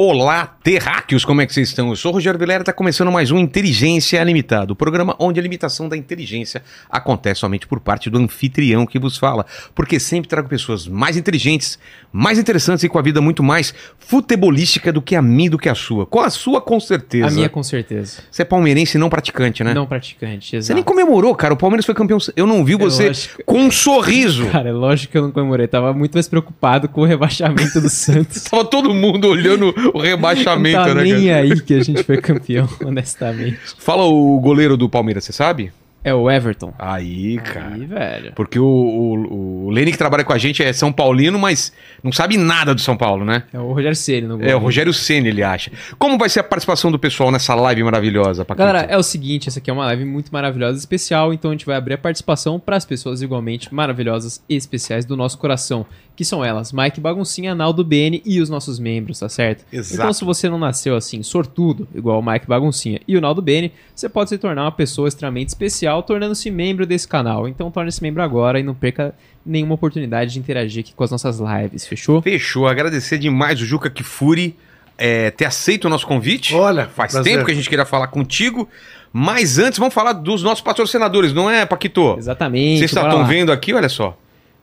Olá, 0.00 0.46
terráqueos, 0.62 1.24
como 1.24 1.40
é 1.40 1.46
que 1.46 1.52
vocês 1.52 1.70
estão? 1.70 1.88
Eu 1.88 1.96
sou 1.96 2.12
o 2.12 2.14
Rogério 2.14 2.38
Vilera, 2.38 2.62
está 2.62 2.72
começando 2.72 3.10
mais 3.10 3.32
um 3.32 3.38
Inteligência 3.40 4.22
Limitada, 4.22 4.72
o 4.72 4.76
programa 4.76 5.16
onde 5.18 5.40
a 5.40 5.42
limitação 5.42 5.88
da 5.88 5.96
inteligência 5.96 6.62
acontece 6.88 7.40
somente 7.40 7.66
por 7.66 7.80
parte 7.80 8.08
do 8.08 8.16
anfitrião 8.16 8.86
que 8.86 8.96
vos 8.96 9.16
fala, 9.16 9.44
porque 9.74 9.98
sempre 9.98 10.28
trago 10.28 10.48
pessoas 10.48 10.86
mais 10.86 11.16
inteligentes, 11.16 11.80
mais 12.12 12.38
interessantes 12.38 12.84
e 12.84 12.88
com 12.88 12.96
a 12.96 13.02
vida 13.02 13.20
muito 13.20 13.42
mais 13.42 13.74
futebolística 13.98 14.92
do 14.92 15.02
que 15.02 15.16
a 15.16 15.20
minha 15.20 15.50
do 15.50 15.58
que 15.58 15.68
a 15.68 15.74
sua. 15.74 16.06
Com 16.06 16.20
a 16.20 16.30
sua, 16.30 16.60
com 16.60 16.78
certeza. 16.78 17.26
A 17.26 17.30
minha, 17.32 17.48
com 17.48 17.64
certeza. 17.64 18.22
Você 18.30 18.42
é 18.42 18.44
palmeirense 18.44 18.96
e 18.96 19.00
não 19.00 19.10
praticante, 19.10 19.64
né? 19.64 19.74
Não 19.74 19.84
praticante, 19.84 20.54
exato. 20.54 20.66
Você 20.68 20.74
nem 20.74 20.84
comemorou, 20.84 21.34
cara. 21.34 21.54
O 21.54 21.56
Palmeiras 21.56 21.84
foi 21.84 21.96
campeão. 21.96 22.18
Eu 22.36 22.46
não 22.46 22.64
vi 22.64 22.76
você 22.76 23.08
lógico. 23.08 23.42
com 23.44 23.58
um 23.62 23.70
sorriso. 23.72 24.46
Cara, 24.52 24.68
é 24.68 24.72
lógico 24.72 25.10
que 25.10 25.18
eu 25.18 25.22
não 25.22 25.32
comemorei. 25.32 25.66
Tava 25.66 25.92
muito 25.92 26.14
mais 26.14 26.28
preocupado 26.28 26.88
com 26.88 27.00
o 27.00 27.04
rebaixamento 27.04 27.80
do 27.80 27.88
Santos. 27.90 28.44
Tava 28.44 28.64
todo 28.64 28.94
mundo 28.94 29.26
olhando 29.26 29.74
o 29.94 29.98
rebaixamento, 29.98 30.78
não 30.78 30.86
tá 30.86 30.94
né? 30.94 31.02
nem 31.02 31.26
cara? 31.26 31.40
aí 31.40 31.60
que 31.60 31.74
a 31.74 31.82
gente 31.82 32.02
foi 32.02 32.18
campeão, 32.18 32.68
honestamente. 32.84 33.58
Fala 33.78 34.04
o 34.04 34.40
goleiro 34.40 34.76
do 34.76 34.88
Palmeiras, 34.88 35.24
você 35.24 35.32
sabe? 35.32 35.72
É 36.04 36.14
o 36.14 36.30
Everton. 36.30 36.72
Aí, 36.78 37.38
cara. 37.38 37.74
Aí, 37.74 37.84
velho. 37.84 38.32
Porque 38.34 38.58
o, 38.58 38.64
o, 38.64 39.66
o 39.66 39.70
Lene 39.70 39.90
que 39.90 39.98
trabalha 39.98 40.24
com 40.24 40.32
a 40.32 40.38
gente 40.38 40.62
é 40.62 40.72
São 40.72 40.92
Paulino, 40.92 41.38
mas 41.38 41.72
não 42.02 42.12
sabe 42.12 42.36
nada 42.36 42.74
do 42.74 42.80
São 42.80 42.96
Paulo, 42.96 43.24
né? 43.24 43.42
É 43.52 43.58
o 43.58 43.72
Rogério 43.72 43.96
Ceni 43.96 44.26
no 44.26 44.38
gol. 44.38 44.46
É 44.46 44.54
o 44.54 44.58
Rogério 44.58 44.94
Ceni, 44.94 45.28
ele 45.28 45.42
acha. 45.42 45.72
Como 45.98 46.16
vai 46.16 46.28
ser 46.28 46.40
a 46.40 46.44
participação 46.44 46.92
do 46.92 46.98
pessoal 46.98 47.32
nessa 47.32 47.54
live 47.54 47.82
maravilhosa, 47.82 48.44
Paquito? 48.44 48.64
Galera, 48.64 48.86
é 48.88 48.96
o 48.96 49.02
seguinte, 49.02 49.48
essa 49.48 49.58
aqui 49.58 49.70
é 49.70 49.72
uma 49.72 49.84
live 49.86 50.04
muito 50.04 50.32
maravilhosa 50.32 50.76
e 50.76 50.78
especial, 50.78 51.34
então 51.34 51.50
a 51.50 51.54
gente 51.54 51.66
vai 51.66 51.76
abrir 51.76 51.94
a 51.94 51.98
participação 51.98 52.60
para 52.60 52.76
as 52.76 52.84
pessoas 52.84 53.20
igualmente 53.20 53.74
maravilhosas 53.74 54.42
e 54.48 54.54
especiais 54.54 55.04
do 55.04 55.16
nosso 55.16 55.36
coração, 55.36 55.84
que 56.18 56.24
são 56.24 56.44
elas, 56.44 56.72
Mike 56.72 57.00
Baguncinha, 57.00 57.54
Naldo 57.54 57.84
BN 57.84 58.20
e 58.26 58.40
os 58.40 58.50
nossos 58.50 58.80
membros, 58.80 59.20
tá 59.20 59.28
certo? 59.28 59.64
Exato. 59.72 59.94
Então 59.94 60.12
se 60.12 60.24
você 60.24 60.48
não 60.48 60.58
nasceu 60.58 60.96
assim, 60.96 61.22
sortudo, 61.22 61.86
igual 61.94 62.18
o 62.18 62.26
Mike 62.28 62.44
Baguncinha 62.44 63.00
e 63.06 63.16
o 63.16 63.20
Naldo 63.20 63.40
BN, 63.40 63.70
você 63.94 64.08
pode 64.08 64.30
se 64.30 64.36
tornar 64.36 64.64
uma 64.64 64.72
pessoa 64.72 65.06
extremamente 65.06 65.50
especial, 65.50 66.02
tornando-se 66.02 66.50
membro 66.50 66.84
desse 66.84 67.06
canal. 67.06 67.46
Então 67.46 67.70
torne-se 67.70 68.02
membro 68.02 68.20
agora 68.20 68.58
e 68.58 68.64
não 68.64 68.74
perca 68.74 69.14
nenhuma 69.46 69.76
oportunidade 69.76 70.32
de 70.32 70.40
interagir 70.40 70.80
aqui 70.80 70.92
com 70.92 71.04
as 71.04 71.12
nossas 71.12 71.38
lives, 71.38 71.86
fechou? 71.86 72.20
Fechou. 72.20 72.66
Agradecer 72.66 73.16
demais 73.16 73.60
o 73.60 73.64
Juca 73.64 73.88
Kifuri 73.88 74.56
é, 74.98 75.30
ter 75.30 75.44
aceito 75.44 75.84
o 75.84 75.88
nosso 75.88 76.04
convite. 76.04 76.52
Olha, 76.52 76.88
Faz 76.88 77.12
prazer. 77.12 77.32
tempo 77.32 77.44
que 77.44 77.52
a 77.52 77.54
gente 77.54 77.68
queria 77.68 77.86
falar 77.86 78.08
contigo. 78.08 78.68
Mas 79.12 79.56
antes, 79.56 79.78
vamos 79.78 79.94
falar 79.94 80.14
dos 80.14 80.42
nossos 80.42 80.62
patrocinadores, 80.62 81.32
não 81.32 81.48
é, 81.48 81.64
Paquito? 81.64 82.16
Exatamente. 82.18 82.80
Vocês 82.80 82.90
estão 82.90 83.24
vendo 83.24 83.52
aqui, 83.52 83.72
olha 83.72 83.88
só. 83.88 84.18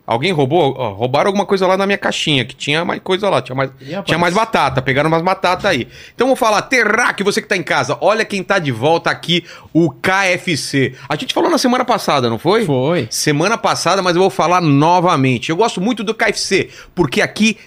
Alguém 0.05 0.31
roubou? 0.31 0.75
Ó, 0.77 0.93
roubaram 0.93 1.29
alguma 1.29 1.45
coisa 1.45 1.65
lá 1.65 1.75
na 1.75 1.85
minha 1.85 1.97
caixinha, 1.97 2.45
que 2.45 2.55
tinha 2.55 2.85
mais 2.85 3.01
coisa 3.01 3.27
lá, 3.27 3.41
tinha 3.41 3.55
mais, 3.55 3.71
tinha 4.05 4.17
mais 4.17 4.33
batata, 4.35 4.81
pegaram 4.81 5.07
umas 5.07 5.23
batatas 5.23 5.65
aí. 5.65 5.87
Então 6.13 6.27
vou 6.27 6.35
falar, 6.35 6.61
Terrac, 6.63 7.23
você 7.23 7.41
que 7.41 7.47
tá 7.47 7.57
em 7.57 7.63
casa, 7.63 7.97
olha 7.99 8.23
quem 8.23 8.43
tá 8.43 8.59
de 8.59 8.71
volta 8.71 9.09
aqui, 9.09 9.43
o 9.73 9.89
KFC. 9.89 10.93
A 11.09 11.15
gente 11.15 11.33
falou 11.33 11.49
na 11.49 11.57
semana 11.57 11.83
passada, 11.83 12.29
não 12.29 12.37
foi? 12.37 12.65
Foi. 12.65 13.07
Semana 13.09 13.57
passada, 13.57 14.01
mas 14.03 14.15
eu 14.15 14.21
vou 14.21 14.29
falar 14.29 14.61
novamente. 14.61 15.49
Eu 15.49 15.55
gosto 15.55 15.81
muito 15.81 16.03
do 16.03 16.13
KFC, 16.13 16.69
porque 16.93 17.21
aqui, 17.21 17.57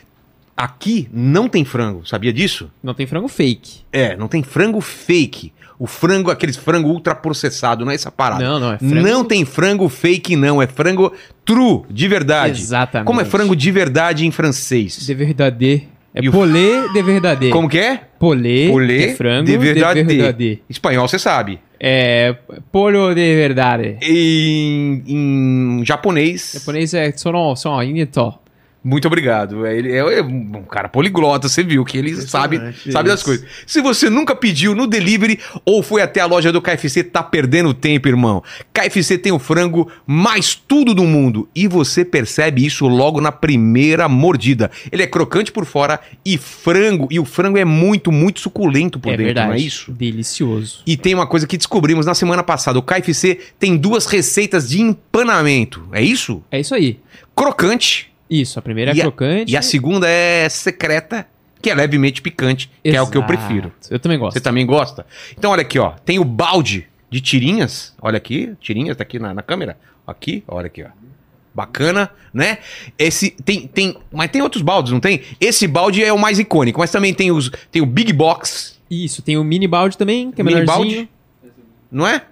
aqui 0.56 1.08
não 1.12 1.48
tem 1.48 1.64
frango, 1.64 2.06
sabia 2.06 2.32
disso? 2.32 2.70
Não 2.80 2.94
tem 2.94 3.06
frango 3.06 3.26
fake. 3.26 3.80
É, 3.92 4.16
não 4.16 4.28
tem 4.28 4.44
frango 4.44 4.80
fake. 4.80 5.52
O 5.78 5.86
frango, 5.86 6.30
aqueles 6.30 6.56
frango 6.56 6.88
ultraprocessado, 6.88 7.84
não 7.84 7.92
é 7.92 7.94
essa 7.94 8.10
parada. 8.10 8.42
Não, 8.44 8.58
não, 8.58 8.72
é 8.72 8.78
frango- 8.78 8.94
Não 9.08 9.24
tem 9.24 9.44
frango 9.44 9.88
fake, 9.88 10.34
não. 10.34 10.60
É 10.60 10.66
frango 10.66 11.12
true, 11.44 11.82
de 11.88 12.08
verdade. 12.08 12.60
Exatamente. 12.60 13.06
Como 13.06 13.20
é 13.20 13.24
frango 13.24 13.54
de 13.54 13.70
verdade 13.70 14.26
em 14.26 14.30
francês? 14.32 15.06
De 15.06 15.14
verdade. 15.14 15.86
É 16.14 16.20
E 16.24 16.28
o- 16.28 16.32
polê 16.32 16.88
de 16.92 17.02
verdade. 17.02 17.50
Como 17.50 17.68
que 17.68 17.78
é? 17.78 18.00
Polê, 18.18 18.68
Polê 18.68 19.08
de 19.08 19.14
frango 19.14 19.44
de 19.46 19.56
verdade. 19.56 20.02
de 20.02 20.16
verdade. 20.16 20.62
Espanhol, 20.68 21.06
você 21.06 21.18
sabe. 21.18 21.60
É 21.78 22.34
polho 22.72 23.14
de 23.14 23.36
verdade. 23.36 23.98
Em, 24.02 25.02
em 25.06 25.82
japonês. 25.84 26.52
Japonês 26.54 26.92
é 26.94 27.12
sono, 27.12 27.54
sono, 27.54 27.80
inito. 27.84 28.34
Muito 28.82 29.06
obrigado. 29.06 29.66
É, 29.66 29.76
Ele 29.76 29.92
é 29.92 30.22
um 30.22 30.62
cara 30.62 30.88
poliglota, 30.88 31.48
você 31.48 31.62
viu 31.62 31.84
que 31.84 31.98
ele 31.98 32.14
sabe, 32.16 32.60
sabe 32.90 33.08
das 33.08 33.22
coisas. 33.22 33.46
Se 33.66 33.80
você 33.80 34.08
nunca 34.08 34.34
pediu 34.34 34.74
no 34.74 34.86
delivery 34.86 35.38
ou 35.64 35.82
foi 35.82 36.00
até 36.00 36.20
a 36.20 36.26
loja 36.26 36.52
do 36.52 36.62
KFC, 36.62 37.02
tá 37.02 37.22
perdendo 37.22 37.74
tempo, 37.74 38.08
irmão. 38.08 38.42
KFC 38.72 39.18
tem 39.18 39.32
o 39.32 39.38
frango 39.38 39.90
mais 40.06 40.54
tudo 40.54 40.94
do 40.94 41.04
mundo 41.04 41.48
e 41.54 41.66
você 41.66 42.04
percebe 42.04 42.64
isso 42.64 42.86
logo 42.86 43.20
na 43.20 43.32
primeira 43.32 44.08
mordida. 44.08 44.70
Ele 44.92 45.02
é 45.02 45.06
crocante 45.06 45.50
por 45.50 45.64
fora 45.64 46.00
e 46.24 46.38
frango, 46.38 47.08
e 47.10 47.18
o 47.18 47.24
frango 47.24 47.58
é 47.58 47.64
muito, 47.64 48.12
muito 48.12 48.40
suculento 48.40 48.98
por 49.00 49.08
é 49.12 49.16
dentro, 49.16 49.24
verdade. 49.24 49.48
não 49.48 49.54
é 49.54 49.58
isso? 49.58 49.92
Delicioso. 49.92 50.82
E 50.86 50.96
tem 50.96 51.14
uma 51.14 51.26
coisa 51.26 51.46
que 51.46 51.56
descobrimos 51.56 52.06
na 52.06 52.14
semana 52.14 52.42
passada. 52.42 52.78
O 52.78 52.82
KFC 52.82 53.38
tem 53.58 53.76
duas 53.76 54.06
receitas 54.06 54.68
de 54.68 54.80
empanamento. 54.80 55.88
É 55.92 56.02
isso? 56.02 56.42
É 56.50 56.60
isso 56.60 56.74
aí. 56.74 57.00
Crocante 57.34 58.07
Isso, 58.30 58.58
a 58.58 58.62
primeira 58.62 58.90
é 58.92 58.94
E 58.94 59.00
a- 59.00 59.04
crocante. 59.04 59.52
e 59.52 59.56
a 59.56 59.62
segunda 59.62 60.08
é 60.08 60.48
secreta, 60.48 61.26
que 61.62 61.70
é 61.70 61.74
levemente 61.74 62.20
picante, 62.22 62.70
que 62.82 62.90
é 62.90 63.00
o 63.02 63.06
que 63.08 63.16
eu 63.16 63.22
prefiro. 63.24 63.72
Eu 63.90 63.98
também 63.98 64.18
gosto. 64.18 64.34
Você 64.34 64.40
também 64.40 64.64
gosta? 64.66 65.06
Então, 65.36 65.50
olha 65.50 65.62
aqui, 65.62 65.78
ó. 65.78 65.90
Tem 66.04 66.18
o 66.18 66.24
balde 66.24 66.86
de 67.10 67.20
tirinhas. 67.20 67.94
Olha 68.00 68.18
aqui, 68.18 68.54
tirinhas, 68.60 68.96
tá 68.96 69.02
aqui 69.02 69.18
na, 69.18 69.32
na 69.34 69.42
câmera. 69.42 69.78
Aqui, 70.06 70.44
olha 70.46 70.66
aqui, 70.66 70.82
ó. 70.82 70.88
Bacana, 71.54 72.10
né? 72.32 72.58
Esse 72.98 73.30
tem, 73.30 73.66
tem, 73.66 73.96
mas 74.12 74.30
tem 74.30 74.40
outros 74.42 74.62
baldes, 74.62 74.92
não 74.92 75.00
tem? 75.00 75.22
Esse 75.40 75.66
balde 75.66 76.04
é 76.04 76.12
o 76.12 76.18
mais 76.18 76.38
icônico, 76.38 76.78
mas 76.78 76.90
também 76.92 77.12
tem 77.12 77.32
os, 77.32 77.50
tem 77.72 77.82
o 77.82 77.86
Big 77.86 78.12
Box, 78.12 78.78
Isso, 78.90 79.22
tem 79.22 79.36
o 79.36 79.42
mini 79.42 79.66
balde 79.66 79.98
também, 79.98 80.30
que 80.30 80.40
é 80.40 80.44
Mini 80.44 80.60
menorzinho. 80.60 81.08
não 81.90 82.06
é? 82.06 82.22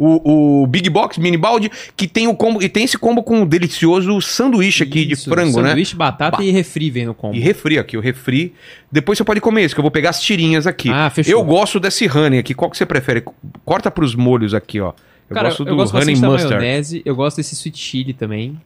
O, 0.00 0.62
o 0.62 0.66
Big 0.68 0.88
Box, 0.88 1.18
mini 1.18 1.36
balde, 1.36 1.68
que 1.96 2.06
tem 2.06 2.28
o 2.28 2.34
combo, 2.36 2.62
e 2.62 2.68
tem 2.68 2.84
esse 2.84 2.96
combo 2.96 3.20
com 3.20 3.42
o 3.42 3.46
delicioso 3.46 4.20
sanduíche 4.22 4.84
aqui 4.84 5.04
de 5.04 5.14
Isso, 5.14 5.28
frango, 5.28 5.60
né? 5.60 5.70
Sanduíche, 5.70 5.96
batata 5.96 6.36
Ba- 6.36 6.44
e 6.44 6.52
refri 6.52 6.88
vem 6.88 7.06
no 7.06 7.14
combo. 7.14 7.34
E 7.34 7.40
refri 7.40 7.78
aqui, 7.80 7.96
o 7.96 8.00
refri. 8.00 8.54
Depois 8.92 9.18
você 9.18 9.24
pode 9.24 9.40
comer 9.40 9.62
esse, 9.64 9.74
que 9.74 9.80
eu 9.80 9.82
vou 9.82 9.90
pegar 9.90 10.10
as 10.10 10.22
tirinhas 10.22 10.68
aqui. 10.68 10.88
Ah, 10.88 11.10
fechou. 11.10 11.32
Eu 11.32 11.42
gosto 11.44 11.80
desse 11.80 12.06
honey 12.08 12.38
aqui. 12.38 12.54
Qual 12.54 12.70
que 12.70 12.76
você 12.78 12.86
prefere? 12.86 13.24
Corta 13.64 13.90
pros 13.90 14.14
molhos 14.14 14.54
aqui, 14.54 14.78
ó. 14.80 14.92
Eu 15.28 15.34
Cara, 15.34 15.48
gosto 15.48 15.64
do 15.64 15.70
eu 15.72 15.76
gosto 15.76 15.96
honey 15.96 16.14
mustard. 16.14 16.54
maionese, 16.54 17.02
eu 17.04 17.16
gosto 17.16 17.38
desse 17.38 17.56
sweet 17.56 17.76
chili 17.76 18.12
também. 18.12 18.56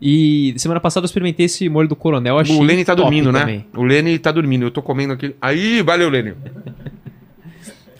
E 0.00 0.52
semana 0.56 0.80
passada 0.80 1.04
eu 1.04 1.06
experimentei 1.06 1.46
esse 1.46 1.68
molho 1.68 1.86
do 1.88 1.94
coronel, 1.94 2.36
achei 2.40 2.56
O 2.56 2.62
Lenny 2.62 2.84
tá 2.84 2.92
dormindo, 2.96 3.30
né? 3.30 3.38
também. 3.40 3.66
O 3.76 3.84
Lenny 3.84 4.18
tá 4.18 4.32
dormindo. 4.32 4.64
Eu 4.64 4.70
tô 4.72 4.82
comendo 4.82 5.12
aqui. 5.12 5.36
Aí, 5.40 5.80
valeu, 5.82 6.08
Lenny. 6.10 6.34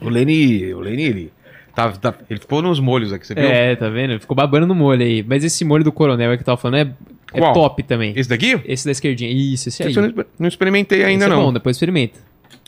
o 0.01 0.09
Lenny, 0.09 0.75
o 0.75 0.81
Lenny, 0.81 1.03
ele, 1.05 1.33
tá, 1.75 1.91
tá- 1.93 2.15
ele 2.29 2.41
ficou 2.41 2.63
nos 2.63 2.79
molhos 2.81 3.13
aqui, 3.13 3.27
você 3.27 3.35
viu? 3.35 3.45
É, 3.45 3.75
tá 3.77 3.89
vendo? 3.89 4.19
Ficou 4.21 4.37
babando 4.37 4.67
no 4.67 4.75
molho 4.75 5.03
aí. 5.03 5.23
Mas 5.27 5.45
esse 5.45 5.65
molho 5.65 5.85
do 5.85 5.93
coronel 5.93 6.31
aí 6.31 6.37
que 6.37 6.43
eu 6.43 6.47
tava 6.47 6.57
falando 6.57 6.77
é, 7.35 7.39
é 7.39 7.53
top 7.53 7.83
também. 7.83 8.13
Esse 8.17 8.29
daqui? 8.29 8.61
Esse 8.65 8.85
da 8.85 8.93
esquerdinha. 8.93 9.31
Isso, 9.31 9.69
esse 9.69 9.83
aí. 9.83 9.91
Esse 9.91 9.99
eu 9.99 10.13
não, 10.13 10.25
não 10.39 10.49
experimentei 10.49 11.05
ainda, 11.05 11.25
Esse 11.25 11.33
é 11.33 11.37
não. 11.37 11.45
bom, 11.45 11.53
depois 11.53 11.77
experimenta. 11.77 12.19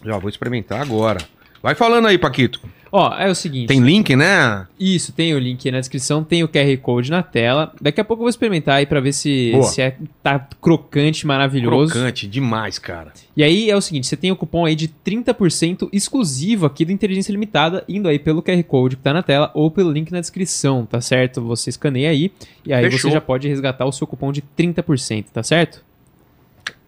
Já 0.05 0.19
vou 0.19 0.29
experimentar 0.29 0.81
agora. 0.81 1.19
Vai 1.63 1.75
falando 1.75 2.07
aí, 2.07 2.19
Paquito. 2.19 2.61
Ó, 2.97 3.13
é 3.19 3.29
o 3.29 3.35
seguinte. 3.35 3.67
Tem 3.67 3.81
link, 3.81 4.15
né? 4.15 4.69
Isso, 4.79 5.13
tem 5.13 5.35
o 5.35 5.39
link 5.41 5.67
aí 5.67 5.73
na 5.73 5.81
descrição, 5.81 6.23
tem 6.23 6.45
o 6.45 6.49
QR 6.49 6.79
Code 6.79 7.11
na 7.11 7.25
tela. 7.25 7.73
Daqui 7.81 8.01
a 8.01 8.05
pouco 8.05 8.21
eu 8.21 8.25
vou 8.27 8.31
experimentar 8.31 8.77
aí 8.77 8.87
pra 8.87 9.01
ver 9.01 9.13
se, 9.13 9.51
Boa. 9.51 9.65
se 9.65 9.83
é, 9.83 9.97
tá 10.23 10.39
crocante, 10.63 11.27
maravilhoso. 11.27 11.93
Crocante, 11.93 12.29
demais, 12.29 12.79
cara. 12.79 13.13
E 13.37 13.43
aí 13.43 13.69
é 13.69 13.75
o 13.77 13.81
seguinte, 13.81 14.07
você 14.07 14.17
tem 14.17 14.31
o 14.31 14.37
cupom 14.37 14.65
aí 14.65 14.77
de 14.77 14.87
30% 15.05 15.89
exclusivo 15.93 16.67
aqui 16.67 16.85
do 16.85 16.93
Inteligência 16.93 17.33
Limitada, 17.33 17.83
indo 17.89 18.07
aí 18.07 18.17
pelo 18.17 18.41
QR 18.41 18.63
Code 18.63 18.95
que 18.95 19.03
tá 19.03 19.13
na 19.13 19.25
tela 19.25 19.51
ou 19.55 19.73
pelo 19.73 19.91
link 19.91 20.13
na 20.13 20.21
descrição, 20.21 20.87
tá 20.87 21.01
certo? 21.01 21.43
Você 21.43 21.71
escaneia 21.71 22.11
aí 22.11 22.31
e 22.65 22.73
aí 22.73 22.85
Fechou. 22.85 23.11
você 23.11 23.15
já 23.15 23.21
pode 23.21 23.49
resgatar 23.49 23.87
o 23.87 23.91
seu 23.91 24.07
cupom 24.07 24.31
de 24.31 24.41
30%, 24.57 25.25
tá 25.33 25.43
certo? 25.43 25.83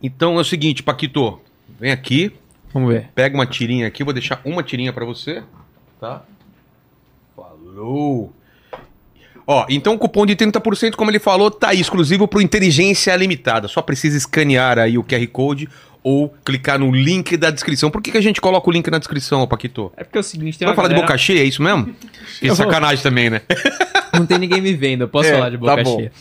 Então 0.00 0.38
é 0.38 0.40
o 0.40 0.44
seguinte, 0.44 0.84
Paquito. 0.84 1.40
Vem 1.80 1.90
aqui. 1.90 2.30
Vamos 2.72 2.92
ver. 2.92 3.08
Pega 3.12 3.34
uma 3.36 3.44
tirinha 3.44 3.88
aqui, 3.88 4.04
vou 4.04 4.12
deixar 4.12 4.40
uma 4.44 4.62
tirinha 4.62 4.92
pra 4.92 5.04
você, 5.04 5.42
tá? 6.00 6.22
Falou. 7.34 8.32
Ó, 9.46 9.64
então 9.68 9.94
o 9.94 9.98
cupom 9.98 10.26
de 10.26 10.34
30%, 10.34 10.96
como 10.96 11.10
ele 11.10 11.20
falou, 11.20 11.50
tá 11.50 11.68
aí, 11.68 11.80
exclusivo 11.80 12.26
pro 12.26 12.40
Inteligência 12.40 13.14
Limitada. 13.14 13.68
Só 13.68 13.80
precisa 13.80 14.16
escanear 14.16 14.78
aí 14.78 14.98
o 14.98 15.04
QR 15.04 15.24
Code 15.28 15.68
ou 16.02 16.28
clicar 16.44 16.78
no 16.78 16.90
link 16.90 17.36
da 17.36 17.50
descrição. 17.50 17.90
Por 17.90 18.00
que, 18.02 18.10
que 18.12 18.18
a 18.18 18.20
gente 18.20 18.40
coloca 18.40 18.68
o 18.68 18.72
link 18.72 18.88
na 18.90 18.98
descrição, 18.98 19.46
Paquito? 19.46 19.92
É 19.96 20.02
porque 20.04 20.18
é 20.18 20.20
o 20.20 20.24
seguinte, 20.24 20.58
tem 20.58 20.66
Vai 20.66 20.74
falar 20.74 20.88
de 20.88 20.94
galera- 20.94 21.06
boca 21.08 21.18
cheia, 21.18 21.40
é 21.40 21.44
isso 21.44 21.62
mesmo? 21.62 21.94
Vou- 22.42 22.56
sacanagem 22.56 23.02
também, 23.02 23.30
né? 23.30 23.42
Não 24.14 24.26
tem 24.26 24.38
ninguém 24.38 24.60
me 24.60 24.72
vendo, 24.72 25.02
eu 25.02 25.08
posso 25.08 25.28
É, 25.28 25.32
falar 25.32 25.50
de 25.50 25.56
boca 25.56 25.76
tá 25.76 25.84
cheia. 25.84 26.12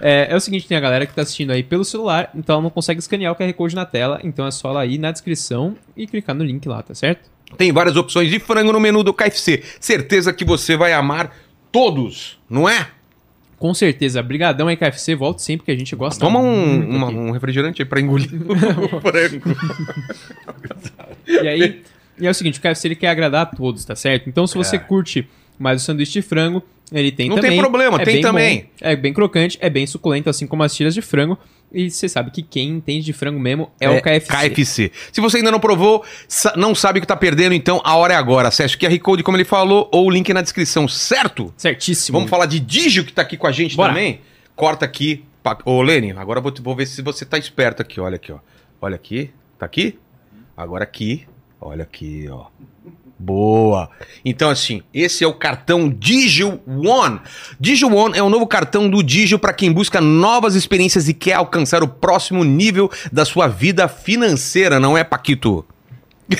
É, 0.00 0.28
é 0.30 0.36
o 0.36 0.40
seguinte, 0.40 0.66
tem 0.66 0.76
a 0.76 0.80
galera 0.80 1.04
que 1.04 1.12
tá 1.12 1.22
assistindo 1.22 1.50
aí 1.50 1.62
pelo 1.62 1.84
celular, 1.84 2.30
então 2.34 2.54
ela 2.54 2.62
não 2.62 2.70
consegue 2.70 3.00
escanear 3.00 3.32
o 3.32 3.36
QR 3.36 3.52
Code 3.54 3.74
na 3.74 3.84
tela, 3.84 4.20
então 4.24 4.46
é 4.46 4.50
só 4.50 4.70
ela 4.70 4.86
ir 4.86 4.98
na 4.98 5.10
descrição 5.12 5.76
e 5.96 6.06
clicar 6.06 6.34
no 6.34 6.44
link 6.44 6.66
lá, 6.68 6.82
tá 6.82 6.94
certo? 6.94 7.28
Tem 7.56 7.72
várias 7.72 7.96
opções 7.96 8.30
de 8.30 8.38
frango 8.38 8.72
no 8.72 8.80
menu 8.80 9.02
do 9.02 9.12
KFC. 9.14 9.62
Certeza 9.80 10.32
que 10.32 10.44
você 10.44 10.76
vai 10.76 10.92
amar 10.92 11.34
todos, 11.72 12.38
não 12.48 12.68
é? 12.68 12.88
Com 13.58 13.72
certeza. 13.72 14.22
Brigadão 14.22 14.68
aí, 14.68 14.76
KFC. 14.76 15.14
Volte 15.14 15.40
sempre 15.42 15.64
que 15.64 15.70
a 15.72 15.76
gente 15.76 15.94
gosta 15.96 16.20
Toma 16.20 16.38
um, 16.38 16.88
uma- 16.96 17.08
um 17.08 17.30
refrigerante 17.30 17.80
aí 17.82 17.86
pra 17.88 18.00
engolir 18.00 18.28
o 18.44 19.00
frango. 19.00 19.56
E 21.26 21.38
aí, 21.48 21.82
e 22.18 22.26
é 22.26 22.30
o 22.30 22.34
seguinte, 22.34 22.58
o 22.58 22.62
KFC 22.62 22.88
ele 22.88 22.96
quer 22.96 23.08
agradar 23.08 23.42
a 23.42 23.46
todos, 23.46 23.84
tá 23.84 23.96
certo? 23.96 24.28
Então, 24.28 24.46
se 24.46 24.54
você 24.56 24.78
curte 24.78 25.28
mais 25.58 25.80
o 25.82 25.84
sanduíche 25.84 26.12
de 26.12 26.22
frango, 26.22 26.62
ele 27.00 27.12
tem 27.12 27.26
É. 27.26 27.28
Não 27.28 27.36
tem 27.36 27.42
também. 27.44 27.58
problema, 27.60 27.98
tem 27.98 28.14
bem 28.14 28.22
também. 28.22 28.60
bom, 28.62 28.68
é 28.80 28.96
bem 28.96 29.12
crocante, 29.12 29.58
é 29.60 29.68
bem 29.68 29.86
suculento, 29.86 30.30
assim 30.30 30.46
como 30.46 30.62
as 30.62 30.74
tiras 30.74 30.94
de 30.94 31.02
frango. 31.02 31.38
E 31.72 31.90
você 31.90 32.08
sabe 32.08 32.30
que 32.30 32.40
quem 32.40 32.68
entende 32.70 33.04
de 33.04 33.12
frango 33.12 33.40
mesmo 33.40 33.70
é, 33.80 33.90
o 33.90 34.00
KFC. 34.00 34.28
KFC. 34.50 34.92
Se 35.10 35.20
você 35.20 35.38
ainda 35.38 35.50
não 35.50 35.58
provou, 35.58 36.04
não 36.56 36.72
sabe 36.72 36.98
o 36.98 37.02
que 37.02 37.06
tá 37.08 37.16
perdendo, 37.16 37.52
então 37.52 37.80
a 37.84 37.96
hora 37.96 38.14
é 38.14 38.16
agora. 38.16 38.46
Acesse 38.48 38.76
o 38.76 38.78
QR 38.78 38.96
Code, 39.00 39.22
como 39.24 39.36
ele 39.36 39.44
falou, 39.44 39.88
ou 39.92 40.06
o 40.06 40.10
link 40.10 40.32
na 40.32 40.40
descrição, 40.40 40.86
certo? 40.86 41.52
Certíssimo. 41.56 42.16
Vamos 42.18 42.30
falar 42.30 42.46
de 42.46 42.60
Digio, 42.60 43.04
que 43.04 43.12
tá 43.12 43.22
aqui 43.22 43.36
com 43.36 43.48
a 43.48 43.52
gente 43.52 43.74
Bora. 43.74 43.92
também? 43.92 44.20
Corta 44.54 44.84
aqui. 44.84 45.24
Ô, 45.64 45.82
Lene, 45.82 46.12
agora 46.12 46.38
eu 46.38 46.42
vou, 46.42 46.54
vou 46.62 46.76
ver 46.76 46.86
se 46.86 47.02
você 47.02 47.24
tá 47.24 47.36
esperto 47.36 47.82
aqui. 47.82 48.00
Olha 48.00 48.16
aqui, 48.16 48.30
ó. 48.30 48.38
Olha 48.80 48.94
aqui. 48.94 49.30
Tá 49.58 49.66
aqui? 49.66 49.98
Agora 50.56 50.84
aqui. 50.84 51.26
Olha 51.60 51.82
aqui, 51.82 52.26
ó. 52.30 52.46
Boa! 53.24 53.88
Então, 54.22 54.50
assim, 54.50 54.82
esse 54.92 55.24
é 55.24 55.26
o 55.26 55.32
cartão 55.32 55.88
Digio 55.88 56.60
One. 56.66 57.20
Digio 57.58 57.90
One 57.90 58.18
é 58.18 58.22
o 58.22 58.28
novo 58.28 58.46
cartão 58.46 58.86
do 58.86 59.02
Digio 59.02 59.38
para 59.38 59.54
quem 59.54 59.72
busca 59.72 59.98
novas 59.98 60.54
experiências 60.54 61.08
e 61.08 61.14
quer 61.14 61.32
alcançar 61.32 61.82
o 61.82 61.88
próximo 61.88 62.44
nível 62.44 62.90
da 63.10 63.24
sua 63.24 63.48
vida 63.48 63.88
financeira, 63.88 64.78
não 64.78 64.96
é, 64.96 65.02
Paquito? 65.02 65.64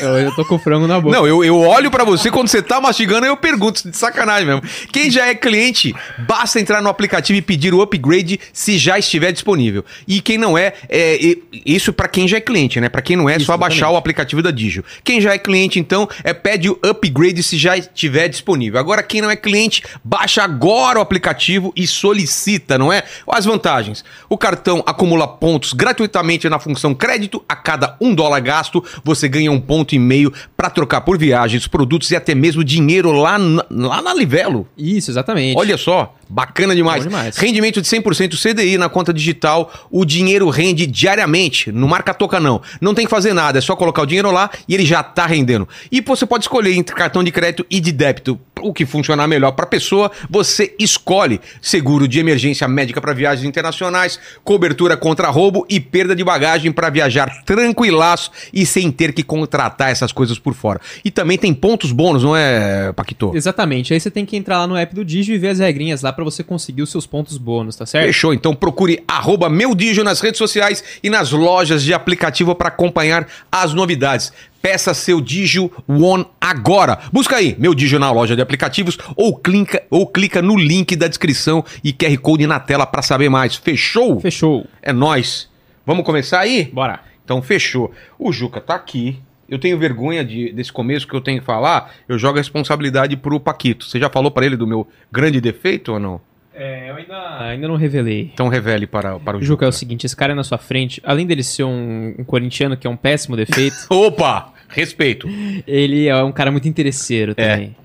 Eu, 0.00 0.19
eu 0.19 0.34
tô 0.34 0.44
com 0.44 0.54
o 0.54 0.58
frango 0.58 0.86
na 0.86 0.98
boca. 0.98 1.14
Não, 1.14 1.26
eu, 1.26 1.44
eu 1.44 1.58
olho 1.60 1.90
pra 1.90 2.04
você 2.04 2.31
quando 2.31 2.48
você 2.48 2.62
tá 2.62 2.81
mastigando 2.81 3.26
e 3.26 3.28
eu 3.28 3.36
pergunto, 3.36 3.88
de 3.88 3.96
sacanagem 3.96 4.46
mesmo. 4.46 4.62
Quem 4.90 5.10
já 5.10 5.26
é 5.26 5.34
cliente, 5.34 5.94
basta 6.26 6.58
entrar 6.58 6.81
no 6.81 6.88
aplicativo 6.88 7.38
e 7.38 7.42
pedir 7.42 7.75
o 7.75 7.82
upgrade 7.82 8.40
se 8.52 8.78
já 8.78 8.98
estiver 8.98 9.31
disponível. 9.31 9.84
E 10.08 10.20
quem 10.20 10.38
não 10.38 10.56
é, 10.56 10.72
é 10.88 11.36
isso 11.66 11.92
pra 11.92 12.08
quem 12.08 12.26
já 12.26 12.38
é 12.38 12.40
cliente, 12.40 12.81
né? 12.81 12.88
Pra 12.88 13.02
quem 13.02 13.16
não 13.16 13.28
é, 13.28 13.36
é 13.36 13.38
só 13.38 13.56
baixar 13.56 13.90
o 13.90 13.96
aplicativo 13.96 14.42
da 14.42 14.50
Digio. 14.50 14.84
Quem 15.02 15.20
já 15.20 15.34
é 15.34 15.38
cliente, 15.38 15.78
então, 15.78 16.08
é 16.22 16.32
pede 16.32 16.70
o 16.70 16.78
upgrade 16.82 17.42
se 17.42 17.58
já 17.58 17.76
estiver 17.76 18.28
disponível. 18.28 18.81
Agora, 18.81 19.02
quem 19.02 19.20
não 19.20 19.31
é 19.31 19.36
cliente, 19.36 19.82
baixa 20.02 20.42
agora 20.42 20.98
o 20.98 21.02
aplicativo 21.02 21.72
e 21.76 21.86
solicita, 21.86 22.78
não 22.78 22.92
é? 22.92 23.02
As 23.28 23.44
vantagens. 23.44 24.04
O 24.28 24.38
cartão 24.38 24.82
acumula 24.86 25.28
pontos 25.28 25.72
gratuitamente 25.72 26.48
na 26.48 26.58
função 26.58 26.94
crédito. 26.94 27.44
A 27.46 27.54
cada 27.54 27.96
um 28.00 28.14
dólar 28.14 28.40
gasto, 28.40 28.82
você 29.04 29.28
ganha 29.28 29.52
um 29.52 29.60
ponto 29.60 29.74
e 29.94 29.99
meio 29.99 30.32
para 30.56 30.71
trocar 30.71 31.00
por 31.00 31.19
viagens, 31.19 31.67
produtos 31.67 32.11
e 32.11 32.17
até 32.17 32.35
mesmo 32.35 32.62
dinheiro 32.62 33.11
lá 33.12 33.38
na, 33.38 33.65
lá 33.71 34.03
na 34.03 34.15
Livelo. 34.15 34.69
Isso, 34.76 35.11
exatamente. 35.11 35.59
Olha 35.59 35.76
só, 35.76 36.15
bacana 36.29 36.75
demais. 36.75 37.03
Demais. 37.03 37.37
Rendimento 37.37 37.81
de 37.82 37.88
100% 37.88 38.37
CDI 38.41 38.79
na 38.79 38.88
conta 38.88 39.12
digital, 39.12 39.73
o 39.91 40.05
dinheiro 40.05 40.49
rende 40.49 40.87
diariamente, 40.87 41.73
não 41.73 41.88
marca 41.88 42.15
toca 42.15 42.38
não. 42.38 42.61
Não 42.81 42.94
tem 42.94 43.05
que 43.05 43.11
fazer 43.11 43.32
nada, 43.32 43.59
é 43.59 43.61
só 43.61 43.75
colocar 43.75 44.03
o 44.03 44.06
dinheiro 44.06 44.31
lá 44.31 44.50
e 44.69 44.75
ele 44.75 44.85
já 44.85 45.03
tá 45.03 45.26
rendendo. 45.26 45.69
E 45.91 46.00
você 46.00 46.25
pode 46.25 46.44
escolher 46.44 46.75
entre 46.75 46.94
cartão 46.94 47.25
de 47.25 47.32
crédito 47.32 47.67
e 47.70 47.81
de 47.81 47.93
débito. 47.93 48.38
O 48.61 48.73
que 48.73 48.87
funcionar 48.87 49.27
melhor 49.27 49.53
para 49.53 49.65
a 49.65 49.69
pessoa, 49.69 50.11
você 50.31 50.75
escolhe. 50.79 51.41
Seguro 51.61 52.09
de 52.09 52.19
emergência 52.19 52.67
médica 52.67 53.00
para 53.00 53.12
viagens 53.12 53.47
internacionais, 53.47 54.19
cobertura 54.43 54.97
contra 54.97 55.29
roubo 55.29 55.67
e 55.69 55.79
perda 55.79 56.15
de 56.17 56.25
bagagem 56.25 56.73
para 56.73 56.88
viajar 56.88 57.44
tranquilaço 57.44 58.31
e 58.53 58.65
sem 58.65 58.91
ter 58.91 59.12
que 59.12 59.23
contratar 59.23 59.63
essas 59.88 60.12
coisas 60.12 60.38
por 60.38 60.55
fora. 60.55 60.81
E 61.05 61.11
também 61.11 61.38
tem 61.38 61.52
pontos 61.52 61.93
bônus, 61.93 62.22
não 62.22 62.37
é, 62.37 62.93
Paquito? 62.93 63.32
Exatamente. 63.34 63.93
Aí 63.93 64.00
você 64.00 64.11
tem 64.11 64.25
que 64.25 64.37
entrar 64.37 64.58
lá 64.58 64.66
no 64.66 64.76
app 64.76 64.94
do 64.94 65.05
Digio 65.05 65.34
e 65.34 65.38
ver 65.38 65.49
as 65.49 65.58
regrinhas 65.58 66.02
lá 66.02 66.12
pra 66.12 66.25
você 66.25 66.43
conseguir 66.43 66.82
os 66.82 66.90
seus 66.90 67.06
pontos 67.06 67.38
bônus, 67.38 67.76
tá 67.76 67.87
certo? 67.87 68.06
Fechou, 68.06 68.34
então 68.34 68.55
procure 68.55 69.02
arroba 69.06 69.49
meu 69.49 69.75
Digio 69.75 70.05
nas 70.05 70.20
redes 70.20 70.38
sociais 70.38 70.82
e 71.02 71.11
nas 71.11 71.31
lojas 71.31 71.82
de 71.82 71.93
aplicativo 71.93 72.55
para 72.55 72.69
acompanhar 72.69 73.26
as 73.50 73.72
novidades. 73.72 74.32
Peça 74.61 74.94
seu 74.94 75.20
Digio 75.20 75.70
One 75.87 76.25
agora. 76.40 76.99
Busca 77.12 77.37
aí, 77.37 77.55
meu 77.58 77.75
Digio 77.75 77.99
na 77.99 78.10
loja 78.10 78.34
de 78.34 78.40
aplicativos 78.40 78.96
ou 79.14 79.37
clica, 79.37 79.82
ou 79.90 80.06
clica 80.06 80.40
no 80.40 80.56
link 80.56 80.96
da 80.96 81.06
descrição 81.06 81.62
e 81.84 81.93
QR 81.93 82.17
Code 82.17 82.46
na 82.46 82.58
tela 82.58 82.87
para 82.87 83.02
saber 83.02 83.28
mais. 83.28 83.56
Fechou? 83.56 84.20
Fechou. 84.20 84.67
É 84.81 84.90
nóis. 84.90 85.50
Vamos 85.84 86.05
começar 86.05 86.40
aí? 86.40 86.70
Bora. 86.72 87.00
Então 87.25 87.43
fechou. 87.43 87.93
O 88.19 88.32
Juca 88.32 88.60
tá 88.60 88.75
aqui. 88.75 89.19
Eu 89.49 89.58
tenho 89.58 89.79
vergonha 89.79 90.25
de- 90.25 90.52
desse 90.52 90.73
começo 90.73 91.06
que 91.06 91.14
eu 91.14 91.20
tenho 91.20 91.41
que 91.41 91.44
falar. 91.46 91.93
Eu 92.08 92.19
jogo 92.19 92.38
a 92.38 92.41
responsabilidade 92.41 93.17
pro 93.17 93.38
Paquito. 93.41 93.85
Você 93.85 93.99
já 93.99 94.08
falou 94.08 94.31
para 94.31 94.46
ele 94.46 94.56
do 94.56 94.67
meu 94.67 94.87
grande 95.12 95.41
defeito 95.41 95.93
ou 95.93 95.99
não? 96.00 96.20
É, 96.55 96.88
eu 96.88 96.94
ainda, 96.96 97.41
ainda 97.41 97.69
não 97.69 97.76
revelei. 97.76 98.31
Então 98.32 98.49
revele 98.49 98.87
para, 98.87 99.19
para 99.19 99.37
o 99.37 99.41
Juca. 99.41 99.46
Juca, 99.46 99.67
é 99.67 99.69
o 99.69 99.73
seguinte, 99.73 100.06
esse 100.06 100.14
cara 100.17 100.32
é 100.32 100.37
na 100.37 100.44
sua 100.44 100.56
frente, 100.58 101.00
além 101.05 101.26
dele 101.26 101.43
ser 101.43 101.64
um, 101.64 102.14
um 102.19 102.25
corintiano, 102.25 102.76
que 102.76 102.87
é 102.87 102.91
um 102.91 102.96
péssimo 102.96 103.37
defeito, 103.37 103.76
Opa! 103.91 104.52
Respeito. 104.69 105.29
ele 105.67 106.06
é 106.08 106.23
um 106.23 106.32
cara 106.32 106.50
muito 106.50 106.67
interesseiro 106.69 107.35
também. 107.35 107.76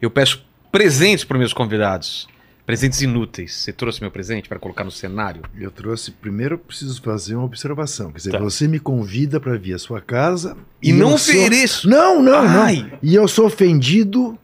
Eu 0.00 0.10
peço 0.10 0.44
presentes 0.70 1.24
para 1.24 1.36
meus 1.38 1.52
convidados. 1.52 2.28
Presentes 2.68 3.00
inúteis. 3.00 3.54
Você 3.54 3.72
trouxe 3.72 3.98
meu 4.02 4.10
presente 4.10 4.46
para 4.46 4.58
colocar 4.58 4.84
no 4.84 4.90
cenário? 4.90 5.40
Eu 5.58 5.70
trouxe. 5.70 6.10
Primeiro, 6.10 6.56
eu 6.56 6.58
preciso 6.58 7.00
fazer 7.00 7.34
uma 7.34 7.46
observação. 7.46 8.10
Quer 8.12 8.18
dizer, 8.18 8.32
Tá. 8.32 8.38
você 8.40 8.68
me 8.68 8.78
convida 8.78 9.40
para 9.40 9.56
vir 9.56 9.72
à 9.72 9.78
sua 9.78 10.02
casa. 10.02 10.54
E, 10.82 10.92
não 10.92 11.12
eu 11.12 11.16
sou- 11.18 11.34
ofereço. 11.34 11.88
Não, 11.88 12.22
não, 12.22 12.40
Ai. 12.46 12.76
não. 12.92 12.98
E 13.02 13.14
eu 13.14 13.26
sou 13.26 13.46
ofendido 13.46 14.38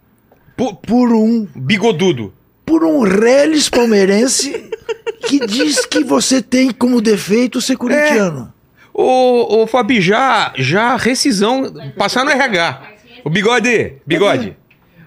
Por, 0.56 0.74
por 0.76 1.12
um 1.12 1.46
bigodudo. 1.54 2.32
por 2.64 2.82
um 2.82 3.00
reles 3.00 3.68
palmeirense 3.68 4.70
que 5.28 5.44
diz 5.46 5.84
que 5.84 6.02
você 6.02 6.40
tem 6.40 6.70
como 6.70 7.02
defeito 7.02 7.60
ser 7.60 7.76
corintiano. 7.76 8.50
Ô, 8.94 9.64
ô 9.64 9.66
Fabi, 9.66 10.00
já, 10.00 10.50
já 10.56 10.96
rescisão, 10.96 11.70
passar 11.94 12.24
no 12.24 12.30
RH. 12.30 12.94
O 13.22 13.28
bigode, 13.28 13.96
bigode. 14.06 14.56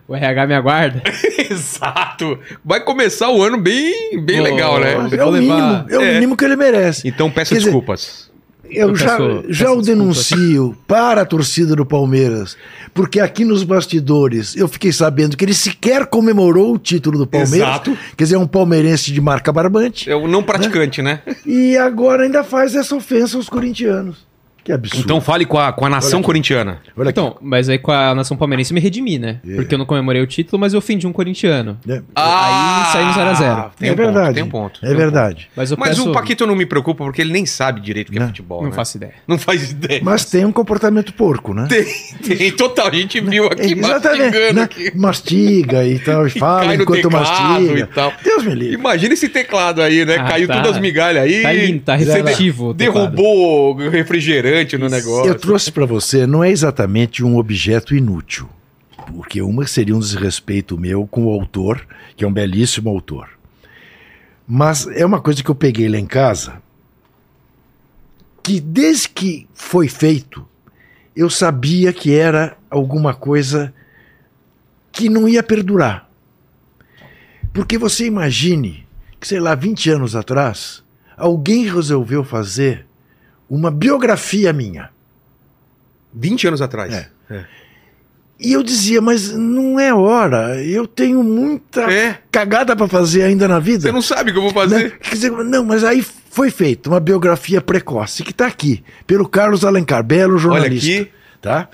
O 0.07 0.15
RH 0.15 0.47
me 0.47 0.53
aguarda. 0.55 1.01
Exato. 1.51 2.39
Vai 2.63 2.79
começar 2.83 3.29
o 3.29 3.41
ano 3.43 3.57
bem, 3.59 4.21
bem 4.23 4.37
Pô, 4.37 4.43
legal, 4.43 4.79
né? 4.79 4.93
É 5.11 5.23
o 5.25 5.31
mínimo, 5.31 5.85
é 5.89 5.97
o 5.97 6.01
É. 6.01 6.13
mínimo 6.13 6.37
que 6.37 6.45
ele 6.45 6.55
merece. 6.55 7.07
Então 7.07 7.29
peça 7.29 7.49
Quer 7.49 7.57
dizer, 7.59 7.71
desculpas. 7.71 8.27
Eu, 8.69 8.89
Eu 8.89 8.95
já, 8.97 9.17
peço- 9.17 9.43
já 9.49 9.65
peço 9.67 9.77
o 9.79 9.81
denuncio 9.81 10.77
para 10.85 11.21
a 11.21 11.25
torcida 11.25 11.73
do 11.73 11.85
Palmeiras, 11.85 12.57
porque 12.93 13.19
aqui 13.21 13.45
nos 13.45 13.63
bastidores 13.63 14.57
eu 14.57 14.67
fiquei 14.67 14.91
sabendo 14.91 15.37
que 15.37 15.45
ele 15.45 15.53
sequer 15.53 16.05
comemorou 16.05 16.73
o 16.73 16.77
título 16.77 17.17
do 17.17 17.25
Palmeiras. 17.25 17.55
Exato. 17.69 17.97
Quer 18.17 18.23
dizer, 18.25 18.35
é 18.35 18.39
um 18.39 18.47
palmeirense 18.47 19.13
de 19.13 19.21
marca 19.21 19.53
barbante. 19.53 20.09
É 20.09 20.15
o 20.15 20.27
não 20.27 20.43
praticante, 20.43 21.01
né? 21.01 21.21
E 21.45 21.77
agora 21.77 22.23
ainda 22.23 22.43
faz 22.43 22.75
essa 22.75 22.93
ofensa 22.93 23.37
aos 23.37 23.47
corintianos. 23.47 24.26
Que 24.67 24.73
absurdo. 24.73 25.01
Então 25.01 25.21
fale 25.21 25.45
com 25.45 25.57
a, 25.57 25.71
com 25.71 25.85
a 25.85 25.89
nação 25.89 26.19
Olha 26.19 26.25
corintiana. 26.25 26.81
Olha 26.97 27.09
aqui. 27.09 27.17
Então, 27.21 27.37
mas 27.41 27.69
aí 27.69 27.79
com 27.79 27.89
a 27.89 28.13
nação 28.13 28.35
palmeirense 28.35 28.73
eu 28.73 28.75
me 28.75 28.81
redimi, 28.81 29.17
né? 29.17 29.39
É. 29.47 29.55
Porque 29.55 29.73
eu 29.73 29.77
não 29.77 29.85
comemorei 29.85 30.21
o 30.21 30.27
título, 30.27 30.59
mas 30.59 30.73
eu 30.73 30.79
ofendi 30.79 31.07
um 31.07 31.13
corintiano. 31.13 31.79
É, 31.87 32.01
Aí 32.13 32.91
saiu 32.91 33.13
0 33.13 33.29
a 33.29 33.33
0. 33.33 33.71
Tem 33.79 33.87
é 33.87 33.93
um 33.93 33.95
ponto, 33.95 34.05
verdade. 34.05 34.33
tem 34.33 34.43
um 34.43 34.49
ponto. 34.49 34.85
É 34.85 34.93
verdade. 34.93 35.49
Mas 35.55 35.71
eu 35.71 35.77
Mas 35.79 35.91
peço... 35.91 36.09
o 36.09 36.11
Paquito 36.11 36.45
não 36.45 36.53
me 36.53 36.65
preocupa 36.65 37.05
porque 37.05 37.21
ele 37.21 37.31
nem 37.31 37.45
sabe 37.45 37.79
direito 37.79 38.09
o 38.09 38.11
que 38.11 38.17
é 38.17 38.19
Não, 38.19 38.27
futebol. 38.27 38.61
Não 38.61 38.69
né? 38.69 38.75
faço 38.75 38.97
ideia. 38.97 39.13
Não 39.25 39.37
faz 39.37 39.71
ideia. 39.71 40.01
Mas 40.03 40.25
tem 40.25 40.43
um 40.43 40.51
comportamento 40.51 41.13
porco, 41.13 41.53
né? 41.53 41.67
Tem, 41.69 42.35
tem 42.35 42.51
total. 42.51 42.87
A 42.87 42.91
gente 42.91 43.21
viu 43.21 43.45
aqui 43.45 43.71
Exatamente. 43.71 44.23
mastigando 44.25 44.53
né? 44.53 44.61
aqui. 44.63 44.97
Mastiga 44.97 45.85
e 45.85 45.99
tal, 45.99 46.27
e 46.27 46.29
fala 46.37 46.75
enquanto 46.75 47.09
mastiga. 47.09 47.79
e 47.79 47.85
tal. 47.85 48.11
Deus 48.21 48.43
me 48.43 48.53
livre. 48.53 48.75
Imagina 48.75 49.13
esse 49.13 49.29
teclado 49.29 49.81
aí, 49.81 50.03
né? 50.03 50.17
Ah, 50.17 50.25
Caiu 50.25 50.47
tá. 50.49 50.55
todas 50.55 50.75
as 50.75 50.81
migalhas 50.81 51.23
aí. 51.23 51.41
Tá 51.41 51.53
lindo, 51.53 51.79
tá 51.83 51.95
receptivo. 51.95 52.73
Derrubou 52.73 53.77
o 53.77 53.89
refrigerante 54.57 54.77
no 54.77 54.89
negócio. 54.89 55.29
Eu 55.29 55.35
trouxe 55.35 55.71
para 55.71 55.85
você, 55.85 56.25
não 56.25 56.43
é 56.43 56.49
exatamente 56.49 57.23
um 57.23 57.37
objeto 57.37 57.95
inútil, 57.95 58.49
porque 59.07 59.41
uma 59.41 59.65
seria 59.67 59.95
um 59.95 59.99
desrespeito 59.99 60.77
meu 60.77 61.05
com 61.07 61.25
o 61.25 61.31
autor, 61.31 61.85
que 62.15 62.23
é 62.23 62.27
um 62.27 62.33
belíssimo 62.33 62.89
autor. 62.89 63.29
Mas 64.47 64.87
é 64.87 65.05
uma 65.05 65.21
coisa 65.21 65.43
que 65.43 65.49
eu 65.49 65.55
peguei 65.55 65.87
lá 65.87 65.97
em 65.97 66.05
casa, 66.05 66.61
que 68.41 68.59
desde 68.59 69.09
que 69.09 69.47
foi 69.53 69.87
feito, 69.89 70.47
eu 71.15 71.29
sabia 71.29 71.91
que 71.91 72.13
era 72.13 72.57
alguma 72.69 73.13
coisa 73.13 73.73
que 74.91 75.09
não 75.09 75.27
ia 75.27 75.43
perdurar. 75.43 76.09
Porque 77.53 77.77
você 77.77 78.05
imagine 78.05 78.87
que, 79.19 79.27
sei 79.27 79.39
lá, 79.39 79.53
20 79.53 79.89
anos 79.89 80.15
atrás, 80.15 80.83
alguém 81.17 81.65
resolveu 81.65 82.23
fazer 82.23 82.86
uma 83.49 83.71
biografia 83.71 84.51
minha. 84.53 84.89
20 86.13 86.47
anos 86.47 86.61
atrás. 86.61 86.93
É. 87.29 87.45
E 88.39 88.53
eu 88.53 88.61
dizia, 88.61 89.01
mas 89.01 89.31
não 89.31 89.79
é 89.79 89.91
hora, 89.93 90.63
eu 90.63 90.85
tenho 90.85 91.23
muita 91.23 91.81
É. 91.91 92.19
cagada 92.31 92.75
para 92.75 92.87
fazer 92.87 93.23
ainda 93.23 93.47
na 93.47 93.57
vida. 93.59 93.81
Você 93.81 93.91
não 93.91 94.01
sabe 94.01 94.29
o 94.29 94.33
que 94.33 94.39
eu 94.39 94.43
vou 94.43 94.51
Né? 94.67 94.69
fazer. 94.69 94.99
Quer 94.99 95.15
dizer, 95.15 95.31
não, 95.31 95.65
mas 95.65 95.83
aí 95.83 96.03
foi 96.03 96.51
feita 96.51 96.87
uma 96.89 96.99
biografia 96.99 97.59
precoce, 97.61 98.23
que 98.23 98.29
está 98.31 98.45
aqui, 98.45 98.83
pelo 99.07 99.27
Carlos 99.27 99.65
Alencar, 99.65 100.03
belo 100.03 100.33
Olha 100.33 100.39
jornalista. 100.41 101.01
aqui. 101.01 101.11
Tá? 101.41 101.67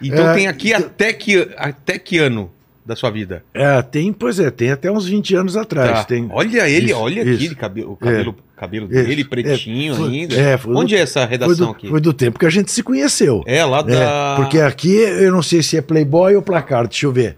Então 0.00 0.28
É, 0.30 0.34
tem 0.34 0.46
aqui 0.46 0.68
então- 0.72 0.86
até, 0.86 1.12
que, 1.12 1.48
até 1.56 1.98
que 1.98 2.18
ano? 2.18 2.52
Da 2.86 2.94
sua 2.94 3.10
vida? 3.10 3.42
É, 3.52 3.82
tem, 3.82 4.12
pois 4.12 4.38
é, 4.38 4.50
tem 4.50 4.70
até 4.70 4.90
uns 4.90 5.06
20 5.06 5.34
anos 5.34 5.56
atrás. 5.56 5.90
Tá. 5.90 6.04
Tem, 6.04 6.28
Olha 6.30 6.68
ele, 6.68 6.86
Isso, 6.92 6.96
olha 6.98 7.20
isso. 7.22 7.34
aqui, 7.34 7.44
ele, 7.46 7.54
cabelo, 7.56 7.92
o 7.92 7.96
cabelo, 7.96 8.36
cabelo 8.56 8.86
Isso. 8.86 9.04
dele, 9.08 9.24
pretinho 9.24 9.92
É, 9.92 9.96
foi- 9.96 10.08
ainda. 10.08 10.34
é, 10.36 10.56
foi 10.56 10.74
Onde 10.74 10.94
do- 10.94 10.98
é 10.98 11.02
essa 11.02 11.20
foi, 11.22 11.30
redação 11.30 11.66
do, 11.66 11.72
aqui? 11.72 11.88
foi 11.88 12.00
do 12.00 12.12
tempo 12.12 12.38
que 12.38 12.46
a 12.46 12.50
gente 12.50 12.70
se 12.70 12.82
conheceu. 12.82 13.42
É, 13.46 13.64
lá 13.64 13.80
É, 13.80 13.82
da. 13.82 14.34
porque 14.36 14.60
aqui 14.60 14.94
eu 14.96 15.32
não 15.32 15.42
sei 15.42 15.62
se 15.62 15.76
é 15.76 15.82
Playboy 15.82 16.36
ou 16.36 16.42
placar, 16.42 16.86
deixa 16.86 17.06
eu 17.06 17.12
ver. 17.12 17.36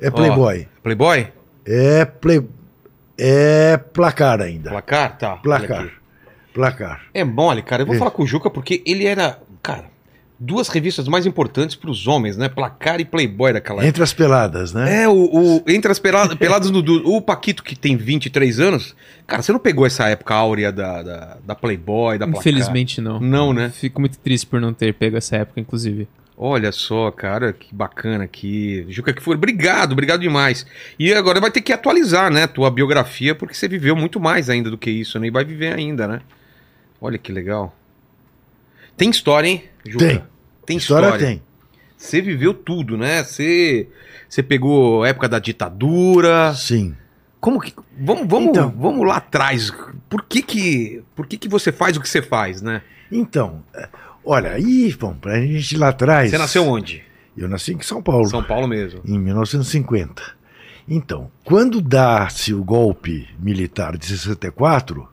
É 0.00 0.10
Playboy. 0.10 0.68
Playboy? 0.82 1.26
É 1.66 2.04
Play. 2.04 2.40
É 3.18 3.76
placar 3.76 4.40
ainda. 4.40 4.70
Placar? 4.70 5.18
Tá. 5.18 5.36
Placar. 5.36 5.88
Placar. 6.52 7.00
É 7.12 7.24
mole, 7.24 7.62
cara. 7.62 7.82
Eu 7.82 7.86
vou 7.86 7.94
É. 7.96 7.98
falar 7.98 8.10
com 8.12 8.22
o 8.22 8.26
Juca 8.26 8.48
porque 8.48 8.82
ele 8.86 9.06
era, 9.06 9.38
duas 10.44 10.68
revistas 10.68 11.08
mais 11.08 11.26
importantes 11.26 11.74
pros 11.74 12.06
homens, 12.06 12.36
né? 12.36 12.48
Placar 12.48 13.00
e 13.00 13.04
Playboy 13.04 13.52
daquela 13.52 13.78
época. 13.78 13.88
Entre 13.88 14.02
as 14.02 14.12
peladas, 14.12 14.72
né? 14.72 15.02
É, 15.04 15.08
o, 15.08 15.12
o- 15.14 15.64
entre 15.66 15.90
as 15.90 15.98
peladas, 15.98 16.36
peladas 16.36 16.70
do, 16.70 16.82
do- 16.82 17.08
O 17.08 17.20
Paquito, 17.22 17.62
que 17.64 17.74
tem 17.74 17.96
23 17.96 18.60
anos. 18.60 18.94
Cara, 19.26 19.42
você 19.42 19.52
não 19.52 19.58
pegou 19.58 19.86
essa 19.86 20.08
época 20.08 20.34
áurea 20.34 20.70
da, 20.70 21.02
da, 21.02 21.36
da 21.44 21.54
Playboy, 21.54 22.18
da 22.18 22.26
Placar? 22.26 22.40
Infelizmente 22.40 23.00
não. 23.00 23.18
Não, 23.20 23.52
né? 23.52 23.70
Fico 23.70 24.00
muito 24.00 24.18
triste 24.18 24.46
por 24.46 24.60
não 24.60 24.72
ter 24.74 24.92
pego 24.94 25.16
essa 25.16 25.36
época, 25.36 25.60
inclusive. 25.60 26.06
Olha 26.36 26.72
só, 26.72 27.12
cara, 27.12 27.52
que 27.52 27.72
bacana 27.72 28.24
aqui. 28.24 28.84
Juca 28.88 29.12
que 29.12 29.22
foi. 29.22 29.36
Obrigado, 29.36 29.92
obrigado 29.92 30.20
demais. 30.20 30.66
E 30.98 31.12
agora 31.14 31.40
vai 31.40 31.50
ter 31.50 31.60
que 31.60 31.72
atualizar, 31.72 32.28
né, 32.30 32.46
tua 32.48 32.70
biografia, 32.72 33.34
porque 33.36 33.54
você 33.54 33.68
viveu 33.68 33.94
muito 33.94 34.18
mais 34.18 34.50
ainda 34.50 34.68
do 34.68 34.76
que 34.76 34.90
isso, 34.90 35.18
né? 35.20 35.28
E 35.28 35.30
vai 35.30 35.44
viver 35.44 35.72
ainda, 35.72 36.08
né? 36.08 36.20
Olha 37.00 37.18
que 37.18 37.30
legal. 37.30 37.72
Tem 38.96 39.10
história, 39.10 39.48
hein, 39.48 39.64
Juca? 39.86 40.06
Tem. 40.08 40.22
Tem 40.66 40.76
História, 40.76 41.06
história. 41.06 41.26
tem. 41.26 41.42
Você 41.96 42.20
viveu 42.20 42.52
tudo, 42.52 42.96
né? 42.98 43.22
Você, 43.24 43.88
você 44.28 44.42
pegou 44.42 45.04
a 45.04 45.08
época 45.08 45.28
da 45.28 45.38
ditadura. 45.38 46.52
Sim. 46.54 46.94
Como 47.40 47.60
que. 47.60 47.72
Vamos, 47.98 48.26
vamos, 48.28 48.48
Então. 48.50 48.74
vamos 48.76 49.06
lá 49.06 49.16
atrás. 49.16 49.72
Por 50.08 50.22
que 50.24 50.42
que, 50.42 51.02
por 51.14 51.26
que 51.26 51.36
que 51.38 51.48
você 51.48 51.70
faz 51.72 51.96
o 51.96 52.00
que 52.00 52.08
você 52.08 52.20
faz, 52.22 52.60
né? 52.62 52.82
Então, 53.12 53.62
é, 53.74 53.88
olha, 54.24 54.50
aí, 54.52 54.94
bom, 54.98 55.14
pra 55.14 55.40
gente 55.40 55.72
ir 55.72 55.78
lá 55.78 55.88
atrás. 55.88 56.30
Você 56.30 56.38
nasceu 56.38 56.66
onde? 56.66 57.02
Eu 57.36 57.48
nasci 57.48 57.72
em 57.74 57.80
São 57.80 58.02
Paulo. 58.02 58.26
São 58.28 58.42
Paulo 58.42 58.66
mesmo. 58.68 59.00
em 59.04 59.18
1950. 59.18 60.22
Então, 60.88 61.30
quando 61.44 61.80
dá-se 61.80 62.52
o 62.52 62.62
golpe 62.62 63.28
militar 63.38 63.96
de 63.96 64.06
64, 64.06 65.08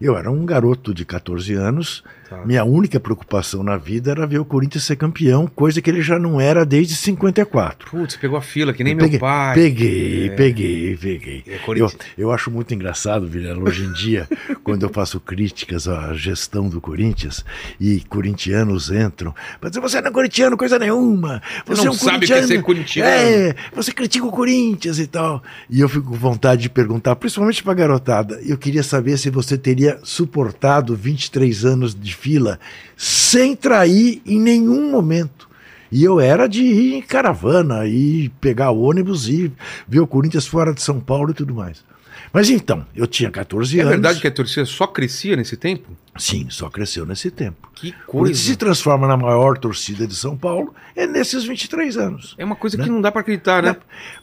eu 0.00 0.16
era 0.16 0.30
um 0.30 0.46
garoto 0.46 0.94
de 0.94 1.04
14 1.04 1.54
anos. 1.54 2.04
Tá. 2.28 2.44
Minha 2.44 2.62
única 2.62 3.00
preocupação 3.00 3.62
na 3.62 3.78
vida 3.78 4.10
era 4.10 4.26
ver 4.26 4.38
o 4.38 4.44
Corinthians 4.44 4.84
ser 4.84 4.96
campeão, 4.96 5.46
coisa 5.46 5.80
que 5.80 5.88
ele 5.88 6.02
já 6.02 6.18
não 6.18 6.38
era 6.38 6.66
desde 6.66 6.94
54. 6.94 7.90
Putz, 7.90 8.16
pegou 8.16 8.36
a 8.36 8.42
fila, 8.42 8.72
que 8.74 8.84
nem 8.84 8.92
Eu 8.92 8.96
meu 8.98 9.06
peguei, 9.06 9.18
pai. 9.18 9.54
Peguei, 9.54 10.26
É. 10.26 10.30
peguei, 10.30 10.96
peguei. 10.96 11.44
É, 11.46 11.58
Eu, 11.76 11.90
eu 12.18 12.30
acho 12.32 12.50
muito 12.50 12.74
engraçado, 12.74 13.26
Vilela, 13.26 13.58
hoje 13.62 13.84
em 13.84 13.92
dia, 13.94 14.28
quando 14.62 14.82
eu 14.82 14.90
faço 14.90 15.18
críticas 15.18 15.88
à 15.88 16.12
gestão 16.14 16.68
do 16.68 16.80
Corinthians 16.82 17.44
e 17.80 18.00
corintianos 18.00 18.90
entram, 18.90 19.34
mas 19.60 19.74
você 19.76 20.00
não 20.02 20.08
é 20.08 20.12
corintiano 20.12 20.56
coisa 20.56 20.78
nenhuma. 20.78 21.40
Você, 21.66 21.82
não 21.82 21.88
é 21.88 21.94
um 21.94 21.98
sabe 21.98 22.24
o 22.24 22.28
que 22.28 22.32
é 22.34 22.42
ser 22.42 22.62
corintiano." 22.62 23.08
É, 23.08 23.54
você 23.74 23.90
critica 23.90 24.26
o 24.26 24.30
Corinthians 24.30 24.98
e 24.98 25.06
tal. 25.06 25.42
E 25.70 25.80
eu 25.80 25.88
fico 25.88 26.08
com 26.10 26.16
vontade 26.16 26.62
de 26.62 26.68
perguntar, 26.68 27.16
principalmente 27.16 27.62
pra 27.62 27.72
garotada, 27.72 28.38
eu 28.44 28.58
queria 28.58 28.82
saber 28.82 29.16
se 29.16 29.30
você 29.30 29.56
teria 29.56 29.98
suportado 30.02 30.94
23 30.94 31.64
anos 31.64 31.94
de 31.94 32.17
fila 32.18 32.58
sem 32.96 33.54
trair 33.54 34.20
em 34.26 34.40
nenhum 34.40 34.90
momento. 34.90 35.48
E 35.90 36.04
eu 36.04 36.20
era 36.20 36.46
de 36.46 36.62
ir 36.62 36.94
em 36.94 37.02
caravana, 37.02 37.86
ir 37.86 38.28
pegar 38.40 38.70
ônibus 38.72 39.28
e 39.28 39.50
ver 39.86 40.00
o 40.00 40.06
Corinthians 40.06 40.46
fora 40.46 40.74
de 40.74 40.82
São 40.82 41.00
Paulo 41.00 41.30
e 41.30 41.34
tudo 41.34 41.54
mais. 41.54 41.82
Mas 42.30 42.50
então, 42.50 42.84
eu 42.94 43.06
tinha 43.06 43.30
14 43.30 43.78
É 43.78 43.80
anos. 43.80 43.92
verdade 43.92 44.20
que 44.20 44.26
a 44.26 44.30
torcida 44.30 44.66
só 44.66 44.86
crescia 44.86 45.34
nesse 45.34 45.56
tempo? 45.56 45.96
Sim, 46.18 46.46
só 46.50 46.68
cresceu 46.68 47.06
nesse 47.06 47.30
tempo. 47.30 47.70
Que 47.74 47.94
O 48.06 48.10
Corinthians 48.12 48.38
se 48.40 48.44
coisa. 48.48 48.58
transforma 48.58 49.08
na 49.08 49.16
maior 49.16 49.56
torcida 49.56 50.06
de 50.06 50.14
São 50.14 50.36
Paulo 50.36 50.74
é 50.94 51.06
nesses 51.06 51.44
23 51.44 51.96
anos. 51.96 52.34
É 52.36 52.44
uma 52.44 52.56
coisa 52.56 52.76
Né? 52.76 52.84
que 52.84 52.90
não 52.90 53.00
dá 53.00 53.10
pra 53.10 53.22
acreditar, 53.22 53.62
né? 53.62 53.76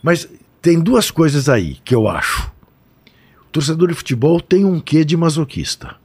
Mas 0.04 0.30
tem 0.62 0.80
duas 0.80 1.10
coisas 1.10 1.50
aí 1.50 1.80
que 1.84 1.96
eu 1.96 2.08
acho. 2.08 2.52
O 3.42 3.52
torcedor 3.52 3.88
de 3.88 3.96
futebol 3.96 4.40
tem 4.40 4.66
um 4.66 4.80
quê 4.80 5.04
de 5.04 5.18
masoquista, 5.18 5.96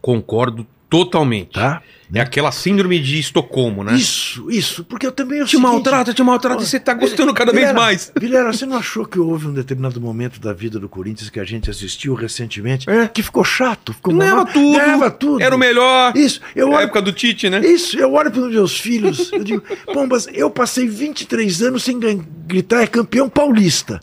Concordo 0.00 0.66
totalmente. 0.98 1.52
tá? 1.52 1.82
É 2.12 2.20
aquela 2.20 2.52
síndrome 2.52 3.00
de 3.00 3.18
Estocolmo, 3.18 3.82
né? 3.82 3.94
Isso, 3.96 4.48
isso, 4.48 4.84
porque 4.84 5.04
eu 5.06 5.10
também 5.10 5.38
eu 5.40 5.46
Te 5.46 5.56
maltrata, 5.56 6.14
te 6.14 6.22
maltrata 6.22 6.62
e 6.62 6.66
você 6.66 6.78
tá 6.78 6.94
gostando 6.94 7.34
cada 7.34 7.50
vez 7.50 7.66
Vilera, 7.66 7.80
mais. 7.80 8.12
Vilera, 8.16 8.52
você 8.52 8.64
não 8.66 8.76
achou 8.76 9.04
que 9.04 9.18
houve 9.18 9.48
um 9.48 9.52
determinado 9.52 10.00
momento 10.00 10.38
da 10.38 10.52
vida 10.52 10.78
do 10.78 10.88
Corinthians 10.88 11.28
que 11.28 11.40
a 11.40 11.44
gente 11.44 11.68
assistiu 11.70 12.14
recentemente 12.14 12.88
É. 12.88 13.08
que 13.08 13.20
ficou 13.22 13.42
chato? 13.42 13.92
Ficou 13.94 14.14
Ganhava 14.14 14.44
tudo. 14.46 14.78
Ganhava 14.78 15.10
tudo. 15.10 15.42
Era 15.42 15.56
o 15.56 15.58
melhor. 15.58 16.16
Isso, 16.16 16.40
eu 16.54 16.68
Na 16.68 16.76
olho, 16.76 16.84
época 16.84 17.02
do 17.02 17.10
Tite, 17.12 17.50
né? 17.50 17.60
isso, 17.66 17.98
eu 17.98 18.12
olho 18.12 18.30
para 18.30 18.42
os 18.42 18.52
meus 18.52 18.78
filhos, 18.78 19.32
eu 19.32 19.42
digo, 19.42 19.62
Pombas, 19.92 20.28
eu 20.32 20.48
passei 20.50 20.86
23 20.86 21.62
anos 21.62 21.82
sem 21.82 21.98
gritar 22.46 22.82
é 22.82 22.86
campeão 22.86 23.28
paulista. 23.28 23.98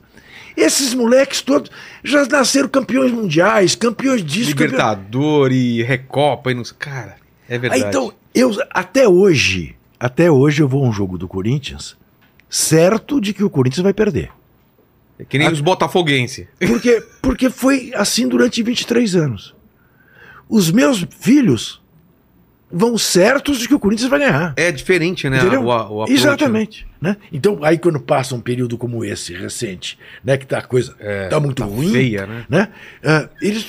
Esses 0.55 0.93
moleques 0.93 1.41
todos 1.41 1.71
já 2.03 2.25
nasceram 2.25 2.67
campeões 2.67 3.11
mundiais, 3.11 3.75
campeões 3.75 4.23
disso, 4.23 4.51
campeões... 4.51 4.71
Libertador 4.71 5.51
e 5.51 5.81
Recopa 5.83 6.51
e 6.51 6.53
não 6.53 6.63
sei. 6.63 6.75
Cara, 6.77 7.17
é 7.47 7.57
verdade. 7.57 7.83
Aí, 7.83 7.89
então, 7.89 8.13
eu 8.33 8.51
até 8.69 9.07
hoje, 9.07 9.75
até 9.99 10.31
hoje 10.31 10.61
eu 10.61 10.67
vou 10.67 10.83
a 10.83 10.87
um 10.87 10.91
jogo 10.93 11.17
do 11.17 11.27
Corinthians 11.27 11.95
certo 12.51 13.21
de 13.21 13.33
que 13.33 13.43
o 13.43 13.49
Corinthians 13.49 13.81
vai 13.81 13.93
perder. 13.93 14.29
É 15.17 15.23
que 15.23 15.37
nem 15.37 15.49
os 15.49 15.61
botafoguenses. 15.61 16.47
Porque, 16.59 17.01
porque 17.21 17.49
foi 17.49 17.91
assim 17.95 18.27
durante 18.27 18.61
23 18.61 19.15
anos. 19.15 19.55
Os 20.49 20.69
meus 20.69 21.05
filhos 21.19 21.80
vão 22.71 22.97
certos 22.97 23.59
de 23.59 23.67
que 23.67 23.73
o 23.73 23.79
Corinthians 23.79 24.09
vai 24.09 24.19
ganhar. 24.19 24.53
É 24.55 24.71
diferente, 24.71 25.29
né? 25.29 25.39
Entendeu? 25.39 25.63
O, 25.65 26.03
o 26.03 26.07
Exatamente. 26.07 26.87
Né? 27.01 27.17
Então, 27.31 27.59
aí 27.63 27.77
quando 27.77 27.99
passa 27.99 28.35
um 28.35 28.39
período 28.39 28.77
como 28.77 29.03
esse, 29.03 29.33
recente, 29.33 29.97
né, 30.23 30.37
que 30.37 30.45
tá 30.45 30.59
a 30.59 30.61
coisa 30.61 30.95
É, 30.99 31.27
tá 31.27 31.39
muito 31.39 31.63
tá 31.63 31.65
ruim, 31.65 31.91
feia, 31.91 32.27
né? 32.27 32.45
né? 32.47 32.67
ah, 33.03 33.27
eles 33.41 33.65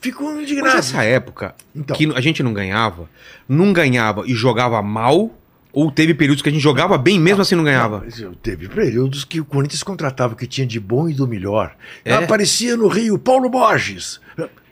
ficam 0.00 0.34
Mas 0.34 0.42
indignados. 0.42 0.78
essa 0.78 1.02
época 1.02 1.54
Então. 1.74 1.96
que 1.96 2.06
a 2.14 2.20
gente 2.20 2.42
não 2.42 2.54
ganhava, 2.54 3.08
não 3.48 3.72
ganhava 3.72 4.22
e 4.26 4.34
jogava 4.34 4.80
mal, 4.82 5.36
ou 5.72 5.90
teve 5.90 6.14
períodos 6.14 6.42
que 6.42 6.48
a 6.48 6.52
gente 6.52 6.62
jogava 6.62 6.96
bem 6.96 7.18
mesmo 7.20 7.42
assim 7.42 7.54
não 7.54 7.64
ganhava? 7.64 8.04
Não, 8.20 8.32
teve 8.34 8.68
períodos 8.68 9.24
que 9.24 9.40
o 9.40 9.44
Corinthians 9.44 9.82
contratava 9.82 10.32
o 10.32 10.36
que 10.36 10.46
tinha 10.46 10.66
de 10.66 10.80
bom 10.80 11.08
e 11.08 11.12
do 11.12 11.26
melhor. 11.26 11.74
É? 12.04 12.14
Aparecia 12.14 12.76
no 12.76 12.88
Rio 12.88 13.18
Paulo 13.18 13.50
Borges. 13.50 14.20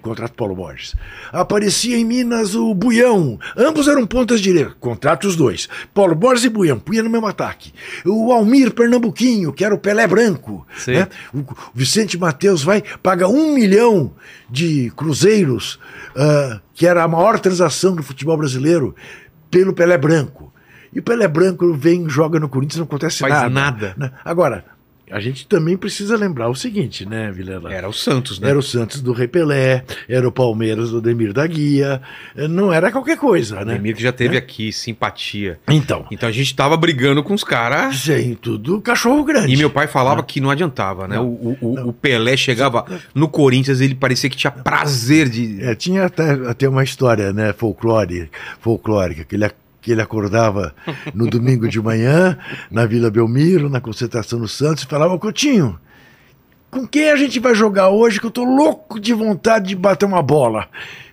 Contrato 0.05 0.35
Paulo 0.35 0.55
Borges. 0.55 0.95
Aparecia 1.33 1.97
em 1.97 2.05
Minas 2.05 2.55
o 2.55 2.75
Buião. 2.75 3.39
Ambos 3.57 3.89
eram 3.89 4.07
pontas 4.07 4.41
direitas. 4.41 4.75
Contrato 4.79 5.27
os 5.27 5.35
dois. 5.35 5.69
Paulo 5.95 6.15
Borges 6.15 6.45
e 6.45 6.49
Buião. 6.51 6.79
Punha 6.79 7.03
no 7.03 7.09
mesmo 7.11 7.27
ataque. 7.27 7.73
O 8.05 8.31
Almir 8.33 8.73
Pernambuquinho, 8.73 9.53
que 9.53 9.65
era 9.65 9.75
o 9.75 9.79
Pelé 9.79 10.07
Branco. 10.07 10.67
Né? 10.87 11.09
O 11.33 11.43
Vicente 11.75 12.19
Mateus 12.19 12.63
vai, 12.63 12.83
paga 13.03 13.27
um 13.27 13.55
milhão 13.55 14.13
de 14.51 14.93
cruzeiros, 14.95 15.81
ah, 16.15 16.61
que 16.75 16.87
era 16.87 17.03
a 17.03 17.09
maior 17.09 17.41
transação 17.41 17.97
do 17.97 18.03
futebol 18.03 18.37
brasileiro, 18.37 18.95
pelo 19.51 19.73
Pelé 19.73 19.97
Branco. 19.97 20.53
E 20.93 21.01
o 21.01 21.03
Pelé 21.03 21.27
Branco 21.27 21.73
vem, 21.75 22.09
joga 22.09 22.39
no 22.39 22.49
Corinthians, 22.49 22.79
não 22.79 22.85
acontece 22.85 23.19
Faz 23.21 23.33
nada. 23.33 23.49
nada. 23.49 23.95
né? 23.97 24.13
Agora, 24.25 24.65
a 25.17 25.21
gente 25.21 25.47
também 25.47 25.77
precisa 25.77 26.17
lembrar 26.17 26.49
o 26.49 26.55
seguinte, 26.55 27.07
né, 27.07 27.31
Vilela? 27.33 27.73
Era 27.73 27.89
o 27.89 27.93
Santos, 27.93 28.39
né? 28.41 28.51
Era 28.51 28.59
o 28.59 28.63
Santos 28.63 29.01
do 29.01 29.13
Rei 29.13 29.29
Pelé, 29.29 29.85
era 30.09 30.27
o 30.27 30.33
Palmeiras 30.33 30.91
do 30.91 31.01
Demir 31.01 31.33
da 31.33 31.47
Guia, 31.47 32.03
eh, 32.37 32.49
não 32.49 32.73
era 32.73 32.91
qualquer 32.91 33.17
coisa, 33.17 33.65
né? 33.65 33.75
Ademir 33.75 33.95
que 33.97 34.03
já 34.03 34.13
teve 34.13 34.37
aqui 34.37 34.73
simpatia. 34.73 35.59
Então, 35.69 36.07
Então 36.11 36.29
a 36.29 36.33
gente 36.33 36.55
tava 36.55 36.77
brigando 36.77 37.23
com 37.23 37.33
os 37.35 37.45
caras. 37.45 37.97
sem 38.01 38.35
tudo, 38.35 38.81
cachorro 38.81 39.23
grande. 39.25 39.53
E 39.53 39.57
meu 39.57 39.71
pai 39.71 39.87
falava 39.87 40.23
que 40.23 40.41
não 40.41 40.51
adiantava, 40.51 41.07
né? 41.09 41.17
Não. 41.17 41.27
O, 41.29 41.57
o- 41.61 41.89
o 41.89 41.93
Pelé 41.93 42.37
chegava 42.37 42.85
no 43.15 43.29
Corinthians, 43.29 43.81
ele 43.81 43.95
parecia 43.95 44.29
que 44.29 44.37
tinha 44.37 44.51
prazer 44.51 45.29
de. 45.29 45.63
É, 45.63 45.75
tinha 45.75 46.07
até, 46.07 46.33
até 46.49 46.69
uma 46.69 46.83
história, 46.83 47.33
né, 47.33 47.53
folclore, 47.53 48.29
folclórica, 48.61 49.25
que 49.25 49.37
ele, 49.37 49.49
que 49.85 49.93
ele 49.93 50.01
acordava 50.01 50.75
no 51.13 51.29
domingo 51.29 51.69
de 51.69 51.79
manhã, 51.79 52.39
na 52.71 52.87
Vila 52.87 53.11
Belmiro, 53.11 53.69
na 53.69 53.83
concentração 53.83 54.39
no 54.39 54.49
Santos, 54.49 54.83
e 54.83 54.87
falava, 54.87 55.19
Coutinho, 55.19 55.79
com 56.71 56.87
quem 56.87 57.11
a 57.11 57.17
gente 57.17 57.39
vai 57.39 57.55
jogar 57.55 57.91
hoje 57.91 58.19
que 58.19 58.25
eu 58.25 58.31
tô 58.31 58.45
louco 58.45 58.99
de 58.99 59.13
vontade 59.13 59.69
de 59.69 59.77
bater 59.77 60.07
uma 60.07 60.23
bola? 60.23 60.71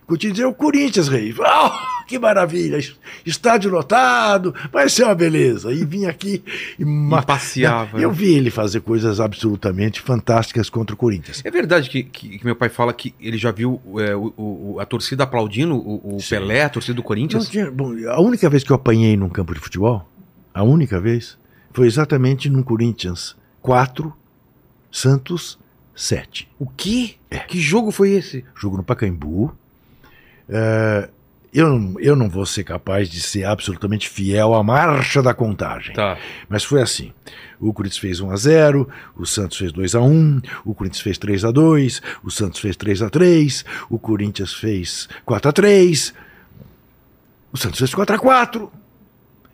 Coutinho 0.08 0.32
dizia, 0.32 0.48
o 0.48 0.54
Corinthians, 0.54 1.10
rei. 1.10 1.36
Ah, 1.44 2.00
que 2.12 2.20
maravilha, 2.20 2.77
estádio 3.25 3.72
lotado, 3.72 4.53
vai 4.72 4.89
ser 4.89 5.03
uma 5.06 5.15
beleza. 5.15 5.72
E 5.74 5.86
vinha 5.86 6.10
aqui 6.10 6.44
e, 6.77 6.84
ma- 6.86 7.22
passeava, 7.24 8.00
Eu 8.00 8.10
né? 8.10 8.15
vi 8.15 8.34
ele 8.36 8.50
fazer 8.51 8.82
coisas 8.82 9.20
absolutamente 9.20 10.01
fantásticas 10.01 10.70
contra 10.70 10.94
o 10.94 10.98
Corinthians. 10.98 11.41
É 11.46 11.50
verdade 11.50 11.89
que, 11.89 12.03
que- 12.03 12.38
que 12.39 12.46
meu 12.46 12.56
pai 12.56 12.70
fala 12.70 12.94
que 12.94 13.15
ele 13.20 13.38
já 13.38 13.51
viu 13.51 13.82
é, 14.00 14.15
o- 14.15 14.34
o- 14.38 14.77
a 14.80 14.86
torcida 14.86 15.24
aplaudindo 15.24 15.75
o, 15.75 16.15
o. 16.15 16.18
Pelé, 16.30 16.63
a 16.63 16.70
torcida 16.70 16.96
do 16.96 17.03
Corinthians? 17.03 17.48
tinha- 17.50 17.72
bom, 17.72 17.94
a 18.10 18.20
única 18.22 18.50
vez 18.50 18.63
que 18.63 18.72
eu 18.72 18.75
apanhei 18.75 19.15
num 19.15 19.30
campo 19.30 19.53
de 19.53 19.60
futebol, 19.60 20.08
a 20.53 20.63
única 20.63 21.00
vez, 21.00 21.38
foi 21.74 21.88
exatamente 21.88 22.50
num 22.50 22.62
Corinthians, 22.62 23.36
4, 23.62 24.13
Santos 24.91 25.58
7. 25.96 26.50
O 26.60 26.68
quê? 26.68 27.15
Que 27.48 27.60
jogo 27.60 27.91
foi 27.91 28.10
esse? 28.12 28.44
Jogo 28.56 28.75
no 28.77 28.84
Pacaembu. 28.84 29.56
É, 30.50 31.10
eu, 31.53 31.70
não- 31.77 32.00
eu 32.00 32.15
não 32.15 32.29
vou 32.29 32.46
ser 32.46 32.63
capaz 32.63 33.10
de 33.10 33.20
ser 33.22 33.43
absolutamente 33.46 34.08
fiel 34.10 34.53
à 34.53 34.63
marcha 34.63 35.22
da 35.22 35.34
contagem. 35.34 35.93
Tá. 35.93 36.17
Mas 36.50 36.63
foi 36.63 36.81
assim. 36.81 37.12
O 37.60 37.72
Corinthians 37.74 38.00
fez 38.00 38.20
1 38.20 38.31
a 38.31 38.36
0, 38.38 38.89
o 39.15 39.25
Santos 39.25 39.58
fez 39.58 39.72
2 39.72 39.93
a 39.96 40.01
1, 40.01 40.41
o 40.65 40.74
Corinthians 40.74 41.01
fez 41.03 41.17
3 41.17 41.46
a 41.46 41.51
2, 41.51 42.01
o 42.24 42.31
Santos 42.31 42.60
fez 42.60 42.75
3 42.75 43.01
a 43.03 43.10
3, 43.10 43.65
o 43.89 44.00
Corinthians 44.00 44.53
fez 44.53 45.08
4 45.25 45.50
a 45.50 45.53
3, 45.53 46.13
o 47.53 47.58
Santos 47.58 47.79
fez 47.79 47.93
4 47.93 48.15
a 48.15 48.20
4. 48.20 48.72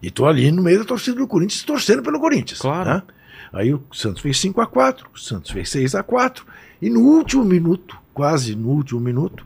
E 0.01 0.11
tô 0.11 0.25
ali 0.27 0.51
no 0.51 0.61
meio 0.61 0.79
da 0.79 0.85
torcida 0.85 1.17
do 1.17 1.27
Corinthians, 1.27 1.63
torcendo 1.63 2.03
pelo 2.03 2.19
Corinthians. 2.19 2.59
Claro. 2.59 2.89
né? 2.89 3.03
Aí 3.51 3.73
o 3.73 3.83
Santos 3.91 4.21
fez 4.21 4.37
5 4.39 4.61
a 4.61 4.67
4, 4.67 5.09
o 5.13 5.17
Santos 5.19 5.51
fez 5.51 5.69
6 5.69 5.95
a 5.95 6.03
4, 6.03 6.45
e 6.81 6.89
no 6.89 7.01
último 7.01 7.43
minuto, 7.43 7.97
quase 8.13 8.55
no 8.55 8.69
último 8.69 8.99
minuto, 8.99 9.45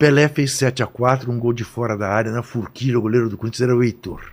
Pelé 0.00 0.28
fez 0.28 0.52
7 0.52 0.82
a 0.82 0.86
4, 0.86 1.30
um 1.30 1.38
gol 1.38 1.52
de 1.52 1.62
fora 1.62 1.94
da 1.94 2.08
área, 2.08 2.32
na 2.32 2.42
forquilha, 2.42 2.98
o 2.98 3.02
goleiro 3.02 3.28
do 3.28 3.36
Corinthians 3.36 3.60
era 3.60 3.76
o 3.76 3.84
Heitor. 3.84 4.32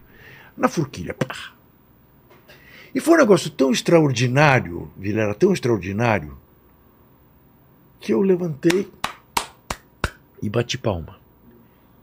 Na 0.56 0.70
forquilha, 0.70 1.14
pá. 1.14 1.28
E 2.96 3.02
foi 3.02 3.16
um 3.16 3.18
negócio 3.18 3.52
tão 3.52 3.70
extraordinário, 3.70 4.90
Vilela, 4.96 5.36
tão 5.36 5.52
extraordinário, 5.52 6.38
que 8.00 8.14
eu 8.14 8.22
levantei 8.22 8.90
e 10.42 10.50
bati 10.50 10.78
palma. 10.78 11.18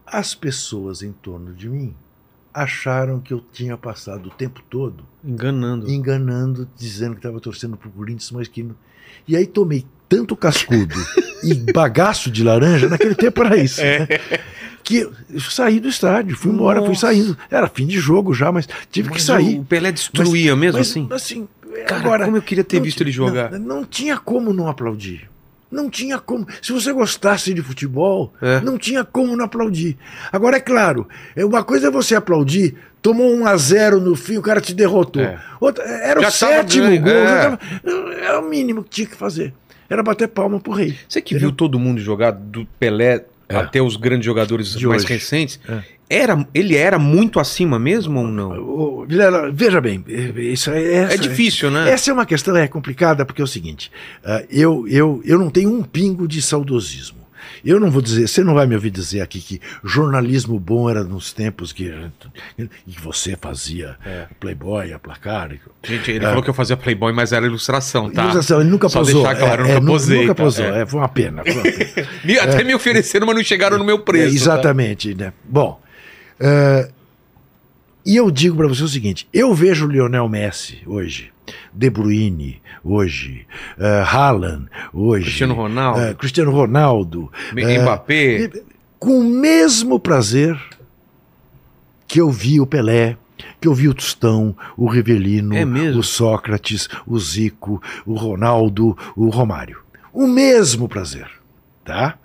As 0.04 0.34
pessoas 0.34 1.02
em 1.02 1.12
torno 1.12 1.54
de 1.54 1.66
mim 1.70 1.96
acharam 2.52 3.18
que 3.18 3.32
eu 3.32 3.40
tinha 3.40 3.78
passado 3.78 4.26
o 4.26 4.30
tempo 4.30 4.62
todo 4.68 5.06
Enganando. 5.24 5.90
enganando, 5.90 6.68
dizendo 6.76 7.12
que 7.12 7.20
estava 7.20 7.40
torcendo 7.40 7.78
pro 7.78 7.88
Corinthians, 7.88 8.30
mas 8.30 8.46
que 8.46 8.62
não. 8.62 8.76
E 9.26 9.34
aí 9.34 9.46
tomei 9.46 9.86
tanto 10.06 10.36
cascudo 10.36 10.94
e 11.44 11.72
bagaço 11.72 12.30
de 12.30 12.42
laranja, 12.42 12.88
naquele 12.88 13.14
tempo 13.14 13.42
era 13.42 13.56
isso. 13.56 13.80
né? 13.82 14.06
Que 14.82 14.98
eu 14.98 15.12
saí 15.40 15.80
do 15.80 15.88
estádio, 15.88 16.36
fui 16.36 16.52
embora, 16.52 16.80
fui 16.80 16.88
Nossa. 16.90 17.06
saindo. 17.06 17.36
Era 17.50 17.66
fim 17.68 17.86
de 17.86 17.98
jogo 17.98 18.34
já, 18.34 18.52
mas 18.52 18.68
tive 18.90 19.08
que 19.08 19.14
Mas 19.14 19.22
sair. 19.24 19.58
O 19.58 19.64
Pelé 19.64 19.90
destruía 19.90 20.54
mesmo 20.54 20.78
Mas, 20.78 20.90
assim? 20.90 21.08
assim, 21.10 21.48
Cara, 21.86 22.00
agora, 22.00 22.24
como 22.26 22.36
eu 22.36 22.42
queria 22.42 22.62
ter 22.64 22.80
visto 22.80 23.00
ele 23.02 23.10
jogar. 23.10 23.50
Não, 23.52 23.58
não 23.78 23.84
tinha 23.84 24.18
como 24.18 24.52
não 24.52 24.68
aplaudir. 24.68 25.28
Não 25.70 25.88
tinha 25.90 26.18
como. 26.18 26.46
Se 26.62 26.70
você 26.70 26.92
gostasse 26.92 27.52
de 27.54 27.62
futebol, 27.62 28.32
É. 28.42 28.60
não 28.60 28.76
tinha 28.78 29.04
como 29.04 29.34
não 29.36 29.44
aplaudir. 29.46 29.96
Agora, 30.30 30.58
é 30.58 30.60
claro, 30.60 31.08
é 31.34 31.44
uma 31.44 31.64
coisa 31.64 31.88
é 31.88 31.90
você 31.90 32.14
aplaudir, 32.14 32.76
tomou 33.02 33.34
um 33.34 33.44
a 33.46 33.56
0 33.56 34.00
no 34.00 34.14
fim, 34.14 34.36
o 34.36 34.42
cara 34.42 34.60
te 34.60 34.72
derrotou. 34.74 35.22
É. 35.22 35.36
Outra, 35.58 35.82
era 35.84 36.20
Já 36.20 36.28
o 36.28 36.30
sétimo 36.30 36.86
ganho, 36.86 37.02
gol. 37.02 37.10
é. 37.12 37.40
tava- 37.42 37.58
era 38.22 38.38
o 38.40 38.48
mínimo 38.48 38.84
que 38.84 38.90
tinha 38.90 39.06
que 39.08 39.16
fazer. 39.16 39.52
Era 39.88 40.02
bater 40.02 40.28
palma 40.28 40.58
pro 40.60 40.72
rei. 40.72 40.94
Você 41.08 41.20
que 41.20 41.36
viu 41.36 41.52
todo 41.52 41.78
mundo 41.78 42.00
jogar 42.00 42.30
do 42.32 42.66
Pelé 42.78 43.24
É. 43.48 43.56
até 43.56 43.80
os 43.82 43.96
grandes 43.96 44.24
jogadores 44.24 44.72
De 44.74 44.86
mais 44.86 45.02
hoje. 45.04 45.12
recentes, 45.12 45.60
É. 45.68 45.82
era, 46.22 46.46
ele 46.54 46.74
era 46.76 46.98
muito 46.98 47.38
acima 47.38 47.78
mesmo 47.78 48.20
ou 48.20 48.26
não? 48.26 49.04
Vilela, 49.06 49.50
veja 49.52 49.80
bem, 49.82 50.02
eh, 50.08 50.32
isso 50.44 50.70
é, 50.70 50.82
essa- 50.94 51.14
É 51.14 51.16
difícil, 51.18 51.70
né? 51.70 51.90
Essa 51.90 52.10
é 52.10 52.14
uma 52.14 52.24
questão 52.24 52.56
é 52.56 52.66
complicada 52.66 53.24
porque 53.26 53.42
é 53.42 53.44
o 53.44 53.48
seguinte: 53.48 53.92
ah, 54.24 54.42
eu, 54.50 54.88
eu, 54.88 55.20
eu 55.26 55.38
não 55.38 55.50
tenho 55.50 55.70
um 55.70 55.82
pingo 55.82 56.26
de 56.26 56.40
saudosismo. 56.40 57.18
Eu 57.64 57.80
não 57.80 57.90
vou 57.90 58.02
dizer, 58.02 58.28
você 58.28 58.44
não 58.44 58.54
vai 58.54 58.66
me 58.66 58.74
ouvir 58.74 58.90
dizer 58.90 59.20
aqui 59.22 59.40
que 59.40 59.60
jornalismo 59.82 60.58
bom 60.60 60.88
era 60.90 61.02
nos 61.02 61.32
tempos 61.32 61.72
que, 61.72 61.92
que 62.56 63.00
você 63.00 63.36
fazia 63.36 63.96
É. 64.04 64.26
Playboy, 64.38 64.92
a 64.92 64.98
placar. 64.98 65.50
Gente, 65.82 66.10
ele 66.10 66.24
É. 66.24 66.28
falou 66.28 66.42
que 66.42 66.50
eu 66.50 66.54
fazia 66.54 66.76
Playboy, 66.76 67.12
mas 67.12 67.32
era 67.32 67.46
ilustração, 67.46 68.10
tá? 68.10 68.22
Ilustração, 68.22 68.60
ele 68.60 68.70
nunca 68.70 68.88
Só 68.88 68.98
posou. 69.00 69.22
deixar 69.22 69.36
claro, 69.38 69.62
é, 69.62 69.66
nunca 69.66 69.76
é, 69.76 69.80
nu- 69.80 69.86
posei, 69.92 70.20
Nunca 70.22 70.34
tá? 70.34 70.42
posou, 70.42 70.64
É. 70.66 70.82
é, 70.82 70.86
foi 70.86 71.00
uma 71.00 71.08
pena. 71.08 71.42
Foi 71.44 71.52
uma 71.54 71.62
pena. 71.62 72.42
Até 72.42 72.64
me 72.64 72.74
ofereceram, 72.74 73.26
mas 73.26 73.36
não 73.36 73.42
chegaram 73.44 73.78
no 73.78 73.84
meu 73.84 73.98
preço. 74.00 74.24
É, 74.26 74.28
tá? 74.30 74.34
exatamente, 74.34 75.14
né? 75.14 75.32
Bom, 75.44 75.80
eh, 76.40 76.88
e 78.04 78.16
eu 78.16 78.30
digo 78.30 78.56
para 78.56 78.68
você 78.68 78.82
o 78.82 78.88
seguinte: 78.88 79.28
eu 79.32 79.54
vejo 79.54 79.86
o 79.86 79.90
Lionel 79.90 80.28
Messi 80.28 80.82
hoje, 80.86 81.32
De 81.72 81.90
Bruyne 81.90 82.60
hoje, 82.82 83.46
eh, 83.78 84.04
Haaland 84.06 84.66
hoje, 84.92 85.24
Cristiano 85.26 85.54
Ronaldo. 85.54 86.00
eh, 86.00 86.14
Cristiano 86.14 86.50
Ronaldo, 86.50 87.32
eh, 87.56 87.78
Mbappé. 87.82 88.50
com 88.98 89.18
o 89.20 89.24
mesmo 89.24 89.98
prazer 89.98 90.58
que 92.06 92.20
eu 92.20 92.30
vi 92.30 92.60
o 92.60 92.66
Pelé, 92.66 93.16
que 93.60 93.66
eu 93.66 93.74
vi 93.74 93.88
o 93.88 93.94
Tostão, 93.94 94.54
o 94.76 94.86
Rivelino, 94.86 95.54
É 95.56 95.64
o 95.90 96.02
Sócrates, 96.02 96.88
o 97.06 97.18
Zico, 97.18 97.82
o 98.06 98.14
Ronaldo, 98.14 98.96
o 99.16 99.28
Romário. 99.30 99.78
O 100.12 100.26
mesmo 100.28 100.88
prazer, 100.88 101.28
tá? 101.84 102.16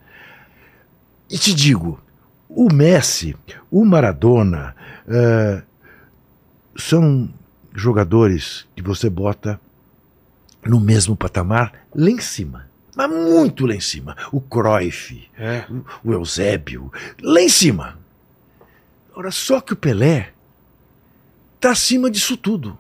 E 1.30 1.38
te 1.38 1.54
digo, 1.54 2.00
o 2.48 2.72
Messi, 2.72 3.36
o 3.72 3.84
Maradona, 3.86 4.76
eh, 5.08 5.62
são 6.80 7.30
jogadores 7.76 8.68
que 8.76 8.82
você 8.82 9.10
bota 9.10 9.60
no 10.66 10.80
mesmo 10.80 11.16
patamar 11.16 11.86
lá 11.94 12.10
em 12.10 12.20
cima. 12.20 12.68
Mas 12.96 13.10
muito 13.10 13.66
lá 13.66 13.76
em 13.76 13.80
cima. 13.80 14.16
O 14.32 14.42
Cruyff, 14.42 15.30
É. 15.38 15.66
o 16.04 16.12
Eusébio, 16.12 16.92
lá 17.22 17.42
em 17.42 17.50
cima. 17.50 17.98
Ora, 19.16 19.32
só 19.32 19.62
que 19.62 19.74
o 19.74 19.76
Pelé 19.78 20.32
está 21.56 21.72
acima 21.72 22.10
disso 22.10 22.36
tudo. 22.36 22.78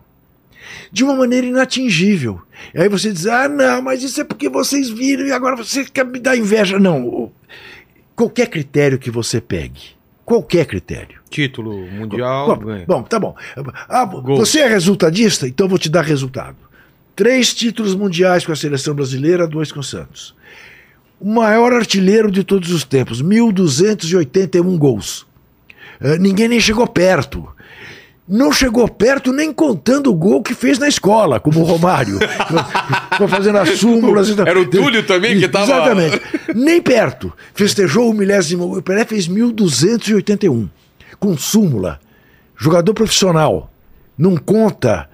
De 0.92 1.04
uma 1.04 1.16
maneira 1.16 1.48
inatingível. 1.48 2.42
E 2.74 2.82
aí 2.82 2.90
você 2.90 3.12
diz: 3.14 3.26
ah, 3.28 3.48
não, 3.48 3.82
mas 3.82 4.04
isso 4.04 4.20
é 4.22 4.24
porque 4.24 4.50
vocês 4.50 4.90
viram 4.90 5.26
e 5.26 5.32
agora 5.32 5.56
você 5.56 5.86
quer 5.86 6.06
me 6.06 6.20
dar 6.20 6.36
inveja. 6.38 6.78
Não. 6.78 7.32
Qualquer 8.16 8.48
critério 8.48 9.00
que 9.00 9.10
você 9.10 9.40
pegue, 9.40 9.96
qualquer 10.30 10.68
critério. 10.68 11.20
Título 11.28 11.76
mundial. 11.88 12.56
Bom, 12.56 12.86
bom, 12.86 13.04
tá 13.04 13.20
bom. 13.20 13.36
Ah, 13.90 14.06
você 14.06 14.60
é 14.60 14.68
resultadista? 14.68 15.48
Então 15.48 15.68
vou 15.68 15.80
te 15.80 15.90
dar 15.90 16.04
resultado. 16.04 16.56
Três 17.16 17.52
títulos 17.52 17.96
mundiais 17.96 18.46
com 18.46 18.52
a 18.52 18.56
seleção 18.56 18.94
brasileira, 18.94 19.48
dois 19.48 19.72
com 19.72 19.80
o 19.80 19.84
Santos. 19.84 20.36
O 21.20 21.28
maior 21.28 21.74
artilheiro 21.74 22.32
de 22.32 22.44
todos 22.44 22.72
os 22.72 22.84
tempos, 22.84 23.24
1.281 23.24 24.78
gols. 24.78 25.26
Eh, 26.00 26.20
ninguém 26.20 26.48
nem 26.48 26.60
chegou 26.60 26.86
perto. 26.86 27.50
Não 28.32 28.52
chegou 28.54 28.88
perto 28.88 29.34
nem 29.34 29.52
contando 29.52 30.12
o 30.12 30.14
gol 30.14 30.44
que 30.44 30.54
fez 30.54 30.78
na 30.78 30.88
escola, 30.88 31.40
como 31.40 31.62
o 31.62 31.64
Romário. 31.64 32.20
Foi 33.18 33.28
fazendo 33.28 33.58
as 33.58 33.70
súmulas. 33.80 34.30
Era 34.38 34.60
o 34.60 34.70
Túlio 34.70 35.02
também 35.04 35.40
que 35.40 35.48
tava- 35.48 35.66
Exatamente. 35.66 36.22
Nem 36.56 36.80
perto. 36.80 37.34
Festejou 37.56 38.08
o 38.08 38.14
milésimo. 38.14 38.78
O 38.78 38.82
Pelé 38.84 39.04
fez 39.04 39.28
1.281. 39.28 40.70
Com 41.20 41.36
súmula. 41.36 42.00
Jogador 42.56 42.94
profissional. 42.94 43.72
Não 44.16 44.38
conta 44.38 45.10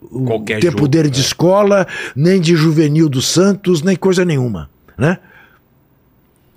o 0.00 0.24
Qualquer 0.24 0.58
tempo 0.60 0.78
jogo, 0.78 0.88
dele 0.88 1.10
de 1.10 1.20
é. 1.20 1.22
escola, 1.22 1.86
nem 2.16 2.40
de 2.40 2.56
juvenil 2.56 3.08
do 3.08 3.22
Santos, 3.22 3.82
nem 3.82 3.94
coisa 3.94 4.24
nenhuma. 4.24 4.68
Né? 4.98 5.16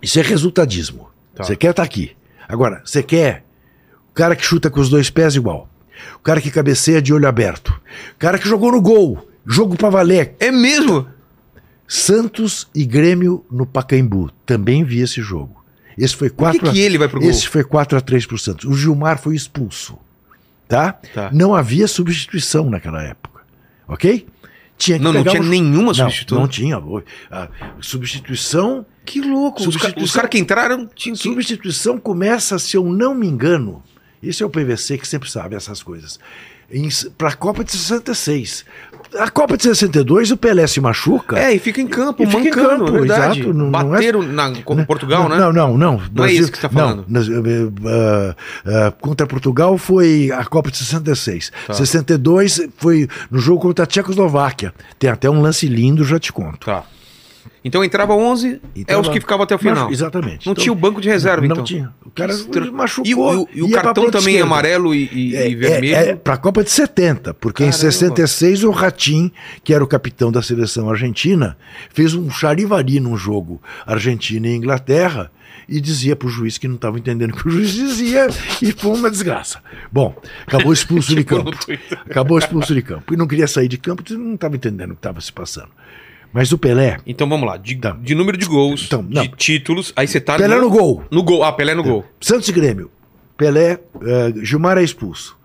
Isso 0.01 0.19
é 0.19 0.23
resultadismo. 0.23 1.09
Tá. 1.35 1.43
Você 1.43 1.55
quer 1.55 1.69
estar 1.71 1.83
aqui. 1.83 2.13
Agora, 2.47 2.81
você 2.83 3.03
quer 3.03 3.43
o 4.09 4.13
cara 4.15 4.35
que 4.35 4.43
chuta 4.43 4.69
com 4.71 4.79
os 4.79 4.89
dois 4.89 5.11
pés 5.11 5.35
igual. 5.35 5.69
O 6.15 6.19
cara 6.19 6.41
que 6.41 6.51
cabeceia 6.51 7.01
de 7.01 7.13
olho 7.13 7.27
aberto. 7.27 7.69
O 7.69 8.19
cara 8.19 8.37
que 8.39 8.47
jogou 8.47 8.71
no 8.71 8.81
gol. 8.81 9.27
Jogo 9.45 9.75
pra 9.77 9.89
valer. 9.89 10.35
É 10.39 10.51
mesmo? 10.51 11.07
Santos 11.87 12.67
e 12.73 12.83
Grêmio 12.85 13.45
no 13.51 13.65
Pacaembu. 13.65 14.31
Também 14.45 14.83
vi 14.83 15.01
esse 15.01 15.21
jogo. 15.21 15.63
Esse 15.97 16.15
foi 16.15 16.29
Por 16.29 16.51
que, 16.51 16.59
4 16.59 16.71
que 16.73 16.79
ele 16.81 16.97
vai 16.97 17.07
pro 17.07 17.19
gol? 17.21 17.29
esse 17.29 17.47
foi 17.47 17.63
4 17.63 17.97
a 17.97 18.01
3 18.01 18.25
pro 18.25 18.37
Santos. 18.37 18.65
O 18.65 18.73
Gilmar 18.73 19.17
foi 19.19 19.35
expulso. 19.35 19.97
Tá? 20.67 20.93
Tá. 21.13 21.29
Não 21.31 21.53
havia 21.53 21.87
substituição 21.87 22.69
naquela 22.69 23.01
época. 23.03 23.41
OK? 23.87 24.25
Tinha 24.77 24.97
Não, 24.99 25.13
não 25.13 25.23
tinha 25.23 25.41
um- 25.41 25.45
nenhuma 25.45 25.87
Não, 25.87 25.93
substituição. 25.93 26.39
Não 26.41 26.47
tinha. 26.49 26.77
A 27.31 27.47
substituição 27.79 28.85
Que 29.05 29.21
louco. 29.21 29.61
Substituição- 29.61 30.03
os 30.03 30.11
caras 30.11 30.29
que 30.31 30.39
entraram 30.39 30.89
tinham 30.93 31.15
que... 31.15 31.21
Substituição 31.21 31.97
começa, 31.99 32.57
se 32.59 32.75
eu 32.75 32.83
não 32.83 33.13
me 33.15 33.27
engano, 33.27 33.81
esse 34.27 34.41
é 34.43 34.45
o 34.45 34.49
PVC 34.49 34.97
que 34.97 35.07
sempre 35.07 35.29
sabe 35.29 35.55
essas 35.55 35.81
coisas, 35.83 36.19
para 37.17 37.29
a 37.29 37.33
Copa 37.33 37.63
de 37.63 37.71
66. 37.71 38.65
A 39.19 39.29
Copa 39.29 39.55
de 39.55 39.63
62, 39.63 40.31
o 40.31 40.35
Pelé 40.37 40.65
se 40.67 40.81
machuca. 40.81 41.37
É, 41.37 41.53
e 41.53 41.59
fica 41.59 41.79
em 41.79 41.87
campo, 41.87 42.23
E 42.23 42.25
fica 42.25 42.39
em 42.41 42.45
mancando, 42.45 42.85
campo, 42.85 42.97
é 42.97 42.99
verdade. 42.99 43.39
exato, 43.41 43.53
não- 43.53 43.69
não 43.69 43.79
é- 43.79 43.91
Bateram 43.99 44.21
na, 44.23 44.51
como 44.63 44.85
Portugal, 44.85 45.29
né? 45.29 45.37
Não, 45.37 45.53
não, 45.53 45.77
não. 45.77 46.01
Não 46.13 46.25
é 46.25 46.33
isso 46.33 46.51
que 46.51 46.57
você 46.57 46.63
tá 46.63 46.69
falando. 46.69 47.05
Não, 47.07 47.21
eh, 47.21 48.35
eh, 48.65 48.93
contra 48.99 49.25
Portugal 49.27 49.77
foi 49.77 50.31
a 50.31 50.43
Copa 50.43 50.71
de 50.71 50.77
66. 50.77 51.51
Tá. 51.67 51.73
62 51.75 52.61
foi 52.77 53.07
no 53.29 53.39
jogo 53.39 53.61
contra 53.61 53.83
a 53.83 53.87
Tchecoslováquia. 53.87 54.73
Tem 54.99 55.09
até 55.09 55.29
um 55.29 55.41
lance 55.41 55.67
lindo, 55.67 56.03
já 56.03 56.19
te 56.19 56.33
conto. 56.33 56.65
Tá. 56.65 56.83
Então 57.67 57.83
entrava 57.83 58.13
11, 58.13 58.61
é 58.75 58.79
Entrava- 58.79 59.01
os 59.01 59.09
que 59.09 59.19
ficavam 59.19 59.43
até 59.43 59.55
o 59.55 59.57
final. 59.57 59.91
Exatamente. 59.91 60.45
Não 60.45 60.51
Então, 60.53 60.63
tinha 60.63 60.71
o 60.71 60.75
banco 60.75 61.01
de 61.01 61.09
reserva, 61.09 61.41
não 61.47 61.55
então. 61.55 61.63
tinha. 61.63 61.91
O 62.05 62.11
cara 62.11 62.31
machucou. 62.71 63.05
E, 63.09 63.15
o- 63.15 63.49
e 63.55 63.63
o 63.63 63.71
cartão 63.71 64.11
também 64.11 64.37
é 64.37 64.41
amarelo 64.41 64.93
e, 64.93 65.09
e- 65.11 65.35
É, 65.35 65.49
e 65.49 65.55
vermelho. 65.55 65.95
É, 65.95 66.15
para 66.15 66.35
a 66.35 66.37
Copa 66.37 66.63
de 66.63 66.69
70, 66.69 67.33
porque 67.33 67.63
Caramba. 67.63 67.75
em 67.75 67.79
66 67.81 68.63
o 68.63 68.69
Ratim, 68.69 69.31
que 69.63 69.73
era 69.73 69.83
o 69.83 69.87
capitão 69.87 70.31
da 70.31 70.43
seleção 70.43 70.89
argentina, 70.91 71.57
fez 71.91 72.13
um 72.13 72.29
charivari 72.29 72.99
num 72.99 73.17
jogo 73.17 73.59
Argentina 73.85 74.47
e 74.47 74.55
Inglaterra 74.55 75.31
e 75.67 75.81
dizia 75.81 76.15
pro 76.15 76.29
juiz 76.29 76.59
que 76.59 76.67
não 76.67 76.75
estava 76.75 76.99
entendendo 76.99 77.31
o 77.31 77.35
que 77.35 77.47
o 77.47 77.51
juiz 77.51 77.71
dizia 77.73 78.27
e 78.61 78.71
foi 78.73 78.91
uma 78.95 79.09
desgraça. 79.09 79.59
Bom, 79.91 80.15
acabou 80.45 80.71
expulso 80.71 81.09
de 81.15 81.23
Tipo 81.23 81.43
campo. 81.43 81.57
Acabou 82.07 82.37
expulso 82.37 82.75
de 82.75 82.83
campo. 82.83 83.11
E 83.11 83.17
não 83.17 83.25
queria 83.25 83.47
sair 83.47 83.67
de 83.67 83.79
campo, 83.79 84.03
não 84.13 84.35
estava 84.35 84.55
entendendo 84.55 84.91
o 84.91 84.93
que 84.93 84.99
estava 84.99 85.19
se 85.19 85.33
passando. 85.33 85.69
Mas 86.35 86.51
o 86.51 86.57
Pelé, 86.57 86.97
Então 87.07 87.29
vamos 87.29 87.47
lá. 87.47 87.55
De, 87.55 87.77
Tá. 87.77 87.91
de 87.91 88.13
número 88.13 88.37
de 88.37 88.45
gols, 88.45 88.83
Então, 88.87 89.01
não. 89.01 89.21
de 89.21 89.29
títulos. 89.29 89.93
Aí 89.95 90.05
você 90.05 90.19
tá. 90.19 90.35
Pelé 90.37 90.59
no 90.59 90.69
gol. 90.69 91.01
No 91.09 91.23
gol. 91.23 91.45
Ah, 91.45 91.53
Pelé 91.53 91.73
no 91.73 91.81
gol. 91.81 92.03
Santos 92.19 92.49
e 92.49 92.51
Grêmio. 92.51 92.91
Pelé, 93.37 93.79
eh, 94.01 94.33
Gilmar 94.43 94.77
é 94.77 94.83
expulso. 94.83 95.37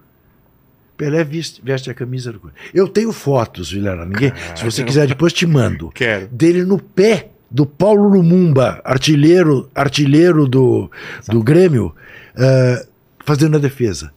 Pelé 0.96 1.22
veste, 1.22 1.62
veste 1.64 1.88
a 1.90 1.94
camisa 1.94 2.32
do. 2.32 2.40
Eu 2.74 2.88
tenho 2.88 3.12
fotos, 3.12 3.70
Vilela. 3.70 4.04
Ninguém, 4.04 4.32
se 4.56 4.64
você 4.64 4.82
quiser, 4.84 5.06
depois 5.06 5.32
te 5.32 5.46
mando. 5.46 5.90
Quero. 5.94 6.26
Dele 6.26 6.64
no 6.64 6.78
pé 6.78 7.30
do 7.48 7.64
Paulo 7.64 8.08
Lumumba, 8.08 8.80
artilheiro, 8.84 9.70
artilheiro 9.74 10.46
do, 10.48 10.90
do 11.28 11.40
Grêmio, 11.42 11.94
eh, 12.36 12.84
fazendo 13.24 13.56
a 13.56 13.60
defesa. 13.60 14.12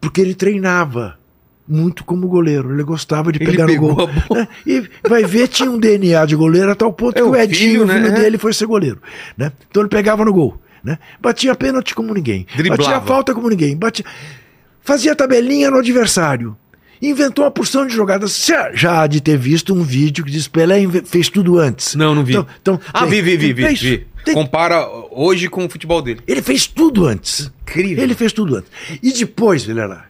Porque 0.00 0.20
ele 0.20 0.34
treinava 0.34 1.17
muito 1.68 2.02
como 2.04 2.26
goleiro. 2.28 2.72
Ele 2.72 2.82
gostava 2.82 3.30
de 3.30 3.38
pegar 3.38 3.64
no 3.66 3.72
pegou 3.72 3.94
gol. 3.94 4.10
né? 4.34 4.48
E 4.66 4.88
vai 5.08 5.24
ver, 5.24 5.48
tinha 5.48 5.70
um 5.70 5.78
DNA 5.78 6.24
de 6.26 6.34
goleiro 6.34 6.70
a 6.70 6.74
tal 6.74 6.92
ponto 6.92 7.16
É, 7.18 7.20
que 7.20 7.26
o 7.26 7.30
o 7.32 7.36
Edinho, 7.36 7.58
filho, 7.70 7.82
o 7.82 7.86
né? 7.86 7.94
filho 8.02 8.14
dele, 8.14 8.38
foi 8.38 8.52
ser 8.52 8.66
goleiro. 8.66 9.00
Né? 9.36 9.52
Então 9.70 9.82
ele 9.82 9.88
pegava 9.90 10.24
no 10.24 10.32
gol. 10.32 10.60
Né? 10.82 10.98
Batia 11.20 11.54
pênalti 11.54 11.94
como 11.94 12.14
ninguém. 12.14 12.46
Driblava. 12.56 12.82
Batia 12.82 13.00
falta 13.06 13.34
como 13.34 13.48
ninguém. 13.50 13.76
Batia... 13.76 14.04
Fazia 14.80 15.14
tabelinha 15.14 15.70
no 15.70 15.78
adversário. 15.78 16.56
Inventou 17.00 17.44
uma 17.44 17.50
porção 17.50 17.86
de 17.86 17.94
jogadas. 17.94 18.32
Você 18.32 18.54
já 18.74 19.02
há 19.02 19.06
de 19.06 19.20
ter 19.20 19.36
visto 19.36 19.72
um 19.74 19.82
vídeo 19.82 20.24
que 20.24 20.30
diz 20.30 20.48
Pelé 20.48 20.78
fez 21.04 21.28
tudo 21.28 21.58
antes. 21.58 21.94
Não, 21.94 22.14
não 22.14 22.24
vi. 22.24 22.32
Então, 22.32 22.46
então, 22.60 22.80
Ah, 22.92 23.00
tem- 23.02 23.10
vi, 23.10 23.22
vi, 23.22 23.36
vi, 23.36 23.52
vi. 23.52 23.62
fez- 23.64 23.80
vi. 23.80 24.06
tem- 24.24 24.34
Compara 24.34 24.84
hoje 25.10 25.48
com 25.48 25.64
o 25.64 25.68
futebol 25.68 26.00
dele. 26.02 26.20
ele 26.26 26.42
fez 26.42 26.66
tudo 26.66 27.06
antes. 27.06 27.52
Incrível. 27.62 28.02
Ele 28.02 28.14
fez 28.14 28.32
tudo 28.32 28.56
antes. 28.56 28.70
E 29.02 29.12
depois, 29.12 29.62
Vilela, 29.62 30.06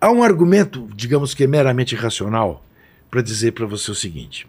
há 0.00 0.10
um 0.10 0.22
argumento, 0.22 0.88
digamos 0.94 1.34
que 1.34 1.44
é 1.44 1.46
meramente 1.46 1.94
racional, 1.94 2.64
para 3.10 3.22
dizer 3.22 3.52
para 3.52 3.66
você 3.66 3.90
o 3.90 3.94
seguinte: 3.94 4.46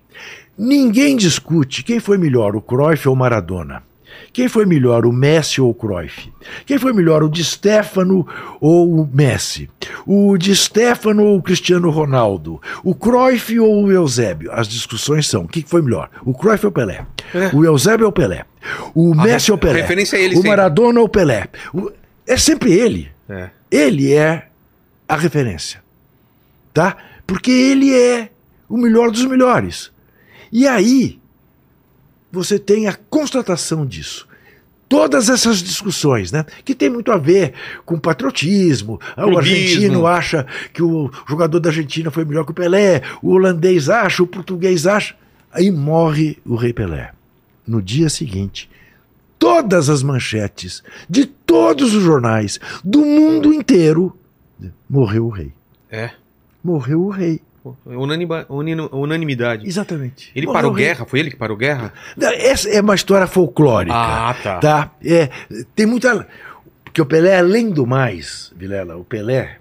ninguém 0.57 1.15
discute 1.15 1.83
quem 1.83 1.99
foi 1.99 2.17
melhor, 2.17 2.55
o 2.55 2.61
Cruyff 2.61 3.07
ou 3.07 3.13
o 3.15 3.17
Maradona. 3.17 3.83
Quem 4.33 4.47
foi 4.49 4.65
melhor, 4.65 5.05
o 5.05 5.11
Messi 5.11 5.59
ou 5.61 5.69
o 5.69 5.73
Cruyff? 5.73 6.31
Quem 6.65 6.77
foi 6.77 6.91
melhor, 6.93 7.23
o 7.23 7.29
Di 7.29 7.43
Stefano 7.43 8.27
ou 8.59 9.01
o 9.01 9.09
Messi? 9.11 9.69
O 10.05 10.37
Di 10.37 10.53
Stefano 10.55 11.23
ou 11.23 11.37
o 11.37 11.41
Cristiano 11.41 11.89
Ronaldo? 11.89 12.61
O 12.83 12.93
Cruyff 12.93 13.57
ou 13.59 13.85
o 13.85 13.91
Eusébio? 13.91 14.51
As 14.53 14.67
discussões 14.67 15.27
são: 15.27 15.43
o 15.43 15.47
que 15.47 15.63
foi 15.65 15.81
melhor, 15.81 16.09
o 16.25 16.33
Cruyff 16.33 16.65
ou 16.65 16.69
o 16.69 16.73
Pelé? 16.73 17.05
É. 17.33 17.55
O 17.55 17.63
Eusébio 17.65 18.05
ou 18.05 18.09
o 18.09 18.13
Pelé? 18.13 18.45
O 18.93 19.15
Messi 19.15 19.49
ou 19.51 19.57
o 19.57 19.59
Pelé? 19.59 19.81
referência 19.81 20.17
é 20.17 20.21
ele 20.23 20.33
O 20.33 20.37
sempre. 20.37 20.49
Maradona 20.49 20.99
ou 20.99 21.05
o 21.05 21.09
Pelé? 21.09 21.47
O- 21.73 21.91
É 22.27 22.37
sempre 22.37 22.73
ele. 22.73 23.09
É. 23.29 23.49
Ele 23.71 24.13
é 24.13 24.47
a 25.11 25.17
referência. 25.17 25.83
Tá? 26.73 26.95
Porque 27.27 27.51
ele 27.51 27.93
é 27.93 28.31
o 28.69 28.77
melhor 28.77 29.11
dos 29.11 29.25
melhores. 29.25 29.91
E 30.51 30.65
aí, 30.65 31.19
você 32.31 32.57
tem 32.57 32.87
a 32.87 32.93
constatação 33.09 33.85
disso. 33.85 34.25
Todas 34.87 35.29
essas 35.29 35.57
discussões, 35.61 36.31
né? 36.31 36.45
Que 36.63 36.73
tem 36.73 36.89
muito 36.89 37.11
a 37.11 37.17
ver 37.17 37.53
com 37.85 37.99
patriotismo. 37.99 38.99
Ah, 39.15 39.25
O 39.25 39.31
Clubismo. 39.31 39.37
argentino 39.37 40.07
acha 40.07 40.45
que 40.73 40.81
o 40.81 41.11
jogador 41.27 41.59
da 41.59 41.69
Argentina 41.69 42.09
foi 42.09 42.23
melhor 42.23 42.45
que 42.45 42.51
o 42.51 42.55
Pelé, 42.55 43.01
o 43.21 43.31
holandês 43.31 43.89
acha, 43.89 44.23
o 44.23 44.27
português 44.27 44.87
acha. 44.87 45.15
Aí 45.51 45.69
morre 45.71 46.37
o 46.45 46.55
Rei 46.55 46.71
Pelé. 46.71 47.11
No 47.67 47.81
dia 47.81 48.09
seguinte, 48.09 48.69
todas 49.37 49.89
as 49.89 50.03
manchetes 50.03 50.81
de 51.09 51.25
todos 51.25 51.93
os 51.93 52.03
jornais 52.03 52.59
do 52.83 52.99
mundo 53.05 53.53
inteiro, 53.53 54.17
morreu 54.89 55.25
o 55.25 55.29
rei. 55.29 55.53
É. 55.89 56.11
Morreu 56.63 57.01
o 57.01 57.09
rei. 57.09 57.41
Unanima- 57.85 58.45
unanimidade. 58.49 59.67
Exatamente. 59.67 60.31
Ele 60.35 60.47
Morreu 60.47 60.61
parou 60.61 60.73
guerra? 60.73 61.05
Foi 61.05 61.19
ele 61.19 61.29
que 61.29 61.35
parou 61.35 61.55
guerra? 61.55 61.93
Não, 62.17 62.29
Essa 62.29 62.69
é 62.69 62.81
uma 62.81 62.95
história 62.95 63.27
folclórica. 63.27 63.95
Ah, 63.95 64.35
tá. 64.41 64.59
tá? 64.59 64.91
É, 65.03 65.29
tem 65.75 65.85
muita. 65.85 66.27
Porque 66.83 67.01
o 67.01 67.05
Pelé, 67.05 67.37
além 67.37 67.69
do 67.69 67.85
mais, 67.85 68.51
Vilela, 68.55 68.97
o 68.97 69.05
Pelé, 69.05 69.59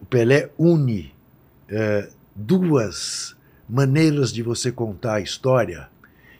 o 0.00 0.04
Pelé 0.04 0.50
une 0.58 1.12
eh, 1.68 2.08
duas 2.34 3.36
maneiras 3.68 4.32
de 4.32 4.42
você 4.42 4.72
contar 4.72 5.14
a 5.14 5.20
história 5.20 5.88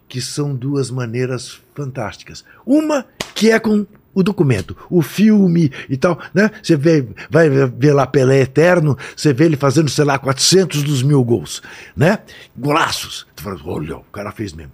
que 0.08 0.20
são 0.20 0.54
duas 0.54 0.90
maneiras 0.90 1.60
fantásticas. 1.74 2.44
Uma 2.66 3.06
que 3.34 3.50
é 3.50 3.58
com 3.60 3.86
o 4.18 4.22
documento, 4.22 4.76
o 4.90 5.00
filme 5.00 5.70
e 5.88 5.96
tal, 5.96 6.18
né? 6.34 6.50
Você 6.60 6.76
vê, 6.76 7.06
vai 7.30 7.48
ver 7.48 7.92
lá 7.92 8.04
Pelé 8.04 8.40
Eterno, 8.40 8.98
você 9.16 9.32
vê 9.32 9.44
ele 9.44 9.56
fazendo, 9.56 9.88
sei 9.88 10.04
lá, 10.04 10.18
400 10.18 10.82
dos 10.82 11.04
mil 11.04 11.22
gols, 11.22 11.62
né? 11.96 12.18
Golaços. 12.56 13.28
Tu 13.36 13.44
fala, 13.44 13.60
olha, 13.64 13.96
o 13.96 14.04
cara 14.04 14.32
fez 14.32 14.52
mesmo. 14.52 14.72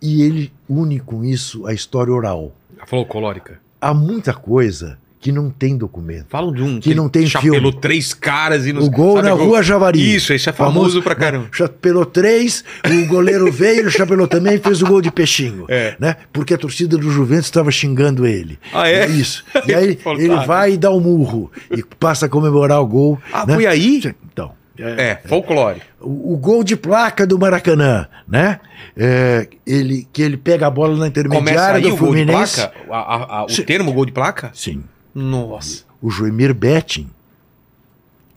E 0.00 0.22
ele 0.22 0.52
une 0.68 1.00
com 1.00 1.24
isso 1.24 1.66
a 1.66 1.74
história 1.74 2.12
oral. 2.12 2.52
A 2.80 2.86
folclórica. 2.86 3.60
Há 3.80 3.92
muita 3.92 4.32
coisa 4.32 4.96
que 5.20 5.32
não 5.32 5.50
tem 5.50 5.76
documento. 5.76 6.26
Falam 6.28 6.52
de 6.52 6.62
um 6.62 6.78
Que 6.78 6.94
não 6.94 7.08
tem 7.08 7.26
chapelou 7.26 7.54
filme. 7.72 7.80
três 7.80 8.14
caras 8.14 8.66
e 8.66 8.72
não 8.72 8.82
O 8.82 8.90
gol 8.90 9.16
sabe 9.16 9.28
na 9.28 9.34
Rua 9.34 9.62
Javari. 9.62 10.14
Isso, 10.14 10.32
esse 10.32 10.48
é 10.48 10.52
famoso 10.52 11.02
pra 11.02 11.14
caramba. 11.14 11.48
Chapelou 11.52 12.06
três, 12.06 12.64
o 12.86 13.06
goleiro 13.06 13.50
veio, 13.52 13.80
ele 13.80 13.90
chapelou 13.90 14.28
também 14.28 14.54
e 14.54 14.58
fez 14.58 14.80
o 14.82 14.86
gol 14.86 15.00
de 15.02 15.10
peixinho. 15.10 15.66
É. 15.68 15.96
Né? 15.98 16.16
Porque 16.32 16.54
a 16.54 16.58
torcida 16.58 16.96
do 16.96 17.10
Juventus 17.10 17.46
estava 17.46 17.70
xingando 17.70 18.26
ele. 18.26 18.58
Ah, 18.72 18.88
é? 18.88 19.06
Isso. 19.06 19.44
E 19.66 19.74
aí 19.74 19.98
ele 20.18 20.36
vai 20.46 20.72
e 20.74 20.76
dá 20.76 20.90
um 20.92 21.00
murro 21.00 21.50
e 21.70 21.82
passa 21.98 22.26
a 22.26 22.28
comemorar 22.28 22.80
o 22.80 22.86
gol. 22.86 23.18
Ah, 23.32 23.44
né? 23.46 23.54
foi 23.54 23.66
aí? 23.66 24.14
Então. 24.32 24.52
É, 24.80 25.18
folclore. 25.26 25.82
O, 26.00 26.34
o 26.34 26.36
gol 26.36 26.62
de 26.62 26.76
placa 26.76 27.26
do 27.26 27.36
Maracanã, 27.36 28.06
né? 28.28 28.60
É, 28.96 29.48
ele, 29.66 30.06
que 30.12 30.22
ele 30.22 30.36
pega 30.36 30.68
a 30.68 30.70
bola 30.70 30.96
na 30.96 31.08
intermediária 31.08 31.80
do 31.80 31.94
o 31.94 31.96
Fluminense. 31.96 32.60
placa? 32.60 32.72
A- 32.88 32.96
a- 33.16 33.38
a- 33.40 33.44
o 33.46 33.48
Sim. 33.48 33.62
termo 33.64 33.92
gol 33.92 34.06
de 34.06 34.12
placa? 34.12 34.52
Sim. 34.54 34.84
Nossa. 35.22 35.84
o 36.00 36.10
Joemir 36.10 36.54
Betting 36.54 37.08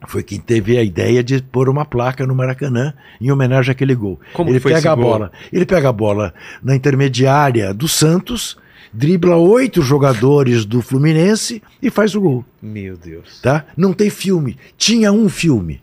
foi 0.08 0.24
quem 0.24 0.39
teve 0.39 0.78
a 0.78 0.84
ideia 0.84 1.24
de 1.24 1.41
pôr 1.44 1.70
uma 1.70 1.86
placa 1.86 2.26
no 2.26 2.34
Maracanã 2.34 2.94
em 3.20 3.32
homenagem 3.32 3.72
àquele 3.72 3.94
gol. 3.94 4.20
Como 4.34 4.50
ele 4.50 4.60
pega 4.60 4.91
a 4.91 4.96
gol? 4.96 5.04
bola, 5.06 5.32
ele 5.54 5.65
pega 5.65 5.89
a 5.89 5.94
bola 5.94 6.34
na 6.63 6.76
intermediária 6.76 7.72
do 7.72 7.88
Santos, 7.88 8.58
dribla 8.91 9.36
oito 9.38 9.82
jogadores 9.84 10.65
do 10.65 10.82
Fluminense 10.82 11.62
e 11.82 11.91
faz 11.91 12.15
o 12.15 12.22
gol, 12.22 12.46
Meu 12.62 12.98
Deus. 12.98 13.39
tá? 13.41 13.65
Não 13.78 13.94
tem 13.94 14.10
filme. 14.10 14.58
Tinha 14.76 15.12
um 15.12 15.30
filme, 15.30 15.82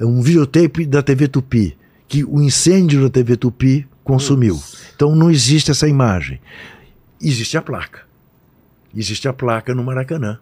um 0.00 0.20
videotape 0.20 0.84
da 0.84 1.00
TV 1.00 1.28
Tupi 1.28 1.76
que 2.08 2.24
o 2.24 2.42
incêndio 2.42 3.02
da 3.02 3.10
TV 3.10 3.36
Tupi 3.36 3.86
consumiu. 4.02 4.58
Então 4.96 5.14
não 5.14 5.30
existe 5.30 5.70
essa 5.70 5.86
imagem. 5.86 6.40
Existe 7.22 7.56
a 7.56 7.62
placa. 7.62 8.07
Existe 8.96 9.28
a 9.28 9.32
placa 9.32 9.74
no 9.74 9.82
Maracanã. 9.84 10.38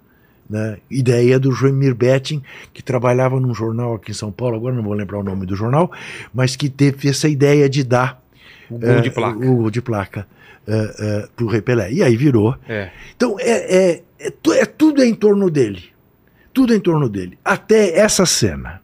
Né? 0.48 0.78
Ideia 0.90 1.38
do 1.40 1.50
Joemir 1.50 1.94
Betting, 1.94 2.40
que 2.72 2.82
trabalhava 2.82 3.40
num 3.40 3.52
jornal 3.52 3.94
aqui 3.94 4.12
em 4.12 4.14
São 4.14 4.30
Paulo, 4.30 4.56
agora 4.56 4.74
não 4.74 4.82
vou 4.82 4.92
lembrar 4.92 5.18
o 5.18 5.22
nome 5.24 5.44
do 5.44 5.56
jornal, 5.56 5.90
mas 6.32 6.54
que 6.54 6.68
teve 6.68 7.08
essa 7.08 7.28
ideia 7.28 7.68
de 7.68 7.82
dar 7.82 8.22
O 8.70 8.78
gol 8.78 8.88
eh, 8.90 9.00
de 9.00 9.10
placa. 9.10 9.38
o 9.38 9.56
gol 9.56 9.70
de 9.70 9.82
placa 9.82 10.26
para 11.34 11.44
o 11.44 11.48
Rei 11.48 11.60
Pelé. 11.62 11.92
E 11.92 12.02
aí 12.02 12.16
virou. 12.16 12.56
É. 12.68 12.90
Então 13.16 13.36
é, 13.40 13.76
é, 13.94 14.02
é, 14.20 14.30
tu- 14.30 14.52
é 14.52 14.64
tudo 14.64 15.02
em 15.02 15.14
torno 15.14 15.50
dele. 15.50 15.84
Tudo 16.52 16.72
em 16.74 16.80
torno 16.80 17.08
dele. 17.08 17.38
Até 17.44 17.98
essa 17.98 18.24
cena. 18.24 18.80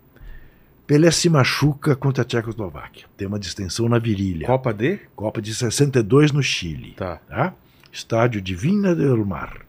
Pelé 0.86 1.10
se 1.10 1.28
machuca 1.30 1.94
contra 1.96 2.22
a 2.22 2.24
Tchecoslováquia. 2.24 3.06
Tem 3.16 3.26
uma 3.26 3.38
distensão 3.38 3.88
na 3.88 3.98
virilha. 3.98 4.46
Copa 4.46 4.74
D? 4.74 4.98
Copa 5.16 5.40
de 5.40 5.54
62 5.54 6.32
no 6.32 6.42
Chile. 6.42 6.94
Tá. 6.96 7.16
Tá? 7.28 7.54
Estádio 7.92 8.40
Divina 8.40 8.94
del 8.94 9.22
Mar. 9.26 9.66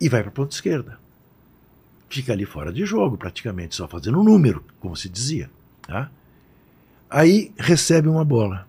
E 0.00 0.08
vai 0.08 0.20
para 0.20 0.30
a 0.30 0.32
ponta 0.32 0.54
esquerda. 0.54 0.96
Fica 2.08 2.32
ali 2.32 2.46
fora 2.46 2.72
de 2.72 2.86
jogo, 2.86 3.16
praticamente, 3.16 3.74
só 3.74 3.88
fazendo 3.88 4.20
um 4.20 4.22
número, 4.22 4.64
como 4.78 4.96
se 4.96 5.08
dizia. 5.08 5.50
Tá? 5.82 6.08
Aí 7.10 7.52
recebe 7.58 8.08
uma 8.08 8.24
bola. 8.24 8.68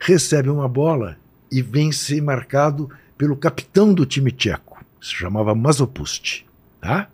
Recebe 0.00 0.50
uma 0.50 0.68
bola 0.68 1.16
e 1.52 1.62
vem 1.62 1.92
ser 1.92 2.20
marcado 2.20 2.90
pelo 3.16 3.36
capitão 3.36 3.94
do 3.94 4.04
time 4.04 4.32
tcheco. 4.32 4.84
Se 5.00 5.12
chamava 5.12 5.54
Mazopust. 5.54 6.44
Tá? 6.80 7.08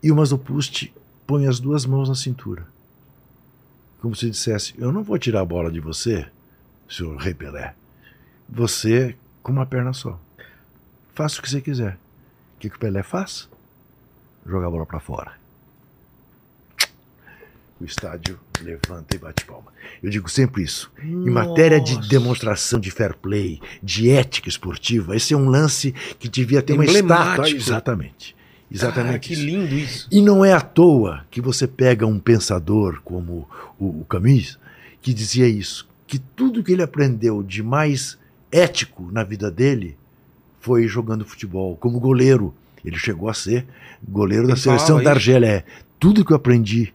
E 0.00 0.12
o 0.12 0.16
Mazopust 0.16 0.92
põe 1.26 1.48
as 1.48 1.58
duas 1.58 1.84
mãos 1.84 2.08
na 2.08 2.14
cintura. 2.14 2.68
Como 4.00 4.14
se 4.14 4.30
dissesse: 4.30 4.74
Eu 4.78 4.92
não 4.92 5.02
vou 5.02 5.18
tirar 5.18 5.40
a 5.40 5.44
bola 5.44 5.70
de 5.70 5.80
você, 5.80 6.26
senhor 6.88 7.16
Rei 7.16 7.34
Pelé. 7.34 7.74
Você 8.48 9.16
com 9.42 9.52
uma 9.52 9.66
perna 9.66 9.92
só. 9.92 10.18
Faça 11.14 11.38
o 11.38 11.42
que 11.42 11.50
você 11.50 11.60
quiser. 11.60 11.94
O 12.56 12.58
que, 12.58 12.68
que 12.68 12.76
o 12.76 12.78
Pelé 12.78 13.02
faz? 13.02 13.48
Joga 14.44 14.66
a 14.66 14.70
bola 14.70 14.86
para 14.86 15.00
fora. 15.00 15.32
O 17.80 17.84
estádio 17.84 18.38
levanta 18.60 19.16
e 19.16 19.18
bate 19.18 19.44
palma. 19.44 19.72
Eu 20.02 20.10
digo 20.10 20.28
sempre 20.28 20.62
isso. 20.62 20.90
Em 21.02 21.30
matéria 21.30 21.80
de 21.80 21.94
Nossa. 21.94 22.08
demonstração 22.08 22.80
de 22.80 22.90
fair 22.90 23.14
play, 23.14 23.60
de 23.82 24.10
ética 24.10 24.48
esportiva, 24.48 25.14
esse 25.14 25.34
é 25.34 25.36
um 25.36 25.48
lance 25.48 25.92
que 26.18 26.28
devia 26.28 26.62
ter 26.62 26.72
uma 26.74 26.84
estátua. 26.84 27.48
Exatamente. 27.48 28.35
Exatamente. 28.70 29.14
Ah, 29.16 29.18
que 29.18 29.34
lindo 29.34 29.74
isso. 29.74 30.08
E 30.10 30.20
não 30.20 30.44
é 30.44 30.52
à 30.52 30.60
toa 30.60 31.24
que 31.30 31.40
você 31.40 31.66
pega 31.66 32.06
um 32.06 32.18
pensador 32.18 33.00
como 33.04 33.48
o, 33.78 34.00
o 34.00 34.04
Camus, 34.08 34.58
que 35.00 35.14
dizia 35.14 35.48
isso, 35.48 35.88
que 36.06 36.18
tudo 36.18 36.62
que 36.62 36.72
ele 36.72 36.82
aprendeu 36.82 37.42
de 37.42 37.62
mais 37.62 38.18
ético 38.50 39.08
na 39.12 39.22
vida 39.22 39.50
dele 39.50 39.96
foi 40.60 40.86
jogando 40.88 41.24
futebol, 41.24 41.76
como 41.76 42.00
goleiro. 42.00 42.52
Ele 42.84 42.96
chegou 42.98 43.28
a 43.28 43.34
ser 43.34 43.66
goleiro 44.08 44.46
da 44.46 44.54
Ele 44.54 44.60
seleção 44.60 44.86
falava 44.88 45.04
da. 45.04 45.10
Argélia. 45.12 45.46
É, 45.48 45.64
tudo 45.98 46.24
que 46.24 46.32
eu 46.32 46.36
aprendi 46.36 46.92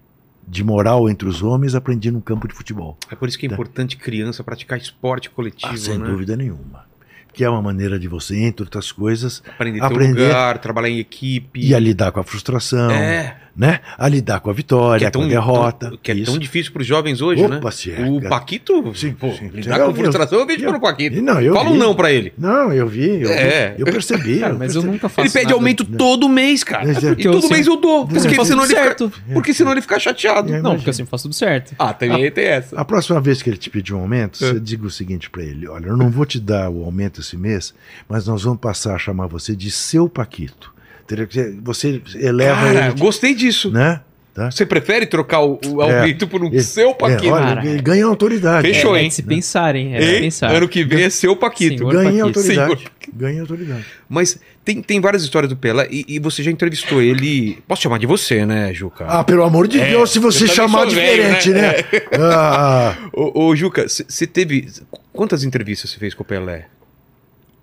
de 0.48 0.64
moral 0.64 1.10
entre 1.10 1.28
os 1.30 1.42
homens, 1.42 1.76
aprendi 1.76 2.12
no 2.12 2.22
campo 2.22 2.48
de 2.48 2.54
futebol. 2.54 2.98
É 3.10 3.16
por 3.16 3.30
isso 3.30 3.38
que 3.40 3.46
é 3.46 3.50
Tá. 3.50 3.56
importante 3.56 3.96
criança 3.96 4.44
praticar 4.44 4.78
esporte 4.78 5.30
coletivo, 5.30 5.72
Ah, 5.74 5.78
sem 5.78 5.98
né? 5.98 6.10
dúvida 6.10 6.36
nenhuma. 6.36 6.86
Que 7.34 7.44
é 7.46 7.50
uma 7.50 7.62
maneira 7.62 7.98
de 7.98 8.08
você, 8.08 8.38
entre 8.38 8.64
outras 8.64 8.92
coisas, 8.92 9.42
Aprender 9.48 9.82
Aprender- 9.82 10.24
lugar, 10.28 10.58
trabalhar 10.58 10.90
em 10.90 11.00
equipe. 11.00 11.60
e 11.66 11.74
a 11.74 11.80
lidar 11.80 12.12
com 12.12 12.20
a 12.20 12.24
frustração, 12.24 12.92
É, 12.92 13.38
né? 13.56 13.80
A 13.98 14.08
lidar 14.08 14.40
com 14.40 14.50
a 14.50 14.54
vitória, 14.54 15.12
com 15.12 15.22
a 15.24 15.28
derrota. 15.28 15.90
tão- 15.90 15.98
que 16.02 16.12
é 16.12 16.16
Isso. 16.16 16.32
tão 16.32 16.40
difícil 16.40 16.72
para 16.72 16.82
os 16.82 16.88
jovens 16.88 17.22
hoje, 17.22 17.44
Opa, 17.44 17.56
né? 17.66 17.72
se 17.72 17.92
é, 17.92 18.06
o. 18.08 18.22
Paquito, 18.22 18.94
Sim, 18.96 19.14
pô, 19.14 19.32
sim. 19.34 19.50
lidar 19.54 19.80
Eu 19.80 19.88
com 19.88 19.94
vi, 19.94 20.02
frustração, 20.02 20.40
eu 20.40 20.46
vejo 20.46 20.62
eu- 20.64 20.70
pelo 20.72 20.80
Paquito. 20.82 21.22
Não, 21.22 21.42
eu 21.42 21.54
Fala 21.54 21.70
um 21.70 21.76
não 21.78 21.94
pra 21.94 22.12
ele. 22.12 22.34
Não, 22.38 22.72
eu 22.72 22.88
vi, 22.88 23.22
eu, 23.22 23.30
É. 23.32 23.72
vi, 23.76 23.82
eu 23.82 23.86
percebi. 23.86 24.40
Cara, 24.40 24.54
eu 24.54 24.58
mas 24.60 24.70
eu 24.76 24.82
percebi. 24.82 24.94
nunca 24.94 25.10
faço 25.10 25.28
Ele 25.28 25.34
pede 25.34 25.46
nada- 25.46 25.56
aumento 25.56 25.86
todo 25.86 26.30
mês, 26.30 26.64
cara. 26.64 26.86
Mas 26.88 27.04
é- 27.04 27.12
E 27.12 27.16
todo 27.24 27.44
eu 27.46 27.50
mês 27.50 27.68
eu 27.68 27.78
dou. 27.78 28.08
Porque, 28.08 28.40
eu 28.40 28.46
senão 28.46 28.64
ele 28.64 28.74
certo. 28.74 29.10
fica, 29.10 29.34
porque 29.34 29.54
senão 29.54 29.72
ele 29.74 29.82
fica 29.82 30.00
chateado. 30.00 30.54
É. 30.54 30.62
Não, 30.62 30.76
porque 30.76 30.90
eu 30.90 30.94
sempre 30.94 31.10
faço 31.12 31.24
tudo 31.24 31.36
certo. 31.36 31.76
Ah, 31.78 31.94
também 31.94 32.30
tem 32.32 32.46
essa. 32.46 32.80
A 32.80 32.86
próxima 32.86 33.20
vez 33.20 33.42
que 33.42 33.50
ele 33.50 33.58
te 33.58 33.70
pedir 33.70 33.94
um 33.94 34.00
aumento, 34.00 34.44
É. 34.44 34.48
você 34.54 34.60
diga 34.60 34.86
o 34.86 34.90
seguinte 34.90 35.30
pra 35.30 35.44
ele: 35.44 35.68
olha, 35.68 35.88
eu 35.88 35.98
não 35.98 36.10
vou 36.10 36.26
te 36.26 36.40
dar 36.40 36.70
o 36.70 36.84
aumento 36.84 37.20
esse 37.22 37.36
mês, 37.38 37.74
mas 38.08 38.26
nós 38.28 38.44
vamos 38.44 38.60
passar 38.60 38.96
a 38.96 39.00
chamar 39.00 39.28
você 39.28 39.56
de 39.56 39.70
seu 39.70 40.08
Paquito. 40.10 40.74
Entendeu? 41.04 41.28
Que 41.28 41.58
Você 41.64 42.02
eleva 42.16 42.56
Cara, 42.56 42.86
ele, 42.88 43.00
gostei 43.00 43.34
disso. 43.36 43.72
né? 43.72 44.02
Tá? 44.34 44.50
Você 44.50 44.66
prefere 44.66 45.06
trocar 45.06 45.42
o, 45.42 45.60
o 45.68 45.84
É. 45.84 46.14
por 46.26 46.42
um 46.42 46.50
É, 46.56 46.62
seu 46.62 46.96
Paquito? 46.96 47.26
É, 47.26 47.32
olha, 47.32 47.44
Cara. 47.48 47.66
ele 47.68 47.82
ganha 47.82 48.06
autoridade. 48.06 48.66
Fechou, 48.66 48.96
é, 48.96 49.00
hein? 49.02 49.06
É 49.08 49.10
de 49.10 49.14
se 49.16 49.24
pensarem, 49.24 49.94
é 49.94 50.20
pensar. 50.22 50.56
Ano 50.56 50.70
que 50.70 50.86
vem 50.86 51.04
é 51.04 51.10
seu 51.10 51.36
Paquito. 51.36 51.80
Senhor 51.80 51.92
Ganha 51.92 52.06
Paquito. 52.24 52.26
autoridade. 52.40 52.78
Senhor. 52.78 52.92
Ganha 53.14 53.42
autoridade. 53.42 53.86
Mas 54.08 54.40
tem, 54.64 54.82
tem 54.82 55.02
várias 55.02 55.24
histórias 55.24 55.50
do 55.50 55.58
Pelé 55.58 55.86
e, 55.92 56.06
e 56.08 56.18
você 56.18 56.42
já 56.44 56.50
entrevistou 56.50 57.02
ele. 57.02 57.62
Posso 57.68 57.82
chamar 57.82 57.98
de 58.00 58.06
você, 58.08 58.46
né, 58.46 58.74
Juca? 58.74 59.04
Ah, 59.06 59.22
pelo 59.22 59.44
amor 59.44 59.68
de 59.68 59.82
É, 59.82 59.90
Deus, 59.90 60.10
se 60.12 60.20
você 60.20 60.48
chamar 60.48 60.84
sou 60.84 60.92
velho, 60.92 61.24
diferente, 61.36 61.50
né? 61.50 61.62
né? 61.74 61.84
Ah, 62.18 62.96
Ô, 63.12 63.48
ô, 63.48 63.56
Juca, 63.56 63.86
você 63.90 64.26
teve. 64.26 64.70
Quantas 65.12 65.44
entrevistas 65.44 65.90
você 65.90 65.98
fez 66.00 66.14
com 66.14 66.24
o 66.24 66.26
Pelé? 66.26 66.68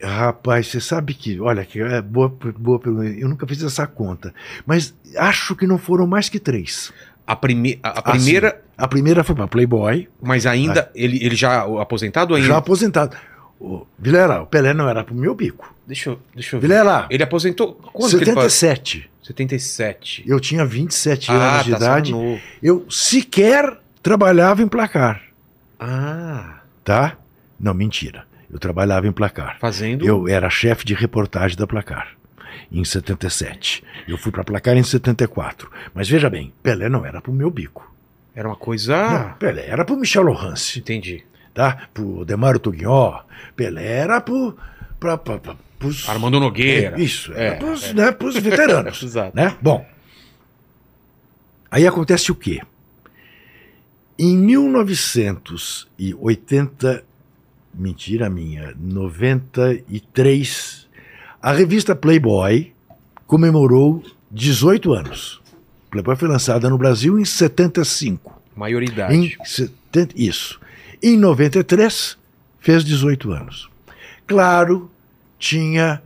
Rapaz, 0.02 0.68
você 0.68 0.80
sabe 0.80 1.12
que, 1.14 1.40
olha, 1.40 1.64
que 1.64 1.80
é 1.80 2.00
boa, 2.00 2.28
boa 2.56 2.78
pergunta. 2.78 3.06
Eu 3.08 3.28
nunca 3.28 3.46
fiz 3.46 3.62
essa 3.62 3.86
conta, 3.86 4.32
mas 4.64 4.94
acho 5.16 5.56
que 5.56 5.66
não 5.66 5.76
foram 5.78 6.06
mais 6.06 6.28
que 6.28 6.38
três. 6.38 6.92
A, 7.26 7.34
prime 7.36 7.78
a, 7.82 7.88
a 7.88 7.98
Ah, 7.98 8.02
primeira, 8.12 8.62
A 8.76 8.88
primeira 8.88 9.24
foi 9.24 9.34
para 9.34 9.48
Playboy, 9.48 10.08
mas 10.22 10.46
ainda. 10.46 10.90
Ele, 10.94 11.22
ele 11.24 11.34
já 11.34 11.62
aposentado 11.80 12.34
ainda? 12.34 12.46
já 12.48 12.56
aposentado. 12.56 13.16
O 13.60 13.84
Vilela, 13.98 14.42
o 14.42 14.46
Pelé 14.46 14.72
não 14.72 14.88
era 14.88 15.02
pro 15.02 15.14
meu 15.16 15.34
bico. 15.34 15.74
Deixa 15.84 16.10
eu, 16.10 16.20
deixa 16.32 16.54
eu 16.56 16.60
ver. 16.60 16.68
Vilela, 16.68 17.06
Ele 17.10 17.24
aposentou. 17.24 17.74
Quando 17.92 18.10
que 18.16 18.24
ele 18.24 18.32
faz? 18.32 18.52
77. 18.52 19.10
77. 19.24 20.24
Eu 20.26 20.38
tinha 20.38 20.64
27 20.64 21.30
ah, 21.30 21.34
anos 21.34 21.64
de 21.64 21.70
tá, 21.72 21.76
idade. 21.76 22.12
novo. 22.12 22.40
Eu 22.62 22.86
sequer 22.88 23.78
trabalhava 24.00 24.62
em 24.62 24.68
placar, 24.68 25.22
Ah, 25.78 26.60
tá? 26.84 27.16
Não, 27.58 27.74
mentira. 27.74 28.24
Eu 28.50 28.58
trabalhava 28.58 29.06
em 29.06 29.12
placar. 29.12 29.56
fazendo. 29.60 30.04
Eu 30.06 30.26
era 30.28 30.48
chefe 30.50 30.84
de 30.84 30.94
reportagem 30.94 31.56
da 31.56 31.66
Placar 31.66 32.08
em 32.72 32.84
77. 32.84 33.82
Eu 34.06 34.16
fui 34.18 34.30
para 34.32 34.44
Placar 34.44 34.76
em 34.76 34.82
74. 34.82 35.70
Mas 35.94 36.08
veja 36.08 36.28
bem, 36.30 36.52
Pelé 36.62 36.88
não 36.88 37.04
era 37.04 37.20
pro 37.20 37.32
meu 37.32 37.50
bico. 37.50 37.92
Era 38.34 38.48
uma 38.48 38.56
coisa. 38.56 38.96
Não, 39.10 39.32
Pelé 39.34 39.66
era 39.66 39.84
pro 39.84 39.96
Michel 39.96 40.22
Lohance, 40.22 40.78
Entendi. 40.78 41.24
tá? 41.52 41.88
Pro 41.92 42.24
Demário 42.24 42.60
Tuguió. 42.60 43.20
Pelé 43.56 43.84
era 43.86 44.20
pro 44.20 44.56
pra, 45.00 45.16
pra, 45.18 45.38
pra, 45.38 45.56
pros, 45.78 46.08
Armando 46.08 46.38
Nogueira. 46.40 46.96
É, 46.98 47.02
isso, 47.02 47.32
É, 47.34 47.46
era 47.48 47.56
pros, 47.56 47.84
é. 47.84 47.92
Né, 47.94 48.12
pros 48.12 48.36
veteranos, 48.38 49.02
Exato. 49.02 49.36
né? 49.36 49.56
Bom. 49.60 49.84
Aí 51.70 51.86
acontece 51.86 52.32
o 52.32 52.34
quê? 52.34 52.60
Em 54.18 54.36
1980, 54.36 57.04
mentira 57.78 58.28
minha, 58.28 58.74
93, 58.78 60.86
a 61.40 61.52
revista 61.52 61.94
Playboy 61.94 62.72
comemorou 63.26 64.02
18 64.30 64.92
anos. 64.92 65.40
Playboy 65.90 66.16
foi 66.16 66.28
lançada 66.28 66.68
no 66.68 66.76
Brasil 66.76 67.18
em 67.18 67.24
75. 67.24 68.38
Maioridade. 68.56 69.14
Em 69.14 69.34
70, 69.44 70.14
isso. 70.20 70.60
Em 71.02 71.16
93, 71.16 72.18
fez 72.58 72.84
18 72.84 73.30
anos. 73.32 73.70
Claro, 74.26 74.90
tinha 75.38 76.02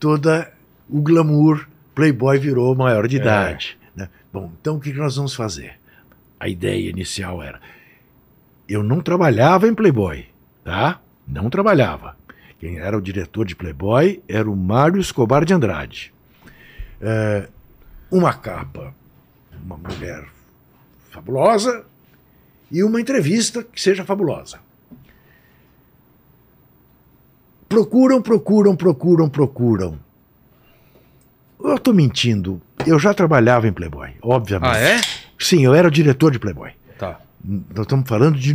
toda 0.00 0.52
o 0.88 1.00
glamour. 1.00 1.66
Playboy 1.94 2.38
virou 2.38 2.74
maior 2.74 3.06
de 3.08 3.16
É. 3.16 3.20
idade. 3.20 3.78
né? 3.94 4.08
Bom, 4.32 4.50
então 4.60 4.76
o 4.76 4.80
que 4.80 4.92
que 4.92 4.98
nós 4.98 5.16
vamos 5.16 5.34
fazer? 5.34 5.78
A 6.38 6.48
ideia 6.48 6.90
inicial 6.90 7.42
era: 7.42 7.60
eu 8.68 8.82
não 8.82 9.00
trabalhava 9.00 9.66
em 9.66 9.74
Playboy, 9.74 10.26
tá? 10.66 11.00
Não 11.24 11.48
trabalhava. 11.48 12.16
Quem 12.58 12.78
era 12.78 12.98
o 12.98 13.00
diretor 13.00 13.46
de 13.46 13.54
Playboy 13.54 14.20
era 14.28 14.50
o 14.50 14.56
Mário 14.56 15.00
Escobar 15.00 15.44
de 15.44 15.54
Andrade. 15.54 16.12
É, 17.00 17.48
uma 18.10 18.34
capa, 18.34 18.92
uma 19.64 19.76
mulher 19.76 20.24
fabulosa 21.10 21.84
e 22.70 22.82
uma 22.82 23.00
entrevista 23.00 23.62
que 23.62 23.80
seja 23.80 24.04
fabulosa. 24.04 24.58
Procuram, 27.68 28.20
procuram, 28.20 28.74
procuram, 28.74 29.28
procuram. 29.28 29.98
Eu 31.62 31.76
estou 31.76 31.94
mentindo. 31.94 32.60
Eu 32.84 32.98
já 32.98 33.14
trabalhava 33.14 33.68
em 33.68 33.72
Playboy, 33.72 34.14
obviamente. 34.20 34.76
Ah, 34.76 34.80
é? 34.80 35.00
Sim, 35.38 35.64
eu 35.64 35.74
era 35.74 35.86
o 35.86 35.90
diretor 35.90 36.32
de 36.32 36.38
Playboy. 36.40 36.72
Tá. 36.98 37.20
Nós 37.44 37.82
estamos 37.82 38.08
falando 38.08 38.38
de 38.38 38.54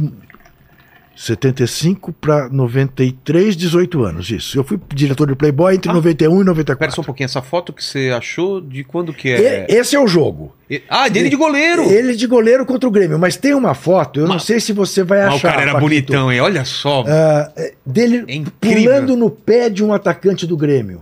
75 1.26 2.12
para 2.14 2.50
93, 2.50 3.56
18 3.56 4.04
anos, 4.04 4.30
isso. 4.32 4.58
Eu 4.58 4.64
fui 4.64 4.80
diretor 4.94 5.28
de 5.28 5.36
Playboy 5.36 5.76
entre 5.76 5.92
Ah. 5.92 5.94
91 5.94 6.42
e 6.42 6.44
94. 6.44 6.80
Pera 6.80 6.92
só 6.92 7.02
um 7.02 7.06
pouquinho, 7.06 7.26
essa 7.26 7.42
foto 7.44 7.72
que 7.72 7.84
você 7.84 8.10
achou, 8.10 8.60
de 8.60 8.84
quando 8.84 9.14
que 9.14 9.30
é? 9.30 9.68
E- 9.70 9.76
Esse 9.76 9.96
é 9.96 10.00
o 10.00 10.08
jogo. 10.08 10.56
E- 10.70 10.82
Ah, 10.90 11.08
dele 11.08 11.30
de 11.30 11.36
goleiro! 11.36 11.84
Ele 11.92 12.16
de 12.16 12.26
goleiro 12.26 12.66
contra 12.66 12.88
o 12.90 12.92
Grêmio, 12.92 13.20
mas 13.20 13.38
tem 13.38 13.54
uma 13.54 13.76
foto, 13.76 14.20
eu 14.22 14.28
não 14.28 14.34
Mas- 14.34 14.44
sei 14.46 14.60
se 14.60 14.74
você 14.74 15.04
vai 15.04 15.20
Mas 15.26 15.36
achar. 15.36 15.38
o 15.38 15.52
cara 15.52 15.62
era 15.62 15.72
Paquito, 15.74 15.90
bonitão, 15.90 16.32
hein? 16.32 16.40
Olha 16.42 16.66
só. 16.66 17.04
ah, 17.08 17.52
é, 17.56 17.74
dele 17.86 18.26
É 18.28 18.42
pulando 18.60 19.16
no 19.16 19.30
pé 19.30 19.70
de 19.70 19.84
um 19.84 19.94
atacante 19.94 20.48
do 20.48 20.58
Grêmio. 20.58 21.02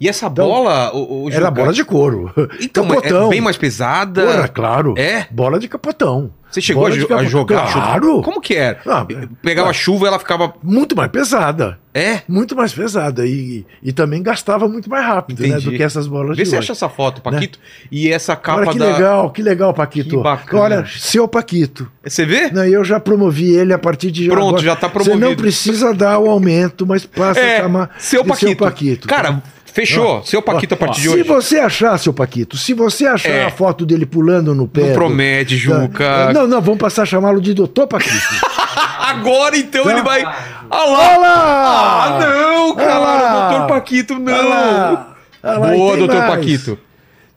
E 0.00 0.08
essa 0.08 0.26
Então, 0.26 0.48
bola, 0.48 0.90
o, 0.92 1.26
o 1.26 1.30
Era 1.30 1.48
bola 1.48 1.72
de 1.72 1.84
couro. 1.84 2.32
Então, 2.60 2.84
mas 2.84 2.96
capotão. 2.96 3.26
é 3.26 3.30
bem 3.30 3.40
mais 3.40 3.56
pesada. 3.56 4.24
Porra, 4.26 4.48
claro. 4.48 4.94
É? 4.98 5.26
Bola 5.30 5.60
de 5.60 5.68
capotão. 5.68 6.32
Você 6.52 6.60
chegou 6.60 6.84
a, 6.84 6.90
Bola 6.90 7.00
de 7.00 7.06
jo- 7.08 7.14
a 7.14 7.24
jogar? 7.24 7.72
Claro. 7.72 8.20
Como 8.22 8.40
que 8.40 8.54
era? 8.54 8.78
Ah, 8.86 9.06
Pegava 9.42 9.70
ah, 9.70 9.72
chuva, 9.72 10.06
ela 10.06 10.18
ficava. 10.18 10.52
Muito 10.62 10.94
mais 10.94 11.10
pesada. 11.10 11.78
É? 11.94 12.20
Muito 12.28 12.54
mais 12.54 12.72
pesada. 12.72 13.26
E, 13.26 13.66
e 13.82 13.92
também 13.92 14.22
gastava 14.22 14.68
muito 14.68 14.88
mais 14.88 15.04
rápido 15.04 15.46
né, 15.46 15.58
do 15.58 15.70
que 15.72 15.82
essas 15.82 16.06
bolas 16.06 16.36
Vê 16.36 16.42
de 16.44 16.48
se 16.50 16.54
hoje. 16.56 16.64
acha 16.64 16.72
essa 16.72 16.88
foto, 16.88 17.20
Paquito. 17.22 17.58
E 17.90 18.10
essa 18.10 18.34
capa 18.36 18.60
Olha 18.60 18.70
que 18.72 18.78
da. 18.78 18.86
legal, 18.92 19.30
que 19.30 19.42
legal, 19.42 19.74
Paquito. 19.74 20.16
Que 20.16 20.22
bacana. 20.22 20.62
Olha, 20.62 20.86
seu 20.86 21.26
Paquito. 21.26 21.90
Você 22.04 22.24
vê? 22.26 22.50
Não, 22.50 22.64
eu 22.64 22.84
já 22.84 23.00
promovi 23.00 23.54
ele 23.54 23.72
a 23.72 23.78
partir 23.78 24.10
de 24.10 24.28
Pronto, 24.28 24.48
agora. 24.48 24.62
já 24.62 24.76
tá 24.76 24.88
Você 24.88 25.10
não 25.10 25.18
promovido. 25.18 25.42
precisa 25.42 25.92
dar 25.94 26.18
o 26.18 26.28
aumento, 26.30 26.86
mas 26.86 27.04
passa 27.06 27.40
a 27.40 27.42
É, 27.42 27.60
chamar 27.60 27.90
seu 27.98 28.24
Paquito. 28.24 28.46
seu 28.48 28.56
Paquito. 28.56 29.08
Cara, 29.08 29.42
fechou. 29.72 30.22
seu 30.24 30.40
Paquito 30.42 30.74
a 30.74 30.76
partir 30.76 31.00
de 31.02 31.08
se 31.08 31.14
hoje. 31.14 31.22
você 31.22 31.58
achar, 31.58 31.98
seu 31.98 32.12
Paquito, 32.12 32.56
se 32.56 32.74
você 32.74 33.06
achar 33.06 33.30
É. 33.30 33.44
a 33.44 33.50
foto 33.50 33.84
dele 33.86 34.06
pulando 34.06 34.54
no 34.54 34.68
pé. 34.68 34.88
Não 34.88 34.94
promete, 34.94 35.56
Juca. 35.56 36.32
Não, 36.32 36.46
não, 36.46 36.60
vamos 36.60 36.78
passar 36.80 37.02
a 37.02 37.06
chamá-lo 37.06 37.40
de 37.40 37.54
doutor 37.54 37.86
Paquito. 37.86 38.12
Agora 38.98 39.56
então 39.56 39.84
Tá. 39.84 39.90
ele 39.92 40.02
vai. 40.02 40.22
Ah 40.22 40.84
lá! 40.84 41.08
Olha 41.08 41.18
lá! 41.18 42.04
Ah, 42.04 42.18
não, 42.20 42.74
cara! 42.76 42.98
lá! 42.98 43.48
Doutor 43.50 43.66
Paquito, 43.68 44.18
não! 44.18 44.32
Olha 44.32 44.48
lá! 44.48 45.16
Lá, 45.42 45.58
Boa, 45.58 45.96
doutor 45.96 46.16
mais. 46.18 46.30
Paquito. 46.30 46.78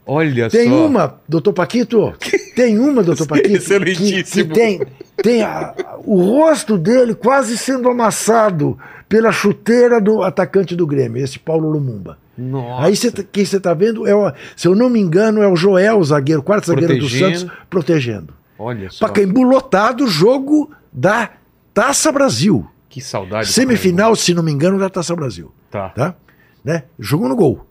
Olha 0.08 0.48
Tem 0.50 0.70
só. 0.70 0.86
uma, 0.86 1.16
doutor 1.28 1.52
Paquito. 1.54 2.14
Tem 2.56 2.78
uma, 2.78 3.02
doutor 3.02 3.26
Paquito, 3.28 3.48
que, 3.50 3.56
que 3.58 3.64
Excelentíssimo. 3.64 4.54
tem, 4.54 4.82
tem 5.18 5.42
a- 5.42 5.74
o 6.06 6.22
rosto 6.24 6.78
dele 6.78 7.16
quase 7.16 7.58
sendo 7.58 7.90
amassado 7.90 8.78
pela 9.10 9.32
chuteira 9.32 10.00
do 10.00 10.22
atacante 10.22 10.76
do 10.76 10.86
Grêmio, 10.86 11.24
esse 11.24 11.40
Paulo 11.40 11.68
Lumumba. 11.70 12.18
Nossa. 12.38 12.86
Aí 12.86 12.96
cê, 12.96 13.12
tá- 13.12 13.24
quem 13.24 13.46
você 13.46 13.58
está 13.58 13.74
vendo, 13.74 14.06
é 14.08 14.14
o, 14.16 14.32
se 14.56 14.68
eu 14.68 14.76
não 14.76 14.90
me 14.90 15.00
engano, 15.00 15.42
é 15.42 15.48
o 15.48 15.56
Joel, 15.56 16.00
o 16.00 16.04
zagueiro, 16.04 16.44
quarto 16.44 16.68
zagueiro 16.68 16.98
do. 17.00 17.10
Santos, 17.10 17.46
protegendo. 17.70 18.34
Olha 18.60 18.90
só. 18.90 19.08
Pacaembu 19.08 19.44
lotado, 19.44 20.08
jogo 20.08 20.72
da 20.92 21.30
Taça 21.74 22.12
Brasil. 22.12 22.66
Que 22.90 23.02
saudade. 23.02 23.48
Semifinal, 23.48 24.16
se 24.16 24.34
não 24.34 24.42
me 24.44 24.52
engano, 24.52 24.78
da 24.80 24.90
Taça 24.90 25.16
Brasil. 25.16 25.52
Tá. 25.70 25.90
Tá? 25.90 26.16
Né? 26.64 26.84
Jogo 27.00 27.28
no 27.28 27.36
gol. 27.36 27.66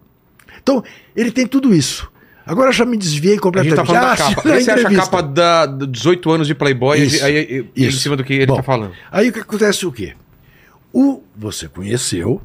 Então, 0.62 0.82
ele 1.16 1.30
tem 1.30 1.46
tudo 1.46 1.74
isso. 1.74 2.10
Agora 2.46 2.70
já 2.72 2.84
me 2.84 2.96
desviei 2.98 3.32
A 3.32 3.34
gente 3.36 3.42
completamente. 3.42 3.76
tá 3.76 3.84
falando 3.86 4.02
da 4.02 4.12
Ah, 4.12 4.16
capa. 4.34 4.48
na 4.48 4.54
Aí 4.56 4.62
você 4.64 4.70
acha 4.70 4.88
a 4.88 4.94
capa 4.94 5.22
da, 5.22 5.64
do 5.66 5.86
18 5.86 6.30
anos 6.30 6.46
de 6.46 6.54
Playboy 6.54 7.00
Isso, 7.02 7.24
aí, 7.24 7.36
aí, 7.38 7.70
em 7.74 7.84
isso. 7.86 7.98
cima 8.00 8.16
do 8.16 8.22
que 8.24 8.34
ele 8.34 8.46
Bom, 8.46 8.56
tá 8.56 8.62
falando. 8.62 8.92
Aí 9.10 9.30
o 9.30 9.32
que 9.32 9.40
acontece 9.40 9.86
o 9.86 9.92
quê? 9.92 10.12
O, 10.92 11.22
você 11.34 11.68
conheceu 11.68 12.42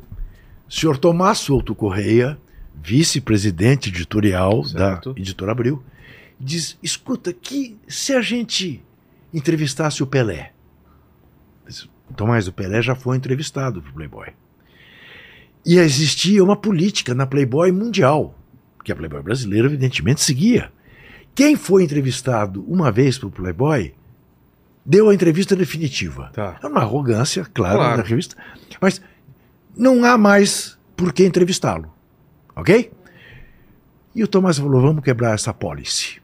senhor 0.69 0.97
Tomás 0.97 1.39
Souto 1.39 1.73
Correia, 1.75 2.37
vice-presidente 2.81 3.89
editorial 3.89 4.63
Certo. 4.63 5.13
da 5.13 5.19
Editora 5.19 5.51
Abril, 5.51 5.83
diz: 6.39 6.77
escuta, 6.81 7.33
que 7.33 7.77
se 7.87 8.13
a 8.13 8.21
gente 8.21 8.83
entrevistasse 9.33 10.01
o 10.03 10.07
Pelé? 10.07 10.53
O 12.09 12.13
Tomás 12.13 12.45
do 12.45 12.53
Pelé 12.53 12.81
já 12.81 12.95
foi 12.95 13.17
entrevistado 13.17 13.81
pro 13.81 13.93
Playboy. 13.93 14.27
E 15.65 15.77
existia 15.77 16.43
uma 16.43 16.55
política 16.55 17.13
na 17.13 17.27
Playboy 17.27 17.71
mundial, 17.71 18.35
que 18.83 18.91
a 18.91 18.95
Playboy 18.95 19.21
brasileira, 19.21 19.67
evidentemente, 19.67 20.21
seguia. 20.21 20.71
Quem 21.35 21.55
foi 21.55 21.83
entrevistado 21.83 22.63
uma 22.67 22.91
vez 22.91 23.17
pro 23.17 23.29
Playboy 23.29 23.93
deu 24.85 25.09
a 25.09 25.13
entrevista 25.13 25.55
definitiva. 25.55 26.31
Tá. 26.33 26.57
É 26.63 26.65
uma 26.67 26.79
arrogância, 26.81 27.45
claro, 27.53 27.77
Claro. 27.77 27.97
da 28.01 28.03
revista. 28.07 28.35
Mas 28.81 29.01
não 29.75 30.03
há 30.03 30.17
mais 30.17 30.77
por 30.95 31.13
que 31.13 31.25
entrevistá-lo. 31.25 31.91
Ok? 32.55 32.91
E 34.13 34.23
o 34.23 34.27
Tomás 34.27 34.57
falou: 34.57 34.81
vamos 34.81 35.03
quebrar 35.03 35.33
essa 35.33 35.53
policy. 35.53 36.21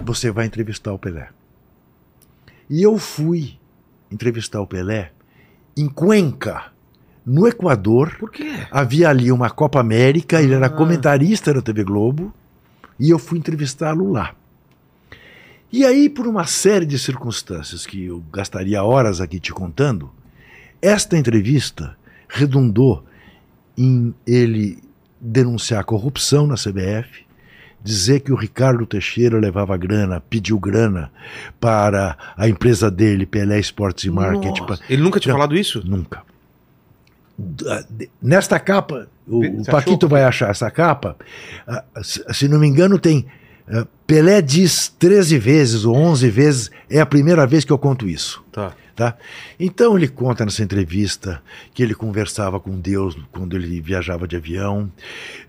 Você 0.00 0.30
vai 0.30 0.46
entrevistar 0.46 0.92
o 0.92 0.98
Pelé. 0.98 1.28
E 2.68 2.82
eu 2.82 2.98
fui 2.98 3.58
entrevistar 4.10 4.60
o 4.60 4.66
Pelé 4.66 5.12
em 5.76 5.88
Cuenca, 5.88 6.72
no 7.24 7.46
Equador. 7.46 8.16
Por 8.18 8.30
quê? 8.30 8.52
Havia 8.70 9.08
ali 9.08 9.30
uma 9.30 9.50
Copa 9.50 9.80
América, 9.80 10.42
ele 10.42 10.54
era 10.54 10.66
Ah. 10.66 10.70
comentarista 10.70 11.52
da 11.52 11.62
TV 11.62 11.84
Globo, 11.84 12.32
e 12.98 13.10
eu 13.10 13.18
fui 13.18 13.38
entrevistá-lo 13.38 14.10
lá. 14.10 14.34
E 15.72 15.84
aí, 15.84 16.08
por 16.08 16.26
uma 16.26 16.46
série 16.46 16.86
de 16.86 16.98
circunstâncias 16.98 17.84
que 17.84 18.04
eu 18.06 18.22
gastaria 18.32 18.82
horas 18.84 19.20
aqui 19.20 19.40
te 19.40 19.52
contando, 19.52 20.10
esta 20.80 21.16
entrevista 21.18 21.96
redundou 22.34 23.04
em 23.78 24.12
ele 24.26 24.82
denunciar 25.20 25.80
a 25.80 25.84
corrupção 25.84 26.46
na 26.46 26.56
CBF, 26.56 27.24
dizer 27.82 28.20
que 28.20 28.32
o 28.32 28.36
Ricardo 28.36 28.84
Teixeira 28.84 29.38
levava 29.38 29.76
grana, 29.76 30.20
pediu 30.20 30.58
grana 30.58 31.10
para 31.60 32.16
a 32.36 32.48
empresa 32.48 32.90
dele, 32.90 33.24
Pelé 33.24 33.58
Esportes 33.58 34.04
e 34.04 34.10
Marketing. 34.10 34.62
Nossa. 34.62 34.82
Ele 34.88 35.02
nunca 35.02 35.20
tinha 35.20 35.32
falado 35.32 35.56
isso? 35.56 35.82
Nunca. 35.86 36.22
Nesta 38.20 38.58
capa, 38.58 39.08
o, 39.26 39.40
Você 39.40 39.46
o 39.46 39.60
achou? 39.60 39.72
Paquito 39.72 40.08
vai 40.08 40.24
achar 40.24 40.50
essa 40.50 40.70
capa. 40.70 41.16
ah, 41.66 41.84
se 42.02 42.48
não 42.48 42.58
me 42.58 42.66
engano, 42.66 42.98
tem. 42.98 43.26
Ah, 43.68 43.86
Pelé 44.06 44.42
diz 44.42 44.88
13 44.98 45.38
vezes 45.38 45.84
ou 45.84 45.96
11 45.96 46.28
vezes, 46.28 46.70
é 46.90 47.00
a 47.00 47.06
primeira 47.06 47.46
vez 47.46 47.64
que 47.64 47.72
eu 47.72 47.78
conto 47.78 48.08
isso. 48.08 48.44
Tá. 48.52 48.74
Tá? 48.94 49.16
Então 49.58 49.96
ele 49.96 50.06
conta 50.06 50.44
nessa 50.44 50.62
entrevista 50.62 51.42
que 51.72 51.82
ele 51.82 51.96
conversava 51.96 52.60
com 52.60 52.78
Deus 52.78 53.18
quando 53.32 53.56
ele 53.56 53.80
viajava 53.80 54.28
de 54.28 54.36
avião, 54.36 54.88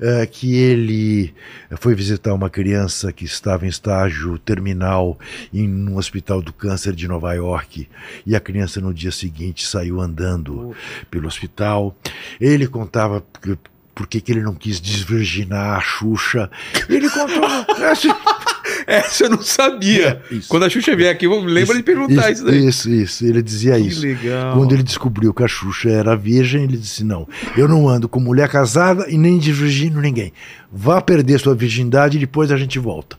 eh, 0.01 0.25
que 0.25 0.55
ele 0.55 1.31
foi 1.77 1.93
visitar 1.93 2.33
uma 2.33 2.49
criança 2.49 3.13
que 3.13 3.23
estava 3.23 3.67
em 3.67 3.69
estágio 3.69 4.39
terminal 4.39 5.19
em 5.53 5.69
um 5.69 5.95
hospital 5.97 6.41
do 6.41 6.51
câncer 6.51 6.95
de 6.95 7.07
Nova 7.07 7.31
York 7.35 7.87
e 8.25 8.35
a 8.35 8.39
criança 8.39 8.81
no 8.81 8.91
dia 8.91 9.11
seguinte 9.11 9.67
saiu 9.67 10.01
andando 10.01 10.75
pelo 11.11 11.27
hospital. 11.27 11.95
Ele 12.41 12.65
contava 12.65 13.23
que- 13.43 13.55
por 13.95 14.05
que 14.05 14.19
que 14.19 14.31
ele 14.33 14.41
não 14.41 14.53
quis 14.53 14.81
desvirginar 14.81 15.77
a 15.77 15.81
Xuxa. 15.81 16.51
Ele 16.89 17.09
contou. 17.09 17.41
Essa 18.85 19.23
eu 19.25 19.29
não 19.29 19.41
sabia. 19.41 20.21
É, 20.29 20.35
isso. 20.35 20.49
Quando 20.49 20.63
a 20.63 20.69
Xuxa 20.69 20.95
vier 20.95 21.11
aqui, 21.11 21.25
eu 21.25 21.39
lembro 21.39 21.75
de 21.75 21.81
perguntar 21.81 22.29
isso, 22.29 22.43
daí. 22.43 22.67
Isso, 22.67 22.89
isso. 22.89 23.25
Ele 23.25 23.41
dizia 23.41 23.75
Que 23.79 23.87
isso. 23.87 24.01
legal. 24.01 24.57
Quando 24.57 24.73
ele 24.73 24.83
descobriu 24.83 25.33
que 25.33 25.43
a 25.43 25.47
Xuxa 25.47 25.89
era 25.89 26.15
virgem, 26.15 26.63
ele 26.65 26.77
disse: 26.77 27.03
Não, 27.03 27.27
eu 27.55 27.67
não 27.67 27.87
ando 27.87 28.09
com 28.09 28.19
mulher 28.19 28.49
casada 28.49 29.09
e 29.09 29.17
nem 29.17 29.37
desvirgino 29.39 30.01
ninguém. 30.01 30.33
Vá 30.71 31.01
perder 31.01 31.39
sua 31.39 31.55
virgindade 31.55 32.17
e 32.17 32.19
depois 32.19 32.51
a 32.51 32.57
gente 32.57 32.77
volta. 32.77 33.17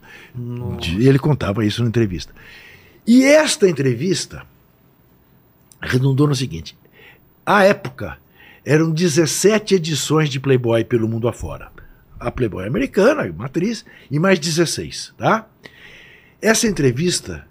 E 0.98 1.08
ele 1.08 1.18
contava 1.18 1.64
isso 1.64 1.82
na 1.82 1.88
entrevista. 1.88 2.32
E 3.06 3.24
esta 3.24 3.68
entrevista 3.68 4.42
redundou 5.80 6.28
no 6.28 6.34
seguinte: 6.36 6.76
à 7.44 7.64
época, 7.64 8.18
eram 8.66 8.90
17 8.90 9.76
edições 9.76 10.28
de 10.28 10.40
Playboy 10.40 10.84
pelo 10.84 11.06
mundo 11.06 11.28
afora. 11.28 11.70
A 12.18 12.32
Playboy 12.32 12.66
americana, 12.66 13.32
matriz, 13.32 13.84
e 14.10 14.18
mais 14.18 14.40
16, 14.40 15.14
tá? 15.16 15.46
Essa 16.42 16.66
entrevista 16.66 17.46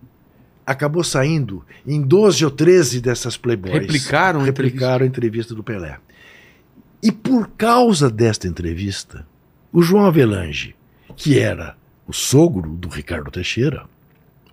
acabou 0.66 1.04
saindo 1.04 1.64
em 1.88 2.02
12 2.02 2.44
ou 2.44 2.52
13 2.52 3.00
dessas 3.00 3.38
Playboys. 3.38 3.74
Replicaram 3.74 4.42
a 4.42 4.44
Replicaram 4.44 5.06
a 5.06 5.08
entrevista 5.08 5.56
do 5.56 5.64
Pelé. 5.64 5.98
E 7.02 7.12
por 7.12 7.50
causa 7.52 8.10
desta 8.10 8.48
entrevista, 8.48 9.26
o 9.72 9.82
João 9.82 10.06
Avelange, 10.06 10.76
que 11.16 11.40
era 11.40 11.78
o 12.08 12.12
sogro 12.12 12.72
do 12.72 12.90
Ricardo 12.90 13.32
Teixeira, 13.32 13.86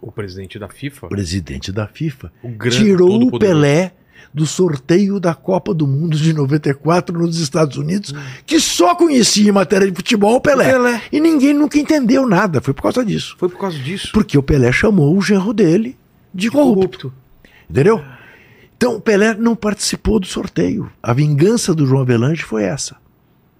O 0.01 0.12
presidente 0.12 0.59
da 0.59 0.68
FIFA. 0.68 1.09
presidente 1.09 1.72
da 1.72 1.87
FIFA, 1.88 2.33
O 2.42 2.68
tirou 2.68 3.22
o. 3.22 3.38
Pelé 3.38 3.94
do 4.32 4.46
sorteio 4.46 5.18
da 5.20 5.35
Copa 5.35 5.72
do 5.74 5.87
Mundo 5.87 6.16
de 6.16 6.32
94 6.32 7.18
nos 7.18 7.38
Estados 7.38 7.76
Unidos, 7.76 8.14
que 8.46 8.58
só 8.61 8.94
conhecia 8.94 9.48
em 9.48 9.52
matéria 9.52 9.88
de 9.90 9.94
futebol 9.96 10.37
o 10.37 10.40
Pelé. 10.40 10.70
Pelé. 10.72 11.02
E 11.12 11.20
ninguém 11.20 11.52
nunca 11.54 11.78
entendeu 11.78 12.26
nada, 12.26 12.61
foi 12.61 12.72
por 12.74 12.82
causa 12.82 13.04
disso. 13.04 13.35
Foi 13.38 13.48
por 13.48 13.58
causa 13.58 13.78
disso. 13.78 14.11
Porque 14.12 14.37
o 14.38 14.42
Pelé 14.42 14.72
chamou 14.72 15.16
o 15.16 15.20
genro 15.22 15.52
dele 15.52 15.96
de 16.35 16.50
corrupto. 16.50 17.12
Entendeu? 17.68 18.02
Então 18.76 18.96
o 18.96 19.00
Pelé 19.00 19.35
não 19.35 19.54
participou 19.54 20.18
do 20.18 20.26
sorteio. 20.26 20.90
A 21.02 21.12
vingança 21.12 21.74
do 21.74 21.87
João 21.87 22.02
Avelange 22.02 22.42
foi 22.42 22.64
essa. 22.64 22.96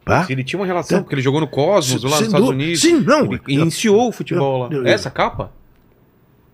Tá? 0.05 0.27
Ele 0.29 0.43
tinha 0.43 0.59
uma 0.59 0.67
relação, 0.67 0.99
É. 0.99 1.01
porque 1.01 1.15
ele 1.15 1.23
jogou 1.23 1.41
no 1.41 1.47
Cosmos, 1.47 2.03
lá 2.03 2.11
nos 2.11 2.21
Estados. 2.27 2.49
Unidos. 2.49 2.81
Sim, 2.81 2.99
não. 3.01 3.27
Ele 3.27 3.41
iniciou 3.47 4.09
o 4.09 4.13
futebol 4.13 4.65
Eu- 4.73 4.79
lá. 4.81 4.89
eu- 4.89 4.93
Essa 4.93 5.11
capa? 5.11 5.53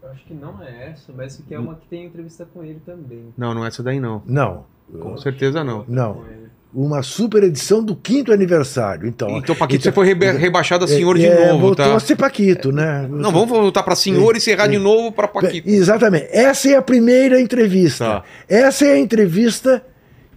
Eu 0.08 0.14
acho 0.14 0.24
que 0.24 0.32
não 0.32 0.62
é 0.62 0.90
essa, 0.92 1.12
mas 1.14 1.34
essa 1.34 1.42
aqui 1.42 1.54
é 1.54 1.58
uma 1.58 1.74
que 1.74 1.86
tem 1.86 2.06
entrevista 2.06 2.46
com 2.54 2.64
ele 2.64 2.80
também. 2.86 3.26
Não, 3.36 3.52
não 3.52 3.62
é 3.62 3.68
essa 3.68 3.82
daí 3.82 4.00
não. 4.00 4.22
Não. 4.24 4.64
Com 4.98 5.18
certeza 5.18 5.62
não. 5.62 5.84
Não. 5.86 6.24
Uma 6.72 7.02
super 7.02 7.42
edição 7.42 7.84
do 7.84 7.94
quinto 7.94 8.32
aniversário. 8.32 9.06
Então, 9.06 9.28
Então, 9.36 9.54
Paquito, 9.54 9.82
então- 9.82 9.92
você 9.92 9.94
foi 9.94 10.06
reba- 10.06 10.32
rebaixado 10.38 10.86
a 10.86 10.88
senhor 10.88 11.18
de 11.18 11.26
é, 11.26 11.48
novo, 11.48 11.60
voltou 11.60 11.84
tá? 11.84 11.94
a 11.94 12.00
ser 12.00 12.16
Paquito, 12.16 12.72
né? 12.72 13.06
Não, 13.10 13.30
vamos 13.30 13.50
voltar 13.50 13.82
pra 13.82 13.94
senhor 13.94 14.34
e 14.34 14.38
encerrar 14.38 14.66
de 14.68 14.78
novo 14.78 15.12
pra 15.12 15.28
Paquito. 15.28 15.68
Exatamente. 15.68 16.28
Essa 16.30 16.70
é 16.70 16.76
a 16.76 16.82
primeira 16.82 17.38
entrevista. 17.38 18.04
Tá. 18.06 18.24
Essa 18.48 18.86
é 18.86 18.92
a 18.92 18.98
entrevista 18.98 19.84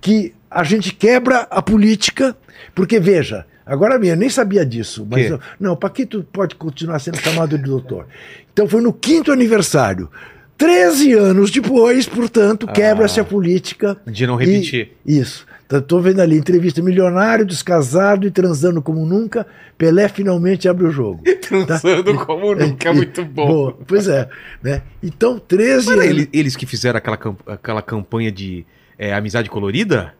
que 0.01 0.33
a 0.49 0.65
gente 0.65 0.93
quebra 0.93 1.47
a 1.49 1.61
política, 1.61 2.35
porque 2.75 2.99
veja, 2.99 3.45
agora 3.73 3.97
mesmo, 3.99 4.13
eu 4.15 4.17
nem 4.19 4.29
sabia 4.29 4.65
disso, 4.65 5.07
mas 5.09 5.29
eu- 5.29 5.39
não, 5.59 5.75
Paquito 5.75 6.25
pode 6.31 6.55
continuar 6.55 6.99
sendo 6.99 7.17
chamado 7.19 7.57
de 7.57 7.63
doutor. 7.63 8.05
Então 8.51 8.67
foi 8.67 8.81
no 8.81 8.91
quinto 8.93 9.31
aniversário. 9.31 10.09
13 10.57 11.13
anos 11.13 11.49
depois, 11.49 12.07
portanto, 12.07 12.67
quebra-se 12.67 13.19
Ah. 13.19 13.23
a 13.23 13.25
política. 13.25 13.97
De 14.05 14.27
não 14.27 14.39
E- 14.39 14.45
repetir. 14.45 14.91
isso. 15.05 15.45
Estou 15.71 16.01
vendo 16.01 16.19
ali, 16.19 16.37
entrevista 16.37 16.81
milionário, 16.81 17.45
descasado 17.45 18.27
e 18.27 18.31
transando 18.31 18.81
como 18.81 19.05
nunca. 19.05 19.47
Pelé 19.77 20.07
finalmente 20.09 20.67
abre 20.67 20.85
o 20.85 20.91
jogo. 20.91 21.23
Transando 21.41 22.13
como 22.25 22.53
nunca, 22.53 22.89
é 22.89 22.93
muito 22.93 23.23
bom. 23.25 23.47
Boa, 23.47 23.77
Pois 23.87 24.07
é. 24.07 24.27
Né? 24.61 24.81
Então, 25.01 25.39
13 25.39 25.85
Não 25.87 25.93
era 25.93 26.03
anos. 26.03 26.15
ele- 26.17 26.29
eles 26.33 26.55
que 26.57 26.65
fizeram 26.65 26.97
aquela, 26.97 27.17
aquela 27.47 27.81
campanha 27.81 28.31
de 28.31 28.65
é, 28.99 29.13
amizade 29.13 29.49
colorida? 29.49 30.13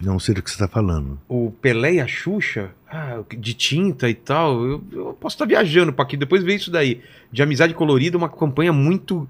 Não 0.00 0.18
sei 0.18 0.34
do 0.34 0.42
que 0.42 0.50
você 0.50 0.56
está 0.56 0.68
falando. 0.68 1.18
O 1.28 1.50
Pelé 1.62 1.94
e 1.94 2.00
a 2.00 2.06
Xuxa, 2.06 2.70
ah, 2.90 3.20
de 3.38 3.54
tinta 3.54 4.08
e 4.10 4.14
tal. 4.14 4.62
Eu, 4.64 4.84
eu 4.92 5.16
posso 5.18 5.34
estar 5.36 5.46
viajando 5.46 5.92
para 5.92 6.04
aqui, 6.04 6.16
depois 6.16 6.42
ver 6.42 6.54
isso 6.56 6.70
daí. 6.70 7.00
De 7.32 7.42
amizade 7.42 7.72
colorida, 7.74 8.16
uma 8.18 8.28
campanha 8.28 8.72
muito. 8.72 9.28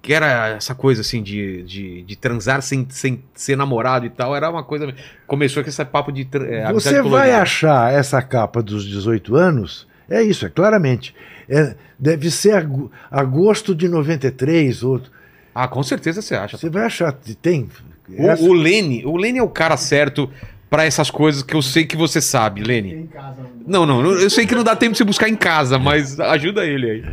Que 0.00 0.12
era 0.12 0.48
essa 0.50 0.74
coisa 0.76 1.00
assim 1.00 1.22
de, 1.22 1.62
de, 1.64 2.02
de 2.02 2.16
transar 2.16 2.62
sem, 2.62 2.86
sem 2.88 3.22
ser 3.34 3.56
namorado 3.56 4.06
e 4.06 4.10
tal. 4.10 4.34
Era 4.34 4.48
uma 4.50 4.62
coisa. 4.64 4.94
Começou 5.26 5.62
com 5.62 5.68
esse 5.68 5.84
papo 5.84 6.10
de. 6.12 6.26
é, 6.34 6.72
Você 6.72 7.02
vai 7.02 7.32
achar 7.32 7.92
essa 7.92 8.20
capa 8.22 8.62
dos 8.62 8.84
18 8.86 9.34
anos, 9.36 9.86
é 10.08 10.22
isso, 10.22 10.46
é 10.46 10.48
claramente. 10.48 11.14
É, 11.48 11.74
deve 11.98 12.30
ser 12.30 12.52
ag- 12.54 12.90
agosto 13.10 13.74
de 13.74 13.88
93, 13.88 14.82
ou 14.84 15.00
Ah, 15.54 15.66
com 15.66 15.82
certeza 15.82 16.22
você 16.22 16.34
acha. 16.36 16.56
você 16.56 16.68
vai 16.70 16.84
achar, 16.84 17.12
tem. 17.42 17.68
O, 18.16 18.28
essa- 18.30 18.42
o 18.42 18.52
Lene, 18.52 19.04
o 19.06 19.16
Lene 19.16 19.38
é 19.38 19.42
o 19.42 19.48
cara 19.48 19.76
certo 19.76 20.30
pra 20.70 20.84
essas 20.84 21.10
coisas 21.10 21.42
que 21.42 21.54
eu 21.54 21.62
sei 21.62 21.84
que 21.86 21.96
você 21.96 22.20
sabe, 22.20 22.62
Lene. 22.62 22.94
Em 22.94 23.06
casa. 23.06 23.38
Não, 23.66 23.84
não, 23.86 24.02
eu 24.12 24.28
sei 24.30 24.46
que 24.46 24.54
não 24.54 24.62
dá 24.64 24.76
tempo 24.76 24.92
de 24.92 24.98
você 24.98 25.04
buscar 25.04 25.28
em 25.28 25.36
casa, 25.36 25.78
mas 25.78 26.18
ajuda 26.20 26.64
ele 26.66 26.90
aí. 26.90 27.04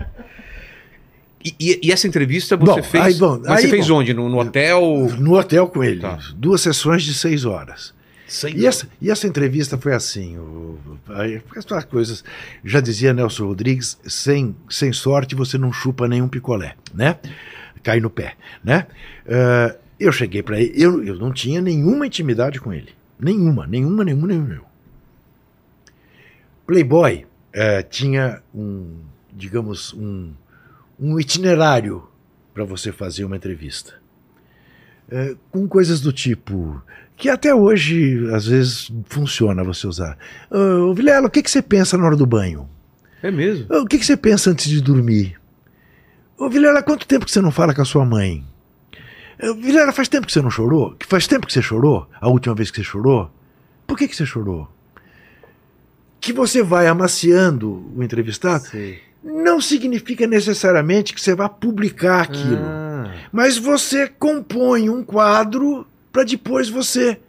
E, 1.44 1.56
e- 1.60 1.80
e 1.84 1.92
essa 1.92 2.08
entrevista 2.08 2.58
você 2.58 2.82
Bom, 2.82 2.84
fez. 2.84 3.04
aí, 3.04 3.14
bom, 3.16 3.40
mas 3.46 3.60
você 3.62 3.66
aí, 3.68 3.72
fez 3.72 3.88
bom. 3.88 3.96
onde? 4.00 4.14
No, 4.14 4.28
no 4.30 4.40
hotel? 4.40 4.82
No 5.20 5.38
hotel 5.38 5.68
com 5.68 5.84
ele. 5.84 6.02
Tá. 6.02 6.18
Duas 6.36 6.62
sessões 6.62 7.04
de 7.04 7.14
seis 7.14 7.46
horas. 7.46 7.94
Sei 8.28 8.54
E 8.54 8.66
essa, 8.66 8.90
e 9.00 9.12
essa 9.12 9.28
entrevista 9.28 9.78
foi 9.78 9.94
assim: 9.94 10.36
o, 10.38 10.80
essas 11.56 11.86
coisas. 11.86 12.24
Já 12.64 12.80
dizia 12.82 13.14
Nelson 13.14 13.46
Rodrigues: 13.46 14.00
sem, 14.08 14.56
sem 14.68 14.92
sorte 14.92 15.36
você 15.36 15.58
não 15.60 15.72
chupa 15.72 16.08
nenhum 16.08 16.28
picolé, 16.28 16.74
né? 16.94 17.18
Cai 17.84 18.00
no 18.00 18.10
pé, 18.10 18.34
né? 18.64 18.88
Ah, 19.30 19.76
eu 20.00 20.12
cheguei 20.12 20.44
para 20.44 20.60
ele, 20.60 20.74
eu, 20.76 21.04
eu 21.04 21.16
não 21.16 21.32
tinha 21.32 21.62
nenhuma 21.62 22.08
intimidade 22.08 22.60
com 22.60 22.74
ele. 22.74 22.90
Nenhuma, 23.20 23.66
nenhuma, 23.66 24.04
nenhuma, 24.04 24.28
nenhuma. 24.28 24.62
Playboy 26.68 27.26
eh, 27.54 27.84
tinha 27.84 28.42
um, 28.54 28.98
digamos, 29.34 29.94
um, 29.94 30.34
um 31.00 31.20
itinerário 31.20 32.08
para 32.54 32.66
você 32.66 32.92
fazer 32.92 33.24
uma 33.24 33.36
entrevista. 33.36 33.94
Eh, 35.10 35.36
com 35.52 35.68
coisas 35.68 36.02
do 36.02 36.12
tipo 36.12 36.82
que 37.16 37.30
até 37.30 37.54
hoje 37.54 38.30
às 38.34 38.48
vezes 38.48 38.92
funciona 39.06 39.64
você 39.64 39.88
usar. 39.88 40.18
Ô, 40.52 40.94
Vilela, 40.94 41.28
o 41.28 41.30
que, 41.30 41.42
que 41.42 41.50
você 41.50 41.62
pensa 41.62 41.98
na 41.98 42.06
hora 42.06 42.16
do 42.16 42.26
banho? 42.26 42.68
É 43.22 43.32
mesmo? 43.32 43.68
Ô, 43.74 43.82
O 43.82 43.86
que, 43.86 43.98
que 43.98 44.06
você 44.06 44.18
pensa 44.18 44.50
antes 44.52 44.70
de 44.70 44.82
dormir? 44.82 45.40
Ô, 46.38 46.50
Vilela, 46.50 46.84
quanto 46.84 47.08
tempo 47.08 47.26
que 47.26 47.32
você 47.32 47.42
não 47.42 47.52
fala 47.52 47.74
com 47.74 47.82
a 47.82 47.86
sua 47.86 48.06
mãe? 48.06 48.44
Ô, 49.42 49.54
Vilela, 49.56 49.92
faz 49.92 50.08
tempo 50.08 50.26
que 50.28 50.34
você 50.34 50.42
não 50.42 50.50
chorou? 50.50 50.92
Que 50.96 51.06
faz 51.06 51.28
tempo 51.28 51.46
que 51.48 51.54
você 51.54 51.62
chorou? 51.62 52.08
A 52.20 52.28
última 52.30 52.56
vez 52.56 52.72
que 52.72 52.78
você 52.78 52.84
chorou? 52.84 53.30
Por 53.88 53.98
que, 53.98 54.08
que 54.08 54.16
você 54.16 54.26
chorou? 54.26 54.68
Que 56.20 56.34
você 56.34 56.64
vai 56.64 56.88
amaciando 56.88 57.92
o 57.96 58.02
entrevistado 58.04 58.64
Sei. 58.66 59.00
não 59.24 59.62
significa 59.62 60.26
necessariamente 60.26 61.14
que 61.14 61.22
você 61.22 61.36
vá 61.36 61.48
publicar 61.48 62.22
aquilo. 62.22 62.64
Ah, 62.66 63.14
Mas 63.32 63.58
você 63.58 64.08
compõe 64.08 64.90
um 64.90 65.04
quadro 65.04 65.86
para 66.12 66.24
depois 66.24 66.70
você. 66.70 67.20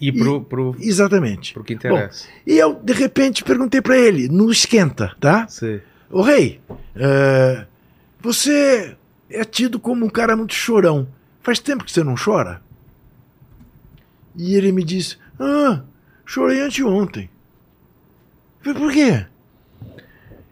e 0.00 0.10
pro, 0.12 0.40
pro, 0.42 0.76
Exatamente. 0.80 1.52
pro 1.52 1.64
que 1.64 1.74
interessa. 1.74 2.26
E 2.46 2.54
eu, 2.56 2.74
de 2.74 2.92
repente, 2.92 3.42
perguntei 3.44 3.80
para 3.82 3.98
ele, 3.98 4.28
no 4.28 4.50
esquenta, 4.50 5.14
tá? 5.20 5.46
Sei. 5.48 5.82
Ô 6.10 6.22
rei, 6.22 6.60
é, 6.94 7.66
você 8.20 8.96
é 9.28 9.44
tido 9.44 9.78
como 9.78 10.06
um 10.06 10.08
cara 10.10 10.36
muito 10.36 10.54
chorão. 10.54 11.06
Faz 11.46 11.60
tempo 11.60 11.84
que 11.84 11.92
você 11.92 12.02
não 12.02 12.16
chora? 12.16 12.60
E 14.34 14.56
ele 14.56 14.72
me 14.72 14.82
disse: 14.82 15.16
Ah, 15.38 15.82
chorei 16.24 16.60
anteontem. 16.60 17.30
Eu 18.64 18.74
Falei, 18.74 18.80
por 18.80 18.92
quê? 18.92 19.26
Ele 19.92 20.06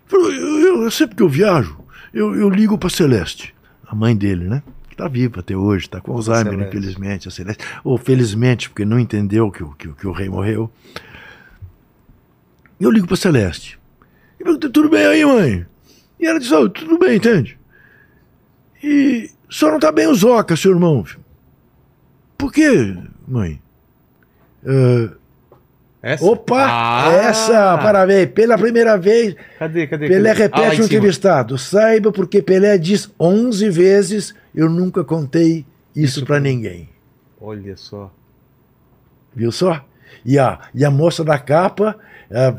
Falou, 0.07 0.33
eu, 0.33 0.61
eu- 0.61 0.83
eu 0.85 0.91
sempre 0.93 1.17
que 1.17 1.23
eu 1.25 1.29
viajo, 1.29 1.77
eu, 2.13 2.33
eu 2.37 2.49
ligo 2.49 2.79
pra 2.79 2.89
Celeste, 2.89 3.53
a 3.85 3.93
mãe 3.93 4.15
dele, 4.17 4.45
né? 4.49 4.63
Que 4.89 4.95
tá 4.97 5.09
viva 5.09 5.41
até 5.41 5.57
hoje, 5.57 5.91
tá 5.91 6.01
com 6.01 6.13
Alzheimer, 6.13 6.53
Celeste. 6.53 6.69
infelizmente, 6.77 7.27
a 7.27 7.31
Celeste. 7.33 7.65
Ou 7.83 7.99
felizmente, 7.99 8.69
porque 8.71 8.85
não 8.85 9.01
entendeu 9.01 9.51
que, 9.51 9.65
o- 9.65 9.73
que, 9.73 9.89
que 9.89 10.07
o 10.07 10.13
rei 10.13 10.29
morreu. 10.29 10.71
E 12.79 12.85
eu 12.85 12.91
ligo 12.93 13.09
pra 13.09 13.17
Celeste. 13.17 13.81
E 14.39 14.45
perguntei, 14.45 14.71
tudo 14.71 14.89
bem 14.89 15.05
aí, 15.07 15.25
mãe? 15.25 15.67
E 16.21 16.25
ela 16.27 16.39
disse, 16.39 16.55
"Ah, 16.55 16.69
tudo 16.69 16.97
bem, 17.01 17.17
entende? 17.17 17.59
E 18.81 19.29
só 19.57 19.71
não 19.71 19.79
tá 19.79 19.93
bem 19.93 20.07
o 20.09 20.15
Zoca, 20.15 20.57
seu 20.57 20.73
irmão. 20.73 21.05
Por 22.37 22.53
quê, 22.53 22.97
mãe? 23.27 23.61
"Ah, 24.67 25.11
Essa? 26.03 26.25
opa, 26.25 26.67
Ah! 26.67 27.13
essa, 27.13 27.79
parabéns, 27.79 28.31
pela 28.33 28.59
primeira 28.59 28.99
vez, 28.99 29.37
Cadê, 29.59 29.87
cadê? 29.87 30.09
Pelé 30.09 30.35
cadê? 30.35 30.43
Ah, 30.43 30.47
repete 30.61 30.81
em 30.81 30.83
o 30.83 30.85
entrevistado. 30.87 31.57
Saiba 31.57 32.11
porque 32.13 32.43
Pelé 32.43 32.77
diz 32.77 33.11
11 33.19 33.71
vezes, 33.71 34.35
eu 34.55 34.69
nunca 34.69 35.05
contei 35.05 35.65
isso, 35.95 36.19
Isso 36.19 36.27
pra 36.27 36.41
ninguém. 36.41 36.89
Olha 37.41 37.77
só. 37.77 38.13
Viu 39.35 39.53
só? 39.53 39.85
E 40.25 40.39
a, 40.39 40.59
e 40.75 40.85
a 40.85 40.91
moça 40.91 41.23
da 41.25 41.39
capa 41.39 41.97
ah, 42.31 42.55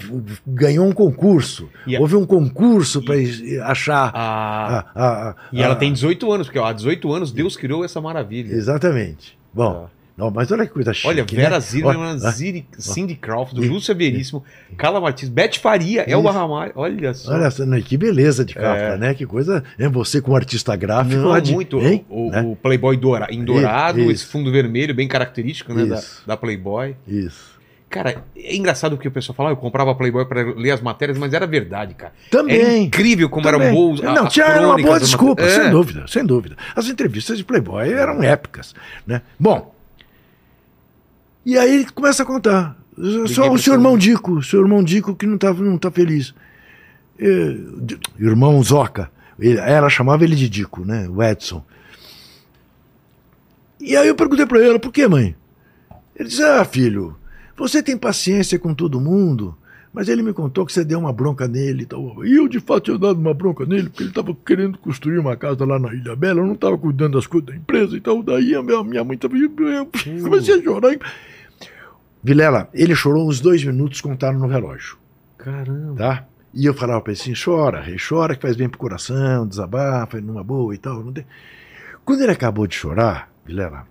ganhou 0.45 0.87
um 0.87 0.91
concurso. 0.91 1.69
E 1.87 1.97
Houve 1.97 2.15
um 2.15 2.25
concurso 2.25 3.01
para 3.03 3.15
achar. 3.63 4.11
Ah, 4.13 4.85
a- 4.95 5.03
a- 5.03 5.29
a- 5.31 5.35
e 5.51 5.61
ela 5.61 5.75
tem 5.75 5.91
18 5.93 6.31
anos, 6.31 6.47
porque 6.47 6.59
ó, 6.59 6.65
há 6.65 6.73
18 6.73 7.11
anos 7.13 7.31
Deus 7.31 7.55
criou 7.57 7.83
essa 7.85 7.99
maravilha. 8.01 8.53
Exatamente. 8.53 9.37
Bom, 9.53 9.73
Tá. 9.83 9.89
não, 10.17 10.31
mas 10.31 10.51
olha 10.51 10.65
que 10.65 10.73
coisa 10.73 10.93
chique. 10.93 11.07
Olha, 11.07 11.23
Vera 11.23 11.59
né? 11.59 11.65
Olha, 11.83 11.99
ah, 12.11 12.31
Ziri- 12.31 12.65
Cindy 12.77 13.15
Crawford, 13.15 13.65
E- 13.65 13.69
Lúcia 13.69 13.93
Veríssimo, 13.95 14.43
Carla 14.77 14.99
Martins, 14.99 15.29
Beth 15.29 15.55
Faria, 15.61 16.01
Elba 16.09 16.29
Isso. 16.29 16.37
Ramalho. 16.39 16.71
Olha 16.75 17.13
só. 17.13 17.33
Olha, 17.33 17.49
só, 17.51 17.65
né, 17.65 17.81
que 17.81 17.95
beleza 17.97 18.43
de 18.43 18.53
capa, 18.53 18.77
É. 18.77 18.97
né? 18.97 19.13
Que 19.13 19.25
coisa. 19.25 19.63
É 19.79 19.87
você 19.87 20.21
como 20.21 20.35
artista 20.35 20.75
gráfico. 20.75 21.21
Não, 21.21 21.39
de- 21.39 21.53
muito. 21.53 21.79
hein? 21.81 22.05
O, 22.09 22.29
Né? 22.31 22.41
o 22.41 22.55
Playboy 22.55 22.97
doura, 22.97 23.27
em 23.29 23.43
dourado, 23.45 23.99
Isso. 24.01 24.11
esse 24.11 24.25
fundo 24.25 24.51
vermelho, 24.51 24.93
bem 24.93 25.07
característico 25.07 25.73
né, 25.73 25.85
da, 25.85 26.01
da 26.27 26.35
Playboy. 26.37 26.95
Isso. 27.07 27.54
Cara, 27.95 28.25
é 28.35 28.55
engraçado 28.55 28.97
que 28.97 29.07
o 29.07 29.11
pessoal 29.11 29.33
fala, 29.35 29.49
ah, 29.49 29.51
eu 29.53 29.57
comprava 29.57 29.95
Playboy 29.95 30.25
pra 30.25 30.41
ler 30.43 30.71
as 30.71 30.81
matérias, 30.81 31.17
mas 31.17 31.33
era 31.33 31.47
verdade, 31.47 31.93
cara. 31.93 32.11
Era 32.29 32.29
Também. 32.29 32.83
incrível 32.83 33.29
como 33.29 33.43
Também. 33.43 33.67
eram 33.67 33.73
boas. 33.75 34.01
Não, 34.01 34.27
tinha 34.27 34.45
era 34.47 34.67
uma 34.67 34.75
boa 34.77 34.99
desculpa, 34.99 35.41
matérias. 35.41 35.55
sem 35.55 35.65
É. 35.67 35.69
dúvida, 35.71 36.05
sem 36.07 36.25
dúvida. 36.25 36.57
As 36.75 36.89
entrevistas 36.89 37.37
de 37.37 37.43
Playboy 37.45 37.89
eram 37.93 38.21
épicas, 38.21 38.75
né? 39.07 39.21
Bom, 39.39 39.73
e 41.45 41.57
aí 41.57 41.75
ele 41.75 41.85
começa 41.91 42.23
a 42.23 42.25
contar. 42.25 42.77
Só 43.27 43.49
o 43.51 43.57
seu 43.57 43.73
irmão 43.73 43.97
Dico, 43.97 44.33
o 44.33 44.43
seu 44.43 44.61
irmão 44.61 44.83
Dico 44.83 45.15
que 45.15 45.25
não 45.25 45.37
tá, 45.37 45.53
não 45.53 45.77
tá 45.77 45.89
feliz. 45.89 46.33
É, 47.17 47.55
irmão 48.19 48.61
Zoca. 48.61 49.09
Ela 49.39 49.89
chamava 49.89 50.23
ele 50.25 50.35
de 50.35 50.49
Dico, 50.49 50.83
né? 50.85 51.07
O 51.09 51.23
Edson. 51.23 51.63
E 53.79 53.95
aí 53.95 54.07
eu 54.07 54.15
perguntei 54.15 54.45
pra 54.45 54.61
ela, 54.61 54.79
por 54.79 54.91
que, 54.91 55.07
mãe? 55.07 55.35
Ele 56.15 56.29
disse, 56.29 56.41
ah, 56.43 56.63
filho, 56.65 57.15
você 57.55 57.81
tem 57.81 57.97
paciência 57.97 58.59
com 58.59 58.73
todo 58.73 58.99
mundo, 58.99 59.57
mas 59.93 60.09
ele 60.09 60.21
me 60.21 60.33
contou 60.33 60.65
que 60.65 60.73
você 60.73 60.83
deu 60.83 60.99
uma 60.99 61.13
bronca 61.13 61.47
nele 61.47 61.83
e 61.83 61.85
tal. 61.85 62.25
E 62.25 62.35
eu, 62.35 62.47
de 62.47 62.59
fato, 62.59 62.85
tinha 62.85 62.97
dado 62.97 63.17
uma 63.17 63.33
bronca 63.33 63.65
nele, 63.65 63.89
porque 63.89 64.03
ele 64.03 64.09
estava 64.09 64.35
querendo 64.45 64.77
construir 64.77 65.19
uma 65.19 65.37
casa 65.37 65.63
lá 65.65 65.79
na 65.79 65.93
Ilha 65.93 66.15
Bela, 66.15 66.41
eu 66.41 66.45
não 66.45 66.53
estava 66.53 66.77
cuidando 66.77 67.13
das 67.13 67.25
coisas 67.25 67.47
da 67.47 67.55
empresa 67.55 67.95
e 67.95 68.01
tal. 68.01 68.21
Daí 68.21 68.53
a 68.53 68.61
minha, 68.61 68.83
minha 68.83 69.03
mãe 69.03 69.15
estava... 69.15 69.37
Eu 69.37 69.87
comecei 70.21 70.59
a 70.59 70.61
chorar. 70.61 70.97
Vilela, 72.21 72.67
ele 72.73 72.95
chorou 72.95 73.29
uns 73.29 73.39
dois 73.39 73.63
minutos, 73.63 74.01
contaram 74.01 74.39
no 74.39 74.47
relógio, 74.47 74.97
Caramba. 75.37 75.95
tá? 75.95 76.25
E 76.51 76.65
eu 76.65 76.73
falava 76.73 77.01
pra 77.01 77.13
ele 77.13 77.21
assim, 77.21 77.33
chora, 77.35 77.79
rei, 77.81 77.97
chora 77.97 78.35
que 78.35 78.41
faz 78.41 78.55
bem 78.55 78.67
pro 78.67 78.79
coração, 78.79 79.45
desabafa, 79.45 80.19
numa 80.19 80.43
boa 80.43 80.73
e 80.73 80.77
tal. 80.77 81.03
Quando 82.03 82.21
ele 82.21 82.31
acabou 82.31 82.65
de 82.65 82.73
chorar, 82.75 83.31
Vilela, 83.45 83.85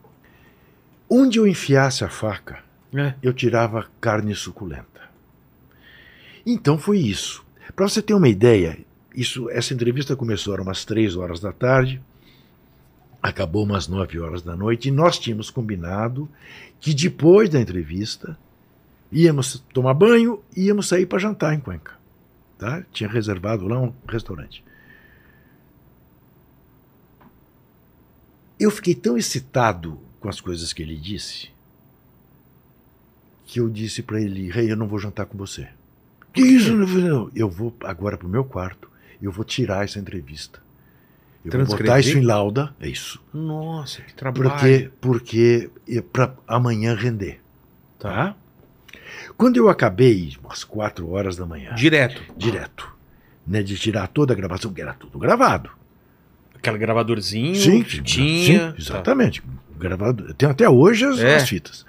onde 1.09 1.39
eu 1.39 1.47
enfiasse 1.47 2.03
a 2.03 2.09
faca, 2.09 2.64
É. 2.95 3.15
eu 3.23 3.33
tirava 3.33 3.89
carne 4.01 4.35
suculenta. 4.35 5.11
Então 6.47 6.79
foi 6.79 6.99
isso. 6.99 7.45
Para 7.75 7.89
você 7.89 8.01
ter 8.01 8.15
uma 8.15 8.29
ideia, 8.29 8.79
isso, 9.15 9.51
essa 9.51 9.75
entrevista 9.75 10.15
começou 10.15 10.55
umas 10.61 10.85
três 10.85 11.17
horas 11.17 11.41
da 11.41 11.53
tarde, 11.53 12.01
acabou 13.23 13.65
umas 13.65 13.89
nove 13.89 14.19
horas 14.21 14.43
da 14.43 14.55
noite, 14.55 14.89
e 14.89 14.93
nós 14.93 15.19
tínhamos 15.19 15.51
combinado 15.51 16.29
que 16.81 16.93
depois 16.93 17.49
da 17.49 17.61
entrevista 17.61 18.39
íamos 19.11 19.65
tomar 19.73 19.95
banho 19.95 20.43
e 20.57 20.67
íamos 20.67 20.87
sair 20.87 21.07
para 21.07 21.19
jantar 21.19 21.55
em 21.55 21.61
Cuenca. 21.61 21.95
Tá? 22.59 22.85
Tinha 22.93 23.09
reservado 23.09 23.67
lá 23.67 23.81
um 23.81 23.93
restaurante. 24.07 24.63
Eu 28.61 28.71
fiquei 28.71 28.95
tão 28.95 29.17
excitado 29.17 29.99
com 30.21 30.29
as 30.29 30.41
coisas 30.41 30.73
que 30.73 30.83
ele 30.83 30.97
disse 30.97 31.54
que 33.45 33.61
eu 33.61 33.69
disse 33.69 34.03
para 34.03 34.21
ele, 34.21 34.51
rei, 34.51 34.71
eu 34.71 34.77
não 34.77 34.87
vou 34.89 34.99
jantar 34.99 35.27
com 35.27 35.37
você. 35.39 35.69
Que 36.33 36.43
isso? 36.43 36.73
Eu 36.73 36.87
falei, 36.89 37.09
"Não, 37.09 37.31
Eu 37.35 37.49
vou 37.49 37.75
agora 37.85 38.17
pro 38.17 38.29
meu 38.29 38.45
quarto, 38.45 38.91
eu 39.23 39.31
vou 39.31 39.45
tirar 39.45 39.85
essa 39.85 39.99
entrevista. 39.99 40.61
Eu 41.45 41.53
vou 41.65 41.77
botar 41.77 42.01
isso 42.01 42.17
em 42.17 42.23
lauda, 42.23 42.75
é 42.81 42.89
isso. 42.89 43.23
Nossa, 43.33 44.01
que 44.03 44.15
trabalho. 44.15 44.51
Porque, 44.51 44.91
porque 45.01 45.71
é 45.87 46.01
para 46.01 46.35
amanhã 46.49 46.95
render. 46.95 47.41
Tá? 47.99 48.35
Quando 49.37 49.57
eu 49.59 49.69
acabei, 49.69 50.35
umas 50.43 50.65
quatro 50.65 51.11
horas 51.11 51.37
da 51.37 51.45
manhã, 51.45 51.75
Direto. 51.75 52.23
direto, 52.37 52.91
né, 53.47 53.63
de 53.63 53.77
tirar 53.77 54.07
toda 54.09 54.33
a 54.33 54.37
gravação, 54.37 54.73
que 54.73 54.81
era 54.81 54.95
tudo 54.95 55.19
gravado. 55.19 55.71
Aquele 56.55 56.79
gravadorzinho, 56.79 57.55
Sim, 57.57 57.85
fitinha. 57.85 58.71
sim, 58.73 58.77
exatamente. 58.81 59.43
Gravado. 59.79 60.33
Tem 60.35 60.49
até 60.49 60.69
hoje 60.69 61.05
as, 61.05 61.19
É. 61.19 61.37
as 61.37 61.49
fitas. 61.49 61.85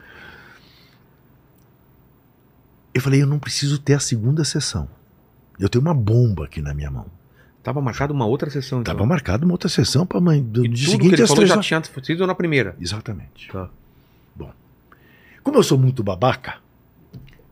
Eu 2.96 3.02
falei, 3.02 3.22
eu 3.22 3.28
não 3.28 3.38
preciso 3.38 3.78
ter 3.78 3.96
a 3.96 4.00
segunda 4.00 4.46
sessão. 4.46 4.88
Eu 5.60 5.68
tenho 5.68 5.82
uma 5.82 5.94
bomba 5.94 6.46
aqui 6.46 6.62
na 6.62 6.74
minha 6.74 6.90
mão. 6.90 7.08
Tava 7.62 7.82
marcada 7.82 8.14
uma 8.14 8.26
outra 8.26 8.50
sessão, 8.50 8.80
então. 8.80 8.94
Estava 8.94 9.06
marcado 9.06 9.44
uma 9.44 9.54
outra 9.54 9.68
sessão 9.68 10.06
para 10.06 10.22
mãe 10.22 10.42
do 10.42 10.66
E 10.66 10.70
tudo 10.70 10.78
seguinte 10.78 11.10
que 11.10 11.22
ele 11.22 11.28
falou 11.28 11.46
já 11.46 11.60
tinha 11.60 11.82
sido 12.02 12.26
na 12.26 12.34
primeira. 12.34 12.74
Exatamente. 12.80 13.52
Tá. 13.52 13.70
Bom, 14.34 14.50
como 15.44 15.58
eu 15.58 15.64
sou 15.64 15.78
muito 15.78 16.02
babaca 16.02 16.60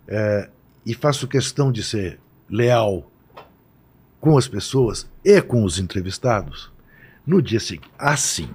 é, 0.07 0.49
e 0.85 0.93
faço 0.93 1.27
questão 1.27 1.73
de 1.73 1.83
ser 1.83 2.21
leal 2.49 3.11
com 4.21 4.37
as 4.37 4.47
pessoas 4.47 5.09
e 5.25 5.41
com 5.41 5.65
os 5.65 5.77
entrevistados, 5.77 6.71
no 7.27 7.41
dia 7.41 7.59
seguinte, 7.59 7.91
assim. 7.99 8.49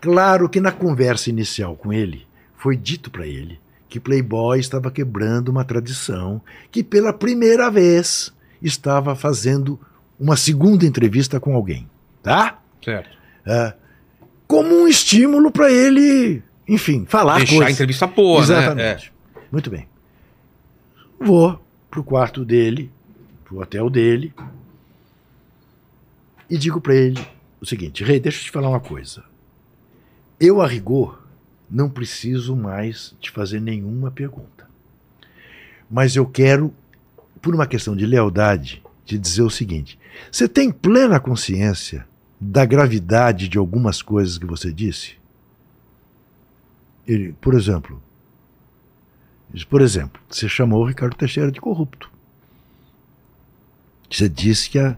Claro 0.00 0.48
que 0.48 0.60
na 0.60 0.72
conversa 0.72 1.30
inicial 1.30 1.76
com 1.76 1.92
ele, 1.92 2.26
foi 2.56 2.76
dito 2.76 3.12
para 3.12 3.28
ele 3.28 3.60
que 3.94 4.00
Playboy 4.00 4.58
estava 4.58 4.90
quebrando 4.90 5.50
uma 5.50 5.64
tradição, 5.64 6.42
que 6.72 6.82
pela 6.82 7.12
primeira 7.12 7.70
vez 7.70 8.34
estava 8.60 9.14
fazendo 9.14 9.78
uma 10.18 10.36
segunda 10.36 10.84
entrevista 10.84 11.38
com 11.38 11.54
alguém, 11.54 11.88
tá? 12.20 12.58
Certo. 12.84 13.16
É, 13.46 13.72
como 14.48 14.74
um 14.74 14.88
estímulo 14.88 15.48
para 15.52 15.70
ele, 15.70 16.42
enfim, 16.66 17.04
falar 17.06 17.36
Deixar 17.36 17.52
a 17.52 17.56
coisas. 17.58 17.72
entrevista 17.74 18.06
boa, 18.08 18.38
né? 18.40 18.42
Exatamente. 18.42 19.12
Muito 19.52 19.70
bem. 19.70 19.86
Vou 21.20 21.64
pro 21.88 22.02
quarto 22.02 22.44
dele, 22.44 22.90
pro 23.44 23.60
hotel 23.60 23.88
dele, 23.88 24.34
e 26.50 26.58
digo 26.58 26.80
para 26.80 26.96
ele 26.96 27.24
o 27.60 27.64
seguinte: 27.64 28.02
Rei, 28.02 28.18
deixa 28.18 28.40
eu 28.40 28.42
te 28.42 28.50
falar 28.50 28.70
uma 28.70 28.80
coisa. 28.80 29.22
Eu, 30.40 30.60
a 30.60 30.66
rigor, 30.66 31.23
não 31.70 31.88
preciso 31.88 32.54
mais 32.54 33.14
te 33.20 33.30
fazer 33.30 33.60
nenhuma 33.60 34.10
pergunta. 34.10 34.68
Mas 35.90 36.16
eu 36.16 36.26
quero, 36.26 36.72
por 37.40 37.54
uma 37.54 37.66
questão 37.66 37.96
de 37.96 38.06
lealdade, 38.06 38.82
te 39.04 39.18
dizer 39.18 39.42
o 39.42 39.50
seguinte: 39.50 39.98
você 40.30 40.48
tem 40.48 40.70
plena 40.70 41.20
consciência 41.20 42.06
da 42.40 42.64
gravidade 42.64 43.48
de 43.48 43.58
algumas 43.58 44.02
coisas 44.02 44.38
que 44.38 44.46
você 44.46 44.72
disse? 44.72 45.16
Ele, 47.06 47.34
por 47.34 47.54
exemplo, 47.54 48.02
por 49.68 49.80
exemplo, 49.80 50.20
você 50.28 50.48
chamou 50.48 50.82
o 50.82 50.86
Ricardo 50.86 51.16
Teixeira 51.16 51.52
de 51.52 51.60
corrupto. 51.60 52.10
Você 54.10 54.28
disse 54.28 54.70
que 54.70 54.78
a, 54.78 54.96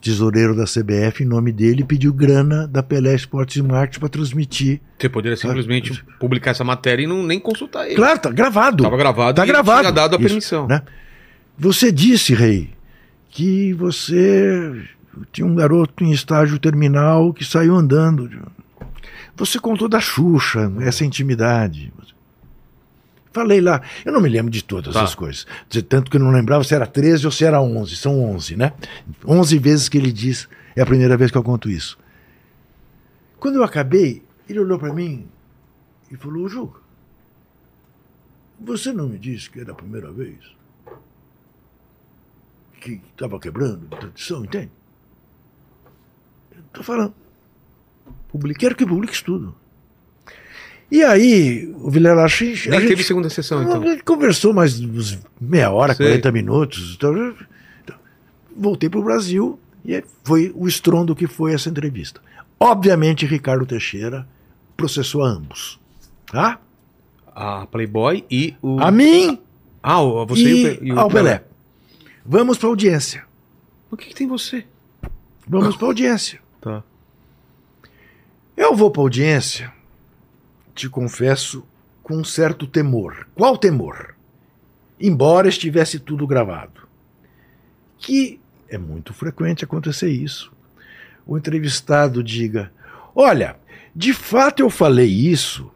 tesoureiro 0.00 0.54
da 0.56 0.64
CBF, 0.64 1.22
em 1.22 1.26
nome 1.26 1.52
dele, 1.52 1.84
pediu 1.84 2.12
grana 2.12 2.66
da 2.66 2.82
Pelé 2.82 3.14
Esportes 3.14 3.56
e 3.56 3.62
Marketing 3.62 4.00
para 4.00 4.08
transmitir. 4.08 4.80
Você 4.98 5.08
poderia 5.08 5.36
simplesmente 5.36 6.04
publicar 6.18 6.50
essa 6.52 6.64
matéria 6.64 7.04
e 7.04 7.06
não 7.06 7.22
nem 7.22 7.38
consultar 7.38 7.86
ele. 7.86 7.96
Claro, 7.96 8.18
tá 8.18 8.30
gravado. 8.30 8.82
Tava 8.84 8.96
gravado 8.96 9.34
Tá 9.36 9.44
gravado. 9.46 9.80
tinha 9.82 9.92
dado 9.92 10.14
a 10.14 10.18
Isso, 10.18 10.26
permissão. 10.26 10.66
né? 10.66 10.82
Você 11.58 11.90
disse, 11.92 12.34
Rei, 12.34 12.70
que 13.30 13.72
você 13.74 14.82
tinha 15.32 15.46
um 15.46 15.54
garoto 15.54 16.04
em 16.04 16.10
estágio 16.12 16.58
terminal 16.58 17.32
que 17.32 17.44
saiu 17.44 17.74
andando. 17.76 18.28
Você 19.36 19.58
contou 19.58 19.88
da 19.88 20.00
Xuxa, 20.00 20.72
essa 20.80 21.04
intimidade. 21.04 21.92
Falei 23.36 23.60
lá, 23.60 23.82
eu 24.02 24.14
não 24.14 24.20
me 24.22 24.30
lembro 24.30 24.50
de 24.50 24.64
todas 24.64 24.94
Tá. 24.94 25.02
as 25.04 25.14
coisas. 25.14 25.46
Tanto 25.90 26.10
que 26.10 26.16
eu 26.16 26.20
não 26.22 26.30
lembrava 26.30 26.64
se 26.64 26.74
era 26.74 26.86
13 26.86 27.26
ou 27.26 27.30
se 27.30 27.44
era 27.44 27.60
11. 27.60 27.94
São 27.94 28.18
11, 28.24 28.56
né? 28.56 28.72
11 29.26 29.58
vezes 29.58 29.90
que 29.90 29.98
ele 29.98 30.10
diz, 30.10 30.48
é 30.74 30.80
a 30.80 30.86
primeira 30.86 31.18
vez 31.18 31.30
que 31.30 31.36
eu 31.36 31.42
conto 31.42 31.68
isso. 31.68 31.98
Quando 33.38 33.56
eu 33.56 33.62
acabei, 33.62 34.22
ele 34.48 34.58
olhou 34.58 34.78
para 34.78 34.90
mim 34.94 35.28
e 36.10 36.16
falou: 36.16 36.44
"Ô, 36.44 36.48
Juca, 36.48 36.80
você 38.58 38.90
não 38.90 39.06
me 39.06 39.18
disse 39.18 39.50
que 39.50 39.60
era 39.60 39.72
a 39.72 39.74
primeira 39.74 40.10
vez? 40.10 40.38
Que 42.80 43.02
estava 43.12 43.38
quebrando 43.38 43.86
a 43.92 43.96
tradição, 43.98 44.46
entende? 44.46 44.70
Estou 46.68 46.82
falando. 46.82 47.12
Publique, 48.28 48.60
quero 48.60 48.74
que 48.74 48.86
publique 48.86 49.22
tudo. 49.22 49.54
E 50.90 51.02
aí, 51.02 51.66
o 51.80 51.90
Vilela 51.90 52.22
a 52.24 52.28
gente, 52.28 52.68
Nem 52.68 52.78
a 52.78 52.82
teve 52.82 52.96
gente- 52.96 53.06
segunda 53.06 53.28
sessão, 53.28 53.62
então. 53.62 53.82
a 53.82 53.86
gente 53.86 54.04
conversou 54.04 54.54
mais 54.54 54.80
uns 54.80 55.18
meia 55.40 55.70
hora, 55.70 55.94
Sei. 55.94 56.06
40 56.06 56.30
minutos. 56.32 56.94
Então, 56.96 57.34
voltei 58.56 58.88
para 58.88 59.00
o 59.00 59.02
Brasil 59.02 59.58
e 59.84 60.02
foi 60.22 60.52
o 60.54 60.66
estrondo 60.68 61.14
que 61.16 61.26
foi 61.26 61.52
essa 61.54 61.68
entrevista. 61.68 62.20
Obviamente, 62.58 63.26
Ricardo 63.26 63.66
Teixeira 63.66 64.26
processou 64.76 65.24
a 65.24 65.28
ambos. 65.28 65.80
Tá? 66.30 66.60
A 67.34 67.66
Playboy 67.66 68.24
e 68.30 68.54
o. 68.62 68.80
A 68.80 68.90
mim 68.90 69.38
Ah, 69.82 70.00
você 70.26 70.42
e, 70.42 70.48
e, 70.48 70.78
o, 70.78 70.84
e 70.84 70.92
o 70.92 71.00
ao 71.00 71.08
Pelé. 71.10 71.44
Vamos 72.24 72.58
para 72.58 72.68
audiência. 72.68 73.24
O 73.90 73.96
que, 73.96 74.06
que 74.08 74.14
tem 74.14 74.26
você? 74.26 74.64
Vamos 75.46 75.76
para 75.76 75.86
audiência. 75.86 76.40
Tá. 76.60 76.82
Eu 78.56 78.74
vou 78.74 78.90
para 78.90 79.02
audiência, 79.02 79.72
te 80.76 80.88
confesso, 80.88 81.64
com 82.02 82.18
um 82.18 82.24
certo 82.24 82.66
temor. 82.66 83.26
Qual 83.34 83.56
temor? 83.56 84.14
Embora 85.00 85.48
estivesse 85.48 85.98
tudo 85.98 86.26
gravado. 86.26 86.86
Que 87.98 88.38
é 88.68 88.78
muito 88.78 89.12
frequente 89.14 89.64
acontecer 89.64 90.10
isso. 90.10 90.52
O 91.26 91.36
entrevistado 91.36 92.22
diga: 92.22 92.70
Olha, 93.14 93.56
de 93.94 94.12
fato 94.12 94.60
eu 94.60 94.70
falei 94.70 95.08
isso, 95.08 95.70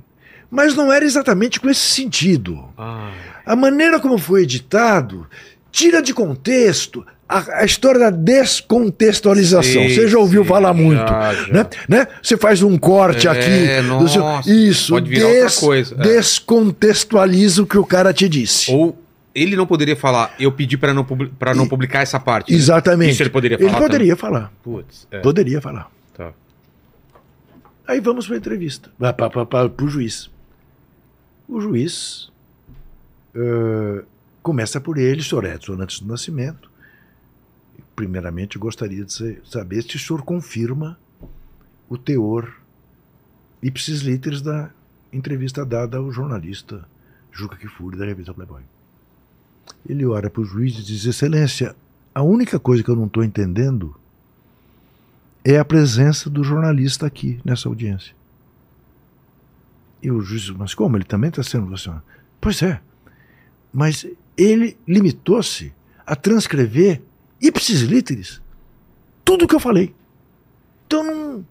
mas 0.50 0.74
não 0.74 0.92
era 0.92 1.04
exatamente 1.04 1.58
com 1.58 1.68
esse 1.68 1.80
sentido. 1.80 2.68
Ah, 2.76 3.12
A 3.44 3.56
maneira 3.56 3.98
como 3.98 4.18
foi 4.18 4.42
editado 4.42 5.26
tira 5.72 6.02
de 6.02 6.12
contexto 6.12 7.06
a, 7.38 7.60
a 7.60 7.64
história 7.64 8.00
da 8.00 8.10
descontextualização. 8.10 9.62
Sei, 9.82 9.94
Você 9.94 10.08
já 10.08 10.18
ouviu 10.18 10.42
sei, 10.42 10.48
falar 10.48 10.72
muito. 10.74 10.98
já, 10.98 11.34
já. 11.34 11.52
Né? 11.52 11.66
Né? 11.88 12.06
Você 12.22 12.36
faz 12.36 12.62
um 12.62 12.76
corte 12.76 13.28
É, 13.28 13.30
aqui. 13.30 13.88
do 13.98 14.08
seu- 14.08 14.20
nossa, 14.20 14.50
isso, 14.50 14.92
pode 14.92 15.08
virar 15.08 15.28
outra 15.28 15.50
coisa, 15.60 15.94
é. 15.94 16.02
descontextualiza 16.02 17.62
o 17.62 17.66
que 17.66 17.78
o 17.78 17.84
cara 17.86 18.12
te 18.12 18.28
disse. 18.28 18.70
ou 18.72 18.98
ele 19.34 19.54
não 19.54 19.64
poderia 19.66 19.94
falar, 19.94 20.34
eu 20.40 20.50
pedi 20.50 20.76
pra 20.76 20.92
não, 20.92 21.04
pra 21.04 21.54
não 21.54 21.68
publicar 21.68 22.00
essa 22.02 22.18
parte. 22.18 22.50
né? 22.50 22.58
Exatamente. 22.58 23.12
Isso 23.12 23.22
ele 23.22 23.30
poderia 23.30 23.56
Ele 23.56 23.68
falar. 23.68 23.78
poderia 23.80 24.16
falar. 24.16 24.40
também? 24.40 24.82
Putz, 24.82 25.06
é. 25.10 25.18
Poderia 25.20 25.60
falar. 25.60 25.88
Tá. 26.16 26.32
Aí 27.86 28.00
vamos 28.00 28.26
para 28.26 28.36
a 28.36 28.38
entrevista. 28.38 28.90
Para 28.98 29.84
o 29.84 29.88
juiz. 29.88 30.28
O 31.48 31.60
juiz 31.60 32.30
eh, 33.34 34.02
começa 34.42 34.80
por 34.80 34.98
ele, 34.98 35.22
senhor 35.22 35.44
Edson 35.44 35.74
Antes 35.80 36.00
do 36.00 36.08
Nascimento. 36.08 36.69
Primeiramente, 38.00 38.58
gostaria 38.58 39.04
de 39.04 39.12
sa- 39.12 39.34
saber 39.44 39.82
se 39.82 39.96
o 39.96 39.98
senhor 39.98 40.22
confirma 40.22 40.98
o 41.86 41.98
teor 41.98 42.50
ipsis 43.62 44.00
literis 44.00 44.40
da 44.40 44.70
entrevista 45.12 45.66
dada 45.66 45.98
ao 45.98 46.10
jornalista 46.10 46.88
Juca 47.30 47.56
Kifuri, 47.58 47.98
da 47.98 48.06
revista 48.06 48.32
Playboy. 48.32 48.62
Ele 49.86 50.06
olha 50.06 50.30
para 50.30 50.40
o 50.40 50.46
juiz 50.46 50.78
e 50.78 50.82
diz: 50.82 51.04
Excelência, 51.04 51.76
a 52.14 52.22
única 52.22 52.58
coisa 52.58 52.82
que 52.82 52.88
eu 52.90 52.96
não 52.96 53.04
estou 53.04 53.22
entendendo 53.22 53.94
é 55.44 55.58
a 55.58 55.64
presença 55.64 56.30
do 56.30 56.42
jornalista 56.42 57.04
aqui 57.06 57.38
nessa 57.44 57.68
audiência. 57.68 58.14
E 60.02 60.10
o 60.10 60.22
juiz, 60.22 60.48
mas 60.48 60.72
como? 60.72 60.96
Ele 60.96 61.04
também 61.04 61.28
está 61.28 61.42
sendo 61.42 61.66
vacinado? 61.66 62.02
Pois 62.40 62.62
é. 62.62 62.80
Mas 63.70 64.06
ele 64.38 64.78
limitou-se 64.88 65.70
a 66.06 66.16
transcrever 66.16 67.02
ipsis 67.40 67.80
literis 67.82 68.40
tudo 69.24 69.44
o 69.44 69.48
que 69.48 69.54
eu 69.54 69.60
falei. 69.60 69.94
Então 70.86 71.04
não, 71.04 71.46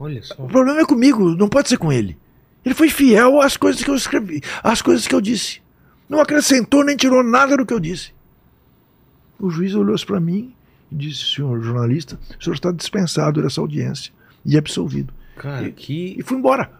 Olha 0.00 0.22
só. 0.22 0.34
o 0.34 0.48
problema 0.48 0.80
é 0.80 0.84
comigo, 0.84 1.34
não 1.36 1.48
pode 1.48 1.68
ser 1.68 1.76
com 1.78 1.92
ele. 1.92 2.16
Ele 2.64 2.74
foi 2.74 2.88
fiel 2.88 3.40
às 3.40 3.56
coisas 3.56 3.82
que 3.82 3.90
eu 3.90 3.94
escrevi, 3.94 4.40
às 4.62 4.80
coisas 4.82 5.06
que 5.06 5.14
eu 5.14 5.20
disse. 5.20 5.60
Não 6.08 6.20
acrescentou 6.20 6.84
nem 6.84 6.96
tirou 6.96 7.22
nada 7.22 7.56
do 7.56 7.64
que 7.66 7.72
eu 7.72 7.80
disse. 7.80 8.12
O 9.38 9.50
juiz 9.50 9.74
olhou 9.74 9.96
para 10.06 10.18
mim 10.20 10.54
e 10.90 10.94
disse: 10.96 11.34
Senhor 11.34 11.60
jornalista, 11.62 12.18
o 12.38 12.42
senhor 12.42 12.54
está 12.54 12.72
dispensado 12.72 13.42
dessa 13.42 13.60
audiência 13.60 14.12
e 14.44 14.56
absolvido. 14.56 15.12
Cara, 15.36 15.70
que. 15.70 16.16
E 16.18 16.22
fui 16.22 16.36
embora. 16.38 16.70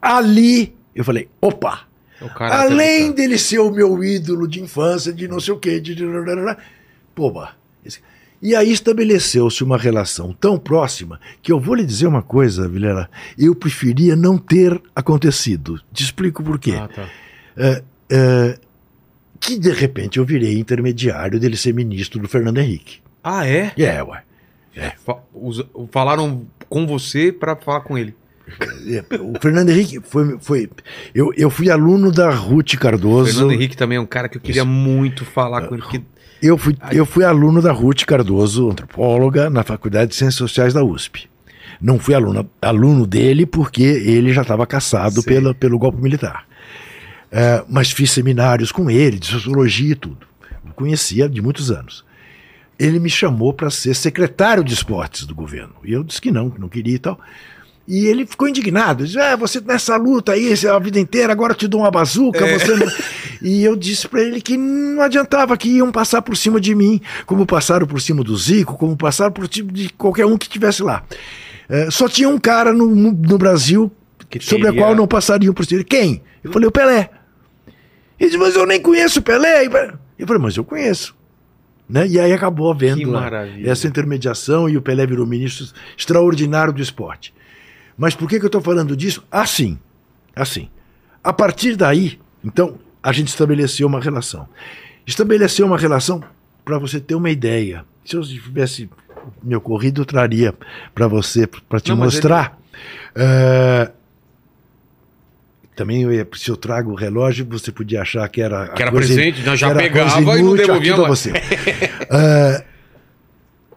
Ali 0.00 0.74
eu 0.94 1.04
falei: 1.04 1.28
opa! 1.40 1.82
Cara 2.36 2.62
Além 2.62 3.08
tá- 3.08 3.16
dele 3.16 3.36
ser 3.38 3.58
o 3.58 3.70
meu 3.70 4.02
ídolo 4.04 4.46
de 4.46 4.60
infância, 4.62 5.12
de 5.12 5.26
não 5.26 5.40
sei 5.40 5.54
o 5.54 5.58
quê, 5.58 5.80
de. 5.80 5.94
Esse- 7.84 8.00
e 8.40 8.54
aí 8.56 8.72
estabeleceu-se 8.72 9.62
uma 9.62 9.78
relação 9.78 10.32
tão 10.32 10.58
próxima 10.58 11.20
que 11.40 11.52
eu 11.52 11.60
vou 11.60 11.74
lhe 11.76 11.84
dizer 11.84 12.06
uma 12.08 12.22
coisa, 12.22 12.68
Vilela. 12.68 13.08
Eu 13.38 13.54
preferia 13.54 14.16
não 14.16 14.36
ter 14.36 14.80
acontecido. 14.96 15.80
Te 15.92 16.02
explico 16.02 16.42
por 16.42 16.58
quê. 16.58 16.74
Ah, 16.76 16.88
tá. 16.88 17.08
É, 17.56 18.58
que 19.38 19.58
de 19.58 19.70
repente 19.72 20.18
eu 20.18 20.24
virei 20.24 20.58
intermediário 20.58 21.38
dele 21.38 21.56
ser 21.56 21.72
ministro 21.74 22.20
do 22.20 22.28
Fernando 22.28 22.58
Henrique. 22.58 22.98
Ah, 23.22 23.46
é? 23.46 23.72
É, 23.76 24.02
ué. 24.02 24.22
Fa- 25.04 25.18
usa- 25.34 25.66
Falaram 25.90 26.44
com 26.68 26.86
você 26.86 27.30
pra 27.30 27.54
falar 27.56 27.80
com 27.82 27.96
ele. 27.98 28.14
É, 28.86 29.04
O 29.20 29.38
Fernando 29.40 29.70
Henrique 29.70 30.00
foi. 30.02 30.36
foi 30.40 30.68
eu, 31.14 31.32
eu 31.36 31.48
fui 31.48 31.70
aluno 31.70 32.10
da 32.10 32.30
Ruth 32.30 32.74
Cardoso. 32.76 33.30
Fernando 33.32 33.52
Henrique 33.52 33.76
também 33.76 33.96
é 33.98 34.00
um 34.00 34.06
cara 34.06 34.28
que 34.28 34.36
eu 34.36 34.40
queria 34.40 34.64
muito 34.64 35.24
falar 35.24 35.62
com 35.68 35.74
ele. 35.74 35.82
Porque 35.82 36.02
Eu 36.42 36.58
fui, 36.58 36.76
eu 36.90 37.06
fui 37.06 37.24
aluno 37.24 37.62
da 37.62 37.70
Ruth 37.70 38.04
Cardoso, 38.04 38.68
antropóloga, 38.68 39.48
na 39.48 39.62
Faculdade 39.62 40.10
de 40.10 40.16
Ciências 40.16 40.34
Sociais 40.34 40.74
da 40.74 40.82
USP. 40.82 41.30
Não 41.80 42.00
fui 42.00 42.14
aluno, 42.14 42.50
aluno 42.60 43.06
dele 43.06 43.46
porque 43.46 43.82
ele 43.82 44.32
já 44.32 44.42
estava 44.42 44.66
caçado 44.66 45.22
Sei. 45.22 45.34
pela, 45.34 45.54
pelo 45.54 45.78
golpe 45.78 46.02
militar. 46.02 46.44
É, 47.30 47.64
mas 47.68 47.92
fiz 47.92 48.10
seminários 48.10 48.72
com 48.72 48.90
ele, 48.90 49.20
de 49.20 49.26
sociologia 49.26 49.92
e 49.92 49.94
tudo. 49.94 50.26
Eu 50.66 50.72
conhecia 50.72 51.28
de 51.28 51.40
muitos 51.40 51.70
anos. 51.70 52.04
Ele 52.76 52.98
me 52.98 53.08
chamou 53.08 53.52
para 53.52 53.70
ser 53.70 53.94
secretário 53.94 54.64
de 54.64 54.74
esportes 54.74 55.24
do 55.24 55.34
governo. 55.36 55.74
E 55.84 55.92
eu 55.92 56.02
disse 56.02 56.20
que 56.20 56.32
não, 56.32 56.50
que 56.50 56.60
não 56.60 56.68
queria 56.68 56.96
e 56.96 56.98
tal. 56.98 57.20
E 57.86 58.06
ele 58.06 58.24
ficou 58.26 58.48
indignado. 58.48 59.04
Disse, 59.04 59.18
ah, 59.18 59.36
você 59.36 59.60
nessa 59.60 59.96
luta 59.96 60.32
aí 60.32 60.52
a 60.66 60.78
vida 60.78 61.00
inteira, 61.00 61.32
agora 61.32 61.52
eu 61.52 61.56
te 61.56 61.66
dou 61.66 61.80
uma 61.80 61.90
bazuca, 61.90 62.46
você 62.58 62.76
não... 62.76 62.86
E 63.44 63.64
eu 63.64 63.74
disse 63.74 64.06
para 64.06 64.22
ele 64.22 64.40
que 64.40 64.56
não 64.56 65.02
adiantava, 65.02 65.56
que 65.56 65.68
iam 65.68 65.90
passar 65.90 66.22
por 66.22 66.36
cima 66.36 66.60
de 66.60 66.76
mim, 66.76 67.00
como 67.26 67.44
passaram 67.44 67.88
por 67.88 68.00
cima 68.00 68.22
do 68.22 68.36
Zico, 68.36 68.76
como 68.76 68.96
passaram 68.96 69.32
por 69.32 69.52
cima 69.52 69.72
de 69.72 69.88
qualquer 69.94 70.26
um 70.26 70.38
que 70.38 70.46
estivesse 70.46 70.80
lá. 70.80 71.02
É, 71.68 71.90
só 71.90 72.08
tinha 72.08 72.28
um 72.28 72.38
cara 72.38 72.72
no, 72.72 72.86
no 72.86 73.38
Brasil 73.38 73.90
Que 74.30 74.38
sobre 74.38 74.66
teria- 74.68 74.80
a 74.80 74.84
qual 74.84 74.94
não 74.94 75.08
passariam 75.08 75.52
por 75.52 75.66
cima. 75.66 75.82
Quem? 75.82 76.22
Eu 76.44 76.52
falei, 76.52 76.68
o 76.68 76.70
Pelé. 76.70 77.10
Ele 78.20 78.30
disse, 78.30 78.38
mas 78.38 78.54
eu 78.54 78.64
nem 78.64 78.80
conheço 78.80 79.18
o 79.18 79.22
Pelé. 79.22 79.66
Eu 80.16 80.26
falei, 80.26 80.40
mas 80.40 80.56
eu 80.56 80.64
conheço. 80.64 81.16
Né? 81.88 82.06
E 82.06 82.20
aí 82.20 82.32
acabou 82.32 82.70
havendo 82.70 83.10
essa 83.64 83.88
intermediação 83.88 84.68
e 84.68 84.76
o 84.76 84.82
Pelé 84.82 85.04
virou 85.04 85.26
ministro 85.26 85.66
extraordinário 85.98 86.72
do 86.72 86.80
esporte. 86.80 87.34
Mas 88.02 88.16
por 88.16 88.28
que, 88.28 88.40
que 88.40 88.44
eu 88.44 88.48
estou 88.48 88.60
falando 88.60 88.96
disso? 88.96 89.22
Assim, 89.30 89.78
assim. 90.34 90.68
A 91.22 91.32
partir 91.32 91.76
daí, 91.76 92.18
então, 92.44 92.76
a 93.00 93.12
gente 93.12 93.28
estabeleceu 93.28 93.86
uma 93.86 94.00
relação. 94.00 94.48
Estabeleceu 95.06 95.64
uma 95.64 95.78
relação, 95.78 96.20
para 96.64 96.78
você 96.78 96.98
ter 96.98 97.14
uma 97.14 97.30
ideia. 97.30 97.84
Se 98.04 98.16
eu 98.16 98.22
tivesse 98.22 98.90
me 99.40 99.54
ocorrido, 99.54 100.00
eu 100.00 100.04
traria 100.04 100.52
para 100.92 101.06
você, 101.06 101.46
para 101.46 101.78
te 101.78 101.90
Não, 101.90 101.96
mostrar. 101.98 102.58
É, 103.14 103.92
Também, 105.76 106.02
eu 106.02 106.12
ia- 106.12 106.26
se 106.34 106.50
eu 106.50 106.56
trago 106.56 106.90
o 106.90 106.94
relógio, 106.96 107.46
você 107.48 107.70
podia 107.70 108.02
achar 108.02 108.28
que 108.28 108.42
era. 108.42 108.68
Que 108.70 108.82
era 108.82 108.90
coisa- 108.90 109.14
presente, 109.14 109.42
nós 109.46 109.58
já 109.60 109.72
pegava 109.72 110.10
coisa 110.10 110.20
e 110.20 110.24
não 110.24 110.38
inútil, 110.38 110.66
devolvia 110.66 110.96
mais. 110.96 111.08
você. 111.08 111.30
É, 112.10 112.64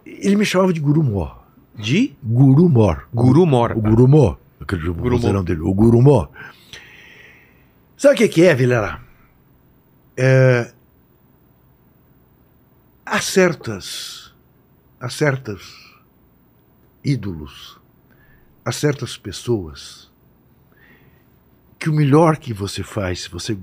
ele 0.05 0.35
me 0.35 0.45
chamava 0.45 0.73
de 0.73 0.79
Guru 0.79 1.03
Mor. 1.03 1.44
De 1.77 2.15
Guru 2.23 2.69
Mor. 2.69 3.07
Guru 3.13 3.45
Mor. 3.45 3.71
O 3.73 3.81
Guru 3.81 4.07
Mor. 4.07 4.39
Aquele 4.59 4.89
Guru 4.89 5.15
vozeirão 5.17 5.39
Mor. 5.39 5.45
dele. 5.45 5.61
O 5.61 5.73
Guru 5.73 6.01
Mor. 6.01 6.29
Sabe 7.97 8.15
o 8.15 8.17
que, 8.17 8.27
que 8.27 8.43
é, 8.45 8.53
Vilela? 8.55 9.01
É, 10.17 10.71
há 13.05 13.19
certas. 13.19 14.33
Há 14.99 15.09
certas 15.09 15.61
ídolos. 17.03 17.79
Há 18.63 18.71
certas 18.71 19.17
pessoas 19.17 20.11
que 21.77 21.89
o 21.89 21.93
melhor 21.93 22.37
que 22.37 22.51
você 22.53 22.81
faz, 22.81 23.21
se 23.23 23.29
você 23.29 23.55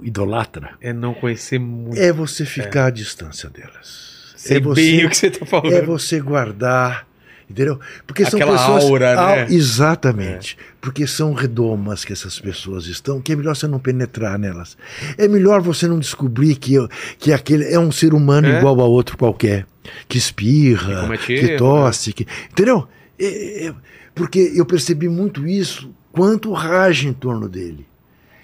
idolatra, 0.00 0.78
É 0.80 0.92
não 0.94 1.12
conhecer 1.12 1.58
muito. 1.58 1.98
é 1.98 2.10
você 2.10 2.46
ficar 2.46 2.86
à 2.86 2.90
distância 2.90 3.50
delas. 3.50 4.32
Sei 4.36 4.56
é 4.56 4.60
você 4.60 4.80
bem 4.80 5.04
o 5.04 5.10
que 5.10 5.16
você 5.16 5.30
tá 5.30 5.44
falando. 5.44 5.74
é 5.74 5.82
você 5.82 6.18
guardar, 6.20 7.06
entendeu? 7.50 7.78
Porque 8.06 8.22
Aquela 8.22 8.56
são 8.56 8.74
pessoas 8.76 8.84
aura, 8.84 9.14
né? 9.16 9.46
Exatamente. 9.50 10.56
Porque 10.80 11.06
são 11.06 11.34
redomas 11.34 12.04
que 12.04 12.12
essas 12.12 12.38
pessoas 12.38 12.86
estão, 12.86 13.20
que 13.20 13.32
é 13.32 13.36
melhor 13.36 13.54
você 13.56 13.66
não 13.66 13.78
penetrar 13.78 14.38
nelas. 14.38 14.76
É 15.18 15.26
melhor 15.28 15.60
você 15.60 15.86
não 15.88 15.98
descobrir 15.98 16.54
que, 16.56 16.74
que 17.18 17.32
aquele 17.32 17.64
é 17.64 17.78
um 17.78 17.90
ser 17.92 18.14
humano 18.14 18.46
É. 18.48 18.58
igual 18.58 18.80
a 18.80 18.84
outro 18.84 19.16
qualquer, 19.18 19.66
que 20.08 20.16
espirra, 20.16 20.94
Que 20.94 21.00
comete 21.02 21.26
que 21.26 21.42
né? 21.42 21.56
tosse, 21.56 22.12
que, 22.12 22.26
entendeu? 22.50 22.86
É- 23.18 23.66
é- 23.66 23.74
porque 24.14 24.52
eu 24.54 24.64
percebi 24.64 25.08
muito 25.08 25.46
isso 25.46 25.90
quanto 26.12 26.52
rage 26.52 27.06
em 27.08 27.12
torno 27.12 27.48
dele, 27.48 27.86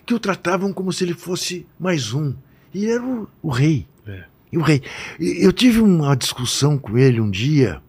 que 0.05 0.15
o 0.15 0.19
tratavam 0.19 0.73
como 0.73 0.93
se 0.93 1.05
ele 1.05 1.15
fosse 1.15 1.67
mais 1.79 2.13
um. 2.13 2.35
E 2.73 2.87
era 2.87 3.03
o, 3.03 3.27
o 3.43 3.51
rei. 3.51 3.87
É. 4.07 4.25
E 4.53 4.59
o 4.59 4.63
rei. 4.63 4.83
Eu 5.19 5.53
tive 5.53 5.81
uma 5.81 6.15
discussão 6.15 6.79
com 6.79 6.97
ele 6.97 7.21
um 7.21 7.31
dia 7.31 7.81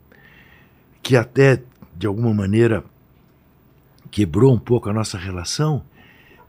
que 1.08 1.16
até, 1.16 1.64
de 1.96 2.06
alguma 2.06 2.34
maneira, 2.34 2.84
quebrou 4.12 4.54
um 4.54 4.60
pouco 4.60 4.90
a 4.90 4.94
nossa 4.94 5.18
relação 5.18 5.82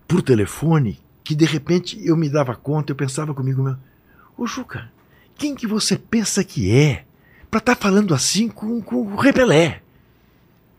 por 0.08 0.20
telefone, 0.20 0.98
que 1.22 1.36
de 1.36 1.44
repente 1.44 2.04
eu 2.04 2.16
me 2.16 2.28
dava 2.28 2.56
conta, 2.56 2.90
eu 2.90 2.96
pensava 2.96 3.32
comigo 3.32 3.62
mesmo, 3.62 3.78
ô 4.36 4.48
Juca, 4.48 4.90
quem 5.36 5.54
que 5.54 5.64
você 5.64 5.96
pensa 5.96 6.42
que 6.42 6.72
é 6.72 7.04
para 7.48 7.58
estar 7.58 7.76
falando 7.76 8.12
assim 8.12 8.48
com, 8.48 8.82
com 8.82 8.96
o 8.96 9.14
Rei 9.14 9.32
Pelé? 9.32 9.80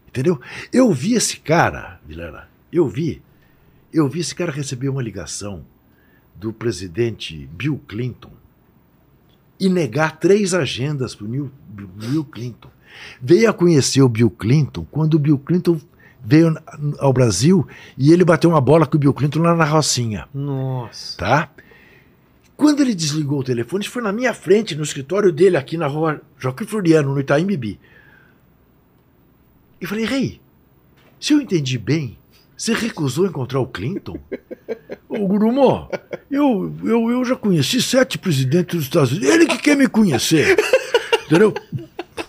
Entendeu? 0.09 0.41
Eu 0.73 0.91
vi 0.91 1.13
esse 1.13 1.39
cara, 1.39 2.01
Vilela, 2.05 2.49
eu 2.73 2.85
vi, 2.85 3.21
eu 3.93 4.09
vi 4.09 4.19
esse 4.19 4.35
cara 4.35 4.51
receber 4.51 4.89
uma 4.89 5.01
ligação 5.01 5.65
do 6.35 6.51
presidente 6.51 7.47
Bill 7.53 7.81
Clinton 7.87 8.33
e 9.57 9.69
negar 9.69 10.19
três 10.19 10.53
agendas 10.53 11.15
para 11.15 11.25
o 11.25 11.49
Bill 11.69 12.25
Clinton. 12.25 12.71
Veio 13.21 13.49
a 13.49 13.53
conhecer 13.53 14.01
o 14.01 14.09
Bill 14.09 14.29
Clinton 14.29 14.85
quando 14.89 15.15
o 15.15 15.19
Bill 15.19 15.37
Clinton 15.37 15.79
veio 16.23 16.55
ao 16.99 17.13
Brasil 17.13 17.67
e 17.97 18.11
ele 18.11 18.25
bateu 18.25 18.49
uma 18.49 18.61
bola 18.61 18.85
com 18.85 18.97
o 18.97 18.99
Bill 18.99 19.13
Clinton 19.13 19.39
lá 19.39 19.55
na 19.55 19.65
Rocinha, 19.65 20.27
Nossa. 20.33 21.17
tá? 21.17 21.49
Quando 22.57 22.81
ele 22.81 22.93
desligou 22.93 23.39
o 23.39 23.43
telefone, 23.43 23.83
isso 23.83 23.93
foi 23.93 24.01
na 24.01 24.11
minha 24.11 24.33
frente, 24.33 24.75
no 24.75 24.83
escritório 24.83 25.31
dele, 25.31 25.55
aqui 25.55 25.77
na 25.77 25.87
rua 25.87 26.21
Joaquim 26.37 26.65
Floriano, 26.65 27.13
no 27.13 27.19
Itaim 27.19 27.45
Bibi. 27.45 27.79
E 29.79 29.85
falei, 29.85 30.03
rei, 30.03 30.41
se 31.19 31.31
eu 31.31 31.39
entendi 31.39 31.77
bem, 31.77 32.17
você 32.57 32.73
recusou 32.73 33.25
encontrar 33.25 33.61
o 33.61 33.67
Clinton? 33.67 34.19
Ô, 35.07 35.25
Gurumó, 35.25 35.87
eu, 36.29 36.75
eu, 36.83 37.09
eu 37.09 37.23
já 37.23 37.35
conheci 37.35 37.81
sete 37.81 38.17
presidentes 38.17 38.75
dos 38.75 38.83
Estados 38.83 39.11
Unidos. 39.11 39.29
Ele 39.29 39.45
que 39.45 39.57
quer 39.57 39.77
me 39.77 39.87
conhecer. 39.87 40.57
Entendeu? 41.25 41.53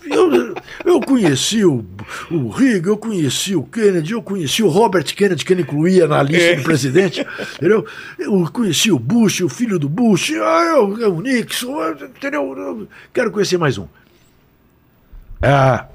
Eu, 0.05 0.55
eu 0.85 1.01
conheci 1.01 1.63
o, 1.63 1.85
o 2.29 2.49
Reagan, 2.49 2.91
eu 2.91 2.97
conheci 2.97 3.55
o 3.55 3.63
Kennedy, 3.63 4.13
eu 4.13 4.21
conheci 4.21 4.63
o 4.63 4.67
Robert 4.67 5.05
Kennedy, 5.15 5.45
que 5.45 5.53
ele 5.53 5.61
incluía 5.61 6.07
na 6.07 6.21
lista 6.21 6.55
do 6.55 6.63
presidente. 6.63 7.25
Entendeu? 7.55 7.85
Eu 8.17 8.49
conheci 8.51 8.91
o 8.91 8.99
Bush, 8.99 9.41
o 9.41 9.49
filho 9.49 9.77
do 9.77 9.89
Bush, 9.89 10.31
ah, 10.33 10.63
eu, 10.75 10.99
eu, 10.99 11.15
o 11.15 11.21
Nixon, 11.21 11.91
entendeu? 11.91 12.57
Eu 12.57 12.87
quero 13.13 13.31
conhecer 13.31 13.57
mais 13.57 13.77
um. 13.77 13.87
Ah, 15.41 15.87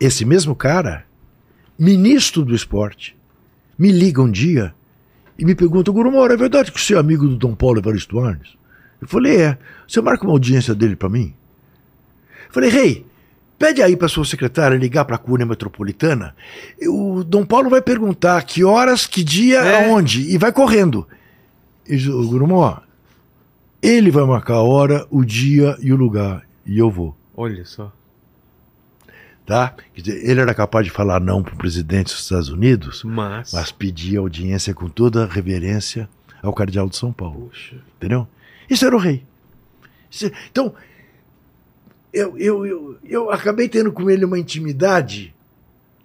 esse 0.00 0.24
mesmo 0.24 0.54
cara, 0.54 1.04
ministro 1.78 2.44
do 2.44 2.54
esporte, 2.54 3.16
me 3.78 3.90
liga 3.90 4.20
um 4.20 4.30
dia 4.30 4.74
e 5.38 5.44
me 5.44 5.54
pergunta, 5.54 5.90
Gurumora, 5.90 6.34
é 6.34 6.36
verdade 6.36 6.70
que 6.70 6.80
você 6.80 6.94
é 6.94 6.98
amigo 6.98 7.26
do 7.26 7.36
Dom 7.36 7.54
Paulo 7.54 7.78
Evaristo 7.78 8.20
Arnes? 8.20 8.56
Eu 9.00 9.08
falei, 9.08 9.36
é. 9.36 9.58
Você 9.86 10.00
marca 10.00 10.24
uma 10.24 10.32
audiência 10.32 10.74
dele 10.74 10.96
para 10.96 11.08
mim? 11.08 11.34
Falei, 12.54 12.70
rei, 12.70 13.06
pede 13.58 13.82
aí 13.82 13.96
para 13.96 14.06
sua 14.06 14.24
secretária 14.24 14.76
ligar 14.78 15.04
para 15.04 15.16
a 15.16 15.18
Cunha 15.18 15.44
Metropolitana. 15.44 16.36
O 16.86 17.24
Dom 17.24 17.44
Paulo 17.44 17.68
vai 17.68 17.82
perguntar 17.82 18.40
que 18.44 18.62
horas, 18.62 19.06
que 19.08 19.24
dia, 19.24 19.58
É. 19.58 19.86
aonde, 19.90 20.20
e 20.32 20.38
vai 20.38 20.52
correndo. 20.52 21.04
E 21.84 21.96
diz, 21.96 22.06
"Ô, 22.06 22.22
Gurumó, 22.28 22.78
ele 23.82 24.08
vai 24.12 24.24
marcar 24.24 24.54
a 24.54 24.62
hora, 24.62 25.04
o 25.10 25.24
dia 25.24 25.76
e 25.80 25.92
o 25.92 25.96
lugar, 25.96 26.46
e 26.64 26.78
eu 26.78 26.88
vou 26.88 27.16
Olha 27.36 27.64
só. 27.64 27.92
tá? 29.44 29.74
Quer 29.92 30.00
dizer, 30.00 30.30
ele 30.30 30.40
era 30.40 30.54
capaz 30.54 30.86
de 30.86 30.92
falar 30.92 31.20
não 31.20 31.42
para 31.42 31.54
o 31.54 31.58
presidente 31.58 32.06
dos 32.14 32.20
Estados 32.22 32.48
Unidos, 32.50 33.02
Mas. 33.04 33.52
mas 33.52 33.72
pedia 33.72 34.20
audiência 34.20 34.72
com 34.72 34.88
toda 34.88 35.26
reverência 35.26 36.08
ao 36.40 36.52
cardeal 36.54 36.88
de 36.88 36.96
São 36.96 37.12
Paulo, 37.12 37.48
Poxa. 37.50 37.76
entendeu? 37.96 38.28
Isso 38.70 38.86
era 38.86 38.94
o 38.94 38.98
rei. 39.00 39.24
Então, 40.50 40.72
eu, 42.14 42.38
eu, 42.38 42.66
eu, 42.66 42.96
eu 43.04 43.30
acabei 43.30 43.68
tendo 43.68 43.92
com 43.92 44.08
ele 44.08 44.24
uma 44.24 44.38
intimidade 44.38 45.34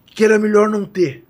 que 0.07 0.25
era 0.25 0.37
melhor 0.39 0.69
não 0.69 0.83
ter. 0.85 1.23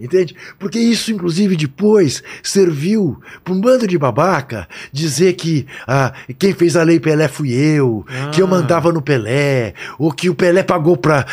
Entende? 0.00 0.34
Porque 0.58 0.80
isso, 0.80 1.12
inclusive, 1.12 1.54
depois 1.54 2.24
serviu 2.42 3.20
para 3.44 3.52
um 3.52 3.60
bando 3.60 3.86
de 3.86 3.96
babaca 3.96 4.66
dizer 4.90 5.34
que 5.34 5.66
ah, 5.86 6.12
quem 6.38 6.52
fez 6.54 6.76
a 6.76 6.82
lei 6.82 6.98
Pelé 6.98 7.28
fui 7.28 7.52
eu, 7.52 8.04
que 8.32 8.40
eu 8.42 8.46
Ah. 8.46 8.50
mandava 8.50 8.90
no 8.90 9.00
Pelé, 9.02 9.74
ou 9.98 10.10
que 10.10 10.28
o 10.28 10.34
Pelé 10.34 10.62
pagou 10.64 10.96
para 10.96 11.24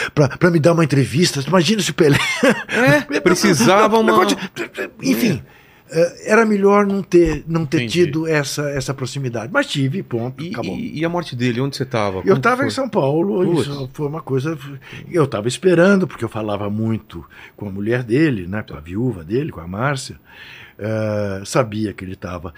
me 0.51 0.60
dar 0.60 0.74
uma 0.74 0.84
entrevista. 0.84 1.39
Imagina 1.47 1.82
se 1.82 1.89
o 1.89 1.95
Pelé. 1.95 2.20
É, 3.14 3.20
precisava 3.22 3.97
uma. 3.97 4.28
Enfim, 5.01 5.41
era 6.23 6.45
melhor 6.45 6.85
não 6.85 7.01
ter, 7.01 7.43
não 7.47 7.65
ter 7.65 7.77
Entendi. 7.77 8.05
tido 8.05 8.27
essa, 8.27 8.69
essa 8.69 8.93
proximidade. 8.93 9.51
Mas 9.51 9.65
tive, 9.67 10.03
ponto, 10.03 10.43
E, 10.43 10.49
acabou. 10.51 10.75
e- 10.77 10.99
e 10.99 11.05
a 11.05 11.09
morte 11.09 11.35
dele, 11.35 11.59
onde 11.61 11.75
você 11.75 11.85
tava? 11.85 12.21
Eu 12.25 12.35
estava 12.35 12.65
em 12.65 12.69
São 12.69 12.87
Paulo, 12.87 13.59
isso 13.59 13.89
foi 13.93 14.07
uma 14.07 14.21
coisa. 14.21 14.57
Eu 15.11 15.23
estava 15.23 15.47
esperando, 15.47 16.07
porque 16.07 16.23
eu 16.23 16.29
falava 16.29 16.69
muito 16.69 17.25
com 17.57 17.67
a 17.67 17.71
mulher 17.71 18.03
dele, 18.03 18.45
né, 18.47 18.61
com 18.61 18.75
a 18.75 18.79
viúva 18.79 19.23
dele, 19.23 19.51
com 19.51 19.59
a 19.61 19.67
Márcia. 19.67 20.17
Eh, 20.77 21.41
sabia 21.45 21.91
que 21.91 22.05
ele 22.05 22.13
estava. 22.13 22.53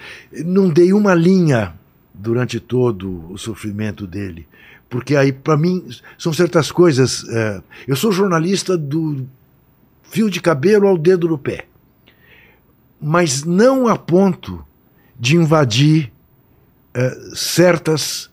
Não 0.46 0.70
dei 0.70 0.94
uma 0.94 1.14
linha 1.16 1.74
durante 2.14 2.60
todo 2.60 3.32
o 3.32 3.38
sofrimento 3.38 4.06
dele. 4.06 4.48
Porque 4.90 5.16
aí, 5.16 5.32
para 5.32 5.56
mim, 5.58 5.86
são 6.18 6.34
certas 6.34 6.70
coisas. 6.72 7.26
é, 7.30 7.62
eu 7.88 7.96
sou 7.96 8.12
jornalista 8.12 8.78
do 8.78 9.26
fio 10.04 10.30
de 10.30 10.42
cabelo 10.42 10.86
ao 10.88 10.98
dedo 10.98 11.28
do 11.30 11.38
pé. 11.38 11.66
Mas 13.02 13.44
não 13.44 13.88
a 13.88 13.98
ponto 13.98 14.64
de 15.20 15.36
invadir 15.36 16.12
é, 16.94 17.10
certas 17.34 18.30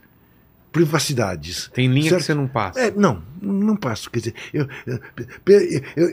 privacidades. 0.71 1.71
Tem 1.73 1.89
linha 1.89 2.11
Certo. 2.11 2.21
que 2.21 2.27
você 2.27 2.35
não 2.35 2.47
passa. 2.47 2.79
É, 2.81 2.91
não, 2.91 3.23
não 3.41 3.75
passo. 3.77 4.11
Quer 4.11 4.19
dizer, 4.19 4.35
eu, 4.53 4.69
eu, 4.87 5.01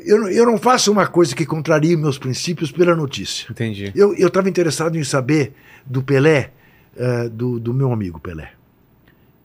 eu, 0.06 0.28
eu, 0.30 0.46
não 0.46 0.58
faço 0.58 0.92
uma 0.92 1.06
coisa 1.08 1.36
que 1.36 1.46
contrarie 1.46 1.96
meus 1.98 2.18
princípios 2.18 2.72
pela 2.72 2.96
notícia. 2.96 3.48
Entendi. 3.52 3.92
Eu 3.94 4.14
estava 4.14 4.50
interessado 4.50 4.98
em 4.98 5.04
saber 5.04 5.54
do 5.86 6.02
Pelé, 6.02 6.52
eh, 6.96 7.30
do, 7.30 7.60
do 7.60 7.74
meu 7.74 7.92
amigo 7.92 8.20
Pelé. 8.20 8.54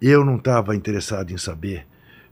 Eu 0.00 0.24
não 0.24 0.36
estava 0.36 0.74
interessado 0.74 1.32
em 1.32 1.36
saber 1.36 1.86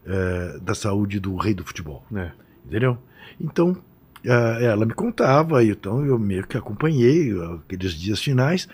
eh, 0.07 0.59
da 0.63 0.75
saúde 0.75 1.21
do 1.21 1.37
rei 1.37 1.53
do 1.53 1.65
futebol, 1.65 2.05
É. 2.15 2.31
entendeu? 2.65 2.97
Então, 3.41 3.77
ela 4.25 4.85
me 4.85 4.93
contava, 4.95 5.63
então 5.65 6.05
eu 6.05 6.19
meio 6.19 6.47
que 6.47 6.57
acompanhei 6.57 7.33
aqueles 7.65 7.93
dias 7.95 8.21
finais. 8.21 8.69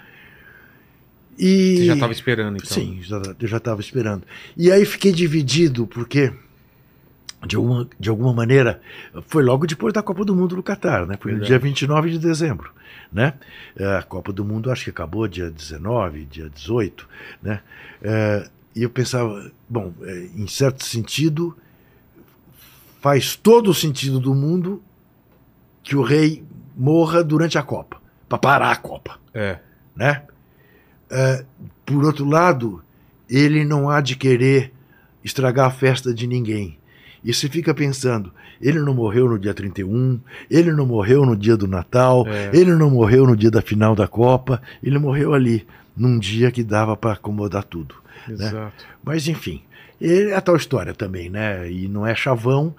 E... 1.39 1.77
Você 1.79 1.85
já 1.87 1.95
estava 1.95 2.13
esperando, 2.13 2.57
então. 2.57 2.69
Sim, 2.69 2.99
já- 3.03 3.21
eu 3.41 3.49
já 3.49 3.57
estava 3.57 3.81
esperando. 3.81 4.23
E 4.57 4.71
aí 4.71 4.85
fiquei 4.85 5.11
dividido, 5.13 5.87
porque, 5.87 6.33
de 7.47 7.57
alguma, 7.57 7.89
de 7.99 8.09
alguma 8.09 8.33
maneira, 8.33 8.81
foi 9.27 9.43
logo 9.43 9.67
depois 9.67 9.93
da 9.93 10.03
Copa 10.03 10.25
do 10.25 10.35
Mundo 10.35 10.57
no 10.57 10.63
Catar, 10.63 11.07
né? 11.07 11.17
Foi 11.21 11.33
no 11.33 11.39
Verdade. 11.39 11.49
dia 11.49 11.59
29 11.59 12.11
de 12.11 12.19
dezembro, 12.19 12.71
né? 13.13 13.35
Eh, 13.77 13.97
A 13.97 14.03
Copa 14.03 14.33
do 14.33 14.45
Mundo 14.45 14.71
acho 14.71 14.85
que 14.85 14.91
acabou 14.91 15.27
dia 15.27 15.51
19, 15.51 16.25
dia 16.25 16.49
18, 16.49 17.09
né? 17.43 17.61
Eh, 18.03 18.49
E 18.77 18.83
eu 18.83 18.91
pensava, 18.91 19.53
bom, 19.69 19.93
eh, 20.03 20.29
em 20.37 20.47
certo 20.49 20.85
sentido, 20.85 21.57
faz 23.01 23.37
todo 23.37 23.71
o 23.71 23.75
sentido 23.75 24.19
do 24.19 24.35
mundo 24.35 24.83
que 25.85 25.95
o 25.95 26.03
rei 26.03 26.43
morra 26.76 27.22
durante 27.22 27.57
a 27.57 27.62
Copa, 27.62 27.99
para 28.28 28.39
parar 28.39 28.72
a 28.72 28.76
Copa 28.76 29.18
É. 29.32 29.59
né? 29.95 30.22
É, 31.11 31.45
por 31.87 32.05
outro 32.05 32.24
lado, 32.24 32.82
ele 33.30 33.64
não 33.64 33.89
há 33.89 34.01
de 34.01 34.16
querer 34.16 34.72
estragar 35.22 35.66
a 35.66 35.70
festa 35.70 36.12
de 36.12 36.26
ninguém. 36.26 36.78
E 37.22 37.32
você 37.32 37.49
fica 37.49 37.72
pensando, 37.72 38.32
ele 38.61 38.80
não 38.80 38.93
morreu 38.95 39.28
no 39.28 39.39
dia 39.39 39.55
31, 39.55 40.18
ele 40.51 40.72
não 40.72 40.85
morreu 40.87 41.24
no 41.24 41.37
dia 41.37 41.57
do 41.57 41.68
Natal, 41.68 42.26
É. 42.26 42.51
ele 42.53 42.74
não 42.74 42.91
morreu 42.91 43.26
no 43.26 43.37
dia 43.37 43.51
da 43.51 43.62
final 43.62 43.95
da 43.95 44.09
Copa, 44.09 44.61
ele 44.82 44.99
morreu 44.99 45.32
ali, 45.32 45.66
num 45.97 46.18
dia 46.18 46.51
que 46.51 46.64
dava 46.64 46.97
para 46.97 47.12
acomodar 47.12 47.62
tudo. 47.64 47.95
Exato. 48.28 48.85
Mas 49.05 49.28
enfim, 49.28 49.62
é 50.01 50.35
a 50.35 50.41
tal 50.41 50.57
história 50.57 50.93
também, 50.95 51.30
né? 51.30 51.70
E 51.70 51.87
não 51.89 52.07
é 52.07 52.14
chavão. 52.14 52.74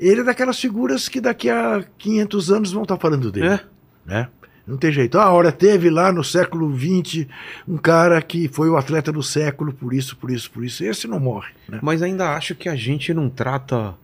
Ele 0.00 0.22
é 0.22 0.24
daquelas 0.24 0.58
figuras 0.58 1.08
que 1.08 1.20
daqui 1.20 1.50
a 1.50 1.84
500 1.98 2.50
anos 2.50 2.72
vão 2.72 2.82
estar 2.82 2.96
falando 2.96 3.30
dele 3.30 3.46
É. 3.48 3.60
né? 4.06 4.28
Não 4.66 4.76
tem 4.76 4.92
jeito. 4.92 5.18
Ah, 5.18 5.32
ora, 5.32 5.50
teve 5.50 5.90
lá 5.90 6.12
no 6.12 6.22
século 6.22 6.72
XX 6.76 7.26
um 7.66 7.76
cara 7.76 8.22
que 8.22 8.48
foi 8.48 8.68
o 8.70 8.76
atleta 8.76 9.10
do 9.10 9.22
século, 9.22 9.72
por 9.72 9.92
isso, 9.92 10.16
por 10.16 10.30
isso, 10.30 10.50
por 10.50 10.64
isso. 10.64 10.84
Esse 10.84 11.08
não 11.08 11.18
morre. 11.18 11.50
Né? 11.68 11.80
Mas 11.82 12.02
ainda 12.02 12.30
acho 12.36 12.54
que 12.54 12.68
a 12.68 12.76
gente 12.76 13.12
não 13.12 13.28
trata 13.28 13.94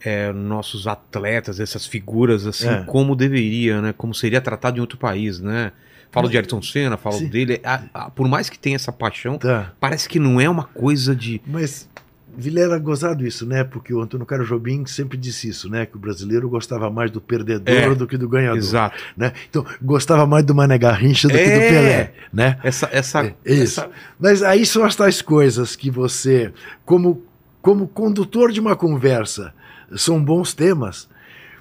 é, 0.00 0.32
nossos 0.32 0.86
atletas, 0.86 1.58
essas 1.58 1.84
figuras, 1.84 2.46
assim, 2.46 2.68
É. 2.68 2.84
como 2.84 3.16
deveria, 3.16 3.82
né? 3.82 3.92
Como 3.92 4.14
seria 4.14 4.40
tratado 4.40 4.76
em 4.78 4.80
outro 4.80 4.96
país, 4.96 5.40
né? 5.40 5.72
Falo 6.12 6.28
de 6.28 6.36
Ayrton 6.36 6.62
Senna, 6.62 6.96
falo 6.96 7.16
Sim. 7.18 7.26
dele. 7.26 7.60
A- 7.64 7.82
a- 7.92 8.08
por 8.10 8.28
mais 8.28 8.48
que 8.48 8.56
tenha 8.58 8.76
essa 8.76 8.92
paixão, 8.92 9.36
Tá. 9.38 9.72
parece 9.80 10.08
que 10.08 10.20
não 10.20 10.40
é 10.40 10.48
uma 10.48 10.62
coisa 10.64 11.16
de. 11.16 11.40
Mas 11.44 11.88
Vilela 12.40 12.78
gozado 12.78 13.26
isso, 13.26 13.44
né? 13.44 13.64
Porque 13.64 13.92
o 13.92 14.00
Antônio 14.00 14.24
Carlos 14.24 14.48
Jobim 14.48 14.86
sempre 14.86 15.18
disse 15.18 15.48
isso, 15.48 15.68
né? 15.68 15.84
Que 15.86 15.96
o 15.96 15.98
brasileiro 15.98 16.48
gostava 16.48 16.88
mais 16.88 17.10
do 17.10 17.20
perdedor 17.20 17.74
É. 17.74 17.94
do 17.96 18.06
que 18.06 18.16
do 18.16 18.28
ganhador. 18.28 18.58
Exato. 18.58 18.96
Né? 19.16 19.32
Então, 19.50 19.66
gostava 19.82 20.24
mais 20.24 20.44
do 20.44 20.54
Mané 20.54 20.78
Garrincha 20.78 21.26
do 21.26 21.34
que 21.34 21.44
do 21.44 21.50
É. 21.50 21.68
Pelé, 21.68 22.12
né? 22.32 22.58
Essa. 22.62 22.88
essa, 22.92 23.24
É, 23.26 23.34
isso. 23.44 23.80
essa- 23.80 23.90
Mas 24.20 24.42
aí 24.44 24.64
são 24.64 24.84
as 24.84 24.94
tais 24.94 25.20
coisas 25.20 25.74
que 25.74 25.90
você, 25.90 26.52
como, 26.84 27.24
como 27.60 27.88
condutor 27.88 28.52
de 28.52 28.60
uma 28.60 28.76
conversa, 28.76 29.52
são 29.96 30.22
bons 30.22 30.54
temas, 30.54 31.08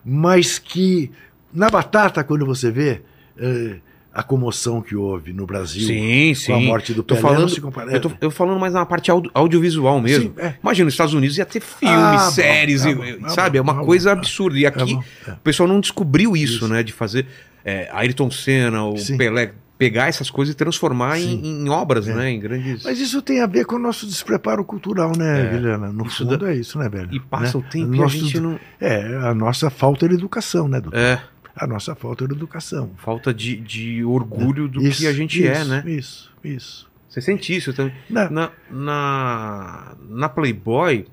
mas 0.06 0.60
que 0.60 1.12
na 1.52 1.70
batata, 1.72 2.24
quando 2.24 2.46
você 2.46 2.70
vê 2.70 3.02
eh, 3.40 3.78
a 4.20 4.24
comoção 4.24 4.82
que 4.82 4.96
houve 4.96 5.32
no 5.32 5.46
Brasil 5.46 5.86
Sim, 5.86 6.34
com 6.34 6.54
a 6.54 6.58
sim. 6.60 6.66
morte 6.66 6.92
do 6.92 7.04
Tô 7.04 7.14
Pelé, 7.14 7.22
falando- 7.22 7.42
não 7.42 7.50
se 7.50 7.62
compara. 7.62 7.92
Eu 7.92 8.02
tô, 8.02 8.12
eu 8.20 8.32
falando 8.32 8.60
mais 8.60 8.74
na 8.74 8.84
parte 8.84 9.12
audio- 9.12 9.30
audiovisual 9.32 10.02
mesmo. 10.02 10.34
Sim, 10.36 10.42
é. 10.42 10.56
Imagina, 10.64 10.86
nos 10.86 10.94
Estados 10.96 11.14
Unidos 11.14 11.38
ia 11.38 11.46
ter 11.46 11.60
filmes, 11.62 11.96
Ah, 12.00 12.32
séries, 12.32 12.82
tá 12.82 12.90
e- 12.90 13.14
tá 13.20 13.30
sabe? 13.30 13.60
é 13.60 13.62
uma 13.62 13.76
bom, 13.76 13.86
coisa 13.86 14.12
absurda. 14.12 14.58
E 14.58 14.66
É 14.66 14.70
aqui 14.70 15.00
é. 15.28 15.32
o 15.34 15.36
pessoal 15.44 15.70
não 15.70 15.80
descobriu 15.80 16.36
isso, 16.36 16.56
Isso. 16.56 16.68
né? 16.68 16.82
De 16.82 16.92
fazer 16.92 17.28
é, 17.64 17.90
Ayrton 17.92 18.32
Senna, 18.32 18.86
o 18.86 18.98
Sim. 18.98 19.18
Pelé, 19.18 19.52
pegar 19.78 20.08
essas 20.08 20.32
coisas 20.32 20.56
e 20.56 20.58
transformar 20.58 21.18
Sim. 21.18 21.40
em, 21.44 21.66
em 21.66 21.70
obras, 21.70 22.08
É. 22.08 22.14
né? 22.16 22.32
Em 22.32 22.40
grandes. 22.40 22.84
Mas 22.84 22.98
isso 23.00 23.22
tem 23.22 23.42
a 23.42 23.46
ver 23.46 23.66
com 23.66 23.76
o 23.76 23.80
nosso 23.80 24.08
despreparo 24.08 24.64
cultural, 24.66 25.12
né, 25.16 25.42
É. 25.54 25.78
No 25.92 26.08
Isso 26.08 26.18
fundo 26.24 26.38
da- 26.40 26.52
é 26.52 26.56
isso, 26.56 26.80
né, 26.80 26.90
velho? 26.90 27.10
E 27.12 27.20
passa 27.20 27.60
Né? 27.60 27.64
o 27.64 27.70
tempo 27.70 27.94
e 27.94 27.98
a 28.00 28.02
Nosso- 28.02 28.18
gente 28.18 28.40
não. 28.40 28.60
É, 28.82 29.16
a 29.18 29.36
nossa 29.36 29.70
falta 29.70 30.08
de 30.10 30.16
educação, 30.16 30.68
né, 30.68 30.82
doutor? 30.82 30.98
É, 30.98 31.22
A 31.58 31.68
nossa 31.68 31.96
falta 31.96 32.28
de 32.28 32.34
educação. 32.34 32.92
falta 32.98 33.34
de, 33.34 33.56
de 33.58 34.04
orgulho 34.04 34.68
do 34.68 34.82
Isso, 34.82 35.02
que 35.02 35.08
a 35.08 35.14
gente 35.14 35.46
é, 35.48 35.54
isso, 35.54 35.70
né? 35.70 35.84
Isso, 35.86 36.32
isso. 36.44 36.88
Você 37.10 37.22
sente 37.22 37.56
isso 37.56 37.74
também. 37.74 37.94
Na, 38.10 38.52
na, 38.70 39.96
na 40.10 40.30
Playboy, 40.30 41.06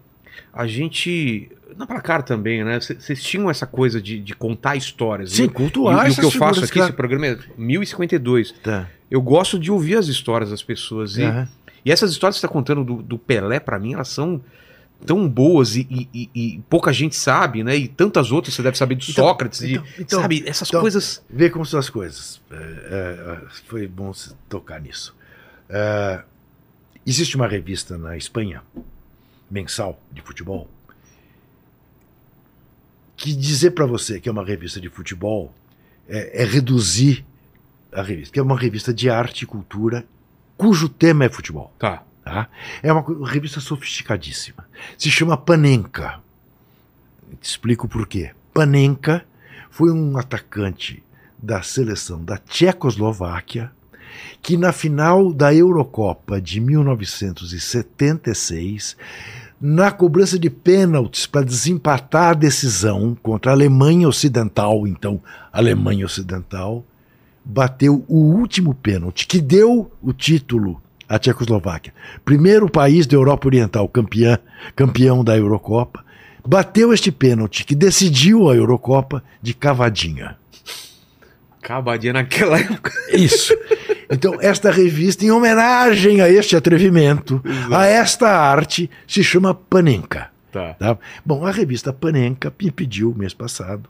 a 0.52 0.66
gente. 0.66 1.50
Na 1.76 1.86
Placar 1.86 2.22
também, 2.22 2.62
né? 2.62 2.78
Vocês 2.80 3.22
tinham 3.22 3.50
essa 3.50 3.66
coisa 3.66 4.00
de, 4.00 4.20
de 4.20 4.34
contar 4.34 4.76
histórias. 4.76 5.32
Sim, 5.32 5.48
cultuar 5.48 6.06
E, 6.06 6.10
e 6.10 6.12
o 6.12 6.14
que 6.14 6.24
eu 6.24 6.30
faço 6.30 6.60
aqui, 6.62 6.74
claro. 6.74 6.88
esse 6.90 6.96
programa 6.96 7.26
é 7.26 7.38
1052. 7.56 8.52
Tá. 8.62 8.88
Eu 9.10 9.20
gosto 9.22 9.58
de 9.58 9.72
ouvir 9.72 9.96
as 9.96 10.06
histórias 10.06 10.50
das 10.50 10.62
pessoas. 10.62 11.16
E, 11.16 11.22
Aham. 11.22 11.48
e 11.84 11.90
essas 11.90 12.10
histórias 12.12 12.36
que 12.36 12.40
você 12.40 12.46
está 12.46 12.52
contando 12.52 12.84
do, 12.84 13.02
do 13.02 13.18
Pelé, 13.18 13.58
pra 13.58 13.78
mim, 13.78 13.94
elas 13.94 14.08
são 14.08 14.40
tão 15.06 15.28
boas 15.28 15.76
e, 15.76 15.86
e- 15.90 16.08
e- 16.14 16.30
e 16.34 16.60
pouca 16.68 16.92
gente 16.92 17.14
sabe, 17.16 17.62
né? 17.62 17.76
E 17.76 17.88
tantas 17.88 18.32
outras 18.32 18.54
você 18.54 18.62
deve 18.62 18.76
saber 18.78 18.94
de 18.94 19.10
Então, 19.10 19.24
Sócrates, 19.26 19.62
então, 19.62 19.84
então, 19.98 20.20
sabe? 20.20 20.42
Essas 20.46 20.68
então, 20.68 20.80
coisas. 20.80 21.22
Vê 21.28 21.50
como 21.50 21.64
são 21.66 21.78
as 21.78 21.90
coisas. 21.90 22.40
É, 22.50 22.56
é, 22.56 23.40
foi 23.66 23.86
bom 23.86 24.12
se 24.12 24.34
tocar 24.48 24.80
nisso. 24.80 25.14
É, 25.68 26.22
existe 27.06 27.36
uma 27.36 27.46
revista 27.46 27.98
na 27.98 28.16
Espanha, 28.16 28.62
mensal, 29.50 30.00
de 30.10 30.22
futebol, 30.22 30.68
que 33.16 33.34
dizer 33.34 33.72
para 33.72 33.86
você 33.86 34.20
que 34.20 34.28
é 34.28 34.32
uma 34.32 34.44
revista 34.44 34.80
de 34.80 34.88
futebol 34.88 35.52
é, 36.08 36.42
é 36.42 36.44
reduzir 36.44 37.24
a 37.92 38.02
revista, 38.02 38.32
que 38.32 38.40
é 38.40 38.42
uma 38.42 38.58
revista 38.58 38.92
de 38.92 39.08
arte 39.08 39.42
e 39.42 39.46
cultura 39.46 40.04
cujo 40.56 40.88
tema 40.88 41.24
é 41.24 41.28
futebol. 41.28 41.72
Tá. 41.78 42.02
Tá? 42.24 42.48
É 42.82 42.90
uma 42.90 43.04
revista 43.28 43.60
sofisticadíssima. 43.60 44.66
Se 44.96 45.10
chama 45.10 45.36
Panenka. 45.36 46.20
Te 47.40 47.50
explico 47.50 47.86
por 47.86 48.06
quê. 48.06 48.30
Panenka 48.52 49.24
foi 49.70 49.92
um 49.92 50.16
atacante 50.16 51.04
da 51.38 51.62
seleção 51.62 52.24
da 52.24 52.38
Tchecoslováquia 52.38 53.70
que 54.40 54.56
na 54.56 54.72
final 54.72 55.34
da 55.34 55.54
Eurocopa 55.54 56.40
de 56.40 56.60
1976, 56.60 58.96
na 59.60 59.90
cobrança 59.90 60.38
de 60.38 60.48
pênaltis 60.48 61.26
para 61.26 61.44
desempatar 61.44 62.30
a 62.30 62.34
decisão 62.34 63.14
contra 63.22 63.50
a 63.50 63.54
Alemanha 63.54 64.08
Ocidental, 64.08 64.86
então 64.86 65.20
Alemanha 65.52 66.06
Ocidental, 66.06 66.86
bateu 67.44 68.04
o 68.08 68.16
último 68.16 68.74
pênalti 68.74 69.26
que 69.26 69.40
deu 69.40 69.92
o 70.00 70.12
título 70.12 70.80
à 71.08 71.18
Tchecoslováquia. 71.18 71.92
Primeiro 72.24 72.68
país 72.68 73.06
da 73.06 73.16
Europa 73.16 73.48
Oriental 73.48 73.88
campeã, 73.88 74.38
campeão 74.74 75.24
da 75.24 75.36
Eurocopa, 75.36 76.04
bateu 76.46 76.92
este 76.92 77.10
pênalti 77.10 77.64
que 77.64 77.74
decidiu 77.74 78.48
a 78.48 78.54
Eurocopa 78.54 79.22
de 79.40 79.54
cavadinha. 79.54 80.36
Cabadia 81.62 82.12
naquela 82.12 82.58
época. 82.58 82.92
Isso. 83.10 83.56
Então, 84.10 84.36
esta 84.40 84.70
revista, 84.70 85.24
em 85.24 85.30
homenagem 85.30 86.20
a 86.20 86.28
este 86.28 86.54
atrevimento, 86.54 87.42
a 87.72 87.86
esta 87.86 88.28
arte, 88.28 88.90
se 89.06 89.24
chama 89.24 89.54
Panenka. 89.54 90.30
Tá. 90.52 90.74
Tá? 90.74 90.98
Bom, 91.24 91.46
a 91.46 91.50
revista 91.50 91.92
Panenka 91.92 92.52
me 92.60 92.70
pediu, 92.70 93.14
mês 93.16 93.32
passado, 93.32 93.88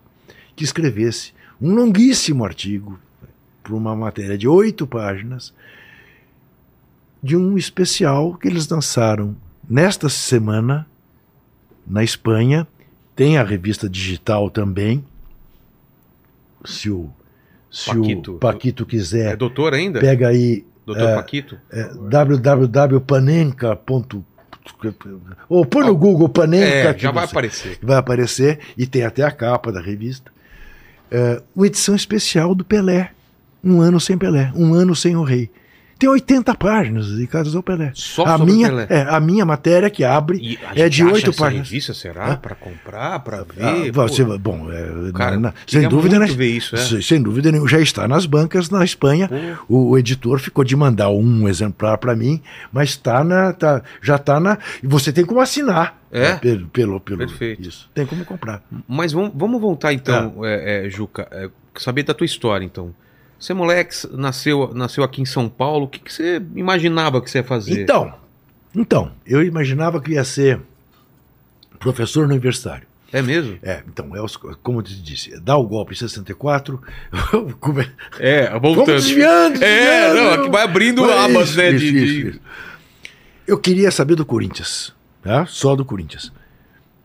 que 0.54 0.62
escrevesse 0.62 1.32
um 1.60 1.74
longuíssimo 1.74 2.44
artigo 2.44 2.98
para 3.62 3.74
uma 3.74 3.96
matéria 3.96 4.38
de 4.38 4.46
oito 4.46 4.86
páginas 4.86 5.52
de 7.24 7.36
um 7.36 7.56
especial 7.56 8.34
que 8.34 8.46
eles 8.46 8.68
lançaram 8.68 9.34
nesta 9.68 10.08
semana 10.10 10.86
na 11.86 12.04
Espanha. 12.04 12.66
Tem 13.16 13.38
a 13.38 13.42
revista 13.44 13.88
digital 13.88 14.50
também. 14.50 15.02
Se 16.64 16.90
o, 16.90 17.08
se 17.70 17.86
Paquito. 17.94 18.34
o 18.34 18.38
Paquito 18.38 18.84
quiser, 18.84 19.32
É 19.32 19.36
doutor 19.36 19.72
ainda? 19.72 20.00
pega 20.00 20.28
aí 20.28 20.66
Doutor 20.84 21.14
Paquito? 21.14 21.56
É, 21.72 21.84
www.panenka.com 21.94 24.22
ou 25.48 25.64
põe 25.66 25.86
no 25.86 25.96
Google 25.96 26.28
Panenka. 26.28 26.66
É, 26.66 26.98
já 26.98 27.10
vai 27.10 27.26
você- 27.26 27.32
aparecer. 27.32 27.78
Vai 27.82 27.96
aparecer 27.96 28.58
e 28.76 28.86
tem 28.86 29.02
até 29.04 29.22
a 29.22 29.30
capa 29.30 29.70
da 29.72 29.80
revista. 29.80 30.32
É, 31.10 31.42
uma 31.54 31.66
edição 31.66 31.94
especial 31.94 32.54
do 32.54 32.64
Pelé. 32.64 33.12
Um 33.62 33.80
ano 33.80 33.98
sem 34.00 34.18
Pelé, 34.18 34.52
um 34.54 34.74
ano 34.74 34.94
sem 34.94 35.16
o 35.16 35.22
rei. 35.22 35.50
Tem 35.98 36.08
80 36.08 36.54
páginas 36.56 37.08
dedicadas 37.10 37.54
ao 37.54 37.62
Pelé. 37.62 37.92
Só 37.94 38.24
a 38.26 38.38
minha, 38.38 38.68
Pelé. 38.68 38.86
É, 38.90 39.02
a 39.02 39.20
minha 39.20 39.44
matéria 39.44 39.88
que 39.88 40.02
abre 40.04 40.58
é 40.74 40.88
de 40.88 41.04
oito 41.04 41.32
páginas. 41.32 41.68
revista, 41.68 41.94
será? 41.94 42.36
Pra 42.36 42.54
comprar, 42.54 43.20
pra 43.20 43.38
Ah, 43.60 43.72
ver? 43.72 43.92
Pô, 43.92 44.02
você- 44.08 44.24
bom, 44.38 44.70
é, 44.72 45.12
Cara, 45.12 45.38
na- 45.38 45.54
sem 45.66 45.88
dúvida, 45.88 46.18
né? 46.18 46.26
isso, 46.26 46.74
é. 46.76 47.00
Sem, 47.00 47.22
dúvida 47.22 47.50
nenhuma, 47.52 47.68
já 47.68 47.80
está 47.80 48.06
nas 48.08 48.26
bancas 48.26 48.68
na 48.70 48.84
Espanha. 48.84 49.30
O, 49.68 49.90
o 49.90 49.98
editor 49.98 50.38
ficou 50.38 50.64
de 50.64 50.74
mandar 50.76 51.10
um 51.10 51.48
exemplar 51.48 51.96
para 51.98 52.14
mim, 52.16 52.42
mas 52.72 52.90
está 52.90 53.22
na, 53.24 53.52
tá, 53.52 53.82
já 54.02 54.16
está 54.16 54.38
na. 54.40 54.58
E 54.82 54.86
você 54.86 55.12
tem 55.12 55.24
como 55.24 55.40
assinar. 55.40 56.00
É? 56.10 56.32
né, 56.32 56.34
Pelo, 56.36 56.68
pelo, 56.68 57.00
pelo- 57.00 57.18
Perfeito. 57.18 57.62
Isso. 57.68 57.90
Tem 57.92 58.06
como 58.06 58.24
comprar. 58.24 58.62
Mas 58.86 59.10
vamos, 59.12 59.32
vamos 59.34 59.60
voltar 59.60 59.92
então, 59.92 60.34
Ah. 60.44 60.46
é, 60.48 60.86
é, 60.86 60.90
Juca, 60.90 61.26
é, 61.32 61.48
saber 61.76 62.04
da 62.04 62.14
tua 62.14 62.24
história 62.24 62.64
então. 62.64 62.94
Você, 63.44 63.52
moleque, 63.52 63.94
nasceu, 64.12 64.72
nasceu 64.74 65.04
aqui 65.04 65.20
em 65.20 65.26
São 65.26 65.50
Paulo, 65.50 65.84
o 65.84 65.88
que, 65.88 65.98
que 65.98 66.10
você 66.10 66.40
imaginava 66.56 67.20
que 67.20 67.30
você 67.30 67.38
ia 67.40 67.44
fazer? 67.44 67.82
Então, 67.82 68.14
então, 68.74 69.12
eu 69.26 69.42
imaginava 69.42 70.00
que 70.00 70.12
ia 70.12 70.24
ser 70.24 70.62
professor 71.78 72.24
universitário. 72.24 72.86
É 73.12 73.20
mesmo? 73.20 73.58
É, 73.62 73.82
então, 73.86 74.16
é 74.16 74.54
como 74.62 74.78
eu 74.78 74.82
te 74.82 74.94
disse, 75.00 75.38
dá 75.40 75.58
o 75.58 75.66
golpe 75.66 75.92
em 75.92 75.96
64. 75.96 76.80
come- 77.60 77.86
É, 78.18 78.48
Vamos 78.58 78.76
voltando. 78.76 78.94
desviando, 78.96 79.62
É, 79.62 80.08
desviando. 80.08 80.14
não, 80.16 80.32
aqui 80.42 80.50
vai 80.50 80.62
abrindo 80.64 81.02
Mas 81.02 81.10
abas, 81.10 81.48
isso, 81.50 81.58
né? 81.58 81.70
isso, 81.72 81.78
de- 81.84 82.04
isso, 82.04 82.30
de-. 82.32 82.40
Eu 83.46 83.58
queria 83.58 83.90
saber 83.90 84.14
do 84.14 84.24
Corinthians, 84.24 84.94
tá? 85.22 85.44
só 85.44 85.76
do 85.76 85.84
Corinthians. 85.84 86.32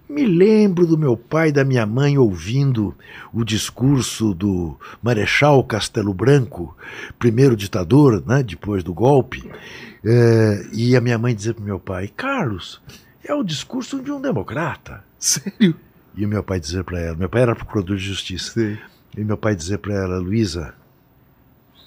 Me 0.10 0.26
lembro 0.26 0.88
do 0.88 0.98
meu 0.98 1.16
pai 1.16 1.50
e 1.50 1.52
da 1.52 1.64
minha 1.64 1.86
mãe 1.86 2.18
ouvindo 2.18 2.96
o 3.32 3.44
discurso 3.44 4.34
do 4.34 4.76
Marechal 5.04 5.64
Castelo 5.64 6.14
Branco, 6.16 6.76
primeiro 7.20 7.56
ditador, 7.56 8.24
né, 8.26 8.42
depois 8.42 8.84
do 8.84 8.92
golpe, 8.92 9.48
é, 10.04 10.66
e 10.74 10.96
a 10.96 11.02
minha 11.02 11.18
mãe 11.20 11.36
dizer 11.36 11.54
para 11.54 11.64
meu 11.64 11.80
pai: 11.80 12.08
Carlos, 12.08 12.82
é 13.24 13.34
o 13.36 13.44
discurso 13.44 14.02
de 14.02 14.12
um 14.12 14.20
democrata. 14.20 15.04
Sério? 15.20 15.76
E 16.16 16.26
o 16.26 16.28
meu 16.28 16.44
pai 16.44 16.60
dizer 16.60 16.84
para 16.84 17.00
ela: 17.00 17.16
meu 17.16 17.30
pai 17.30 17.44
era 17.44 17.56
procurador 17.56 17.96
de 17.96 18.04
justiça. 18.04 18.60
E 19.16 19.24
meu 19.24 19.38
pai 19.38 19.56
dizer 19.56 19.78
para 19.78 19.94
ela, 19.94 20.18
Luísa, 20.18 20.74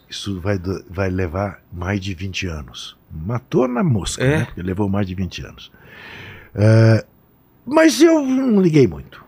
isso 0.08 0.38
vai, 0.40 0.60
vai 0.88 1.10
levar 1.10 1.60
mais 1.72 2.00
de 2.00 2.14
20 2.14 2.46
anos. 2.46 2.96
Matou 3.10 3.66
na 3.66 3.82
mosca, 3.82 4.22
É? 4.22 4.38
né? 4.38 4.44
Porque 4.44 4.62
levou 4.62 4.88
mais 4.88 5.06
de 5.06 5.14
20 5.14 5.44
anos. 5.44 5.72
É, 6.54 7.04
mas 7.66 8.00
eu 8.00 8.22
não 8.24 8.60
liguei 8.60 8.86
muito. 8.86 9.22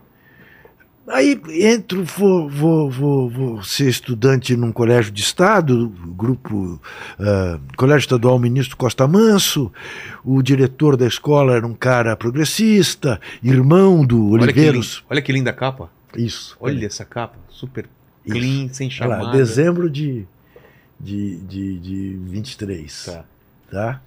Aí 1.07 1.39
entro, 1.49 2.03
vou, 2.03 2.49
vou, 2.49 2.89
vou, 2.89 3.29
vou 3.29 3.63
ser 3.63 3.87
estudante 3.87 4.57
num 4.57 4.71
colégio 4.71 5.11
de 5.11 5.21
Estado, 5.21 5.89
grupo 6.17 6.81
ah, 7.19 7.59
Colégio 7.77 8.05
Estadual 8.05 8.39
Ministro 8.39 8.75
Costa 8.75 9.07
Manso. 9.07 9.71
O 10.23 10.41
diretor 10.41 10.97
da 10.97 11.05
escola 11.05 11.55
era 11.55 11.67
um 11.67 11.75
cara 11.75 12.15
progressista, 12.15 13.21
irmão 13.43 14.03
do 14.03 14.31
Olha 14.31 14.39
que, 14.39 14.59
Oliveiros. 14.59 15.05
olha 15.07 15.21
que 15.21 15.31
linda 15.31 15.53
capa. 15.53 15.91
Isso. 16.17 16.57
Olha 16.59 16.87
essa 16.87 17.05
capa, 17.05 17.37
super 17.49 17.87
Isso. 18.25 18.35
clean, 18.35 18.69
sem 18.69 18.89
Olha 19.01 19.07
lá, 19.07 19.17
chamada. 19.19 19.37
dezembro 19.37 19.89
de, 19.91 20.25
de, 20.99 21.37
de, 21.41 21.79
de 21.79 22.19
23. 22.23 23.05
Tá. 23.05 23.25
Tá? 23.69 24.01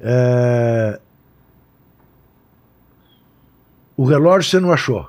É, 0.00 1.00
O 3.96 4.04
relógio 4.04 4.50
você 4.50 4.60
não 4.60 4.72
achou. 4.72 5.08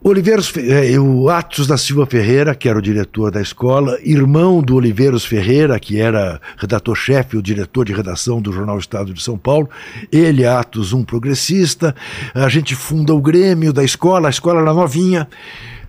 Oliveiros, 0.00 0.56
é, 0.56 0.98
o 0.98 1.28
Atos 1.28 1.66
da 1.66 1.76
Silva 1.76 2.06
Ferreira, 2.06 2.54
que 2.54 2.68
era 2.68 2.78
o 2.78 2.82
diretor 2.82 3.30
da 3.30 3.42
escola, 3.42 3.98
irmão 4.02 4.62
do 4.62 4.76
Oliveiros 4.76 5.24
Ferreira, 5.24 5.78
que 5.78 6.00
era 6.00 6.40
redator-chefe, 6.56 7.36
o 7.36 7.42
diretor 7.42 7.84
de 7.84 7.92
redação 7.92 8.40
do 8.40 8.52
Jornal 8.52 8.78
Estado 8.78 9.12
de 9.12 9.20
São 9.20 9.36
Paulo. 9.36 9.68
Ele, 10.10 10.46
Atos, 10.46 10.92
um 10.92 11.04
progressista. 11.04 11.94
A 12.32 12.48
gente 12.48 12.74
funda 12.74 13.12
o 13.12 13.20
Grêmio 13.20 13.72
da 13.72 13.84
escola, 13.84 14.28
a 14.28 14.30
escola 14.30 14.60
era 14.60 14.72
novinha, 14.72 15.28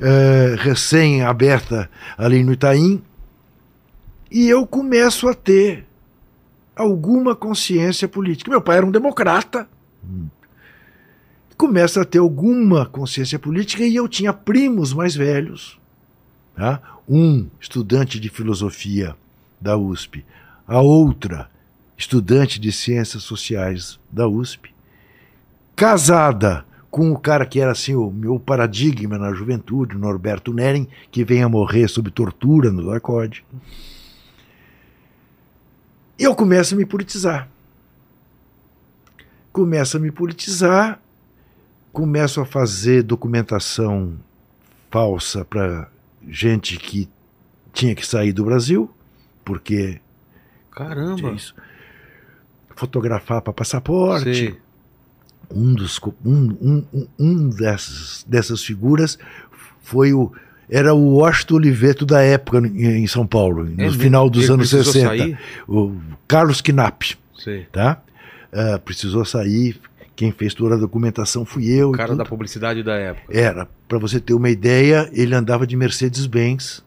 é, 0.01 0.55
recém-aberta 0.57 1.89
ali 2.17 2.43
no 2.43 2.51
Itaim. 2.51 3.01
E 4.31 4.49
eu 4.49 4.65
começo 4.65 5.29
a 5.29 5.33
ter 5.33 5.85
alguma 6.79 7.35
consciência 7.35 8.07
política. 8.07 8.49
Meu 8.49 8.61
pai 8.61 8.77
era 8.77 8.85
um 8.85 8.91
democrata, 8.91 9.67
começa 11.57 12.01
a 12.01 12.05
ter 12.05 12.19
alguma 12.19 12.85
consciência 12.85 13.37
política 13.37 13.83
e 13.83 13.95
eu 13.97 14.07
tinha 14.07 14.31
primos 14.31 14.93
mais 14.93 15.13
velhos. 15.13 15.77
Tá? 16.55 16.81
Um 17.07 17.47
estudante 17.59 18.17
de 18.17 18.29
filosofia 18.29 19.13
da 19.59 19.77
USP, 19.77 20.25
a 20.65 20.79
outra 20.79 21.49
estudante 21.97 22.61
de 22.61 22.71
ciências 22.71 23.23
sociais 23.23 23.99
da 24.09 24.25
USP, 24.25 24.73
casada 25.75 26.65
com 26.89 27.11
o 27.11 27.19
cara 27.19 27.45
que 27.45 27.59
era 27.59 27.71
assim 27.71 27.93
o 27.93 28.09
meu 28.09 28.39
paradigma 28.39 29.17
na 29.17 29.33
juventude, 29.33 29.97
Norberto 29.97 30.53
Nering, 30.53 30.87
que 31.11 31.25
vem 31.25 31.43
a 31.43 31.49
morrer 31.49 31.89
sob 31.89 32.09
tortura 32.09 32.71
no 32.71 32.85
Darcode. 32.85 33.43
Eu 36.19 36.35
começo 36.35 36.75
a 36.75 36.77
me 36.77 36.85
politizar. 36.85 37.49
Começo 39.51 39.97
a 39.97 39.99
me 39.99 40.11
politizar 40.11 41.01
começo 41.91 42.39
a 42.39 42.45
fazer 42.45 43.03
documentação 43.03 44.17
falsa 44.89 45.43
para 45.43 45.89
gente 46.27 46.77
que 46.77 47.09
tinha 47.73 47.95
que 47.95 48.05
sair 48.05 48.31
do 48.31 48.45
Brasil, 48.45 48.89
porque 49.43 49.99
Caramba. 50.71 51.31
isso. 51.31 51.55
Fotografar 52.75 53.41
para 53.41 53.53
passaporte. 53.53 54.33
Sei. 54.33 54.59
Um, 55.51 55.73
dos, 55.73 55.99
um, 56.23 56.85
um, 56.93 57.07
um 57.17 57.49
dessas, 57.49 58.23
dessas 58.27 58.63
figuras 58.63 59.17
foi 59.81 60.13
o. 60.13 60.31
Era 60.69 60.93
o 60.93 61.15
Washington 61.17 61.55
Oliveto 61.55 62.05
da 62.05 62.21
época 62.21 62.59
em 62.59 63.07
São 63.07 63.25
Paulo, 63.25 63.63
no 63.63 63.71
mesmo? 63.75 63.99
final 63.99 64.29
dos 64.29 64.43
Ele 64.43 64.53
anos 64.53 64.69
precisou 64.69 64.93
60. 64.93 65.17
sair? 65.17 65.37
O 65.67 65.95
Carlos 66.27 66.61
Knapp 66.61 67.17
Sei. 67.37 67.65
tá? 67.71 68.01
Ah, 68.53 68.79
precisou 68.83 69.25
sair. 69.25 69.79
Quem 70.15 70.31
fez 70.31 70.53
toda 70.53 70.75
a 70.75 70.77
documentação 70.77 71.45
fui 71.45 71.69
eu. 71.71 71.89
O 71.89 71.93
cara 71.93 72.13
da 72.15 72.25
publicidade 72.25 72.83
da 72.83 72.93
época. 72.93 73.35
Era, 73.35 73.67
para 73.87 73.97
você 73.97 74.19
ter 74.19 74.33
uma 74.33 74.49
ideia, 74.49 75.09
ele 75.13 75.33
andava 75.33 75.65
de 75.65 75.75
Mercedes-Benz 75.77 76.83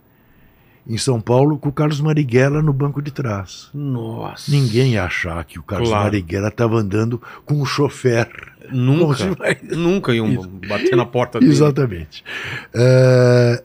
em 0.86 0.98
São 0.98 1.20
Paulo 1.20 1.56
com 1.58 1.68
o 1.68 1.72
Carlos 1.72 2.00
Marighella 2.00 2.60
no 2.60 2.72
banco 2.72 3.00
de 3.00 3.10
trás. 3.10 3.70
Nossa. 3.72 4.50
Ninguém 4.50 4.92
ia 4.94 5.04
achar 5.04 5.42
que 5.44 5.58
o 5.58 5.62
Carlos 5.62 5.88
Claro. 5.88 6.04
Marighella 6.04 6.48
estava 6.48 6.76
andando 6.76 7.22
com 7.46 7.54
um 7.54 7.64
chofer. 7.64 8.28
Nunca. 8.70 9.34
vai- 9.34 9.58
Nunca 9.62 10.12
iam 10.14 10.30
bater 10.68 10.94
na 10.96 11.06
porta 11.06 11.38
dele. 11.40 11.52
Exatamente. 11.52 12.22
Ah, 12.74 13.62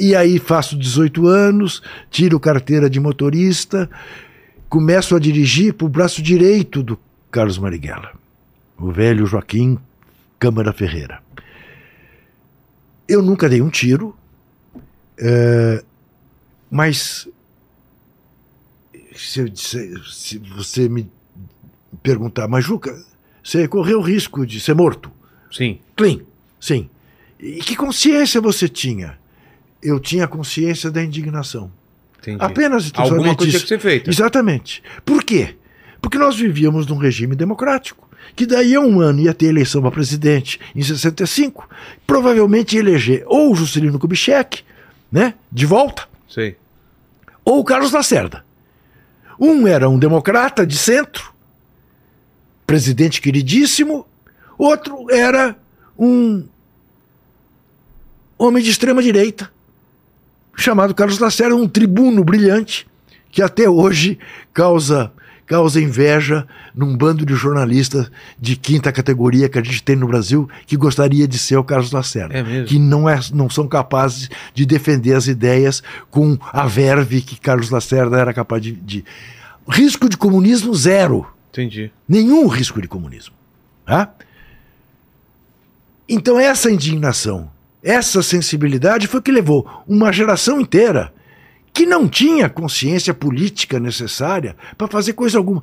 e 0.00 0.16
aí 0.16 0.38
faço 0.38 0.76
18 0.78 1.26
anos, 1.26 1.82
tiro 2.10 2.40
carteira 2.40 2.88
de 2.88 2.98
motorista, 2.98 3.88
começo 4.68 5.14
a 5.14 5.18
dirigir 5.20 5.74
para 5.74 5.86
o 5.86 5.90
braço 5.90 6.22
direito 6.22 6.82
do 6.82 6.98
Carlos 7.30 7.58
Marighella, 7.58 8.12
o 8.78 8.90
velho 8.90 9.26
Joaquim 9.26 9.78
Câmara 10.38 10.72
Ferreira. 10.72 11.20
Eu 13.06 13.22
nunca 13.22 13.48
dei 13.48 13.60
um 13.60 13.68
tiro, 13.68 14.16
eh, 15.18 15.82
mas 16.70 17.28
se, 19.14 19.48
disser- 19.50 19.98
se 20.08 20.38
você 20.38 20.88
me 20.88 21.10
perguntar, 22.02 22.48
mas 22.48 22.64
Juca, 22.64 22.96
você 23.42 23.66
correu 23.68 23.98
o 23.98 24.02
risco 24.02 24.46
de 24.46 24.60
ser 24.60 24.74
morto? 24.74 25.10
Sim. 25.50 25.78
Clean, 25.96 26.20
sim. 26.60 26.88
E 27.38 27.58
que 27.60 27.74
consciência 27.76 28.40
você 28.40 28.68
tinha? 28.68 29.18
Eu 29.82 29.98
tinha 29.98 30.28
consciência 30.28 30.90
da 30.90 31.02
indignação. 31.02 31.70
Entendi. 32.18 32.36
Apenas 32.40 32.88
e 32.88 32.92
Alguma 32.94 33.34
coisa 33.34 33.52
tinha 33.52 33.62
que 33.62 33.68
ser 33.68 33.78
feita. 33.78 34.10
Exatamente. 34.10 34.82
Por 35.04 35.24
quê? 35.24 35.56
Porque 36.00 36.18
nós 36.18 36.36
vivíamos 36.36 36.86
num 36.86 36.96
regime 36.96 37.34
democrático, 37.34 38.08
que 38.36 38.46
daí 38.46 38.74
a 38.74 38.80
um 38.80 39.00
ano 39.00 39.20
ia 39.20 39.34
ter 39.34 39.46
eleição 39.46 39.80
para 39.82 39.90
presidente 39.90 40.60
em 40.74 40.82
65, 40.82 41.68
provavelmente 42.06 42.74
ia 42.74 42.80
eleger 42.80 43.24
ou 43.26 43.52
o 43.52 43.54
Juscelino 43.54 43.98
Kubitschek, 43.98 44.62
né, 45.10 45.34
de 45.50 45.66
volta, 45.66 46.08
Sei. 46.28 46.56
ou 47.44 47.60
o 47.60 47.64
Carlos 47.64 47.92
Lacerda. 47.92 48.44
Um 49.38 49.66
era 49.66 49.88
um 49.88 49.98
democrata 49.98 50.66
de 50.66 50.76
centro, 50.76 51.32
presidente 52.66 53.20
queridíssimo, 53.20 54.06
outro 54.56 55.06
era 55.10 55.56
um 55.98 56.46
homem 58.38 58.62
de 58.62 58.70
extrema 58.70 59.02
direita, 59.02 59.50
chamado 60.60 60.94
Carlos 60.94 61.18
Lacerda, 61.18 61.56
um 61.56 61.68
tribuno 61.68 62.22
brilhante, 62.22 62.86
que 63.30 63.42
até 63.42 63.68
hoje 63.68 64.18
causa 64.52 65.12
causa 65.50 65.80
inveja 65.80 66.46
num 66.72 66.96
bando 66.96 67.26
de 67.26 67.34
jornalistas 67.34 68.08
de 68.38 68.54
quinta 68.54 68.92
categoria 68.92 69.48
que 69.48 69.58
a 69.58 69.62
gente 69.64 69.82
tem 69.82 69.96
no 69.96 70.06
Brasil 70.06 70.48
que 70.64 70.76
gostaria 70.76 71.26
de 71.26 71.36
ser 71.40 71.56
o 71.56 71.64
Carlos 71.64 71.90
Lacerda. 71.90 72.38
É 72.38 72.40
mesmo? 72.40 72.68
Que 72.68 72.78
não, 72.78 73.08
é, 73.08 73.18
não 73.34 73.50
são 73.50 73.66
capazes 73.66 74.30
de 74.54 74.64
defender 74.64 75.12
as 75.12 75.26
ideias 75.26 75.82
com 76.08 76.38
a 76.52 76.68
verve 76.68 77.20
que 77.20 77.34
Carlos 77.34 77.68
Lacerda 77.68 78.16
era 78.16 78.32
capaz 78.32 78.62
de. 78.62 78.70
de... 78.70 79.04
Risco 79.68 80.08
de 80.08 80.16
comunismo 80.16 80.72
zero. 80.72 81.26
Entendi. 81.50 81.90
Nenhum 82.08 82.46
risco 82.46 82.80
de 82.80 82.86
comunismo. 82.86 83.34
Tá? 83.84 84.14
Então, 86.08 86.38
essa 86.38 86.70
indignação, 86.70 87.50
essa 87.82 88.22
sensibilidade 88.22 89.06
foi 89.06 89.22
que 89.22 89.32
levou 89.32 89.66
uma 89.86 90.12
geração 90.12 90.60
inteira 90.60 91.12
que 91.72 91.86
não 91.86 92.08
tinha 92.08 92.48
consciência 92.48 93.14
política 93.14 93.78
necessária 93.78 94.56
para 94.76 94.88
fazer 94.88 95.12
coisa 95.12 95.38
alguma. 95.38 95.62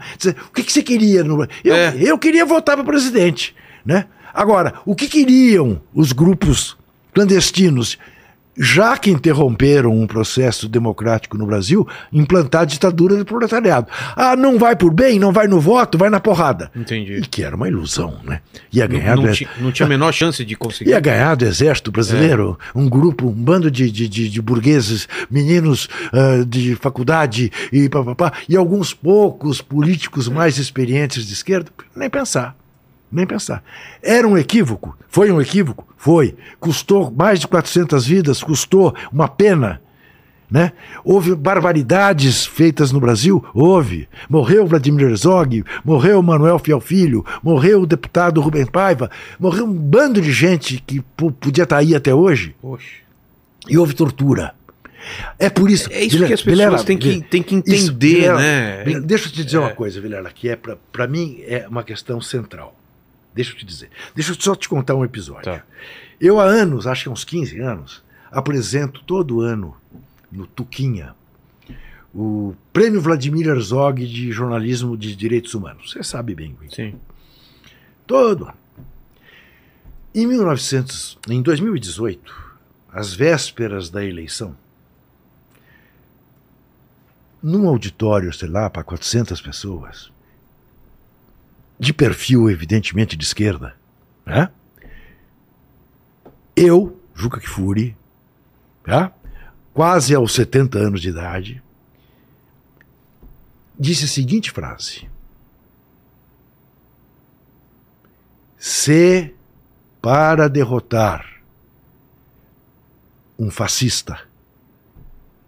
O 0.50 0.54
que, 0.54 0.64
que 0.64 0.72
você 0.72 0.82
queria? 0.82 1.24
No... 1.24 1.46
Eu, 1.64 1.76
É. 1.76 1.96
eu 2.00 2.18
queria 2.18 2.46
votar 2.46 2.76
para 2.76 2.86
presidente. 2.86 3.54
Né? 3.86 4.06
Agora, 4.34 4.76
o 4.86 4.96
que 4.96 5.08
queriam 5.08 5.82
os 5.94 6.12
grupos 6.12 6.78
clandestinos? 7.14 7.98
Já 8.58 8.98
que 8.98 9.12
interromperam 9.12 9.92
um 9.92 10.08
processo 10.08 10.68
democrático 10.68 11.38
no 11.38 11.46
Brasil, 11.46 11.88
implantar 12.12 12.62
a 12.62 12.66
ditadura 12.66 13.16
do 13.16 13.24
proletariado. 13.26 13.88
Ah, 14.16 14.36
não 14.36 14.58
vai 14.58 14.76
por 14.76 14.92
bem, 14.94 15.20
não 15.20 15.32
vai 15.32 15.48
no 15.48 15.60
voto, 15.60 15.98
vai 15.98 16.10
na 16.10 16.20
porrada. 16.20 16.72
Entendi. 16.76 17.18
E 17.18 17.22
que 17.22 17.44
era 17.44 17.56
uma 17.56 17.68
ilusão, 17.68 18.18
né? 18.24 18.42
Ia 18.74 18.88
ganhar 18.88 19.16
Não, 19.16 19.24
não, 19.24 19.32
ti- 19.32 19.48
não 19.60 19.72
tinha 19.72 19.86
a 19.86 19.90
menor 19.90 20.12
chance 20.12 20.44
de 20.44 20.56
conseguir. 20.56 20.90
Ia 20.92 21.00
ganhar 21.00 21.36
do 21.36 21.46
exército 21.46 21.92
brasileiro 21.92 22.58
um 22.74 22.90
grupo, 22.90 23.28
um 23.28 23.32
bando 23.32 23.70
de, 23.70 23.92
de, 23.92 24.08
de, 24.08 24.30
de 24.30 24.42
burgueses, 24.42 25.08
meninos 25.30 25.88
ah, 26.12 26.44
de 26.48 26.76
faculdade 26.76 27.52
e 27.72 27.88
papapá, 27.90 28.34
e 28.50 28.56
alguns 28.56 28.94
poucos 28.94 29.62
políticos 29.62 30.28
mais 30.28 30.58
experientes 30.58 31.26
de 31.28 31.34
esquerda, 31.34 31.72
nem 31.96 32.10
pensar. 32.10 32.56
Nem 33.12 33.26
pensar. 33.26 33.64
Era 34.04 34.28
um 34.28 34.38
equívoco? 34.38 34.98
Foi 35.08 35.32
um 35.32 35.40
equívoco? 35.42 35.88
Foi. 35.98 36.36
Custou 36.60 37.10
mais 37.12 37.40
de 37.40 37.48
400 37.48 38.06
vidas, 38.06 38.44
custou 38.44 38.94
uma 39.12 39.28
pena. 39.28 39.82
Né? 40.50 40.72
Houve 41.04 41.36
barbaridades 41.36 42.46
feitas 42.46 42.92
no 42.94 43.02
Brasil? 43.02 43.44
Houve. 43.54 44.08
Morreu 44.30 44.66
Vladimir 44.66 45.08
Herzog, 45.10 45.64
morreu 45.84 46.22
Manuel 46.22 46.58
Fiel 46.58 46.80
Filho, 46.80 47.26
morreu 47.44 47.82
o 47.82 47.86
deputado 47.86 48.40
Rubem 48.40 48.66
Paiva, 48.66 49.12
morreu 49.38 49.66
um 49.66 49.74
bando 49.74 50.22
de 50.22 50.32
gente 50.32 50.82
que 50.88 51.02
po- 51.18 51.34
podia 51.34 51.64
estar 51.66 51.78
aí 51.78 51.94
até 51.94 52.14
hoje. 52.14 52.56
Poxa. 52.62 52.88
E 53.70 53.78
houve 53.78 53.94
tortura. 53.94 54.54
É 55.38 55.50
por 55.50 55.70
isso. 55.70 55.90
É 55.92 56.00
isso 56.02 56.12
Vilela- 56.12 56.28
que 56.28 56.34
as 56.34 56.42
pessoas 56.42 56.60
Vilela, 56.60 56.84
têm 56.84 56.98
que, 56.98 57.22
têm 57.24 57.44
que 57.44 57.56
isso, 57.66 57.92
entender, 57.92 58.16
Vilela, 58.16 58.40
né? 58.40 58.84
Deixa 59.02 59.28
eu 59.28 59.32
te 59.34 59.44
dizer 59.44 59.58
É. 59.58 59.60
uma 59.60 59.70
coisa, 59.72 60.00
Vilela, 60.00 60.30
que 60.34 60.48
é 60.50 60.58
para 60.92 61.08
mim 61.08 61.42
é 61.46 61.66
uma 61.70 61.84
questão 61.84 62.22
central. 62.22 62.77
Deixa 63.38 63.54
eu 63.54 63.58
te 63.58 63.66
dizer. 63.66 63.90
Deixa 64.14 64.32
eu 64.32 64.36
só 64.40 64.56
te 64.56 64.68
contar 64.68 64.96
um 64.96 65.06
episódio. 65.06 65.44
Tá. 65.44 65.64
Eu 66.20 66.40
há 66.40 66.44
anos, 66.44 66.86
acho 66.86 67.04
que 67.04 67.10
há 67.10 67.12
uns 67.12 67.24
15 67.24 67.60
anos, 67.60 68.04
apresento 68.32 69.02
todo 69.04 69.42
ano 69.42 69.78
no 70.32 70.46
Tuquinha 70.46 71.16
o 72.14 72.56
Prêmio 72.74 73.00
Vladimir 73.00 73.48
Herzog 73.48 74.06
de 74.08 74.32
Jornalismo 74.32 74.98
de 74.98 75.16
Direitos 75.16 75.54
Humanos. 75.54 75.92
Você 75.92 76.04
sabe 76.04 76.34
bem, 76.34 76.58
Gui. 76.60 76.74
Sim. 76.74 76.96
Todo 78.08 78.46
ano. 78.46 78.58
Em 80.16 80.26
1900, 80.26 81.20
em 81.30 81.44
2018, 81.44 82.34
às 82.92 83.14
vésperas 83.14 83.92
da 83.92 84.04
eleição, 84.04 84.58
num 87.44 87.68
auditório, 87.70 88.34
sei 88.34 88.50
lá, 88.50 88.68
para 88.68 88.84
400 88.84 89.40
pessoas, 89.40 90.12
de 91.80 91.94
perfil 91.94 92.50
evidentemente 92.50 93.16
de 93.16 93.24
esquerda, 93.24 93.76
né? 94.26 94.50
Eu, 96.56 97.00
Juca 97.14 97.40
Kfouri, 97.40 97.96
tá? 98.84 99.14
quase 99.78 100.16
aos 100.16 100.34
70 100.34 100.80
anos 100.80 101.02
de 101.02 101.10
idade, 101.10 101.62
disse 103.80 104.06
a 104.06 104.08
seguinte 104.08 104.50
frase: 104.50 105.08
Se 108.58 109.36
para 110.02 110.50
derrotar 110.50 111.44
um 113.38 113.52
fascista 113.52 114.20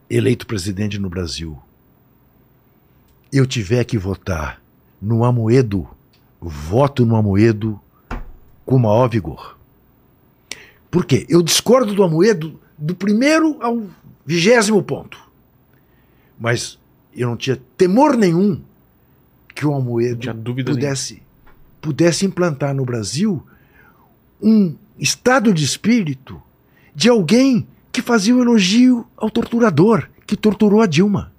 eleito 0.07 0.45
presidente 0.45 0.99
no 0.99 1.09
Brasil, 1.09 1.59
eu 3.33 3.47
tiver 3.47 3.83
que 3.83 3.97
votar 3.97 4.61
no 5.01 5.25
Amoedo, 5.25 5.89
voto 6.47 7.05
no 7.05 7.15
Amoedo 7.15 7.79
com 8.65 8.75
o 8.75 8.79
maior 8.79 9.09
vigor. 9.09 9.57
Por 10.89 11.05
quê? 11.05 11.25
Eu 11.29 11.41
discordo 11.41 11.93
do 11.93 12.03
Amoedo 12.03 12.59
do 12.77 12.95
primeiro 12.95 13.57
ao 13.61 13.83
vigésimo 14.25 14.81
ponto. 14.81 15.19
Mas 16.39 16.79
eu 17.15 17.27
não 17.29 17.35
tinha 17.35 17.59
temor 17.75 18.15
nenhum 18.15 18.61
que 19.53 19.65
o 19.65 19.73
dúvida 20.33 20.71
pudesse, 20.71 21.21
pudesse 21.81 22.25
implantar 22.25 22.73
no 22.73 22.85
Brasil 22.85 23.43
um 24.41 24.75
estado 24.97 25.53
de 25.53 25.65
espírito 25.65 26.41
de 26.95 27.09
alguém 27.09 27.67
que 27.91 28.01
fazia 28.01 28.35
um 28.35 28.41
elogio 28.41 29.05
ao 29.17 29.29
torturador 29.29 30.07
que 30.25 30.37
torturou 30.37 30.81
a 30.81 30.85
Dilma. 30.85 31.33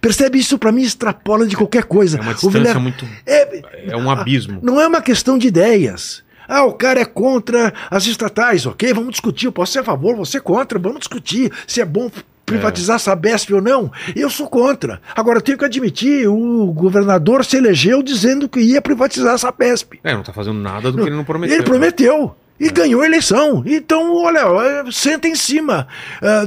Percebe 0.00 0.38
isso 0.38 0.58
para 0.58 0.72
mim 0.72 0.82
extrapola 0.82 1.46
de 1.46 1.56
qualquer 1.56 1.84
coisa. 1.84 2.18
É 2.18 2.20
uma 2.20 2.34
distância 2.34 2.78
muito. 2.80 3.06
é, 3.26 3.62
É 3.92 3.96
um 3.96 4.10
abismo. 4.10 4.58
não 4.62 4.80
é 4.80 4.86
uma 4.86 5.00
questão 5.02 5.36
de 5.38 5.48
ideias. 5.48 6.22
Ah, 6.46 6.64
o 6.64 6.72
cara 6.74 7.00
é 7.00 7.04
contra 7.06 7.72
as 7.90 8.06
estatais, 8.06 8.66
ok? 8.66 8.92
Vamos 8.92 9.10
discutir. 9.12 9.46
Eu 9.46 9.52
posso 9.52 9.72
ser 9.72 9.78
a 9.78 9.84
favor, 9.84 10.14
você 10.14 10.38
contra. 10.38 10.78
Vamos 10.78 10.98
discutir 10.98 11.50
se 11.66 11.80
é 11.80 11.84
bom 11.86 12.10
privatizar 12.44 12.96
a 12.96 12.98
Sabesp 12.98 13.50
ou 13.54 13.62
não. 13.62 13.90
Eu 14.14 14.28
sou 14.28 14.46
contra. 14.46 15.00
Agora, 15.16 15.38
eu 15.38 15.42
tenho 15.42 15.56
que 15.56 15.64
admitir, 15.64 16.28
o 16.28 16.66
governador 16.72 17.42
se 17.46 17.56
elegeu 17.56 18.02
dizendo 18.02 18.46
que 18.46 18.60
ia 18.60 18.82
privatizar 18.82 19.32
a 19.32 19.38
Sabesp. 19.38 19.94
É, 20.04 20.12
não 20.12 20.22
tá 20.22 20.34
fazendo 20.34 20.58
nada 20.58 20.92
do 20.92 20.98
que 21.02 21.08
ele 21.08 21.16
não 21.16 21.24
prometeu. 21.24 21.56
Ele 21.56 21.64
prometeu. 21.64 22.36
E 22.60 22.68
ganhou 22.70 23.00
a 23.00 23.06
eleição. 23.06 23.62
Então, 23.66 24.14
olha, 24.14 24.40
eh, 24.40 24.84
senta 24.92 25.26
em 25.26 25.34
cima 25.34 25.88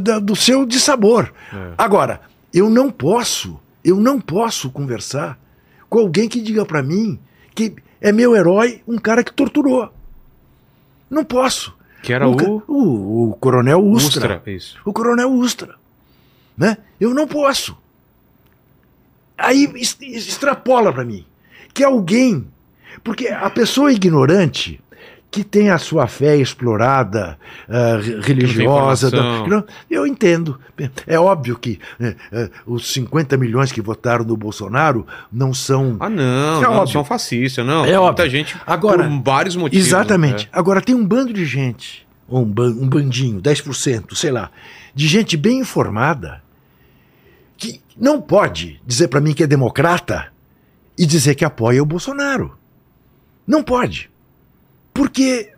da- 0.01 0.19
do 0.19 0.35
seu 0.35 0.63
dissabor. 0.65 1.29
É. 1.51 1.57
Agora, 1.77 2.21
eu 2.57 2.69
não 2.69 2.89
posso, 2.89 3.59
eu 3.83 3.97
não 3.97 4.19
posso 4.19 4.69
conversar 4.69 5.39
com 5.89 5.99
alguém 5.99 6.27
que 6.27 6.41
diga 6.41 6.65
pra 6.65 6.81
mim 6.81 7.19
que 7.53 7.75
é 8.01 8.11
meu 8.11 8.35
herói 8.35 8.81
um 8.87 8.97
cara 8.97 9.23
que 9.23 9.33
torturou. 9.33 9.91
Não 11.09 11.23
posso. 11.23 11.75
Que 12.03 12.13
era 12.13 12.27
o. 12.27 12.63
o, 12.67 13.31
o 13.31 13.35
coronel 13.35 13.83
Ustra. 13.83 14.41
Ustra. 14.45 14.81
O 14.85 14.93
coronel 14.93 15.31
Ustra. 15.31 15.75
Né? 16.55 16.77
Eu 16.99 17.13
não 17.13 17.27
posso. 17.27 17.77
Aí 19.37 19.71
extrapola 20.01 20.91
para 20.91 21.05
mim 21.05 21.25
que 21.73 21.83
alguém, 21.83 22.47
porque 23.03 23.27
a 23.27 23.49
pessoa 23.51 23.93
ignorante 23.93 24.81
que 25.29 25.43
tem 25.43 25.69
a 25.69 25.77
sua 25.77 26.07
fé 26.07 26.37
explorada, 26.37 27.37
re- 28.01 28.19
religiosa, 28.21 29.11
não- 29.11 29.63
eu 29.89 30.07
entendo. 30.07 30.59
É 31.05 31.19
óbvio 31.19 31.57
que 31.59 31.79
eh, 31.99 32.15
eh, 32.31 32.49
os 32.65 32.91
50 32.93 33.35
milhões 33.37 33.71
que 33.71 33.81
votaram 33.81 34.23
no 34.23 34.37
Bolsonaro 34.37 35.05
não 35.31 35.53
são 35.53 35.97
Ah, 35.99 36.09
não, 36.09 36.59
É 36.59 36.63
não 36.63 36.73
óbvio. 36.77 36.93
são 36.93 37.03
fascistas, 37.05 37.65
não. 37.65 37.83
É 37.83 37.89
Tem 37.89 37.97
Muita 37.97 38.23
óbvio. 38.23 38.29
gente 38.29 38.57
Agora, 38.65 39.03
por 39.07 39.21
vários 39.23 39.55
motivos. 39.55 39.85
Exatamente. 39.85 40.45
né? 40.45 40.49
Agora 40.53 40.81
tem 40.81 40.95
um 40.95 41.05
bando 41.05 41.33
de 41.33 41.45
gente, 41.45 42.07
ou 42.27 42.43
um, 42.43 42.45
ban- 42.45 42.71
um 42.79 42.87
bandinho, 42.87 43.41
10%, 43.41 44.15
sei 44.15 44.31
lá, 44.31 44.49
de 44.95 45.07
gente 45.07 45.35
bem 45.35 45.59
informada 45.59 46.41
que 47.57 47.81
não 47.99 48.21
pode 48.21 48.79
dizer 48.85 49.07
para 49.09 49.19
mim 49.19 49.33
que 49.33 49.43
é 49.43 49.47
democrata 49.47 50.27
e 50.97 51.05
dizer 51.05 51.35
que 51.35 51.43
apoia 51.45 51.83
o 51.83 51.85
Bolsonaro. 51.85 52.57
Não 53.45 53.61
pode. 53.61 54.09
Porque 54.97 55.51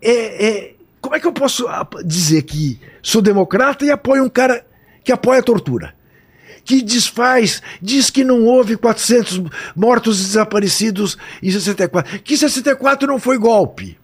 é, 0.00 0.46
é- 0.46 0.74
como 1.00 1.16
é 1.16 1.20
que 1.20 1.26
eu 1.26 1.32
posso 1.32 1.66
dizer 2.04 2.42
que 2.42 2.78
sou 3.02 3.20
democrata 3.20 3.84
e 3.84 3.90
apoio 3.90 4.22
um 4.24 4.28
cara 4.28 4.64
que 5.02 5.10
apoia 5.10 5.40
a 5.40 5.42
tortura? 5.42 5.92
Que 6.64 6.80
desfaz, 6.82 7.60
diz 7.82 8.10
que 8.10 8.22
não 8.22 8.44
houve 8.44 8.76
400 8.76 9.42
mortos 9.74 10.20
e 10.20 10.22
desaparecidos 10.24 11.18
em 11.42 11.50
64. 11.50 12.20
Que 12.22 12.36
64 12.36 13.08
não 13.08 13.18
foi 13.18 13.38
golpe. 13.38 13.98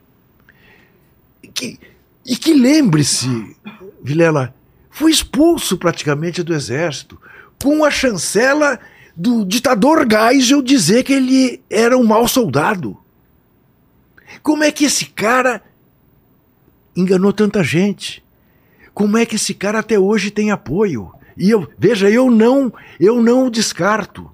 Que- 1.55 1.79
e 2.27 2.37
que 2.37 2.53
lembre-se, 2.53 3.57
Vilela, 4.03 4.53
foi 4.91 5.13
expulso 5.13 5.77
praticamente 5.79 6.43
do 6.43 6.53
exército, 6.55 7.21
com 7.63 7.85
a 7.85 7.91
chancela 7.91 8.81
do 9.17 9.45
ditador 9.45 10.07
Geisel 10.11 10.61
dizer 10.61 11.05
que 11.05 11.13
ele 11.13 11.61
era 11.71 11.97
um 11.97 12.05
mau 12.05 12.27
soldado. 12.27 12.97
Como 14.43 14.65
é 14.65 14.71
que 14.71 14.85
esse 14.85 15.07
cara 15.07 15.63
enganou 16.97 17.33
tanta 17.33 17.63
gente. 17.63 18.23
Como 18.95 19.17
é 19.17 19.25
que 19.25 19.37
esse 19.37 19.55
cara 19.55 19.79
até 19.79 19.99
hoje 19.99 20.31
tem 20.31 20.51
apoio? 20.51 21.13
E 21.37 21.51
eu, 21.51 21.67
veja, 21.79 22.11
eu 22.11 22.31
não, 22.31 22.73
eu 23.01 23.23
não 23.23 23.47
o 23.47 23.51
descarto. 23.51 24.31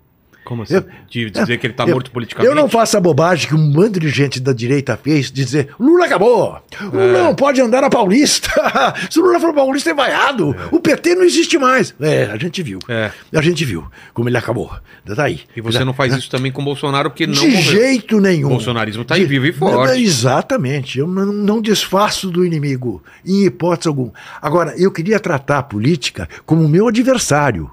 Como 0.48 0.62
assim? 0.62 0.76
Eu- 0.76 0.84
de 1.10 1.28
dizer 1.30 1.58
que 1.58 1.66
ele 1.66 1.74
tá 1.74 1.84
eu- 1.84 1.92
morto 1.92 2.10
politicamente? 2.10 2.48
Eu 2.50 2.54
não 2.58 2.70
faço 2.70 2.96
a 2.96 3.00
bobagem 3.00 3.46
que 3.48 3.54
um 3.54 3.70
bando 3.70 4.00
de 4.00 4.08
gente 4.08 4.40
da 4.40 4.54
direita 4.54 4.96
fez 4.96 5.26
de 5.30 5.44
dizer 5.44 5.68
Lula 5.78 6.06
acabou, 6.06 6.58
Lula 6.80 7.18
É. 7.18 7.22
não 7.22 7.34
pode 7.34 7.60
andar 7.60 7.82
na 7.82 7.90
Paulista. 7.90 8.48
Se 9.10 9.20
o 9.20 9.22
Lula 9.22 9.38
for 9.38 9.52
Paulista 9.52 9.90
é 9.90 9.94
vaiado. 9.94 10.56
O 10.72 10.80
PT 10.80 11.14
não 11.14 11.22
existe 11.22 11.58
mais. 11.58 11.94
É, 12.00 12.24
a 12.32 12.38
gente 12.38 12.62
viu. 12.62 12.78
É. 12.88 13.10
A 13.34 13.42
gente 13.42 13.62
viu 13.62 13.84
como 14.14 14.26
ele 14.30 14.38
acabou. 14.38 14.70
Tá 15.14 15.24
aí. 15.24 15.40
E 15.54 15.60
você 15.60 15.84
não 15.84 15.92
faz 15.92 16.14
isso 16.16 16.30
também 16.30 16.50
com 16.50 16.62
o 16.62 16.64
Bolsonaro 16.64 17.10
porque 17.10 17.26
não 17.26 17.34
de 17.34 17.46
morreu. 17.46 17.62
jeito 17.62 18.18
nenhum. 18.18 18.46
O 18.46 18.50
bolsonarismo 18.52 19.04
tá 19.04 19.16
aí 19.16 19.20
De- 19.22 19.26
vivo 19.26 19.44
e 19.46 19.52
forte. 19.52 20.02
Exatamente. 20.02 20.98
Eu 20.98 21.06
não, 21.06 21.26
não 21.26 21.60
desfaço 21.60 22.30
do 22.30 22.42
inimigo, 22.44 23.02
em 23.24 23.44
hipótese 23.44 23.88
alguma. 23.88 24.12
Agora, 24.40 24.74
eu 24.78 24.90
queria 24.90 25.20
tratar 25.20 25.58
a 25.58 25.62
política 25.62 26.26
como 26.46 26.66
meu 26.66 26.88
adversário. 26.88 27.70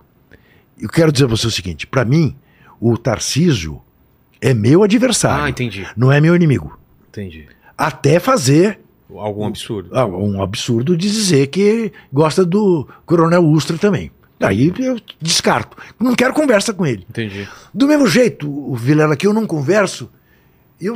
Eu 0.82 0.90
quero 0.90 1.10
dizer 1.12 1.24
a 1.26 1.28
você 1.30 1.48
o 1.48 1.52
seguinte: 1.52 1.88
para 1.88 2.04
mim, 2.04 2.36
o 2.92 2.98
Tarcísio 3.00 3.82
é 4.40 4.54
meu 4.54 4.84
adversário. 4.84 5.46
Ah, 5.46 5.50
entendi. 5.50 5.88
Não 5.98 6.12
é 6.12 6.22
meu 6.22 6.36
inimigo. 6.36 6.78
Entendi. 7.10 7.48
Até 7.76 8.20
fazer 8.20 8.80
Algum 9.10 9.48
absurdo. 9.48 9.90
ah, 9.92 10.06
um 10.06 10.40
absurdo 10.42 10.96
de 10.96 11.10
dizer 11.10 11.48
que 11.48 11.92
gosta 12.14 12.46
do 12.46 12.88
Coronel 13.06 13.44
Ustra 13.44 13.76
também. 13.78 14.12
Aí 14.40 14.72
eu 14.78 15.00
descarto. 15.20 15.76
Não 16.00 16.14
quero 16.14 16.34
conversa 16.34 16.74
com 16.74 16.86
ele. 16.86 17.08
Entendi. 17.10 17.48
Do 17.74 17.88
mesmo 17.88 18.06
jeito, 18.06 18.48
o 18.48 18.76
Vilela, 18.76 19.16
que 19.16 19.26
eu 19.26 19.34
não 19.34 19.48
converso, 19.48 20.12
eu 20.80 20.96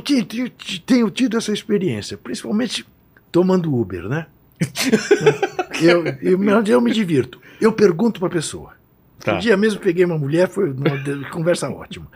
tenho 0.86 1.10
tido 1.10 1.38
essa 1.38 1.52
experiência, 1.52 2.18
principalmente 2.18 2.86
tomando 3.32 3.74
Uber, 3.74 4.04
né? 4.04 4.28
eu, 5.82 6.06
eu, 6.22 6.64
eu 6.66 6.82
me 6.82 6.92
divirto. 6.92 7.40
Eu 7.60 7.72
pergunto 7.72 8.20
para 8.20 8.28
a 8.28 8.32
pessoa. 8.32 8.79
Tá. 9.24 9.36
Um 9.36 9.40
dia 9.40 9.58
mesmo 9.58 9.80
peguei 9.82 10.06
uma 10.06 10.18
mulher, 10.18 10.48
foi 10.50 10.72
uma 10.72 10.90
conversa 11.32 11.70
ótima. 11.70 12.08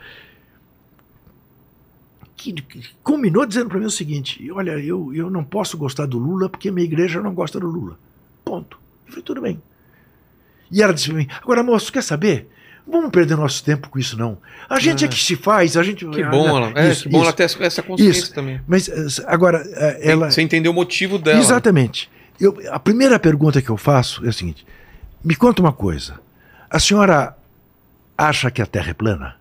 Que, 2.36 2.52
que 2.52 2.82
combinou 3.02 3.46
dizendo 3.46 3.68
para 3.68 3.78
mim 3.78 3.86
o 3.86 3.90
seguinte: 3.90 4.50
olha, 4.50 4.72
eu, 4.72 5.14
eu 5.14 5.30
não 5.30 5.44
posso 5.44 5.76
gostar 5.78 6.06
do 6.06 6.18
Lula 6.18 6.48
porque 6.48 6.70
minha 6.70 6.84
igreja 6.84 7.20
não 7.20 7.32
gosta 7.34 7.58
do 7.60 7.66
Lula. 7.66 7.98
Ponto. 8.44 8.78
Eu 9.06 9.10
falei, 9.12 9.22
tudo 9.24 9.40
bem. 9.40 9.62
E 10.70 10.82
ela 10.82 10.92
disse 10.92 11.08
para 11.08 11.16
mim: 11.18 11.28
agora, 11.42 11.62
moço, 11.62 11.92
quer 11.92 12.02
saber? 12.02 12.48
Vamos 12.86 13.10
perder 13.10 13.34
nosso 13.36 13.64
tempo 13.64 13.88
com 13.88 13.98
isso, 13.98 14.18
não. 14.18 14.36
A 14.68 14.78
gente 14.78 15.04
é, 15.04 15.06
Ah. 15.06 15.10
que 15.10 15.18
se 15.18 15.36
faz, 15.36 15.74
a 15.76 15.82
gente. 15.82 16.04
Que 16.06 16.22
bom 16.24 16.46
ela. 16.48 16.72
É, 16.78 16.90
Isso, 16.90 17.04
que 17.04 17.08
bom 17.08 17.18
isso. 17.18 17.26
ela 17.26 17.32
ter 17.32 17.44
essa- 17.44 17.82
consciência 17.82 18.20
Isso. 18.24 18.34
também. 18.34 18.60
Mas 18.66 18.88
eh, 18.88 19.24
agora, 19.26 19.62
eh, 19.66 20.10
ela. 20.10 20.30
Você 20.30 20.42
entendeu 20.42 20.70
o 20.70 20.74
motivo 20.74 21.18
dela. 21.18 21.38
Exatamente. 21.38 22.10
Eu, 22.38 22.54
a 22.70 22.78
primeira 22.78 23.18
pergunta 23.18 23.62
que 23.62 23.70
eu 23.70 23.76
faço 23.78 24.24
é 24.26 24.28
a 24.28 24.32
seguinte: 24.32 24.66
me 25.22 25.34
conta 25.34 25.62
uma 25.62 25.72
coisa. 25.72 26.20
A 26.74 26.78
senhora 26.80 27.36
acha 28.18 28.50
que 28.50 28.60
a 28.60 28.66
Terra 28.66 28.90
é 28.90 28.94
plana? 28.94 29.36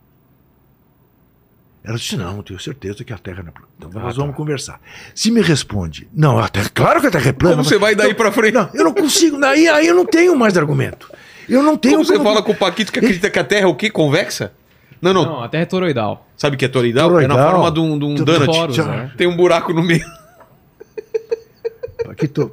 Ela 1.84 1.98
disse: 1.98 2.16
não, 2.16 2.42
tenho 2.44 2.60
certeza 2.60 3.04
que 3.04 3.12
a 3.12 3.18
Terra 3.18 3.42
não 3.42 3.50
é 3.50 3.52
plana. 3.52 3.68
Então 3.78 3.90
Ah, 3.96 4.00
nós 4.06 4.16
tá. 4.16 4.22
vamos 4.22 4.36
conversar. 4.36 4.80
Se 5.16 5.32
me 5.32 5.42
responde: 5.42 6.08
não, 6.14 6.38
a 6.40 6.48
terra, 6.48 6.70
claro 6.74 7.02
que 7.02 7.08
a 7.08 7.12
Terra 7.12 7.30
é 7.30 7.34
plana. 7.34 7.56
Como 7.56 7.64
mas- 7.64 7.68
você 7.74 7.78
vai 7.80 7.96
daí 7.96 8.14
pra 8.14 8.32
frente? 8.32 8.54
Não, 8.54 8.70
eu 8.74 8.84
não 8.86 8.94
consigo. 8.94 9.40
Daí 9.40 9.68
aí 9.68 9.88
eu 9.88 9.96
não 9.96 10.06
tenho 10.06 10.36
mais 10.36 10.56
argumento. 10.58 11.12
Eu 11.50 11.62
não 11.64 11.76
tenho. 11.76 11.96
Como 11.96 12.06
você 12.06 12.14
como- 12.14 12.24
fala 12.30 12.42
com 12.44 12.52
o 12.52 12.56
Paquito 12.56 12.92
que 12.92 13.00
acredita 13.00 13.30
que 13.30 13.40
a 13.40 13.44
Terra 13.44 13.64
é 13.64 13.68
o 13.68 13.76
quê? 13.76 13.90
Convexa? 13.90 14.54
Não, 15.02 15.12
não. 15.14 15.26
Não, 15.26 15.44
a 15.44 15.50
Terra 15.50 15.64
é 15.64 15.66
toroidal. 15.66 16.28
Sabe 16.38 16.56
o 16.56 16.60
que 16.60 16.64
é 16.66 16.70
toroidal? 16.70 17.10
É 17.20 17.28
na 17.28 17.34
Toroidal. 17.36 17.52
forma 17.52 17.72
de 17.72 17.80
um, 17.82 18.00
de 18.00 18.06
um 18.06 18.16
donut. 18.16 18.46
poros, 18.46 18.76
Já- 18.76 18.86
né? 18.86 19.12
Tem 19.18 19.28
um 19.28 19.36
buraco 19.36 19.74
no 19.74 19.84
meio. 19.84 20.06
Paquito, 22.06 22.52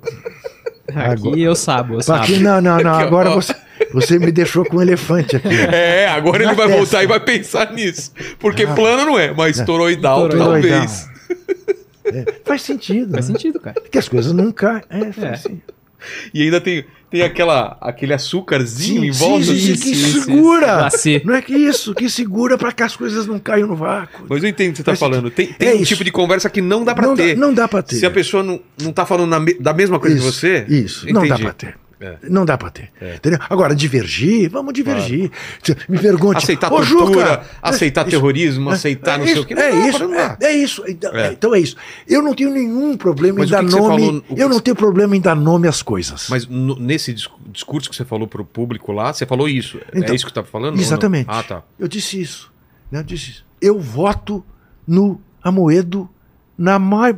Aqui 0.89 0.99
Agora- 0.99 1.39
eu 1.39 1.55
sabo, 1.55 1.95
eu 1.95 2.01
sabo. 2.03 2.19
Paquito, 2.21 2.41
não, 2.41 2.61
não, 2.61 2.79
não. 2.81 2.95
Aqui, 2.95 3.03
Agora 3.05 3.31
ó. 3.31 3.35
você, 3.37 3.55
você 3.93 4.19
me 4.19 4.31
deixou 4.33 4.65
com 4.65 4.77
um 4.79 4.83
elefante 4.83 5.37
aqui. 5.37 5.49
ó. 5.49 5.71
É, 5.73 6.07
agora 6.09 6.45
Na 6.45 6.51
ele 6.51 6.57
vai 6.57 6.67
testa. 6.67 6.81
voltar 6.81 7.03
e 7.05 7.07
vai 7.07 7.21
pensar 7.21 7.73
nisso. 7.73 8.13
Porque 8.39 8.65
Ah. 8.65 8.75
plana 8.75 9.05
não 9.05 9.19
é, 9.19 9.33
mas 9.33 9.61
toroidal, 9.61 10.29
Toroidal. 10.29 10.53
talvez. 10.53 11.09
É, 12.05 12.25
faz 12.45 12.63
sentido. 12.63 13.13
Faz 13.13 13.29
né? 13.29 13.35
sentido, 13.35 13.61
cara. 13.61 13.81
Porque 13.81 13.99
as 13.99 14.09
coisas 14.09 14.33
não 14.33 14.51
caem. 14.53 14.83
É, 14.91 15.13
faz 15.13 15.19
É. 15.33 15.37
sentido. 15.37 15.63
E 16.33 16.43
ainda 16.43 16.59
tem, 16.63 16.83
tem 17.11 17.21
aquela, 17.21 17.77
aquele 17.79 18.15
açúcarzinho 18.15 19.03
Sim, 19.03 19.07
em 19.09 19.11
volta. 19.11 19.45
sim, 19.45 19.59
sim, 19.59 19.73
assim. 19.75 19.83
que 19.83 19.91
isso, 19.91 20.23
segura. 20.23 20.67
Glacê. 20.79 21.21
Não 21.27 21.35
é 21.35 21.43
que 21.43 21.55
isso, 21.55 21.95
que 21.95 22.09
segura 22.09 22.57
para 22.57 22.73
que 22.73 22.83
as 22.83 22.97
coisas 22.97 23.27
não 23.27 23.39
caiam 23.39 23.69
no 23.69 23.77
vácuo. 23.77 24.25
Mas 24.27 24.43
eu 24.43 24.49
entendo 24.49 24.71
o 24.71 24.73
que 24.73 24.77
você 24.79 24.83
tá 24.85 24.97
falando. 24.97 25.31
Tem, 25.31 25.49
tem 25.49 25.69
É 25.69 25.73
um 25.73 25.77
isso. 25.77 25.85
tipo 25.89 26.03
de 26.03 26.11
conversa 26.11 26.49
que 26.49 26.63
não 26.63 26.85
dá 26.85 26.95
pra 26.95 27.07
não, 27.07 27.15
ter. 27.15 27.35
Dá, 27.35 27.41
não 27.41 27.53
dá 27.53 27.69
para 27.69 27.83
ter. 27.83 27.97
Se 27.97 28.07
a 28.07 28.11
pessoa 28.11 28.43
não, 28.43 28.59
não 28.81 28.93
tá 28.95 29.05
falando 29.05 29.29
na 29.29 29.45
da 29.61 29.75
mesma 29.75 30.01
coisa 30.01 30.17
isso, 30.17 30.27
que 30.27 30.33
você. 30.33 30.65
Isso, 30.71 31.05
não 31.13 31.21
dá 31.21 31.27
entendi. 31.27 31.43
para 31.43 31.53
ter. 31.53 31.75
É. 32.01 32.17
Não 32.31 32.47
dá 32.47 32.57
para 32.57 32.71
ter. 32.71 32.91
É. 33.01 33.17
Entendeu? 33.17 33.39
Agora, 33.51 33.75
divergir, 33.75 34.49
vamos 34.51 34.73
divergir. 34.73 35.31
Você 35.63 35.77
Me 35.89 35.99
pergunte. 35.99 36.39
Aceitar 36.39 36.73
"Ô, 36.73 36.77
tortura, 36.77 37.05
Juca, 37.05 37.43
aceitar 37.61 38.01
isso- 38.03 38.11
terrorismo, 38.11 38.71
é- 38.71 38.73
aceitar 38.73 39.15
é 39.15 39.19
não 39.19 39.25
sei 39.25 39.33
isso, 39.35 39.43
o 39.43 39.47
que. 39.47 39.55
Não 39.55 39.63
É 39.63 39.89
isso, 39.89 39.99
não 40.09 40.11
dá. 40.17 40.37
é, 40.41 40.47
é 40.47 40.53
isso. 40.57 40.85
Então 40.89 41.15
É. 41.15 41.27
é. 41.29 41.33
então 41.33 41.55
é 41.55 41.61
isso. 41.61 41.77
Eu 42.09 42.23
não 42.23 42.35
tenho 42.35 42.51
nenhum 42.51 42.97
problema 42.97 43.41
Mas 43.41 43.51
em 43.51 43.53
o 43.53 43.57
dar 43.57 43.65
que 43.65 43.71
nome. 43.71 44.03
falou- 44.07 44.25
o 44.29 44.35
que 44.35 44.43
eu 44.43 44.49
não 44.49 44.61
tenho 44.61 44.75
problema 44.77 45.15
em 45.15 45.21
dar 45.21 45.35
nome 45.37 45.69
às 45.69 45.83
coisas. 45.83 46.27
Mas 46.31 46.47
no- 46.47 46.77
nesse 46.77 47.13
dis- 47.13 47.29
discurso 47.53 47.91
que 47.91 47.95
você 47.97 48.05
falou 48.07 48.27
pro 48.27 48.45
público 48.47 48.93
lá, 48.93 49.13
você 49.13 49.27
falou 49.27 49.47
isso. 49.47 49.79
Então, 49.95 50.13
é 50.13 50.15
isso 50.17 50.25
que 50.25 50.31
você 50.33 50.41
tá 50.41 50.45
falando? 50.45 50.81
Exatamente. 50.81 51.27
Ah, 51.29 51.43
tá. 51.43 51.63
Eu 51.79 51.87
disse 51.87 52.19
isso. 52.21 52.51
né? 52.91 53.01
Eu 53.01 53.05
disse 53.05 53.31
isso. 53.31 53.45
Eu 53.61 53.79
voto 53.79 54.43
no 54.87 55.21
Amoedo 55.43 56.09
na 56.61 56.79
mais. 56.79 57.17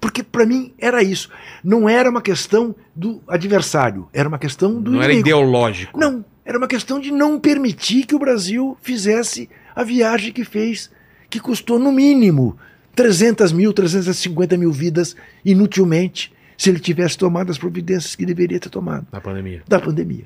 Porque 0.00 0.22
para 0.22 0.46
mim 0.46 0.72
era 0.78 1.02
isso. 1.02 1.28
Não 1.64 1.88
era 1.88 2.08
uma 2.08 2.22
questão 2.22 2.74
do 2.94 3.20
adversário, 3.26 4.08
era 4.12 4.28
uma 4.28 4.38
questão 4.38 4.80
do 4.80 4.92
Não 4.92 5.02
era 5.02 5.12
inimigo. 5.12 5.28
ideológico. 5.28 5.98
Não, 5.98 6.24
era 6.44 6.56
uma 6.56 6.68
questão 6.68 7.00
de 7.00 7.10
não 7.10 7.40
permitir 7.40 8.06
que 8.06 8.14
o 8.14 8.18
Brasil 8.18 8.78
fizesse 8.80 9.50
a 9.74 9.82
viagem 9.82 10.32
que 10.32 10.44
fez, 10.44 10.88
que 11.28 11.40
custou 11.40 11.78
no 11.80 11.90
mínimo 11.90 12.56
300 12.94 13.50
mil, 13.52 13.72
350 13.72 14.56
mil 14.56 14.70
vidas 14.70 15.16
inutilmente, 15.44 16.32
se 16.56 16.70
ele 16.70 16.78
tivesse 16.78 17.18
tomado 17.18 17.50
as 17.50 17.58
providências 17.58 18.14
que 18.14 18.24
deveria 18.24 18.60
ter 18.60 18.70
tomado 18.70 19.06
Na 19.12 19.20
pandemia. 19.20 19.62
da 19.68 19.80
pandemia. 19.80 20.24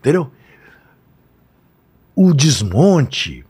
Entendeu? 0.00 0.30
O 2.14 2.34
desmonte. 2.34 3.44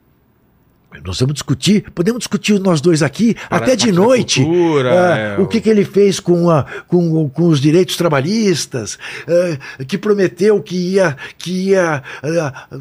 Nós 1.04 1.18
vamos 1.18 1.34
discutir, 1.34 1.90
podemos 1.94 2.20
discutir 2.20 2.58
nós 2.60 2.80
dois 2.80 3.02
aqui 3.02 3.34
Para- 3.48 3.58
até 3.58 3.76
de 3.76 3.90
noite. 3.90 4.42
cultura, 4.42 4.92
ah, 4.92 5.18
é, 5.18 5.38
o 5.38 5.46
que, 5.46 5.60
que 5.60 5.68
ele 5.68 5.84
fez 5.84 6.20
com, 6.20 6.50
a, 6.50 6.64
com, 6.86 7.28
com 7.28 7.48
os 7.48 7.60
direitos 7.60 7.96
trabalhistas, 7.96 8.98
ah, 9.26 9.84
que 9.84 9.98
prometeu 9.98 10.62
que 10.62 10.76
ia, 10.94 11.16
que 11.36 11.70
ia 11.70 12.02
ah, 12.22 12.78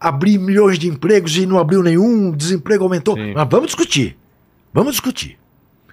abrir 0.00 0.38
milhões 0.38 0.78
de 0.78 0.88
empregos 0.88 1.36
e 1.36 1.46
não 1.46 1.58
abriu 1.58 1.82
nenhum, 1.82 2.30
o 2.30 2.36
desemprego 2.36 2.84
aumentou. 2.84 3.14
Sim. 3.16 3.32
Mas 3.34 3.48
vamos 3.48 3.66
discutir. 3.66 4.16
Vamos 4.74 4.92
discutir. 4.92 5.38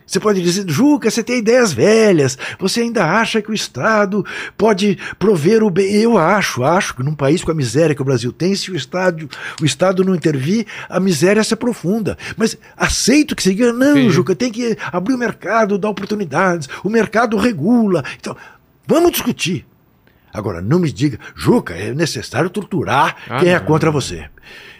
Você 0.09 0.19
pode 0.19 0.41
dizer, 0.41 0.65
Juca, 0.67 1.11
você 1.11 1.21
tem 1.21 1.37
ideias 1.37 1.71
velhas, 1.71 2.35
você 2.57 2.81
ainda 2.81 3.05
acha 3.05 3.43
que 3.43 3.51
o 3.51 3.53
Estado 3.53 4.25
pode 4.57 4.97
prover 5.19 5.61
o 5.63 5.69
bem. 5.69 5.85
Eu 6.01 6.17
acho, 6.17 6.63
acho 6.63 6.95
que 6.95 7.03
num 7.03 7.13
país 7.13 7.43
com 7.43 7.51
a 7.51 7.53
miséria 7.53 7.93
que 7.93 8.01
o 8.01 8.05
Brasil 8.05 8.31
tem, 8.31 8.55
se 8.55 8.71
o 8.71 8.75
Estado, 8.75 9.29
o 9.61 9.65
Estado 9.65 10.03
não 10.03 10.15
intervir, 10.15 10.65
a 10.89 10.99
miséria 10.99 11.43
se 11.43 11.53
aprofunda. 11.53 12.17
Mas 12.35 12.57
aceito 12.75 13.35
que 13.35 13.43
se 13.43 13.49
diga, 13.53 13.71
não, 13.71 13.93
Sim. 13.95 14.09
Juca, 14.09 14.33
tem 14.35 14.51
que 14.51 14.75
abrir 14.91 15.13
o 15.13 15.17
mercado, 15.17 15.77
dar 15.77 15.89
oportunidades, 15.89 16.67
o 16.83 16.89
mercado 16.89 17.37
regula. 17.37 18.03
Então, 18.19 18.35
vamos 18.87 19.11
discutir. 19.11 19.63
Agora, 20.33 20.59
não 20.59 20.79
me 20.79 20.91
diga, 20.91 21.19
Juca, 21.35 21.75
é 21.75 21.93
necessário 21.93 22.49
torturar 22.49 23.15
Ah, 23.29 23.39
quem 23.41 23.49
é 23.49 23.59
não. 23.59 23.65
contra 23.65 23.91
você. 23.91 24.25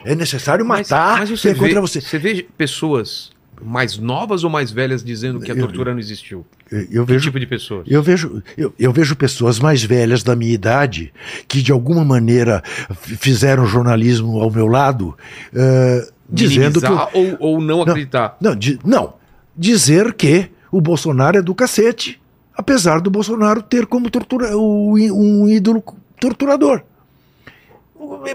É 0.04 0.16
necessário 0.16 0.66
Mas- 0.66 0.90
matar 0.90 1.20
mas 1.20 1.30
quem 1.30 1.38
você 1.38 1.50
é 1.50 1.54
vê, 1.54 1.60
contra 1.60 1.82
você. 1.82 2.02
Você 2.02 2.18
vê 2.18 2.48
pessoas 2.58 3.30
mais 3.62 3.98
novas 3.98 4.44
ou 4.44 4.50
mais 4.50 4.72
velhas 4.72 5.04
dizendo 5.04 5.40
que 5.40 5.52
a 5.52 5.56
Eu- 5.56 5.62
tortura 5.66 5.92
não 5.94 6.00
existiu? 6.00 6.46
Eu, 6.72 6.80
eu 6.92 7.06
Que 7.06 7.14
vejo 7.14 7.26
tipo 7.26 7.40
de 7.40 7.46
pessoas? 7.48 7.86
Eu 7.90 8.02
vejo, 8.04 8.42
eu, 8.58 8.74
eu 8.78 8.92
vejo 8.94 9.16
pessoas 9.16 9.60
mais 9.60 9.84
velhas 9.84 10.24
da 10.24 10.36
minha 10.36 10.54
idade 10.54 11.12
que 11.48 11.62
de 11.62 11.72
alguma 11.72 12.04
maneira 12.06 12.62
fizeram 13.02 13.66
jornalismo 13.66 14.40
ao 14.42 14.52
meu 14.52 14.68
lado, 14.68 15.18
eh, 15.54 16.08
dizendo 16.30 16.80
que. 16.80 16.86
eu- 16.88 17.10
ou, 17.14 17.38
ou 17.56 17.62
não 17.62 17.82
acreditar? 17.82 18.38
não, 18.40 18.56
di- 18.56 18.80
não, 18.86 19.14
dizer 19.58 20.14
que 20.14 20.50
o 20.72 20.80
Bolsonaro 20.80 21.38
é 21.38 21.42
do 21.42 21.56
cacete, 21.56 22.22
apesar 22.56 23.02
do 23.02 23.10
Bolsonaro 23.10 23.62
ter 23.64 23.86
como 23.88 24.10
tortura, 24.10 24.56
um 24.58 25.48
ídolo 25.50 25.84
torturador. 26.20 26.82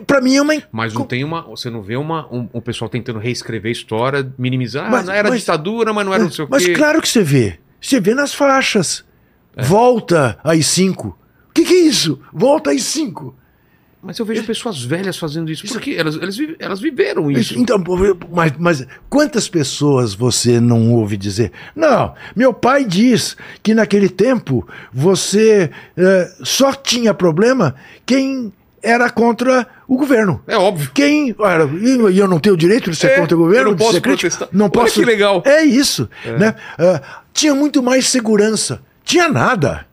Para 0.06 0.20
mim 0.20 0.36
é 0.36 0.42
uma. 0.42 0.54
Mas 0.70 0.92
não 0.92 1.04
tem 1.04 1.24
uma. 1.24 1.42
Você 1.42 1.70
não 1.70 1.80
vê 1.82 1.96
uma, 1.96 2.26
um, 2.32 2.48
um 2.54 2.60
pessoal 2.60 2.88
tentando 2.88 3.18
reescrever 3.18 3.70
a 3.70 3.72
história, 3.72 4.32
minimizar. 4.38 4.90
Mas- 4.90 5.02
ah, 5.08 5.12
não 5.12 5.18
era 5.18 5.28
mas- 5.30 5.40
ditadura, 5.40 5.92
mas 5.92 6.04
não 6.06 6.12
era 6.14 6.22
não 6.24 6.30
sei 6.30 6.44
o 6.44 6.48
Mas 6.50 6.66
quê. 6.66 6.72
claro 6.74 7.00
que 7.00 7.08
você 7.08 7.22
vê. 7.22 7.58
Você 7.80 8.00
vê 8.00 8.14
nas 8.14 8.34
faixas. 8.34 9.04
É. 9.56 9.62
Volta 9.62 10.38
às 10.42 10.66
cinco. 10.66 11.16
O 11.50 11.52
que, 11.54 11.64
que 11.64 11.72
é 11.72 11.80
isso? 11.86 12.20
Volta 12.32 12.72
às 12.72 12.82
cinco. 12.82 13.34
Mas 14.02 14.18
eu 14.18 14.26
vejo 14.26 14.44
pessoas 14.44 14.82
velhas 14.82 15.16
fazendo 15.16 15.50
isso. 15.50 15.66
Porque 15.66 15.92
elas, 15.92 16.16
elas, 16.16 16.36
vi- 16.36 16.56
elas 16.58 16.78
viveram 16.80 17.30
isso. 17.30 17.58
Então, 17.58 17.82
mas, 18.30 18.52
mas 18.58 18.86
quantas 19.08 19.48
pessoas 19.48 20.12
você 20.12 20.60
não 20.60 20.92
ouve 20.92 21.16
dizer? 21.16 21.52
Não, 21.74 22.14
meu 22.36 22.52
pai 22.52 22.84
diz 22.84 23.34
que 23.62 23.72
naquele 23.72 24.10
tempo 24.10 24.66
você 24.92 25.70
eh, 25.96 26.30
só 26.42 26.74
tinha 26.74 27.14
problema 27.14 27.74
quem 28.04 28.52
era 28.84 29.08
contra 29.10 29.66
o 29.88 29.96
governo. 29.96 30.42
É 30.46 30.56
óbvio. 30.56 30.90
Quem. 30.94 31.34
E 32.10 32.18
eu 32.18 32.28
não 32.28 32.38
tenho 32.38 32.54
o 32.54 32.58
direito 32.58 32.90
de 32.90 32.96
ser 32.96 33.08
É, 33.12 33.20
contra 33.20 33.34
o 33.36 33.40
governo? 33.40 33.68
eu 33.68 33.70
não 33.72 33.76
posso 33.78 34.00
protestar. 34.00 34.48
Não 34.52 34.66
Olha 34.66 34.72
posso. 34.72 35.00
que 35.00 35.04
legal. 35.04 35.42
É 35.44 35.62
isso. 35.64 36.08
Né? 36.38 36.54
Ah, 36.78 37.00
tinha 37.32 37.54
muito 37.54 37.82
mais 37.82 38.08
segurança. 38.08 38.80
Tinha 39.02 39.28
nada. 39.28 39.86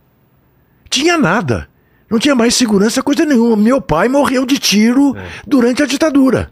Tinha 0.90 1.18
nada. 1.18 1.68
Não 2.10 2.20
tinha 2.20 2.36
mais 2.36 2.54
segurança, 2.56 3.02
coisa 3.02 3.24
nenhuma. 3.26 3.56
Meu 3.56 3.80
pai 3.80 4.10
morreu 4.10 4.46
de 4.46 4.58
tiro 4.60 5.16
É. 5.16 5.26
durante 5.48 5.82
a 5.82 5.86
ditadura. 5.86 6.52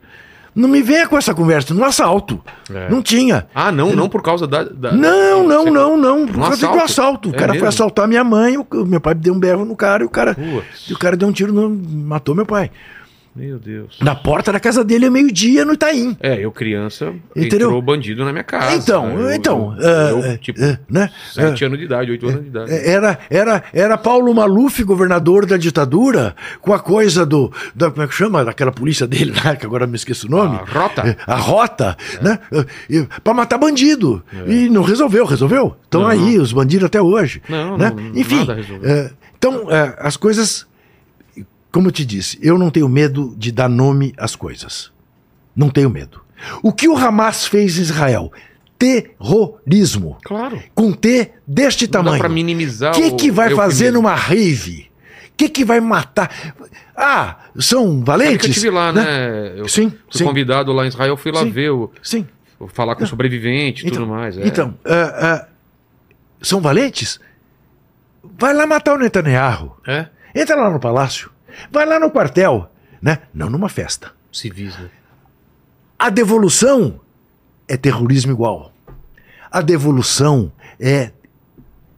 Não 0.56 0.68
me 0.68 0.82
venha 0.82 1.08
com 1.08 1.18
essa 1.18 1.34
conversa, 1.34 1.74
no 1.74 1.84
assalto. 1.84 2.42
É. 2.74 2.90
Não 2.90 3.02
tinha. 3.02 3.48
Ah, 3.54 3.72
não, 3.72 3.96
não 3.96 4.10
por 4.10 4.22
causa 4.22 4.48
da. 4.48 4.64
da- 4.64 4.92
Não, 4.92 5.48
não, 5.48 5.66
não, 5.66 5.96
não. 5.98 6.26
Por 6.28 6.38
Um 6.38 6.40
causa 6.42 6.58
do 6.58 6.66
assalto? 6.66 6.84
assalto. 6.84 7.30
O 7.30 7.36
É 7.36 7.38
cara 7.38 7.52
mesmo? 7.54 7.60
foi 7.60 7.68
assaltar 7.70 8.08
minha 8.08 8.24
mãe, 8.24 8.58
o, 8.58 8.66
meu 8.86 9.00
pai 9.00 9.14
deu 9.14 9.34
um 9.34 9.40
berro 9.40 9.64
no 9.64 9.76
cara 9.76 10.04
e 10.04 10.06
o 10.06 10.10
cara. 10.10 10.36
E 10.90 10.94
o 10.94 10.98
cara 10.98 11.16
deu 11.16 11.28
um 11.28 11.32
tiro 11.32 11.54
no. 11.54 11.70
matou 11.70 12.34
meu 12.36 12.46
pai. 12.46 12.72
Meu 13.36 13.58
Deus. 13.60 13.98
Na 14.02 14.16
porta 14.16 14.52
da 14.52 14.60
casa 14.60 14.84
dele, 14.84 15.06
é 15.06 15.10
meio-dia, 15.10 15.64
no 15.64 15.74
Itaim. 15.74 16.18
É, 16.20 16.44
eu 16.44 16.52
criança, 16.52 17.14
Entendeu? 17.36 17.68
entrou 17.68 17.82
bandido 17.82 18.26
na 18.26 18.32
minha 18.32 18.44
casa. 18.44 18.76
então, 18.76 19.18
Eu- 19.20 19.32
então. 19.34 19.76
Eu, 19.80 19.88
ah, 19.88 20.10
eu, 20.10 20.32
ah, 20.34 20.38
tipo, 20.38 20.60
ah, 20.62 20.78
né? 20.90 21.10
sete 21.34 21.64
anos 21.64 21.78
de 21.80 21.86
idade, 21.86 22.12
oito 22.12 22.28
anos 22.28 22.42
de 22.42 22.48
idade. 22.48 22.72
É, 22.72 22.90
Era, 22.92 23.20
era, 23.30 23.64
era 23.72 23.98
Paulo 23.98 24.34
Maluf, 24.34 24.84
governador 24.84 25.46
da 25.46 25.58
ditadura, 25.58 26.36
com 26.60 26.74
a 26.74 26.80
coisa 26.80 27.26
do. 27.26 27.52
Da, 27.74 27.90
como 27.92 28.04
é 28.04 28.08
que 28.08 28.14
chama? 28.16 28.44
Daquela 28.44 28.72
polícia 28.72 29.08
dele 29.08 29.32
lá, 29.46 29.56
que 29.58 29.66
agora 29.66 29.88
me 29.88 29.96
esqueço 29.96 30.28
o 30.28 30.30
nome. 30.32 30.56
A 30.58 30.64
rota? 30.80 31.02
É, 31.08 31.16
A 31.26 31.36
rota, 31.36 31.98
né? 32.22 32.40
E- 32.90 33.08
Pra 33.24 33.34
matar 33.34 33.58
bandido. 33.58 34.22
E 34.48 34.70
não 34.70 34.82
resolveu, 34.84 35.26
resolveu. 35.26 35.76
Estão 35.84 36.06
aí, 36.06 36.38
os 36.38 36.52
bandidos 36.52 36.86
até 36.88 37.02
hoje. 37.02 37.42
Não, 37.48 37.78
né? 37.78 37.94
não, 37.96 38.20
Enfim. 38.20 38.46
é, 38.84 39.12
então, 39.38 39.72
é, 39.72 39.96
as 40.00 40.18
coisas. 40.18 40.68
Como 41.72 41.88
eu 41.88 41.92
te 41.92 42.04
disse, 42.06 42.40
eu 42.42 42.58
não 42.58 42.72
tenho 42.72 42.90
medo 42.90 43.36
de 43.38 43.52
dar 43.52 43.70
nome 43.70 44.14
às 44.18 44.36
coisas. 44.36 44.92
Não 45.56 45.70
tenho 45.70 45.90
medo. 45.90 46.22
O 46.64 46.72
que 46.72 46.88
o 46.88 46.98
Hamas 46.98 47.46
fez 47.46 47.78
em 47.78 47.82
Israel? 47.82 48.32
Terrorismo. 48.78 50.18
Claro. 50.24 50.62
Com 50.74 50.92
T 50.94 51.32
deste 51.46 51.86
Não 51.86 51.92
tamanho. 51.92 52.20
pra 52.20 52.30
minimizar 52.30 52.94
O 52.94 52.96
que, 52.96 53.08
o 53.08 53.16
que 53.16 53.32
vai 53.32 53.54
fazer 53.54 53.92
numa 53.92 54.16
rave? 54.16 54.90
O 55.28 55.32
que, 55.40 55.50
que 55.50 55.66
vai 55.66 55.80
matar? 55.80 56.30
Ah, 56.96 57.38
são 57.60 58.04
valentes? 58.04 58.46
eu 58.46 58.50
estive 58.52 58.70
lá, 58.70 58.92
né? 58.92 59.54
Eu 59.58 59.68
Sim, 59.68 59.90
fui 59.90 60.00
sim. 60.12 60.26
convidado 60.26 60.72
lá 60.74 60.86
em 60.86 60.90
Israel, 60.90 61.16
fui 61.16 61.32
lá 61.32 61.44
Sim. 61.44 61.52
ver, 61.52 61.70
o, 61.72 61.92
Sim. 62.02 62.28
falar 62.70 62.96
com 62.96 63.04
o 63.04 63.08
sobrevivente 63.08 63.88
e 63.88 63.92
tudo 63.92 64.08
mais. 64.08 64.38
é. 64.38 64.46
Então, 64.48 64.78
ah, 64.86 65.46
ah, 65.46 65.48
são 66.42 66.60
valentes? 66.60 67.20
Vai 68.38 68.54
lá 68.54 68.66
matar 68.66 68.96
o 68.96 68.98
Netanyahu. 68.98 69.78
É? 69.88 70.08
Entra 70.36 70.56
lá 70.56 70.70
no 70.70 70.80
palácio. 70.80 71.30
Vai 71.72 71.86
lá 71.86 72.00
no 72.00 72.12
quartel. 72.12 72.70
Né? 73.02 73.20
Não 73.34 73.50
numa 73.50 73.70
festa. 73.70 74.12
Civis, 74.32 74.78
né? 74.78 74.90
A 75.98 76.10
devolução 76.10 77.00
é 77.68 77.76
terrorismo 77.76 78.32
igual. 78.32 78.72
A 79.52 79.62
devolução 79.62 80.52
é 80.80 81.12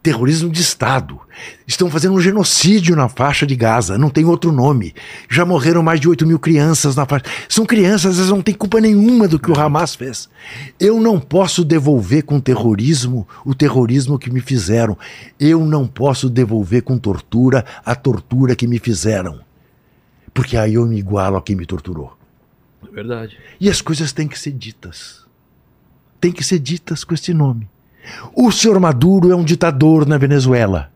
terrorismo 0.02 0.50
de 0.50 0.62
Estado. 0.62 1.20
Estão 1.68 1.90
fazendo 1.90 2.16
um 2.16 2.22
genocídio 2.22 2.96
na 2.96 3.08
faixa 3.08 3.46
de 3.46 3.56
Gaza, 3.56 3.98
não 3.98 4.10
tem 4.10 4.26
outro 4.26 4.52
nome. 4.52 4.94
Já 5.30 5.46
morreram 5.46 5.84
mais 5.84 6.00
de 6.00 6.10
8 6.10 6.26
mil 6.26 6.40
crianças 6.40 6.96
na 6.96 7.06
faixa. 7.06 7.26
São 7.48 7.66
crianças, 7.66 8.18
elas 8.18 8.30
não 8.30 8.42
têm 8.42 8.56
culpa 8.56 8.82
nenhuma 8.82 9.28
do 9.28 9.40
que 9.40 9.52
o 9.52 9.60
Hamas 9.60 9.96
fez. 9.96 10.30
Eu 10.80 11.00
não 11.00 11.20
posso 11.20 11.64
devolver 11.64 12.24
com 12.24 12.40
terrorismo 12.40 13.28
o 13.46 13.54
terrorismo 13.54 14.18
que 14.18 14.32
me 14.32 14.42
fizeram. 14.42 14.98
Eu 15.40 15.66
não 15.66 15.88
posso 15.88 16.30
devolver 16.30 16.82
com 16.82 16.98
tortura 16.98 17.64
a 17.86 17.94
tortura 17.94 18.56
que 18.56 18.68
me 18.68 18.80
fizeram. 18.80 19.40
Porque 20.34 20.58
aí 20.58 20.76
eu 20.76 20.86
me 20.88 20.98
igualo 20.98 21.38
a 21.38 21.42
quem 21.42 21.56
me 21.56 21.66
torturou. 21.66 22.18
É 22.90 22.92
verdade. 22.92 23.38
E 23.60 23.70
as 23.70 23.82
coisas 23.82 24.12
têm 24.12 24.28
que 24.28 24.40
ser 24.40 24.52
ditas. 24.52 25.26
Têm 26.20 26.32
que 26.32 26.44
ser 26.44 26.60
ditas 26.60 27.04
com 27.04 27.14
esse 27.14 27.34
nome. 27.34 27.70
O 28.36 28.52
senhor 28.52 28.80
Maduro 28.80 29.32
é 29.32 29.36
um 29.36 29.44
ditador 29.44 30.08
na 30.08 30.18
Venezuela. 30.18 30.92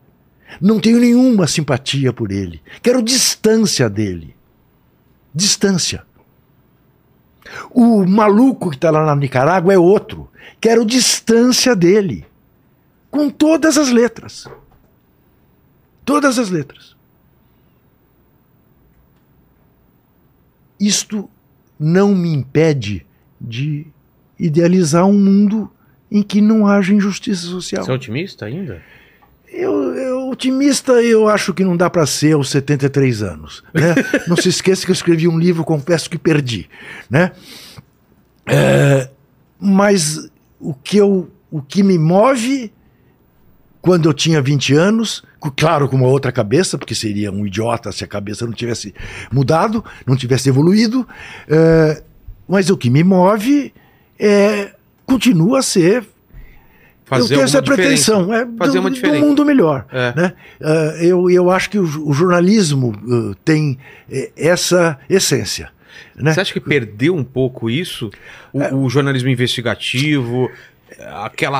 Não 0.59 0.79
tenho 0.79 0.99
nenhuma 0.99 1.47
simpatia 1.47 2.13
por 2.13 2.31
ele. 2.31 2.61
Quero 2.81 3.01
distância 3.01 3.89
dele. 3.89 4.35
Distância. 5.33 6.05
O 7.71 8.05
maluco 8.05 8.69
que 8.69 8.77
está 8.77 8.89
lá 8.89 9.05
na 9.05 9.15
Nicarágua 9.15 9.73
é 9.73 9.77
outro. 9.77 10.29
Quero 10.59 10.85
distância 10.85 11.75
dele. 11.75 12.25
Com 13.11 13.29
todas 13.29 13.77
as 13.77 13.89
letras. 13.89 14.47
Todas 16.03 16.39
as 16.39 16.49
letras. 16.49 16.95
Isto 20.79 21.29
não 21.79 22.13
me 22.13 22.33
impede 22.33 23.05
de 23.39 23.87
idealizar 24.39 25.05
um 25.05 25.13
mundo 25.17 25.71
em 26.15 26.23
que 26.23 26.39
não 26.39 26.65
haja 26.65 26.93
injustiça 26.93 27.45
social. 27.45 27.83
Você 27.83 27.91
é 27.91 27.93
otimista 27.93 28.45
ainda? 28.45 28.81
Eu, 29.51 29.93
eu, 29.95 30.29
otimista, 30.29 30.93
eu 30.93 31.27
acho 31.27 31.53
que 31.53 31.61
não 31.61 31.75
dá 31.75 31.89
para 31.89 32.05
ser 32.05 32.35
aos 32.35 32.49
73 32.51 33.21
anos. 33.21 33.61
Né? 33.73 33.93
não 34.25 34.37
se 34.37 34.47
esqueça 34.47 34.85
que 34.85 34.91
eu 34.91 34.95
escrevi 34.95 35.27
um 35.27 35.37
livro, 35.37 35.65
confesso 35.65 36.09
que 36.09 36.17
perdi. 36.17 36.69
Né? 37.09 37.33
É, 38.45 39.09
mas 39.59 40.29
o 40.57 40.73
que, 40.73 40.95
eu, 40.95 41.29
o 41.51 41.61
que 41.61 41.83
me 41.83 41.97
move 41.97 42.71
quando 43.81 44.07
eu 44.07 44.13
tinha 44.13 44.41
20 44.41 44.73
anos, 44.73 45.21
claro, 45.57 45.89
com 45.89 45.97
uma 45.97 46.07
outra 46.07 46.31
cabeça, 46.31 46.77
porque 46.77 46.95
seria 46.95 47.29
um 47.29 47.45
idiota 47.45 47.91
se 47.91 48.05
a 48.05 48.07
cabeça 48.07 48.45
não 48.45 48.53
tivesse 48.53 48.95
mudado, 49.29 49.83
não 50.07 50.15
tivesse 50.15 50.47
evoluído, 50.47 51.05
é, 51.49 52.01
mas 52.47 52.69
o 52.69 52.77
que 52.77 52.89
me 52.89 53.03
move 53.03 53.73
é, 54.17 54.75
continua 55.05 55.59
a 55.59 55.61
ser 55.61 56.03
Fazer 57.07 57.23
eu 57.23 57.27
tenho 57.27 57.41
essa 57.41 57.61
pretensão, 57.61 58.33
é, 58.33 58.47
Fazer 58.57 58.73
do, 58.73 58.79
uma 58.79 58.89
do 58.89 58.95
diferença. 58.95 59.23
mundo 59.23 59.45
melhor. 59.45 59.85
É. 59.91 60.13
Né? 60.15 60.33
Ah, 60.59 60.95
eu, 60.99 61.29
eu 61.29 61.51
acho 61.51 61.69
que 61.69 61.77
o, 61.77 61.83
o 62.09 62.13
jornalismo 62.13 62.93
ah, 63.07 63.35
tem 63.45 63.77
eh, 64.11 64.31
essa 64.35 64.97
essência. 65.07 65.69
Né? 66.15 66.33
Você 66.33 66.41
acha 66.41 66.53
que 66.53 66.59
perdeu 66.59 67.15
um 67.15 67.23
pouco 67.23 67.69
isso? 67.69 68.09
O, 68.51 68.59
É. 68.59 68.73
o 68.73 68.89
jornalismo 68.89 69.29
investigativo, 69.29 70.49
aquela, 71.23 71.59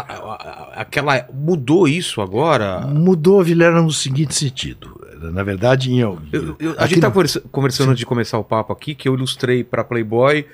aquela. 0.76 1.28
Mudou 1.32 1.88
isso 1.88 2.22
agora? 2.22 2.80
Mudou, 2.82 3.44
Vilela, 3.44 3.82
no 3.84 3.92
seguinte 3.92 4.34
sentido. 4.34 5.00
Na 5.32 5.44
verdade, 5.44 5.92
em, 5.92 6.00
Eu- 6.00 6.20
eu- 6.60 6.76
a 6.78 6.88
gente 6.88 7.00
tá 7.02 7.12
conversa- 7.12 7.42
conversando 7.52 7.90
antes 7.92 8.00
de 8.00 8.06
começar 8.06 8.38
o 8.40 8.44
papo 8.44 8.74
aqui, 8.74 8.96
que 8.96 9.08
eu 9.08 9.14
ilustrei 9.14 9.64
pra 9.64 9.84
Playboy 9.84 10.46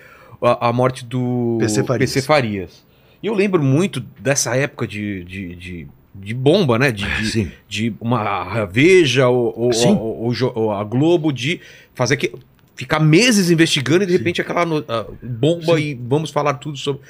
a, 0.41 0.69
a 0.69 0.73
morte 0.73 1.05
do 1.05 1.57
PC 1.59 1.83
Farias. 1.83 2.25
Farias. 2.25 2.83
E 3.21 3.27
eu 3.27 3.33
lembro 3.33 3.61
muito 3.61 3.99
dessa 4.19 4.55
época 4.55 4.87
de, 4.87 5.23
de, 5.23 5.55
de, 5.55 5.87
de 6.15 6.33
bomba, 6.33 6.79
né? 6.79 6.91
De, 6.91 7.05
de, 7.31 7.51
de 7.69 7.93
uma 8.01 8.65
Veja 8.65 9.27
ou, 9.27 9.53
ou- 9.55 9.71
ou- 9.97 10.51
ou 10.55 10.71
a 10.71 10.83
Globo 10.83 11.31
de 11.31 11.59
fazer 11.93 12.17
que 12.17 12.33
ficar 12.75 12.99
meses 12.99 13.51
investigando 13.51 14.03
e 14.03 14.07
de 14.07 14.13
Sim. 14.13 14.17
repente 14.17 14.41
aquela 14.41 14.65
no- 14.65 14.83
bomba 15.21 15.77
Sim. 15.77 15.81
e 15.83 15.93
vamos 15.93 16.31
falar 16.31 16.55
tudo 16.55 16.77
sobre. 16.77 17.01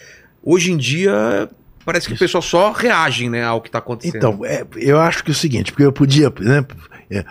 Hoje 0.43 0.71
em 0.71 0.77
dia 0.77 1.49
parece 1.85 2.07
que 2.07 2.13
o 2.13 2.17
pessoal 2.17 2.41
só 2.41 2.71
reage, 2.71 3.29
né, 3.29 3.43
ao 3.43 3.61
que 3.61 3.69
está 3.69 3.79
acontecendo. 3.79 4.15
Então, 4.17 4.45
é, 4.45 4.65
eu 4.75 4.99
acho 4.99 5.23
que 5.23 5.31
é 5.31 5.33
o 5.33 5.35
seguinte, 5.35 5.71
porque 5.71 5.83
eu 5.85 5.91
podia 5.91 6.31
né, 6.39 6.65
é, 7.13 7.25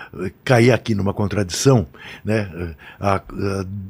cair 0.44 0.72
aqui 0.72 0.94
numa 0.94 1.14
contradição 1.14 1.86
né, 2.22 2.50
a- 3.00 3.14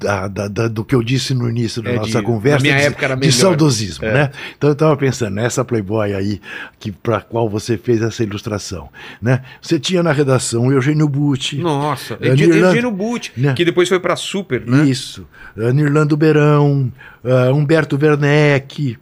a- 0.07 0.29
da- 0.29 0.47
da- 0.49 0.69
do 0.69 0.85
que 0.85 0.95
eu 0.95 1.03
disse 1.03 1.35
no 1.35 1.49
início 1.51 1.83
da 1.83 1.91
É, 1.91 1.97
nossa 1.97 2.21
de- 2.21 2.25
conversa 2.25 2.59
na 2.59 2.63
minha 2.63 2.77
de, 2.77 2.83
época 2.87 3.05
era 3.05 3.15
de 3.17 3.21
melhor. 3.21 3.33
saudosismo. 3.33 4.05
É. 4.05 4.13
Né? 4.15 4.31
Então 4.57 4.71
eu 4.71 4.75
estava 4.75 4.97
pensando, 4.97 5.35
nessa 5.35 5.65
Playboy 5.65 6.13
aí, 6.15 6.41
que 6.79 6.93
para 6.93 7.21
qual 7.21 7.49
você 7.49 7.77
fez 7.77 8.01
essa 8.03 8.23
ilustração. 8.23 8.89
Né? 9.21 9.43
Você 9.61 9.81
tinha 9.81 10.01
na 10.03 10.13
redação 10.13 10.67
o 10.69 10.73
Eugênio 10.73 11.09
Butti, 11.09 11.57
Nossa, 11.59 12.17
Edi- 12.21 12.47
Nirlanda- 12.47 12.67
Eugênio 12.69 12.91
Butti, 12.93 13.33
Né? 13.37 13.55
que 13.55 13.65
depois 13.65 13.89
foi 13.89 13.99
pra 13.99 14.15
Super, 14.15 14.65
né? 14.65 14.85
Isso. 14.85 15.27
Uh, 15.57 15.73
Nirlando 15.73 16.17
Beirão, 16.17 16.93
uh, 17.25 17.53
Humberto 17.53 17.99
Werneck, 18.01 18.97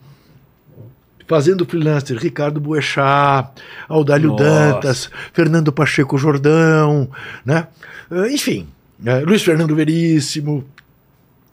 fazendo 1.28 1.66
freelancer, 1.66 2.18
Ricardo 2.18 2.59
Boechat, 2.59 3.50
Audálio 3.86 4.30
Nossa. 4.30 4.44
Dantas, 4.44 5.10
Fernando 5.32 5.70
Pacheco 5.70 6.16
Jordão, 6.16 7.09
né? 7.44 7.68
Uh, 8.10 8.26
enfim, 8.26 8.66
uh, 9.00 9.24
Luiz 9.26 9.42
Fernando 9.42 9.76
Veríssimo, 9.76 10.64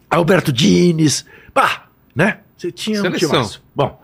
Alberto 0.09 0.51
Dines, 0.51 1.25
pá, 1.53 1.87
né? 2.15 2.39
Você 2.57 2.71
tinha 2.71 2.99
um 2.99 3.03
Seleção. 3.03 3.29
timaço. 3.29 3.63
Bom, 3.75 4.01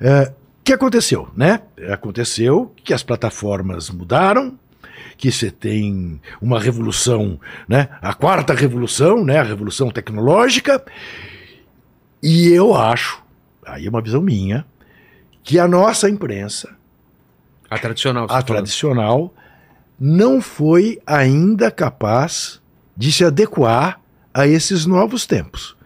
o 0.00 0.64
que 0.64 0.72
aconteceu, 0.72 1.28
né? 1.36 1.60
Aconteceu 1.90 2.72
que 2.82 2.94
as 2.94 3.02
plataformas 3.02 3.90
mudaram, 3.90 4.58
que 5.18 5.30
você 5.30 5.50
tem 5.50 6.18
uma 6.40 6.58
revolução, 6.58 7.38
né? 7.68 7.90
A 8.00 8.14
quarta 8.14 8.54
revolução, 8.54 9.22
né? 9.22 9.38
A 9.38 9.42
revolução 9.42 9.90
tecnológica. 9.90 10.82
E 12.22 12.48
eu 12.48 12.74
acho, 12.74 13.22
aí 13.66 13.86
é 13.86 13.90
uma 13.90 14.00
visão 14.00 14.22
minha, 14.22 14.64
que 15.44 15.58
a 15.60 15.68
nossa 15.68 16.08
imprensa, 16.10 16.74
A 17.70 17.78
tradicional. 17.78 18.24
a 18.24 18.26
tá 18.26 18.32
falando. 18.34 18.46
tradicional, 18.46 19.34
não 20.00 20.40
foi 20.40 20.98
ainda 21.06 21.70
capaz 21.70 22.60
de 22.96 23.12
se 23.12 23.24
adequar 23.24 24.00
a 24.32 24.46
esses 24.48 24.84
novos 24.86 25.24
tempos. 25.26 25.76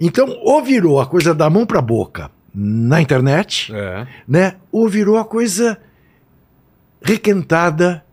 Então, 0.00 0.28
ou 0.42 0.62
virou 0.62 1.00
a 1.00 1.06
coisa 1.06 1.34
da 1.34 1.50
mão 1.50 1.66
para 1.66 1.80
a 1.80 1.82
boca 1.82 2.30
na 2.54 3.00
internet, 3.00 3.72
É. 3.74 4.06
né? 4.26 4.54
Ou 4.70 4.88
virou 4.88 5.18
a 5.18 5.24
coisa 5.24 5.78
requentada 7.02 8.04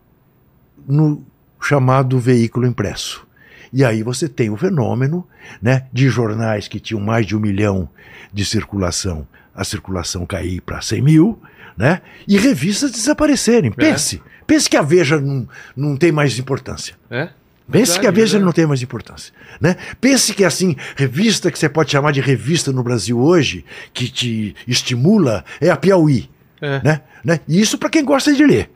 no 0.88 1.24
chamado 1.60 2.18
veículo 2.18 2.66
impresso. 2.66 3.26
E 3.72 3.84
aí 3.84 4.02
você 4.02 4.28
tem 4.28 4.48
o 4.50 4.56
fenômeno 4.56 5.26
né, 5.60 5.86
de 5.92 6.08
jornais 6.08 6.68
que 6.68 6.78
tinham 6.80 7.00
mais 7.00 7.26
de 7.26 7.36
um 7.36 7.40
milhão 7.40 7.88
de 8.32 8.44
circulação, 8.44 9.26
a 9.56 9.64
circulação 9.64 10.26
cair 10.26 10.60
para 10.60 10.80
100 10.82 11.02
mil, 11.02 11.42
né? 11.76 12.02
E 12.28 12.36
revistas 12.36 12.90
desaparecerem. 12.92 13.72
Pense, 13.72 14.22
pense 14.46 14.68
que 14.68 14.76
a 14.76 14.82
Veja 14.82 15.20
não, 15.20 15.48
não 15.74 15.96
tem 15.96 16.12
mais 16.12 16.38
importância. 16.38 16.94
É? 17.10 17.30
Pense 17.68 17.92
Verdade, 17.92 18.00
que 18.00 18.06
a 18.06 18.10
Veja 18.10 18.24
verdade. 18.24 18.44
não 18.44 18.52
tem 18.52 18.66
mais 18.66 18.82
importância. 18.82 19.34
Né? 19.60 19.76
Pense 20.00 20.32
que, 20.32 20.44
assim, 20.44 20.76
revista 20.94 21.50
que 21.50 21.58
você 21.58 21.68
pode 21.68 21.90
chamar 21.90 22.12
de 22.12 22.20
revista 22.20 22.70
no 22.70 22.82
Brasil 22.82 23.18
hoje, 23.18 23.64
que 23.92 24.08
te 24.08 24.54
estimula, 24.68 25.44
é 25.60 25.68
a 25.68 25.76
Piauí. 25.76 26.30
É. 26.60 26.80
Né? 26.82 27.00
Né? 27.24 27.40
E 27.48 27.60
isso 27.60 27.76
para 27.76 27.90
quem 27.90 28.04
gosta 28.04 28.32
de 28.32 28.46
ler. 28.46 28.70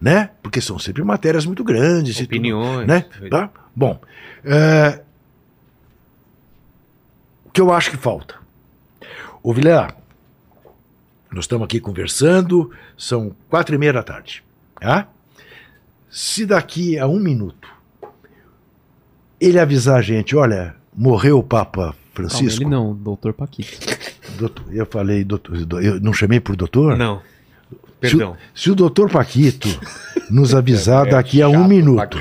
Né? 0.00 0.30
Porque 0.42 0.60
são 0.60 0.78
sempre 0.78 1.04
matérias 1.04 1.44
muito 1.44 1.62
grandes. 1.62 2.16
e 2.16 2.20
tudo, 2.20 2.36
Opiniões. 2.36 2.86
né? 2.86 3.04
Tá? 3.30 3.50
Bom, 3.76 4.00
é, 4.42 5.02
o 7.44 7.50
que 7.50 7.60
eu 7.60 7.70
acho 7.70 7.90
que 7.90 7.98
falta? 7.98 8.36
Ô 9.42 9.52
Vilela, 9.52 9.88
nós 11.32 11.44
estamos 11.44 11.64
aqui 11.64 11.80
conversando, 11.80 12.70
são 12.96 13.34
quatro 13.48 13.74
e 13.74 13.78
meia 13.78 13.92
da 13.92 14.02
tarde. 14.02 14.42
Tá? 14.80 15.08
Se 16.10 16.44
daqui 16.44 16.98
a 16.98 17.06
um 17.06 17.20
minuto 17.20 17.68
ele 19.40 19.58
avisar 19.58 19.98
a 19.98 20.02
gente, 20.02 20.36
olha, 20.36 20.74
morreu 20.94 21.38
o 21.38 21.42
Papa 21.42 21.80
Calma, 21.82 21.96
Francisco. 22.12 22.62
ele 22.62 22.70
não, 22.70 22.94
doutor 22.94 23.32
Paquito. 23.32 23.78
doutor- 24.38 24.74
eu 24.74 24.84
falei, 24.86 25.24
doutor, 25.24 25.56
eu 25.82 26.00
não 26.00 26.12
chamei 26.12 26.40
por 26.40 26.56
doutor? 26.56 26.96
Não. 26.96 27.20
Se 27.20 27.74
o- 27.74 27.78
Perdão. 28.00 28.36
Se, 28.54 28.70
o 28.70 28.74
doutor 28.74 29.10
Paquito 29.10 29.68
nos 30.30 30.54
avisar 30.54 31.06
É 31.08 31.10
daqui 31.10 31.40
a 31.42 31.48
um 31.48 31.66
minuto, 31.68 32.18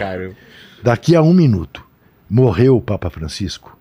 daqui 0.83 1.15
a 1.15 1.21
um 1.21 1.33
minuto, 1.33 1.85
morreu 2.29 2.77
o 2.77 2.81
Papa 2.81 3.09
Francisco, 3.09 3.77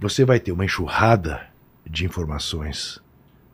você 0.00 0.24
vai 0.24 0.38
ter 0.38 0.52
uma 0.52 0.64
enxurrada 0.64 1.40
de 1.88 2.04
informações 2.04 3.00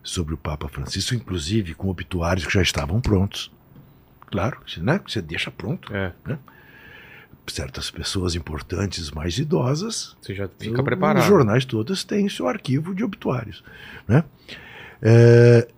sobre 0.04 0.34
o 0.34 0.36
Papa 0.36 0.68
Francisco, 0.68 1.14
inclusive 1.14 1.74
com 1.74 1.88
obituários 1.88 2.46
que 2.46 2.52
já 2.52 2.62
estavam 2.62 3.00
prontos. 3.00 3.50
Claro, 4.26 4.58
né? 4.78 5.00
Você 5.06 5.20
deixa 5.20 5.50
pronto. 5.50 5.92
É. 5.94 6.12
Certas 7.46 7.90
pessoas 7.90 8.34
importantes, 8.34 9.10
mais 9.10 9.36
idosas, 9.38 10.16
Você 10.20 10.34
já 10.34 10.48
fica 10.58 10.78
os 10.78 10.84
preparado. 10.84 11.24
jornais 11.26 11.64
todos 11.64 12.02
têm 12.04 12.28
seu 12.28 12.48
arquivo 12.48 12.94
de 12.94 13.02
obituários. 13.04 13.62
Né? 14.08 14.24
É, 15.02 15.68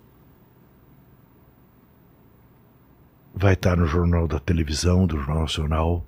Vai 3.39 3.53
estar 3.53 3.77
no 3.77 3.87
jornal 3.87 4.27
da 4.27 4.39
televisão, 4.39 5.07
do 5.07 5.19
Jornal 5.19 5.43
Nacional, 5.43 6.07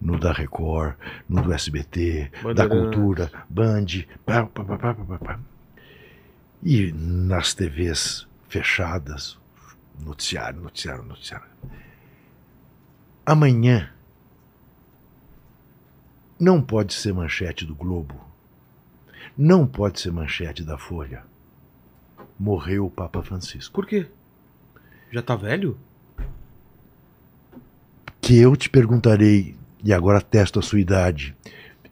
no 0.00 0.16
da 0.18 0.32
Record, 0.32 0.94
no 1.28 1.42
do 1.42 1.52
SBT, 1.52 2.30
da 2.32 2.42
Bandeirantes. 2.42 2.78
Cultura, 2.78 3.32
Band, 3.48 3.86
pá, 4.24 4.46
pá, 4.46 4.64
pá, 4.64 4.78
pá, 4.78 4.94
pá, 4.94 5.18
pá. 5.18 5.40
E 6.62 6.92
nas 6.92 7.54
TVs 7.54 8.26
fechadas, 8.48 9.38
noticiário, 9.98 10.60
noticiário, 10.60 11.04
noticiário. 11.04 11.46
Amanhã 13.24 13.92
não 16.38 16.62
pode 16.62 16.94
ser 16.94 17.12
manchete 17.12 17.66
do 17.66 17.74
Globo. 17.74 18.14
Não 19.36 19.66
pode 19.66 20.00
ser 20.00 20.12
manchete 20.12 20.62
da 20.62 20.78
Folha. 20.78 21.24
Morreu 22.38 22.86
o 22.86 22.90
Papa 22.90 23.22
Francisco. 23.22 23.74
Por 23.74 23.86
quê? 23.86 24.06
Já 25.10 25.22
tá 25.22 25.34
velho? 25.34 25.78
Que 28.20 28.38
eu 28.38 28.56
te 28.56 28.68
perguntarei, 28.70 29.56
e 29.82 29.92
agora 29.92 30.20
testo 30.20 30.58
a 30.58 30.62
sua 30.62 30.80
idade 30.80 31.36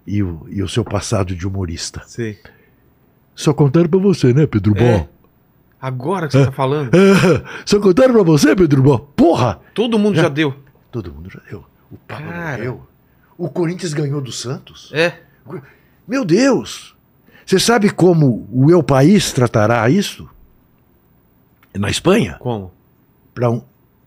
e 0.06 0.22
o, 0.22 0.46
e 0.48 0.62
o 0.62 0.68
seu 0.68 0.84
passado 0.84 1.34
de 1.34 1.46
humorista. 1.46 2.02
Sei. 2.06 2.40
Só 3.36 3.52
contaram 3.52 3.88
pra 3.88 4.00
você, 4.00 4.32
né, 4.32 4.46
Pedro 4.46 4.72
É. 4.76 4.98
Bó? 4.98 5.08
Agora 5.80 6.26
que 6.26 6.32
você 6.32 6.46
tá 6.46 6.50
falando. 6.50 6.90
Ah, 6.92 7.62
só 7.66 7.78
contaram 7.78 8.14
pra 8.14 8.22
você, 8.24 8.56
Pedro 8.56 8.82
Bó? 8.82 8.98
Porra! 8.98 9.60
Todo 9.74 9.98
mundo 9.98 10.16
já 10.16 10.28
deu. 10.28 10.54
Todo 10.90 11.12
mundo 11.12 11.30
já 11.30 11.40
deu. 11.48 11.64
O 11.92 11.96
Papa 11.98 12.22
Cara. 12.22 12.76
O 13.38 13.48
Corinthians 13.50 13.92
ganhou 13.92 14.20
do 14.20 14.32
Santos. 14.32 14.90
É. 14.92 15.20
Meu 16.08 16.24
Deus! 16.24 16.96
Você 17.44 17.60
sabe 17.60 17.90
como 17.90 18.48
o 18.50 18.70
Eu 18.70 18.82
País 18.82 19.32
tratará 19.32 19.88
isso? 19.88 20.28
Na 21.74 21.90
Espanha? 21.90 22.36
Como? 22.40 22.72
Para 23.34 23.50
um, 23.50 23.62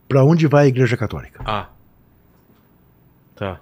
pra 0.08 0.24
onde 0.26 0.48
vai 0.48 0.66
a 0.66 0.68
Igreja 0.68 0.98
Católica? 0.98 1.42
Ah. 1.46 1.68
Tá. 3.36 3.62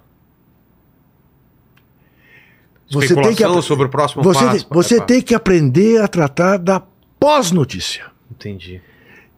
Você 2.90 3.14
tem 3.14 3.34
que 3.34 3.62
sobre 3.62 3.86
o 3.86 3.88
próximo 3.88 4.22
Você, 4.22 4.44
passo. 4.44 4.66
você 4.70 4.94
Pá, 4.96 5.00
pá. 5.00 5.06
tem 5.06 5.20
que 5.22 5.34
aprender 5.34 6.00
a 6.02 6.08
tratar 6.08 6.56
da 6.58 6.82
pós-notícia. 7.20 8.06
Entendi. 8.30 8.80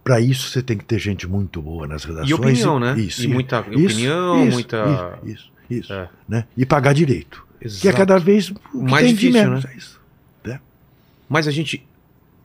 Para 0.05 0.20
isso 0.20 0.48
você 0.51 0.62
tem 0.62 0.78
que 0.78 0.85
ter 0.85 0.98
gente 0.98 1.27
muito 1.27 1.60
boa 1.60 1.86
nas 1.86 2.05
redações. 2.05 2.31
E 2.31 2.35
opinião, 2.35 2.78
né? 2.78 2.98
Isso, 2.98 3.22
E 3.24 3.28
muita 3.28 3.60
isso, 3.70 3.85
opinião, 3.85 4.44
isso, 4.44 4.52
muita- 4.52 5.18
Isso, 5.24 5.32
isso, 5.32 5.51
isso, 5.68 5.93
É. 5.93 6.09
né? 6.28 6.44
E 6.56 6.64
pagar 6.64 6.93
direito. 6.94 7.44
Que 7.59 7.64
é 7.64 7.68
Exato. 7.68 7.97
cada 7.97 8.18
vez 8.18 8.52
Mais 8.72 9.05
tem 9.06 9.14
difícil, 9.14 9.32
menos. 9.32 9.64
né? 9.64 9.70
é 9.74 9.77
isso. 9.77 10.01
Mas 11.28 11.47
a 11.47 11.51
gente. 11.52 11.86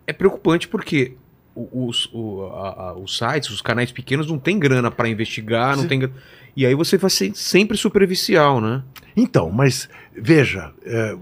É 0.05 0.13
preocupante 0.13 0.67
porque 0.67 1.13
os, 1.55 2.07
o- 2.13 2.43
a- 2.53 2.89
a- 2.89 2.93
os 2.93 3.17
sites, 3.17 3.49
os 3.49 3.59
canais 3.59 3.91
pequenos 3.91 4.27
não 4.27 4.37
tem 4.37 4.59
grana 4.59 4.91
pra 4.91 5.09
investigar, 5.09 5.75
não 5.75 5.81
Sim. 5.83 5.89
tem 5.89 5.99
grana. 6.01 6.13
E 6.55 6.65
aí 6.65 6.73
você 6.73 6.97
vai 6.97 7.09
ser 7.09 7.35
sempre 7.35 7.77
superficial, 7.77 8.61
né? 8.61 8.81
Então, 9.15 9.49
mas 9.51 9.89
veja, 10.15 10.71
é, 10.83 11.15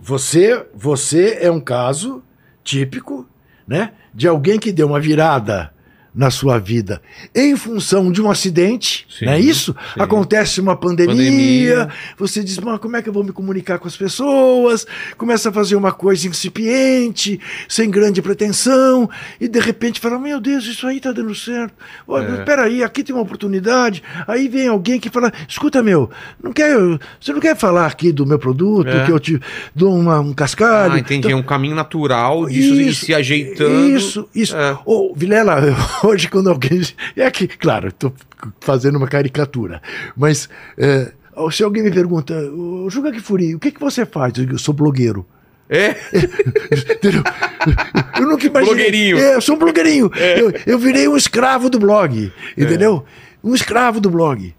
você, 0.00 0.66
você 0.74 1.38
é 1.40 1.50
um 1.50 1.60
caso 1.60 2.22
típico, 2.64 3.26
né, 3.66 3.92
de 4.14 4.26
alguém 4.26 4.58
que 4.58 4.72
deu 4.72 4.86
uma 4.86 5.00
virada 5.00 5.72
na 6.14 6.30
sua 6.30 6.58
vida 6.58 7.00
em 7.34 7.56
função 7.56 8.12
de 8.12 8.20
um 8.20 8.30
acidente, 8.30 9.06
Sim, 9.18 9.24
não 9.26 9.32
é 9.32 9.40
isso? 9.40 9.74
sim. 9.94 10.00
Acontece 10.00 10.60
uma 10.60 10.76
pandemia, 10.76 11.14
Pandemia. 11.14 11.88
você 12.18 12.44
diz, 12.44 12.58
mas 12.58 12.78
como 12.78 12.96
é 12.96 13.02
que 13.02 13.08
eu 13.08 13.12
vou 13.12 13.24
me 13.24 13.32
comunicar 13.32 13.78
com 13.78 13.88
as 13.88 13.96
pessoas? 13.96 14.86
Começa 15.16 15.48
a 15.48 15.52
fazer 15.52 15.74
uma 15.76 15.90
coisa 15.92 16.26
incipiente, 16.28 17.40
sem 17.68 17.90
grande 17.90 18.20
pretensão, 18.20 19.08
e 19.40 19.48
de 19.48 19.58
repente 19.58 20.00
fala, 20.00 20.18
meu 20.18 20.40
Deus, 20.40 20.64
isso 20.66 20.86
aí 20.86 21.00
tá 21.00 21.12
dando 21.12 21.34
certo. 21.34 21.74
Olha, 22.06 22.40
É. 22.40 22.44
peraí, 22.44 22.82
aqui 22.82 23.02
tem 23.02 23.14
uma 23.14 23.22
oportunidade. 23.22 24.02
Aí 24.26 24.48
vem 24.48 24.68
alguém 24.68 25.00
que 25.00 25.08
fala, 25.10 25.32
escuta, 25.48 25.82
meu, 25.82 26.10
não 26.42 26.52
quer, 26.52 26.76
você 27.20 27.32
não 27.32 27.40
quer 27.40 27.56
falar 27.56 27.86
aqui 27.86 28.12
do 28.12 28.26
meu 28.26 28.38
produto, 28.38 28.88
É. 28.88 29.04
que 29.06 29.10
eu 29.12 29.18
te 29.18 29.40
dou 29.74 29.94
uma- 29.96 30.20
um 30.20 30.32
cascalho? 30.34 30.94
Ah, 30.94 30.98
entendi. 30.98 31.26
É 31.26 31.30
Então, 31.30 31.40
um 31.40 31.42
caminho 31.42 31.74
natural 31.74 32.46
disso 32.46 32.74
Isso, 32.80 33.06
se 33.06 33.14
ajeitando. 33.14 33.88
Isso, 33.96 34.28
isso. 34.34 34.56
É. 34.56 34.76
Ô, 34.84 35.12
Vilela, 35.14 35.60
hoje 36.06 36.28
quando 36.28 36.50
alguém. 36.50 36.82
É 37.16 37.30
que, 37.30 37.46
claro, 37.48 37.88
estou 37.88 38.12
fazendo 38.60 38.96
uma 38.96 39.08
caricatura, 39.08 39.80
mas 40.16 40.48
é, 40.76 41.12
se 41.50 41.62
alguém 41.62 41.82
me 41.82 41.90
pergunta, 41.90 42.34
"Ô, 42.52 42.88
Juca 42.90 43.12
Kifuri, 43.12 43.54
o 43.54 43.58
que, 43.58 43.70
que 43.70 43.80
você 43.80 44.04
faz? 44.04 44.32
Eu 44.36 44.58
sou 44.58 44.74
blogueiro. 44.74 45.26
É? 45.68 45.96
Entendeu? 46.94 47.22
Eu 48.18 48.28
nunca 48.28 48.46
imaginei. 48.46 48.74
Blogueirinho. 48.74 49.18
É, 49.18 49.36
eu 49.36 49.40
sou 49.40 49.56
um 49.56 49.58
blogueirinho. 49.58 50.10
Eu, 50.14 50.52
eu 50.66 50.78
virei 50.78 51.08
um 51.08 51.16
escravo 51.16 51.70
do 51.70 51.78
blog. 51.78 52.30
Entendeu? 52.58 53.04
Um 53.42 53.54
escravo 53.54 53.98
do 53.98 54.10
blog. 54.10 54.54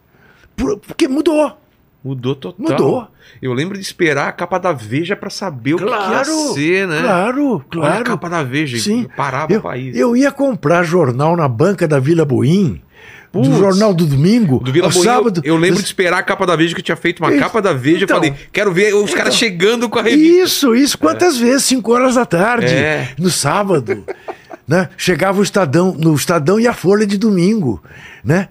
Por- 0.55 0.79
porque 0.79 1.07
mudou. 1.07 1.55
Mudou 2.03 2.35
total. 2.35 2.59
Mudou. 2.69 3.07
Eu 3.41 3.53
lembro 3.53 3.77
de 3.77 3.83
esperar 3.83 4.27
a 4.27 4.31
capa 4.33 4.57
da 4.59 4.73
Veja 4.73 5.15
pra 5.15 5.29
saber 5.29 5.75
o 5.75 5.77
que 5.77 5.83
ia 5.85 6.25
ser, 6.53 6.87
né? 6.87 7.01
Claro, 7.01 7.47
Olha 7.53 7.61
a 7.61 7.63
claro. 7.71 8.03
capa 8.03 8.29
da 8.29 8.43
Veja. 8.43 8.77
Sim. 8.77 9.07
Parava 9.15 9.53
Eu, 9.53 9.59
o 9.59 9.63
país. 9.63 9.95
eu 9.95 10.15
ia 10.17 10.29
comprar 10.31 10.83
jornal 10.83 11.37
na 11.37 11.47
banca 11.47 11.87
da 11.87 11.99
Vila 11.99 12.25
Boim, 12.25 12.81
Putz. 13.31 13.47
do 13.47 13.55
jornal 13.57 13.93
do 13.93 14.05
domingo, 14.05 14.59
Do 14.59 14.71
Vila 14.73 14.87
ao 14.87 14.91
Boim, 14.91 14.99
eu- 14.99 15.03
sábado. 15.13 15.41
eu, 15.45 15.55
lembro 15.55 15.79
de 15.79 15.85
esperar 15.85 16.17
a 16.19 16.23
capa 16.23 16.45
da 16.45 16.57
Veja 16.57 16.73
que 16.75 16.81
eu 16.81 16.85
tinha 16.85 16.97
feito 16.97 17.21
uma 17.23 17.31
Isso. 17.31 17.39
capa 17.39 17.61
da 17.61 17.71
Veja. 17.71 18.03
Então. 18.03 18.17
falei, 18.17 18.33
quero 18.51 18.73
ver 18.73 18.93
os 18.95 19.13
caras 19.13 19.33
Então. 19.33 19.39
chegando 19.39 19.87
com 19.89 19.97
a 19.97 20.01
revista. 20.01 20.43
Isso, 20.43 20.75
isso. 20.75 20.97
Quantas 20.97 21.37
vezes? 21.37 21.63
Cinco 21.63 21.93
horas 21.93 22.15
da 22.15 22.25
tarde, 22.25 22.67
É. 22.73 23.11
no 23.17 23.29
sábado. 23.29 24.03
né? 24.67 24.89
Chegava 24.97 25.39
o 25.39 25.43
Estadão, 25.43 25.93
no 25.97 26.13
Estadão 26.15 26.59
e 26.59 26.67
a 26.67 26.73
Folha 26.73 27.05
de 27.07 27.17
domingo. 27.17 27.81
Né? 28.23 28.49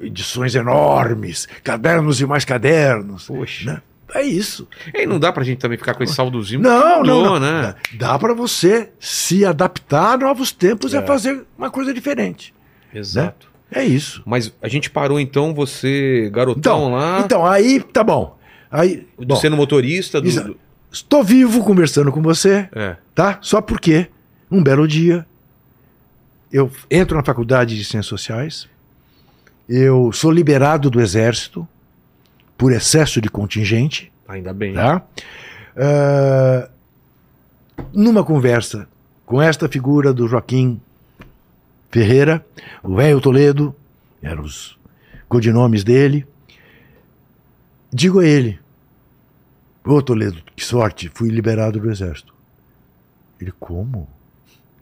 Edições 0.00 0.54
enormes, 0.54 1.46
cadernos 1.64 2.20
e 2.20 2.26
mais 2.26 2.44
cadernos. 2.44 3.24
Poxa. 3.26 3.72
Né? 3.74 3.82
É 4.14 4.22
isso. 4.22 4.68
E 4.94 5.04
não 5.04 5.18
dá 5.18 5.32
pra 5.32 5.42
gente 5.42 5.58
também 5.58 5.76
ficar 5.76 5.94
com 5.94 6.02
esse 6.04 6.14
saldozinho. 6.14 6.60
Não, 6.60 6.98
Mudou, 6.98 7.24
não, 7.24 7.32
não. 7.34 7.40
né? 7.40 7.74
Dá, 7.94 8.12
dá 8.12 8.18
para 8.18 8.32
você 8.34 8.90
se 9.00 9.44
adaptar 9.44 10.12
a 10.14 10.16
novos 10.16 10.52
tempos 10.52 10.92
e 10.92 10.96
É. 10.96 11.00
a 11.00 11.02
fazer 11.02 11.44
uma 11.58 11.70
coisa 11.70 11.92
diferente. 11.92 12.54
Exato. 12.94 13.48
É 13.70 13.84
isso. 13.84 14.22
Mas 14.24 14.52
a 14.62 14.68
gente 14.68 14.88
parou 14.88 15.18
então, 15.18 15.52
você, 15.52 16.30
garotão 16.32 16.58
Então, 16.86 16.92
lá, 16.92 17.20
então 17.20 17.44
aí 17.44 17.80
tá 17.80 18.04
bom. 18.04 18.38
Aí, 18.70 19.06
do 19.18 19.26
bom, 19.26 19.36
sendo 19.36 19.56
motorista 19.56 20.20
do. 20.20 20.30
Do- 20.30 20.56
estou 20.92 21.24
vivo 21.24 21.64
conversando 21.64 22.12
com 22.12 22.22
você, 22.22 22.68
É. 22.72 22.96
tá? 23.12 23.38
Só 23.42 23.60
porque 23.60 24.06
um 24.50 24.62
belo 24.62 24.86
dia 24.86 25.26
eu 26.52 26.70
entro 26.90 27.16
na 27.16 27.24
faculdade 27.24 27.76
de 27.76 27.84
Ciências 27.84 28.06
Sociais, 28.06 28.68
eu 29.68 30.12
sou 30.12 30.30
liberado 30.30 30.88
do 30.90 31.00
exército 31.00 31.66
por 32.56 32.72
excesso 32.72 33.20
de 33.20 33.28
contingente, 33.28 34.12
Ainda 34.28 34.52
bem. 34.52 34.74
tá? 34.74 35.02
Ah, 35.76 36.68
numa 37.92 38.24
conversa 38.24 38.88
com 39.24 39.40
esta 39.42 39.68
figura 39.68 40.12
do 40.12 40.26
Joaquim 40.26 40.80
Ferreira, 41.90 42.44
o 42.82 42.96
velho 42.96 43.20
Toledo, 43.20 43.74
eram 44.22 44.42
os 44.42 44.78
codinomes 45.28 45.82
dele, 45.84 46.26
digo 47.92 48.20
a 48.20 48.26
ele: 48.26 48.58
Ô 49.84 50.00
Toledo, 50.02 50.42
que 50.54 50.64
sorte, 50.64 51.10
fui 51.14 51.28
liberado 51.28 51.78
do 51.80 51.90
exército. 51.90 52.34
Ele, 53.40 53.52
como? 53.60 54.08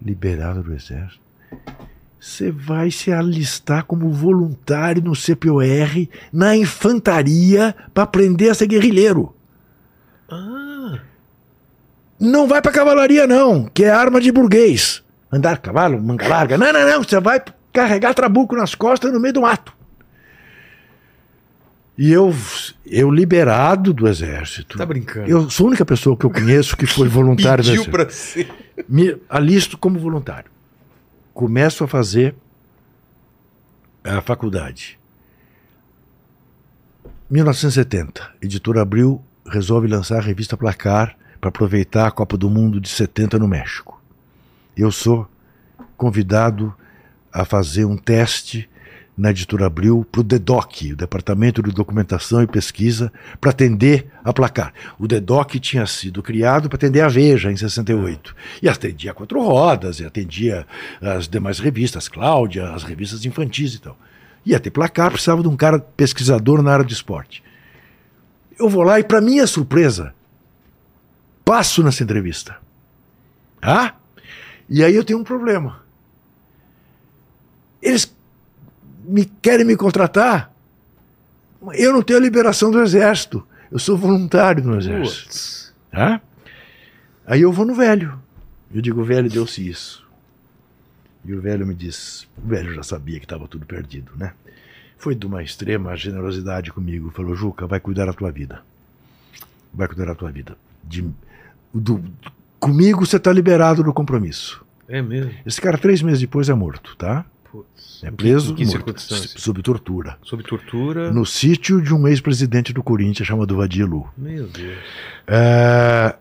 Liberado 0.00 0.62
do 0.62 0.72
exército? 0.74 1.20
Você 2.26 2.50
vai 2.50 2.90
se 2.90 3.12
alistar 3.12 3.84
como 3.84 4.08
voluntário 4.10 5.02
no 5.02 5.12
CPOR 5.14 6.08
na 6.32 6.56
infantaria 6.56 7.76
para 7.92 8.04
aprender 8.04 8.48
a 8.48 8.54
ser 8.54 8.66
guerrilheiro. 8.66 9.36
Ah, 10.30 11.00
Não 12.18 12.48
vai 12.48 12.62
pra 12.62 12.72
cavalaria, 12.72 13.26
não, 13.26 13.66
que 13.66 13.84
é 13.84 13.90
arma 13.90 14.22
de 14.22 14.32
burguês. 14.32 15.04
Andar 15.30 15.52
a 15.52 15.56
cavalo, 15.58 16.00
manga 16.02 16.26
larga. 16.26 16.56
Não, 16.56 16.72
não, 16.72 16.88
não. 16.88 17.02
Você 17.02 17.20
vai 17.20 17.42
carregar 17.70 18.14
trabuco 18.14 18.56
nas 18.56 18.74
costas 18.74 19.12
no 19.12 19.20
meio 19.20 19.34
do 19.34 19.42
mato. 19.42 19.74
E 21.98 22.10
eu, 22.10 22.34
eu 22.86 23.10
liberado 23.10 23.92
do 23.92 24.08
exército. 24.08 24.78
tá 24.78 24.86
brincando. 24.86 25.28
Eu 25.28 25.50
sou 25.50 25.66
a 25.66 25.68
única 25.68 25.84
pessoa 25.84 26.16
que 26.16 26.24
eu 26.24 26.30
conheço 26.30 26.74
que 26.74 26.86
foi 26.86 27.06
voluntário 27.06 27.62
do 27.62 27.68
exército. 27.70 27.90
pra 27.90 28.08
ser. 28.08 28.48
Me 28.88 29.14
alisto 29.28 29.76
como 29.76 29.98
voluntário. 29.98 30.53
Começo 31.34 31.82
a 31.82 31.88
fazer 31.88 32.36
a 34.04 34.20
faculdade. 34.20 35.00
1970, 37.28 38.34
editora 38.40 38.82
Abril 38.82 39.20
resolve 39.44 39.88
lançar 39.88 40.18
a 40.18 40.22
revista 40.22 40.56
Placar 40.56 41.18
para 41.40 41.48
aproveitar 41.48 42.06
a 42.06 42.10
Copa 42.12 42.36
do 42.36 42.48
Mundo 42.48 42.80
de 42.80 42.88
70 42.88 43.40
no 43.40 43.48
México. 43.48 44.00
Eu 44.76 44.92
sou 44.92 45.28
convidado 45.96 46.72
a 47.32 47.44
fazer 47.44 47.84
um 47.84 47.96
teste 47.96 48.70
na 49.16 49.30
editora 49.30 49.66
Abril 49.66 50.06
para 50.10 50.20
o 50.20 50.24
DEDOC, 50.24 50.92
o 50.92 50.96
Departamento 50.96 51.62
de 51.62 51.70
Documentação 51.70 52.42
e 52.42 52.46
Pesquisa, 52.46 53.12
para 53.40 53.50
atender 53.50 54.10
a 54.24 54.32
Placar. 54.32 54.72
O 54.98 55.06
DEDOC 55.06 55.60
tinha 55.60 55.86
sido 55.86 56.22
criado 56.22 56.68
para 56.68 56.76
atender 56.76 57.00
a 57.00 57.08
Veja 57.08 57.50
em 57.50 57.56
68. 57.56 58.34
E 58.60 58.68
atendia 58.68 59.12
a 59.12 59.14
Quatro 59.14 59.40
Rodas, 59.40 60.00
e 60.00 60.04
atendia 60.04 60.66
as 61.00 61.28
demais 61.28 61.60
revistas, 61.60 62.08
Cláudia, 62.08 62.70
as 62.70 62.82
revistas 62.82 63.24
infantis 63.24 63.74
e 63.74 63.80
tal. 63.80 63.96
Ia 64.44 64.58
ter 64.58 64.70
Placar, 64.70 65.10
precisava 65.10 65.42
de 65.42 65.48
um 65.48 65.56
cara 65.56 65.78
pesquisador 65.78 66.60
na 66.62 66.72
área 66.72 66.84
de 66.84 66.92
esporte. 66.92 67.42
Eu 68.58 68.68
vou 68.68 68.82
lá 68.82 68.98
e, 68.98 69.04
para 69.04 69.20
minha 69.20 69.46
surpresa, 69.46 70.12
passo 71.44 71.82
nessa 71.82 72.02
entrevista. 72.02 72.56
Ah? 73.62 73.94
E 74.68 74.82
aí 74.82 74.94
eu 74.94 75.04
tenho 75.04 75.18
um 75.18 75.24
problema. 75.24 75.82
Eles 77.80 78.13
me 79.04 79.24
querem 79.24 79.64
me 79.64 79.76
contratar. 79.76 80.52
Eu 81.72 81.92
não 81.92 82.02
tenho 82.02 82.18
a 82.18 82.22
liberação 82.22 82.70
do 82.70 82.82
exército. 82.82 83.46
Eu 83.70 83.78
sou 83.78 83.96
voluntário 83.96 84.62
no 84.62 84.76
exército. 84.76 85.74
Tá? 85.90 86.20
Aí 87.26 87.40
eu 87.40 87.52
vou 87.52 87.64
no 87.64 87.74
velho. 87.74 88.18
Eu 88.72 88.82
digo, 88.82 89.00
o 89.00 89.04
velho 89.04 89.30
deu-se 89.30 89.66
isso. 89.66 90.04
E 91.24 91.32
o 91.32 91.40
velho 91.40 91.66
me 91.66 91.74
diz, 91.74 92.28
o 92.36 92.46
velho 92.46 92.74
já 92.74 92.82
sabia 92.82 93.18
que 93.18 93.24
estava 93.24 93.48
tudo 93.48 93.64
perdido, 93.64 94.12
né? 94.16 94.34
Foi 94.98 95.14
de 95.14 95.26
uma 95.26 95.42
extrema 95.42 95.96
generosidade 95.96 96.70
comigo. 96.70 97.10
Falou, 97.10 97.34
Juca, 97.34 97.66
vai 97.66 97.80
cuidar 97.80 98.06
da 98.06 98.12
tua 98.12 98.30
vida. 98.30 98.62
Vai 99.72 99.88
cuidar 99.88 100.06
da 100.06 100.14
tua 100.14 100.30
vida. 100.30 100.56
De, 100.82 101.08
do, 101.72 102.04
comigo 102.60 103.06
você 103.06 103.16
está 103.16 103.32
liberado 103.32 103.82
do 103.82 103.92
compromisso. 103.92 104.64
É 104.86 105.00
mesmo. 105.00 105.32
Esse 105.46 105.60
cara, 105.60 105.78
três 105.78 106.02
meses 106.02 106.20
depois, 106.20 106.48
é 106.48 106.54
morto, 106.54 106.94
tá? 106.96 107.24
Putz. 107.54 108.02
É 108.02 108.10
que- 108.10 108.16
preso, 108.16 108.52
Em 108.52 108.56
que, 108.56 108.66
morto, 108.66 108.94
sob 109.00 109.62
tortura. 109.62 110.18
Sob 110.24 110.42
tortura. 110.42 111.12
No 111.12 111.24
sítio 111.24 111.80
de 111.80 111.94
um 111.94 112.08
ex-presidente 112.08 112.72
do 112.72 112.82
Corinthians 112.82 113.28
chamado 113.28 113.56
Vadielu. 113.56 114.08
Meu 114.18 114.48
Deus. 114.48 114.78
É, 115.28 116.16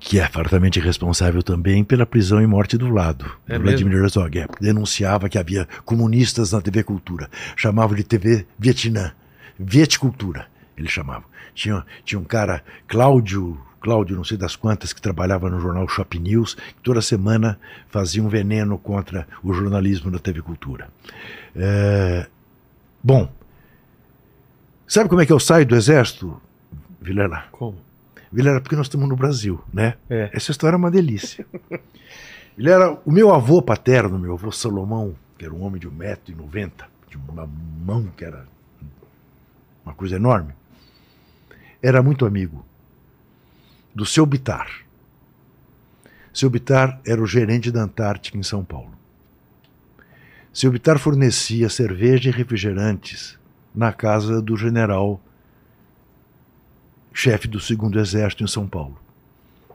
que 0.00 0.18
é 0.18 0.26
fartamente 0.26 0.80
responsável 0.80 1.40
também 1.40 1.84
pela 1.84 2.04
prisão 2.04 2.42
e 2.42 2.46
morte 2.48 2.76
do 2.76 2.88
lado, 2.90 3.30
É 3.48 3.56
do 3.56 3.62
Vladimir 3.62 3.98
Herzog, 3.98 4.36
é, 4.40 4.48
denunciava 4.60 5.28
que 5.28 5.38
havia 5.38 5.68
comunistas 5.84 6.50
na 6.50 6.60
TV 6.60 6.82
Cultura. 6.82 7.30
Chamava 7.54 7.94
de 7.94 8.02
TV 8.02 8.44
Vietnã, 8.58 9.12
Vietcultura, 9.56 10.48
ele 10.76 10.88
chamava. 10.88 11.24
Tinha, 11.54 11.86
tinha 12.04 12.18
um 12.18 12.24
cara, 12.24 12.62
Cláudio, 12.88 13.56
Cláudio 13.86 14.16
não 14.16 14.24
sei 14.24 14.36
das 14.36 14.56
quantas, 14.56 14.92
que 14.92 15.00
trabalhava 15.00 15.48
no 15.48 15.60
jornal 15.60 15.88
Shop 15.88 16.18
News, 16.18 16.54
que 16.54 16.82
toda 16.82 17.00
semana 17.00 17.56
fazia 17.88 18.20
um 18.20 18.28
veneno 18.28 18.76
contra 18.76 19.28
o 19.44 19.52
jornalismo 19.52 20.10
da 20.10 20.18
TV 20.18 20.42
Cultura. 20.42 20.88
É, 21.54 22.26
bom, 23.00 23.30
sabe 24.88 25.08
como 25.08 25.20
é 25.20 25.26
que 25.26 25.32
eu 25.32 25.38
saio 25.38 25.64
do 25.64 25.76
exército, 25.76 26.42
Vilela? 27.00 27.44
Como? 27.52 27.78
Vilela, 28.32 28.60
porque 28.60 28.74
nós 28.74 28.86
estamos 28.86 29.08
no 29.08 29.14
Brasil, 29.14 29.62
né? 29.72 29.94
É. 30.10 30.30
Essa 30.32 30.50
história 30.50 30.74
é 30.74 30.78
uma 30.78 30.90
delícia. 30.90 31.46
Vilela, 32.58 33.00
o 33.06 33.12
meu 33.12 33.32
avô 33.32 33.62
paterno, 33.62 34.18
meu 34.18 34.32
avô 34.32 34.50
Salomão, 34.50 35.14
que 35.38 35.44
era 35.44 35.54
um 35.54 35.62
homem 35.62 35.80
de 35.80 35.88
1,90m, 35.88 36.72
de 37.08 37.16
uma 37.16 37.46
mão 37.46 38.08
que 38.16 38.24
era 38.24 38.48
uma 39.84 39.94
coisa 39.94 40.16
enorme, 40.16 40.52
era 41.80 42.02
muito 42.02 42.26
amigo 42.26 42.66
do 43.96 44.04
seu 44.04 44.26
Bitar. 44.26 44.84
Seu 46.30 46.50
Bitar 46.50 47.00
era 47.06 47.18
o 47.22 47.26
gerente 47.26 47.72
da 47.72 47.82
Antártica 47.82 48.36
em 48.36 48.42
São 48.42 48.62
Paulo. 48.62 48.92
Seu 50.52 50.70
Bitar 50.70 50.98
fornecia 50.98 51.70
cerveja 51.70 52.28
e 52.28 52.32
refrigerantes 52.32 53.38
na 53.74 53.94
casa 53.94 54.42
do 54.42 54.54
general 54.54 55.18
chefe 57.10 57.48
do 57.48 57.58
segundo 57.58 57.98
exército 57.98 58.44
em 58.44 58.46
São 58.46 58.68
Paulo, 58.68 59.00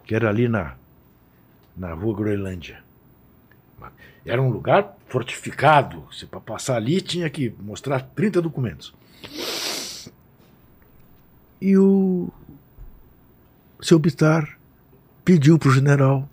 que 0.03 0.13
era 0.13 0.29
ali 0.29 0.47
na, 0.47 0.75
na 1.75 1.91
rua 1.91 2.15
Groenlândia. 2.15 2.83
Era 4.23 4.39
um 4.39 4.51
lugar 4.51 4.95
fortificado. 5.07 6.07
Para 6.29 6.39
passar 6.39 6.75
ali 6.75 7.01
tinha 7.01 7.27
que 7.27 7.51
mostrar 7.59 8.01
30 8.01 8.39
documentos. 8.39 8.93
E 11.59 11.75
o 11.75 12.31
seu 13.81 13.97
Bitar 13.99 14.47
pediu 15.25 15.57
para 15.57 15.69
o 15.69 15.71
general 15.73 16.27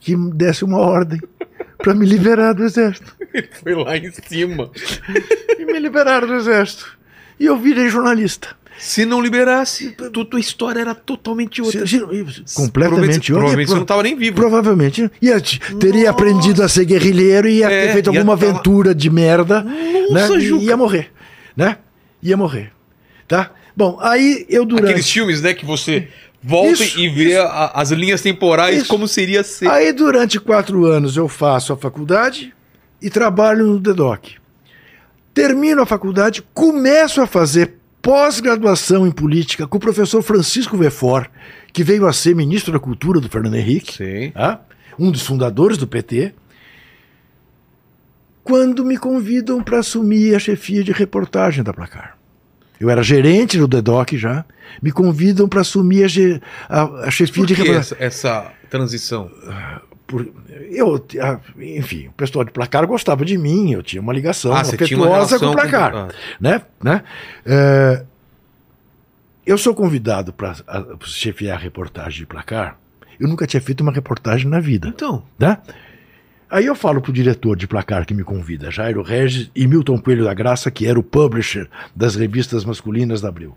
que 0.00 0.14
desse 0.34 0.64
uma 0.64 0.78
ordem 0.78 1.20
para 1.78 1.94
me 1.94 2.06
liberar 2.06 2.52
do 2.54 2.64
exército. 2.64 3.14
Foi 3.62 3.74
lá 3.74 3.96
em 3.96 4.10
cima. 4.10 4.70
E 5.58 5.64
me 5.64 5.78
liberaram 5.78 6.26
do 6.26 6.34
exército. 6.34 6.96
E 7.38 7.44
eu 7.46 7.56
virei 7.58 7.88
jornalista. 7.88 8.48
Se 8.78 9.06
não 9.06 9.22
liberasse, 9.22 9.90
tu, 10.12 10.24
tua 10.24 10.38
história 10.38 10.80
era 10.80 10.94
totalmente 10.94 11.62
outra. 11.62 11.86
Se- 11.86 11.98
se- 11.98 12.54
completamente 12.54 13.32
outra. 13.32 13.46
Provavelmente 13.56 13.64
E 13.64 13.66
você 13.68 13.74
não 13.74 13.82
estava 13.82 14.02
nem 14.02 14.16
vivo. 14.16 14.36
Provavelmente. 14.36 15.10
Ia, 15.20 15.40
teria 15.80 16.00
Nossa. 16.00 16.10
aprendido 16.10 16.62
a 16.62 16.68
ser 16.68 16.84
guerrilheiro 16.84 17.48
e 17.48 17.58
ia 17.58 17.70
É, 17.70 17.86
ter 17.86 17.92
feito 17.94 18.08
alguma 18.10 18.36
tá 18.36 18.46
aventura 18.46 18.94
de 18.94 19.08
merda. 19.08 19.62
Nossa, 19.62 20.36
né? 20.36 20.40
E 20.42 20.64
ia 20.66 20.76
morrer. 20.76 21.10
Né? 21.56 21.78
Ia 22.22 22.36
morrer. 22.36 22.70
Tá? 23.26 23.50
Bom, 23.74 23.98
aí 24.00 24.44
eu 24.48 24.64
durante. 24.66 24.90
Aqueles 24.90 25.10
filmes, 25.10 25.40
né, 25.42 25.52
que 25.54 25.64
você 25.64 26.08
volta 26.46 26.82
Isso, 26.84 26.98
e 27.00 27.08
vê 27.08 27.36
a- 27.36 27.72
as 27.74 27.90
linhas 27.90 28.22
temporais 28.22 28.78
Isso. 28.78 28.88
como 28.88 29.08
seria 29.08 29.42
ser. 29.42 29.68
Aí 29.68 29.92
durante 29.92 30.38
quatro 30.38 30.86
anos 30.86 31.16
eu 31.16 31.28
faço 31.28 31.72
a 31.72 31.76
faculdade 31.76 32.54
e 33.02 33.10
trabalho 33.10 33.66
no 33.66 33.80
DEDOC. 33.80 34.36
Termino 35.34 35.82
a 35.82 35.86
faculdade, 35.86 36.42
começo 36.54 37.20
a 37.20 37.26
fazer 37.26 37.74
pós-graduação 38.00 39.06
em 39.06 39.10
política 39.10 39.66
com 39.66 39.76
o 39.76 39.80
professor 39.80 40.22
Francisco 40.22 40.76
Vefor, 40.76 41.28
que 41.72 41.82
veio 41.82 42.06
a 42.06 42.12
ser 42.12 42.34
ministro 42.36 42.72
da 42.72 42.78
Cultura 42.78 43.20
do 43.20 43.28
Fernando 43.28 43.56
Henrique. 43.56 44.30
Tá? 44.32 44.60
um 44.98 45.10
dos 45.10 45.22
fundadores 45.26 45.76
do 45.76 45.86
PT. 45.86 46.32
quando 48.42 48.84
me 48.84 48.96
convidam 48.96 49.60
para 49.62 49.80
assumir 49.80 50.34
a 50.34 50.38
chefia 50.38 50.84
de 50.84 50.92
reportagem 50.92 51.64
da 51.64 51.72
Placar. 51.72 52.15
Eu 52.80 52.90
era 52.90 53.02
gerente 53.02 53.58
do 53.58 53.66
DEDOC 53.66 54.16
já, 54.18 54.44
me 54.82 54.90
convidam 54.92 55.48
para 55.48 55.60
assumir 55.62 56.04
a, 56.04 56.08
ge- 56.08 56.40
a- 56.68 57.06
a 57.06 57.10
chefia 57.10 57.42
Por 57.42 57.46
de 57.46 57.54
que 57.54 57.68
essa, 57.70 57.96
essa 57.98 58.52
transição? 58.68 59.30
Por- 60.06 60.28
eu, 60.70 61.04
enfim, 61.58 62.08
o 62.08 62.12
pessoal 62.12 62.44
de 62.44 62.50
Placar 62.52 62.86
gostava 62.86 63.24
de 63.24 63.36
mim, 63.38 63.72
eu 63.72 63.82
tinha 63.82 64.00
uma 64.00 64.12
ligação 64.12 64.52
Ah, 64.52 64.60
afetuosa 64.60 65.38
com 65.38 65.46
o 65.46 65.52
Placar. 65.52 65.90
com- 65.92 65.98
ah. 65.98 66.08
né? 66.40 66.62
né? 66.82 67.02
É, 67.44 68.04
eu 69.44 69.56
sou 69.56 69.74
convidado 69.74 70.32
para 70.32 70.54
chefiar 71.02 71.56
a 71.56 71.58
reportagem 71.58 72.20
de 72.20 72.26
Placar. 72.26 72.78
Eu 73.18 73.28
nunca 73.28 73.46
tinha 73.46 73.60
feito 73.60 73.80
uma 73.80 73.92
reportagem 73.92 74.48
na 74.50 74.60
vida. 74.60 74.88
Então, 74.88 75.22
né? 75.38 75.58
Aí 76.48 76.66
eu 76.66 76.74
falo 76.76 77.00
pro 77.00 77.12
diretor 77.12 77.56
de 77.56 77.66
placar 77.66 78.06
que 78.06 78.14
me 78.14 78.22
convida, 78.22 78.70
Jairo 78.70 79.02
Regis 79.02 79.50
e 79.54 79.66
Milton 79.66 79.98
Coelho 79.98 80.24
da 80.24 80.32
Graça, 80.34 80.70
que 80.70 80.86
era 80.86 80.98
o 80.98 81.02
publisher 81.02 81.68
das 81.94 82.14
revistas 82.14 82.64
masculinas 82.64 83.20
da 83.20 83.28
Abril. 83.28 83.56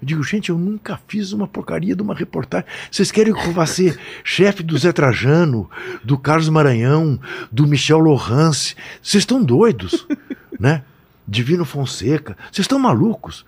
Eu 0.00 0.06
digo, 0.06 0.22
gente, 0.24 0.48
eu 0.48 0.58
nunca 0.58 0.98
fiz 1.06 1.32
uma 1.32 1.46
porcaria 1.46 1.94
de 1.94 2.02
uma 2.02 2.14
reportagem. 2.14 2.66
Vocês 2.90 3.12
querem 3.12 3.32
que 3.34 3.46
eu 3.46 3.52
vá 3.52 3.66
ser 3.66 3.98
chefe 4.24 4.62
do 4.62 4.76
Zé 4.76 4.92
Trajano, 4.92 5.70
do 6.02 6.18
Carlos 6.18 6.48
Maranhão, 6.48 7.20
do 7.52 7.66
Michel 7.66 7.98
Lohance? 7.98 8.74
Vocês 9.02 9.22
estão 9.22 9.44
doidos, 9.44 10.06
né? 10.58 10.82
Divino 11.28 11.64
Fonseca. 11.64 12.36
Vocês 12.50 12.64
estão 12.64 12.78
malucos? 12.78 13.44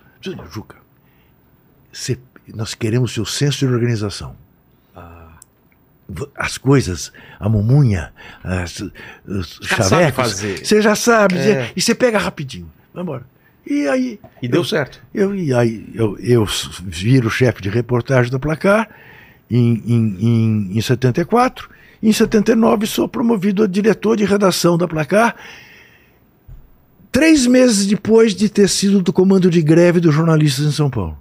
Juca, 0.51 0.77
cê- 1.91 2.17
nós 2.53 2.73
queremos 2.73 3.13
seu 3.13 3.25
senso 3.25 3.59
de 3.59 3.73
organização 3.73 4.35
as 6.35 6.57
coisas, 6.57 7.11
a 7.39 7.49
mumunha, 7.49 8.11
as, 8.43 8.79
os 9.25 9.59
Já 9.61 9.77
sabe 9.77 9.89
chavecos, 9.89 10.15
fazer. 10.15 10.65
você 10.65 10.81
já 10.81 10.95
sabe, 10.95 11.37
É. 11.37 11.71
e 11.75 11.81
você 11.81 11.95
pega 11.95 12.17
rapidinho, 12.19 12.71
vai 12.93 13.03
embora. 13.03 13.25
E 13.65 13.87
aí, 13.87 14.19
e 14.41 14.47
deu 14.47 14.63
certo. 14.63 15.01
eu, 15.13 15.33
e 15.33 15.51
aí 15.53 15.89
eu, 15.95 16.15
eu 16.19 16.45
viro 16.83 17.29
chefe 17.31 17.61
de 17.63 17.69
reportagem 17.69 18.29
do 18.31 18.39
Placar 18.39 18.87
em, 19.49 19.81
em, 19.85 20.17
em, 20.19 20.77
em 20.77 20.81
74, 20.81 21.67
em 22.03 22.13
79 22.13 22.85
sou 22.85 23.07
promovido 23.07 23.63
a 23.63 23.67
diretor 23.67 24.15
de 24.15 24.23
redação 24.23 24.77
da 24.77 24.87
Placar, 24.87 25.35
três 27.11 27.47
meses 27.47 27.87
depois 27.87 28.35
de 28.35 28.49
ter 28.49 28.69
sido 28.69 29.01
do 29.01 29.11
comando 29.11 29.49
de 29.49 29.61
greve 29.63 29.99
dos 29.99 30.13
jornalistas 30.13 30.65
em 30.65 30.71
São 30.71 30.89
Paulo. 30.89 31.17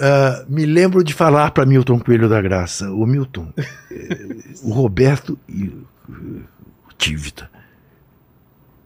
Ah, 0.00 0.44
me 0.48 0.64
lembro 0.64 1.02
de 1.02 1.12
falar 1.12 1.50
para 1.50 1.66
Milton 1.66 1.98
Coelho 1.98 2.28
da 2.28 2.40
Graça, 2.40 2.90
o 2.92 3.04
Milton, 3.06 3.52
eh, 3.90 4.36
o 4.62 4.72
Roberto 4.72 5.38
e 5.48 5.64
o 6.08 6.44
Tivita, 6.96 7.50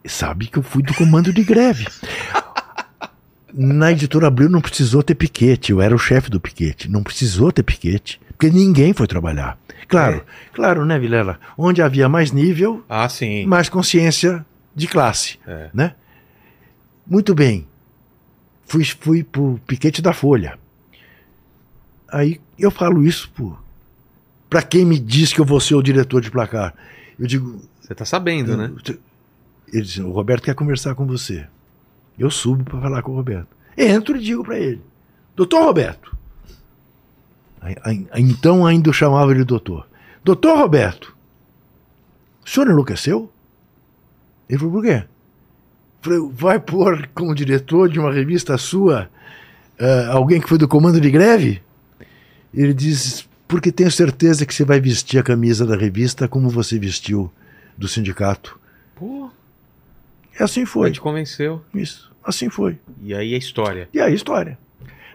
sabe 0.06 0.46
que 0.46 0.58
eu 0.58 0.62
fui 0.62 0.82
do 0.82 0.94
comando 0.94 1.32
de 1.32 1.42
greve. 1.44 1.86
Na 3.54 3.92
editora 3.92 4.28
Abril 4.28 4.48
não 4.48 4.62
precisou 4.62 5.02
ter 5.02 5.14
piquete, 5.14 5.72
eu 5.72 5.82
era 5.82 5.94
o 5.94 5.98
chefe 5.98 6.30
do 6.30 6.40
piquete, 6.40 6.90
não 6.90 7.02
precisou 7.02 7.52
ter 7.52 7.62
piquete, 7.62 8.18
porque 8.28 8.48
ninguém 8.48 8.94
foi 8.94 9.06
trabalhar. 9.06 9.58
Claro, 9.88 10.16
É. 10.16 10.22
claro, 10.54 10.86
né, 10.86 10.98
Vilela? 10.98 11.38
Onde 11.58 11.82
havia 11.82 12.08
mais 12.08 12.32
nível, 12.32 12.82
Ah, 12.88 13.06
sim. 13.10 13.44
mais 13.44 13.68
consciência 13.68 14.44
de 14.74 14.86
classe, 14.86 15.38
É. 15.46 15.68
né? 15.74 15.94
Muito 17.06 17.34
bem. 17.34 17.66
Fui, 18.64 18.82
fui 18.84 19.22
pro 19.22 19.60
piquete 19.66 20.00
da 20.00 20.14
Folha. 20.14 20.58
Aí 22.12 22.38
eu 22.58 22.70
falo 22.70 23.02
isso 23.02 23.32
para 24.50 24.62
quem 24.62 24.84
me 24.84 24.98
diz 24.98 25.32
que 25.32 25.40
eu 25.40 25.46
vou 25.46 25.58
ser 25.58 25.74
o 25.74 25.82
diretor 25.82 26.20
de 26.20 26.30
placar. 26.30 26.74
Eu 27.18 27.26
digo, 27.26 27.62
Você 27.80 27.94
tá 27.94 28.04
sabendo, 28.04 28.54
né? 28.54 28.70
ele 29.72 29.82
disse, 29.82 30.02
o 30.02 30.12
Roberto 30.12 30.44
quer 30.44 30.54
conversar 30.54 30.94
com 30.94 31.06
você. 31.06 31.46
Eu 32.18 32.30
subo 32.30 32.62
para 32.62 32.78
falar 32.78 33.02
com 33.02 33.12
o 33.12 33.16
Roberto. 33.16 33.48
Entro 33.76 34.18
e 34.18 34.20
digo 34.20 34.44
para 34.44 34.58
ele, 34.58 34.82
doutor 35.34 35.64
Roberto. 35.64 36.14
Então 38.14 38.66
ainda 38.66 38.90
eu 38.90 38.92
chamava 38.92 39.30
ele 39.30 39.44
doutor. 39.44 39.88
Doutor 40.22 40.58
Roberto, 40.58 41.16
o 42.44 42.48
senhor 42.48 42.68
enlouqueceu? 42.68 43.32
Ele 44.48 44.58
falou, 44.58 44.74
por 44.74 44.82
quê? 44.84 45.04
Falei, 46.02 46.18
vai 46.32 46.60
pôr 46.60 47.08
como 47.14 47.34
diretor 47.34 47.88
de 47.88 47.98
uma 47.98 48.12
revista 48.12 48.58
sua 48.58 49.08
eh, 49.78 50.06
alguém 50.10 50.40
que 50.40 50.48
foi 50.48 50.58
do 50.58 50.68
comando 50.68 51.00
de 51.00 51.10
greve? 51.10 51.62
Ele 52.54 52.74
diz, 52.74 53.28
porque 53.48 53.72
tenho 53.72 53.90
certeza 53.90 54.44
que 54.46 54.54
você 54.54 54.64
vai 54.64 54.80
vestir 54.80 55.18
a 55.18 55.22
camisa 55.22 55.66
da 55.66 55.76
revista 55.76 56.28
como 56.28 56.48
você 56.48 56.78
vestiu 56.78 57.30
do 57.76 57.88
sindicato. 57.88 58.58
Pô, 58.94 59.30
E 60.38 60.42
assim 60.42 60.64
foi. 60.64 60.82
foi. 60.88 60.90
te 60.92 61.00
convenceu. 61.00 61.62
Isso, 61.74 62.10
assim 62.24 62.48
foi. 62.50 62.78
E 63.02 63.14
aí 63.14 63.34
a 63.34 63.38
história. 63.38 63.88
E 63.92 64.00
aí, 64.00 64.14
história. 64.14 64.58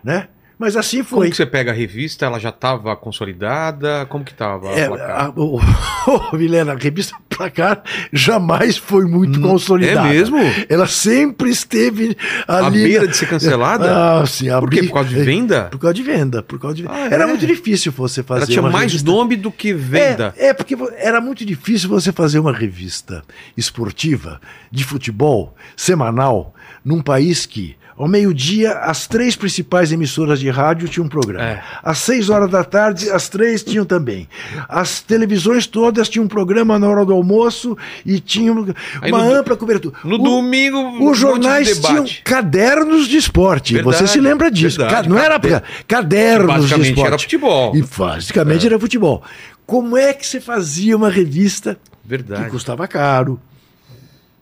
Né? 0.03 0.27
Mas 0.59 0.75
assim 0.75 1.03
Como 1.03 1.21
foi. 1.21 1.29
que 1.29 1.35
você 1.35 1.45
pega 1.45 1.71
a 1.71 1.73
revista? 1.73 2.25
Ela 2.25 2.39
já 2.39 2.49
estava 2.49 2.95
consolidada? 2.95 4.05
Como 4.07 4.23
que 4.25 4.33
tava? 4.33 4.69
a 4.69 4.77
É, 4.77 4.87
placar? 4.87 5.25
a, 5.25 5.29
o, 5.39 5.59
o, 6.33 6.37
Vilena, 6.37 6.73
a 6.73 6.75
revista 6.75 7.15
Placar 7.29 7.83
jamais 8.11 8.77
foi 8.77 9.05
muito 9.05 9.37
Hum, 9.37 9.43
consolidada. 9.43 10.07
É 10.07 10.11
mesmo? 10.13 10.37
Ela 10.67 10.87
sempre 10.87 11.51
esteve 11.51 12.17
À 12.47 12.65
ali. 12.65 12.81
beira 12.83 13.05
na- 13.05 13.11
de 13.11 13.15
ser 13.15 13.27
cancelada? 13.29 14.21
Ah, 14.21 14.25
sim, 14.25 14.49
a 14.49 14.59
Por 14.59 14.71
quê? 14.71 14.81
Por 14.83 14.93
causa 14.93 15.09
de 15.09 15.15
venda? 15.21 15.65
Por 15.65 15.77
causa 15.79 15.93
de 15.93 16.01
venda. 16.01 16.41
Por 16.41 16.59
causa 16.59 16.75
de 16.75 16.81
venda. 16.81 16.95
Ah, 16.95 17.07
é? 17.09 17.13
Era 17.13 17.27
muito 17.27 17.45
difícil 17.45 17.91
você 17.91 18.23
fazer 18.23 18.39
Ela 18.41 18.47
tinha 18.47 18.61
uma 18.61 18.71
mais 18.71 18.91
revista- 18.91 19.11
nome 19.11 19.35
do 19.35 19.51
que 19.51 19.71
venda. 19.71 20.33
É, 20.35 20.47
é, 20.47 20.53
porque 20.55 20.75
era 20.97 21.21
muito 21.21 21.45
difícil 21.45 21.87
você 21.87 22.11
fazer 22.11 22.39
uma 22.39 22.51
revista 22.51 23.21
esportiva 23.55 24.41
de 24.71 24.83
futebol 24.83 25.53
semanal 25.75 26.55
num 26.83 27.01
país 27.03 27.45
que, 27.45 27.75
ao 27.97 28.07
meio-dia, 28.07 28.73
as 28.73 29.07
três 29.07 29.35
principais 29.35 29.91
emissoras 29.91 30.39
de 30.39 30.49
rádio 30.49 30.87
tinham 30.87 31.05
um 31.05 31.09
programa. 31.09 31.43
É. 31.43 31.61
Às 31.83 31.97
seis 31.97 32.29
horas 32.29 32.49
da 32.49 32.63
tarde, 32.63 33.09
as 33.09 33.27
três 33.27 33.63
tinham 33.63 33.83
também. 33.85 34.27
As 34.69 35.01
televisões 35.01 35.65
todas 35.65 36.07
tinham 36.07 36.25
um 36.25 36.27
programa 36.27 36.77
na 36.77 36.87
hora 36.87 37.03
do 37.03 37.13
almoço 37.13 37.75
e 38.05 38.19
tinham 38.19 38.67
Aí 39.01 39.11
uma 39.11 39.23
do- 39.23 39.33
ampla 39.33 39.57
cobertura. 39.57 39.95
No 40.03 40.15
O- 40.15 40.17
domingo, 40.19 40.97
de 40.99 41.03
os 41.05 41.17
jornais 41.17 41.79
tinham 41.79 42.03
debate. 42.03 42.21
cadernos 42.23 43.07
de 43.07 43.17
esporte. 43.17 43.73
Verdade, 43.73 43.97
Você 43.97 44.07
se 44.07 44.19
lembra 44.19 44.51
disso? 44.51 44.77
verdade. 44.77 45.03
Ca- 45.07 45.09
Não 45.09 45.17
era 45.19 45.39
Cade- 45.39 45.63
cadernos 45.87 46.47
de 46.47 46.61
Basicamente 46.61 46.89
esporte. 46.89 47.07
era 47.07 47.17
futebol. 47.19 47.75
E 47.75 47.81
basicamente 47.81 48.65
era 48.67 48.79
futebol. 48.79 49.23
Como 49.65 49.97
é 49.97 50.13
que 50.13 50.25
você 50.25 50.39
fazia 50.39 50.95
uma 50.95 51.09
revista 51.09 51.75
que 52.03 52.07
Verdade. 52.07 52.49
custava 52.51 52.87
caro, 52.87 53.39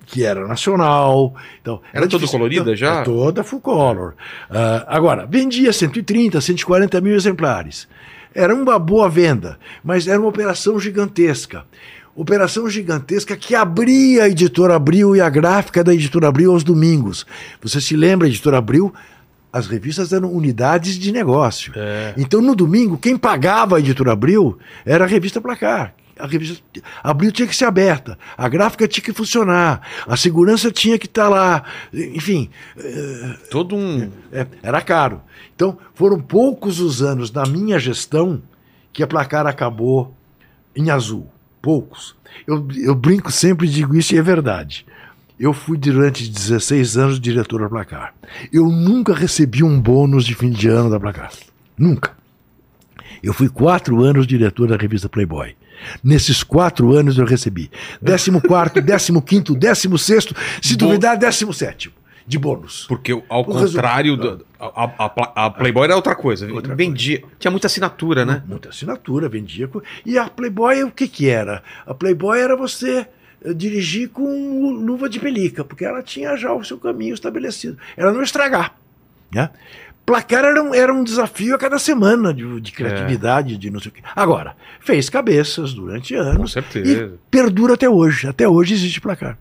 que 0.05 0.23
era 0.23 0.47
nacional? 0.47 1.33
Então, 1.61 1.81
Era 1.91 2.01
toda 2.07 2.19
difícil. 2.19 2.37
colorida 2.37 2.65
Não, 2.65 2.75
já? 2.75 2.95
era 2.95 3.03
Toda 3.03 3.43
full 3.43 3.59
color. 3.61 4.15
Ah, 4.49 4.85
agora, 4.87 5.25
vendia 5.25 5.71
130, 5.73 6.39
140 6.39 7.01
mil 7.01 7.15
exemplares. 7.15 7.87
Era 8.33 8.53
uma 8.53 8.77
boa 8.77 9.09
venda, 9.09 9.57
mas 9.83 10.07
era 10.07 10.19
uma 10.19 10.27
operação 10.29 10.79
gigantesca. 10.79 11.63
Operação 12.15 12.69
gigantesca 12.69 13.35
que 13.35 13.53
abria 13.55 14.23
a 14.23 14.29
editora 14.29 14.75
Abril 14.75 15.15
e 15.15 15.21
a 15.21 15.29
gráfica 15.29 15.83
da 15.83 15.93
editora 15.93 16.27
Abril 16.29 16.51
aos 16.51 16.63
domingos. 16.63 17.25
Você 17.61 17.81
se 17.81 17.95
lembra, 17.95 18.27
a 18.27 18.29
editora 18.29 18.57
Abril? 18.57 18.93
As 19.51 19.67
revistas 19.67 20.11
eram 20.11 20.31
unidades 20.33 20.97
de 20.99 21.11
negócio. 21.13 21.71
É. 21.75 22.13
Então, 22.17 22.41
no 22.41 22.55
domingo, 22.55 22.97
quem 22.97 23.17
pagava 23.17 23.77
a 23.77 23.79
editora 23.79 24.11
Abril 24.11 24.57
era 24.85 25.05
a 25.05 25.07
revista 25.07 25.39
Placar. 25.41 25.93
A 26.17 26.27
revista 26.27 26.63
Abril 27.03 27.31
tinha 27.31 27.47
que 27.47 27.55
ser 27.55 27.65
aberta, 27.65 28.17
a 28.37 28.47
gráfica 28.47 28.87
tinha 28.87 29.03
que 29.03 29.11
funcionar, 29.11 29.81
a 30.07 30.15
segurança 30.15 30.71
tinha 30.71 30.97
que 30.97 31.07
estar 31.07 31.27
lá. 31.27 31.63
Enfim, 31.93 32.49
Todo 33.51 33.75
um. 33.75 34.09
é, 34.31 34.47
era 34.63 34.81
caro. 34.81 35.21
Então, 35.55 35.77
foram 35.93 36.19
poucos 36.19 36.79
os 36.79 37.01
anos 37.01 37.31
na 37.31 37.45
minha 37.45 37.77
gestão 37.79 38.41
que 38.93 39.03
a 39.03 39.07
Placar 39.07 39.45
acabou 39.45 40.15
em 40.75 40.89
azul. 40.89 41.29
Poucos. 41.61 42.15
Eu, 42.47 42.67
eu 42.75 42.95
brinco 42.95 43.31
sempre 43.31 43.67
e 43.67 43.69
digo 43.69 43.95
isso 43.95 44.15
e 44.15 44.17
é 44.17 44.21
verdade. 44.21 44.85
Eu 45.37 45.51
fui 45.51 45.77
durante 45.77 46.29
16 46.29 46.97
anos 46.97 47.19
diretor 47.19 47.61
da 47.61 47.69
Placar. 47.69 48.13
Eu 48.53 48.69
nunca 48.69 49.13
recebi 49.13 49.63
um 49.63 49.79
bônus 49.79 50.25
de 50.25 50.33
fim 50.33 50.49
de 50.49 50.69
ano 50.69 50.89
da 50.89 50.99
Placar. 50.99 51.31
Nunca. 51.77 52.15
Eu 53.21 53.33
fui 53.33 53.49
quatro 53.49 54.01
anos 54.01 54.27
diretor 54.27 54.67
da 54.67 54.77
revista 54.77 55.09
Playboy. 55.09 55.55
Nesses 56.03 56.43
quatro 56.43 56.91
anos 56.93 57.17
eu 57.17 57.25
recebi 57.25 57.69
14, 58.03 59.21
15, 59.21 59.55
16, 59.57 60.27
se 60.61 60.73
Bo- 60.77 60.85
duvidar, 60.85 61.17
17 61.17 61.91
de 62.27 62.39
bônus. 62.39 62.85
Porque, 62.87 63.11
ao 63.29 63.41
O 63.41 63.45
contrário, 63.45 64.17
do- 64.17 64.45
a, 64.59 64.65
a- 64.83 65.05
a 65.05 65.09
Pla- 65.09 65.31
a 65.35 65.49
Playboy 65.51 65.83
era 65.85 65.95
outra 65.95 66.15
coisa. 66.15 66.51
Outra 66.51 66.73
Vendia. 66.73 67.23
Tinha 67.37 67.51
muita 67.51 67.67
assinatura, 67.67 68.25
né? 68.25 68.41
Muita 68.47 68.69
assinatura, 68.69 69.29
vendia. 69.29 69.69
E 70.05 70.17
a 70.17 70.27
Playboy, 70.27 70.83
o 70.83 70.91
que 70.91 71.07
que 71.07 71.29
era? 71.29 71.61
A 71.85 71.93
Playboy 71.93 72.39
era 72.39 72.55
você 72.55 73.05
eh, 73.43 73.53
dirigir 73.53 74.09
com 74.09 74.23
lu- 74.23 74.71
luva 74.71 75.07
de 75.07 75.19
pelica, 75.19 75.63
porque 75.63 75.85
ela 75.85 76.01
tinha 76.01 76.35
já 76.35 76.51
o 76.51 76.63
seu 76.63 76.79
caminho 76.79 77.13
estabelecido. 77.13 77.77
Era 77.95 78.11
não 78.11 78.23
estragar. 78.23 78.75
Né? 79.31 79.49
Placar 80.05 80.45
era 80.45 80.61
um, 80.61 80.73
era 80.73 80.93
um 80.93 81.03
desafio 81.03 81.55
a 81.55 81.57
cada 81.57 81.79
semana 81.79 82.33
de, 82.33 82.61
de 82.61 82.71
criatividade, 82.71 83.57
de 83.57 83.71
não 83.71 83.79
sei 83.79 83.89
o 83.89 83.93
quê. 83.93 84.01
Agora, 84.15 84.55
fez 84.79 85.09
cabeças 85.09 85.73
durante 85.73 86.13
Com 86.13 86.19
anos 86.21 86.51
certeza. 86.51 86.91
e 87.13 87.17
perdura 87.31 87.73
até 87.73 87.89
hoje. 87.89 88.27
Até 88.27 88.47
hoje 88.47 88.73
existe 88.75 89.01
placar. 89.01 89.37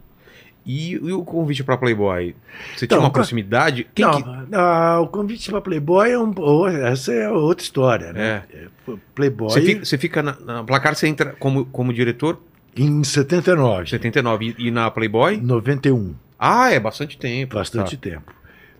E, 0.66 0.92
e 0.92 1.12
o 1.12 1.22
convite 1.22 1.62
pra 1.62 1.76
Playboy? 1.76 2.34
Você 2.74 2.86
Então, 2.86 2.96
tinha 2.96 3.06
uma 3.06 3.12
proximidade? 3.12 3.86
Quem 3.94 4.06
não, 4.06 4.22
que... 4.22 4.54
ah, 4.54 4.98
o 5.02 5.06
convite 5.08 5.50
para 5.50 5.60
Playboy 5.60 6.10
é 6.10 6.18
um, 6.18 6.32
oh, 6.38 6.66
essa 6.66 7.12
é 7.12 7.28
outra 7.28 7.62
história, 7.62 8.12
né? 8.14 8.44
É, 8.50 8.66
Playboy 9.14 9.50
Você 9.50 9.60
fica, 9.60 9.84
você 9.84 9.98
fica 9.98 10.22
na, 10.22 10.36
na 10.40 10.64
placar, 10.64 10.94
você 10.94 11.06
entra 11.06 11.34
como, 11.38 11.66
como 11.66 11.92
diretor 11.92 12.40
em 12.74 13.04
79, 13.04 13.90
79 13.90 14.54
e, 14.58 14.68
e 14.68 14.70
na 14.70 14.90
Playboy? 14.90 15.36
91, 15.36 16.14
Ah, 16.38 16.72
é 16.72 16.80
bastante 16.80 17.18
tempo. 17.18 17.54
bastante 17.56 17.98
tempo. 17.98 18.32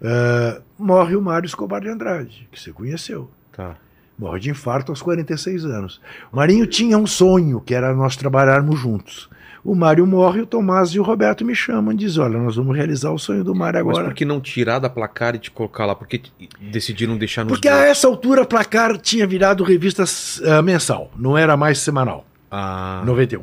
Ah, 0.04 0.60
morre 0.78 1.16
o 1.16 1.22
Mário 1.22 1.46
Escobar 1.46 1.80
de 1.80 1.88
Andrade, 1.88 2.46
que 2.52 2.60
você 2.60 2.72
conheceu. 2.72 3.30
Tá. 3.56 3.76
Morre 4.18 4.38
de 4.38 4.50
infarto 4.50 4.92
aos 4.92 5.02
46 5.02 5.64
anos. 5.64 6.00
O 6.30 6.36
Marinho 6.36 6.66
tinha 6.66 6.96
um 6.98 7.06
sonho, 7.06 7.60
que 7.60 7.74
era 7.74 7.92
nós 7.94 8.14
trabalharmos 8.16 8.78
juntos. 8.78 9.28
O 9.64 9.74
Mário 9.74 10.06
morre, 10.06 10.42
o 10.42 10.46
Tomás 10.46 10.90
e 10.90 11.00
o 11.00 11.02
Roberto 11.02 11.42
me 11.42 11.54
chamam 11.54 11.94
e 11.94 11.96
dizem: 11.96 12.22
Olha, 12.22 12.38
nós 12.38 12.54
vamos 12.54 12.76
realizar 12.76 13.10
o 13.10 13.18
sonho 13.18 13.42
do 13.42 13.54
Mário 13.54 13.80
Mas 13.84 13.96
agora. 13.96 14.04
por 14.04 14.14
que 14.14 14.24
não 14.26 14.38
tirar 14.40 14.78
da 14.78 14.90
placar 14.90 15.34
e 15.34 15.38
te 15.38 15.50
colocar 15.50 15.86
lá? 15.86 15.94
Por 15.94 16.06
que 16.06 16.22
decidiram 16.70 17.16
deixar 17.16 17.44
nos 17.44 17.52
Porque 17.54 17.70
dois? 17.70 17.82
a 17.82 17.86
essa 17.86 18.06
altura 18.06 18.42
a 18.42 18.46
Placar 18.46 18.98
tinha 18.98 19.26
virado 19.26 19.64
revista 19.64 20.04
ah, 20.44 20.60
mensal, 20.60 21.10
não 21.16 21.36
era 21.36 21.56
mais 21.56 21.78
semanal. 21.78 22.26
Ah, 22.50 23.02
91. 23.06 23.42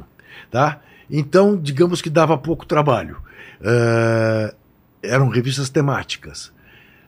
Tá? 0.52 0.80
Então, 1.10 1.58
digamos 1.58 2.02
que 2.04 2.10
dava 2.10 2.38
pouco 2.38 2.68
trabalho. 2.68 3.18
Ah, 3.64 4.54
eram 5.04 5.30
revistas 5.30 5.70
temáticas. 5.70 6.52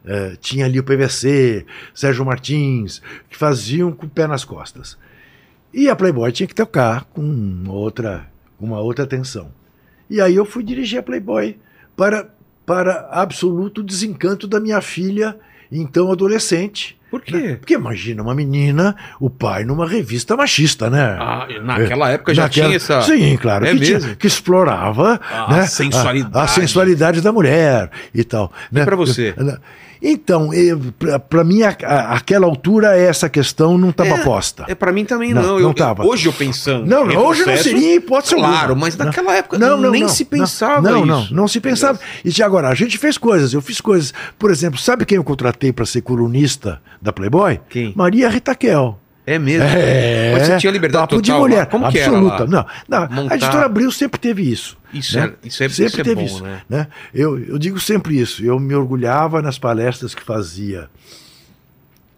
Ah, 0.06 0.36
tinha 0.40 0.66
ali 0.66 0.80
o 0.80 0.84
PVC, 0.84 1.66
Sérgio 1.94 2.26
Martins, 2.26 3.02
que 3.30 3.38
faziam 3.38 3.92
com 3.92 4.06
o 4.06 4.10
pé 4.10 4.28
nas 4.28 4.44
costas. 4.44 4.98
E 5.74 5.90
a 5.90 5.96
Playboy 5.96 6.32
tinha 6.32 6.48
que 6.48 6.54
tocar 6.54 7.06
com 7.06 7.64
outra, 7.68 8.28
uma 8.60 8.80
outra 8.80 9.06
atenção. 9.06 9.52
E 10.10 10.22
aí 10.22 10.36
eu 10.36 10.46
fui 10.46 10.64
dirigir 10.64 11.00
a 11.00 11.04
Playboy 11.04 11.58
para, 11.96 12.30
para 12.66 13.10
absoluto 13.12 13.82
desencanto 13.82 14.48
da 14.48 14.60
minha 14.60 14.82
filha, 14.82 15.38
então 15.72 16.12
adolescente. 16.12 17.00
Por 17.14 17.22
quê? 17.22 17.58
Porque 17.60 17.76
imagina 17.76 18.24
uma 18.24 18.34
menina, 18.34 18.96
o 19.20 19.30
pai 19.30 19.64
numa 19.64 19.88
revista 19.88 20.36
machista, 20.36 20.90
né? 20.90 21.16
Ah, 21.20 21.48
naquela 21.64 22.10
época 22.10 22.34
já 22.34 22.44
Naquela- 22.44 22.66
tinha 22.70 22.76
essa... 22.78 23.02
Sim, 23.04 23.38
claro. 23.38 23.68
É 23.68 23.72
que, 23.72 23.80
tinha- 23.82 24.00
mesmo? 24.00 24.16
que 24.16 24.26
explorava 24.26 25.22
A 25.32 25.54
né, 25.58 25.68
sensualidade. 25.68 26.36
A, 26.36 26.42
a 26.42 26.48
sensualidade 26.48 27.22
da 27.22 27.32
mulher 27.32 27.92
e 28.16 28.24
tal. 28.24 28.52
né? 28.72 28.84
pra 28.84 28.96
você? 28.96 29.36
Então, 30.06 30.50
para 31.30 31.44
mim, 31.46 31.64
a- 31.64 31.76
a- 31.82 32.16
aquela 32.18 32.46
altura, 32.46 32.98
essa 32.98 33.30
questão 33.30 33.78
não 33.78 33.90
estava 33.90 34.18
posta. 34.20 34.66
É, 34.68 34.76
pra 34.76 34.92
mim 34.92 35.06
também 35.06 35.34
Não, 35.34 35.42
não. 35.42 35.50
não 35.52 35.60
eu, 35.60 35.68
eu- 35.70 35.74
tava. 35.74 36.06
hoje 36.06 36.28
eu 36.28 36.34
pensando. 36.34 36.86
Não, 36.86 37.06
não, 37.06 37.16
hoje 37.26 37.40
não 37.42 37.48
retrocesso, 37.48 37.64
seria 37.64 37.96
hipótese 37.96 38.36
Claro, 38.36 38.76
mas 38.76 38.98
Não. 38.98 39.06
naquela 39.06 39.34
época 39.34 39.58
Não, 39.58 39.78
não, 39.78 39.92
nem 39.92 40.02
não, 40.02 40.10
se 40.10 40.24
não. 40.24 40.30
pensava 40.32 40.92
não, 40.92 41.06
Não, 41.06 41.26
não 41.32 41.48
se 41.48 41.62
pensava. 41.62 41.98
E 42.26 42.30
de 42.30 42.44
agora, 42.44 42.68
a 42.68 42.76
gente 42.76 42.98
fez 42.98 43.18
coisas, 43.18 43.54
eu 43.54 43.62
fiz 43.62 43.80
coisas. 43.80 44.14
Por 44.38 44.52
exemplo, 44.52 44.78
sabe 44.78 45.06
quem 45.06 45.16
eu 45.16 45.24
contratei 45.24 45.72
para 45.72 45.86
ser 45.86 46.02
colunista 46.02 46.82
da 47.02 47.14
Playboy? 47.14 47.62
Quem? 47.70 47.94
Maria 47.96 48.28
Ritaquel. 48.30 49.00
É 49.26 49.40
mesmo. 49.40 49.64
É, 49.66 50.34
Mas 50.34 50.48
você 50.48 50.58
tinha 50.58 50.72
liberdade 50.72 51.04
papo 51.04 51.16
total 51.16 51.36
de 51.36 51.42
mulher, 51.42 51.60
lá? 51.60 51.66
Como 51.66 51.86
absoluta. 51.86 52.46
Não, 52.46 52.66
não, 52.90 53.02
Montar- 53.10 53.34
a 53.34 53.36
editora 53.38 53.66
Abril 53.66 53.92
sempre 53.92 54.20
teve 54.20 54.42
isso. 54.42 54.78
Isso 54.94 55.18
né? 55.18 55.34
é- 55.44 55.48
isso 55.48 55.64
é- 55.64 55.70
sempre 55.70 55.86
isso 55.88 56.02
é 56.02 56.04
teve 56.04 56.16
bom, 56.16 56.26
isso. 56.26 56.44
né? 56.44 56.62
né? 56.70 56.88
Eu, 57.14 57.40
eu 57.40 57.58
digo 57.58 57.80
sempre 57.80 58.20
isso. 58.20 58.44
Eu 58.44 58.60
me 58.60 58.76
orgulhava 58.76 59.42
nas 59.42 59.58
palestras 59.58 60.14
que 60.14 60.22
fazia 60.22 60.90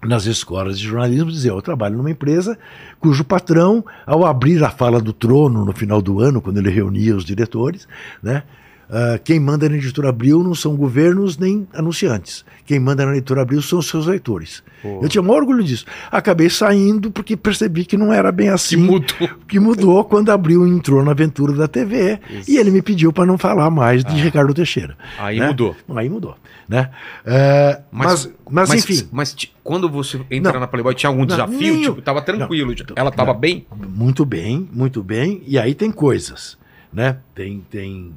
nas 0.04 0.26
escolas 0.26 0.80
de 0.80 0.86
jornalismo 0.88 1.32
dizer, 1.32 1.50
eu 1.50 1.62
trabalho 1.62 1.98
numa 1.98 2.12
empresa 2.12 2.58
cujo 3.00 3.24
patrão, 3.24 3.84
ao 4.06 4.24
abrir 4.26 4.64
a 4.64 4.70
fala 4.70 5.02
do 5.02 5.12
trono 5.14 5.66
no 5.66 5.74
final 5.74 6.00
do 6.02 6.20
ano, 6.20 6.42
quando 6.42 6.58
ele 6.58 6.70
reunia 6.70 7.16
os 7.16 7.26
diretores, 7.26 7.88
né, 8.22 8.44
ah, 8.90 9.20
quem 9.24 9.40
manda 9.40 9.68
na 9.70 9.76
editora 9.76 10.10
Abril 10.10 10.44
não 10.44 10.54
são 10.56 10.76
governos 10.76 11.38
nem 11.38 11.68
anunciantes. 11.74 12.46
Quem 12.66 12.80
manda 12.80 13.06
na 13.06 13.12
editora 13.14 13.42
Abril 13.42 13.62
são 13.62 13.80
os 13.80 13.88
seus 13.88 14.06
leitores. 14.08 14.64
Pô. 14.82 15.00
Eu 15.02 15.10
tinha 15.10 15.22
um 15.22 15.30
orgulho 15.30 15.64
disso. 15.64 15.86
Acabei 16.12 16.50
saindo 16.50 17.10
porque 17.12 17.36
percebi 17.36 17.86
que 17.86 17.98
não 17.98 18.12
era 18.14 18.32
bem 18.32 18.48
Que 18.48 18.54
assim 18.54 18.78
mudou. 18.78 19.30
que 19.48 19.60
mudou 19.60 20.04
quando 20.06 20.30
Abril 20.32 20.66
entrou 20.68 21.04
na 21.04 21.12
aventura 21.12 21.54
da 21.54 21.68
TV 21.68 22.20
Isso. 22.30 22.52
e 22.52 22.58
ele 22.58 22.72
me 22.72 22.82
pediu 22.82 23.12
para 23.12 23.26
não 23.26 23.38
falar 23.38 23.70
mais 23.70 24.04
de 24.04 24.16
Ricardo 24.16 24.54
Teixeira. 24.54 24.96
Aí 25.18 25.40
né? 25.40 25.48
mudou. 25.48 25.76
Aí 25.96 26.10
mudou. 26.10 26.36
Né? 26.68 26.90
É, 27.24 27.82
mas, 27.92 28.30
mas, 28.50 28.74
enfim, 28.74 29.08
Mas 29.12 29.36
quando 29.64 29.88
você 29.90 30.20
entra 30.32 30.54
Não. 30.54 30.60
na 30.62 30.68
Playboy, 30.68 30.96
tinha 30.96 31.10
algum 31.10 31.20
Não, 31.22 31.28
desafio? 31.28 31.60
nem 31.60 31.84
eu- 31.84 31.92
Tipo, 31.92 32.02
tava 32.02 32.22
tranquilo. 32.22 32.74
Não. 32.74 32.96
Ela 32.96 33.12
tava 33.12 33.34
bem? 33.34 33.66
muito 33.88 34.26
bem, 34.26 34.68
muito 34.74 35.04
bem. 35.04 35.44
E 35.46 35.60
aí 35.60 35.76
tem 35.76 35.92
coisas, 35.92 36.58
né? 36.92 37.18
Tem, 37.36 37.64
tem, 37.70 38.14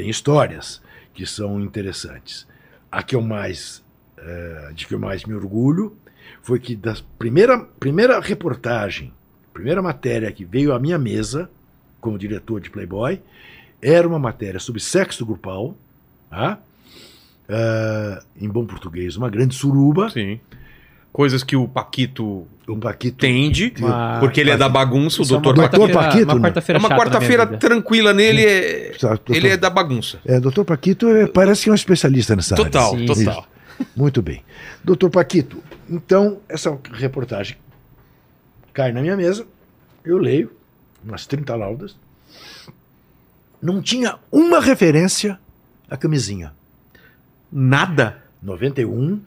tem 0.00 0.08
histórias 0.08 0.80
que 1.12 1.26
são 1.26 1.60
interessantes. 1.60 2.46
A 2.90 3.02
que 3.02 3.14
eu 3.14 3.20
mais, 3.20 3.84
eh, 4.16 4.70
de 4.74 4.86
que 4.86 4.94
eu 4.94 4.98
mais 4.98 5.26
me 5.26 5.34
orgulho 5.34 5.94
foi 6.42 6.58
que 6.58 6.74
da 6.74 6.96
primeira, 7.18 7.58
primeira 7.78 8.18
reportagem, 8.18 9.12
primeira 9.52 9.82
matéria 9.82 10.32
que 10.32 10.42
veio 10.42 10.72
à 10.72 10.78
minha 10.78 10.98
mesa 10.98 11.50
como 12.00 12.18
diretor 12.18 12.62
de 12.62 12.70
Playboy, 12.70 13.20
era 13.82 14.08
uma 14.08 14.18
matéria 14.18 14.58
sobre 14.58 14.80
sexo 14.80 15.26
grupal, 15.26 15.76
tá? 16.30 16.58
Eh, 17.46 18.22
em 18.40 18.48
bom 18.48 18.64
português, 18.64 19.18
uma 19.18 19.28
grande 19.28 19.54
suruba. 19.54 20.08
Sim. 20.08 20.40
Coisas 21.12 21.42
que 21.42 21.56
o 21.56 21.66
Paquito 21.66 22.46
O 22.68 22.76
Paquito 22.76 23.26
entende, 23.26 23.74
Uma- 23.80 24.20
porque 24.20 24.40
ele 24.40 24.50
é 24.50 24.56
da 24.56 24.68
bagunça, 24.68 25.20
o 25.20 25.22
Isso 25.24 25.34
é 25.34 25.40
doutor 25.40 25.56
Paquito. 25.68 25.92
Paquito, 25.92 26.24
Uma 26.24 26.34
né? 26.36 26.40
quarta-feira 26.40 26.78
É 26.78 26.80
uma 26.80 26.88
quarta-feira 26.96 27.46
tranquila 27.46 28.12
nele, 28.14 28.44
é- 28.44 28.92
Doutor- 29.00 29.34
ele 29.36 29.48
é 29.48 29.56
da 29.56 29.68
bagunça. 29.68 30.20
É, 30.24 30.38
doutor 30.38 30.64
Paquito 30.64 31.08
é, 31.08 31.26
parece 31.26 31.64
que 31.64 31.68
é 31.68 31.72
um 31.72 31.74
especialista 31.74 32.36
nessa 32.36 32.54
área. 32.54 32.64
Total, 32.64 32.96
total. 33.06 33.46
Muito 33.96 34.22
bem. 34.22 34.44
Doutor 34.84 35.10
Paquito, 35.10 35.60
então 35.88 36.38
essa 36.48 36.78
reportagem 36.92 37.56
cai 38.72 38.92
na 38.92 39.00
minha 39.00 39.16
mesa, 39.16 39.44
eu 40.04 40.16
leio, 40.16 40.52
umas 41.04 41.26
30 41.26 41.56
laudas. 41.56 41.96
Não 43.60 43.82
tinha 43.82 44.16
uma 44.30 44.60
referência 44.60 45.38
à 45.90 45.96
camisinha. 45.96 46.52
Nada. 47.52 48.22
91. 48.42 49.20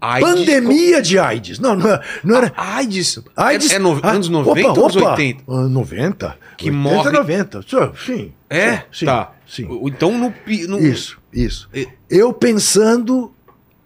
AIDS, 0.00 0.28
pandemia 0.28 1.02
de 1.02 1.18
AIDS. 1.18 1.58
Não, 1.58 1.76
não, 1.76 2.00
não 2.24 2.36
era. 2.36 2.52
AIDS. 2.56 3.22
AIDS 3.36 3.70
É, 3.72 3.76
é 3.76 3.78
no- 3.78 4.00
ah, 4.02 4.12
anos 4.12 4.28
90 4.28 4.68
opa, 4.70 4.78
ou 4.80 4.84
anos 4.86 4.96
opa, 4.96 5.10
80? 5.10 5.44
ah, 5.48 5.68
90. 5.68 6.38
Que 6.56 6.70
80, 6.70 6.72
morre- 6.78 7.10
90. 7.12 7.62
Só, 7.66 7.92
Sim. 7.94 8.32
É? 8.48 8.84
Sim. 8.92 9.06
tá. 9.06 9.32
Sim. 9.46 9.66
O- 9.66 9.88
Então 9.88 10.12
no, 10.16 10.32
no- 10.68 10.78
Isso, 10.78 11.18
isso. 11.32 11.68
E- 11.74 11.88
Eu 12.08 12.32
pensando, 12.32 13.32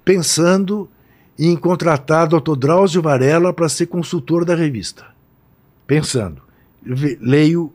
pensando 0.04 0.88
em 1.38 1.56
contratar 1.56 2.28
Dr. 2.28 2.54
Drauzio 2.56 3.02
Varela 3.02 3.52
para 3.52 3.68
ser 3.68 3.86
consultor 3.86 4.44
da 4.44 4.54
revista. 4.54 5.06
Pensando. 5.86 6.40
Leio, 7.20 7.72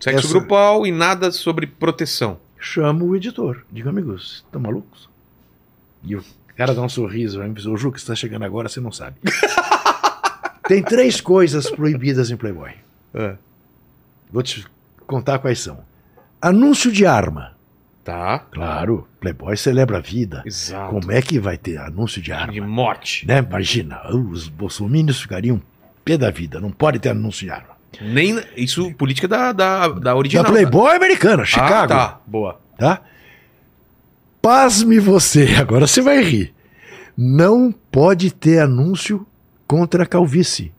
Sexo 0.00 0.26
essa- 0.26 0.28
grupal 0.38 0.86
e 0.86 0.92
nada 0.92 1.30
sobre 1.30 1.66
proteção. 1.66 2.38
chamo 2.58 3.04
o 3.06 3.14
editor. 3.16 3.64
Digo, 3.70 3.88
amigos, 3.88 4.42
estão 4.46 4.60
malucos? 4.60 5.08
E 6.02 6.16
o 6.16 6.24
cara 6.56 6.74
dá 6.74 6.82
um 6.82 6.88
sorriso, 6.88 7.42
dizer, 7.52 7.68
ô 7.68 7.76
Ju, 7.76 7.92
que 7.92 7.98
você 8.00 8.04
está 8.04 8.14
chegando 8.14 8.44
agora, 8.44 8.68
você 8.68 8.80
não 8.80 8.90
sabe. 8.92 9.16
Tem 10.68 10.82
três 10.82 11.20
coisas 11.20 11.70
proibidas 11.70 12.30
em 12.30 12.36
Playboy. 12.36 12.72
É. 13.14 13.34
Vou 14.30 14.42
te 14.42 14.66
contar 15.06 15.38
quais 15.38 15.60
são. 15.60 15.78
Anúncio 16.40 16.90
de 16.90 17.06
arma. 17.06 17.52
Tá. 18.02 18.40
Claro, 18.52 19.06
Playboy 19.20 19.56
celebra 19.56 19.98
a 19.98 20.00
vida. 20.00 20.42
Exato. 20.46 20.90
Como 20.94 21.10
é 21.12 21.20
que 21.20 21.38
vai 21.40 21.56
ter 21.56 21.76
anúncio 21.78 22.20
de 22.22 22.32
arma? 22.32 22.52
De 22.52 22.60
morte. 22.60 23.26
Né? 23.26 23.38
Imagina, 23.38 24.00
os 24.14 24.48
bolsominions 24.48 25.20
ficariam 25.20 25.60
pé 26.04 26.16
da 26.16 26.30
vida, 26.30 26.60
não 26.60 26.70
pode 26.70 26.98
ter 27.00 27.08
anúncio 27.10 27.46
de 27.46 27.50
arma. 27.52 27.76
Nem 28.00 28.40
isso, 28.56 28.92
política 28.94 29.26
da, 29.26 29.52
da, 29.52 29.88
da 29.88 29.98
Da 30.00 30.14
original. 30.16 30.44
Playboy 30.44 30.94
americana, 30.94 31.42
Ah, 31.42 31.46
Chicago. 31.46 31.88
tá. 31.88 32.20
Boa. 32.26 32.60
tá? 32.78 33.00
Pasme 34.46 35.00
você, 35.00 35.46
agora 35.58 35.88
você 35.88 36.00
vai 36.00 36.22
rir. 36.22 36.54
Não 37.18 37.72
pode 37.90 38.32
ter 38.32 38.60
anúncio 38.60 39.26
contra 39.66 40.04
a 40.04 40.06
calvície. 40.06 40.72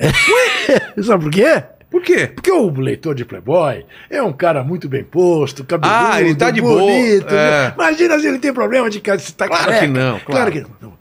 É. 0.00 0.10
Sabe 1.00 1.22
por 1.24 1.30
quê? 1.32 1.62
Por 1.88 2.02
quê? 2.02 2.26
Porque 2.26 2.50
o 2.50 2.70
leitor 2.70 3.14
de 3.14 3.24
Playboy 3.24 3.84
é 4.10 4.20
um 4.20 4.32
cara 4.32 4.64
muito 4.64 4.88
bem 4.88 5.04
posto, 5.04 5.62
cabeludo, 5.64 5.96
Ah, 5.96 6.20
ele 6.20 6.34
tá 6.34 6.50
de 6.50 6.60
boa, 6.60 6.80
bonito. 6.80 7.28
é. 7.28 7.68
né? 7.68 7.74
Imagina 7.76 8.18
se 8.18 8.26
ele 8.26 8.38
tem 8.40 8.52
problema 8.52 8.90
de 8.90 8.98
ca- 9.00 9.16
se 9.18 9.32
tá 9.32 9.46
Claro 9.46 9.64
careca. 9.64 9.86
que 9.86 9.92
não, 9.92 10.18
claro. 10.18 10.22
Claro 10.24 10.52
que 10.52 10.84
não. 10.84 10.92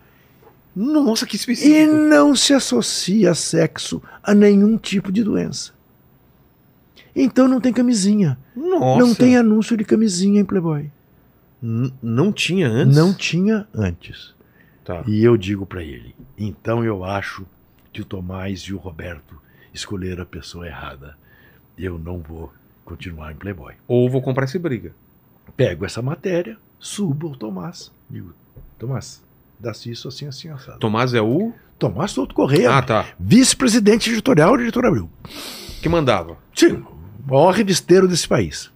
Nossa, 0.75 1.25
que 1.25 1.35
E 1.35 1.39
específico. 1.39 1.91
não 1.93 2.35
se 2.35 2.53
associa 2.53 3.33
sexo 3.33 4.03
a 4.21 4.35
nenhum 4.35 4.77
tipo 4.77 5.11
de 5.11 5.23
doença. 5.23 5.71
Então 7.15 7.47
não 7.47 7.59
tem 7.59 7.73
camisinha. 7.73 8.37
Nossa. 8.55 8.99
Não 8.99 9.15
tem 9.15 9.35
anúncio 9.35 9.75
de 9.75 9.83
camisinha 9.83 10.41
em 10.41 10.45
Playboy. 10.45 10.91
N- 11.61 11.93
não 12.01 12.31
tinha 12.31 12.67
antes? 12.67 12.95
Não 12.97 13.13
tinha 13.13 13.67
antes. 13.73 14.33
Tá. 14.83 15.03
E 15.07 15.23
eu 15.23 15.37
digo 15.37 15.65
pra 15.65 15.83
ele: 15.83 16.15
então 16.37 16.83
eu 16.83 17.03
acho 17.03 17.45
que 17.93 18.01
o 18.01 18.05
Tomás 18.05 18.61
e 18.61 18.73
o 18.73 18.77
Roberto 18.77 19.35
escolheram 19.73 20.23
a 20.23 20.25
pessoa 20.25 20.65
errada. 20.67 21.15
Eu 21.77 21.97
não 21.97 22.19
vou 22.19 22.51
continuar 22.83 23.31
em 23.31 23.35
Playboy. 23.35 23.73
Ou 23.87 24.09
vou 24.09 24.21
comprar 24.21 24.45
esse 24.45 24.57
briga. 24.59 24.93
Pego 25.55 25.85
essa 25.85 26.01
matéria, 26.01 26.57
subo 26.79 27.27
ao 27.29 27.35
Tomás. 27.35 27.91
Digo: 28.09 28.33
Tomás, 28.79 29.23
dá-se 29.59 29.91
isso 29.91 30.07
assim, 30.07 30.25
assim, 30.27 30.49
assado. 30.49 30.79
Tomás 30.79 31.13
é 31.13 31.21
o. 31.21 31.53
Tomás 31.77 32.11
Souto 32.11 32.35
Correia, 32.35 32.77
Ah, 32.77 32.81
tá. 32.83 33.07
vice-presidente 33.19 34.11
editorial 34.11 34.55
da 34.55 34.61
Editora 34.61 34.87
Abril. 34.89 35.09
Que 35.81 35.89
mandava. 35.89 36.37
Sim, 36.53 36.73
o 36.73 36.95
maior 37.27 37.51
revisteiro 37.55 38.07
desse 38.07 38.27
país. 38.27 38.70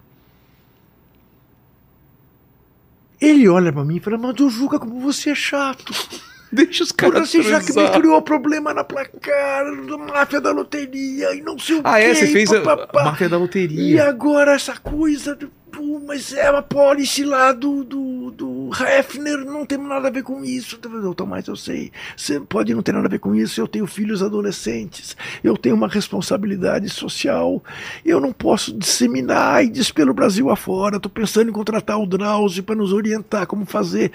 Ele 3.21 3.47
olha 3.47 3.71
pra 3.71 3.83
mim 3.85 3.97
e 3.97 3.99
fala: 3.99 4.17
Mas 4.17 4.35
Juca, 4.53 4.77
como 4.79 4.99
você 4.99 5.31
é 5.31 5.35
chato. 5.35 5.93
Deixa 6.51 6.83
os 6.83 6.91
caras. 6.91 7.23
assim, 7.23 7.41
já 7.41 7.59
que 7.59 7.73
me 7.73 7.89
criou 7.89 8.21
problema 8.21 8.73
na 8.73 8.83
placar, 8.83 9.65
da 9.87 9.97
máfia 9.97 10.39
da 10.39 10.51
loteria 10.51 11.33
e 11.35 11.41
não 11.41 11.59
sei 11.59 11.77
o 11.77 11.81
Ah, 11.83 11.99
é? 11.99 12.09
quê, 12.09 12.15
Você 12.15 12.27
fez 12.27 12.53
a, 12.53 12.61
papapá. 12.61 13.01
a 13.01 13.05
máfia 13.05 13.27
da 13.27 13.35
E 13.35 13.39
loteria. 13.39 14.07
agora 14.07 14.53
essa 14.53 14.77
coisa, 14.77 15.35
do- 15.35 15.51
pô, 15.69 15.99
mas 16.07 16.31
é 16.33 16.49
uma 16.49 16.61
policy 16.61 17.25
lá 17.25 17.51
do, 17.51 17.83
do, 17.83 18.31
do 18.31 18.47
Hefner, 18.73 19.37
não 19.45 19.65
tem 19.65 19.77
nada 19.77 20.07
a 20.07 20.11
ver 20.11 20.23
com 20.23 20.43
isso. 20.43 20.77
Tomás, 21.15 21.47
eu 21.47 21.55
sei, 21.55 21.91
você 22.15 22.39
pode 22.39 22.73
não 22.73 22.81
ter 22.81 22.91
nada 22.93 23.07
a 23.07 23.09
ver 23.09 23.19
com 23.19 23.33
isso, 23.35 23.59
eu 23.59 23.67
tenho 23.67 23.85
filhos 23.87 24.21
adolescentes, 24.23 25.15
eu 25.43 25.57
tenho 25.57 25.75
uma 25.75 25.87
responsabilidade 25.87 26.89
social, 26.89 27.63
eu 28.05 28.19
não 28.19 28.31
posso 28.31 28.75
disseminar 28.77 29.55
AIDS 29.55 29.91
pelo 29.91 30.13
Brasil 30.13 30.49
afora, 30.49 30.97
estou 30.97 31.11
pensando 31.11 31.49
em 31.49 31.53
contratar 31.53 31.99
o 31.99 32.05
Drauzio 32.05 32.63
para 32.63 32.75
nos 32.75 32.91
orientar 32.93 33.45
como 33.47 33.65
fazer. 33.65 34.11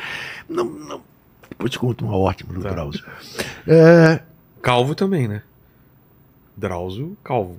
Não, 0.49 0.65
não. 0.65 1.01
Depois 1.49 1.71
te 1.71 1.79
conto 1.79 2.05
uma 2.05 2.17
ótima 2.17 2.55
do 2.55 2.63
Tá. 2.63 2.71
Drauzio. 2.71 3.05
É, 3.67 4.21
Calvo 4.63 4.95
também, 4.95 5.27
né? 5.27 5.43
Drauzio, 6.57 7.17
calvo. 7.25 7.59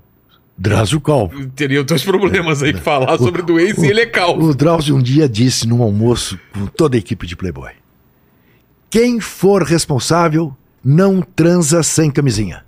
Drauzio 0.61 1.01
Calvo. 1.01 1.47
Teria 1.55 1.83
dois 1.83 2.03
problemas 2.03 2.61
aí 2.61 2.71
pra 2.71 2.81
falar 2.83 3.17
sobre 3.17 3.41
doença 3.41 3.83
e 3.83 3.89
ele 3.89 4.01
é 4.01 4.05
calvo. 4.05 4.49
O 4.49 4.53
Drauzio 4.53 4.95
um 4.95 5.01
dia 5.01 5.27
disse 5.27 5.67
num 5.67 5.81
almoço 5.81 6.39
com 6.53 6.67
toda 6.67 6.95
a 6.95 6.99
equipe 6.99 7.25
de 7.25 7.35
Playboy: 7.35 7.71
Quem 8.87 9.19
for 9.19 9.63
responsável 9.63 10.55
não 10.85 11.19
transa 11.19 11.81
sem 11.81 12.11
camisinha. 12.11 12.63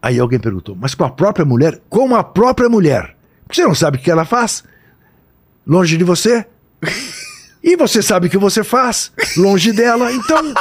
Aí 0.00 0.20
alguém 0.20 0.38
perguntou: 0.38 0.76
Mas 0.80 0.94
com 0.94 1.02
a 1.02 1.10
própria 1.10 1.44
mulher? 1.44 1.80
Com 1.88 2.14
a 2.14 2.22
própria 2.22 2.68
mulher. 2.68 3.16
Você 3.50 3.64
não 3.64 3.74
sabe 3.74 3.98
o 3.98 4.00
que 4.00 4.08
ela 4.08 4.24
faz? 4.24 4.62
Longe 5.66 5.96
de 5.96 6.04
você? 6.04 6.46
E 7.62 7.76
você 7.76 8.00
sabe 8.00 8.26
o 8.26 8.30
que 8.30 8.38
você 8.38 8.64
faz? 8.64 9.12
Longe 9.36 9.70
dela. 9.70 10.10
Então. 10.10 10.54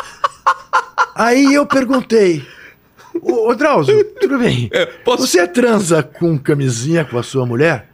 Aí 1.15 1.53
eu 1.53 1.65
perguntei: 1.65 2.45
Ô, 3.22 3.49
ô 3.49 3.56
Drauzio, 3.56 4.03
tudo 4.19 4.38
bem? 4.40 4.69
É, 4.73 4.86
posso- 4.86 5.26
Você 5.27 5.48
transa 5.48 6.02
com 6.03 6.38
camisinha 6.38 7.03
com 7.06 7.18
a 7.18 7.23
sua 7.23 7.45
mulher? 7.45 7.88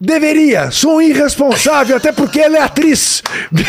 Deveria, 0.00 0.70
sou 0.70 0.96
um 0.96 1.02
irresponsável, 1.02 1.96
até 1.96 2.10
porque 2.12 2.40
ela 2.40 2.56
é 2.56 2.62
atriz. 2.62 3.22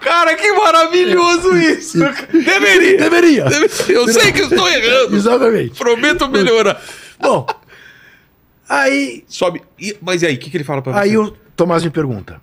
Cara, 0.00 0.34
que 0.36 0.52
maravilhoso 0.52 1.56
isso! 1.56 1.98
Deveria! 1.98 2.98
Deveria. 2.98 3.44
Eu 3.88 4.06
sei 4.08 4.32
que 4.32 4.42
estou 4.42 4.68
errando. 4.68 5.16
Exatamente. 5.16 5.78
Prometo 5.78 6.28
melhorar. 6.28 6.78
Bom, 7.18 7.46
aí, 8.68 9.24
Sobe. 9.26 9.62
Mas 10.02 10.20
e 10.22 10.26
aí, 10.26 10.34
o 10.34 10.38
que, 10.38 10.50
que 10.50 10.56
ele 10.58 10.64
fala 10.64 10.82
pra 10.82 10.92
você? 10.92 10.98
aí 11.00 11.16
o 11.16 11.30
Tomás 11.56 11.82
me 11.82 11.88
pergunta: 11.90 12.38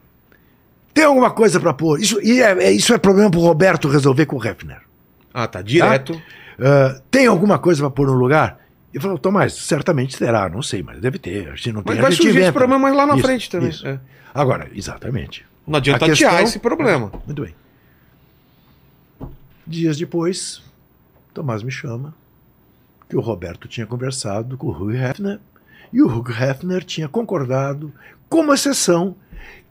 tem 0.92 1.04
alguma 1.04 1.30
coisa 1.30 1.60
pra 1.60 1.72
pôr? 1.74 2.00
Isso, 2.00 2.20
é, 2.20 2.64
é- 2.66 2.72
isso 2.72 2.94
é 2.96 2.98
problema 2.98 3.30
pro 3.30 3.40
Roberto 3.42 3.88
resolver 3.88 4.26
com 4.26 4.38
o 4.38 4.44
Hefner. 4.44 4.82
Ah, 5.34 5.48
tá. 5.48 5.62
Direto. 5.62 6.22
Ah, 6.60 7.00
tem 7.10 7.28
alguma 7.28 7.58
coisa 7.60 7.82
pra 7.82 7.90
pôr 7.90 8.08
no 8.08 8.14
lugar? 8.14 8.60
E 8.94 9.00
falou, 9.00 9.18
Tomás, 9.18 9.54
certamente 9.54 10.18
terá, 10.18 10.50
não 10.50 10.62
sei, 10.62 10.84
mas 10.84 11.00
deve 11.00 11.18
ter. 11.18 11.48
A 11.50 11.56
gente 11.56 11.72
não 11.72 11.82
tem, 11.84 11.94
Mas 11.96 12.02
vai 12.04 12.12
surgir 12.12 12.40
esse 12.40 12.52
problema 12.52 12.90
lá 12.94 13.06
na 13.06 13.16
Isso, 13.16 13.24
frente 13.26 13.50
também. 13.50 13.70
isso. 13.70 13.88
É. 13.88 14.00
Agora, 14.34 14.70
exatamente. 14.74 15.46
Não 15.66 15.78
adianta 15.78 16.06
questão- 16.06 16.28
adiar 16.30 16.44
esse 16.44 16.60
problema. 16.60 17.12
Muito 17.26 17.42
bem. 17.42 17.56
Dias 19.66 19.98
depois, 19.98 20.62
Tomás 21.34 21.64
me 21.64 21.72
chama 21.72 22.14
que 23.10 23.16
o 23.16 23.22
Roberto 23.22 23.68
tinha 23.68 23.86
conversado 23.86 24.58
com 24.58 24.68
o 24.68 24.72
Hugh 24.72 24.94
Hefner 24.96 25.40
e 25.94 26.02
o 26.02 26.08
Hugh 26.08 26.30
Hefner 26.32 26.84
tinha 26.84 27.08
concordado, 27.08 27.94
como 28.30 28.54
exceção, 28.54 29.16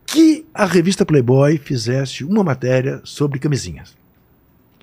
que 0.07 0.47
a 0.55 0.65
revista 0.65 1.05
Playboy 1.07 1.59
fizesse 1.59 2.25
uma 2.25 2.43
matéria 2.43 3.01
sobre 3.05 3.39
camisinhas. 3.39 3.97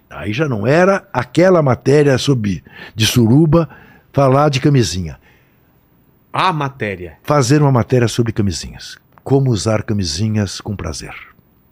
Aí 0.10 0.34
já 0.34 0.48
não 0.48 0.66
era 0.66 1.08
aquela 1.12 1.62
matéria 1.62 2.18
sobre 2.18 2.64
de 2.96 3.06
suruba 3.06 3.70
falar 4.14 4.50
de 4.50 4.60
camisinha. 4.60 5.20
A 6.32 6.54
matéria. 6.54 7.18
Fazer 7.24 7.62
uma 7.62 7.72
matéria 7.72 8.08
sobre 8.08 8.32
camisinhas. 8.32 8.98
Como 9.24 9.52
usar 9.52 9.84
camisinhas 9.84 10.62
com 10.62 10.76
prazer. 10.76 11.14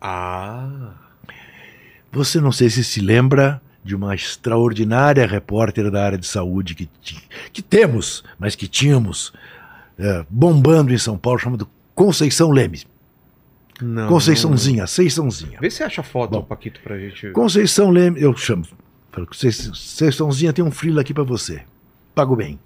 Ah. 0.01 0.91
Você 2.11 2.39
não 2.39 2.51
sei 2.51 2.69
se 2.69 2.83
se 2.83 2.99
lembra 2.99 3.61
de 3.83 3.95
uma 3.95 4.15
extraordinária 4.15 5.25
repórter 5.27 5.91
da 5.91 6.03
área 6.03 6.17
de 6.17 6.25
saúde 6.25 6.73
que, 6.73 6.89
que 7.53 7.61
temos, 7.61 8.23
mas 8.39 8.55
que 8.55 8.67
tínhamos, 8.67 9.31
é, 9.97 10.25
bombando 10.29 10.93
em 10.93 10.97
São 10.97 11.17
Paulo, 11.17 11.39
chamado 11.39 11.69
Conceição 11.93 12.49
Leme. 12.49 12.81
Não. 13.81 14.07
Conceiçãozinha, 14.07 14.87
Seiçãozinha. 14.87 15.59
Vê 15.59 15.69
se 15.69 15.83
acha 15.83 16.01
foto, 16.01 16.31
Bom. 16.31 16.43
Paquito, 16.43 16.79
pra 16.81 16.97
gente. 16.97 17.29
Conceição 17.31 17.89
Leme, 17.89 18.21
eu 18.21 18.35
chamo. 18.35 18.65
Falo, 19.11 19.27
"Conceição- 19.27 19.71
Conceiçãozinha 19.71 20.53
tem 20.53 20.63
um 20.63 20.71
frilo 20.71 20.99
aqui 20.99 21.13
pra 21.13 21.23
você. 21.23 21.63
Pago 22.13 22.35
bem. 22.35 22.59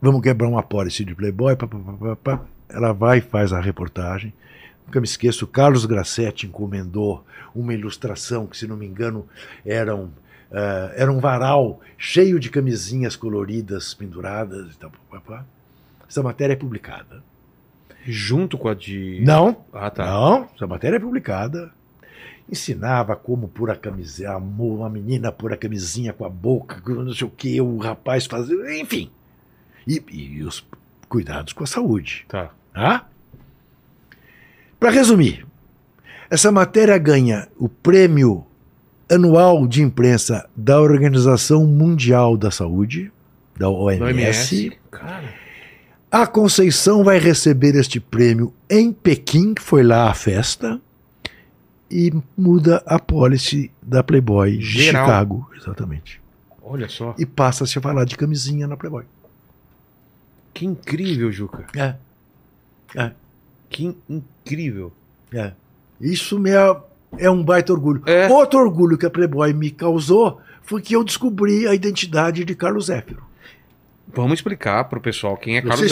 Vamos 0.00 0.22
quebrar 0.22 0.48
uma 0.48 0.62
policy 0.62 1.04
de 1.04 1.14
Playboy. 1.14 1.56
pá, 1.56 1.66
pá, 1.66 2.16
pá. 2.16 2.40
Ela 2.68 2.92
vai 2.92 3.18
e 3.18 3.22
faz 3.22 3.52
a 3.52 3.60
reportagem. 3.60 4.32
Nunca 4.86 5.00
me 5.00 5.06
esqueço, 5.06 5.44
o 5.44 5.48
Carlos 5.48 5.84
Grassetti 5.84 6.46
encomendou 6.46 7.24
uma 7.54 7.74
ilustração 7.74 8.46
que, 8.46 8.56
se 8.56 8.66
não 8.66 8.76
me 8.76 8.86
engano, 8.86 9.26
era 9.66 9.94
um, 9.94 10.10
ah, 10.52 10.92
era 10.94 11.10
um 11.12 11.18
varal 11.18 11.80
cheio 11.96 12.38
de 12.38 12.48
camisinhas 12.50 13.16
coloridas 13.16 13.92
penduradas. 13.94 14.74
E 14.74 14.78
tal, 14.78 14.92
pá, 15.10 15.20
pá. 15.20 15.44
Essa 16.08 16.22
matéria 16.22 16.54
é 16.54 16.56
publicada. 16.56 17.22
Junto 18.04 18.56
com 18.56 18.68
a 18.68 18.74
de. 18.74 19.20
Não, 19.24 19.64
Ah, 19.72 19.90
tá. 19.90 20.06
não, 20.06 20.48
essa 20.54 20.66
matéria 20.66 20.96
é 20.96 21.00
publicada. 21.00 21.70
Ensinava 22.50 23.14
como 23.14 23.46
pôr 23.48 23.70
a 23.70 23.76
camisinha, 23.76 24.30
a 24.30 24.40
mo- 24.40 24.82
a 24.82 24.88
menina 24.88 25.30
pôr 25.30 25.52
a 25.52 25.56
camisinha 25.56 26.14
com 26.14 26.24
a 26.24 26.30
boca, 26.30 26.80
não 26.90 27.12
sei 27.12 27.26
o 27.26 27.30
que, 27.30 27.60
o 27.60 27.76
rapaz 27.76 28.24
fazer, 28.24 28.80
enfim. 28.80 29.10
E, 29.86 30.02
e 30.10 30.42
os 30.42 30.66
cuidados 31.10 31.52
com 31.52 31.64
a 31.64 31.66
saúde. 31.66 32.24
Tá. 32.28 32.50
Tá? 32.72 33.06
Para 34.80 34.90
resumir, 34.90 35.44
essa 36.30 36.50
matéria 36.52 36.96
ganha 36.96 37.48
o 37.58 37.68
prêmio 37.68 38.46
anual 39.10 39.66
de 39.66 39.82
imprensa 39.82 40.48
da 40.56 40.80
Organização 40.80 41.66
Mundial 41.66 42.36
da 42.36 42.50
Saúde, 42.50 43.10
da 43.58 43.68
OMS. 43.68 44.02
MS. 44.10 44.78
Cara. 44.90 45.34
A 46.10 46.26
Conceição 46.26 47.04
vai 47.04 47.18
receber 47.18 47.74
este 47.74 48.00
prêmio 48.00 48.52
em 48.68 48.92
Pequim, 48.92 49.52
que 49.52 49.60
foi 49.62 49.82
lá 49.82 50.10
a 50.10 50.14
festa, 50.14 50.80
e 51.90 52.10
muda 52.36 52.82
a 52.86 52.98
policy 52.98 53.70
da 53.82 54.02
Playboy 54.02 54.56
de 54.56 54.64
Geral. 54.64 55.06
Chicago, 55.06 55.50
exatamente. 55.54 56.20
Olha 56.62 56.88
só. 56.88 57.14
E 57.18 57.26
passa-se 57.26 57.78
a 57.78 57.82
falar 57.82 58.04
de 58.04 58.16
camisinha 58.16 58.66
na 58.66 58.76
Playboy. 58.76 59.04
Que 60.54 60.64
incrível, 60.64 61.30
Juca. 61.30 61.66
É, 61.76 61.94
é, 62.94 63.12
Que 63.68 63.94
incrível. 64.08 64.92
é. 65.32 65.52
Isso 66.00 66.38
me 66.38 66.50
é, 66.50 66.76
é 67.18 67.28
um 67.28 67.42
baita 67.42 67.72
orgulho. 67.72 68.02
É. 68.06 68.28
Outro 68.28 68.60
orgulho 68.60 68.96
que 68.96 69.04
a 69.04 69.10
Playboy 69.10 69.52
me 69.52 69.70
causou 69.70 70.40
foi 70.62 70.80
que 70.80 70.94
eu 70.94 71.02
descobri 71.02 71.66
a 71.66 71.74
identidade 71.74 72.44
de 72.44 72.54
Carlos 72.54 72.86
Zéfiro. 72.86 73.27
Vamos 74.14 74.38
explicar 74.38 74.84
pro 74.84 75.00
pessoal 75.00 75.36
quem 75.36 75.56
é 75.58 75.62
Carlos. 75.62 75.90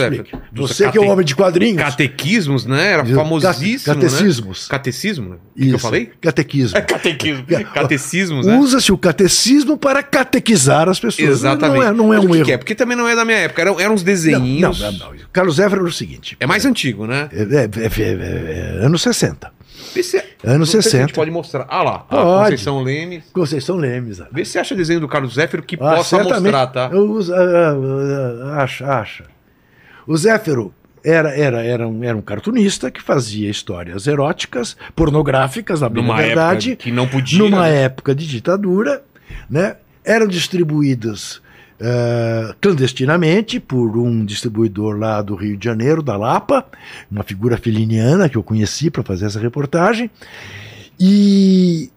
Dos 0.51 0.71
Você 0.71 0.91
que 0.91 0.97
é 0.99 1.01
um 1.01 1.05
cate- 1.05 1.13
homem 1.13 1.25
de 1.27 1.37
quadrinhos. 1.37 1.83
Catequismos, 1.83 2.65
né? 2.65 2.93
Era 2.93 3.05
famosíssimo, 3.05 3.95
né? 3.95 4.01
Catecismos. 4.01 4.69
Catecismo, 4.69 5.29
né? 5.31 5.37
O 5.37 5.39
que, 5.59 5.63
que 5.65 5.71
eu 5.71 5.77
Isso, 5.77 5.79
falei? 5.79 6.11
Catequismo. 6.21 6.79
É 6.79 6.81
catequismo. 6.81 7.45
Catecismos, 7.75 8.47
né? 8.47 8.59
Usa-se 8.59 8.91
o 8.93 8.99
catecismo 8.99 9.77
para 9.77 10.03
catequizar 10.03 10.89
as 10.89 10.99
pessoas. 10.99 11.29
Exatamente. 11.29 11.77
Não 11.79 11.89
é, 11.89 11.93
não 11.93 12.15
é 12.15 12.19
um 12.21 12.25
o 12.25 12.31
que 12.31 12.37
erro. 12.37 12.45
que 12.47 12.53
é? 12.53 12.57
Porque 12.59 12.75
também 12.75 12.97
não 12.97 13.07
é 13.09 13.15
da 13.15 13.25
minha 13.25 13.39
época. 13.39 13.63
Eram, 13.63 13.79
eram 13.81 13.95
uns 13.95 14.03
desenhinhos. 14.03 14.81
não, 14.81 14.93
não, 14.93 14.99
não. 14.99 15.17
Carlos 15.33 15.57
Zéfiro 15.57 15.83
era 15.83 15.89
o 15.89 15.93
seguinte. 15.93 16.37
É 16.41 16.47
mais 16.47 16.65
antigo, 16.65 17.07
né? 17.07 17.29
É, 17.33 17.43
é, 17.43 17.71
é, 17.85 18.03
é, 18.03 18.79
é, 18.81 18.85
anos 18.87 19.03
60. 19.03 19.53
Vê 19.95 20.03
se, 20.03 20.17
Anos 20.45 20.59
não 20.59 20.67
sei 20.67 20.83
se 20.83 20.89
a 20.89 20.91
60. 20.91 21.07
gente 21.09 21.15
pode 21.15 21.31
mostrar. 21.31 21.67
Ah 21.69 21.83
lá. 21.83 22.07
Ah, 22.09 22.17
Pode. 22.17 22.43
Conceição 22.51 22.83
Lemes. 22.83 23.25
Conceição 23.33 23.77
Lemes. 23.77 24.21
Vê 24.33 24.45
se 24.45 24.59
acha 24.59 24.75
desenho 24.75 25.01
do 25.01 25.09
Carlos 25.09 25.35
Zéfiro 25.35 25.63
que 25.63 25.77
Ah, 25.77 25.97
possa 25.97 26.23
mostrar, 26.23 26.67
tá? 26.69 26.91
Eu 26.93 27.19
ah, 27.33 27.37
ah, 27.37 28.55
ah, 28.59 28.63
acha, 28.63 28.87
acha. 28.87 29.25
O 30.07 30.17
Zéfiro 30.17 30.73
era, 31.05 31.31
era, 31.37 31.63
era, 31.65 31.87
um, 31.87 32.03
era 32.03 32.17
um 32.17 32.21
cartunista 32.23 32.91
que 32.91 33.01
fazia 33.03 33.49
histórias 33.51 34.07
eróticas, 34.07 34.77
pornográficas, 34.95 35.81
na 35.81 35.89
Numa 35.89 36.17
verdade, 36.17 36.73
época 36.73 36.85
que 36.85 36.93
não 36.93 37.07
podia. 37.07 37.39
numa 37.39 37.63
né? 37.69 37.83
época 37.83 38.15
de 38.15 38.27
ditadura, 38.27 39.03
né? 39.49 39.77
eram 40.05 40.27
distribuídas 40.27 41.41
eh, 41.81 42.55
clandestinamente 42.61 43.61
por 43.61 43.97
um 43.97 44.25
distribuidor 44.25 44.97
lá 44.99 45.21
do 45.23 45.35
Rio 45.35 45.57
de 45.57 45.65
Janeiro, 45.65 46.03
da 46.03 46.17
Lapa, 46.17 46.65
uma 47.11 47.23
figura 47.23 47.57
feliniana 47.57 48.29
que 48.29 48.37
eu 48.37 48.43
conheci 48.43 48.91
para 48.91 49.03
fazer 49.03 49.27
essa 49.27 49.39
reportagem, 49.41 50.11
e 50.99 51.91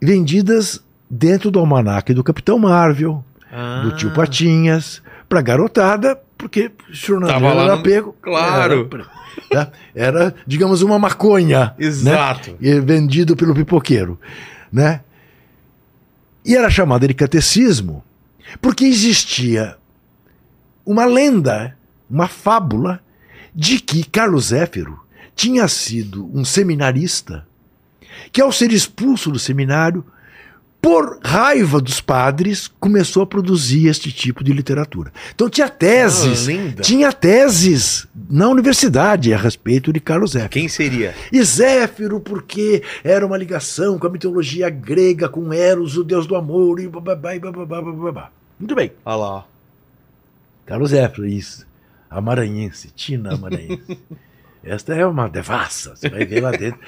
vendidas 0.00 0.82
dentro 1.08 1.50
do 1.50 1.58
almanaque 1.58 2.12
do 2.12 2.24
Capitão 2.24 2.58
Marvel, 2.58 3.24
Ah, 3.52 3.82
do 3.84 3.96
tio 3.96 4.10
Patinhas, 4.12 5.00
para 5.28 5.40
garotada, 5.40 6.18
porque 6.36 6.70
jornaleiro 6.90 7.46
era 7.60 7.76
no- 7.76 7.82
pego. 7.82 8.16
Claro. 8.20 8.88
Era, 8.92 9.04
tá? 9.66 9.72
Era, 9.94 10.34
digamos, 10.46 10.82
uma 10.82 10.98
maconha. 10.98 11.66
Né? 11.78 11.86
Exato. 11.86 12.56
E 12.60 12.78
vendido 12.80 13.36
pelo 13.36 13.54
pipoqueiro, 13.54 14.18
né? 14.72 15.00
E 16.44 16.54
era 16.56 16.68
chamado 16.70 17.06
de 17.06 17.14
catecismo 17.14 18.04
porque 18.60 18.84
existia 18.84 19.76
uma 20.84 21.04
lenda, 21.04 21.76
uma 22.08 22.28
fábula 22.28 23.00
de 23.54 23.80
que 23.80 24.04
Carlos 24.04 24.46
Zéfiro 24.46 25.00
tinha 25.34 25.66
sido 25.68 26.30
um 26.32 26.44
seminarista 26.44 27.46
que 28.32 28.40
ao 28.40 28.52
ser 28.52 28.72
expulso 28.72 29.30
do 29.30 29.38
seminário, 29.38 30.04
por 30.80 31.18
raiva 31.24 31.80
dos 31.80 32.00
padres, 32.00 32.70
começou 32.78 33.22
a 33.22 33.26
produzir 33.26 33.88
este 33.88 34.12
tipo 34.12 34.44
de 34.44 34.52
literatura. 34.52 35.12
Então 35.34 35.50
tinha 35.50 35.68
teses, 35.68 36.48
Ah, 36.48 36.80
tinha 36.80 37.12
teses 37.12 38.06
na 38.30 38.48
universidade 38.48 39.34
a 39.34 39.36
respeito 39.36 39.92
de 39.92 39.98
Carlos 39.98 40.32
Zéfiro. 40.32 40.50
Quem 40.50 40.68
seria? 40.68 41.14
E 41.32 41.42
Zéfiro, 41.42 42.20
porque 42.20 42.82
era 43.02 43.26
uma 43.26 43.36
ligação 43.36 43.98
com 43.98 44.06
a 44.06 44.10
mitologia 44.10 44.70
grega, 44.70 45.28
com 45.28 45.52
Eros, 45.52 45.96
o 45.96 46.04
deus 46.04 46.26
do 46.26 46.36
amor, 46.36 46.78
e 46.78 46.86
bababá, 46.86 47.34
e 47.34 47.40
bababá, 47.40 47.82
bababá. 47.82 48.30
Muito 48.58 48.74
bem. 48.74 48.92
Olha 49.04 49.16
lá. 49.16 49.46
Carlos 50.64 50.90
Zéfiro, 50.90 51.26
isso. 51.26 51.66
A 52.08 52.20
maranhense, 52.20 52.90
Tina 52.90 53.36
Maranhense. 53.36 53.98
Esta 54.64 54.94
é 54.94 55.06
uma 55.06 55.28
devassa, 55.28 55.94
você 55.94 56.08
vai 56.08 56.24
ver 56.24 56.40
lá 56.40 56.50
dentro. 56.50 56.80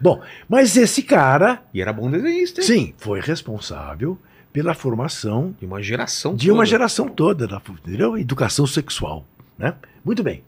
Bom, 0.00 0.22
mas 0.48 0.76
esse 0.76 1.02
cara, 1.02 1.60
E 1.74 1.80
era 1.82 1.92
bom 1.92 2.08
desenhista, 2.08 2.60
hein? 2.60 2.66
sim, 2.66 2.94
foi 2.98 3.20
responsável 3.20 4.16
pela 4.52 4.74
formação 4.74 5.52
De 5.58 5.66
uma 5.66 5.82
geração 5.82 6.36
de 6.36 6.50
uma 6.52 6.58
toda. 6.58 6.66
geração 6.66 7.08
toda, 7.08 7.48
da 7.48 7.60
entendeu? 7.68 8.16
educação 8.16 8.64
sexual. 8.64 9.26
Né? 9.58 9.74
Muito 10.04 10.22
bem. 10.22 10.44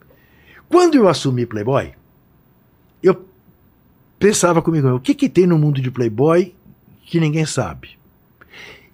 Quando 0.69 0.95
eu 0.95 1.09
assumi 1.09 1.45
Playboy, 1.47 1.95
eu 3.03 3.27
pensava 4.19 4.63
comigo, 4.63 4.89
o 4.95 5.01
que, 5.01 5.15
que 5.17 5.29
tem 5.29 5.47
no 5.49 5.59
mundo 5.59 5.81
de 5.81 5.91
Playboy 5.91 6.55
que 7.03 7.19
ninguém 7.19 7.45
sabe? 7.45 7.99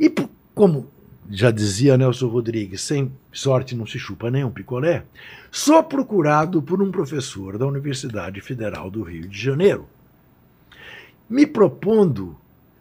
E 0.01 0.11
como 0.55 0.87
já 1.31 1.51
dizia 1.51 1.97
Nelson 1.97 2.29
Rodrigues, 2.29 2.83
sem 2.83 3.11
sorte 3.33 3.75
não 3.75 3.87
se 3.87 3.99
chupa 3.99 4.31
nem 4.31 4.45
um 4.45 4.51
picolé, 4.51 5.05
sou 5.51 5.83
procurado 5.83 6.63
por 6.63 6.83
um 6.83 6.91
professor 6.91 7.59
da 7.59 7.67
Universidade 7.67 8.41
Federal 8.41 8.91
do 8.91 9.03
Rio 9.03 9.29
de 9.29 9.41
Janeiro, 9.41 9.87
me 11.29 11.47
propondo 11.47 12.37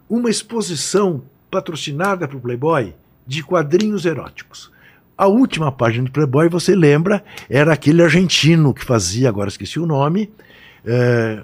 uma 0.10 0.30
exposição 0.30 1.24
patrocinada 1.50 2.28
para 2.28 2.38
o 2.38 2.42
Playboy 2.42 2.94
de 3.26 3.42
quadrinhos 3.44 4.06
eróticos. 4.06 4.72
A 5.18 5.28
última 5.28 5.72
página 5.72 6.06
do 6.06 6.12
Playboy, 6.12 6.50
você 6.50 6.76
lembra, 6.76 7.24
era 7.50 7.74
aquele 7.74 8.02
argentino 8.02 8.74
que 8.74 8.84
fazia, 8.84 9.30
agora 9.30 9.48
esqueci 9.48 9.80
o 9.80 9.86
nome, 9.86 10.32
é, 10.84 11.44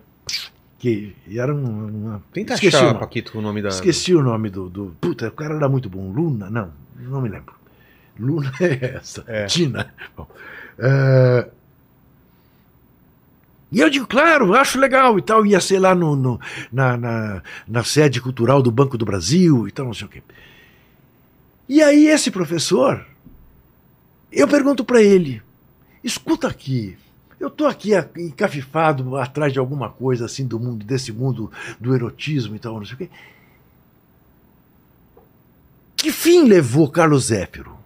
que 0.80 1.14
era 1.32 1.54
um, 1.54 1.88
uma. 1.88 2.24
Tenta 2.34 2.54
esqueci 2.54 2.76
o 2.76 2.80
achar, 2.80 2.88
nome. 2.88 3.00
Paquito, 3.00 3.38
o 3.38 3.42
nome 3.42 3.62
da. 3.62 3.70
Esqueci 3.70 4.16
o 4.16 4.24
nome 4.24 4.50
do, 4.50 4.70
do. 4.70 4.96
Puta, 5.00 5.28
o 5.28 5.32
cara 5.32 5.56
era 5.56 5.70
muito 5.70 5.90
bom. 5.90 6.10
Luna? 6.12 6.50
Não, 6.50 6.72
não 7.00 7.22
me 7.22 7.30
lembro. 7.30 7.54
Luna 8.20 8.52
é 8.60 8.96
essa. 8.98 9.24
É. 9.28 9.46
Tina. 9.46 9.94
Bom, 10.16 10.28
é, 10.78 11.48
E 13.72 13.80
eu 13.80 13.90
digo, 13.90 14.08
claro, 14.08 14.54
acho 14.56 14.80
legal 14.80 15.18
e 15.20 15.22
tal. 15.22 15.46
Ia 15.46 15.60
ser 15.62 15.80
lá 15.80 15.94
no, 15.94 16.16
no- 16.16 16.40
na, 16.72 16.98
na, 16.98 17.44
na 17.68 17.84
sede 17.84 18.20
cultural 18.20 18.62
do 18.62 18.72
Banco 18.72 18.98
do 18.98 19.06
Brasil 19.06 19.68
e 19.68 19.72
tal, 19.72 19.86
não 19.86 19.94
sei 19.94 20.08
o 20.08 20.10
quê. 20.10 20.24
E 21.68 21.82
aí, 21.84 22.08
esse 22.08 22.32
professor, 22.32 23.06
eu 24.32 24.48
pergunto 24.48 24.84
para 24.84 25.02
ele: 25.02 25.42
escuta 26.04 26.48
aqui. 26.48 26.98
Eu 27.40 27.50
tô 27.50 27.66
aqui 27.68 27.92
encafifado 28.18 29.16
atrás 29.16 29.54
de 29.54 29.60
alguma 29.60 29.90
coisa 29.90 30.26
assim 30.26 30.46
do 30.46 30.60
mundo, 30.60 30.84
desse 30.84 31.10
mundo 31.14 31.50
do 31.80 31.96
erotismo 31.96 32.54
e 32.56 32.60
tal, 32.60 32.78
não 32.78 32.86
sei 32.86 32.96
o 32.96 32.98
quê. 32.98 33.10
Que 36.02 36.14
fim 36.14 36.46
levou 36.46 36.90
Carlos 36.90 37.26
Zéfiro? 37.26 37.78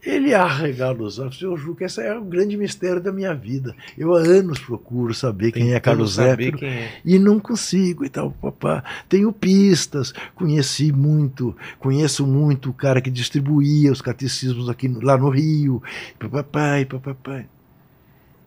Ele 0.00 0.32
arregala 0.32 1.02
os 1.02 1.18
olhos. 1.18 1.42
Eu 1.42 1.56
juro 1.56 1.74
que 1.74 1.82
esse 1.82 2.00
é 2.00 2.16
o 2.16 2.24
grande 2.24 2.56
mistério 2.56 3.02
da 3.02 3.12
minha 3.12 3.34
vida. 3.34 3.74
Eu 3.96 4.14
há 4.14 4.20
anos 4.20 4.60
procuro 4.60 5.12
saber 5.12 5.50
quem 5.50 5.74
é 5.74 5.80
Carlos 5.80 6.16
quem 6.16 6.68
é. 6.68 7.00
e 7.04 7.18
não 7.18 7.40
consigo 7.40 8.04
e 8.04 8.08
tal, 8.08 8.30
papá. 8.30 8.84
Tenho 9.08 9.32
pistas, 9.32 10.14
conheci 10.36 10.92
muito, 10.92 11.54
conheço 11.80 12.24
muito 12.24 12.70
o 12.70 12.72
cara 12.72 13.00
que 13.00 13.10
distribuía 13.10 13.90
os 13.90 14.00
catecismos 14.00 14.68
aqui 14.68 14.86
lá 14.86 15.18
no 15.18 15.30
Rio, 15.30 15.82
papai, 16.30 16.84
papai. 16.84 17.46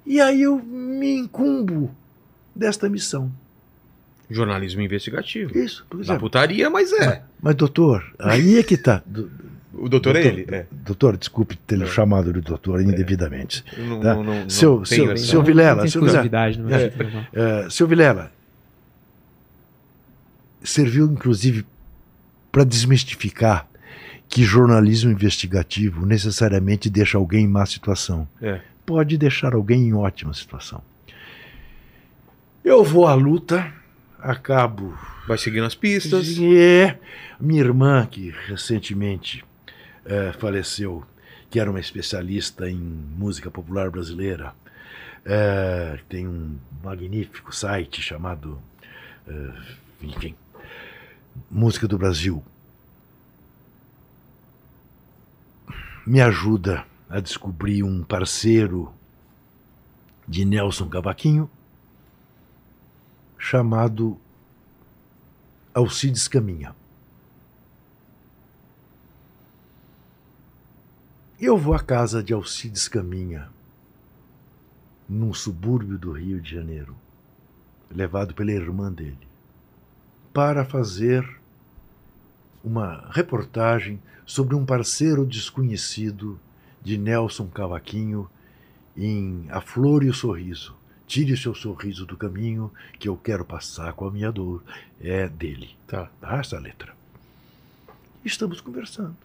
E 0.05 0.21
aí 0.21 0.41
eu 0.41 0.57
me 0.57 1.17
incumbo 1.17 1.93
desta 2.55 2.89
missão. 2.89 3.29
Jornalismo 4.33 4.81
investigativo. 4.81 5.57
Isso, 5.57 5.85
por 5.89 5.97
Na 5.97 6.03
exemplo. 6.03 6.21
putaria, 6.21 6.69
mas 6.69 6.91
é. 6.93 7.21
Mas 7.41 7.55
doutor, 7.55 8.03
aí 8.19 8.57
é 8.57 8.63
que 8.63 8.77
tá. 8.77 9.03
O 9.73 9.87
doutor 9.89 10.15
é 10.15 10.21
doutor, 10.23 10.39
ele. 10.39 10.55
É. 10.55 10.65
Doutor, 10.71 11.17
desculpe 11.17 11.55
ter 11.57 11.85
chamado 11.87 12.31
de 12.33 12.41
doutor 12.41 12.81
indevidamente. 12.81 13.63
Eu 13.77 13.85
não, 13.85 13.99
Tá. 13.99 14.13
não, 14.15 14.23
não, 14.23 14.49
Seu- 14.49 14.85
seu- 14.85 15.17
seu 15.17 15.41
Vilela, 15.43 15.75
Não 15.75 15.81
tem 15.83 15.91
seu 15.91 16.01
Vilela. 16.01 16.23
meu 16.57 16.75
É. 17.65 17.69
seu 17.69 17.87
Vilela, 17.87 18.31
serviu 20.63 21.05
inclusive 21.05 21.65
para 22.51 22.63
desmistificar 22.63 23.67
que 24.27 24.43
jornalismo 24.43 25.11
investigativo 25.11 26.05
necessariamente 26.05 26.89
deixa 26.89 27.17
alguém 27.17 27.45
em 27.45 27.47
má 27.47 27.65
situação. 27.65 28.27
É. 28.41 28.61
Pode 28.85 29.17
deixar 29.17 29.53
alguém 29.53 29.87
em 29.87 29.93
ótima 29.93 30.33
situação. 30.33 30.81
Eu 32.63 32.83
vou 32.83 33.07
à 33.07 33.13
luta, 33.13 33.71
acabo. 34.21 34.97
Vai 35.27 35.37
seguindo 35.37 35.65
as 35.65 35.75
pistas. 35.75 36.37
É, 36.39 36.99
minha 37.39 37.61
irmã, 37.61 38.05
que 38.05 38.33
recentemente 38.47 39.43
eh, 40.05 40.31
faleceu, 40.39 41.03
que 41.49 41.59
era 41.59 41.69
uma 41.69 41.79
especialista 41.79 42.69
em 42.69 42.77
música 42.77 43.51
popular 43.51 43.89
brasileira, 43.89 44.53
eh, 45.25 45.99
tem 46.09 46.27
um 46.27 46.57
magnífico 46.83 47.53
site 47.53 48.01
chamado, 48.01 48.61
eh, 49.27 49.53
enfim, 50.01 50.35
Música 51.49 51.87
do 51.87 51.97
Brasil. 51.97 52.43
Me 56.05 56.19
ajuda 56.19 56.85
a 57.09 57.21
descobrir 57.21 57.83
um 57.83 58.03
parceiro 58.03 58.93
de 60.27 60.43
Nelson 60.43 60.89
Cavaquinho 60.89 61.49
chamado 63.41 64.19
Alcides 65.73 66.27
Caminha. 66.27 66.75
Eu 71.39 71.57
vou 71.57 71.73
à 71.73 71.79
casa 71.79 72.23
de 72.23 72.33
Alcides 72.33 72.87
Caminha, 72.87 73.49
num 75.09 75.33
subúrbio 75.33 75.97
do 75.97 76.11
Rio 76.11 76.39
de 76.39 76.51
Janeiro, 76.51 76.95
levado 77.89 78.35
pela 78.35 78.51
irmã 78.51 78.93
dele, 78.93 79.27
para 80.31 80.63
fazer 80.63 81.27
uma 82.63 83.09
reportagem 83.09 83.99
sobre 84.23 84.53
um 84.55 84.63
parceiro 84.63 85.25
desconhecido 85.25 86.39
de 86.79 86.95
Nelson 86.95 87.47
Cavaquinho 87.47 88.29
em 88.95 89.47
A 89.49 89.59
Flor 89.59 90.03
e 90.03 90.09
o 90.09 90.13
Sorriso. 90.13 90.79
Tire 91.11 91.33
o 91.33 91.37
seu 91.37 91.53
sorriso 91.53 92.05
do 92.05 92.15
caminho 92.15 92.71
que 92.97 93.09
eu 93.09 93.17
quero 93.17 93.43
passar 93.43 93.91
com 93.91 94.07
a 94.07 94.11
minha 94.11 94.31
dor. 94.31 94.63
É 94.97 95.27
dele. 95.27 95.71
Tá. 95.85 96.09
Tá, 96.21 96.37
essa 96.37 96.57
letra. 96.57 96.95
Estamos 98.23 98.61
conversando. 98.61 99.17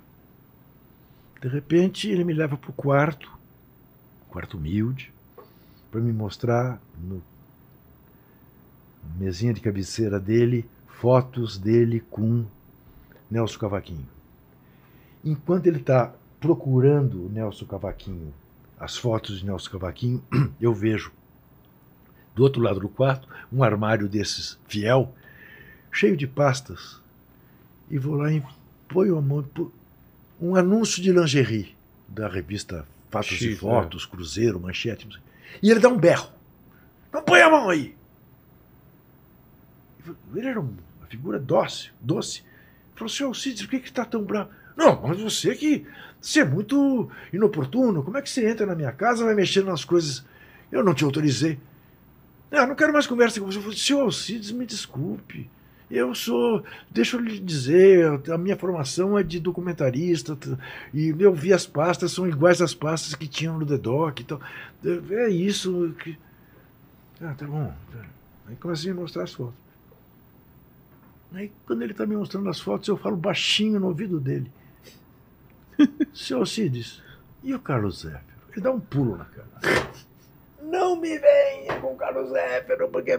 De 1.40 1.46
repente, 1.46 2.08
ele 2.08 2.24
me 2.24 2.34
leva 2.34 2.56
para 2.56 2.70
o 2.70 2.72
quarto, 2.72 3.30
quarto 4.28 4.56
humilde, 4.56 5.12
para 5.88 6.00
me 6.00 6.12
mostrar 6.12 6.82
no 7.00 7.22
mesinha 9.16 9.54
de 9.54 9.60
cabeceira 9.60 10.18
dele 10.18 10.68
fotos 10.88 11.56
dele 11.56 12.00
com 12.10 12.44
Nelson 13.30 13.60
Cavaquinho. 13.60 14.08
Enquanto 15.24 15.68
ele 15.68 15.78
está 15.78 16.12
procurando 16.40 17.26
o 17.26 17.28
Nelson 17.28 17.64
Cavaquinho 17.64 18.34
as 18.76 18.96
fotos 18.96 19.38
de 19.38 19.46
Nelson 19.46 19.70
Cavaquinho, 19.70 20.20
eu 20.60 20.74
vejo 20.74 21.12
do 22.36 22.42
outro 22.44 22.62
lado 22.62 22.78
do 22.78 22.88
quarto 22.88 23.26
um 23.52 23.64
armário 23.64 24.08
desses 24.08 24.58
fiel, 24.68 25.12
cheio 25.90 26.16
de 26.16 26.26
pastas. 26.26 27.00
E 27.90 27.98
vou 27.98 28.14
lá 28.14 28.30
e 28.30 28.42
ponho 28.88 29.16
a 29.16 29.22
mão. 29.22 29.44
Um 30.40 30.54
anúncio 30.54 31.02
de 31.02 31.10
lingerie 31.12 31.74
da 32.06 32.28
revista 32.28 32.86
Fatos 33.10 33.40
e 33.40 33.50
X, 33.52 33.58
Fotos, 33.58 34.04
Cruzeiro, 34.04 34.60
Manchete. 34.60 35.08
E 35.62 35.70
ele 35.70 35.80
dá 35.80 35.88
um 35.88 35.96
berro. 35.98 36.28
Não 37.12 37.22
põe 37.22 37.40
a 37.40 37.48
mão 37.50 37.70
aí! 37.70 37.96
Ele 40.34 40.46
era 40.46 40.60
um- 40.60 40.76
uma 40.98 41.06
figura 41.08 41.38
dócil, 41.38 41.92
doce. 42.00 42.40
Ele 42.40 42.96
falou, 42.96 43.08
senhor 43.08 43.28
Alcides, 43.28 43.62
por 43.62 43.70
que 43.70 43.80
que 43.80 43.88
está 43.88 44.04
tão 44.04 44.22
bravo? 44.24 44.50
Não, 44.76 45.00
mas 45.02 45.18
você 45.20 45.54
que. 45.54 45.86
Você 46.20 46.40
é 46.40 46.44
muito 46.44 47.10
inoportuno. 47.32 48.02
Como 48.02 48.16
é 48.18 48.22
que 48.22 48.28
você 48.28 48.48
entra 48.48 48.66
na 48.66 48.74
minha 48.74 48.92
casa 48.92 49.22
e 49.22 49.24
vai 49.26 49.34
mexendo 49.34 49.66
nas 49.66 49.84
coisas? 49.84 50.24
Eu 50.70 50.82
não 50.84 50.92
te 50.94 51.04
autorizei. 51.04 51.58
Ah, 52.50 52.66
não 52.66 52.74
quero 52.74 52.92
mais 52.92 53.06
conversa 53.06 53.40
com 53.40 53.46
você. 53.46 53.60
Falei, 53.60 53.76
Senhor 53.76 54.00
Alcides, 54.02 54.52
me 54.52 54.66
desculpe. 54.66 55.50
Eu 55.90 56.14
sou. 56.14 56.64
Deixa 56.90 57.16
eu 57.16 57.20
lhe 57.20 57.38
dizer, 57.38 58.20
a 58.30 58.38
minha 58.38 58.56
formação 58.56 59.16
é 59.16 59.22
de 59.22 59.38
documentarista. 59.38 60.36
E 60.92 61.14
eu 61.18 61.32
vi 61.32 61.52
as 61.52 61.66
pastas, 61.66 62.12
são 62.12 62.26
iguais 62.28 62.60
às 62.60 62.74
pastas 62.74 63.14
que 63.14 63.28
tinham 63.28 63.58
no 63.58 63.66
The 63.66 63.78
Doc. 63.78 64.20
Então, 64.20 64.40
é 65.10 65.28
isso 65.28 65.94
que. 66.02 66.18
Ah, 67.20 67.34
tá 67.34 67.46
bom. 67.46 67.72
tá. 67.92 68.04
Aí 68.48 68.56
comecei 68.56 68.90
a 68.90 68.94
mostrar 68.94 69.24
as 69.24 69.32
fotos. 69.32 69.54
Aí, 71.32 71.52
quando 71.66 71.82
ele 71.82 71.92
está 71.92 72.06
me 72.06 72.16
mostrando 72.16 72.48
as 72.48 72.60
fotos, 72.60 72.88
eu 72.88 72.96
falo 72.96 73.16
baixinho 73.16 73.80
no 73.80 73.88
ouvido 73.88 74.20
dele. 74.20 74.50
Seu 76.14 76.38
Alcides, 76.38 77.02
e 77.42 77.54
o 77.54 77.60
Carlos 77.60 78.00
Zéfiro? 78.00 78.22
Ele 78.52 78.60
dá 78.60 78.70
um 78.70 78.80
pulo 78.80 79.16
na 79.16 79.24
cara. 79.26 79.48
Não 80.66 81.00
me 81.00 81.16
venha 81.18 81.80
com 81.80 81.94
Carlos 81.94 82.30
Zéfiro, 82.30 82.88
porque... 82.88 83.18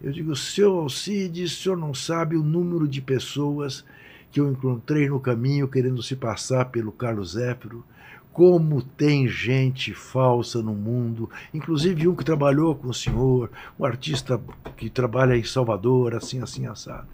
Eu 0.00 0.12
digo, 0.12 0.34
seu 0.34 0.78
Alcides, 0.78 1.52
o 1.52 1.62
senhor 1.62 1.76
não 1.76 1.92
sabe 1.92 2.36
o 2.36 2.42
número 2.42 2.88
de 2.88 3.02
pessoas 3.02 3.84
que 4.30 4.40
eu 4.40 4.50
encontrei 4.50 5.08
no 5.08 5.20
caminho 5.20 5.68
querendo 5.68 6.02
se 6.02 6.16
passar 6.16 6.66
pelo 6.66 6.90
Carlos 6.92 7.32
Zéfiro. 7.32 7.84
Como 8.32 8.82
tem 8.82 9.26
gente 9.26 9.94
falsa 9.94 10.62
no 10.62 10.74
mundo, 10.74 11.28
inclusive 11.54 12.06
um 12.06 12.14
que 12.14 12.24
trabalhou 12.24 12.74
com 12.74 12.88
o 12.88 12.94
senhor, 12.94 13.50
um 13.78 13.84
artista 13.84 14.40
que 14.76 14.90
trabalha 14.90 15.36
em 15.36 15.44
Salvador, 15.44 16.14
assim, 16.14 16.42
assim, 16.42 16.66
assado. 16.66 17.08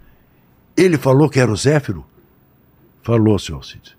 Ele 0.75 0.97
falou 0.97 1.29
que 1.29 1.39
era 1.39 1.51
o 1.51 1.55
Zéfiro? 1.55 2.05
Falou, 3.01 3.39
senhor 3.39 3.59
Alcides. 3.59 3.95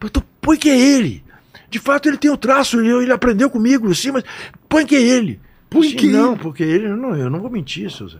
Mas 0.00 0.10
tu 0.10 0.22
põe 0.40 0.56
que 0.56 0.68
é 0.68 0.78
ele. 0.78 1.24
De 1.72 1.78
fato, 1.78 2.06
ele 2.06 2.18
tem 2.18 2.30
o 2.30 2.36
traço, 2.36 2.78
ele, 2.78 2.90
ele 2.90 3.12
aprendeu 3.12 3.48
comigo, 3.48 3.94
sim, 3.94 4.10
mas 4.10 4.24
põe 4.68 4.84
que 4.84 4.94
é 4.94 5.00
ele. 5.00 5.40
Que 5.70 6.06
é 6.06 6.10
Não, 6.12 6.36
porque 6.36 6.62
ele, 6.62 6.86
não, 6.86 7.16
eu 7.16 7.30
não 7.30 7.40
vou 7.40 7.50
mentir, 7.50 7.90
seu 7.90 8.06
Zé. 8.06 8.18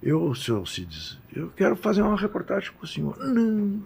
Eu, 0.00 0.32
senhor 0.32 0.58
Alcides, 0.58 1.18
eu 1.34 1.50
quero 1.56 1.74
fazer 1.74 2.02
uma 2.02 2.16
reportagem 2.16 2.70
com 2.78 2.84
o 2.84 2.88
senhor. 2.88 3.18
Não, 3.18 3.82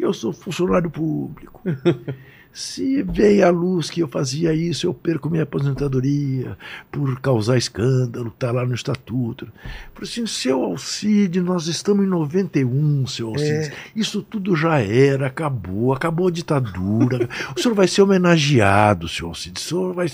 eu 0.00 0.14
sou 0.14 0.32
funcionário 0.32 0.90
público. 0.90 1.60
Se 2.52 3.02
veio 3.02 3.46
à 3.46 3.50
luz 3.50 3.88
que 3.88 4.00
eu 4.00 4.08
fazia 4.08 4.52
isso, 4.52 4.86
eu 4.86 4.92
perco 4.92 5.30
minha 5.30 5.44
aposentadoria 5.44 6.58
por 6.90 7.18
causar 7.18 7.56
escândalo, 7.56 8.30
tá 8.30 8.52
lá 8.52 8.66
no 8.66 8.74
estatuto. 8.74 9.46
Falei 9.94 10.10
assim, 10.10 10.26
seu 10.26 10.62
Alcide, 10.62 11.40
nós 11.40 11.66
estamos 11.66 12.04
em 12.04 12.08
91, 12.08 13.06
seu 13.06 13.28
Alcide. 13.28 13.72
Isso 13.96 14.22
tudo 14.22 14.54
já 14.54 14.80
era, 14.80 15.28
acabou, 15.28 15.94
acabou 15.94 16.28
a 16.28 16.30
ditadura. 16.30 17.26
o 17.56 17.60
senhor 17.60 17.74
vai 17.74 17.88
ser 17.88 18.02
homenageado, 18.02 19.08
seu 19.08 19.28
Alcide. 19.28 19.58
O 19.58 19.62
senhor 19.62 19.94
vai. 19.94 20.08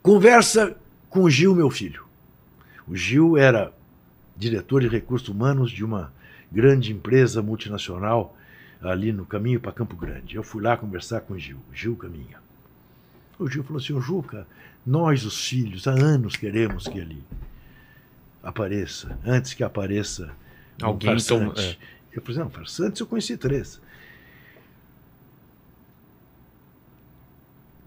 Conversa 0.00 0.76
com 1.10 1.24
o 1.24 1.30
Gil, 1.30 1.54
meu 1.54 1.68
filho. 1.68 2.06
O 2.88 2.96
Gil 2.96 3.36
era 3.36 3.70
diretor 4.34 4.80
de 4.80 4.88
recursos 4.88 5.28
humanos 5.28 5.70
de 5.70 5.84
uma 5.84 6.10
grande 6.50 6.90
empresa 6.90 7.42
multinacional 7.42 8.34
ali 8.80 9.12
no 9.12 9.24
caminho 9.26 9.60
para 9.60 9.72
Campo 9.72 9.96
Grande. 9.96 10.36
Eu 10.36 10.42
fui 10.42 10.62
lá 10.62 10.76
conversar 10.76 11.20
com 11.22 11.34
o 11.34 11.38
Gil, 11.38 11.58
Gil 11.72 11.96
Caminha. 11.96 12.38
O 13.38 13.48
Gil 13.48 13.62
falou 13.64 13.78
assim: 13.80 13.92
"Ô, 13.92 14.00
Juca, 14.00 14.46
nós, 14.86 15.24
os 15.24 15.46
filhos, 15.46 15.86
há 15.86 15.92
anos 15.92 16.36
queremos 16.36 16.86
que 16.88 16.98
ele 16.98 17.22
apareça, 18.42 19.18
antes 19.24 19.54
que 19.54 19.62
apareça 19.64 20.32
um 20.82 20.86
Alguém 20.86 21.10
farsante." 21.10 21.54
toma- 21.54 21.60
é. 21.60 21.76
Eu 22.12 22.22
falei: 22.22 22.38
não, 22.40 22.50
farsantes 22.50 23.00
eu 23.00 23.06
conheci 23.06 23.36
três. 23.36 23.80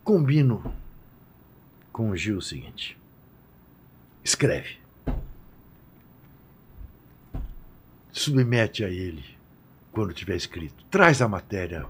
Combino 0.04 0.74
com 1.92 2.10
o 2.10 2.18
Gil 2.18 2.38
o 2.38 2.42
seguinte: 2.42 2.98
escreve. 4.24 4.78
Submete 8.12 8.84
a 8.84 8.90
ele 8.90 9.24
quando 9.92 10.14
tiver 10.14 10.36
escrito. 10.36 10.84
Traz 10.90 11.22
a 11.22 11.28
matéria 11.28 11.86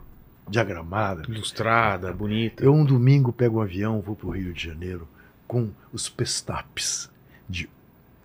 diagramada. 0.47 1.23
Ilustrada, 1.27 2.11
bonita. 2.11 2.63
Eu 2.63 2.73
um 2.73 2.84
domingo 2.84 3.31
pego 3.31 3.59
um 3.59 3.61
avião, 3.61 4.01
vou 4.01 4.15
para 4.15 4.27
o 4.27 4.31
Rio 4.31 4.53
de 4.53 4.63
Janeiro 4.67 5.07
com 5.47 5.71
os 5.91 6.07
pestapes 6.09 7.09
de 7.47 7.69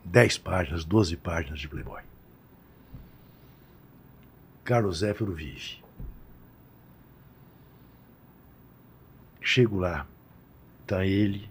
10 0.04 0.38
páginas, 0.38 0.84
12 0.84 1.16
páginas 1.16 1.60
de 1.60 1.68
Playboy. 1.68 2.02
Carlos 4.64 4.98
Zéfiro 4.98 5.32
vive. 5.32 5.82
Chego 9.40 9.78
lá, 9.78 10.06
tá 10.86 11.04
ele, 11.04 11.50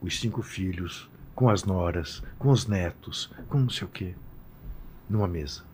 os 0.00 0.20
cinco 0.20 0.42
filhos, 0.42 1.08
com 1.34 1.48
as 1.48 1.64
noras, 1.64 2.22
com 2.38 2.50
os 2.50 2.66
netos, 2.66 3.30
com 3.48 3.60
não 3.60 3.70
sei 3.70 3.86
o 3.86 3.90
quê, 3.90 4.14
numa 5.08 5.26
mesa. 5.26 5.64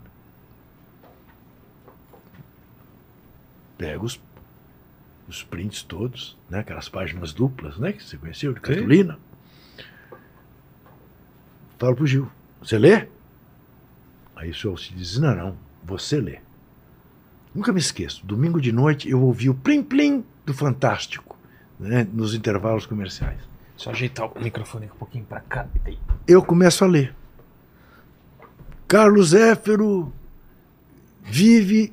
Pego 3.77 4.07
os, 4.07 4.21
os 5.29 5.43
prints 5.43 5.83
todos, 5.83 6.39
né, 6.49 6.61
aquelas 6.61 6.89
páginas 6.89 7.33
duplas, 7.33 7.79
né, 7.79 7.93
que 7.93 8.03
você 8.03 8.17
conheceu, 8.17 8.53
de 8.53 8.61
cartolina. 8.61 9.19
Falo 11.79 11.95
pro 11.95 12.07
Gil, 12.07 12.31
você 12.61 12.79
lê? 12.79 13.07
Aí 14.35 14.51
o 14.51 14.55
senhor 14.55 14.79
se 14.79 14.95
diz, 14.95 15.19
não, 15.19 15.35
não, 15.35 15.59
você 15.85 16.21
lê. 16.21 16.39
Nunca 17.55 17.73
me 17.73 17.81
esqueço, 17.81 18.25
domingo 18.27 18.61
de 18.61 18.73
noite 18.73 19.11
eu 19.11 19.23
ouvi 19.23 19.49
o 19.49 19.55
plim-plim 19.55 20.25
do 20.45 20.55
Fantástico, 20.55 21.39
né, 21.79 22.07
nos 22.13 22.35
intervalos 22.35 22.87
comerciais. 22.87 23.41
Só 23.77 23.91
ajeitar 23.91 24.27
o 24.27 24.41
microfone 24.41 24.87
um 24.87 24.97
pouquinho 24.97 25.25
pra 25.25 25.41
cá. 25.41 25.69
Eu 26.27 26.43
começo 26.43 26.83
a 26.83 26.87
ler. 26.87 27.15
Carlos 28.89 29.31
Zéfero 29.31 30.13
vive 31.23 31.93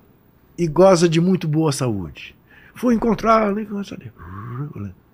e 0.58 0.68
goza 0.68 1.10
de 1.10 1.20
muito 1.20 1.48
boa 1.48 1.72
saúde. 1.72 2.36
Fui 2.76 2.96
encontrá-lo 2.96 3.60
e 3.60 3.68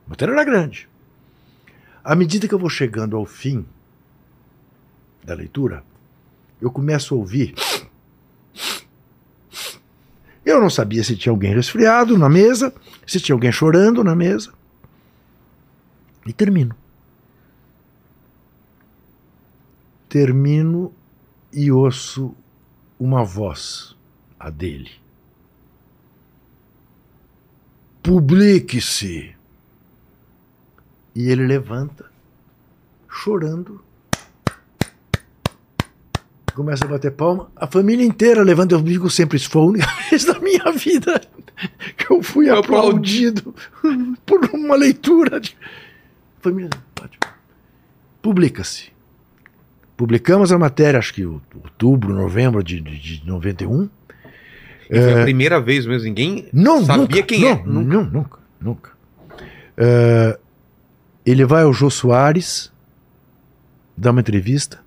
matéria 0.07 0.33
era 0.33 0.43
grande. 0.43 0.87
À 2.03 2.15
medida 2.15 2.47
que 2.47 2.53
eu 2.53 2.59
vou 2.59 2.69
chegando 2.69 3.15
ao 3.15 3.25
fim 3.25 3.65
da 5.23 5.33
leitura, 5.33 5.83
eu 6.61 6.71
começo 6.71 7.13
a 7.13 7.17
ouvir. 7.17 7.53
Eu 10.45 10.59
não 10.59 10.69
sabia 10.69 11.03
se 11.03 11.15
tinha 11.15 11.31
alguém 11.31 11.53
resfriado 11.53 12.17
na 12.17 12.29
mesa, 12.29 12.73
se 13.05 13.19
tinha 13.19 13.35
alguém 13.35 13.51
chorando 13.51 14.03
na 14.03 14.15
mesa. 14.15 14.53
E 16.25 16.33
termino. 16.33 16.75
Termino 20.07 20.91
e 21.53 21.71
ouço 21.71 22.33
uma 22.99 23.23
voz, 23.23 23.95
a 24.39 24.49
dele. 24.49 24.91
Publique-se! 28.09 29.35
E 31.13 31.29
ele 31.29 31.45
levanta, 31.45 32.09
chorando, 33.07 33.83
começa 36.55 36.85
a 36.85 36.87
bater 36.87 37.11
palma. 37.11 37.51
A 37.55 37.67
família 37.67 38.03
inteira 38.03 38.41
levanta. 38.41 38.73
Eu 38.73 38.81
digo 38.81 39.11
sempre: 39.11 39.37
isso 39.37 39.47
foi 39.47 39.61
a 39.61 39.65
única 39.65 39.87
vez 40.09 40.25
da 40.25 40.39
minha 40.39 40.71
vida 40.71 41.21
que 41.95 42.11
eu 42.11 42.23
fui 42.23 42.49
aplaudido 42.49 43.53
por 44.25 44.43
uma 44.55 44.75
leitura. 44.75 45.39
De... 45.39 45.55
Família, 46.39 46.71
publica-se. 48.23 48.91
Publicamos 49.95 50.51
a 50.51 50.57
matéria, 50.57 50.97
acho 50.97 51.13
que 51.13 51.21
em 51.21 51.25
outubro, 51.27 52.15
novembro 52.15 52.63
de, 52.63 52.81
de, 52.81 53.19
de 53.19 53.27
91. 53.27 53.87
E 54.89 54.99
foi 54.99 55.21
a 55.21 55.23
primeira 55.23 55.61
vez 55.61 55.85
mesmo, 55.85 56.05
ninguém 56.07 56.47
Não, 56.51 56.83
sabia 56.83 57.03
nunca, 57.05 57.23
quem 57.23 57.41
não, 57.41 57.47
é. 57.49 57.63
Nunca. 57.65 57.93
Não, 57.95 58.03
nunca, 58.05 58.39
nunca. 58.59 58.91
É, 59.77 60.37
ele 61.25 61.45
vai 61.45 61.63
ao 61.63 61.71
Jô 61.73 61.89
Soares, 61.89 62.71
dá 63.95 64.11
uma 64.11 64.21
entrevista. 64.21 64.79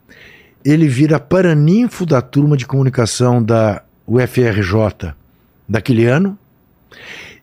Ele 0.65 0.89
vira 0.89 1.19
paraninfo 1.21 2.05
da 2.05 2.21
turma 2.21 2.57
de 2.57 2.67
comunicação 2.67 3.43
da 3.43 3.83
UFRJ 4.07 5.13
daquele 5.69 6.07
ano. 6.07 6.37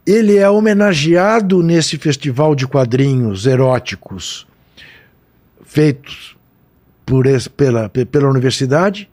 Ele 0.06 0.38
é 0.38 0.50
homenageado 0.50 1.62
nesse 1.64 1.98
festival 1.98 2.56
de 2.56 2.66
quadrinhos 2.68 3.46
eróticos 3.46 4.48
feitos 5.64 6.36
por 7.06 7.26
pela, 7.56 7.90
pe- 7.90 8.06
pela 8.06 8.30
universidade 8.30 9.10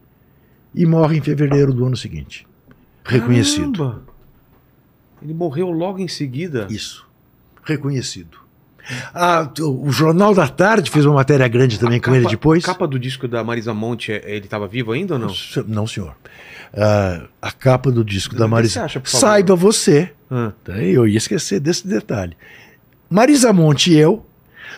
e 0.74 0.86
morre 0.86 1.18
em 1.18 1.20
fevereiro 1.20 1.72
do 1.72 1.84
ano 1.86 1.96
seguinte. 1.96 2.45
Reconhecido. 3.06 3.78
Caramba! 3.78 4.02
Ele 5.22 5.32
morreu 5.34 5.70
logo 5.70 5.98
em 5.98 6.08
seguida. 6.08 6.66
Isso. 6.70 7.06
Reconhecido. 7.64 8.38
Ah, 9.12 9.50
o 9.60 9.90
Jornal 9.90 10.32
da 10.32 10.46
Tarde 10.46 10.90
fez 10.90 11.04
uma 11.06 11.16
matéria 11.16 11.48
grande 11.48 11.78
também 11.78 12.00
com 12.00 12.14
ele 12.14 12.28
depois. 12.28 12.62
A 12.62 12.68
capa 12.68 12.86
do 12.86 12.98
disco 12.98 13.26
da 13.26 13.42
Marisa 13.42 13.74
Monte, 13.74 14.12
é- 14.12 14.22
ele 14.26 14.44
estava 14.44 14.68
vivo 14.68 14.92
ainda 14.92 15.14
ou 15.14 15.18
não? 15.20 15.34
Não, 15.66 15.86
senhor. 15.88 16.14
Ah, 16.72 17.22
a 17.42 17.50
capa 17.50 17.90
do 17.90 18.04
disco 18.04 18.36
da 18.36 18.46
Marisa. 18.46 18.84
acha, 18.84 19.00
por 19.00 19.08
favor. 19.08 19.20
Saiba 19.26 19.56
você. 19.56 20.12
Ah, 20.30 20.52
Tá, 20.62 20.74
Eu 20.78 21.08
ia 21.08 21.18
esquecer 21.18 21.58
desse 21.58 21.86
detalhe. 21.88 22.36
Marisa 23.10 23.52
Monte 23.52 23.92
e 23.92 23.96
eu 23.98 24.24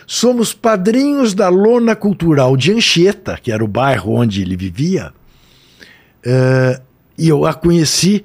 somos 0.07 0.53
padrinhos 0.53 1.35
da 1.35 1.49
lona 1.49 1.95
cultural 1.95 2.57
de 2.57 2.71
Anchieta, 2.71 3.37
que 3.41 3.51
era 3.51 3.63
o 3.63 3.67
bairro 3.67 4.13
onde 4.15 4.41
ele 4.41 4.55
vivia, 4.55 5.13
eh, 6.25 6.81
e 7.19 7.27
eu 7.27 7.45
a 7.45 7.53
conheci 7.53 8.23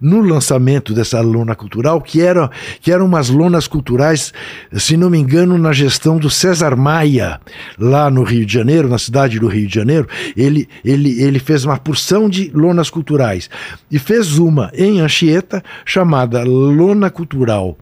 no 0.00 0.22
lançamento 0.22 0.94
dessa 0.94 1.20
lona 1.20 1.54
cultural, 1.54 2.00
que, 2.00 2.22
era, 2.22 2.50
que 2.80 2.90
eram 2.90 3.04
umas 3.04 3.28
lonas 3.28 3.68
culturais, 3.68 4.32
se 4.72 4.96
não 4.96 5.10
me 5.10 5.18
engano, 5.18 5.58
na 5.58 5.72
gestão 5.72 6.16
do 6.16 6.30
César 6.30 6.74
Maia, 6.74 7.38
lá 7.78 8.10
no 8.10 8.22
Rio 8.22 8.46
de 8.46 8.54
Janeiro, 8.54 8.88
na 8.88 8.98
cidade 8.98 9.38
do 9.38 9.46
Rio 9.46 9.66
de 9.68 9.74
Janeiro. 9.74 10.08
Ele, 10.34 10.66
ele, 10.82 11.22
ele 11.22 11.38
fez 11.38 11.66
uma 11.66 11.76
porção 11.76 12.30
de 12.30 12.50
lonas 12.54 12.88
culturais 12.88 13.50
e 13.90 13.98
fez 13.98 14.38
uma 14.38 14.70
em 14.72 15.00
Anchieta 15.00 15.62
chamada 15.84 16.42
Lona 16.42 17.10
Cultural 17.10 17.76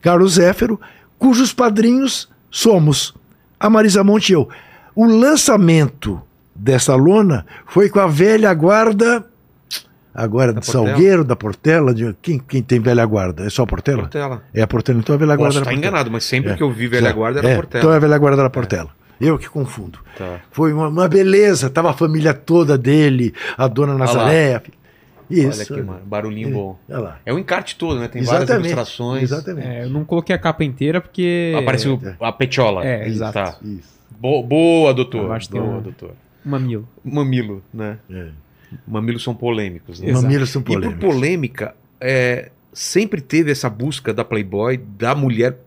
Carlos 0.00 0.34
Zéfero, 0.34 0.80
cujos 1.18 1.52
padrinhos 1.52 2.28
somos 2.50 3.14
a 3.58 3.68
Marisa 3.68 4.02
Monte 4.02 4.30
e 4.30 4.32
eu. 4.32 4.48
O 4.94 5.04
lançamento 5.04 6.20
dessa 6.54 6.94
lona 6.94 7.44
foi 7.66 7.88
com 7.90 8.00
a 8.00 8.06
velha 8.06 8.52
guarda, 8.54 9.24
agora 10.14 10.52
Da 10.52 10.60
de 10.60 10.66
Portela? 10.66 10.86
Salgueiro, 10.88 11.24
da 11.24 11.36
Portela, 11.36 11.94
de, 11.94 12.14
quem, 12.22 12.38
quem 12.38 12.62
tem 12.62 12.80
velha 12.80 13.04
guarda? 13.04 13.44
É 13.46 13.50
só 13.50 13.62
a 13.62 13.66
Portela? 13.66 14.02
Portela. 14.02 14.42
É 14.54 14.62
a 14.62 14.66
Portela, 14.66 14.98
então 14.98 15.14
a 15.14 15.18
velha 15.18 15.36
guarda 15.36 15.44
Posso 15.46 15.58
era 15.58 15.64
Portela. 15.64 15.78
enganado, 15.86 16.10
mas 16.10 16.24
sempre 16.24 16.52
É. 16.52 16.56
que 16.56 16.62
eu 16.62 16.70
vi 16.70 16.86
Velha 16.88 17.12
Guarda 17.12 17.40
era 17.40 17.48
É, 17.48 17.56
Portela. 17.56 17.82
Então 17.82 17.92
é 17.92 17.96
a 17.96 18.00
velha 18.00 18.18
guarda 18.18 18.42
da 18.42 18.50
Portela. 18.50 18.90
Eu 19.20 19.38
que 19.38 19.48
confundo. 19.48 19.98
Tá. 20.16 20.40
Foi 20.50 20.72
uma, 20.72 20.88
uma 20.88 21.06
beleza, 21.08 21.68
tava 21.68 21.90
a 21.90 21.92
família 21.92 22.32
toda 22.32 22.78
dele, 22.78 23.34
a 23.58 23.68
dona 23.68 23.94
Nazaré. 23.94 24.62
Isso. 25.30 25.60
Olha 25.74 25.80
que 25.80 25.86
mano, 25.86 26.00
barulhinho 26.06 26.50
bom. 26.50 26.78
Olha 26.88 26.98
lá. 26.98 27.18
É 27.24 27.32
o 27.32 27.38
encarte 27.38 27.76
todo, 27.76 28.00
né? 28.00 28.08
Tem 28.08 28.22
várias 28.22 28.42
Exatamente. 28.44 28.72
ilustrações. 28.72 29.22
Exatamente. 29.22 29.66
É, 29.68 29.84
eu 29.84 29.90
não 29.90 30.04
coloquei 30.04 30.34
a 30.34 30.38
capa 30.38 30.64
inteira 30.64 31.00
porque. 31.00 31.54
Apareceu 31.56 32.00
a 32.20 32.32
petiola. 32.32 32.84
É, 32.84 33.06
exato. 33.06 33.34
Tá. 33.34 33.56
Isso. 33.62 34.00
Bo- 34.18 34.42
boa, 34.42 34.92
doutor. 34.92 35.24
Eu 35.26 35.32
acho 35.32 35.46
que 35.46 35.52
tem 35.52 35.62
boa, 35.62 35.76
um- 35.76 35.82
doutor. 35.82 36.12
Mamilo. 36.44 36.88
Mamilo, 37.04 37.62
né? 37.72 37.98
É. 38.10 38.28
Mamilos 38.86 39.22
são 39.22 39.34
polêmicos. 39.34 40.00
Né? 40.00 40.12
Mamilos 40.12 40.50
são 40.50 40.60
E 40.62 40.64
por 40.64 40.74
polêmicos. 40.74 41.00
polêmica, 41.04 41.74
é, 42.00 42.50
sempre 42.72 43.20
teve 43.20 43.50
essa 43.50 43.68
busca 43.70 44.12
da 44.14 44.24
Playboy, 44.24 44.76
da 44.98 45.14
mulher 45.14 45.58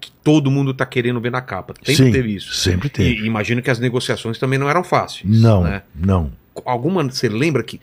que 0.00 0.10
todo 0.22 0.50
mundo 0.50 0.74
tá 0.74 0.84
querendo 0.84 1.20
ver 1.20 1.30
na 1.32 1.40
capa. 1.40 1.74
Sempre 1.82 1.94
Sim, 2.06 2.12
teve 2.12 2.34
isso. 2.34 2.52
Sempre 2.54 2.88
teve. 2.88 3.22
E 3.22 3.26
imagino 3.26 3.62
que 3.62 3.70
as 3.70 3.78
negociações 3.78 4.38
também 4.38 4.58
não 4.58 4.68
eram 4.68 4.84
fáceis. 4.84 5.22
Não, 5.24 5.62
Né? 5.64 5.82
não. 5.94 6.32
Alguma, 6.64 7.02
você 7.04 7.28
lembra 7.28 7.62
que 7.62 7.80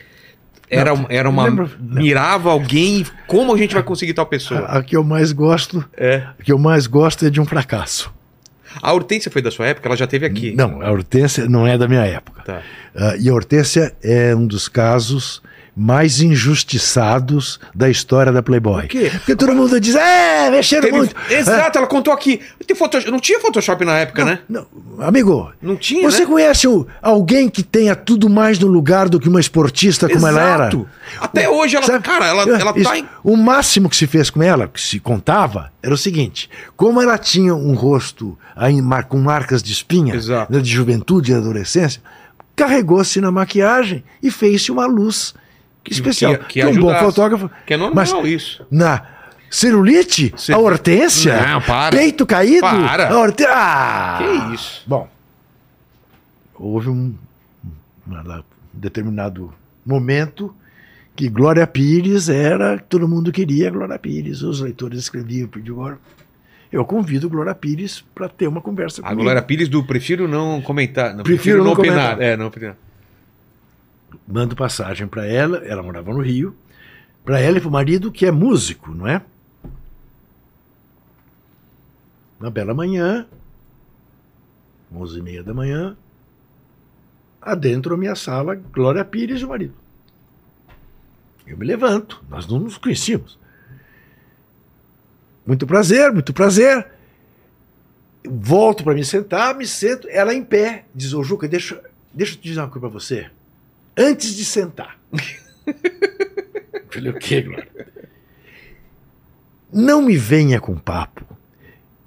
era, 0.69 0.95
Não, 0.95 1.05
era 1.09 1.29
uma. 1.29 1.49
não. 1.49 1.69
mirava 1.79 2.49
alguém, 2.51 3.05
como 3.27 3.53
a 3.53 3.57
gente 3.57 3.73
vai 3.73 3.83
conseguir 3.83 4.13
tal 4.13 4.25
pessoa? 4.25 4.61
A, 4.61 4.77
a 4.77 4.83
que 4.83 4.95
eu 4.95 5.03
mais 5.03 5.31
gosto, 5.33 5.83
É. 5.97 6.17
a 6.39 6.43
que 6.43 6.51
eu 6.51 6.57
mais 6.57 6.88
gosto 6.88 7.25
é 7.25 7.29
de 7.29 7.41
um 7.41 7.45
fracasso. 7.45 8.13
A 8.81 8.93
Hortência 8.93 9.31
foi 9.31 9.41
da 9.41 9.49
sua 9.52 9.68
época? 9.68 9.88
Ela 9.88 9.98
já 9.98 10.07
teve 10.07 10.26
aqui. 10.26 10.53
Não, 10.56 10.81
a 10.81 10.91
Hortência 10.91 11.48
não 11.48 11.65
é 11.65 11.77
da 11.77 11.88
minha 11.88 12.06
época. 12.06 12.41
Tá. 12.43 12.61
Ah, 12.95 13.15
e 13.18 13.30
a 13.30 13.34
Hortência 13.34 13.93
é 14.03 14.35
um 14.35 14.45
dos 14.45 14.68
casos 14.68 15.41
mais 15.76 16.19
injustiçados 16.22 17.60
da 17.73 17.89
história 17.89 18.31
da 18.31 18.43
Playboy. 18.43 18.81
Por 18.84 18.88
quê? 18.89 19.10
Porque 19.14 19.35
todo 19.35 19.53
mundo 19.56 19.80
diz, 19.80 19.95
é, 19.95 20.49
mexeram 20.52 20.84
Teve- 20.84 20.98
muito. 20.98 21.15
Exato, 21.30 21.77
ela 21.77 21.88
contou 21.88 22.14
aqui. 22.14 22.41
Não 23.10 23.19
tinha 23.19 23.39
Photoshop 23.39 23.84
na 23.85 23.98
época, 23.99 24.26
né? 24.26 24.39
Não, 24.49 24.65
amigo, 24.99 25.52
Não 25.61 25.76
tinha, 25.76 26.10
você 26.10 26.22
né? 26.22 26.26
conhece 26.26 26.68
o- 26.68 26.85
alguém 27.02 27.49
que 27.49 27.64
tenha 27.64 27.95
tudo 27.95 28.30
mais 28.30 28.60
no 28.60 28.68
lugar 28.68 29.07
do 29.10 29.19
que 29.19 29.30
uma 29.30 29.39
esportista 29.39 30.10
como 30.10 30.27
ela 30.27 30.41
era? 30.41 30.64
Exato. 30.64 30.88
Até 31.19 31.49
hoje 31.49 31.76
ela, 31.77 31.85
Sabe? 31.85 32.03
cara, 32.03 32.27
ela, 32.27 32.43
ela 32.43 32.73
Isso- 32.76 32.89
tá 32.89 32.98
em... 32.98 33.06
O 33.23 33.35
máximo 33.38 33.89
que 33.89 33.95
se 33.95 34.07
fez 34.07 34.30
com 34.30 34.41
ela, 34.43 34.68
que 34.68 34.80
se 34.80 34.99
contava, 34.99 35.72
era 35.81 35.93
o 35.93 35.98
seguinte: 35.98 36.49
como 36.76 37.02
ela 37.02 37.18
tinha 37.18 37.56
um 37.56 37.73
rosto 37.73 38.38
com 39.07 39.18
marcas 39.19 39.64
de 39.64 39.72
espinha, 39.72 40.15
Exato. 40.15 40.52
né, 40.52 40.60
de 40.60 40.69
juventude 40.69 41.31
e 41.31 41.35
adolescência, 41.35 42.02
carregou-se 42.56 43.19
na 43.22 43.31
maquiagem 43.31 44.03
e 44.22 44.30
fez-se 44.30 44.72
uma 44.72 44.85
luz 44.85 45.34
especial. 45.89 46.37
que- 46.37 46.45
que 46.45 46.65
um 46.65 46.79
bom 46.79 46.93
fotógrafo. 46.95 47.49
Que 47.65 47.73
é 47.73 47.77
normal 47.77 48.25
isso. 48.27 48.65
na 48.69 49.05
celulite, 49.49 50.33
Cê- 50.37 50.53
a 50.53 50.57
hortência, 50.57 51.35
Não, 51.45 51.61
para. 51.61 51.95
peito 51.97 52.25
caído, 52.25 52.61
Para. 52.61 53.09
a. 53.09 53.45
Ah! 53.49 54.17
Que 54.19 54.55
isso? 54.55 54.83
Bom, 54.87 55.09
houve 56.55 56.89
um, 56.89 57.13
um 58.07 58.43
determinado 58.73 59.53
momento 59.85 60.55
que 61.15 61.27
Glória 61.27 61.67
Pires 61.67 62.29
era, 62.29 62.77
todo 62.79 63.07
mundo 63.07 63.31
queria 63.31 63.69
Glória 63.69 63.99
Pires, 63.99 64.41
os 64.41 64.61
leitores 64.61 64.99
escreviam, 64.99 65.47
pediam 65.47 65.77
agora. 65.79 65.97
Eu 66.71 66.85
convido 66.85 67.29
Glória 67.29 67.53
Pires 67.53 68.01
para 68.15 68.29
ter 68.29 68.47
uma 68.47 68.61
conversa 68.61 69.01
A 69.01 69.03
comigo. 69.03 69.23
Glória 69.23 69.41
Pires 69.41 69.67
do 69.67 69.83
prefiro 69.83 70.25
não 70.27 70.61
comentar. 70.61 71.13
Não, 71.13 71.23
Prefiro 71.23 71.63
não 71.65 71.73
opinar. 71.73 72.11
comentar. 72.15 72.21
É, 72.21 72.37
não 72.37 72.47
opinar. 72.47 72.77
Mando 74.27 74.55
passagem 74.55 75.07
para 75.07 75.25
ela, 75.25 75.57
ela 75.59 75.83
morava 75.83 76.13
no 76.13 76.21
Rio, 76.21 76.55
para 77.23 77.39
ela 77.39 77.57
e 77.57 77.61
para 77.61 77.69
o 77.69 77.71
marido, 77.71 78.11
que 78.11 78.25
é 78.25 78.31
músico, 78.31 78.91
não 78.91 79.07
é? 79.07 79.21
Uma 82.39 82.49
bela 82.49 82.73
manhã, 82.73 83.27
onze 84.93 85.19
e 85.19 85.21
meia 85.21 85.43
da 85.43 85.53
manhã, 85.53 85.95
adentro 87.41 87.93
a 87.93 87.97
minha 87.97 88.15
sala, 88.15 88.55
Glória 88.55 89.05
Pires 89.05 89.41
e 89.41 89.45
o 89.45 89.49
marido. 89.49 89.75
Eu 91.45 91.57
me 91.57 91.65
levanto, 91.65 92.23
nós 92.29 92.47
não 92.47 92.59
nos 92.59 92.77
conhecíamos. 92.77 93.38
Muito 95.45 95.65
prazer, 95.67 96.11
muito 96.13 96.33
prazer. 96.33 96.88
Volto 98.23 98.83
para 98.83 98.93
me 98.93 99.03
sentar, 99.03 99.55
me 99.55 99.65
sento, 99.65 100.07
ela 100.09 100.33
em 100.33 100.43
pé, 100.43 100.85
diz, 100.93 101.13
ô 101.13 101.23
Juca, 101.23 101.47
deixa, 101.47 101.81
deixa 102.13 102.33
eu 102.33 102.38
te 102.38 102.43
dizer 102.43 102.59
uma 102.59 102.69
coisa 102.69 102.79
para 102.79 102.89
você. 102.89 103.31
Antes 103.97 104.35
de 104.35 104.45
sentar. 104.45 104.99
Falei, 106.89 107.11
o 107.11 107.19
quê, 107.19 107.41
Glória? 107.41 107.68
Não 109.72 110.01
me 110.01 110.18
venha 110.18 110.59
com 110.59 110.76
papo 110.76 111.26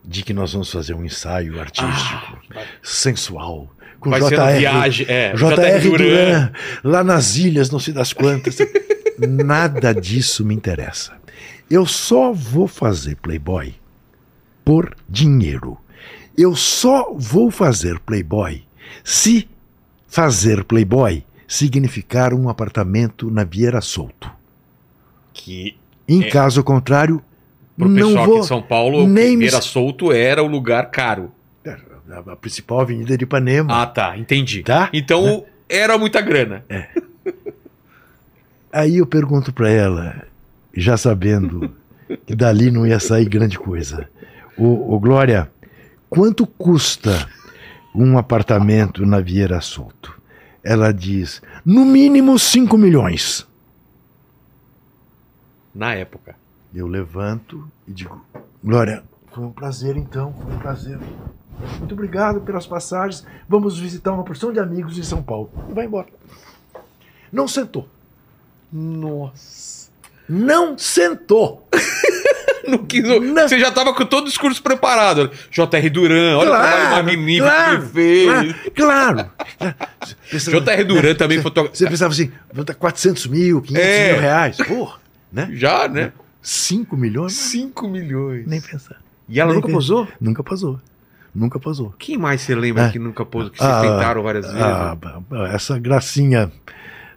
de 0.04 0.22
que 0.22 0.34
nós 0.34 0.52
vamos 0.52 0.70
fazer 0.70 0.92
um 0.94 1.04
ensaio 1.04 1.58
artístico, 1.58 2.38
sensual, 2.82 3.74
com 3.98 4.10
Vai 4.10 4.20
JR, 4.20 4.58
viagem. 4.58 5.06
É, 5.08 5.32
JR 5.32 5.80
Duran, 5.82 6.52
lá 6.82 7.02
nas 7.02 7.36
ilhas, 7.36 7.70
não 7.70 7.78
sei 7.78 7.94
das 7.94 8.12
quantas. 8.12 8.58
Nada 9.18 9.94
disso 9.94 10.44
me 10.44 10.54
interessa. 10.54 11.16
Eu 11.70 11.86
só 11.86 12.32
vou 12.32 12.68
fazer 12.68 13.16
Playboy 13.16 13.74
por 14.62 14.94
dinheiro. 15.08 15.78
Eu 16.36 16.54
só 16.54 17.14
vou 17.14 17.50
fazer 17.50 17.98
Playboy 18.00 18.62
se 19.02 19.48
fazer 20.06 20.64
Playboy 20.64 21.24
significar 21.46 22.32
um 22.34 22.48
apartamento 22.48 23.30
na 23.30 23.44
Vieira 23.44 23.80
Solto. 23.80 24.30
Que 25.32 25.76
Em 26.06 26.22
É. 26.24 26.28
caso 26.30 26.62
contrário, 26.62 27.22
pro 27.76 27.88
não 27.88 28.08
pessoal 28.08 28.26
vou. 28.26 28.34
aqui 28.34 28.42
de 28.42 28.46
São 28.48 28.62
Paulo, 28.62 29.06
nem 29.08 29.36
me- 29.36 29.48
Feira 29.48 29.62
Solto 29.62 30.12
era 30.12 30.42
o 30.42 30.46
lugar 30.46 30.90
caro. 30.90 31.32
A 31.66 32.32
a 32.32 32.36
principal 32.36 32.80
avenida 32.80 33.16
de 33.16 33.24
Ipanema. 33.24 33.82
Ah, 33.82 33.86
tá. 33.86 34.16
Entendi. 34.18 34.62
Tá? 34.62 34.90
Então 34.92 35.44
era 35.68 35.96
muita 35.96 36.20
grana. 36.20 36.64
Aí 38.72 38.98
eu 38.98 39.06
pergunto 39.06 39.52
pra 39.52 39.70
ela, 39.70 40.22
já 40.76 40.96
sabendo 40.96 41.72
que 42.26 42.34
dali 42.34 42.70
não 42.70 42.86
ia 42.86 42.98
sair 43.00 43.28
grande 43.28 43.58
coisa. 43.58 44.08
Ô, 44.58 44.94
ô, 44.94 45.00
Glória, 45.00 45.50
quanto 46.10 46.46
custa 46.46 47.28
um 47.94 48.18
apartamento 48.18 49.06
na 49.06 49.20
Vieira 49.20 49.60
Solto? 49.60 50.20
Ela 50.64 50.92
diz, 50.92 51.42
no 51.62 51.84
mínimo 51.84 52.38
5 52.38 52.78
milhões. 52.78 53.46
Na 55.74 55.94
época. 55.94 56.34
Eu 56.74 56.88
levanto 56.88 57.70
e 57.86 57.92
digo, 57.92 58.24
Glória, 58.62 59.04
foi 59.30 59.44
um 59.44 59.52
prazer 59.52 59.96
então, 59.96 60.32
foi 60.32 60.54
um 60.54 60.58
prazer. 60.58 60.98
Muito 61.78 61.92
obrigado 61.92 62.40
pelas 62.40 62.66
passagens. 62.66 63.24
Vamos 63.48 63.78
visitar 63.78 64.12
uma 64.12 64.24
porção 64.24 64.52
de 64.52 64.58
amigos 64.58 64.98
em 64.98 65.02
São 65.02 65.22
Paulo. 65.22 65.50
E 65.68 65.72
vai 65.72 65.84
embora. 65.84 66.08
Não 67.30 67.46
sentou. 67.46 67.88
Nossa. 68.72 69.90
Não 70.28 70.76
sentou. 70.78 71.68
Não 72.68 72.78
quis, 72.78 73.02
Você 73.06 73.58
já 73.58 73.70
tava 73.70 73.92
com 73.94 74.04
todo 74.06 74.24
o 74.24 74.28
discurso 74.28 74.62
preparado. 74.62 75.30
J.R. 75.50 75.90
Duran, 75.90 76.36
olha 76.38 76.50
o 76.50 76.52
trabalho 76.52 76.90
magnífico 77.06 77.46
claro, 77.46 77.88
que 77.90 77.98
ele 77.98 78.52
fez. 78.54 78.72
Claro. 78.74 79.30
J.R. 80.30 80.84
Duran 80.84 81.14
também 81.14 81.40
fotógrafo. 81.40 81.76
Você 81.76 81.88
pensava 81.88 82.12
assim, 82.12 82.30
400 82.78 83.26
mil, 83.26 83.60
500 83.62 83.86
É. 83.86 84.12
mil 84.12 84.20
reais. 84.20 84.56
Porra, 84.56 84.98
né? 85.32 85.48
Já, 85.52 85.88
né? 85.88 86.12
5 86.42 86.96
milhões? 86.96 87.32
5 87.32 87.88
milhões. 87.88 88.46
Nem 88.46 88.60
pensar. 88.60 88.96
E 89.28 89.40
ela 89.40 89.48
Nem 89.48 89.56
nunca 89.56 89.68
pensar. 89.68 89.78
posou? 89.78 90.08
Nunca 90.20 90.42
posou. 90.42 90.80
Nunca 91.34 91.58
posou. 91.58 91.92
Quem 91.98 92.16
mais 92.16 92.42
você 92.42 92.54
lembra 92.54 92.84
É. 92.84 92.90
que 92.90 92.98
nunca 92.98 93.24
posou? 93.24 93.50
Que 93.50 93.62
Ah, 93.62 93.80
vocês 93.80 93.92
tentaram 93.92 94.22
várias 94.22 94.44
vezes? 94.46 94.60
Ah, 94.60 94.96
ah, 95.32 95.48
essa 95.52 95.78
gracinha 95.78 96.52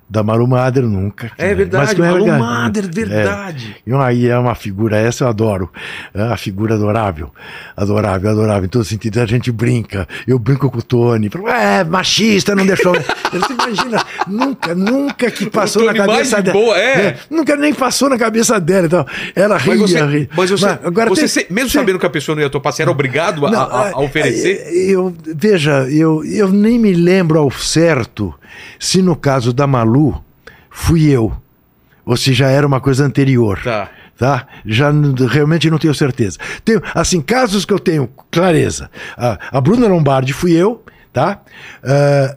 da 0.09 0.23
Maru 0.23 0.47
Mader 0.47 0.83
nunca. 0.83 1.31
é 1.37 1.49
Mas 1.49 1.57
verdade, 1.57 1.95
que 1.95 2.01
não 2.01 2.07
Malu 2.11 2.25
gra- 2.25 2.39
Mader, 2.39 2.85
É. 2.85 2.87
verdade. 2.87 3.75
E 3.85 3.93
aí 3.93 4.27
é 4.27 4.37
uma 4.37 4.55
figura, 4.55 4.95
essa 4.97 5.25
eu 5.25 5.27
adoro. 5.27 5.69
É 6.13 6.23
uma 6.23 6.37
figura 6.37 6.75
adorável. 6.75 7.31
Adorável, 7.75 8.29
adorável. 8.31 8.65
Em 8.65 8.69
todo 8.69 8.85
sentido, 8.85 9.19
a 9.19 9.25
gente 9.25 9.51
brinca. 9.51 10.07
Eu 10.25 10.39
brinco 10.39 10.69
com 10.71 10.77
o 10.79 10.81
Tony. 10.81 11.29
falo, 11.29 11.47
É, 11.49 11.83
machista, 11.83 12.55
não 12.55 12.65
deixou. 12.65 12.93
Você 13.31 13.53
imagina, 13.53 14.01
nunca, 14.27 14.73
nunca 14.73 15.29
que 15.29 15.49
passou 15.49 15.83
na 15.85 15.93
cabeça 15.93 16.37
de 16.37 16.43
dela. 16.43 16.57
boa, 16.57 16.77
é. 16.79 17.17
Nunca 17.29 17.55
nem 17.57 17.73
passou 17.73 18.09
na 18.09 18.17
cabeça 18.17 18.59
dela. 18.59 18.85
Então, 18.87 19.05
ela 19.35 19.57
ria, 19.57 19.75
Mas 19.75 19.91
você, 19.91 20.05
ria. 20.05 20.29
mas 20.35 20.49
você, 20.49 20.65
agora 20.65 21.09
você 21.09 21.21
tem- 21.21 21.27
se- 21.27 21.47
mesmo 21.53 21.69
você- 21.69 21.79
sabendo 21.79 21.99
que 21.99 22.05
a 22.05 22.09
pessoa 22.09 22.35
não 22.35 22.41
ia 22.43 22.49
topar, 22.49 22.71
você 22.71 22.81
era 22.83 22.91
obrigado 22.91 23.45
a, 23.45 23.51
não, 23.51 23.59
a- 23.61 23.87
a 23.87 23.89
é, 23.89 23.95
oferecer? 23.95 24.61
é, 24.65 24.73
Eu, 24.91 25.13
veja, 25.35 25.85
eu, 25.89 26.23
eu 26.23 26.47
nem 26.47 26.79
me 26.79 26.93
lembro 26.93 27.37
ao 27.39 27.51
certo 27.51 28.33
se 28.79 29.01
no 29.01 29.15
caso 29.15 29.51
da 29.53 29.65
Malu 29.67 30.23
fui 30.69 31.09
eu 31.09 31.35
ou 32.05 32.15
se 32.15 32.33
já 32.33 32.49
era 32.49 32.65
uma 32.65 32.79
coisa 32.79 33.05
anterior. 33.05 33.59
Tá. 33.63 33.89
Tá? 34.17 34.47
Já 34.65 34.91
realmente 35.29 35.69
não 35.69 35.77
tenho 35.77 35.93
certeza. 35.93 36.39
Tenho, 36.65 36.81
assim, 36.95 37.21
casos 37.21 37.65
que 37.65 37.73
eu 37.73 37.77
tenho 37.79 38.09
clareza. 38.31 38.89
A, 39.15 39.57
a 39.57 39.61
Bruna 39.61 39.87
Lombardi 39.87 40.33
fui 40.33 40.53
eu, 40.53 40.83
tá? 41.13 41.41
Ah, 41.83 42.35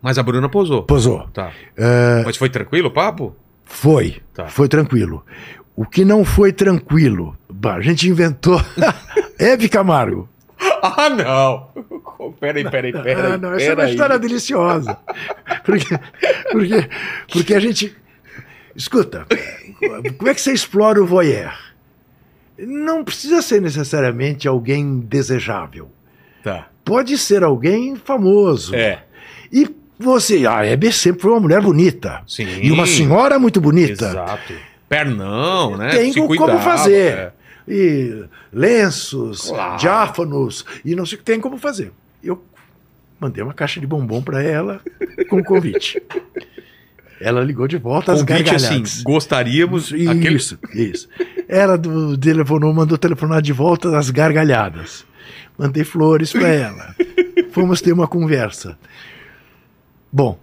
Mas 0.00 0.16
a 0.18 0.22
Bruna 0.22 0.48
posou. 0.48 0.84
posou. 0.84 1.26
Tá. 1.32 1.50
Ah, 1.76 2.22
Mas 2.24 2.36
foi 2.36 2.48
tranquilo 2.50 2.88
o 2.88 2.90
papo? 2.92 3.34
foi. 3.64 4.20
Tá. 4.34 4.46
Foi 4.46 4.68
tranquilo. 4.68 5.24
O 5.74 5.84
que 5.86 6.04
não 6.04 6.24
foi 6.24 6.52
tranquilo, 6.52 7.36
a 7.64 7.80
gente 7.80 8.08
inventou. 8.08 8.60
Hebe 9.40 9.68
Camargo. 9.68 10.28
Ah, 10.96 11.08
não! 11.08 11.68
Peraí, 12.40 12.68
peraí, 12.68 12.92
peraí. 12.92 13.14
Ah, 13.14 13.38
não, 13.38 13.54
essa 13.54 13.70
é 13.70 13.74
uma 13.74 13.88
história 13.88 14.18
deliciosa. 14.18 14.98
Porque, 15.64 15.98
porque, 16.50 16.88
porque 17.32 17.54
a 17.54 17.60
gente. 17.60 17.96
Escuta, 18.74 19.26
como 20.18 20.28
é 20.30 20.34
que 20.34 20.40
você 20.40 20.52
explora 20.52 21.00
o 21.00 21.06
voyeur? 21.06 21.52
Não 22.58 23.04
precisa 23.04 23.42
ser 23.42 23.60
necessariamente 23.60 24.48
alguém 24.48 24.98
desejável. 25.00 25.90
Tá. 26.42 26.68
Pode 26.84 27.16
ser 27.18 27.44
alguém 27.44 27.94
famoso. 27.96 28.74
É. 28.74 29.04
E 29.52 29.68
você, 29.98 30.46
a 30.46 30.64
Hebe 30.64 30.92
sempre 30.92 31.22
foi 31.22 31.30
uma 31.32 31.40
mulher 31.40 31.60
bonita. 31.60 32.22
Sim. 32.26 32.46
E 32.60 32.72
uma 32.72 32.86
senhora 32.86 33.38
muito 33.38 33.60
bonita. 33.60 34.06
Exato. 34.06 34.54
Pernão, 34.88 35.76
né? 35.76 35.90
Tem 35.90 36.12
Se 36.12 36.18
como 36.20 36.28
cuidava, 36.36 36.60
fazer. 36.60 37.12
é. 37.12 37.32
E 37.66 38.24
lenços, 38.52 39.48
Claro. 39.48 39.78
diáfanos, 39.78 40.64
e 40.84 40.94
não 40.94 41.06
sei 41.06 41.16
o 41.16 41.18
que 41.18 41.24
tem 41.24 41.40
como 41.40 41.56
fazer. 41.58 41.92
Eu 42.22 42.42
mandei 43.20 43.42
uma 43.42 43.54
caixa 43.54 43.78
de 43.80 43.86
bombom 43.86 44.20
para 44.22 44.42
ela 44.42 44.80
com 45.30 45.42
convite. 45.44 46.02
ela 47.20 47.40
ligou 47.44 47.68
de 47.68 47.76
volta 47.78 48.12
às 48.12 48.18
assim, 48.18 48.26
gargalhadas. 48.26 49.02
gostaríamos. 49.02 49.92
Isso, 49.92 50.10
aquele- 50.10 50.90
isso. 50.90 51.08
Ela 51.48 51.76
do, 51.78 52.16
telefonou, 52.18 52.72
mandou 52.74 52.98
telefonar 52.98 53.40
de 53.40 53.52
volta 53.52 53.96
às 53.96 54.10
gargalhadas. 54.10 55.04
Mandei 55.56 55.84
flores 55.84 56.32
para 56.32 56.48
ela. 56.48 56.96
Fomos 57.52 57.80
ter 57.80 57.92
uma 57.92 58.08
conversa. 58.08 58.76
Bom, 60.10 60.38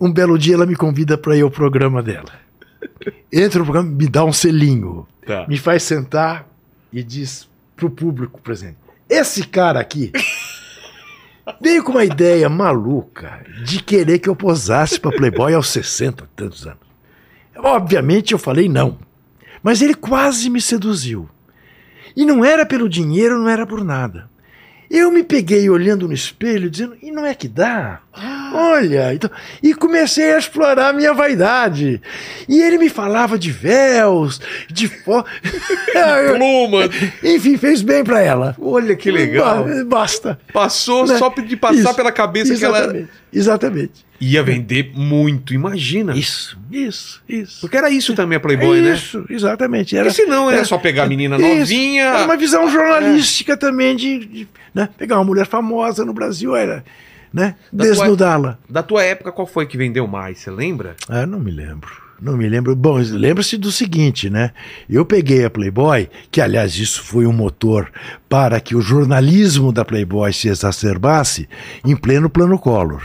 um 0.00 0.10
belo 0.12 0.38
dia 0.38 0.54
ela 0.54 0.66
me 0.66 0.74
convida 0.74 1.16
para 1.16 1.36
ir 1.36 1.42
ao 1.42 1.50
programa 1.50 2.02
dela. 2.02 2.32
Entra 3.32 3.58
no 3.58 3.64
programa, 3.64 3.90
me 3.90 4.08
dá 4.08 4.24
um 4.24 4.32
selinho, 4.32 5.06
Tá. 5.26 5.46
me 5.46 5.58
faz 5.58 5.82
sentar 5.82 6.48
e 6.92 7.02
diz 7.02 7.48
pro 7.76 7.90
público 7.90 8.40
presente: 8.40 8.76
Esse 9.08 9.46
cara 9.46 9.80
aqui 9.80 10.10
veio 11.60 11.82
com 11.82 11.92
uma 11.92 12.04
ideia 12.04 12.48
maluca 12.48 13.44
de 13.64 13.82
querer 13.82 14.18
que 14.18 14.28
eu 14.28 14.36
posasse 14.36 14.98
para 14.98 15.16
Playboy 15.16 15.54
aos 15.54 15.68
60 15.68 16.24
e 16.24 16.26
tantos 16.36 16.66
anos. 16.66 16.78
Obviamente 17.56 18.32
eu 18.32 18.38
falei 18.38 18.68
não. 18.68 18.98
Mas 19.62 19.82
ele 19.82 19.94
quase 19.94 20.48
me 20.48 20.60
seduziu. 20.60 21.28
E 22.16 22.24
não 22.24 22.44
era 22.44 22.64
pelo 22.64 22.88
dinheiro, 22.88 23.38
não 23.38 23.48
era 23.48 23.66
por 23.66 23.84
nada. 23.84 24.30
Eu 24.90 25.10
me 25.12 25.22
peguei 25.22 25.68
olhando 25.68 26.06
no 26.08 26.14
espelho, 26.14 26.70
dizendo, 26.70 26.96
e 27.02 27.10
não 27.10 27.26
é 27.26 27.34
que 27.34 27.46
dá? 27.48 28.00
Olha, 28.54 29.14
então, 29.14 29.30
e 29.62 29.74
comecei 29.74 30.32
a 30.34 30.38
explorar 30.38 30.88
a 30.88 30.92
minha 30.92 31.12
vaidade. 31.14 32.00
E 32.48 32.60
ele 32.60 32.78
me 32.78 32.88
falava 32.88 33.38
de 33.38 33.50
véus, 33.50 34.40
de 34.70 34.88
fo... 34.88 35.24
Pluma. 36.36 36.88
Enfim, 37.22 37.56
fez 37.56 37.82
bem 37.82 38.04
pra 38.04 38.20
ela. 38.20 38.54
Olha 38.60 38.94
que 38.96 39.10
legal. 39.10 39.64
Ba- 39.64 39.84
Basta. 39.84 40.38
Passou 40.52 41.06
Né? 41.06 41.18
só 41.18 41.28
de 41.30 41.56
passar 41.56 41.74
Isso. 41.80 41.94
pela 41.94 42.12
cabeça 42.12 42.54
que 42.56 42.64
ela 42.64 42.78
Exatamente. 42.78 43.08
Exatamente. 43.32 43.92
ia 44.20 44.42
vender 44.42 44.90
muito, 44.94 45.52
imagina. 45.52 46.16
Isso, 46.16 46.58
isso, 46.70 47.22
isso. 47.28 47.60
Porque 47.60 47.76
era 47.76 47.90
isso 47.90 48.14
também 48.14 48.36
a 48.36 48.40
Playboy, 48.40 48.80
né? 48.80 48.94
Isso, 48.94 49.24
exatamente. 49.28 49.96
Era, 49.96 50.06
Porque 50.10 50.22
senão 50.22 50.48
era 50.48 50.58
era- 50.58 50.66
só 50.66 50.78
pegar 50.78 51.04
a 51.04 51.06
menina 51.06 51.36
Isso. 51.36 51.46
novinha. 51.46 52.04
Era 52.04 52.24
uma 52.24 52.36
visão 52.36 52.70
jornalística 52.70 53.56
também 53.56 53.94
de, 53.96 54.18
de, 54.24 54.48
né? 54.74 54.88
pegar 54.96 55.16
uma 55.16 55.24
mulher 55.24 55.46
famosa 55.46 56.04
no 56.04 56.12
Brasil, 56.12 56.56
era 56.56 56.84
né? 57.32 57.56
Desnudá-la. 57.72 58.58
Da 58.68 58.82
tua 58.82 59.02
época, 59.02 59.32
qual 59.32 59.46
foi 59.46 59.66
que 59.66 59.76
vendeu 59.76 60.06
mais? 60.06 60.38
Você 60.38 60.50
lembra? 60.50 60.96
Ah, 61.08 61.26
não 61.26 61.38
me 61.40 61.50
lembro. 61.50 62.08
Não 62.20 62.36
me 62.36 62.48
lembro. 62.48 62.74
Bom, 62.74 62.96
lembra-se 62.96 63.56
do 63.56 63.70
seguinte, 63.70 64.28
né? 64.28 64.50
Eu 64.90 65.04
peguei 65.04 65.44
a 65.44 65.50
Playboy, 65.50 66.08
que 66.30 66.40
aliás 66.40 66.76
isso 66.76 67.02
foi 67.02 67.26
um 67.26 67.32
motor 67.32 67.90
para 68.28 68.60
que 68.60 68.74
o 68.74 68.80
jornalismo 68.80 69.72
da 69.72 69.84
Playboy 69.84 70.32
se 70.32 70.48
exacerbasse 70.48 71.48
em 71.84 71.94
pleno 71.94 72.28
plano 72.28 72.58
Collor, 72.58 73.02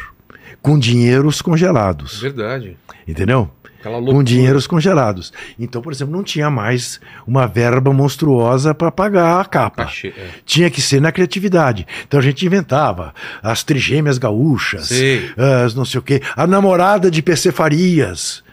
com 0.63 0.79
dinheiros 0.79 1.41
congelados, 1.43 2.19
Verdade. 2.19 2.75
entendeu? 3.07 3.51
Com 4.13 4.23
dinheiros 4.23 4.67
congelados. 4.67 5.33
Então, 5.59 5.81
por 5.81 5.91
exemplo, 5.91 6.15
não 6.15 6.23
tinha 6.23 6.49
mais 6.49 6.99
uma 7.27 7.45
verba 7.45 7.91
monstruosa 7.93 8.73
para 8.73 8.91
pagar 8.91 9.39
a 9.41 9.45
capa. 9.45 9.85
Cachê, 9.85 10.13
é. 10.17 10.29
Tinha 10.45 10.69
que 10.69 10.81
ser 10.81 11.01
na 11.01 11.11
criatividade. 11.11 11.85
Então 12.07 12.19
a 12.19 12.23
gente 12.23 12.45
inventava 12.45 13.13
as 13.41 13.63
trigêmeas 13.63 14.17
gaúchas, 14.17 14.87
Sei. 14.87 15.31
as 15.63 15.73
não 15.73 15.85
sei 15.85 15.99
o 15.99 16.03
quê, 16.03 16.21
a 16.35 16.45
namorada 16.47 17.09
de 17.09 17.21
PC 17.21 17.51
Farias, 17.51 18.43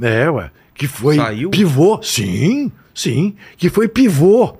é, 0.00 0.30
ué, 0.30 0.50
que 0.74 0.86
foi 0.86 1.16
Saiu? 1.16 1.50
pivô, 1.50 2.00
sim, 2.02 2.72
sim, 2.94 3.34
que 3.56 3.68
foi 3.68 3.88
pivô. 3.88 4.56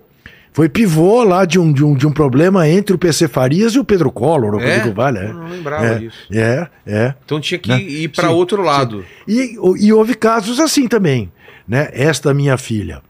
Foi 0.52 0.68
pivô 0.68 1.22
lá 1.22 1.44
de 1.44 1.58
um, 1.58 1.72
de, 1.72 1.84
um, 1.84 1.94
de 1.94 2.06
um 2.06 2.12
problema 2.12 2.68
entre 2.68 2.94
o 2.94 2.98
PC 2.98 3.28
Farias 3.28 3.72
e 3.74 3.78
o 3.78 3.84
Pedro 3.84 4.10
Collor, 4.10 4.54
o 4.56 4.60
É? 4.60 4.76
Rodrigo 4.76 4.94
Vale. 4.96 5.18
É. 5.18 5.24
Eu 5.26 5.34
não 5.34 5.48
lembrava 5.48 5.86
é, 5.86 5.98
disso. 5.98 6.18
É, 6.32 6.68
é. 6.86 7.14
Então 7.24 7.40
tinha 7.40 7.58
que 7.58 7.68
Né? 7.68 7.80
ir 7.80 8.08
para 8.08 8.30
outro 8.30 8.60
lado. 8.62 9.04
E, 9.28 9.56
e 9.78 9.92
houve 9.92 10.14
casos 10.14 10.58
assim 10.58 10.88
também. 10.88 11.30
Né? 11.68 11.88
Esta 11.92 12.34
minha 12.34 12.56
filha, 12.58 13.00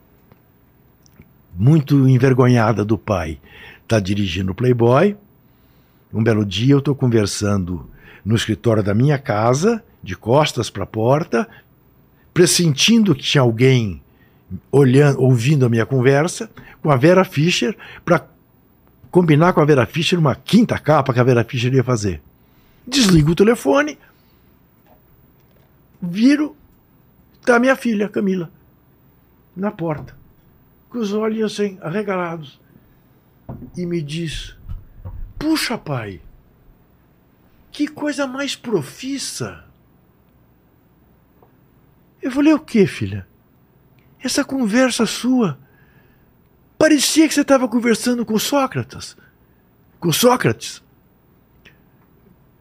muito 1.56 2.06
envergonhada 2.08 2.84
do 2.84 2.98
pai, 2.98 3.38
está 3.82 3.98
dirigindo 3.98 4.52
o 4.52 4.54
Playboy. 4.54 5.16
Um 6.12 6.22
belo 6.22 6.44
dia 6.44 6.74
eu 6.74 6.78
estou 6.78 6.94
conversando 6.94 7.88
no 8.22 8.36
escritório 8.36 8.82
da 8.82 8.92
minha 8.94 9.16
casa, 9.16 9.82
de 10.02 10.14
costas 10.14 10.68
para 10.68 10.84
a 10.84 10.86
porta, 10.86 11.48
pressentindo 12.34 13.14
que 13.14 13.22
tinha 13.22 13.40
alguém 13.40 14.02
olhando, 14.70 15.20
ouvindo 15.20 15.66
a 15.66 15.68
minha 15.68 15.86
conversa, 15.86 16.50
com 16.82 16.90
a 16.90 16.96
Vera 16.96 17.24
Fischer, 17.24 17.76
para 18.04 18.26
combinar 19.10 19.52
com 19.52 19.60
a 19.60 19.64
Vera 19.64 19.86
Fischer 19.86 20.18
uma 20.18 20.34
quinta 20.34 20.78
capa 20.78 21.12
que 21.12 21.20
a 21.20 21.24
Vera 21.24 21.44
Fischer 21.44 21.72
ia 21.72 21.84
fazer. 21.84 22.20
Desligo 22.86 23.32
o 23.32 23.34
telefone, 23.34 23.98
viro, 26.00 26.56
tá 27.44 27.58
minha 27.58 27.76
filha, 27.76 28.08
Camila, 28.08 28.50
na 29.54 29.70
porta, 29.70 30.16
com 30.88 30.98
os 30.98 31.12
olhos 31.12 31.52
assim, 31.52 31.78
arregalados, 31.82 32.60
e 33.76 33.84
me 33.84 34.00
diz: 34.00 34.56
Puxa, 35.38 35.76
pai, 35.76 36.20
que 37.70 37.86
coisa 37.86 38.26
mais 38.26 38.56
profissa. 38.56 39.64
Eu 42.22 42.30
falei: 42.30 42.52
O 42.52 42.58
que, 42.58 42.86
filha? 42.86 43.26
Essa 44.22 44.44
conversa 44.44 45.06
sua. 45.06 45.58
Parecia 46.78 47.26
que 47.28 47.34
você 47.34 47.40
estava 47.40 47.68
conversando 47.68 48.24
com 48.24 48.38
Sócrates. 48.38 49.16
Com 49.98 50.12
Sócrates. 50.12 50.82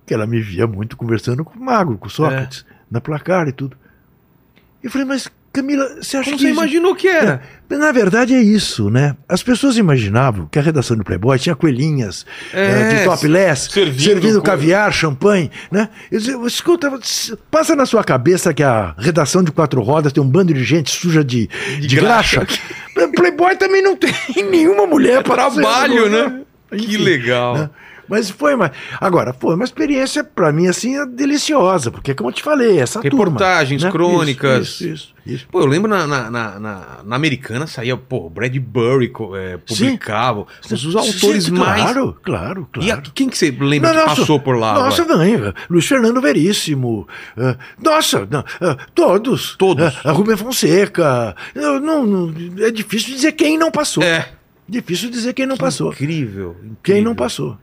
Que 0.06 0.14
ela 0.14 0.28
me 0.28 0.42
via 0.42 0.68
muito 0.68 0.98
conversando 0.98 1.46
com 1.46 1.58
o 1.58 1.64
Magro, 1.64 1.98
com 1.98 2.10
Sócrates, 2.10 2.66
na 2.90 3.00
placar 3.00 3.48
e 3.48 3.52
tudo. 3.52 3.78
Eu 4.82 4.90
falei, 4.90 5.06
mas 5.06 5.30
Camila, 5.52 5.98
você 6.02 6.18
acha 6.18 6.26
Como 6.26 6.38
que 6.38 6.44
você 6.44 6.52
imaginou 6.52 6.96
que 6.96 7.08
era? 7.08 7.42
Na 7.70 7.92
verdade 7.92 8.34
é 8.34 8.42
isso, 8.42 8.90
né? 8.90 9.16
As 9.28 9.42
pessoas 9.42 9.78
imaginavam 9.78 10.48
que 10.52 10.60
a 10.60 10.62
redação 10.62 10.96
do 10.96 11.04
Playboy 11.04 11.38
tinha 11.38 11.56
coelhinhas 11.56 12.26
É, 12.54 12.66
eh, 12.66 12.94
de 13.00 13.04
topless, 13.06 13.72
servindo 13.72 14.02
servindo, 14.02 14.42
caviar, 14.42 14.92
champanhe, 14.94 15.52
né? 15.72 15.90
Eu 16.12 16.20
dizia, 16.20 16.36
escuta, 16.46 16.92
passa 17.50 17.76
na 17.76 17.86
sua 17.86 18.04
cabeça 18.04 18.54
que 18.54 18.64
a 18.64 18.94
redação 18.98 19.44
de 19.44 19.52
quatro 19.52 19.82
rodas 19.82 20.14
tem 20.14 20.22
um 20.22 20.28
bando 20.28 20.54
de 20.54 20.64
gente 20.64 20.92
suja 20.92 21.24
de, 21.24 21.50
de, 21.80 21.96
graxa. 21.96 22.46
graxa. 22.46 22.62
Playboy 23.16 23.56
também 23.56 23.82
não 23.82 23.96
tem 23.96 24.14
nenhuma 24.50 24.86
mulher 24.86 25.24
para 25.24 25.50
Trabalho, 25.50 26.10
né? 26.10 26.42
Que 26.72 26.98
legal. 26.98 27.58
né? 27.58 27.70
Mas 28.10 28.30
foi 28.30 28.56
uma. 28.56 28.72
Agora, 29.00 29.34
foi 29.34 29.56
uma 29.56 29.64
experiência, 29.64 30.24
pra 30.24 30.52
mim, 30.52 30.68
assim, 30.68 30.98
é 30.98 31.06
deliciosa, 31.06 31.92
porque, 31.92 32.14
como 32.16 32.30
eu 32.30 32.34
te 32.34 32.42
falei, 32.44 32.80
essa 32.80 33.00
Reportagens, 33.02 33.82
turma, 33.84 33.86
né? 33.86 33.92
crônicas. 33.92 34.68
Isso, 34.68 34.84
isso, 34.84 34.94
isso, 34.94 35.14
isso. 35.36 35.48
Pô, 35.52 35.62
eu 35.62 35.66
lembro 35.68 35.90
na, 35.90 36.08
na, 36.08 36.30
na, 36.32 36.60
na- 36.60 36.88
na 37.06 37.16
americana 37.16 37.68
saía, 37.68 37.96
pô, 37.96 38.26
o 38.26 38.30
Bradbury 38.30 39.10
co- 39.10 39.36
é, 39.36 39.58
publicava, 39.58 40.46
os, 40.72 40.84
os 40.86 40.96
autores 40.96 41.44
Sim, 41.46 41.52
mais. 41.52 41.84
Claro, 41.84 42.18
claro, 42.24 42.70
claro. 42.72 42.88
E 42.88 42.92
a- 42.92 43.02
quem 43.14 43.30
que 43.30 43.38
você 43.38 43.52
lembra 43.52 43.90
Não, 43.94 44.00
que 44.02 44.06
nossa, 44.08 44.22
passou 44.22 44.40
por 44.40 44.58
lá? 44.58 44.74
Nossa, 44.74 45.06
ganha. 45.06 45.54
Luiz 45.70 45.86
Fernando 45.86 46.20
Veríssimo. 46.22 47.08
eh, 47.38 47.56
nossa, 47.84 48.28
não, 48.30 48.40
eh, 48.62 48.78
todos. 48.96 49.56
Todos. 49.58 49.86
A 50.06 50.12
Rubem 50.12 50.36
Fonseca. 50.36 51.36
Não, 51.54 51.80
não- 52.06 52.34
é 52.66 52.72
difícil 52.72 53.14
dizer 53.14 53.34
quem 53.34 53.58
não 53.58 53.72
passou. 53.72 54.02
É. 54.04 54.30
Difícil 54.68 55.10
dizer 55.10 55.34
quem 55.34 55.46
não 55.48 55.58
passou. 55.58 55.92
Incrível, 55.92 56.52
incrível. 56.58 56.78
Quem 56.84 57.02
não 57.04 57.16
passou. 57.16 57.58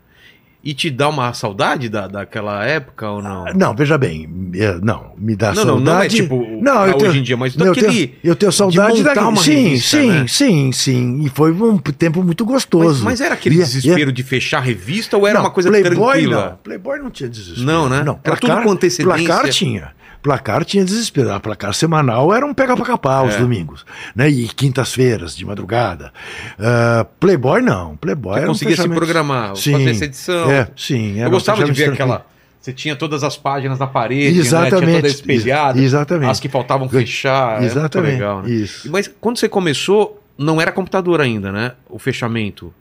E 0.68 0.74
te 0.74 0.90
dá 0.90 1.08
uma 1.08 1.32
saudade 1.32 1.88
da, 1.88 2.08
daquela 2.08 2.64
época 2.66 3.08
ou 3.08 3.22
não? 3.22 3.44
Não, 3.54 3.72
veja 3.72 3.96
bem, 3.96 4.28
eh, 4.56 4.76
não, 4.82 5.12
me 5.16 5.36
dá 5.36 5.54
Não, 5.54 5.64
não, 5.64 5.64
saudade. 5.76 5.84
não 5.84 6.02
é 6.02 6.08
tipo 6.08 6.58
Não, 6.60 6.86
eu 6.88 6.94
tenho- 6.94 7.10
hoje 7.10 7.18
em 7.20 7.22
dia, 7.22 7.36
mas 7.36 7.54
eu 7.56 7.66
daquele- 7.66 7.86
tenho, 8.08 8.10
eu 8.24 8.34
tenho 8.34 8.50
saudade 8.50 9.00
daquele- 9.04 9.26
uma 9.26 9.36
sim, 9.36 9.62
revista, 9.62 9.96
sim, 10.00 10.08
né? 10.10 10.24
sim, 10.26 10.72
sim, 10.72 11.20
e 11.24 11.28
foi 11.28 11.52
um 11.52 11.78
tempo 11.78 12.20
muito 12.20 12.44
Mas, 12.44 12.52
gostoso. 12.54 13.04
mas 13.04 13.20
era 13.20 13.34
aquele 13.34 13.54
E- 13.54 13.58
e- 13.58 13.62
desespero 13.62 14.10
de 14.10 14.22
fechar 14.24 14.58
a 14.58 14.60
revista 14.60 15.16
ou 15.16 15.24
era 15.24 15.38
Não, 15.38 15.44
uma 15.44 15.52
coisa 15.52 15.68
Playboy, 15.70 15.92
tranquila? 15.94 16.48
Não. 16.50 16.56
Playboy 16.64 16.98
não 16.98 17.10
tinha 17.10 17.28
desespero. 17.28 17.64
Não, 17.64 17.88
né? 17.88 18.02
Não, 18.02 18.18
Era 18.24 18.36
tudo 18.36 18.62
com 18.62 18.70
antecedência. 18.72 19.24
Placar 19.24 19.48
tinha. 19.50 19.92
Placar 20.26 20.64
tinha 20.64 20.84
desespero. 20.84 21.32
A 21.32 21.38
placar 21.38 21.72
semanal 21.72 22.34
era 22.34 22.44
um 22.44 22.52
pega 22.52 22.74
pra 22.76 22.84
capar 22.84 23.18
aos 23.18 23.34
É. 23.34 23.38
domingos. 23.38 23.86
Né? 24.14 24.28
E 24.28 24.48
quintas-feiras, 24.48 25.36
de 25.36 25.46
madrugada. 25.46 26.12
Ah, 26.58 27.06
Playboy 27.20 27.62
não. 27.62 27.96
Playboy 27.96 28.32
Você 28.34 28.38
era 28.40 28.46
um 28.48 28.52
conseguia 28.52 28.76
se 28.76 28.88
programar, 28.88 29.54
Sim, 29.54 29.72
fazer 29.72 29.90
essa 29.90 30.04
edição. 30.06 30.50
É, 30.50 30.66
sim. 30.76 31.12
era 31.18 31.26
Eu 31.26 31.28
um 31.28 31.30
gostava 31.30 31.64
de 31.64 31.70
ver 31.70 31.92
aquela. 31.92 32.26
Você 32.60 32.72
tinha 32.72 32.96
todas 32.96 33.22
as 33.22 33.36
páginas 33.36 33.78
na 33.78 33.86
parede, 33.86 34.34
né? 34.34 34.40
Exatamente. 34.40 34.80
Tinha 34.86 34.96
toda 34.96 35.06
espelhada. 35.08 35.80
Exatamente. 35.80 36.30
As 36.32 36.40
que 36.40 36.48
faltavam 36.48 36.88
fechar. 36.88 37.62
é 37.62 37.66
Exatamente. 37.66 38.12
legal, 38.14 38.42
né? 38.42 38.50
Isso. 38.50 38.90
Mas 38.90 39.08
quando 39.20 39.38
você 39.38 39.48
começou, 39.48 40.20
não 40.36 40.60
era 40.60 40.72
computador 40.72 41.20
ainda, 41.20 41.52
né? 41.52 41.72
O 41.88 42.00
fechamento. 42.00 42.74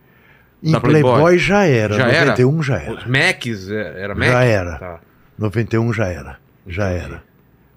Em 0.64 0.72
Playboy. 0.72 1.02
Playboy 1.14 1.38
já 1.38 1.66
era. 1.66 1.94
Já 1.96 2.08
era? 2.08 2.26
91 2.32 2.64
já 2.64 2.78
era. 2.78 2.94
Os 2.96 3.06
Macs, 3.06 3.70
é, 3.70 4.02
era 4.04 4.16
Mac? 4.16 4.28
Já 4.30 4.44
era. 4.44 4.76
Tá. 4.80 5.00
91 5.38 5.94
já 5.94 6.08
era. 6.08 6.38
Já 6.66 6.88
era. 6.90 7.22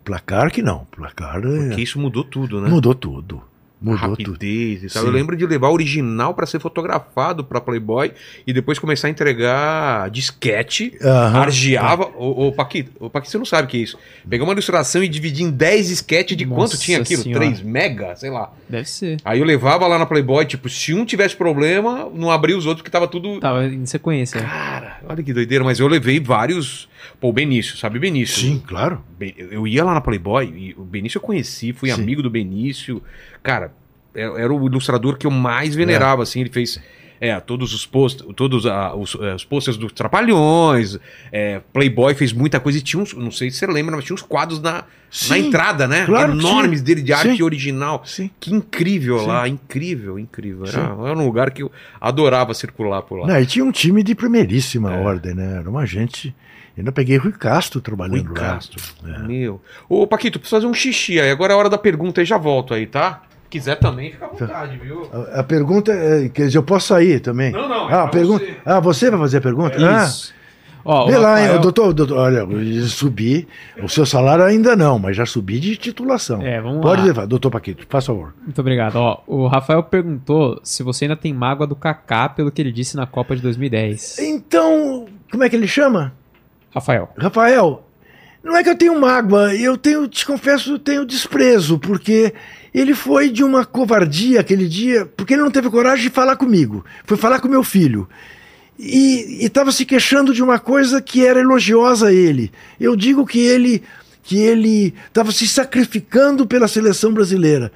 Placar 0.09 0.51
que 0.51 0.63
não. 0.63 0.87
Placar 0.91 1.37
é, 1.45 1.67
Porque 1.69 1.83
isso 1.83 1.99
mudou 1.99 2.25
tudo, 2.25 2.63
né? 2.63 2.69
mudou 2.71 2.95
tudo. 2.95 3.43
Mudou 3.81 4.17
tudo. 4.17 4.33
Rapidez 4.33 4.83
e 4.83 4.89
tal. 4.89 5.03
Sim. 5.03 5.09
Eu 5.09 5.13
lembro 5.13 5.37
de 5.37 5.47
levar 5.47 5.69
o 5.69 5.73
original 5.73 6.35
para 6.35 6.47
ser 6.47 6.59
fotografado 6.59 7.45
para 7.45 7.61
Playboy 7.61 8.11
e 8.45 8.53
depois 8.53 8.79
começar 8.79 9.07
a 9.07 9.11
entregar 9.11 10.11
disquete, 10.11 10.99
Aham. 11.01 11.39
argiava. 11.43 12.07
Ô, 12.17 12.49
ô, 12.49 12.53
Paquito, 12.53 12.91
ô, 12.99 13.09
Paquito, 13.09 13.31
você 13.31 13.39
não 13.39 13.45
sabe 13.45 13.69
o 13.69 13.71
que 13.71 13.77
é 13.77 13.81
isso. 13.81 13.97
Pegar 14.29 14.43
uma 14.45 14.53
ilustração 14.53 15.05
e 15.05 15.09
dividir 15.09 15.45
em 15.45 15.51
10 15.51 15.89
disquetes 15.89 16.37
de 16.37 16.45
Nossa 16.45 16.57
quanto 16.73 16.79
tinha 16.79 17.01
aquilo? 17.03 17.23
Senhora. 17.23 17.45
3 17.45 17.61
mega? 17.63 18.17
Sei 18.17 18.31
lá. 18.31 18.51
Deve 18.69 18.89
ser. 18.89 19.19
Aí 19.25 19.39
eu 19.39 19.45
levava 19.45 19.87
lá 19.87 19.97
na 19.97 20.07
Playboy, 20.07 20.45
tipo, 20.47 20.69
se 20.69 20.93
um 20.93 21.05
tivesse 21.05 21.37
problema, 21.37 22.11
não 22.13 22.31
abria 22.33 22.57
os 22.59 22.67
outros 22.67 22.83
porque 22.83 22.91
tava 22.91 23.07
tudo. 23.07 23.39
Tava 23.39 23.65
em 23.67 23.87
sequência. 23.87 24.41
Cara, 24.41 24.99
olha 25.07 25.23
que 25.23 25.33
doideira, 25.33 25.63
mas 25.63 25.79
eu 25.79 25.87
levei 25.87 26.19
vários. 26.19 26.89
Pô, 27.21 27.29
o 27.29 27.33
Benício, 27.33 27.77
sabe 27.77 27.99
o 27.99 28.01
Benício? 28.01 28.41
Sim, 28.41 28.63
claro. 28.67 29.03
Eu 29.37 29.67
ia 29.67 29.85
lá 29.85 29.95
na 29.95 30.01
Playboy 30.01 30.45
e 30.47 30.75
o 30.79 30.85
Benício 30.85 31.19
eu 31.19 31.23
conheci, 31.23 31.73
fui 31.73 31.91
Sim. 31.91 32.01
amigo 32.03 32.23
do 32.23 32.31
Benício. 32.31 33.03
Cara, 33.43 33.73
é- 34.15 34.43
era 34.43 34.53
o 34.53 34.67
ilustrador 34.67 35.17
que 35.17 35.27
eu 35.27 35.31
mais 35.31 35.75
venerava, 35.75 36.23
assim. 36.23 36.41
Ele 36.41 36.51
fez 36.51 36.81
é, 37.21 37.39
todos 37.41 37.75
os 37.75 37.85
posts, 37.85 38.25
todos 38.37 38.65
ah, 38.65 38.95
os, 38.95 39.17
é, 39.21 39.35
os 39.35 39.45
posters 39.45 39.77
dos 39.77 39.93
Trapalhões. 39.93 40.99
é, 41.33 41.61
Playboy 41.73 42.15
fez 42.15 42.33
muita 42.33 42.61
coisa 42.61 42.79
e 42.79 42.81
tinha 42.81 43.03
uns, 43.03 43.13
não 43.13 43.33
sei 43.33 43.51
se 43.51 43.59
você 43.59 43.67
lembra, 43.67 43.97
mas 43.97 44.05
tinha 44.05 44.15
uns 44.15 44.23
quadros 44.23 44.61
na, 44.63 44.85
Sim, 45.11 45.31
na 45.31 45.39
entrada, 45.39 45.89
né? 45.89 46.07
claro 46.07 46.33
Enormes 46.33 46.81
dele 46.81 47.03
de 47.03 47.13
arte 47.13 47.37
Sim. 47.37 47.43
original. 47.43 48.03
Sim. 48.05 48.31
Que 48.39 48.55
incrível 48.55 49.27
lá, 49.27 49.49
incrível, 49.49 50.17
incrível. 50.19 50.67
Era, 50.67 50.81
era 50.81 51.19
um 51.19 51.25
lugar 51.25 51.51
que 51.51 51.63
eu 51.63 51.73
adorava 52.01 52.55
circular 52.55 53.03
por 53.03 53.19
lá. 53.21 53.27
Não, 53.27 53.41
e 53.41 53.47
tinha 53.47 53.65
um 53.65 53.73
time 53.73 54.03
de 54.05 54.15
primeiríssima 54.15 54.95
É. 54.95 54.99
ordem, 55.01 55.35
né? 55.35 55.57
Era 55.59 55.69
uma 55.69 55.85
gente. 55.87 56.33
Ainda 56.79 56.93
peguei 56.93 57.17
Rui 57.17 57.33
Castro 57.33 57.79
Rui 57.79 57.85
trabalhando 57.85 58.29
lá. 58.29 58.35
Castro. 58.35 58.81
É. 59.07 59.19
Meu. 59.27 59.61
Ô, 59.89 60.07
Paquito, 60.07 60.39
preciso 60.39 60.57
fazer 60.61 60.67
um 60.71 60.75
xixi 60.75 61.21
aí. 61.21 61.31
Agora 61.31 61.53
é 61.53 61.55
a 61.55 61.59
hora 61.59 61.69
da 61.71 61.79
pergunta 61.79 62.21
aí, 62.21 62.25
já 62.25 62.39
volto 62.39 62.73
aí, 62.73 62.87
tá? 62.87 63.23
Quiser 63.51 63.77
também, 63.77 64.13
fica 64.13 64.27
à 64.27 64.29
vontade, 64.29 64.77
viu? 64.79 65.09
A, 65.13 65.41
a 65.41 65.43
pergunta 65.43 65.91
é: 65.91 66.29
quer 66.29 66.47
dizer, 66.47 66.59
eu 66.59 66.63
posso 66.63 66.89
sair 66.89 67.19
também? 67.21 67.51
Não, 67.51 67.69
não, 67.69 67.91
é 67.91 67.95
Ah, 67.95 68.07
pergunta, 68.09 68.45
você. 68.45 68.57
ah, 68.65 68.81
você 68.81 69.11
vai 69.11 69.19
fazer 69.21 69.39
a 69.39 69.41
pergunta? 69.41 69.77
ah, 69.79 70.05
Isso. 70.05 70.35
Ó, 70.85 71.07
vê 71.07 71.17
o 71.17 71.21
lá, 71.21 71.39
hein, 71.39 71.45
Rafael- 71.47 71.61
doutor, 71.61 71.93
doutor, 71.93 72.17
olha, 72.19 72.39
eu 72.39 72.87
subi. 72.87 73.47
O 73.83 73.89
seu 73.89 74.07
salário 74.07 74.45
ainda 74.45 74.75
não, 74.77 74.99
mas 74.99 75.17
já 75.17 75.27
subi 75.27 75.59
de 75.61 75.77
titulação. 75.77 76.41
É, 76.41 76.61
vamos 76.61 76.81
Pode 76.81 77.01
lá. 77.01 77.07
levar, 77.09 77.27
doutor 77.27 77.51
Paquito, 77.51 77.85
faz 77.91 78.07
favor. 78.07 78.33
Muito 78.43 78.59
obrigado. 78.61 78.97
Ó, 78.97 79.21
o 79.27 79.47
Rafael 79.49 79.83
perguntou 79.83 80.59
se 80.63 80.83
você 80.83 81.05
ainda 81.05 81.17
tem 81.17 81.33
mágoa 81.35 81.67
do 81.67 81.75
Kaká 81.77 82.29
pelo 82.29 82.51
que 82.51 82.63
ele 82.63 82.73
disse 82.73 82.97
na 82.97 83.07
Copa 83.07 83.35
de 83.37 83.43
2010. 83.43 84.19
Então, 84.19 85.07
como 85.31 85.43
é 85.45 85.49
que 85.51 85.57
ele 85.57 85.67
chama? 85.67 86.13
Rafael. 86.79 87.09
Rafael, 87.17 87.85
não 88.43 88.57
é 88.57 88.63
que 88.63 88.71
eu 88.71 88.77
tenho 88.77 89.01
mágoa, 89.01 89.55
eu 89.55 89.77
tenho, 89.77 90.07
te 90.09 90.25
confesso, 90.25 90.79
tenho 90.79 91.05
desprezo, 91.05 91.79
porque 91.79 92.33
ele 92.73 92.95
foi 92.95 93.31
de 93.31 93.43
uma 93.43 93.65
covardia 93.65 94.41
aquele 94.41 94.69
dia, 94.69 95.07
porque 95.17 95.35
ele 95.35 95.43
não 95.43 95.51
teve 95.51 95.69
coragem 95.71 96.05
de 96.05 96.11
falar 96.11 96.37
comigo. 96.37 96.85
Foi 97.05 97.17
falar 97.17 97.41
com 97.41 97.49
meu 97.49 97.65
filho. 97.65 98.09
E 98.79 99.45
estava 99.45 99.73
se 99.73 99.85
queixando 99.85 100.33
de 100.33 100.43
uma 100.43 100.59
coisa 100.59 101.03
que 101.03 101.27
era 101.27 101.41
elogiosa 101.41 102.09
a 102.09 102.13
ele. 102.13 102.53
Eu 102.79 102.95
digo 102.95 103.27
que 103.27 103.41
ele 103.41 103.83
que 104.23 104.39
ele 104.39 104.95
estava 105.07 105.33
se 105.33 105.49
sacrificando 105.49 106.47
pela 106.47 106.69
seleção 106.69 107.15
brasileira. 107.15 107.73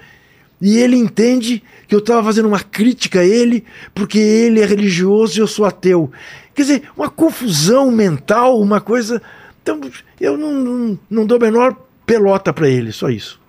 E 0.60 0.76
ele 0.76 0.96
entende 0.96 1.62
que 1.88 1.94
eu 1.94 1.98
estava 1.98 2.22
fazendo 2.22 2.46
uma 2.46 2.60
crítica 2.60 3.20
a 3.20 3.24
ele 3.24 3.64
porque 3.94 4.18
ele 4.18 4.60
é 4.60 4.64
religioso 4.66 5.36
e 5.36 5.40
eu 5.40 5.46
sou 5.46 5.64
ateu. 5.64 6.12
Quer 6.54 6.62
dizer, 6.62 6.90
uma 6.96 7.10
confusão 7.10 7.90
mental, 7.90 8.60
uma 8.60 8.80
coisa. 8.80 9.22
Então, 9.62 9.80
eu 10.20 10.36
não, 10.36 10.52
não, 10.52 10.98
não 11.08 11.26
dou 11.26 11.36
a 11.36 11.40
menor 11.40 11.76
pelota 12.04 12.52
para 12.52 12.68
ele, 12.68 12.92
só 12.92 13.08
isso. 13.08 13.40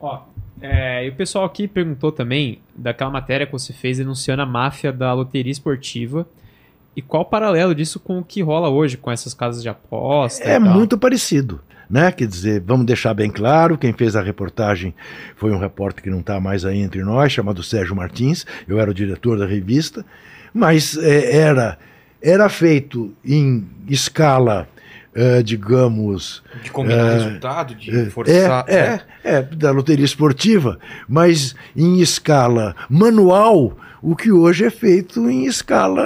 Ó, 0.00 0.22
é, 0.60 1.06
e 1.06 1.08
o 1.08 1.14
pessoal 1.14 1.44
aqui 1.44 1.68
perguntou 1.68 2.10
também 2.10 2.60
daquela 2.74 3.10
matéria 3.10 3.46
que 3.46 3.52
você 3.52 3.72
fez 3.72 3.98
denunciando 3.98 4.42
a 4.42 4.46
máfia 4.46 4.92
da 4.92 5.12
loteria 5.12 5.52
esportiva. 5.52 6.26
E 6.96 7.02
qual 7.02 7.22
o 7.22 7.26
paralelo 7.26 7.74
disso 7.74 8.00
com 8.00 8.18
o 8.18 8.24
que 8.24 8.42
rola 8.42 8.68
hoje, 8.68 8.96
com 8.96 9.10
essas 9.10 9.32
casas 9.32 9.62
de 9.62 9.68
aposta? 9.68 10.42
É 10.42 10.58
muito 10.58 10.98
parecido. 10.98 11.60
Né? 11.88 12.10
Quer 12.12 12.26
dizer, 12.26 12.60
vamos 12.60 12.86
deixar 12.86 13.14
bem 13.14 13.30
claro, 13.30 13.78
quem 13.78 13.92
fez 13.92 14.14
a 14.14 14.20
reportagem 14.20 14.94
foi 15.36 15.52
um 15.52 15.58
repórter 15.58 16.02
que 16.02 16.10
não 16.10 16.20
está 16.20 16.38
mais 16.38 16.64
aí 16.64 16.80
entre 16.80 17.02
nós, 17.02 17.32
chamado 17.32 17.62
Sérgio 17.62 17.96
Martins, 17.96 18.44
eu 18.66 18.78
era 18.78 18.90
o 18.90 18.94
diretor 18.94 19.38
da 19.38 19.46
revista, 19.46 20.04
mas 20.52 20.96
é, 20.96 21.36
era, 21.36 21.78
era 22.22 22.48
feito 22.48 23.14
em 23.24 23.66
escala, 23.88 24.68
eh, 25.14 25.42
digamos, 25.42 26.42
De 26.62 26.70
combinar 26.70 27.06
É, 27.06 27.14
resultado, 27.14 27.74
de 27.74 28.10
forçar. 28.10 28.64
é, 28.68 28.74
é, 28.74 29.00
é, 29.24 29.42
da 29.42 29.70
loteria 29.70 30.04
esportiva, 30.04 30.78
mas 31.08 31.54
em 31.76 32.00
escala 32.00 32.74
manual, 32.88 33.76
o 34.02 34.14
que 34.14 34.30
hoje 34.30 34.64
é 34.64 34.70
feito 34.70 35.28
em 35.28 35.46
escala 35.46 36.02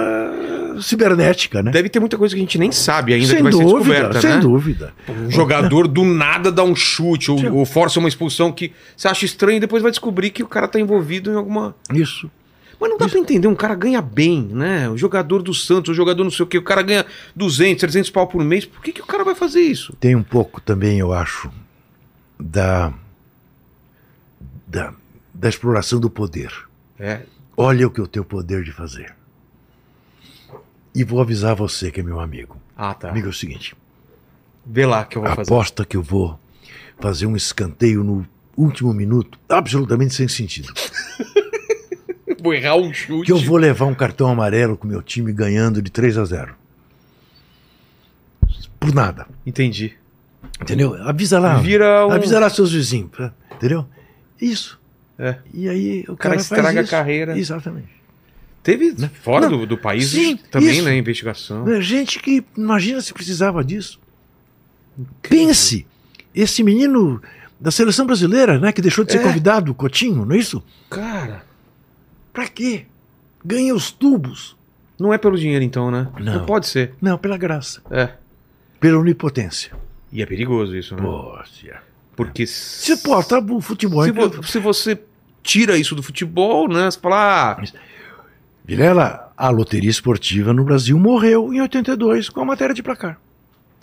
cibernética, 0.81 1.61
né? 1.61 1.71
Deve 1.71 1.89
ter 1.89 1.99
muita 1.99 2.17
coisa 2.17 2.33
que 2.33 2.39
a 2.39 2.43
gente 2.43 2.57
nem 2.57 2.71
sabe 2.71 3.13
ainda 3.13 3.27
sem 3.27 3.37
que 3.37 3.43
vai 3.43 3.51
ser 3.51 3.59
dúvida, 3.59 3.79
descoberta, 3.79 4.21
sem 4.21 4.29
né? 4.31 4.37
dúvida. 4.39 4.93
Um 5.07 5.29
jogador 5.29 5.87
do 5.87 6.03
nada 6.03 6.51
dá 6.51 6.63
um 6.63 6.75
chute 6.75 7.29
ou, 7.29 7.57
ou 7.57 7.65
força 7.65 7.99
uma 7.99 8.09
expulsão 8.09 8.51
que 8.51 8.73
você 8.97 9.07
acha 9.07 9.25
estranho 9.25 9.57
e 9.57 9.59
depois 9.59 9.83
vai 9.83 9.91
descobrir 9.91 10.31
que 10.31 10.41
o 10.41 10.47
cara 10.47 10.67
tá 10.67 10.79
envolvido 10.79 11.31
em 11.31 11.35
alguma. 11.35 11.75
Isso. 11.93 12.29
Mas 12.83 12.89
não 12.89 12.97
dá 12.97 13.07
pra 13.07 13.17
entender, 13.17 13.47
um 13.47 13.55
cara 13.55 13.75
ganha 13.75 14.01
bem, 14.01 14.41
né? 14.43 14.89
O 14.89 14.97
jogador 14.97 15.41
do 15.41 15.53
Santos, 15.53 15.91
o 15.91 15.93
jogador 15.93 16.21
não 16.25 16.29
sei 16.31 16.43
o 16.43 16.47
quê, 16.47 16.57
o 16.57 16.61
cara 16.61 16.81
ganha 16.81 17.05
200, 17.33 17.79
300 17.79 18.09
pau 18.09 18.27
por 18.27 18.43
mês. 18.43 18.65
Por 18.65 18.81
que, 18.83 18.91
que 18.91 19.01
o 19.01 19.05
cara 19.05 19.23
vai 19.23 19.33
fazer 19.33 19.61
isso? 19.61 19.95
Tem 20.01 20.17
um 20.17 20.21
pouco 20.21 20.59
também, 20.59 20.99
eu 20.99 21.13
acho, 21.13 21.49
da, 22.37 22.93
da, 24.67 24.93
da 25.33 25.47
exploração 25.47 25.97
do 25.97 26.09
poder. 26.09 26.51
É, 26.99 27.21
Olha 27.55 27.87
o 27.87 27.89
que 27.89 28.01
eu 28.01 28.07
tenho 28.07 28.25
poder 28.25 28.65
de 28.65 28.73
fazer. 28.73 29.15
E 30.93 31.05
vou 31.05 31.21
avisar 31.21 31.55
você 31.55 31.89
que 31.89 32.01
é 32.01 32.03
meu 32.03 32.19
amigo. 32.19 32.57
Ah, 32.75 32.93
tá. 32.93 33.07
Amigo, 33.11 33.27
é 33.27 33.29
o 33.29 33.33
seguinte: 33.33 33.77
Vê 34.65 34.85
lá 34.85 35.05
que 35.05 35.17
eu 35.17 35.21
vou 35.21 35.33
fazer. 35.33 35.53
aposta 35.53 35.85
que 35.85 35.95
eu 35.95 36.03
vou 36.03 36.37
fazer 36.99 37.27
um 37.27 37.35
escanteio 37.37 38.03
no 38.03 38.27
último 38.57 38.93
minuto, 38.93 39.39
absolutamente 39.47 40.13
sem 40.13 40.27
sentido. 40.27 40.73
Vou 42.43 42.53
errar 42.53 42.75
um 42.75 42.93
chute. 42.93 43.25
Que 43.25 43.31
eu 43.31 43.37
vou 43.39 43.57
levar 43.57 43.85
um 43.85 43.95
cartão 43.95 44.27
amarelo 44.29 44.75
com 44.75 44.85
o 44.85 44.89
meu 44.89 45.01
time 45.01 45.31
ganhando 45.31 45.81
de 45.81 45.89
3 45.89 46.17
a 46.17 46.25
0. 46.25 46.55
Por 48.79 48.93
nada. 48.93 49.25
Entendi. 49.45 49.93
Entendeu? 50.61 50.93
Avisa 51.07 51.39
lá. 51.39 51.57
Vira 51.57 52.05
um... 52.07 52.11
Avisa 52.11 52.39
lá 52.39 52.49
seus 52.49 52.71
vizinhos. 52.73 53.09
pra- 53.11 53.33
Entendeu? 53.55 53.85
Isso. 54.41 54.79
É. 55.17 55.37
E 55.53 55.69
aí 55.69 56.03
o 56.07 56.13
O 56.13 56.17
cara 56.17 56.35
cara, 56.35 56.41
estraga 56.41 56.63
faz 56.73 56.77
a 56.77 56.83
carreira. 56.89 57.37
Exatamente. 57.37 57.87
Teve 58.61 58.93
fora 59.21 59.49
Não. 59.49 59.59
do, 59.59 59.65
do 59.67 59.77
país 59.77 60.07
Sim, 60.07 60.37
também, 60.51 60.69
isso. 60.71 60.83
né? 60.83 60.97
Investigação. 60.97 61.67
É 61.69 61.81
Gente 61.81 62.19
que 62.19 62.43
imagina 62.57 62.99
se 63.01 63.13
precisava 63.13 63.63
disso. 63.63 63.99
Pense, 65.21 65.85
esse 66.33 66.63
menino 66.63 67.21
da 67.59 67.71
seleção 67.71 68.05
brasileira, 68.05 68.59
né, 68.59 68.71
que 68.71 68.81
deixou 68.81 69.03
de 69.05 69.11
ser 69.13 69.19
É. 69.19 69.23
convidado, 69.23 69.71
o 69.71 69.75
Coutinho, 69.75 70.25
não 70.25 70.35
é 70.35 70.39
isso? 70.39 70.63
Cara, 70.89 71.43
Pra 72.33 72.47
quê? 72.47 72.85
Ganha 73.45 73.73
os 73.75 73.91
tubos. 73.91 74.57
não 74.99 75.13
é 75.13 75.17
pelo 75.17 75.37
dinheiro 75.37 75.63
então, 75.63 75.91
né? 75.91 76.07
Não. 76.19 76.45
pode 76.45 76.67
ser. 76.67 76.93
Não, 77.01 77.17
pela 77.17 77.37
graça, 77.37 77.81
É. 77.91 78.09
pela 78.79 78.97
onipotência. 78.99 79.71
E 80.11 80.21
é 80.21 80.25
perigoso 80.25 80.75
isso, 80.75 80.95
né? 80.95 81.01
Poxa. 81.01 81.81
Porque 82.15 82.45
Você 82.45 82.95
pô, 82.97 83.21
tá 83.23 83.39
o 83.39 83.59
futebol. 83.59 84.03
se, 84.03 84.11
então- 84.11 84.29
vo- 84.29 84.43
se 84.43 84.59
você 84.59 85.01
tira 85.41 85.77
isso 85.77 85.93
do 85.95 86.01
futebol, 86.03 86.67
né? 86.69 86.89
Você 86.89 86.99
fala, 86.99 87.51
ah, 87.59 87.63
Vilela, 88.65 89.33
a 89.35 89.49
loteria 89.49 89.89
esportiva 89.89 90.53
no 90.53 90.63
Brasil 90.63 90.97
morreu 90.97 91.53
em 91.53 91.59
82 91.61 92.29
com 92.29 92.39
a 92.41 92.45
matéria 92.45 92.73
de 92.73 92.81
placar. 92.83 93.19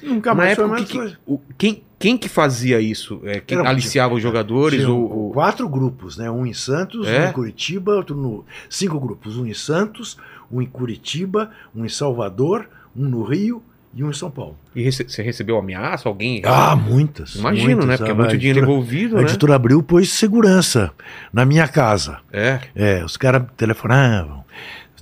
Nunca 0.03 0.35
mais 0.35 0.55
foi 0.55 0.65
época, 0.65 0.69
mais 0.79 0.89
que, 0.91 0.97
coisa. 0.99 1.19
o- 1.27 1.41
quem, 1.59 1.83
quem 2.01 2.17
que 2.19 2.29
fazia 2.29 2.81
isso? 2.81 3.21
É, 3.25 3.39
quem 3.41 3.59
Era 3.59 3.69
aliciava 3.69 4.15
os 4.15 4.23
jogadores? 4.23 4.81
Tinha 4.81 4.91
O, 4.91 5.29
o- 5.29 5.31
Quatro 5.33 5.69
grupos, 5.69 6.17
né? 6.17 6.29
Um 6.31 6.45
em 6.47 6.53
Santos, 6.55 7.07
É? 7.07 7.27
um 7.27 7.29
em 7.29 7.33
Curitiba, 7.33 7.93
outro 7.95 8.17
no. 8.17 8.45
Cinco 8.69 8.99
grupos. 8.99 9.37
Um 9.37 9.47
em 9.47 9.55
Santos, 9.55 10.17
um 10.51 10.61
em 10.63 10.67
Curitiba, 10.67 11.51
um 11.77 11.85
em 11.85 11.89
Salvador, 11.89 12.67
um 12.97 13.05
no 13.09 13.23
Rio 13.23 13.63
e 13.95 14.03
um 14.03 14.09
em 14.11 14.15
São 14.15 14.31
Paulo. 14.31 14.57
E 14.75 14.83
rece- 14.83 15.05
você 15.09 15.21
recebeu 15.23 15.59
ameaça? 15.59 16.09
Alguém? 16.09 16.41
Ah, 16.45 16.75
muitas. 16.75 17.35
Imagino, 17.35 17.81
né? 17.81 17.87
muitas. 17.87 17.97
Porque 17.99 18.11
é 18.11 18.15
A 18.15 18.17
muito 18.17 18.39
dinheiro 18.39 18.59
editora- 18.61 18.73
envolvido, 18.73 19.17
A 19.17 19.21
né? 19.21 19.25
editora 19.29 19.55
Abril 19.57 19.83
pôs 19.83 20.11
segurança 20.11 20.91
na 21.33 21.45
minha 21.45 21.69
casa. 21.69 22.19
É. 22.33 22.61
É, 22.75 23.05
os 23.05 23.17
caras 23.17 23.43
telefonavam, 23.57 24.43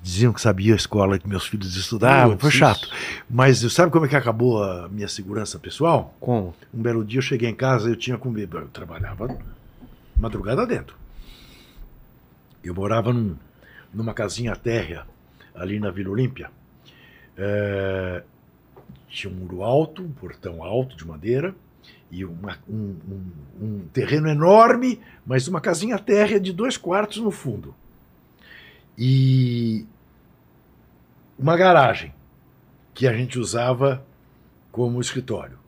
diziam 0.02 0.32
que 0.32 0.40
sabia 0.40 0.72
a 0.72 0.76
escola 0.76 1.18
que 1.18 1.28
meus 1.28 1.46
filhos 1.46 1.76
estudavam, 1.76 2.30
Putz, 2.36 2.42
foi 2.42 2.50
chato. 2.50 2.84
isso. 2.84 3.22
Mas 3.28 3.58
sabe 3.72 3.90
como 3.92 4.06
é 4.06 4.08
que 4.08 4.16
acabou 4.16 4.62
a 4.62 4.88
minha 4.88 5.08
segurança 5.08 5.58
pessoal? 5.58 6.14
Como? 6.20 6.54
Um 6.72 6.82
belo 6.82 7.04
dia 7.04 7.18
eu 7.18 7.22
cheguei 7.22 7.48
em 7.48 7.54
casa, 7.54 7.88
eu 7.88 7.96
tinha 7.96 8.16
comido, 8.18 8.58
eu 8.58 8.68
trabalhava 8.68 9.36
madrugada 10.16 10.66
dentro. 10.66 10.96
Eu 12.62 12.74
morava 12.74 13.12
num- 13.12 13.36
numa 13.92 14.12
casinha 14.14 14.54
térrea 14.56 15.04
ali 15.54 15.78
na 15.80 15.90
Vila 15.90 16.10
Olímpia. 16.10 16.50
É, 17.36 18.22
tinha 19.08 19.32
um 19.32 19.36
muro 19.36 19.62
alto, 19.62 20.02
um 20.02 20.10
portão 20.10 20.62
alto 20.62 20.96
de 20.96 21.06
madeira 21.06 21.54
e 22.10 22.24
uma- 22.24 22.58
um, 22.68 22.96
um- 23.08 23.32
um 23.60 23.80
terreno 23.92 24.28
enorme, 24.28 25.00
mas 25.26 25.46
uma 25.48 25.60
casinha 25.60 25.98
térrea 25.98 26.40
de 26.40 26.52
dois 26.52 26.76
quartos 26.76 27.18
no 27.18 27.30
fundo. 27.30 27.74
E 28.98 29.86
uma 31.38 31.56
garagem 31.56 32.12
que 32.92 33.06
a 33.06 33.14
gente 33.14 33.38
usava 33.38 34.04
como 34.72 35.00
escritório 35.00 35.58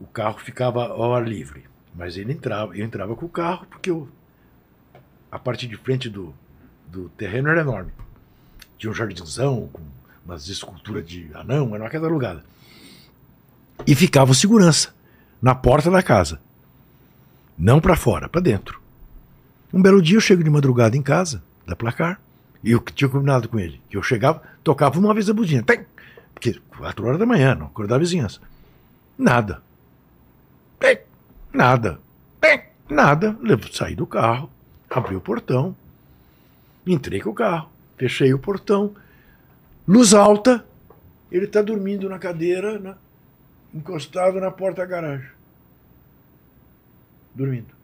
o 0.00 0.06
carro 0.12 0.38
ficava 0.38 0.86
ao 0.86 1.14
ar 1.14 1.26
livre. 1.26 1.64
Mas 1.94 2.16
ele 2.16 2.32
entrava, 2.32 2.76
eu 2.76 2.84
entrava 2.84 3.14
com 3.14 3.26
o 3.26 3.28
carro 3.28 3.66
porque 3.66 3.90
eu, 3.90 4.08
a 5.30 5.38
parte 5.38 5.66
de 5.66 5.76
frente 5.76 6.08
do, 6.08 6.34
do 6.86 7.08
terreno 7.10 7.48
era 7.48 7.60
enorme. 7.60 7.92
Tinha 8.78 8.90
um 8.90 8.94
jardinzão 8.94 9.68
com 9.72 9.82
umas 10.24 10.48
esculturas 10.48 11.06
de 11.06 11.30
anão, 11.34 11.74
era 11.74 11.84
uma 11.84 11.90
casa 11.90 12.06
alugada. 12.06 12.44
E 13.86 13.94
ficava 13.94 14.30
o 14.30 14.34
segurança 14.34 14.94
na 15.40 15.54
porta 15.54 15.90
da 15.90 16.02
casa. 16.02 16.40
Não 17.58 17.80
para 17.80 17.96
fora, 17.96 18.28
para 18.28 18.40
dentro. 18.40 18.80
Um 19.72 19.80
belo 19.82 20.02
dia 20.02 20.16
eu 20.16 20.20
chego 20.20 20.44
de 20.44 20.50
madrugada 20.50 20.96
em 20.96 21.02
casa, 21.02 21.42
da 21.66 21.74
placar, 21.74 22.20
e 22.62 22.70
eu 22.72 22.80
tinha 22.80 23.08
combinado 23.08 23.48
com 23.48 23.58
ele, 23.58 23.80
que 23.88 23.96
eu 23.96 24.02
chegava, 24.02 24.42
tocava 24.62 24.98
uma 24.98 25.14
vez 25.14 25.28
a 25.30 25.34
buzina, 25.34 25.62
tem, 25.62 25.84
porque 26.34 26.60
quatro 26.76 27.06
horas 27.06 27.18
da 27.18 27.26
manhã, 27.26 27.54
não 27.54 27.66
acordava 27.66 27.96
a 27.96 28.00
vizinhança. 28.00 28.40
Nada. 29.18 29.62
Bem, 30.78 30.98
nada. 31.52 31.98
Bem, 32.40 32.64
nada. 32.88 33.36
Levo- 33.40 33.72
Saí 33.72 33.94
do 33.94 34.06
carro, 34.06 34.50
abri 34.90 35.16
o 35.16 35.20
portão, 35.20 35.74
entrei 36.86 37.20
com 37.20 37.30
o 37.30 37.34
carro, 37.34 37.70
fechei 37.96 38.32
o 38.34 38.38
portão, 38.38 38.94
luz 39.88 40.12
alta, 40.12 40.64
ele 41.30 41.46
está 41.46 41.62
dormindo 41.62 42.08
na 42.08 42.18
cadeira, 42.18 42.78
né, 42.78 42.94
encostado 43.74 44.38
na 44.40 44.50
porta 44.50 44.82
da 44.82 44.86
garagem. 44.86 45.30
Dormindo. 47.34 47.74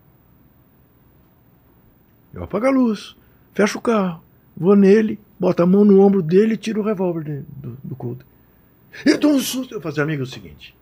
Eu 2.38 2.44
apago 2.44 2.66
a 2.66 2.70
luz, 2.70 3.16
fecho 3.52 3.78
o 3.78 3.82
carro, 3.82 4.22
vou 4.56 4.76
nele, 4.76 5.18
boto 5.40 5.60
a 5.60 5.66
mão 5.66 5.84
no 5.84 6.00
ombro 6.00 6.22
dele 6.22 6.54
e 6.54 6.56
tiro 6.56 6.80
o 6.80 6.84
revólver 6.84 7.44
do, 7.48 7.76
do 7.82 7.96
coldre. 7.96 8.24
Eu 9.04 9.18
dou 9.18 9.32
um 9.32 9.40
susto. 9.40 9.74
Eu 9.74 9.88
assim, 9.88 10.00
amigo, 10.00 10.22
é 10.22 10.24
o 10.24 10.26
seguinte. 10.26 10.74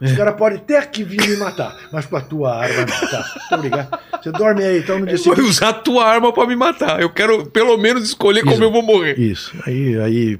Os 0.00 0.12
caras 0.12 0.34
podem 0.36 0.58
até 0.58 0.82
que 0.82 1.02
vir 1.04 1.20
me 1.28 1.36
matar, 1.36 1.74
mas 1.92 2.04
com 2.04 2.16
a 2.16 2.20
tua 2.20 2.54
arma 2.56 2.80
não. 2.80 3.08
Tá, 3.08 3.18
muito 3.18 3.54
obrigado. 3.54 3.98
Você 4.22 4.32
dorme 4.32 4.62
aí, 4.64 4.78
então 4.80 4.98
no 4.98 5.06
dia 5.06 5.16
Vai 5.16 5.24
seguinte. 5.36 5.40
usar 5.48 5.68
a 5.68 5.72
tua 5.72 6.04
arma 6.06 6.32
pra 6.32 6.46
me 6.46 6.56
matar. 6.56 7.00
Eu 7.00 7.08
quero 7.10 7.46
pelo 7.46 7.76
menos 7.78 8.04
escolher 8.04 8.40
como 8.40 8.54
Isso. 8.54 8.62
eu 8.62 8.72
vou 8.72 8.82
morrer. 8.82 9.18
Isso. 9.18 9.54
Aí, 9.66 9.98
aí 10.00 10.38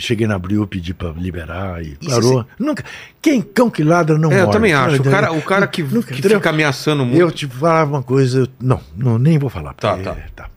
cheguei 0.00 0.26
na 0.26 0.34
Abril, 0.36 0.66
pedi 0.66 0.94
pra 0.94 1.10
liberar 1.10 1.82
e 1.84 1.96
Isso, 2.00 2.10
parou. 2.10 2.46
Nunca. 2.58 2.84
Quem 3.20 3.40
cão 3.42 3.68
que 3.70 3.82
ladra 3.84 4.16
não 4.18 4.30
É, 4.32 4.36
eu 4.36 4.40
morre. 4.46 4.52
também 4.52 4.72
acho. 4.72 5.00
O 5.00 5.04
cara, 5.04 5.32
o 5.32 5.42
cara 5.42 5.66
que, 5.66 5.82
Nunca, 5.82 6.12
que 6.14 6.22
fica 6.22 6.50
ameaçando 6.50 7.04
muito. 7.04 7.20
Eu 7.20 7.30
te 7.30 7.46
falava 7.46 7.90
uma 7.90 8.02
coisa, 8.02 8.40
eu- 8.40 8.48
não, 8.60 8.80
não, 8.96 9.18
nem 9.18 9.38
vou 9.38 9.50
falar. 9.50 9.74
Tá, 9.74 9.96
porque- 9.96 10.20
tá. 10.34 10.48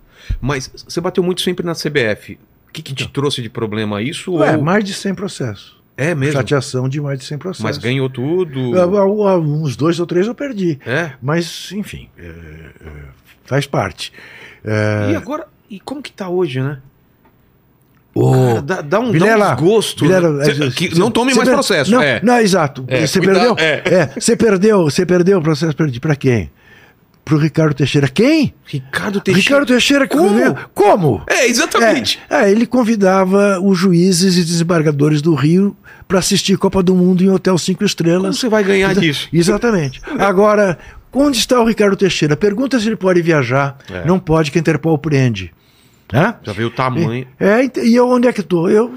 Mas 0.41 0.69
você 0.88 0.99
bateu 1.02 1.24
muito 1.24 1.41
sempre 1.41 1.65
na 1.65 1.74
CBF. 1.74 2.40
O 2.69 2.72
que, 2.74 2.82
que 2.82 2.94
te 2.94 3.07
trouxe 3.07 3.41
de 3.41 3.49
problema 3.49 4.02
isso? 4.02 4.34
Ué, 4.36 4.56
ou... 4.56 4.61
mais 4.64 4.84
de 4.84 4.94
100 4.94 5.15
processos. 5.15 5.76
É 5.98 6.14
mesmo. 6.14 6.34
Chateação 6.34 6.88
de 6.88 7.02
mais 7.02 7.18
de 7.18 7.26
100 7.26 7.38
processos. 7.40 7.64
Mas 7.64 7.78
ganhou 7.80 8.07
tudo. 8.10 8.78
Ah, 8.80 8.84
ah, 8.84 9.32
ah, 9.32 9.38
Uns 9.40 9.76
dois 9.76 9.99
ou 9.99 10.06
três 10.06 10.28
eu 10.28 10.36
perdi. 10.36 10.80
É. 10.86 11.11
Mas, 11.22 11.72
enfim, 11.74 12.07
é, 12.18 12.24
é, 12.28 12.90
faz 13.45 13.65
parte. 13.65 14.14
É, 14.64 15.11
E 15.11 15.15
agora, 15.15 15.48
e 15.69 15.80
como 15.80 16.02
que 16.02 16.11
tá 16.11 16.30
hoje, 16.30 16.61
né? 16.61 16.78
ô, 18.14 18.32
Cara, 18.32 18.61
dá, 18.61 18.82
dá 18.82 18.99
um, 18.99 19.11
Vilela, 19.11 19.45
dá 19.48 19.52
um 19.52 19.56
desgosto. 19.56 20.06
Vilela, 20.06 20.32
né? 20.34 20.45
Cê- 20.45 20.64
é, 20.65 20.69
que 20.72 20.94
cê- 20.94 20.99
não 20.99 21.11
tome 21.11 21.34
mais 21.34 21.48
per- 21.48 21.53
processo. 21.56 21.91
Não, 21.91 22.02
é. 22.02 22.19
não, 22.24 22.40
exato. 22.40 22.84
É, 22.88 23.06
você 23.06 23.19
perdeu? 23.22 23.56
é. 23.57 23.82
É, 23.86 24.19
você 24.19 24.36
perdeu, 24.36 24.84
você 24.84 25.06
perdeu 25.06 25.40
o 25.40 25.41
processo, 25.41 25.76
perdi. 25.76 25.99
Pra 25.99 26.15
quem? 26.15 26.49
Pro 27.27 27.37
Ricardo 27.37 27.73
Teixeira. 27.73 28.07
Quem? 28.07 28.53
Ricardo 28.65 29.19
Teixeira. 29.19 29.43
Ricardo 29.49 29.67
Teixeira. 29.67 30.07
Como? 30.07 30.55
Como? 30.73 31.23
É, 31.27 31.45
exatamente. 31.47 32.19
É, 32.29 32.45
é, 32.45 32.51
ele 32.51 32.65
convidava 32.65 33.59
os 33.61 33.77
juízes 33.77 34.37
e 34.37 34.43
desembargadores 34.45 35.21
do 35.21 35.35
Rio 35.35 35.75
para 36.07 36.19
assistir 36.19 36.57
Copa 36.57 36.81
do 36.81 36.95
Mundo 36.95 37.21
em 37.23 37.29
hotel 37.29 37.57
cinco 37.57 37.79
Como 37.79 37.85
estrelas. 37.85 38.37
você 38.39 38.47
vai 38.47 38.63
ganhar 38.63 38.91
Exa- 38.91 39.01
disso? 39.01 39.27
Exatamente. 39.33 39.99
Agora, 40.17 40.77
onde 41.11 41.37
está 41.37 41.59
o 41.59 41.65
Ricardo 41.65 41.97
Teixeira? 41.97 42.37
Pergunta 42.37 42.79
se 42.79 42.87
ele 42.87 42.95
pode 42.95 43.21
viajar. 43.21 43.77
É. 43.91 44.05
Não 44.05 44.17
pode, 44.19 44.49
que 44.49 44.57
a 44.57 44.61
Interpol 44.61 44.97
prende. 44.97 45.51
Hã? 46.13 46.35
Já 46.41 46.53
veio 46.53 46.69
o 46.69 46.71
tamanho. 46.71 47.27
É, 47.39 47.63
ent- 47.65 47.77
e 47.77 47.93
eu 47.93 48.07
onde 48.07 48.27
é 48.29 48.34
que 48.34 48.39
estou? 48.39 48.69
Eu 48.69 48.93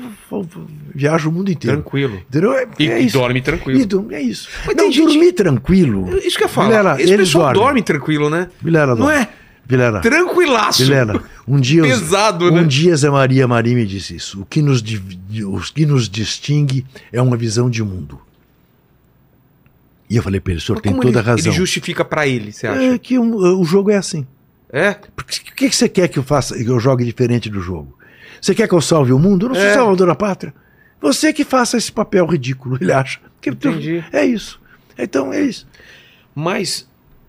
viajo 0.95 1.29
o 1.29 1.33
mundo 1.33 1.51
inteiro. 1.51 1.79
Tranquilo. 1.79 2.23
É, 2.55 2.69
E, 2.79 2.89
é 2.89 3.03
e 3.03 3.11
dorme 3.11 3.41
tranquilo. 3.43 3.81
E 3.81 3.85
do- 3.85 4.13
é 4.13 4.23
isso. 4.23 4.49
Mas 4.65 4.77
não, 4.77 4.85
tem 4.85 4.93
gente- 4.93 5.09
dormir 5.15 5.33
tranquilo. 5.33 6.17
Isso 6.19 6.39
que 6.39 6.45
eu 6.45 6.49
falo. 6.49 6.69
Vilela, 6.69 7.01
Esse 7.03 7.17
pessoal 7.17 7.47
dormem. 7.47 7.63
dorme 7.65 7.83
tranquilo, 7.83 8.31
né? 8.31 8.49
Vilela, 8.63 8.95
Não 8.95 9.07
dorme. 9.07 9.23
é? 9.23 9.29
Vilela. 9.67 10.01
Tranquilaço. 10.01 10.85
Vilela, 10.85 11.23
um 11.49 11.59
dia, 11.61 11.83
Pesado, 11.87 12.47
um 12.47 12.51
né? 12.57 12.63
dia 12.65 12.95
Zé 12.97 13.11
Maria 13.11 13.47
Marim 13.49 13.75
me 13.75 13.87
disse 13.87 14.15
isso. 14.15 14.41
O 14.43 14.45
que, 14.47 14.63
nos, 14.63 14.81
o 14.81 15.61
que 15.75 15.85
nos 15.87 16.09
distingue 16.09 16.85
é 17.13 17.21
uma 17.21 17.37
visão 17.37 17.69
de 17.69 17.83
mundo. 17.83 18.21
E 20.09 20.17
eu 20.17 20.23
falei 20.23 20.41
para 20.41 20.53
ele, 20.53 20.59
o 20.59 20.61
senhor 20.63 20.77
Mas 20.77 20.83
tem 20.83 20.93
toda 20.95 21.09
ele, 21.09 21.19
a 21.19 21.23
razão. 21.23 21.47
Ele 21.53 21.57
justifica 21.57 22.05
pra 22.05 22.27
ele, 22.27 22.53
você 22.53 22.67
acha? 22.67 22.83
É 22.83 22.99
que 22.99 23.17
um- 23.19 23.35
o 23.61 23.65
jogo 23.65 23.91
é 23.93 23.97
assim. 23.97 24.27
É? 24.73 24.95
Porque 25.17 25.41
O 25.51 25.55
que, 25.55 25.69
que 25.69 25.77
você 25.77 25.89
quer 25.89 26.09
que 26.09 26.19
eu 26.19 26.23
faça, 26.23 26.57
que 26.57 26.67
eu 26.69 26.79
jogue 26.81 27.05
diferente 27.05 27.49
do 27.51 27.61
jogo? 27.61 27.97
Você 28.41 28.55
quer 28.55 28.69
que 28.69 28.75
eu 28.75 28.81
salve 28.81 29.13
o 29.13 29.19
mundo? 29.19 29.47
Eu 29.47 29.49
não 29.51 29.57
sou 29.57 29.65
É. 29.65 29.75
salvador 29.75 30.07
da 30.07 30.15
pátria. 30.15 30.55
Você 31.01 31.33
que 31.33 31.45
faça 31.45 31.77
esse 31.77 31.91
papel 31.91 32.27
ridículo, 32.27 32.79
ele 32.81 32.93
acha. 32.93 33.19
Que 33.41 33.51
Entendi. 33.51 34.05
É 34.13 34.25
isso. 34.25 34.61
Então 34.99 35.33
é 35.33 35.41
isso. 35.41 35.67
Mas 36.35 36.89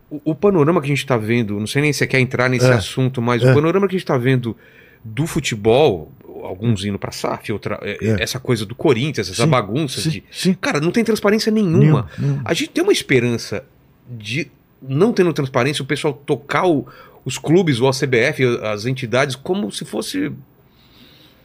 o, 0.09 0.21
o 0.31 0.35
panorama 0.35 0.79
que 0.81 0.85
a 0.85 0.89
gente 0.89 1.05
tá 1.05 1.17
vendo, 1.17 1.59
não 1.59 1.67
sei 1.67 1.81
nem 1.81 1.91
se 1.93 1.99
você 1.99 2.07
quer 2.07 2.19
entrar 2.19 2.49
nesse 2.49 2.65
É. 2.65 2.73
assunto, 2.73 3.21
mas 3.21 3.41
É. 3.43 3.49
o 3.51 3.53
panorama 3.53 3.87
que 3.87 3.95
a 3.95 3.97
gente 3.97 4.05
tá 4.07 4.17
vendo 4.17 4.55
do 5.03 5.25
futebol, 5.25 6.11
alguns 6.43 6.83
indo 6.85 6.99
pra 6.99 7.11
SAF, 7.11 7.51
outra, 7.51 7.79
é, 7.81 7.97
É. 8.01 8.23
essa 8.23 8.39
coisa 8.39 8.65
do 8.65 8.75
Corinthians, 8.75 9.29
essa 9.29 9.43
Sim, 9.43 9.49
bagunça 9.49 9.99
Sim, 10.01 10.09
de. 10.09 10.23
sim. 10.31 10.53
Cara, 10.53 10.79
não 10.79 10.91
tem 10.91 11.03
transparência 11.03 11.51
nenhuma. 11.51 12.07
Nenhum, 12.17 12.31
nenhum. 12.33 12.41
A 12.45 12.53
gente 12.53 12.69
tem 12.71 12.83
uma 12.83 12.93
esperança 12.93 13.63
de 14.09 14.51
não 14.81 15.13
tendo 15.13 15.31
transparência, 15.33 15.81
o 15.83 15.85
pessoal 15.85 16.13
tocar 16.13 16.65
o- 16.67 16.87
os 17.25 17.37
clubes 17.37 17.79
ou 17.79 17.87
a 17.87 17.91
CBF, 17.91 18.43
as 18.63 18.85
entidades, 18.85 19.35
como 19.35 19.71
se 19.71 19.85
fosse. 19.85 20.31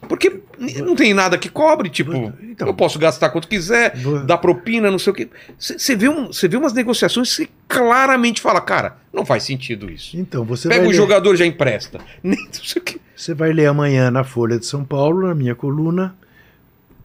Porque 0.07 0.41
não 0.85 0.95
tem 0.95 1.13
nada 1.13 1.37
que 1.37 1.49
cobre, 1.49 1.89
tipo, 1.89 2.13
Então. 2.41 2.67
eu 2.67 2.73
posso 2.73 2.97
gastar 2.99 3.29
quanto 3.29 3.47
quiser, 3.47 3.93
dar 4.25 4.37
propina, 4.37 4.91
não 4.91 4.99
sei 4.99 5.11
o 5.11 5.15
quê. 5.15 5.27
Você 5.57 5.95
vê, 5.95 6.07
um, 6.07 6.29
vê 6.31 6.55
umas 6.57 6.71
negociações 6.71 7.35
que 7.35 7.49
claramente 7.67 8.39
fala, 8.39 8.61
cara, 8.61 8.97
não 9.11 9.25
faz 9.25 9.43
sentido 9.43 9.89
isso. 9.89 10.15
Então, 10.17 10.45
você 10.45 10.69
Pega 10.69 10.85
o 10.85 10.89
ler- 10.89 10.93
jogador 10.95 11.35
já 11.35 11.45
empresta. 11.45 11.99
Nem 12.23 12.37
não 12.45 12.53
sei 12.63 12.79
o 12.81 12.85
quê. 12.85 12.99
Você 13.15 13.33
vai 13.33 13.51
ler 13.51 13.65
amanhã 13.65 14.11
na 14.11 14.23
Folha 14.23 14.59
de 14.59 14.65
São 14.67 14.85
Paulo, 14.85 15.27
na 15.27 15.33
minha 15.35 15.55
coluna. 15.55 16.15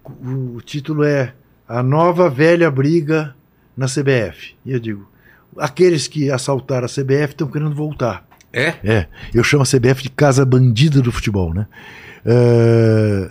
O, 0.04 0.56
o 0.56 0.60
título 0.60 1.02
é 1.02 1.32
A 1.66 1.82
Nova 1.82 2.28
Velha 2.28 2.70
Briga 2.70 3.34
na 3.76 3.86
CBF. 3.86 4.54
E 4.66 4.72
eu 4.72 4.78
digo: 4.78 5.08
aqueles 5.56 6.06
que 6.06 6.30
assaltaram 6.30 6.84
a 6.84 6.88
CBF 6.88 7.32
estão 7.32 7.48
querendo 7.48 7.74
voltar. 7.74 8.26
É? 8.52 8.74
É, 8.84 9.06
eu 9.32 9.42
chamo 9.42 9.62
a 9.62 9.66
CBF 9.66 10.02
de 10.02 10.10
casa 10.10 10.44
bandida 10.44 11.00
do 11.00 11.10
futebol, 11.10 11.54
né? 11.54 11.66
É, 12.24 13.30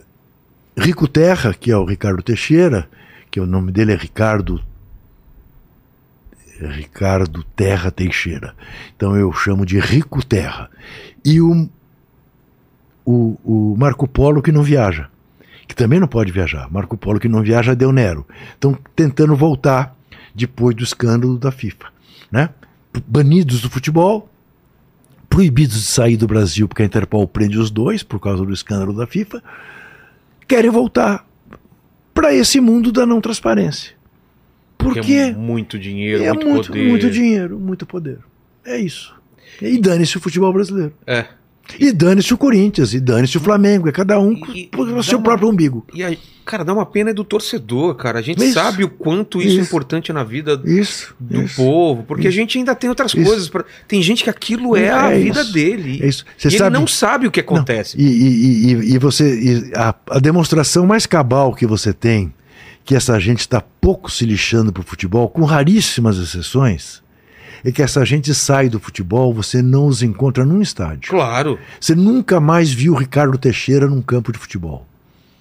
Rico 0.78 1.08
Terra, 1.08 1.54
que 1.54 1.72
é 1.72 1.78
o 1.78 1.86
Ricardo 1.86 2.24
Teixeira, 2.24 2.90
que 3.30 3.40
o 3.40 3.46
nome 3.46 3.72
dele 3.72 3.94
é 3.94 3.96
Ricardo 3.96 4.62
é 6.62 6.68
Ricardo 6.68 7.44
Terra 7.56 7.90
Teixeira. 7.90 8.54
Então 8.96 9.16
eu 9.16 9.32
chamo 9.34 9.66
de 9.66 9.80
Rico 9.80 10.24
Terra. 10.24 10.70
E 11.26 11.42
o, 11.42 11.68
o, 13.04 13.38
o 13.44 13.76
Marco 13.78 14.08
Polo 14.08 14.42
que 14.42 14.52
não 14.52 14.62
viaja, 14.62 15.10
que 15.68 15.76
também 15.76 16.00
não 16.00 16.08
pode 16.08 16.32
viajar. 16.32 16.70
Marco 16.72 16.96
Polo 16.96 17.20
que 17.20 17.28
não 17.28 17.42
viaja 17.42 17.76
Del 17.76 17.92
Nero. 17.92 18.28
Estão 18.54 18.78
tentando 18.96 19.36
voltar 19.36 19.96
depois 20.36 20.76
do 20.76 20.84
escândalo 20.84 21.38
da 21.38 21.52
FIFA, 21.52 21.88
né? 22.32 22.50
Banidos 23.08 23.62
do 23.62 23.70
futebol, 23.70 24.30
proibidos 25.32 25.78
de 25.78 25.88
sair 25.88 26.18
do 26.18 26.28
Brasil 26.28 26.68
porque 26.68 26.84
a 26.84 26.86
Interpol 26.86 27.26
prende 27.26 27.58
os 27.58 27.72
dois 27.72 28.04
por 28.04 28.20
causa 28.20 28.46
do 28.46 28.52
escândalo 28.54 28.92
da 28.92 29.08
FIFA, 29.08 29.42
querem 30.46 30.70
voltar 30.70 31.26
para 32.14 32.34
esse 32.36 32.60
mundo 32.60 32.92
da 32.92 33.06
não 33.06 33.22
transparência. 33.22 33.94
Porque 34.78 35.00
Porque 35.00 35.14
é 35.14 35.32
muito 35.32 35.80
dinheiro, 35.80 36.22
é 36.22 36.34
muito, 36.34 36.48
muito, 36.48 36.68
poder. 36.68 36.90
muito 36.90 37.10
dinheiro, 37.10 37.58
muito 37.58 37.86
poder. 37.86 38.20
É 38.66 38.78
isso. 38.78 39.16
E 39.62 39.80
dane-se 39.80 40.18
o 40.18 40.20
futebol 40.20 40.52
brasileiro. 40.52 40.94
É. 41.08 41.28
E 41.80 41.92
dane-se 41.92 42.34
o 42.34 42.38
Corinthians, 42.38 42.94
e 42.94 43.00
dane-se 43.00 43.38
o 43.38 43.40
Flamengo. 43.42 43.88
É 43.90 43.92
cada 43.92 44.20
um 44.20 44.34
E- 44.54 44.70
e 44.74 44.78
o 44.78 45.04
seu 45.04 45.18
uma- 45.18 45.24
próprio 45.24 45.50
umbigo. 45.50 45.86
E 45.94 46.04
aí, 46.04 46.18
cara, 46.46 46.64
dá 46.64 46.74
uma 46.74 46.86
pena 46.86 47.10
é 47.12 47.14
do 47.14 47.24
torcedor, 47.24 47.96
cara. 47.96 48.20
A 48.20 48.22
gente 48.22 48.44
Isso. 48.44 48.54
sabe 48.54 48.84
o 48.84 48.90
quanto 48.90 49.40
isso, 49.42 49.50
é 49.50 49.52
Isso. 49.54 49.62
importante 49.62 50.12
na 50.14 50.24
vida 50.24 50.62
Isso. 50.66 51.16
do 51.20 51.44
isso. 51.44 51.56
povo, 51.56 52.04
porque 52.04 52.28
a 52.28 52.32
gente 52.32 52.58
ainda 52.58 52.76
tem 52.76 52.90
outras 52.90 53.14
coisas. 53.14 53.50
Pra... 53.50 53.64
Tem 53.88 54.02
gente 54.02 54.24
que 54.24 54.30
aquilo 54.30 54.76
é, 54.76 54.86
É 54.86 54.92
a 54.92 55.10
vida 55.12 55.44
dele. 55.44 56.00
É 56.04 56.08
isso. 56.08 56.26
Você 56.38 56.48
e 56.50 56.52
sabe. 56.52 56.64
ele 56.76 56.80
não 56.80 56.88
sabe 56.88 57.28
o 57.28 57.32
que 57.32 57.42
Não, 57.42 57.54
acontece. 57.56 57.96
E, 58.00 58.04
e, 58.04 58.74
e, 58.74 58.94
e 58.94 58.98
você. 58.98 59.72
a, 59.76 59.96
a 60.12 60.20
demonstração 60.20 60.86
mais 60.86 61.06
cabal 61.06 61.54
que 61.54 61.66
você 61.66 61.94
tem 61.94 62.34
que 62.84 62.96
essa 62.96 63.20
gente 63.20 63.42
está 63.42 63.62
pouco 63.62 64.12
se 64.12 64.26
lixando 64.26 64.74
pro 64.74 64.82
futebol, 64.82 65.30
com 65.30 65.44
raríssimas 65.44 66.18
exceções, 66.18 67.02
é 67.64 67.72
que 67.72 67.82
essa 67.82 68.04
gente 68.06 68.34
sai 68.34 68.70
do 68.70 68.80
futebol, 68.80 69.34
você 69.34 69.62
não 69.62 69.86
os 69.88 70.02
encontra 70.04 70.46
num 70.46 70.62
estádio. 70.62 71.10
Claro, 71.12 71.60
Você 71.80 71.94
nunca 71.96 72.40
mais 72.40 72.72
viu 72.72 72.94
o 72.94 72.98
Ricardo 72.98 73.38
Teixeira 73.38 73.88
num 73.88 74.02
campo 74.02 74.32
de 74.32 74.40
futebol. 74.40 74.86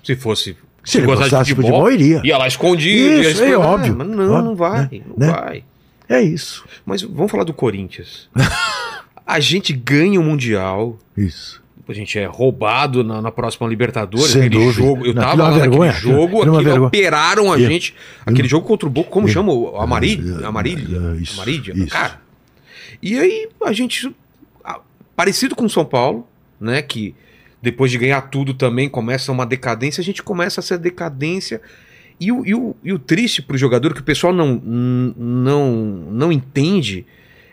se 0.05 0.15
fosse. 0.17 0.57
Se 0.85 0.99
ele 0.99 1.07
gostasse 1.07 1.51
de 1.51 1.55
futebol, 1.55 1.91
iria. 1.91 2.23
Ia 2.25 2.39
lá 2.39 2.49
escondido. 2.49 3.23
ia 3.23 3.31
Isso, 3.31 3.45
é 3.45 3.57
óbvio. 3.57 3.95
Mas 3.97 4.09
não, 4.09 4.31
Óbvio, 4.33 4.45
não 4.45 4.57
vai. 4.57 4.81
né? 4.83 5.01
Não 5.07 5.27
Né? 5.27 5.33
vai. 5.33 5.65
É 6.09 6.21
isso. 6.23 6.65
Mas 6.87 7.03
vamos 7.03 7.31
falar 7.31 7.45
do 7.45 7.53
Corinthians. 7.53 8.29
a 9.27 9.39
gente 9.41 9.73
ganha 9.73 10.19
o 10.21 10.25
Mundial. 10.25 10.99
Isso. 11.17 11.60
A 11.91 11.95
gente 11.95 12.19
é 12.19 12.25
roubado 12.27 13.03
na, 13.03 13.21
na 13.21 13.31
próxima 13.33 13.67
Libertadores. 13.69 14.29
Sem 14.31 14.43
aquele 14.45 14.65
dúvida. 14.65 14.73
jogo. 14.87 15.07
Eu 15.07 15.15
Não, 15.15 15.23
tava 15.23 15.35
é 15.35 15.37
lá 15.45 15.51
naquele 15.51 15.69
vergonha. 15.69 15.93
jogo, 15.93 16.23
Aquilo 16.23 16.39
é 16.39 16.41
aquilo 16.43 16.63
vergonha. 16.65 16.87
operaram 16.89 17.53
a 17.53 17.59
Eu- 17.61 17.69
gente. 17.69 17.95
Aquele 18.25 18.49
jogo 18.49 18.67
contra 18.67 18.87
o 18.87 18.91
Boca, 18.91 19.11
como 19.11 19.27
Eu- 19.29 19.33
chama? 19.33 19.53
O 19.53 19.77
Amarilha? 19.81 20.41
É, 20.43 20.47
Amarilha? 20.47 21.15
é, 21.19 21.21
isso, 21.23 21.35
Amarília? 21.35 21.73
isso. 21.75 21.89
Cara. 21.89 22.21
E 23.03 23.19
aí 23.19 23.49
a 23.65 23.73
gente. 23.73 24.15
Parecido 25.17 25.55
com 25.55 25.65
o 25.67 25.71
São 25.71 25.85
Paulo, 25.85 26.27
né? 26.61 26.81
Que 26.81 27.15
depois 27.61 27.91
de 27.91 27.99
ganhar 27.99 28.21
tudo 28.23 28.55
também 28.55 28.89
começa 28.89 29.31
uma 29.31 29.45
decadência, 29.45 30.01
a 30.01 30.05
gente 30.05 30.23
começa 30.23 30.61
essa 30.61 30.79
decadência. 30.79 31.61
E 32.19 32.31
o, 32.33 32.45
e 32.47 32.55
o, 32.55 32.77
e 32.85 32.93
o 32.93 32.99
triste 32.99 33.43
pro 33.43 33.57
jogador, 33.59 33.93
que 33.95 34.01
o 34.01 34.05
pessoal 34.05 34.33
não, 34.33 34.55
não, 35.17 35.75
não 36.11 36.33
entende, 36.33 37.07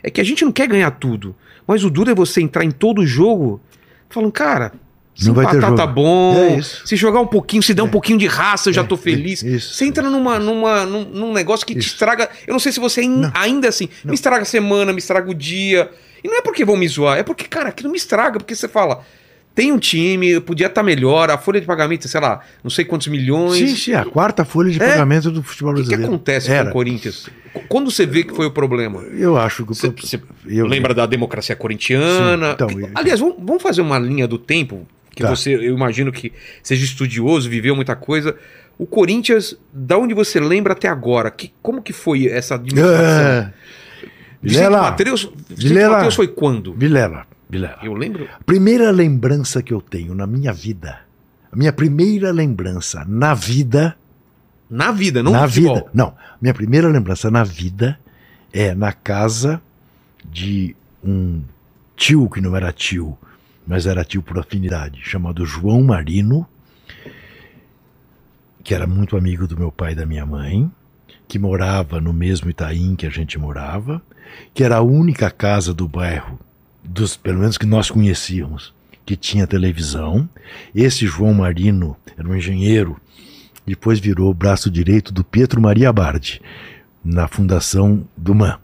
é 0.03 0.09
que 0.09 0.19
a 0.21 0.23
gente 0.23 0.43
não 0.45 0.51
quer 0.51 0.67
ganhar 0.67 0.91
tudo. 0.91 1.35
Mas 1.65 1.83
o 1.83 1.89
duro 1.89 2.09
é 2.11 2.15
você 2.15 2.41
entrar 2.41 2.63
em 2.63 2.71
todo 2.71 3.05
jogo 3.05 3.61
falando, 4.09 4.31
cara, 4.31 4.73
se 5.15 5.27
Não 5.27 5.33
vai 5.33 5.47
ter 5.49 5.59
jogo. 5.61 5.75
tá 5.75 5.87
bom, 5.87 6.35
É 6.59 6.61
se 6.61 6.95
jogar 6.95 7.19
um 7.19 7.25
pouquinho, 7.27 7.63
se 7.63 7.73
der 7.73 7.81
um 7.81 7.89
pouquinho 7.89 8.19
de 8.19 8.27
raça, 8.27 8.69
eu 8.69 8.73
já 8.73 8.81
É, 8.81 8.83
tô 8.85 8.95
feliz. 8.95 9.43
é, 9.43 9.47
isso. 9.49 9.73
Você 9.73 9.85
entra 9.85 10.09
numa, 10.09 10.37
numa, 10.37 10.85
num, 10.85 11.03
num 11.05 11.33
negócio 11.33 11.65
que 11.65 11.73
te 11.73 11.79
Isso. 11.79 11.93
estraga. 11.93 12.29
Eu 12.45 12.53
não 12.53 12.59
sei 12.59 12.71
se 12.71 12.79
você 12.79 13.01
Não. 13.07 13.31
ainda 13.33 13.67
assim, 13.69 13.89
Não. 14.03 14.11
me 14.11 14.15
estraga 14.15 14.43
a 14.43 14.45
semana, 14.45 14.91
me 14.93 14.99
estraga 14.99 15.29
o 15.29 15.33
dia. 15.33 15.89
E 16.23 16.27
não 16.27 16.37
é 16.37 16.41
porque 16.41 16.63
vão 16.65 16.75
me 16.77 16.87
zoar, 16.87 17.17
é 17.17 17.23
porque, 17.23 17.45
cara, 17.45 17.69
aquilo 17.69 17.89
me 17.91 17.97
estraga, 17.97 18.39
porque 18.39 18.55
você 18.55 18.67
fala. 18.67 19.03
Tem 19.57 19.71
um 19.71 19.79
time, 19.79 20.39
podia 20.39 20.67
estar 20.67 20.83
melhor, 20.83 21.31
a 21.31 21.37
folha 21.39 21.59
de 21.59 21.65
pagamento, 21.65 22.07
sei 22.07 22.21
lá, 22.21 22.41
não 22.63 22.69
sei 22.69 22.85
quantos 22.85 23.07
milhões. 23.07 23.57
Sim, 23.57 23.75
sim, 23.75 23.93
a 23.93 24.05
quarta 24.05 24.45
folha 24.45 24.69
de 24.69 24.79
É. 24.79 24.87
pagamento 24.87 25.31
do 25.31 25.41
futebol 25.41 25.71
O 25.71 25.75
que, 25.77 25.81
que 25.81 25.87
brasileiro. 25.87 26.13
acontece 26.13 26.51
Era. 26.51 26.65
com 26.65 26.69
o 26.69 26.73
Corinthians? 26.73 27.27
Quando 27.67 27.89
você 27.89 28.05
vê 28.05 28.23
que 28.23 28.35
foi 28.35 28.45
o 28.45 28.51
problema? 28.51 29.01
Eu 29.01 29.35
acho 29.35 29.65
que 29.65 29.71
o 29.71 29.73
Você, 29.73 30.21
eu- 30.45 30.67
lembra 30.67 30.93
da 30.93 31.07
democracia 31.07 31.55
corintiana? 31.55 32.49
Sim, 32.49 32.53
então, 32.53 32.67
Que- 32.67 32.81
eu- 32.81 32.89
Aliás, 32.93 33.19
vamos, 33.19 33.35
vamos 33.39 33.63
fazer 33.63 33.81
uma 33.81 33.97
linha 33.97 34.27
do 34.27 34.37
tempo, 34.37 34.87
que 35.15 35.23
Tá. 35.23 35.29
você, 35.35 35.55
eu 35.55 35.73
imagino 35.73 36.11
que 36.11 36.31
seja 36.61 36.85
estudioso, 36.85 37.49
viveu 37.49 37.75
muita 37.75 37.95
coisa. 37.95 38.35
O 38.77 38.85
Corinthians, 38.85 39.57
da 39.73 39.97
onde 39.97 40.13
você 40.13 40.39
lembra 40.39 40.73
até 40.73 40.87
agora? 40.87 41.31
Que, 41.31 41.51
como 41.63 41.81
que 41.81 41.91
foi 41.93 42.27
essa 42.27 42.53
administração? 42.53 43.25
É. 43.27 43.53
Vicente 44.39 44.59
Vilela, 44.65 44.81
Mateus, 44.83 45.23
Vicente 45.49 45.67
Vilela. 45.67 45.95
Mateus 45.95 46.13
foi 46.13 46.27
quando? 46.27 46.73
Vilela, 46.75 47.25
Vilela. 47.49 47.77
Eu 47.81 47.93
lembro. 47.93 48.27
Primeira 48.45 48.91
lembrança 48.91 49.61
que 49.61 49.73
eu 49.73 49.81
tenho 49.81 50.13
na 50.13 50.27
minha 50.27 50.51
vida, 50.53 50.99
a 51.51 51.55
minha 51.55 51.71
primeira 51.71 52.31
lembrança 52.31 53.05
na 53.07 53.33
vida, 53.33 53.97
Na 54.69 54.91
vida, 54.91 55.23
não 55.23 55.31
na 55.31 55.47
futebol. 55.47 55.75
vida, 55.75 55.89
não, 55.93 56.13
minha 56.41 56.53
primeira 56.53 56.87
lembrança 56.89 57.31
na 57.31 57.43
vida 57.43 57.97
é 58.51 58.75
na 58.75 58.91
casa 58.91 59.61
de 60.29 60.75
um 61.03 61.41
tio 61.95 62.29
que 62.29 62.41
não 62.41 62.55
era 62.55 62.71
tio, 62.73 63.17
mas 63.65 63.85
era 63.85 64.03
tio 64.03 64.21
por 64.21 64.37
afinidade, 64.37 64.99
chamado 65.03 65.45
João 65.45 65.81
Marino, 65.83 66.45
que 68.63 68.73
era 68.73 68.85
muito 68.85 69.15
amigo 69.15 69.47
do 69.47 69.57
meu 69.57 69.71
pai 69.71 69.93
e 69.93 69.95
da 69.95 70.05
minha 70.05 70.25
mãe, 70.25 70.69
que 71.27 71.39
morava 71.39 72.01
no 72.01 72.11
mesmo 72.11 72.49
Itaim 72.49 72.95
que 72.95 73.05
a 73.05 73.09
gente 73.09 73.39
morava, 73.39 74.01
que 74.53 74.63
era 74.63 74.77
a 74.77 74.81
única 74.81 75.29
casa 75.31 75.73
do 75.73 75.87
bairro, 75.87 76.37
dos 76.87 77.17
pelo 77.17 77.39
menos 77.39 77.57
que 77.57 77.65
nós 77.65 77.91
conhecíamos, 77.91 78.73
que 79.05 79.15
tinha 79.15 79.45
televisão. 79.45 80.27
Esse 80.73 81.05
João 81.05 81.33
Marino 81.33 81.95
era 82.17 82.27
um 82.27 82.35
engenheiro, 82.35 82.99
depois 83.65 83.99
virou 83.99 84.31
o 84.31 84.33
braço 84.33 84.71
direito 84.71 85.13
do 85.13 85.23
Pietro 85.23 85.61
Maria 85.61 85.91
Bardi, 85.91 86.41
na 87.03 87.27
fundação 87.27 88.07
do 88.15 88.33
MAN. 88.33 88.57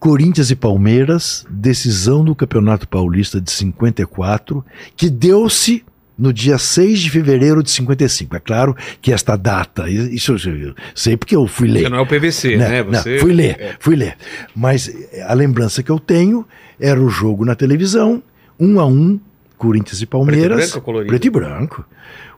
Corinthians 0.00 0.50
e 0.50 0.56
Palmeiras, 0.56 1.46
decisão 1.48 2.24
do 2.24 2.34
Campeonato 2.34 2.88
Paulista 2.88 3.40
de 3.40 3.52
54, 3.52 4.64
que 4.96 5.08
deu-se 5.08 5.84
no 6.18 6.32
dia 6.32 6.58
6 6.58 7.00
de 7.00 7.10
fevereiro 7.10 7.62
de 7.62 7.70
55. 7.70 8.36
É 8.36 8.40
claro 8.40 8.76
que 9.00 9.12
esta 9.12 9.36
data, 9.36 9.88
isso 9.88 10.32
eu 10.32 10.74
sei 10.94 11.16
porque 11.16 11.34
eu 11.34 11.46
fui 11.46 11.68
ler. 11.68 11.82
Você 11.82 11.88
não 11.88 11.98
é 11.98 12.00
o 12.02 12.06
PVC, 12.06 12.56
né? 12.56 12.82
Não, 12.82 12.92
Você... 12.92 13.18
fui 13.18 13.32
ler, 13.32 13.56
é. 13.58 13.76
fui 13.78 13.96
ler. 13.96 14.16
Mas 14.54 14.92
a 15.26 15.34
lembrança 15.34 15.82
que 15.82 15.90
eu 15.90 15.98
tenho 15.98 16.46
era 16.78 17.00
o 17.00 17.08
jogo 17.08 17.44
na 17.44 17.54
televisão, 17.54 18.22
um 18.58 18.78
a 18.78 18.86
um, 18.86 19.18
Corinthians 19.56 20.02
e 20.02 20.06
Palmeiras. 20.06 20.56
branco 20.56 20.76
ou 20.76 20.82
colorido? 20.82 21.08
Preto 21.08 21.26
e 21.26 21.30
branco. 21.30 21.84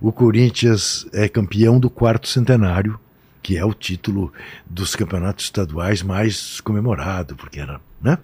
O 0.01 0.13
Corinthians 0.13 1.07
é 1.13 1.29
campeão 1.29 1.81
do 1.81 1.89
quarto 1.89 2.29
centenário, 2.29 2.99
que 3.43 3.57
é 3.57 3.65
o 3.65 3.73
título 3.73 4.33
dos 4.67 4.95
campeonatos 4.95 5.47
estaduais 5.47 6.03
mais 6.03 6.61
comemorado, 6.61 7.35
porque 7.37 7.61
era, 7.61 7.81
né? 8.03 8.19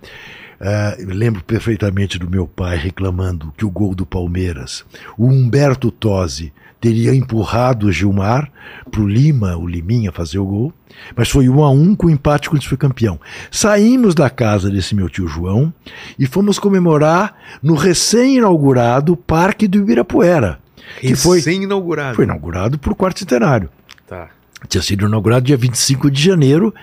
Eu 0.98 1.08
lembro 1.08 1.42
perfeitamente 1.42 2.18
do 2.18 2.28
meu 2.28 2.46
pai 2.46 2.76
reclamando 2.76 3.52
que 3.56 3.64
o 3.64 3.70
gol 3.70 3.94
do 3.94 4.04
Palmeiras, 4.04 4.84
o 5.16 5.26
Humberto 5.26 5.90
Tosi 5.90 6.52
teria 6.78 7.14
empurrado 7.14 7.86
o 7.86 7.92
Gilmar 7.92 8.50
para 8.90 9.00
o 9.00 9.08
Lima, 9.08 9.56
o 9.56 9.66
Liminha, 9.66 10.12
fazer 10.12 10.38
o 10.38 10.44
gol, 10.44 10.72
mas 11.16 11.28
foi 11.28 11.48
um 11.48 11.62
a 11.62 11.70
um 11.70 11.94
com 11.94 12.06
o 12.06 12.10
empate 12.10 12.48
quando 12.48 12.66
foi 12.66 12.76
campeão. 12.76 13.20
Saímos 13.50 14.14
da 14.14 14.28
casa 14.30 14.70
desse 14.70 14.94
meu 14.94 15.08
tio 15.08 15.28
João 15.28 15.72
e 16.18 16.26
fomos 16.26 16.58
comemorar 16.58 17.36
no 17.62 17.74
recém-inaugurado 17.74 19.16
Parque 19.16 19.66
do 19.68 19.78
Ibirapuera, 19.78 20.58
que 21.00 21.14
foi, 21.14 21.38
Recém-inaugurado. 21.38 22.16
foi 22.16 22.24
inaugurado 22.24 22.78
por 22.78 22.94
quarto 22.94 23.20
centenário. 23.20 23.68
Tá. 24.06 24.28
Tinha 24.68 24.82
sido 24.82 25.06
inaugurado 25.06 25.46
dia 25.46 25.56
25 25.56 26.10
de 26.10 26.22
janeiro 26.22 26.74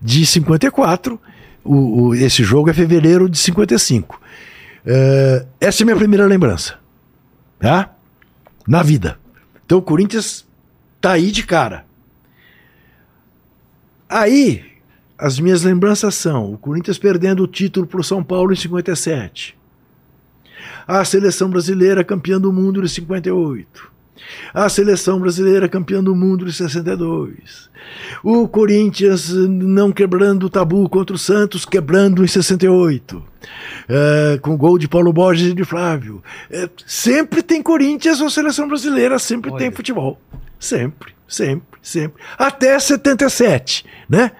de 0.00 0.24
54. 0.26 1.18
O, 1.64 2.02
o, 2.02 2.14
esse 2.14 2.42
jogo 2.42 2.70
é 2.70 2.72
fevereiro 2.72 3.28
de 3.28 3.38
55. 3.38 4.20
É, 4.84 5.46
essa 5.60 5.82
é 5.82 5.84
a 5.84 5.86
minha 5.86 5.96
primeira 5.96 6.26
lembrança. 6.26 6.78
Tá? 7.58 7.94
Na 8.66 8.82
vida. 8.82 9.18
Então 9.64 9.78
o 9.78 9.82
Corinthians 9.82 10.46
tá 11.00 11.12
aí 11.12 11.30
de 11.30 11.44
cara. 11.44 11.84
Aí, 14.08 14.64
as 15.16 15.38
minhas 15.38 15.62
lembranças 15.62 16.14
são 16.14 16.52
o 16.52 16.58
Corinthians 16.58 16.98
perdendo 16.98 17.44
o 17.44 17.46
título 17.46 17.86
para 17.86 18.00
o 18.00 18.04
São 18.04 18.22
Paulo 18.22 18.52
em 18.52 18.56
57. 18.56 19.56
A 20.86 21.04
seleção 21.04 21.48
brasileira 21.48 22.04
campeã 22.04 22.40
do 22.40 22.52
mundo 22.52 22.82
em 22.82 22.88
58. 22.88 23.91
A 24.52 24.68
seleção 24.68 25.18
brasileira 25.18 25.68
campeã 25.68 26.02
do 26.02 26.14
mundo 26.14 26.46
em 26.46 26.52
62. 26.52 27.70
O 28.22 28.46
Corinthians 28.46 29.30
não 29.30 29.90
quebrando 29.90 30.44
o 30.44 30.50
tabu 30.50 30.88
contra 30.88 31.16
o 31.16 31.18
Santos, 31.18 31.64
quebrando 31.64 32.24
em 32.24 32.28
68. 32.28 33.22
É, 33.88 34.38
com 34.40 34.56
gol 34.56 34.78
de 34.78 34.86
Paulo 34.86 35.12
Borges 35.12 35.50
e 35.50 35.54
de 35.54 35.64
Flávio. 35.64 36.22
É, 36.50 36.68
sempre 36.86 37.42
tem 37.42 37.62
Corinthians 37.62 38.20
ou 38.20 38.30
seleção 38.30 38.68
brasileira, 38.68 39.18
sempre 39.18 39.50
Olha. 39.50 39.58
tem 39.58 39.72
futebol. 39.72 40.20
Sempre, 40.58 41.12
sempre, 41.26 41.78
sempre. 41.82 42.22
Até 42.38 42.78
77, 42.78 43.84
né? 44.08 44.30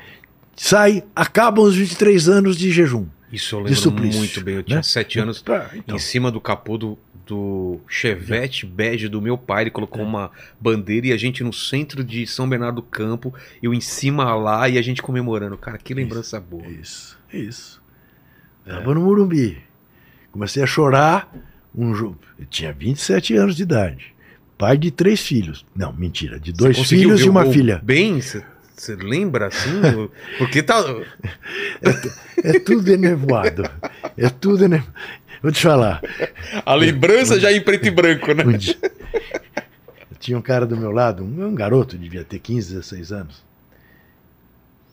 Sai, 0.55 1.03
acabam 1.17 1.65
os 1.65 1.75
23 1.75 2.29
anos 2.29 2.57
de 2.57 2.71
jejum. 2.71 3.07
Isso 3.33 3.57
eu 3.57 3.61
De 3.61 3.71
lembro 3.71 3.83
suplício, 3.83 4.19
muito 4.19 4.41
bem. 4.43 4.57
Eu 4.57 4.63
tinha 4.63 4.77
né? 4.77 4.83
sete 4.83 5.19
anos 5.19 5.43
então. 5.75 5.97
em 5.97 5.99
cima 5.99 6.31
do 6.31 6.41
capô 6.41 6.77
do, 6.77 6.99
do 7.33 7.81
Chevette 7.89 8.67
bege 8.67 9.09
do 9.09 9.23
meu 9.23 9.39
pai. 9.39 9.65
Ele 9.65 9.71
colocou 9.71 10.03
uma 10.03 10.31
bandeira 10.61 11.07
e 11.07 11.13
a 11.13 11.17
gente 11.17 11.43
no 11.43 11.53
centro 11.53 12.05
de 12.05 12.27
São 12.27 12.47
Bernardo 12.47 12.77
do 12.77 12.83
Campo, 12.83 13.33
eu 13.63 13.73
em 13.73 13.81
cima 13.81 14.35
lá 14.35 14.69
e 14.69 14.77
a 14.77 14.83
gente 14.83 15.01
comemorando. 15.01 15.57
Cara, 15.57 15.79
que 15.79 15.95
lembrança 15.95 16.39
boa. 16.39 16.67
Isso, 16.67 17.19
isso. 17.33 17.81
Tava 18.67 18.95
no 18.95 19.01
Morumbi. 19.01 19.59
Comecei 20.31 20.63
a 20.63 20.67
chorar. 20.67 21.33
Um 21.75 21.95
jogo. 21.95 22.19
Eu 22.39 22.45
tinha 22.45 22.71
27 22.71 23.35
anos 23.35 23.57
de 23.57 23.63
idade. 23.63 24.15
Pai 24.59 24.77
de 24.77 24.91
três 24.91 25.23
filhos. 25.23 25.65
Não, 25.75 25.91
mentira. 25.91 26.39
De 26.39 26.53
dois 26.53 26.79
filhos 26.87 27.23
e 27.23 27.29
uma 27.31 27.47
filha. 27.47 27.81
Bem, 27.83 28.21
você 28.21 28.95
lembra 28.95 29.47
assim? 29.47 29.81
Porque 30.37 30.63
tá. 30.63 30.85
É 32.45 32.59
tudo 32.59 32.93
enevoado. 32.93 33.63
É 34.19 34.29
tudo 34.29 34.65
enevoado. 34.65 34.93
Vou 35.43 35.51
te 35.51 35.63
falar. 35.63 36.01
A 36.65 36.75
lembrança 36.75 37.39
já 37.41 37.53
em 37.53 37.61
preto 37.61 37.89
e 37.89 37.91
branco, 37.91 38.33
né? 38.33 38.45
Tinha 40.21 40.39
um 40.39 40.43
cara 40.43 40.65
do 40.65 40.77
meu 40.77 40.93
lado, 40.93 41.25
um, 41.25 41.47
um 41.47 41.55
garoto, 41.55 41.99
devia 41.99 42.23
ter 42.23 42.39
15, 42.39 42.75
16 42.75 43.13
anos. 43.13 43.45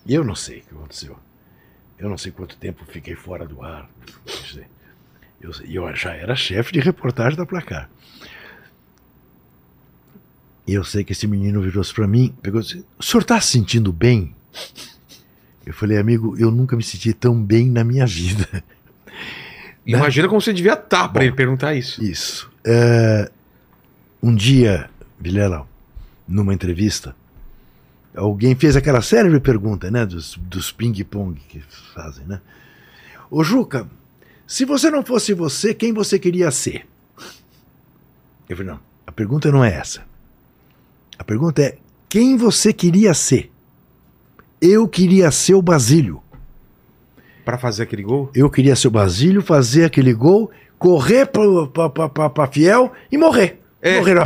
E 0.05 0.15
eu 0.15 0.23
não 0.23 0.33
sei 0.33 0.59
o 0.59 0.61
que 0.61 0.73
aconteceu. 0.73 1.17
Eu 1.99 2.09
não 2.09 2.17
sei 2.17 2.31
quanto 2.31 2.57
tempo 2.57 2.83
fiquei 2.87 3.15
fora 3.15 3.45
do 3.45 3.61
ar. 3.61 3.87
Eu, 5.39 5.51
eu 5.69 5.95
já 5.95 6.13
era 6.13 6.35
chefe 6.35 6.73
de 6.73 6.79
reportagem 6.79 7.37
da 7.37 7.45
Placar. 7.45 7.89
E 10.65 10.73
eu 10.73 10.83
sei 10.83 11.03
que 11.03 11.11
esse 11.11 11.27
menino 11.27 11.61
virou-se 11.61 11.93
para 11.93 12.07
mim, 12.07 12.35
pegou 12.41 12.61
e 12.61 12.63
disse: 12.63 12.85
O 12.97 13.03
senhor 13.03 13.21
está 13.21 13.39
se 13.39 13.51
sentindo 13.51 13.93
bem? 13.93 14.35
Eu 15.65 15.73
falei, 15.73 15.97
amigo, 15.97 16.35
eu 16.37 16.49
nunca 16.49 16.75
me 16.75 16.81
senti 16.81 17.13
tão 17.13 17.39
bem 17.39 17.69
na 17.69 17.83
minha 17.83 18.05
vida. 18.07 18.63
Imagina 19.97 20.27
como 20.27 20.41
você 20.41 20.53
devia 20.53 20.73
estar 20.73 21.09
pra 21.09 21.19
Bom. 21.19 21.21
ele 21.21 21.31
perguntar 21.31 21.73
isso. 21.75 22.03
Isso. 22.03 22.51
É, 22.65 23.31
um 24.21 24.33
dia, 24.35 24.89
Vilela, 25.19 25.67
numa 26.27 26.53
entrevista, 26.53 27.15
alguém 28.15 28.55
fez 28.55 28.75
aquela 28.75 29.01
célebre 29.01 29.39
pergunta, 29.39 29.89
né? 29.89 30.05
Dos, 30.05 30.35
dos 30.37 30.71
ping-pong 30.71 31.39
que 31.47 31.61
fazem, 31.93 32.25
né? 32.25 32.41
Ô 33.31 33.43
Juca, 33.43 33.87
se 34.45 34.65
você 34.65 34.89
não 34.89 35.03
fosse 35.03 35.33
você, 35.33 35.73
quem 35.73 35.93
você 35.93 36.17
queria 36.17 36.51
ser? 36.51 36.87
Eu 38.47 38.57
falei, 38.57 38.71
não, 38.71 38.79
a 39.05 39.11
pergunta 39.11 39.51
não 39.51 39.63
é 39.63 39.73
essa. 39.73 40.03
A 41.17 41.23
pergunta 41.23 41.61
é, 41.61 41.77
quem 42.07 42.35
você 42.35 42.73
queria 42.73 43.13
ser? 43.13 43.51
Eu 44.59 44.87
queria 44.87 45.29
ser 45.29 45.53
o 45.53 45.61
Basílio. 45.61 46.21
Pra 47.49 47.57
fazer 47.57 47.83
aquele 47.83 48.03
gol? 48.03 48.29
Eu 48.35 48.47
queria 48.49 48.75
ser 48.75 48.89
o 48.89 48.91
Basílio, 48.91 49.41
fazer 49.41 49.85
aquele 49.85 50.13
gol, 50.13 50.51
correr 50.77 51.25
pra 51.25 52.47
Fiel 52.47 52.91
e 53.11 53.17
morrer. 53.17 53.59
É. 53.81 53.97
Morrer. 53.97 54.17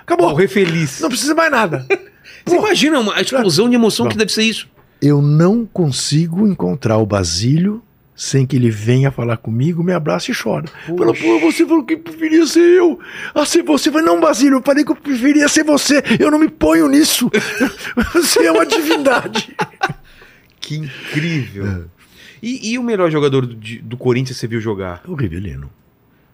Acabou. 0.00 0.30
Morrer 0.30 0.48
feliz. 0.48 0.98
Não 1.00 1.08
precisa 1.08 1.32
mais 1.34 1.50
nada. 1.50 1.86
Você 2.44 2.56
imagina 2.56 2.98
uma- 2.98 3.14
a 3.14 3.20
explosão 3.20 3.68
de 3.68 3.76
emoção 3.76 4.06
Bom. 4.06 4.10
que 4.10 4.18
deve 4.18 4.32
ser 4.32 4.42
isso. 4.42 4.68
Eu 5.00 5.22
não 5.22 5.64
consigo 5.64 6.44
encontrar 6.46 6.96
o 6.98 7.06
Basílio 7.06 7.80
sem 8.16 8.44
que 8.46 8.56
ele 8.56 8.70
venha 8.70 9.10
falar 9.12 9.36
comigo, 9.36 9.82
me 9.84 9.92
abrace 9.92 10.32
e 10.32 10.34
chora. 10.34 10.66
Fala, 10.86 11.14
pô, 11.14 11.38
você 11.40 11.64
falou 11.64 11.84
que 11.84 11.96
preferia 11.96 12.44
ser 12.46 12.60
eu. 12.60 12.98
Ah, 13.34 13.46
ser 13.46 13.62
você. 13.62 13.88
Eu 13.88 13.92
falei, 13.92 14.06
não, 14.06 14.20
Basílio, 14.20 14.58
eu 14.58 14.62
falei 14.62 14.84
que 14.84 14.90
eu 14.90 14.96
preferia 14.96 15.48
ser 15.48 15.62
você. 15.64 16.02
Eu 16.18 16.30
não 16.32 16.38
me 16.38 16.48
ponho 16.48 16.88
nisso. 16.88 17.30
Você 18.14 18.44
é 18.44 18.50
uma 18.52 18.66
divindade. 18.66 19.54
Que 20.64 20.76
incrível. 20.76 21.86
E, 22.42 22.72
e 22.72 22.78
o 22.78 22.82
melhor 22.82 23.10
jogador 23.10 23.46
do, 23.46 23.54
do 23.54 23.96
Corinthians 23.96 24.36
você 24.38 24.46
viu 24.46 24.60
jogar? 24.60 25.02
O 25.06 25.14
Rivelino. 25.14 25.70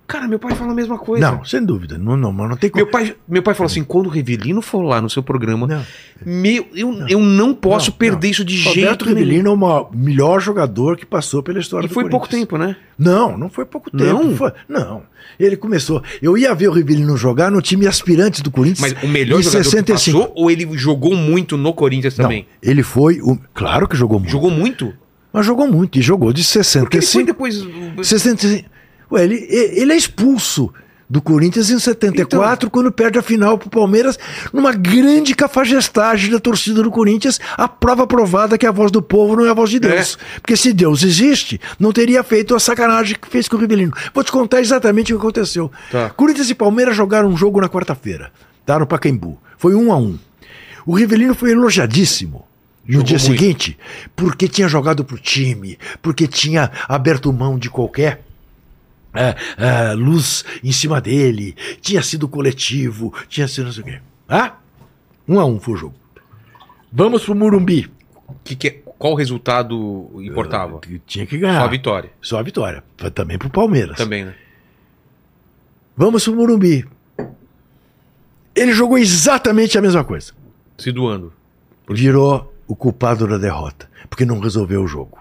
Cara, 0.06 0.26
meu 0.26 0.38
pai 0.38 0.54
fala 0.54 0.72
a 0.72 0.74
mesma 0.74 0.96
coisa. 0.96 1.30
Não, 1.30 1.44
sem 1.44 1.62
dúvida. 1.62 1.98
Não, 1.98 2.16
não, 2.16 2.32
mas 2.32 2.48
não 2.48 2.56
tem 2.56 2.70
como. 2.70 2.82
Meu 2.82 2.90
pai, 2.90 3.14
meu 3.28 3.42
pai 3.42 3.52
falou 3.52 3.66
assim: 3.66 3.84
quando 3.84 4.06
o 4.06 4.08
Rivelino 4.08 4.62
for 4.62 4.80
lá 4.80 5.02
no 5.02 5.10
seu 5.10 5.22
programa, 5.22 5.66
Não. 5.66 5.84
meu, 6.24 6.66
eu, 6.74 7.06
eu 7.08 7.20
não 7.20 7.52
posso 7.54 7.90
Não, 7.90 7.98
perder 7.98 8.28
não. 8.28 8.30
isso 8.32 8.42
de 8.42 8.56
Roberto 8.64 8.74
jeito 8.74 9.04
nenhum. 9.04 9.18
Rivelino 9.18 9.50
é 9.50 9.52
o 9.52 9.88
melhor 9.94 10.40
jogador 10.40 10.96
que 10.96 11.04
passou 11.04 11.42
pela 11.42 11.58
história 11.58 11.84
E 11.84 11.88
do 11.88 11.92
foi 11.94 12.08
pouco 12.08 12.26
tempo, 12.26 12.56
né? 12.56 12.74
Não, 12.98 13.36
não 13.36 13.50
foi 13.50 13.66
pouco 13.66 13.90
tempo. 13.90 14.02
Não? 14.24 14.34
Foi- 14.34 14.52
não. 14.66 15.02
Ele 15.38 15.58
começou. 15.58 16.02
Eu 16.22 16.38
ia 16.38 16.54
ver 16.54 16.68
o 16.68 16.72
Rivelino 16.72 17.14
jogar 17.14 17.50
no 17.50 17.60
time 17.60 17.86
aspirante 17.86 18.42
do 18.42 18.50
Corinthians. 18.50 18.94
Mas 18.94 19.02
o 19.04 19.08
melhor 19.08 19.42
jogador 19.42 19.62
65. 19.62 19.84
que 19.84 20.24
passou 20.24 20.32
ou 20.34 20.50
ele 20.50 20.66
jogou 20.78 21.14
muito 21.14 21.58
no 21.58 21.74
Corinthians 21.74 22.16
Não, 22.16 22.24
também? 22.24 22.46
ele 22.62 22.82
foi. 22.82 23.20
O, 23.20 23.38
claro 23.52 23.86
que 23.86 23.94
jogou 23.94 24.18
muito. 24.18 24.32
Jogou 24.32 24.50
muito? 24.50 24.94
Mas 25.38 25.46
jogou 25.46 25.68
muito. 25.68 25.96
E 25.96 26.02
jogou 26.02 26.32
de 26.32 26.42
Porque 26.42 26.96
ele 26.96 27.06
foi 27.06 27.22
65. 27.24 27.26
depois. 27.26 28.08
65. 28.08 28.68
Ué, 29.12 29.22
ele, 29.22 29.46
ele 29.48 29.92
é 29.92 29.96
expulso 29.96 30.68
do 31.08 31.22
Corinthians 31.22 31.70
em 31.70 31.78
74, 31.78 32.66
Então. 32.66 32.70
quando 32.70 32.90
perde 32.90 33.20
a 33.20 33.22
final 33.22 33.56
pro 33.56 33.70
Palmeiras, 33.70 34.18
numa 34.52 34.72
grande 34.72 35.36
cafajestagem 35.36 36.32
da 36.32 36.40
torcida 36.40 36.82
do 36.82 36.90
Corinthians, 36.90 37.38
a 37.56 37.68
prova 37.68 38.04
provada 38.04 38.58
que 38.58 38.66
a 38.66 38.72
voz 38.72 38.90
do 38.90 39.00
povo 39.00 39.36
não 39.36 39.46
é 39.46 39.50
a 39.50 39.54
voz 39.54 39.70
de 39.70 39.78
Deus. 39.78 40.18
Porque 40.40 40.56
se 40.56 40.72
Deus 40.72 41.04
existe, 41.04 41.60
não 41.78 41.92
teria 41.92 42.24
feito 42.24 42.52
a 42.52 42.58
sacanagem 42.58 43.16
que 43.20 43.28
fez 43.28 43.46
com 43.48 43.56
o 43.56 43.60
Rivelino. 43.60 43.92
Vou 44.12 44.24
te 44.24 44.32
contar 44.32 44.60
exatamente 44.60 45.14
o 45.14 45.16
que 45.16 45.22
aconteceu. 45.22 45.70
Tá. 45.88 46.10
Corinthians 46.10 46.50
e 46.50 46.54
Palmeiras 46.56 46.96
jogaram 46.96 47.28
um 47.28 47.36
jogo 47.36 47.60
na 47.60 47.68
quarta-feira, 47.68 48.32
tá? 48.66 48.76
No 48.76 48.88
Pacaembu. 48.88 49.38
Foi 49.56 49.76
um 49.76 49.92
a 49.92 49.96
um. 49.96 50.18
O 50.84 50.94
Rivelino 50.96 51.34
foi 51.34 51.52
elogiadíssimo. 51.52 52.44
No 52.88 52.94
Jogou 52.94 53.06
dia 53.06 53.18
muito. 53.18 53.30
seguinte, 53.30 53.78
porque 54.16 54.48
tinha 54.48 54.66
jogado 54.66 55.04
pro 55.04 55.18
time, 55.18 55.78
porque 56.00 56.26
tinha 56.26 56.72
aberto 56.88 57.30
mão 57.30 57.58
de 57.58 57.68
qualquer 57.68 58.24
é, 59.12 59.36
é, 59.58 59.92
luz 59.92 60.42
em 60.64 60.72
cima 60.72 60.98
dele, 60.98 61.54
tinha 61.82 62.00
sido 62.02 62.26
coletivo, 62.26 63.12
tinha 63.28 63.46
sido 63.46 63.66
não 63.66 63.72
sei 63.72 63.82
o 63.82 63.86
quê. 63.86 64.00
Ah? 64.26 64.54
Um 65.28 65.38
a 65.38 65.44
um 65.44 65.60
foi 65.60 65.74
o 65.74 65.76
jogo. 65.76 65.94
Vamos 66.90 67.24
pro 67.24 67.34
Murumbi. 67.34 67.90
Que, 68.42 68.56
que, 68.56 68.70
qual 68.98 69.14
resultado 69.14 70.10
importava? 70.22 70.80
Que 70.80 70.98
Tinha 71.00 71.26
que 71.26 71.36
ganhar. 71.36 71.60
Só 71.60 71.66
a 71.66 71.68
vitória. 71.68 72.10
Só 72.22 72.38
a 72.38 72.42
vitória. 72.42 72.84
Também 73.14 73.36
pro 73.36 73.50
Palmeiras. 73.50 73.98
Também, 73.98 74.24
né? 74.24 74.34
Vamos 75.94 76.24
pro 76.24 76.34
Murumbi. 76.34 76.86
Ele 78.54 78.72
jogou 78.72 78.96
exatamente 78.96 79.76
a 79.76 79.82
mesma 79.82 80.02
coisa. 80.04 80.32
Se 80.78 80.90
doando. 80.90 81.32
Virou 81.90 82.52
o 82.68 82.76
culpado 82.76 83.26
da 83.26 83.38
derrota, 83.38 83.90
porque 84.08 84.24
não 84.24 84.38
resolveu 84.38 84.82
o 84.84 84.86
jogo. 84.86 85.18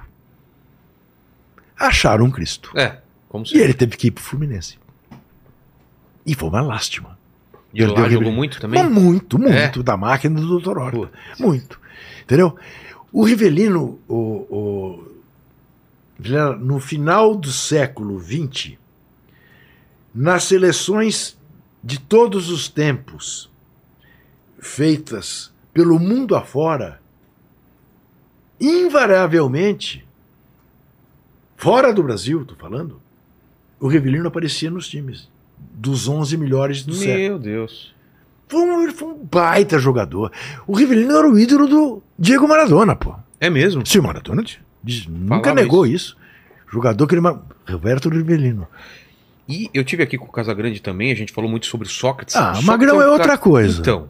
Acharam 1.80 2.26
um 2.26 2.32
Cristo. 2.32 2.72
É, 2.78 3.00
como 3.30 3.44
E 3.46 3.48
se. 3.50 3.58
ele 3.58 3.74
teve 3.74 3.96
que 3.98 4.08
ir 4.08 4.12
pro 4.12 4.24
Fluminense. 4.24 4.78
E 6.26 6.36
foi 6.36 6.50
uma 6.50 6.62
lástima. 6.62 7.18
Perdeu 7.74 8.06
o 8.06 8.10
jogou 8.10 8.32
muito 8.32 8.60
também? 8.60 8.82
Mas 8.84 8.92
muito, 8.92 9.38
muito. 9.40 9.80
É? 9.80 9.84
Da 9.84 9.96
máquina 9.96 10.40
do 10.42 10.60
Dr. 10.60 10.78
Horta. 10.78 11.12
Muito. 11.40 11.80
Entendeu? 12.24 12.58
O 13.12 13.24
Rivelino, 13.24 14.00
o, 14.08 14.16
o- 14.16 15.18
no 16.60 16.80
final 16.80 17.36
do 17.36 17.52
século 17.52 18.20
XX, 18.20 18.74
nas 20.14 20.44
seleções 20.46 21.38
de 21.84 22.00
todos 22.00 22.50
os 22.50 22.68
tempos, 22.68 23.50
feitas 24.60 25.54
pelo 25.74 26.00
mundo 26.00 26.36
afora, 26.36 27.00
invariavelmente, 28.60 30.06
fora 31.56 31.94
do 31.94 32.04
Brasil, 32.04 32.46
tô 32.46 32.56
falando, 32.56 33.02
o 33.80 33.88
Rivelino 33.88 34.28
aparecia 34.28 34.70
nos 34.72 34.88
times 34.88 35.30
dos 35.74 36.08
11 36.08 36.38
melhores 36.38 36.84
do 36.84 36.94
século. 36.94 37.18
Meu 37.18 37.40
Deus. 37.40 37.96
Foi 38.48 38.62
um, 38.62 38.92
foi 38.92 39.08
um 39.10 39.24
baita 39.26 39.78
jogador. 39.78 40.32
O 40.66 40.74
Rivelino 40.76 41.16
era 41.18 41.30
o 41.30 41.38
ídolo 41.38 41.68
do 41.68 42.04
Diego 42.18 42.48
Maradona, 42.48 42.96
pô. 42.96 43.14
É 43.40 43.50
mesmo? 43.50 43.86
Sim, 43.86 44.00
o 44.00 44.04
Maradona 44.04 44.44
diz- 44.84 45.06
nunca 45.08 45.54
negou 45.54 45.86
isso. 45.86 46.18
Jogador 46.72 47.06
que 47.08 47.16
ele. 47.16 47.22
Roberto 47.68 48.10
Rivelino. 48.10 48.68
E 49.48 49.70
eu 49.74 49.84
tive 49.84 50.04
aqui 50.04 50.18
com 50.18 50.26
o 50.26 50.32
Casagrande 50.32 50.82
também, 50.82 51.12
a 51.12 51.16
gente 51.16 51.32
falou 51.32 51.50
muito 51.50 51.68
sobre 51.68 51.88
Sócrates. 51.88 52.36
Ah, 52.36 52.56
Sócrates 52.56 52.66
Magrão 52.66 52.96
um 52.98 53.02
é 53.02 53.04
cara- 53.04 53.12
outra 53.12 53.38
coisa. 53.38 53.80
Então, 53.82 54.10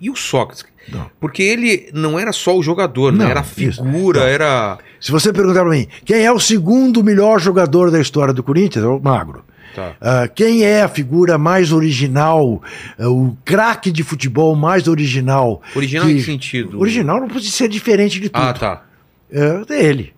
e 0.00 0.10
o 0.10 0.16
Sócrates? 0.16 0.64
Não. 0.90 1.10
Porque 1.20 1.42
ele 1.42 1.90
não 1.92 2.18
era 2.18 2.32
só 2.32 2.56
o 2.56 2.62
jogador, 2.62 3.12
né? 3.12 3.24
Não, 3.24 3.30
Era 3.30 3.40
a 3.40 3.44
figura, 3.44 4.20
era. 4.22 4.78
Se 5.00 5.12
você 5.12 5.32
perguntar 5.32 5.60
pra 5.60 5.70
mim, 5.70 5.86
quem 6.04 6.24
é 6.24 6.32
o 6.32 6.40
segundo 6.40 7.04
melhor 7.04 7.38
jogador 7.40 7.90
da 7.90 8.00
história 8.00 8.32
do 8.32 8.42
Corinthians? 8.42 8.84
É 8.84 8.88
o 8.88 8.98
Magro. 8.98 9.44
Tá. 9.74 9.94
Ah, 10.00 10.26
quem 10.26 10.62
é 10.64 10.82
a 10.82 10.88
figura 10.88 11.36
mais 11.36 11.72
original, 11.72 12.62
ah, 12.98 13.08
o 13.08 13.36
craque 13.44 13.92
de 13.92 14.02
futebol 14.02 14.56
mais 14.56 14.88
original? 14.88 15.60
Original 15.76 16.06
que- 16.06 16.12
em 16.12 16.16
que 16.16 16.22
sentido? 16.22 16.80
Original 16.80 17.20
não 17.20 17.28
pode 17.28 17.50
ser 17.50 17.68
diferente 17.68 18.18
de 18.18 18.28
tudo. 18.30 18.42
Ah, 18.42 18.52
tá. 18.54 18.82
É 19.30 19.62
ele, 19.84 20.14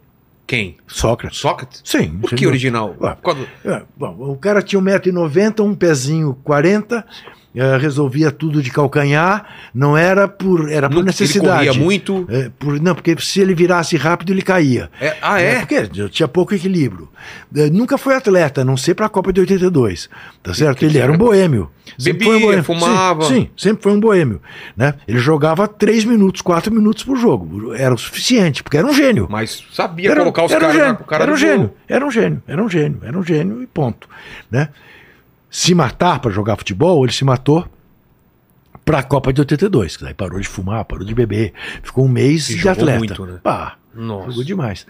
Quem? 0.47 0.77
Sócrates. 0.87 1.39
Sócrates? 1.41 1.81
Sim. 1.85 2.09
Por 2.21 2.29
que 2.31 2.35
entendeu? 2.37 2.49
original? 2.51 2.97
Ué. 3.01 3.15
Por 3.17 3.23
causa 3.23 3.41
do- 3.41 3.69
É, 3.71 3.83
bom, 3.97 4.17
o 4.19 4.37
cara 4.37 4.63
tinha 4.63 4.81
1,90m, 4.81 5.61
um 5.63 5.75
pezinho 5.75 6.37
40, 6.45 7.05
é, 7.55 7.77
resolvia 7.77 8.31
tudo 8.31 8.63
de 8.63 8.71
calcanhar, 8.71 9.45
não 9.75 9.97
era 9.97 10.29
por, 10.29 10.71
era 10.71 10.89
por 10.89 10.97
Não- 10.97 11.03
necessidade. 11.03 11.63
Ele 11.63 11.69
corria 11.69 11.85
muito. 11.85 12.27
É, 12.29 12.51
por, 12.59 12.81
não, 12.81 12.95
porque 12.95 13.17
se 13.21 13.41
ele 13.41 13.55
virasse 13.55 13.97
rápido, 13.97 14.33
ele 14.33 14.43
caía. 14.43 14.91
É, 15.01 15.17
ah, 15.21 15.41
é? 15.41 15.59
Porque 15.61 16.09
tinha 16.09 16.29
pouco 16.29 16.55
equilíbrio. 16.55 17.09
É, 17.55 17.69
nunca 17.69 17.99
foi 17.99 18.15
atleta, 18.15 18.61
a 18.61 18.65
não 18.65 18.77
sei 18.77 18.95
para 18.95 19.07
a 19.07 19.09
Copa 19.09 19.33
de 19.33 19.41
82. 19.41 20.09
Tá 20.43 20.55
certo? 20.55 20.79
que 20.79 20.85
ele 20.85 20.99
era 20.99 21.11
um 21.11 21.15
era? 21.15 21.25
boêmio. 21.25 21.71
Sempre 21.99 22.25
foi 22.25 22.33
um 22.37 22.39
Bebia, 22.39 22.47
boêmio. 22.47 22.65
fumava. 22.65 23.23
Sim, 23.25 23.35
sim, 23.35 23.51
sempre 23.57 23.83
foi 23.83 23.93
um 23.93 24.01
boêmio. 24.01 24.41
Né? 24.77 24.95
Ele 25.09 25.19
jogava 25.19 25.67
3 25.67 26.05
minutos, 26.05 26.41
4 26.41 26.73
minutos 26.73 27.03
por 27.05 27.17
jogo. 27.17 27.75
Era 27.75 27.93
o 27.95 27.99
suficiente, 27.99 28.63
porque 28.63 28.77
era 28.77 28.87
um 28.87 28.95
gênio. 28.95 29.27
Mas 29.29 29.65
sabia 29.73 30.11
Era, 30.11 30.21
colocar 30.21 30.45
os 30.45 30.53
era 30.53 30.59
um 30.59 30.69
caras 30.69 30.77
gênio, 30.77 30.93
na 31.01 31.05
cara 31.07 31.23
era 31.25 31.33
um 31.33 31.37
gênio, 31.37 31.73
era 31.89 32.07
um 32.07 32.11
gênio, 32.11 32.43
era 32.47 32.63
um 32.65 32.69
gênio, 32.69 32.99
era 33.03 33.19
um 33.19 33.23
gênio 33.25 33.63
e 33.63 33.67
ponto. 33.67 34.09
Né? 34.51 34.69
Se 35.51 35.75
matar 35.75 36.21
para 36.21 36.31
jogar 36.31 36.57
futebol, 36.57 37.05
ele 37.05 37.13
se 37.13 37.25
matou 37.25 37.67
para 38.85 39.01
a 39.01 39.03
Copa 39.03 39.33
de 39.33 39.41
82, 39.41 39.97
que 39.97 40.05
daí 40.05 40.15
parou 40.15 40.41
de 40.41 40.49
fumar, 40.49 40.85
parou 40.85 41.05
de 41.05 41.15
beber, 41.15 41.53
ficou 41.83 42.05
um 42.05 42.09
mês 42.09 42.49
E 42.51 42.57
de 42.59 42.69
atleta. 42.69 42.99
muito, 42.99 43.27
né? 43.27 43.41
Pá, 43.43 43.77
Nossa. 43.95 44.29
jogou 44.31 44.45
demais. 44.45 44.87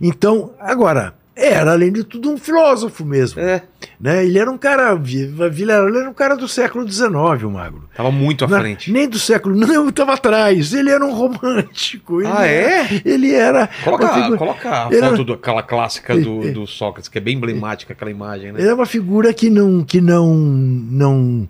Então, 0.00 0.52
agora, 0.58 1.14
era 1.40 1.72
além 1.72 1.92
de 1.92 2.04
tudo 2.04 2.30
um 2.30 2.36
filósofo 2.38 3.04
mesmo. 3.04 3.40
É, 3.40 3.62
Né? 3.98 4.24
Ele 4.26 4.38
era 4.38 4.50
um 4.50 4.58
cara, 4.58 4.94
Vilela 4.94 5.88
ele 5.88 5.98
era 5.98 6.10
um 6.10 6.14
cara 6.14 6.36
do 6.36 6.46
século 6.46 6.86
XIX, 6.90 7.10
o 7.44 7.50
Magro. 7.50 7.84
tava 7.96 8.10
muito 8.10 8.44
à 8.44 8.48
Na- 8.48 8.60
frente. 8.60 8.92
Nem 8.92 9.08
do 9.08 9.18
século, 9.18 9.54
não, 9.56 9.88
estava 9.88 10.12
atrás. 10.14 10.72
Ele 10.74 10.90
era 10.90 11.04
um 11.04 11.12
romântico. 11.14 12.20
ele 12.20 12.30
Ah, 12.30 12.44
era- 12.46 12.70
é? 12.94 13.02
Ele 13.04 13.32
era. 13.34 13.68
Coloca, 13.84 14.04
uma 14.04 14.14
figura- 14.14 14.38
coloca 14.38 14.70
a 14.70 14.86
Ele 14.90 15.00
foto 15.00 15.14
era- 15.14 15.24
do, 15.24 15.32
aquela 15.32 15.62
clássica 15.62 16.16
do, 16.16 16.48
É, 16.48 16.50
do 16.50 16.66
Sócrates, 16.66 17.08
que 17.08 17.18
é 17.18 17.20
bem 17.20 17.36
emblemática 17.36 17.92
aquela 17.92 18.10
imagem, 18.10 18.52
né? 18.52 18.60
Ele 18.60 18.68
é 18.68 18.74
uma 18.74 18.86
figura 18.86 19.32
que 19.32 19.48
não, 19.50 19.82
que 19.82 20.00
não, 20.00 20.34
não 20.34 21.46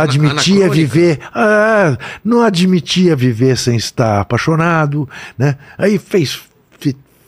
admitia 0.00 0.64
anacrônica. 0.66 0.74
viver, 0.74 1.18
ah, 1.34 1.96
não 2.24 2.42
admitia 2.42 3.14
viver 3.16 3.56
sem 3.56 3.76
estar 3.76 4.20
apaixonado, 4.20 5.08
né? 5.36 5.56
Aí 5.76 5.98
fez 5.98 6.40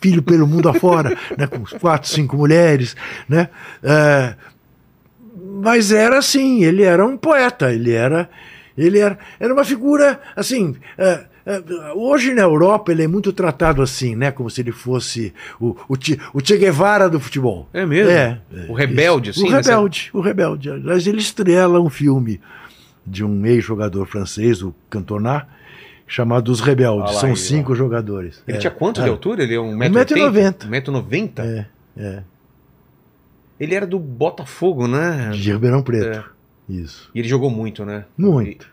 filho 0.00 0.22
pelo 0.22 0.46
mundo 0.46 0.68
afora, 0.68 1.16
né? 1.36 1.46
Com 1.46 1.62
quatro, 1.78 2.08
cinco 2.08 2.36
mulheres, 2.36 2.96
né? 3.28 3.48
Ah, 3.84 4.34
mas 5.62 5.92
era 5.92 6.18
assim, 6.18 6.64
ele 6.64 6.82
era 6.82 7.04
um 7.06 7.16
poeta, 7.16 7.72
ele 7.72 7.92
era, 7.92 8.28
ele 8.76 8.98
era, 8.98 9.18
era 9.38 9.52
uma 9.52 9.64
figura 9.64 10.20
assim. 10.34 10.76
ah, 10.98 11.24
ah, 11.46 11.92
Hoje 11.94 12.32
na 12.34 12.42
Europa 12.42 12.92
ele 12.92 13.02
é 13.02 13.06
muito 13.08 13.32
tratado 13.32 13.82
assim, 13.82 14.14
né? 14.16 14.30
Como 14.30 14.50
se 14.50 14.60
ele 14.60 14.72
fosse 14.72 15.32
o, 15.60 15.76
o, 15.88 15.96
Che, 15.98 16.18
o 16.32 16.40
Che 16.44 16.56
Guevara 16.56 17.08
do 17.08 17.18
futebol. 17.20 17.68
É 17.72 17.84
mesmo? 17.86 18.10
É, 18.10 18.40
O 18.68 18.72
rebelde, 18.74 19.30
isso. 19.30 19.40
assim, 19.40 19.48
O 19.48 19.56
nessa- 19.56 19.70
rebelde, 19.72 20.10
o 20.12 20.20
rebelde. 20.20 20.70
Aliás, 20.70 21.06
ele 21.06 21.18
estrela 21.18 21.80
um 21.80 21.90
filme 21.90 22.40
de 23.06 23.24
um 23.24 23.44
ex-jogador 23.46 24.06
francês, 24.06 24.62
o 24.62 24.74
Cantona, 24.88 25.46
chamado 26.10 26.50
Os 26.50 26.60
Rebeldes. 26.60 27.10
Ah 27.10 27.14
lá, 27.14 27.20
São 27.20 27.28
ele, 27.30 27.38
cinco 27.38 27.74
jogadores. 27.74 28.42
Ele 28.46 28.56
É. 28.56 28.60
tinha 28.60 28.70
quanto 28.70 29.00
de 29.00 29.08
altura? 29.08 29.44
Ele 29.44 29.54
é 29.54 29.60
um 29.60 29.76
1,90 29.78 30.66
metro 30.68 30.92
1,90m? 30.92 31.32
É, 31.38 31.66
é. 31.96 32.22
Ele 33.58 33.74
era 33.74 33.86
do 33.86 33.98
Botafogo, 33.98 34.88
né? 34.88 35.30
De 35.32 35.52
Ribeirão 35.52 35.82
Preto. 35.82 36.18
É. 36.18 36.24
Isso. 36.68 37.10
E 37.14 37.18
ele 37.18 37.28
jogou 37.28 37.50
muito, 37.50 37.84
né? 37.84 38.04
Muito. 38.16 38.66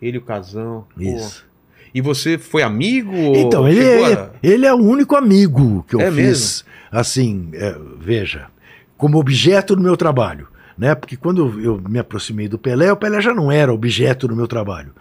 Ele 0.00 0.16
e 0.16 0.18
o 0.18 0.22
Casão. 0.22 0.84
pô. 0.94 1.00
Isso. 1.02 1.46
E 1.94 2.00
você 2.00 2.38
foi 2.38 2.62
amigo? 2.62 3.12
Então, 3.36 3.68
ele 3.68 3.84
é, 3.84 4.12
a- 4.14 4.30
ele 4.42 4.64
é 4.66 4.72
o 4.72 4.76
único 4.78 5.16
amigo 5.16 5.84
que 5.88 5.94
eu 5.96 6.00
É 6.00 6.10
fiz, 6.10 6.64
assim, 6.90 7.50
é, 7.54 7.76
veja, 7.98 8.46
como 8.96 9.18
objeto 9.18 9.74
do 9.76 9.82
meu 9.82 9.96
trabalho. 9.96 10.48
Né? 10.78 10.94
Porque 10.94 11.16
quando 11.16 11.60
eu 11.60 11.78
me 11.88 11.98
aproximei 11.98 12.48
do 12.48 12.58
Pelé, 12.58 12.90
o 12.92 12.96
Pelé 12.96 13.20
já 13.20 13.34
não 13.34 13.52
era 13.52 13.72
objeto 13.74 14.26
do 14.26 14.34
meu 14.34 14.46
trabalho. 14.46 14.92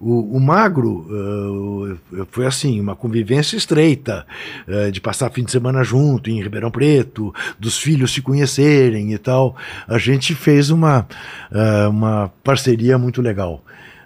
O, 0.00 0.36
o 0.36 0.40
Magro 0.40 1.06
uh, 1.10 2.26
foi 2.30 2.46
assim, 2.46 2.80
uma 2.80 2.96
convivência 2.96 3.54
estreita, 3.54 4.26
uh, 4.66 4.90
de 4.90 4.98
passar 4.98 5.30
fim 5.30 5.44
de 5.44 5.50
semana 5.50 5.84
junto 5.84 6.30
em 6.30 6.42
Ribeirão 6.42 6.70
Preto, 6.70 7.34
dos 7.58 7.76
filhos 7.76 8.14
se 8.14 8.22
conhecerem 8.22 9.12
e 9.12 9.18
tal. 9.18 9.54
A 9.86 9.98
gente 9.98 10.34
fez 10.34 10.70
uma, 10.70 11.06
uh, 11.52 11.90
uma 11.90 12.32
parceria 12.42 12.96
muito 12.96 13.20
legal. 13.20 13.62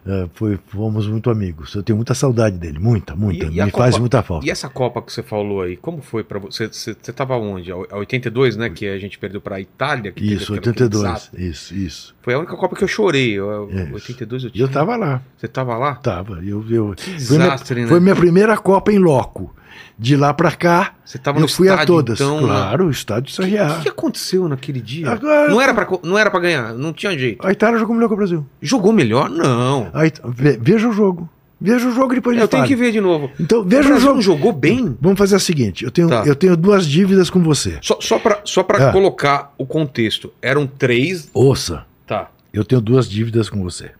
Uh, 0.07 0.28
foi, 0.34 0.58
fomos 0.66 1.07
muito 1.07 1.31
amigos. 1.31 1.74
Eu 1.74 1.83
tenho 1.83 1.97
muita 1.97 2.12
saudade 2.15 2.58
dele, 2.58 2.78
muita, 2.78 3.16
muita. 3.16 3.47
E- 3.47 3.55
e 3.55 3.60
a 3.60 3.65
Me 3.65 3.70
Copa- 3.73 3.84
faz 3.84 3.99
muita 3.99 4.23
falta. 4.23 4.47
E 4.47 4.50
essa 4.50 4.68
Copa 4.68 5.00
que 5.00 5.10
você 5.10 5.23
falou 5.23 5.62
aí, 5.62 5.78
como 5.78 6.02
foi 6.02 6.23
pra 6.23 6.39
você? 6.39 6.66
Você, 6.68 6.94
você 7.00 7.12
tava 7.12 7.36
onde? 7.39 7.73
A 7.73 7.74
a 7.74 7.97
82, 7.97 8.55
né? 8.57 8.68
Que 8.68 8.86
a 8.86 8.99
gente 8.99 9.18
perdeu 9.18 9.41
pra 9.41 9.58
Itália. 9.60 10.12
Que 10.12 10.20
teve 10.20 10.34
Isso, 10.34 10.52
aquele- 10.55 10.58
aquele 10.58 10.70
82. 10.84 11.02
desastre. 11.05 11.47
Isso, 11.49 11.74
isso. 11.74 12.15
Foi 12.20 12.34
a 12.34 12.39
única 12.39 12.55
Copa 12.55 12.76
que 12.76 12.84
eu 12.84 12.89
chorei. 12.89 13.33
Eu, 13.33 13.70
Isso. 13.70 13.94
82 13.94 14.42
eu 14.44 14.49
E 14.49 14.52
tinha. 14.52 14.65
eu 14.65 14.68
tava 14.68 14.94
lá, 14.97 15.23
Você 15.39 15.49
tava 15.49 15.76
lá? 15.78 15.94
tava. 15.94 16.34
Eu, 16.44 16.62
eu, 16.70 16.92
Que 16.94 17.02
foi, 17.20 17.36
minha, 17.39 17.49
desastre, 17.50 17.81
né? 17.83 17.86
foi 17.86 18.00
minha 18.00 18.15
primeira 18.16 18.57
Copa 18.58 18.92
em 18.92 18.99
loco. 18.99 19.55
De 19.99 20.17
lá 20.17 20.33
pra 20.35 20.51
cá, 20.53 20.94
Você 21.05 21.19
tava 21.19 21.39
eu 21.39 21.43
no 21.43 21.49
fui 21.49 21.69
a 21.69 21.73
estádio, 21.73 21.94
todas. 21.94 22.20
então, 22.20 22.41
né? 22.41 22.47
claro, 22.49 22.86
o 22.86 22.91
estádio 22.91 23.31
O 23.31 23.33
Sarriá. 23.35 23.77
que, 23.77 23.83
que 23.83 23.89
aconteceu 23.89 24.49
naquele 24.49 24.81
dia? 24.81 25.11
Agora- 25.11 25.49
Não, 25.49 25.61
era 25.61 25.73
pra, 25.75 25.85
co- 25.86 26.01
não 26.03 26.19
era 26.19 26.31
pra 26.31 26.41
ganhar, 26.41 26.73
não 26.75 26.93
tinha 26.93 27.17
jeito. 27.19 27.47
A 27.47 27.53
Itália 27.53 27.78
jogou 27.78 27.94
melhor 27.94 28.09
que 28.09 28.15
o 28.15 28.17
Brasil. 28.17 28.47
Jogou 28.61 28.93
melhor? 28.93 29.28
Não. 29.31 29.89
A 29.93 30.03
It- 30.03 30.20
ve- 30.25 30.59
Veja 30.61 30.89
o 30.89 30.93
jogo. 30.93 31.28
Veja 31.61 31.89
o 31.89 31.93
jogo 31.94 32.12
e 32.12 32.17
depois 32.17 32.36
Eu 32.36 32.43
me 32.43 32.49
tenho 32.49 32.67
que 32.67 32.77
ver 32.77 32.93
de 32.93 33.01
novo. 33.01 33.31
Então, 33.41 33.61
O 33.61 33.65
veja 33.65 33.83
o 33.85 33.93
Brasil 33.93 34.01
jogo. 34.09 34.20
jogou 34.20 34.53
bem? 34.53 34.99
Vamos 35.01 35.17
fazer 35.17 35.36
o 35.36 35.41
seguinte: 35.41 35.85
eu 35.85 35.91
tenho, 35.91 36.09
Tá. 36.09 36.23
eu 36.27 36.35
tenho 36.35 36.57
duas 36.57 36.85
dívidas 36.86 37.31
com 37.31 37.41
você. 37.43 37.78
Só, 37.81 37.97
só 38.01 38.19
pra, 38.19 38.41
só 38.44 38.62
pra 38.62 38.89
Ah. 38.89 38.93
colocar 38.93 39.55
o 39.57 39.65
contexto. 39.65 40.31
Eram 40.43 40.67
três. 40.67 41.31
Ouça, 41.33 41.86
Tá. 42.07 42.28
eu 42.53 42.65
tenho 42.65 42.83
duas 42.83 43.09
dívidas 43.09 43.49
com 43.49 43.62
você. 43.62 43.93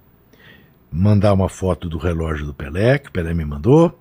Mandar 0.97 1.32
uma 1.32 1.48
foto 1.48 1.89
do 1.89 1.98
relógio 1.98 2.47
do 2.47 2.55
Pelé, 2.55 2.98
que 2.98 3.08
o 3.08 3.12
Pelé 3.12 3.34
me 3.34 3.44
mandou, 3.44 3.98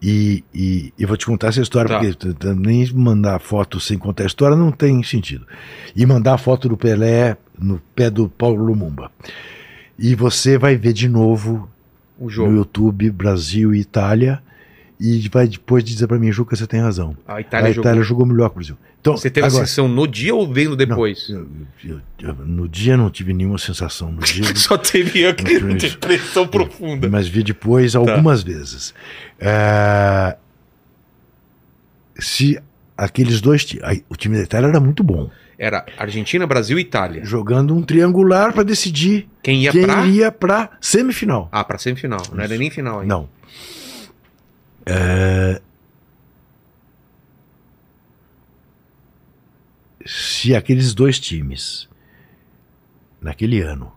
e, 0.00 0.42
e, 0.54 0.90
e 0.98 1.04
vou 1.04 1.14
te 1.16 1.26
contar 1.26 1.48
essa 1.48 1.60
história, 1.60 1.88
Tá. 1.90 1.98
porque 1.98 2.54
nem 2.54 2.90
mandar 2.94 3.38
foto 3.38 3.78
sem 3.78 3.98
contar 3.98 4.22
a 4.22 4.26
história 4.26 4.56
não 4.56 4.72
tem 4.72 5.02
sentido. 5.02 5.46
E 5.94 6.06
mandar 6.06 6.34
a 6.34 6.38
foto 6.38 6.70
do 6.70 6.76
Pelé 6.76 7.36
no 7.58 7.78
pé 7.94 8.08
do 8.08 8.30
Paulo 8.30 8.64
Lumumba. 8.64 9.12
E 9.98 10.14
você 10.14 10.56
vai 10.56 10.74
ver 10.74 10.94
de 10.94 11.06
novo 11.06 11.68
O 12.18 12.30
no. 12.30 12.50
YouTube 12.50 13.10
Brasil 13.10 13.74
e 13.74 13.80
Itália, 13.80 14.42
e 15.02 15.28
vai 15.28 15.48
depois 15.48 15.82
dizer 15.82 16.06
para 16.06 16.18
mim, 16.18 16.30
Juca, 16.30 16.54
você 16.54 16.66
tem 16.66 16.80
razão. 16.80 17.16
A 17.26 17.40
Itália, 17.40 17.68
a 17.68 17.72
jogou. 17.72 17.90
Itália 17.90 18.02
jogou 18.04 18.24
melhor 18.26 18.48
que 18.50 18.54
o 18.54 18.58
Brasil. 18.58 18.76
Então, 19.00 19.16
Você 19.16 19.28
teve 19.28 19.46
agora, 19.48 19.64
a 19.64 19.66
sessão 19.66 19.88
no 19.88 20.06
dia 20.06 20.32
ou 20.34 20.52
vendo 20.52 20.76
depois? 20.76 21.28
eu- 21.28 21.48
eu- 21.84 22.00
eu- 22.20 22.34
no 22.34 22.68
dia 22.68 22.96
não 22.96 23.10
tive 23.10 23.32
nenhuma 23.34 23.58
sensação. 23.58 24.12
No 24.12 24.20
dia, 24.22 24.44
Só 24.54 24.78
teve 24.78 25.10
tive 25.34 25.74
isso. 25.76 25.88
depressão 25.88 26.46
profunda. 26.46 27.08
mas 27.08 27.26
vi 27.26 27.42
depois 27.42 27.96
algumas 27.96 28.42
vezes. 28.44 28.94
É, 29.40 30.36
Se 32.20 32.60
aqueles 32.96 33.40
dois. 33.40 33.66
O 34.08 34.16
time 34.16 34.36
da 34.36 34.42
Itália 34.44 34.68
era 34.68 34.78
muito 34.80 35.02
bom. 35.02 35.30
Era 35.58 35.84
Argentina, 35.96 36.46
Brasil 36.46 36.78
e 36.78 36.82
Itália. 36.82 37.24
Jogando 37.24 37.74
um 37.74 37.82
triangular 37.82 38.52
para 38.52 38.62
decidir 38.62 39.28
Quem 39.42 39.62
ia 39.62 39.72
quem 39.72 39.82
pra. 39.82 40.30
para 40.32 40.70
semifinal. 40.80 41.48
Ah, 41.52 41.64
pra 41.64 41.78
semifinal. 41.78 42.20
Não 42.32 42.42
era 42.42 42.56
nem 42.56 42.70
final 42.70 43.00
ainda. 43.00 43.14
Não. 43.14 43.28
É, 44.86 45.60
Se 50.04 50.54
aqueles 50.54 50.94
dois 50.94 51.18
times, 51.20 51.88
naquele 53.20 53.60
ano, 53.60 53.92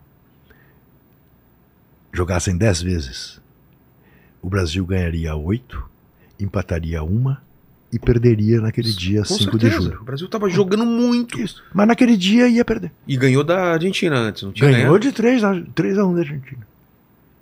jogassem 2.13 2.55
dez 2.57 2.81
vezes, 2.81 3.41
o 4.41 4.47
Brasil 4.49 4.85
ganharia 4.85 5.35
oito, 5.35 5.83
empataria 6.39 7.01
uma 7.03 7.41
e 7.91 7.97
perderia 7.97 8.61
naquele 8.61 8.91
dia, 8.93 9.21
Com 9.21 9.33
5 9.33 9.57
de 9.57 9.65
certeza. 9.65 9.81
julho. 9.89 10.01
O 10.01 10.05
Brasil 10.05 10.27
tava 10.29 10.47
jogando 10.49 10.85
muito. 10.85 11.39
Isso. 11.41 11.63
Mas 11.73 11.87
naquele 11.87 12.15
dia 12.15 12.47
ia 12.47 12.63
perder. 12.63 12.91
E 13.07 13.17
ganhou 13.17 13.43
da 13.43 13.73
Argentina 13.73 14.15
antes, 14.15 14.43
não 14.43 14.51
tinha 14.51 14.69
Ganhou 14.69 14.99
ganhado? 14.99 14.99
de 14.99 15.11
3 15.11 15.43
a, 15.43 15.61
3 15.73 15.97
a 15.97 16.05
1 16.05 16.13
da 16.13 16.19
Argentina. 16.21 16.67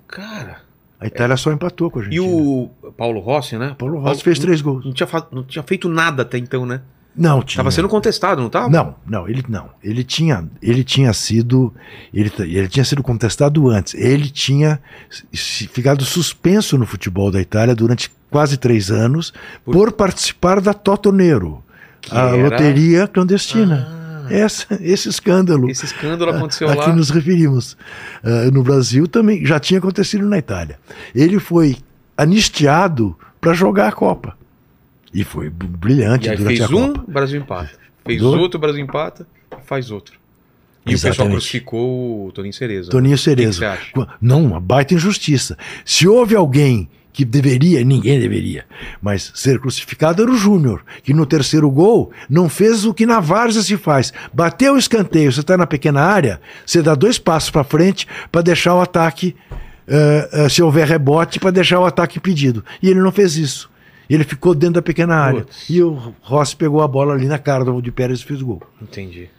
Cara. 0.08 0.63
A 1.04 1.08
Itália 1.08 1.36
só 1.38 1.52
empatou 1.52 1.92
com 1.92 2.00
a 2.00 2.04
E 2.04 2.06
Argentina. 2.06 2.32
o 2.34 2.70
Paulo 2.98 3.20
Rossi, 3.20 3.58
né? 3.58 3.76
Paulo 3.78 4.00
Rossi 4.00 4.24
fez 4.24 4.40
três 4.40 4.62
gols. 4.62 4.86
Não 4.86 4.94
tinha, 4.94 5.08
não 5.32 5.44
tinha 5.44 5.64
feito 5.64 5.90
nada 5.90 6.22
até 6.24 6.38
então, 6.38 6.66
né? 6.66 6.82
Não, 7.16 7.44
tinha. 7.44 7.58
Tava 7.58 7.70
sendo 7.70 7.88
contestado, 7.88 8.42
não 8.42 8.50
tava? 8.50 8.70
Não, 8.70 8.96
não, 9.06 9.28
ele 9.30 9.44
não. 9.48 9.70
Ele 9.84 10.04
tinha, 10.04 10.48
ele 10.62 10.84
tinha 10.84 11.14
sido, 11.14 11.72
ele, 12.12 12.32
ele 12.40 12.68
tinha 12.68 12.84
sido 12.84 13.04
contestado 13.04 13.70
antes. 13.70 13.94
Ele 13.94 14.30
tinha 14.30 14.80
ficado 15.32 16.04
suspenso 16.04 16.78
no 16.78 16.86
futebol 16.88 17.30
da 17.32 17.40
Itália 17.40 17.76
durante 17.76 18.10
quase 18.32 18.58
três 18.58 18.90
anos 18.90 19.32
Por- 19.64 19.74
por, 19.74 19.92
participar 19.92 20.60
da 20.60 20.74
Toto 20.74 21.12
Nero, 21.12 21.64
Que 22.02 22.16
a 22.16 22.30
era- 22.30 22.44
loteria 22.50 23.08
clandestina. 23.08 23.88
Ah, 23.88 24.03
Essa, 24.36 24.66
esse 24.82 25.08
escândalo 25.10 25.70
esse 25.70 25.86
escândalo 25.86 26.32
aconteceu 26.32 26.68
a 26.70 26.74
lá. 26.76 26.86
que 26.86 26.92
nos 26.92 27.10
referimos. 27.10 27.78
Ah, 28.24 28.50
no 28.52 28.64
Brasil 28.64 29.08
também 29.08 29.46
já 29.46 29.60
tinha 29.60 29.78
acontecido 29.80 30.26
na 30.26 30.38
Itália. 30.38 30.80
Ele 31.14 31.40
foi 31.40 31.78
anistiado 32.18 33.16
para 33.40 33.54
jogar 33.54 33.88
a 33.90 33.92
Copa. 33.92 34.38
E 35.14 35.24
foi 35.24 35.50
brilhante 35.50 36.28
E 36.28 36.36
durante 36.36 36.58
fez 36.58 36.62
a 36.72 36.76
um, 36.76 36.94
Copa. 36.94 37.12
Brasil 37.12 37.40
empata. 37.40 37.72
Fez 38.06 38.20
Dois. 38.22 38.40
outro, 38.42 38.60
Brasil 38.60 38.82
empata, 38.84 39.28
faz 39.66 39.92
outro. 39.92 40.16
E 40.86 40.90
o 40.90 40.92
pessoal 40.94 41.12
Exatamente. 41.12 41.34
crucificou 41.36 42.28
o 42.28 42.32
Toninho 42.32 42.54
Cereza. 42.54 42.90
Toninho? 42.92 43.18
Qu- 43.94 44.08
Não, 44.20 44.44
uma 44.44 44.60
baita 44.60 44.94
injustiça. 44.94 45.58
Se 45.86 46.08
houve 46.08 46.36
alguém 46.36 46.90
que 47.14 47.24
deveria, 47.24 47.84
ninguém 47.84 48.20
deveria, 48.20 48.66
mas 49.00 49.32
ser 49.36 49.60
crucificado 49.60 50.24
era 50.24 50.32
o 50.32 50.36
Júnior, 50.36 50.84
que 51.04 51.14
no 51.14 51.28
terceiro 51.28 51.70
gol 51.70 52.12
não 52.28 52.50
fez 52.50 52.86
o 52.86 52.94
que 52.94 53.06
na 53.06 53.20
várzea 53.20 53.62
se 53.62 53.78
faz. 53.78 54.12
Bateu 54.34 54.74
o 54.74 54.78
escanteio, 54.78 55.32
você 55.32 55.42
está 55.42 55.56
na 55.56 55.68
pequena 55.68 56.02
área, 56.02 56.42
você 56.66 56.82
dá 56.82 56.96
dois 56.96 57.20
passos 57.20 57.52
para 57.52 57.64
frente 57.64 58.08
para 58.32 58.42
deixar 58.42 58.74
o 58.74 58.82
ataque, 58.82 59.36
eh, 59.88 60.30
eh, 60.34 60.50
se 60.50 60.64
houver 60.64 60.88
rebote, 60.88 61.40
para 61.40 61.52
deixar 61.52 61.80
o 61.80 61.86
ataque 61.86 62.18
impedido. 62.18 62.66
E 62.82 62.90
ele 62.90 63.00
não 63.00 63.12
fez 63.12 63.38
isso. 63.38 63.72
Ele 64.10 64.24
ficou 64.24 64.54
dentro 64.54 64.76
da 64.76 64.82
pequena 64.82 65.16
área. 65.16 65.42
Putz. 65.42 65.70
E 65.70 65.82
o 65.82 66.14
Rossi 66.22 66.56
pegou 66.56 66.82
a 66.82 66.88
bola 66.88 67.14
ali 67.14 67.28
na 67.28 67.38
cara 67.38 67.64
do 67.64 67.82
de 67.82 67.92
Pérez 67.92 68.20
e 68.20 68.26
fez 68.26 68.42
o 68.42 68.46
gol. 68.46 68.64
Entendi. 68.82 69.30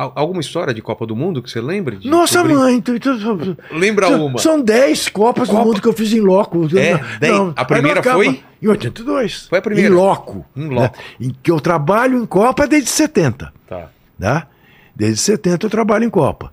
Al- 0.00 0.12
alguma 0.14 0.40
história 0.40 0.72
de 0.72 0.80
Copa 0.80 1.06
do 1.06 1.14
Mundo 1.14 1.42
que 1.42 1.50
você 1.50 1.60
lembre? 1.60 1.96
de 1.96 2.08
Nossa, 2.08 2.42
mãe! 2.42 2.76
então- 2.76 2.96
então- 2.96 3.56
Lembra 3.70 4.06
São- 4.08 4.26
uma? 4.26 4.38
São 4.38 4.60
10 4.62 5.08
Copas 5.10 5.48
Copa- 5.48 5.60
do 5.60 5.66
Mundo 5.66 5.82
que 5.82 5.88
eu 5.88 5.92
fiz 5.92 6.12
em 6.12 6.20
loco. 6.20 6.66
É, 6.78 6.92
Não, 6.94 7.18
dez. 7.18 7.32
não, 7.34 7.52
A 7.56 7.64
primeira 7.64 8.02
foi? 8.02 8.42
Em 8.62 8.68
82. 8.68 9.46
Foi 9.48 9.58
a 9.58 9.62
primeira? 9.62 9.88
Em 9.90 9.92
loco. 9.92 10.44
Em 10.56 10.68
loco. 10.68 10.80
né? 10.80 10.90
Em 11.20 11.34
que 11.42 11.50
eu 11.50 11.60
trabalho 11.60 12.22
em 12.22 12.26
Copa 12.26 12.66
desde 12.66 12.88
70. 12.90 13.52
Tá. 13.68 13.88
Né? 14.18 14.42
Desde 14.96 15.18
70 15.20 15.66
eu 15.66 15.70
trabalho 15.70 16.04
em 16.04 16.10
Copa. 16.10 16.52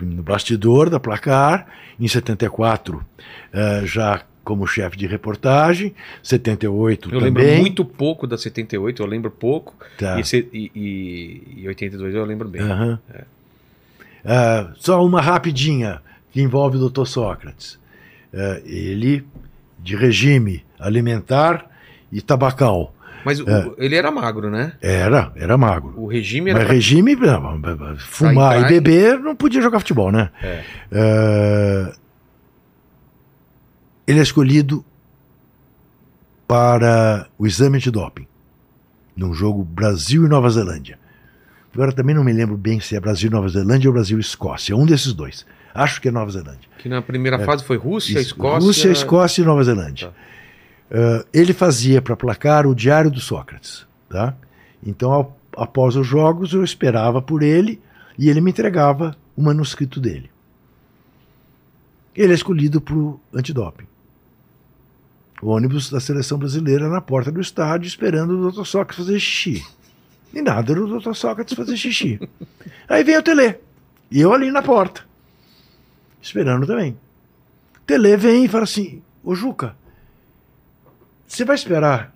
No 0.00 0.22
bastidor 0.22 0.88
da 0.90 0.98
placar, 0.98 1.66
em 1.98 2.08
74 2.08 3.04
eh, 3.52 3.82
já 3.84 4.20
como 4.44 4.66
chefe 4.66 4.96
de 4.96 5.06
reportagem, 5.06 5.94
78 6.22 7.08
Eu 7.14 7.20
também. 7.20 7.44
lembro 7.44 7.60
muito 7.60 7.84
pouco 7.84 8.26
da 8.26 8.36
78, 8.38 9.02
eu 9.02 9.06
lembro 9.06 9.30
pouco. 9.30 9.74
Tá. 9.98 10.18
E, 10.20 10.22
e, 10.52 10.70
e, 10.74 11.42
e 11.62 11.68
82 11.68 12.14
eu 12.14 12.24
lembro 12.24 12.48
bem. 12.48 12.62
Aham. 12.62 12.98
Ah, 14.24 14.70
só 14.78 15.04
uma 15.04 15.20
rapidinha 15.20 16.00
que 16.32 16.40
envolve 16.40 16.76
o 16.78 16.88
Dr. 16.88 17.04
Sócrates. 17.06 17.78
Ah, 18.34 18.60
ele, 18.64 19.24
de 19.78 19.96
regime 19.96 20.64
alimentar 20.78 21.66
e 22.12 22.20
tabacal. 22.20 22.94
Mas 23.24 23.38
o- 23.40 23.48
É. 23.48 23.70
ele 23.78 23.96
era 23.96 24.10
magro, 24.10 24.50
né? 24.50 24.72
Era, 24.80 25.30
era 25.36 25.58
magro. 25.58 25.92
O 25.96 26.06
regime 26.06 26.50
era. 26.50 26.60
Mas 26.60 26.66
pra- 26.66 26.74
regime, 26.74 27.16
fumar 27.98 28.62
e 28.62 28.68
beber, 28.68 29.18
não 29.18 29.36
podia 29.36 29.60
jogar 29.60 29.78
futebol, 29.80 30.10
né? 30.10 30.30
É. 30.42 31.92
ele 34.10 34.18
é 34.18 34.22
escolhido 34.22 34.84
para 36.46 37.28
o 37.38 37.46
exame 37.46 37.78
de 37.78 37.90
doping 37.90 38.26
num 39.16 39.32
jogo 39.34 39.62
Brasil 39.62 40.24
e 40.24 40.28
Nova 40.28 40.48
Zelândia. 40.50 40.98
Agora 41.74 41.92
também 41.92 42.14
não 42.14 42.24
me 42.24 42.32
lembro 42.32 42.56
bem 42.56 42.80
se 42.80 42.96
é 42.96 43.00
Brasil 43.00 43.28
e 43.28 43.32
Nova 43.32 43.48
Zelândia 43.48 43.88
ou 43.88 43.94
Brasil 43.94 44.18
e 44.18 44.20
Escócia, 44.20 44.74
um 44.76 44.86
desses 44.86 45.12
dois. 45.12 45.46
Acho 45.74 46.00
que 46.00 46.08
é 46.08 46.10
Nova 46.10 46.30
Zelândia. 46.30 46.68
Que 46.78 46.88
na 46.88 47.00
primeira 47.02 47.38
fase 47.44 47.62
foi 47.62 47.76
Rússia, 47.76 48.14
Isso, 48.14 48.28
Escócia. 48.30 48.66
Rússia, 48.66 48.90
Escócia 48.90 49.42
e 49.42 49.44
Nova 49.44 49.62
Zelândia. 49.62 50.08
Tá. 50.08 50.14
Ah, 50.92 51.24
ele 51.32 51.52
fazia 51.52 52.02
para 52.02 52.16
placar 52.16 52.66
o 52.66 52.74
Diário 52.74 53.10
do 53.10 53.20
Sócrates. 53.20 53.86
Tá? 54.08 54.34
Então, 54.84 55.12
ao- 55.12 55.38
após 55.56 55.94
os 55.94 56.06
jogos, 56.06 56.52
eu 56.52 56.64
esperava 56.64 57.22
por 57.22 57.42
ele 57.42 57.80
e 58.18 58.28
ele 58.28 58.40
me 58.40 58.50
entregava 58.50 59.16
o 59.36 59.42
manuscrito 59.42 60.00
dele. 60.00 60.28
Ele 62.16 62.32
é 62.32 62.34
escolhido 62.34 62.80
para 62.80 62.94
o 62.96 63.20
antidoping. 63.32 63.86
O 65.42 65.48
ônibus 65.48 65.90
da 65.90 66.00
seleção 66.00 66.38
brasileira 66.38 66.88
na 66.88 67.00
porta 67.00 67.32
do 67.32 67.40
estádio 67.40 67.88
esperando 67.88 68.38
o 68.38 68.52
Dr. 68.52 68.64
Sócrates 68.64 69.06
fazer 69.06 69.18
xixi. 69.18 69.66
E 70.34 70.42
nada 70.42 70.74
do 70.74 70.98
Dr. 71.00 71.14
Sócrates 71.14 71.54
fazer 71.54 71.76
xixi. 71.76 72.20
Aí 72.88 73.02
vem 73.02 73.16
o 73.16 73.22
Tele. 73.22 73.58
E 74.10 74.20
eu 74.20 74.32
ali 74.32 74.50
na 74.50 74.62
porta. 74.62 75.04
Esperando 76.20 76.66
também. 76.66 76.98
Tele 77.86 78.16
vem 78.16 78.44
e 78.44 78.48
fala 78.48 78.64
assim: 78.64 79.02
Ô 79.24 79.34
Juca, 79.34 79.74
você 81.26 81.44
vai 81.44 81.56
esperar 81.56 82.14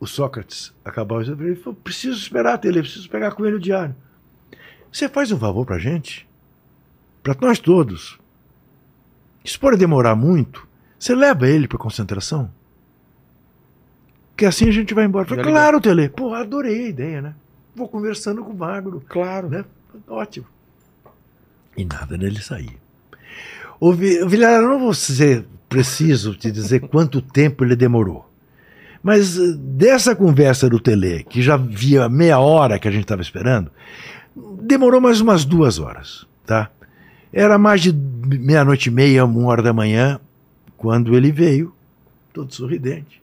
o 0.00 0.06
Sócrates 0.06 0.72
acabar 0.84 1.16
o 1.16 1.20
exame? 1.20 1.44
Ele 1.44 1.56
falou: 1.56 1.74
preciso 1.74 2.18
esperar, 2.18 2.58
Tele, 2.58 2.80
preciso 2.80 3.08
pegar 3.10 3.32
com 3.32 3.44
ele 3.44 3.56
o 3.56 3.60
diário. 3.60 3.94
Você 4.90 5.08
faz 5.08 5.30
um 5.30 5.38
favor 5.38 5.66
pra 5.66 5.78
gente? 5.78 6.28
Pra 7.22 7.36
nós 7.40 7.58
todos. 7.58 8.18
Isso 9.44 9.60
pode 9.60 9.76
demorar 9.76 10.16
muito. 10.16 10.66
Você 10.98 11.14
leva 11.14 11.48
ele 11.48 11.68
pra 11.68 11.78
concentração? 11.78 12.50
Que 14.36 14.46
assim 14.46 14.68
a 14.68 14.72
gente 14.72 14.94
vai 14.94 15.04
embora. 15.04 15.26
Falei, 15.26 15.44
claro, 15.44 15.80
Tele. 15.80 16.08
Pô, 16.08 16.34
adorei 16.34 16.86
a 16.86 16.88
ideia, 16.88 17.22
né? 17.22 17.34
Vou 17.74 17.88
conversando 17.88 18.42
com 18.44 18.50
o 18.52 18.56
Magro. 18.56 19.02
Claro. 19.08 19.48
Né? 19.48 19.64
Ótimo. 20.08 20.46
E 21.76 21.84
nada 21.84 22.16
dele 22.18 22.40
sair. 22.40 22.76
O 23.80 23.92
Vi- 23.92 24.22
o 24.22 24.28
Vilela, 24.28 24.62
eu 24.62 24.68
não 24.68 24.78
vou 24.80 24.94
ser 24.94 25.44
preciso 25.68 26.34
te 26.34 26.50
dizer 26.50 26.80
quanto 26.88 27.20
tempo 27.22 27.64
ele 27.64 27.74
demorou. 27.76 28.28
Mas 29.02 29.36
eh, 29.38 29.54
dessa 29.56 30.14
conversa 30.14 30.68
do 30.68 30.78
Tele, 30.78 31.24
que 31.24 31.42
já 31.42 31.56
via 31.56 32.08
meia 32.08 32.38
hora 32.38 32.78
que 32.78 32.86
a 32.86 32.90
gente 32.90 33.02
estava 33.02 33.22
esperando, 33.22 33.70
demorou 34.62 35.00
mais 35.00 35.20
umas 35.20 35.44
duas 35.44 35.78
horas, 35.78 36.26
tá? 36.46 36.70
Era 37.32 37.58
mais 37.58 37.80
de 37.80 37.92
meia-noite 37.92 38.88
e 38.90 38.92
meia, 38.92 39.24
uma 39.24 39.48
hora 39.48 39.62
da 39.62 39.72
manhã, 39.72 40.20
quando 40.76 41.16
ele 41.16 41.32
veio, 41.32 41.74
todo 42.32 42.52
sorridente, 42.54 43.21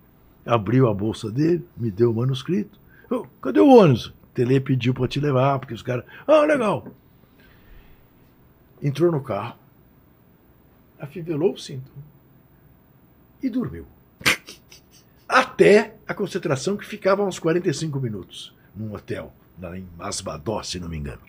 abriu 0.54 0.88
a 0.88 0.94
bolsa 0.94 1.30
dele, 1.32 1.66
me 1.78 1.92
deu 1.92 2.12
o 2.12 2.16
manuscrito. 2.16 2.80
"Ô, 3.10 3.26
cadê 3.42 3.60
o 3.60 3.68
ônibus? 3.68 4.08
O 4.08 4.14
Tele 4.34 4.60
pediu 4.60 4.94
para 4.94 5.08
te 5.08 5.20
levar, 5.20 5.60
porque 5.60 5.74
os 5.74 5.82
caras. 5.82 6.06
Ah, 6.28 6.42
legal. 6.46 6.88
Entrou 8.82 9.12
no 9.12 9.22
carro, 9.22 9.56
afivelou 11.00 11.54
o 11.54 11.58
cinto 11.58 11.92
e 13.44 13.50
dormiu. 13.50 13.86
Até 15.28 15.96
a 16.08 16.14
concentração 16.14 16.76
que 16.78 16.86
ficava 16.86 17.24
uns 17.24 17.38
45 17.38 18.00
minutos 18.00 18.54
num 18.76 18.94
hotel, 18.94 19.34
lá 19.62 19.78
em 19.78 19.86
Masbadó, 19.98 20.64
se 20.64 20.80
não 20.80 20.88
me 20.90 20.98
engano. 20.98 21.22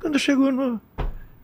Quando 0.00 0.18
chegou 0.18 0.52
no. 0.52 0.80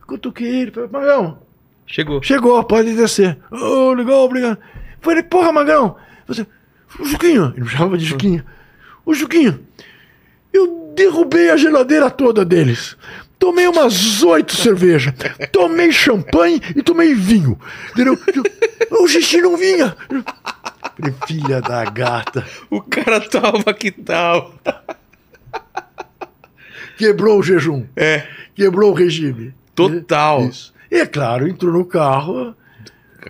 Cutuquei 0.07 0.63
ele, 0.63 0.71
falei, 0.71 0.89
Magão, 0.91 1.39
Chegou. 1.87 2.23
chegou, 2.23 2.63
pode 2.65 2.95
descer. 2.95 3.39
Ô, 3.51 3.93
legal, 3.93 4.25
obrigado. 4.25 4.59
Falei, 5.03 5.23
porra, 5.23 5.53
Magão, 5.53 5.97
você. 6.27 6.47
O 6.99 7.05
Juquinho, 7.05 7.53
ele 7.55 7.63
me 7.65 7.69
chamava 7.69 7.99
de 7.99 8.05
Juquinho. 8.05 8.45
O 9.05 9.13
Juquinho, 9.15 9.61
eu 10.53 10.93
derrubei 10.95 11.51
a 11.51 11.57
geladeira 11.57 12.11
toda 12.11 12.45
deles. 12.45 12.97
Tomei 13.39 13.67
umas 13.67 14.23
oito 14.23 14.55
cervejas. 14.55 15.13
Tomei 15.51 15.91
champanhe 15.91 16.61
e 16.77 16.83
tomei 16.83 17.15
vinho. 17.15 17.59
Entendeu? 17.91 18.17
O 18.91 19.09
xixi 19.09 19.41
não 19.41 19.57
vinha. 19.57 19.97
Falei, 20.97 21.15
filha 21.27 21.61
da 21.63 21.83
gata. 21.85 22.47
O 22.71 22.81
cara 22.83 23.21
tava 23.21 23.73
que 23.73 23.91
tal. 23.91 24.55
Quebrou 26.99 27.39
o 27.39 27.43
jejum. 27.43 27.87
É. 27.97 28.27
Quebrou 28.55 28.91
o 28.91 28.95
regime. 28.95 29.55
Total. 29.75 30.45
Isso. 30.45 30.73
E 30.91 30.97
é 30.97 31.07
claro, 31.07 31.49
entrou 31.49 31.73
no 31.73 31.87
carro, 31.87 32.55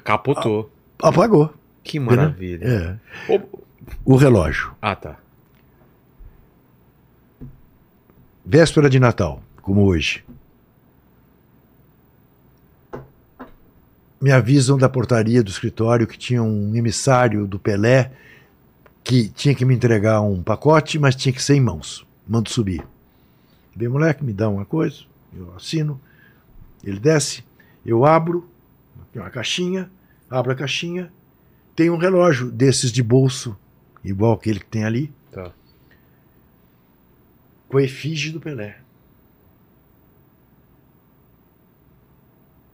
Capotou. 0.02 0.70
apagou. 1.00 1.54
Que 1.82 1.98
maravilha. 1.98 2.98
É. 3.28 3.32
Ô, 3.32 3.40
O 4.04 4.16
relógio. 4.16 4.72
Ah, 4.80 4.94
tá. 4.94 5.18
Véspera 8.44 8.88
de 8.90 8.98
Natal, 8.98 9.42
como 9.60 9.84
hoje. 9.84 10.24
Me 14.20 14.30
avisam 14.30 14.78
da 14.78 14.88
portaria 14.88 15.42
do 15.42 15.50
escritório 15.50 16.06
que 16.06 16.16
tinha 16.16 16.42
um 16.42 16.74
emissário 16.76 17.46
do 17.46 17.58
Pelé 17.58 18.12
que 19.02 19.28
tinha 19.28 19.54
que 19.54 19.64
me 19.64 19.74
entregar 19.74 20.20
um 20.20 20.42
pacote, 20.42 20.98
mas 20.98 21.16
tinha 21.16 21.32
que 21.32 21.42
ser 21.42 21.54
em 21.54 21.60
mãos. 21.60 22.06
Mando 22.26 22.48
subir. 22.48 22.86
Vem, 23.74 23.88
moleque, 23.88 24.22
me 24.24 24.32
dá 24.32 24.48
uma 24.48 24.64
coisa, 24.64 24.98
eu 25.34 25.52
assino. 25.56 26.00
Ele 26.84 27.00
desce, 27.00 27.44
Eu 27.84 28.04
abro, 28.04 28.48
tem 29.12 29.20
uma 29.20 29.30
caixinha, 29.30 29.90
abro 30.30 30.52
a 30.52 30.54
caixinha, 30.54 31.12
tem 31.82 31.90
um 31.90 31.96
relógio 31.96 32.48
desses 32.48 32.92
de 32.92 33.02
bolso, 33.02 33.56
igual 34.04 34.34
aquele 34.34 34.60
que 34.60 34.66
tem 34.66 34.84
ali, 34.84 35.12
Tá. 35.32 35.50
com 37.68 37.76
a 37.78 37.82
efígie 37.82 38.30
do 38.30 38.38
Pelé. 38.40 38.78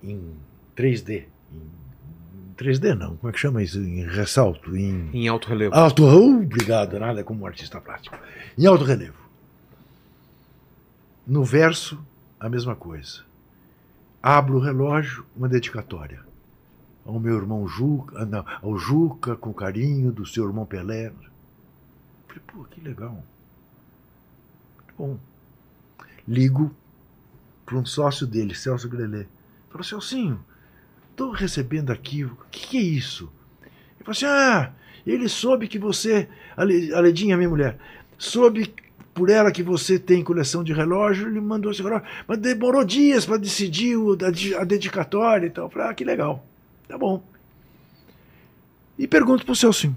Em 0.03 0.35
3D. 0.77 1.25
Em 1.51 2.53
3D 2.55 2.95
não, 2.95 3.17
como 3.17 3.31
é 3.31 3.33
que 3.33 3.39
chama 3.41 3.62
isso? 3.62 3.81
Em 3.81 4.05
ressalto, 4.07 4.77
em 4.77 5.09
Em 5.15 5.27
alto 5.27 5.49
relevo. 5.49 5.75
alto. 5.75 6.05
Oh, 6.05 6.43
obrigado, 6.43 6.99
nada 6.99 7.25
como 7.25 7.47
artista 7.47 7.81
plástico. 7.81 8.15
Em 8.59 8.67
alto 8.67 8.85
relevo. 8.85 9.17
No 11.27 11.43
verso, 11.45 11.99
a 12.39 12.47
mesma 12.51 12.77
coisa. 12.77 13.23
Abro 14.23 14.57
o 14.59 14.61
relógio, 14.61 15.25
uma 15.35 15.49
dedicatória. 15.49 16.27
Ao 17.09 17.19
meu 17.19 17.39
irmão 17.39 17.67
Juca, 17.67 18.19
ah, 18.20 18.27
não, 18.27 18.45
ao 18.61 18.78
Juca, 18.78 19.35
com 19.35 19.51
carinho 19.55 20.12
do 20.12 20.27
seu 20.27 20.47
irmão 20.47 20.67
Pelé. 20.67 21.11
Falei, 22.27 22.43
pô, 22.47 22.65
que 22.65 22.83
legal. 22.83 23.25
Muito 24.77 24.95
bom. 24.99 25.19
Ligo 26.28 26.70
para 27.65 27.77
um 27.78 27.87
sócio 27.87 28.27
dele, 28.27 28.55
Celso 28.55 28.91
Grelê. 28.91 29.25
Falou, 29.70 29.83
Celcinho, 29.83 30.39
estou 31.11 31.31
recebendo 31.31 31.91
aqui, 31.91 32.25
o 32.27 32.37
que, 32.51 32.69
que 32.69 32.77
é 32.77 32.83
isso? 32.83 33.33
Ele 33.62 34.05
falou 34.05 34.12
assim, 34.12 34.27
ah, 34.27 34.73
ele 35.07 35.31
soube 35.31 35.67
que 35.67 35.78
você, 35.78 36.28
a 36.55 36.62
Le- 36.62 36.93
a 36.93 37.01
Ledinha, 37.01 37.39
minha 37.39 37.49
mulher, 37.49 37.78
soube 38.19 38.75
por 39.15 39.31
ela 39.31 39.51
que 39.51 39.62
você 39.62 39.99
tem 39.99 40.23
coleção 40.23 40.62
de 40.62 40.75
relógio, 40.75 41.27
ele 41.27 41.41
mandou 41.41 41.73
esse 41.73 41.83
relógio, 41.83 42.07
mas 42.27 42.37
demorou 42.37 42.85
dias 42.85 43.25
para 43.25 43.39
decidir 43.39 43.97
a 44.59 44.65
dedicatória 44.65 45.47
e 45.47 45.51
tal. 45.51 45.65
Eu 45.65 45.70
falei, 45.70 45.89
ah, 45.89 45.95
que 45.95 46.05
legal, 46.05 46.47
tá 46.89 46.99
bom. 46.99 47.23
E 48.99 49.07
pergunto 49.07 49.44
pro 49.44 49.55
Celcinho, 49.55 49.97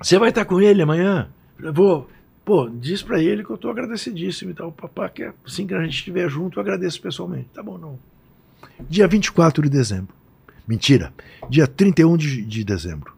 você 0.00 0.18
vai 0.18 0.30
estar 0.30 0.44
com 0.44 0.60
ele 0.60 0.82
amanhã? 0.82 1.30
Eu 1.58 1.72
vou. 1.72 2.10
Pô, 2.44 2.68
diz 2.68 3.02
pra 3.02 3.22
ele 3.22 3.44
que 3.44 3.50
eu 3.50 3.58
tô 3.58 3.70
agradecidíssimo 3.70 4.50
e 4.50 4.54
tal. 4.54 4.72
Papá, 4.72 5.08
que 5.08 5.30
assim 5.46 5.66
que 5.66 5.74
a 5.74 5.82
gente 5.82 5.94
estiver 5.94 6.28
junto, 6.28 6.58
eu 6.58 6.62
agradeço 6.62 7.00
pessoalmente. 7.00 7.48
Tá 7.54 7.62
bom, 7.62 7.78
não. 7.78 7.98
Dia 8.88 9.06
24 9.06 9.62
de 9.62 9.68
dezembro. 9.68 10.14
Mentira. 10.66 11.12
Dia 11.48 11.66
31 11.66 12.16
de, 12.16 12.44
de 12.44 12.64
dezembro. 12.64 13.14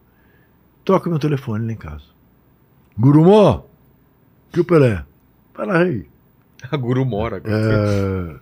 Toca 0.83 1.09
meu 1.09 1.19
telefone 1.19 1.65
lá 1.65 1.71
em 1.71 1.77
casa. 1.77 2.03
Gurumó! 2.97 3.63
Que 4.51 4.59
o 4.59 4.65
Pelé? 4.65 5.03
Fala 5.53 5.79
aí. 5.79 6.05
A 6.71 6.75
Guru 6.77 7.05
mora. 7.05 7.41
É... 7.45 8.35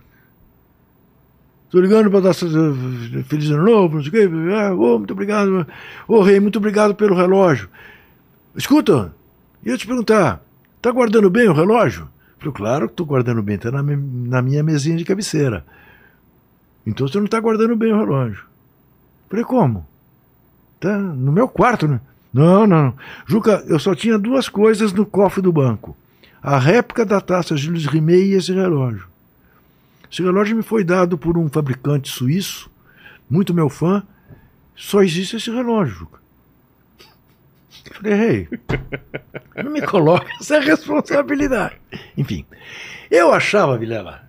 Tô 1.72 1.80
ligando 1.80 2.10
para 2.10 2.20
dar 2.20 2.34
feliz 2.34 3.50
ano 3.50 3.64
novo, 3.64 3.96
não 3.96 4.02
sei 4.02 4.10
o 4.10 4.12
quê. 4.12 4.74
Ô, 4.74 4.98
muito 4.98 5.12
obrigado. 5.12 5.66
Ô, 6.06 6.20
rei, 6.20 6.38
muito 6.38 6.58
obrigado 6.58 6.94
pelo 6.94 7.16
relógio. 7.16 7.66
Escuta, 8.54 9.14
ia 9.64 9.78
te 9.78 9.86
perguntar, 9.86 10.42
tá 10.82 10.90
guardando 10.90 11.30
bem 11.30 11.48
o 11.48 11.54
relógio? 11.54 12.06
Falei, 12.36 12.52
claro 12.52 12.88
que 12.90 12.94
tô 12.94 13.06
guardando 13.06 13.42
bem, 13.42 13.56
tá 13.56 13.70
na, 13.70 13.82
na 13.82 14.42
minha 14.42 14.62
mesinha 14.62 14.98
de 14.98 15.04
cabeceira. 15.06 15.64
Então 16.86 17.08
você 17.08 17.18
não 17.18 17.26
tá 17.26 17.40
guardando 17.40 17.74
bem 17.74 17.90
o 17.90 17.96
relógio. 17.96 18.44
Falei, 19.30 19.42
como? 19.42 19.88
Tá 20.78 20.98
no 20.98 21.32
meu 21.32 21.48
quarto, 21.48 21.88
né? 21.88 22.02
Não, 22.34 22.66
não, 22.66 22.82
não. 22.82 22.94
Juca, 23.24 23.64
eu 23.66 23.78
só 23.78 23.94
tinha 23.94 24.18
duas 24.18 24.46
coisas 24.46 24.92
no 24.92 25.06
cofre 25.06 25.40
do 25.40 25.50
banco. 25.50 25.96
A 26.42 26.58
réplica 26.58 27.06
da 27.06 27.18
taça 27.18 27.56
Jules 27.56 27.86
Rimet 27.86 28.24
e 28.26 28.34
esse 28.34 28.52
relógio. 28.52 29.10
Esse 30.12 30.22
relógio 30.22 30.54
me 30.54 30.62
foi 30.62 30.84
dado 30.84 31.16
por 31.16 31.38
um 31.38 31.48
fabricante 31.48 32.10
suíço, 32.10 32.70
muito 33.30 33.54
meu 33.54 33.70
fã. 33.70 34.02
Só 34.76 35.02
existe 35.02 35.36
esse 35.36 35.50
relógio. 35.50 36.06
Eu 37.88 37.94
Falei, 37.96 38.14
rei, 38.14 38.48
não 39.64 39.70
me 39.72 39.80
coloque 39.82 40.26
essa 40.40 40.60
responsabilidade. 40.60 41.76
Enfim, 42.16 42.44
eu 43.10 43.32
achava, 43.32 43.76
Vilela, 43.78 44.22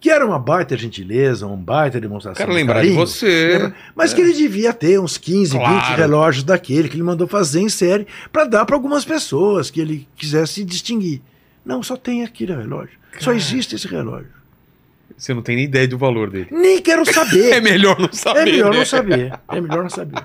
que 0.00 0.08
era 0.10 0.24
uma 0.24 0.38
baita 0.38 0.76
gentileza, 0.76 1.46
uma 1.46 1.56
baita 1.56 2.00
demonstração. 2.00 2.36
Quero 2.44 2.52
lembrar 2.54 2.80
de 2.82 2.88
carinho, 2.88 3.06
você. 3.06 3.58
lembra? 3.58 3.74
Mas 3.94 4.14
que 4.14 4.20
ele 4.20 4.32
devia 4.32 4.72
ter 4.72 5.00
uns 5.00 5.18
15, 5.18 5.52
20 5.58 5.60
Claro. 5.64 5.96
relógios 5.96 6.44
daquele 6.44 6.88
que 6.88 6.96
ele 6.96 7.02
mandou 7.02 7.26
fazer 7.26 7.60
em 7.60 7.68
série 7.68 8.06
para 8.32 8.44
dar 8.44 8.64
para 8.64 8.76
algumas 8.76 9.04
pessoas 9.04 9.70
que 9.70 9.80
ele 9.80 10.08
quisesse 10.16 10.64
distinguir. 10.64 11.20
Não, 11.64 11.82
só 11.82 11.96
tem 11.96 12.22
aquele 12.22 12.54
relógio. 12.54 12.98
Só 13.18 13.26
Cara. 13.26 13.36
existe 13.36 13.74
esse 13.74 13.86
relógio. 13.88 14.28
Você 15.16 15.32
não 15.32 15.42
tem 15.42 15.56
nem 15.56 15.64
ideia 15.64 15.86
do 15.88 15.96
valor 15.98 16.30
dele. 16.30 16.48
Nem 16.50 16.80
quero 16.82 17.04
saber. 17.04 17.52
É 17.54 17.60
melhor 17.60 17.98
não 17.98 18.12
saber. 18.12 18.40
É 18.40 18.44
melhor 18.44 18.70
né? 18.72 18.78
não 18.78 18.84
saber. 18.86 19.32
É 19.50 19.60
melhor 19.60 19.82
não 19.82 19.90
saber. 19.90 20.22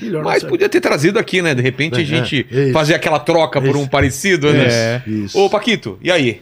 Melhor 0.00 0.22
não 0.22 0.30
Mas 0.30 0.40
saber. 0.40 0.50
podia 0.50 0.68
ter 0.68 0.80
trazido 0.80 1.18
aqui, 1.18 1.40
né? 1.42 1.54
De 1.54 1.62
repente 1.62 1.96
a 1.98 2.02
É, 2.02 2.04
gente 2.04 2.46
é, 2.50 2.72
fazer 2.72 2.94
aquela 2.94 3.18
troca 3.18 3.60
por 3.60 3.76
um 3.76 3.86
parecido, 3.86 4.52
né? 4.52 4.66
É. 4.68 5.02
Isso. 5.06 5.38
Ô, 5.38 5.48
Paquito, 5.50 5.98
e 6.02 6.10
aí? 6.10 6.40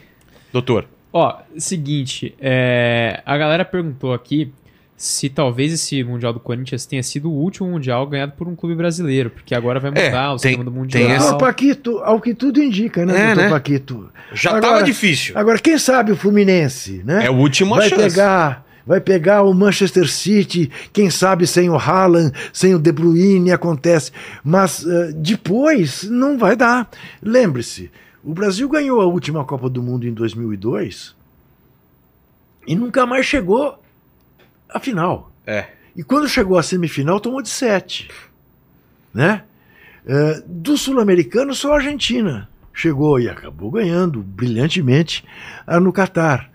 Doutor? 0.52 0.86
Ó, 1.12 1.36
seguinte, 1.58 2.34
é, 2.40 3.20
a 3.26 3.36
galera 3.36 3.64
perguntou 3.64 4.14
aqui 4.14 4.52
se 5.02 5.30
talvez 5.30 5.72
esse 5.72 6.04
Mundial 6.04 6.30
do 6.30 6.38
Corinthians 6.38 6.84
tenha 6.84 7.02
sido 7.02 7.30
o 7.30 7.34
último 7.34 7.66
Mundial 7.70 8.06
ganhado 8.06 8.32
por 8.32 8.46
um 8.46 8.54
clube 8.54 8.74
brasileiro, 8.74 9.30
porque 9.30 9.54
agora 9.54 9.80
vai 9.80 9.90
É, 9.94 10.04
mudar 10.10 10.34
o 10.34 10.36
tem- 10.36 10.50
sistema 10.50 10.62
do 10.64 10.70
tem 10.70 10.78
Mundial. 10.78 11.02
essa- 11.08 11.30
Doutor 11.30 11.46
Paquito, 11.46 11.98
ao 12.00 12.20
que 12.20 12.34
tudo 12.34 12.62
indica, 12.62 13.06
né, 13.06 13.14
É, 13.18 13.26
doutor 13.28 13.42
né? 13.44 13.48
Paquito? 13.48 14.10
Já 14.34 14.50
Agora- 14.50 14.74
tava 14.74 14.82
difícil. 14.84 15.38
Agora, 15.38 15.58
quem 15.58 15.78
sabe 15.78 16.12
o 16.12 16.16
Fluminense, 16.16 17.02
né? 17.02 17.24
É 17.24 17.28
a 17.28 17.32
última 17.32 17.76
vai 17.78 17.88
chance. 17.88 18.02
pegar, 18.02 18.66
vai 18.86 19.00
pegar 19.00 19.42
o 19.42 19.54
Manchester 19.54 20.06
City, 20.06 20.70
quem 20.92 21.08
sabe 21.08 21.46
sem 21.46 21.70
o 21.70 21.76
Haaland, 21.78 22.32
sem 22.52 22.74
o 22.74 22.78
De 22.78 22.92
Bruyne 22.92 23.52
acontece, 23.52 24.12
mas 24.44 24.84
eh, 24.86 25.12
depois 25.16 26.02
não 26.10 26.36
vai 26.36 26.54
dar. 26.54 26.90
Lembre-se, 27.22 27.90
o 28.22 28.34
Brasil 28.34 28.68
ganhou 28.68 29.00
a 29.00 29.06
última 29.06 29.46
Copa 29.46 29.70
do 29.70 29.82
Mundo 29.82 30.06
em 30.06 30.12
2002 30.12 31.14
e 32.66 32.74
nunca 32.76 33.06
mais 33.06 33.24
chegou 33.24 33.80
à 34.72 34.80
final. 34.80 35.32
É. 35.46 35.66
E 35.96 36.02
quando 36.02 36.28
chegou 36.28 36.58
à 36.58 36.62
semifinal, 36.62 37.20
tomou 37.20 37.42
de 37.42 37.48
7. 37.48 38.08
Né? 39.12 39.42
Eh, 40.06 40.42
do 40.46 40.76
sul-americano, 40.78 41.54
só 41.54 41.72
a 41.72 41.76
Argentina 41.76 42.48
chegou 42.72 43.20
e 43.20 43.28
acabou 43.28 43.70
ganhando 43.70 44.22
brilhantemente 44.22 45.24
ah, 45.66 45.80
no 45.80 45.92
Catar. 45.92 46.50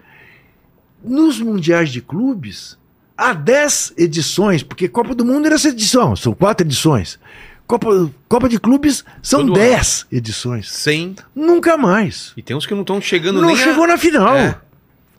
Nos 1.04 1.40
mundiais 1.40 1.92
de 1.92 2.02
clubes, 2.02 2.78
há 3.16 3.34
10 3.34 3.94
edições, 3.98 4.64
porque 4.64 4.88
Copa 4.88 5.14
do 5.14 5.24
Mundo 5.24 5.46
era 5.46 5.56
essa 5.56 5.70
edição, 5.70 6.16
são 6.16 6.34
quatro 6.34 6.66
edições. 6.66 7.20
Copa, 7.68 8.12
Copa 8.28 8.48
de 8.48 8.60
Clubes 8.60 9.04
são 9.24 9.42
Todo 9.42 9.54
10 9.54 10.08
edições. 10.12 10.72
Sem. 10.72 11.16
Nunca 11.34 11.78
mais. 11.78 12.32
E 12.38 12.42
tem 12.44 12.56
uns 12.56 12.66
que 12.66 12.74
não 12.74 12.82
estão 12.82 13.02
chegando 13.02 13.42
Não 13.42 13.48
nem 13.48 13.58
chegou 13.58 13.86
a... 13.86 13.88
na 13.88 13.98
final. 13.98 14.36
É. 14.36 14.60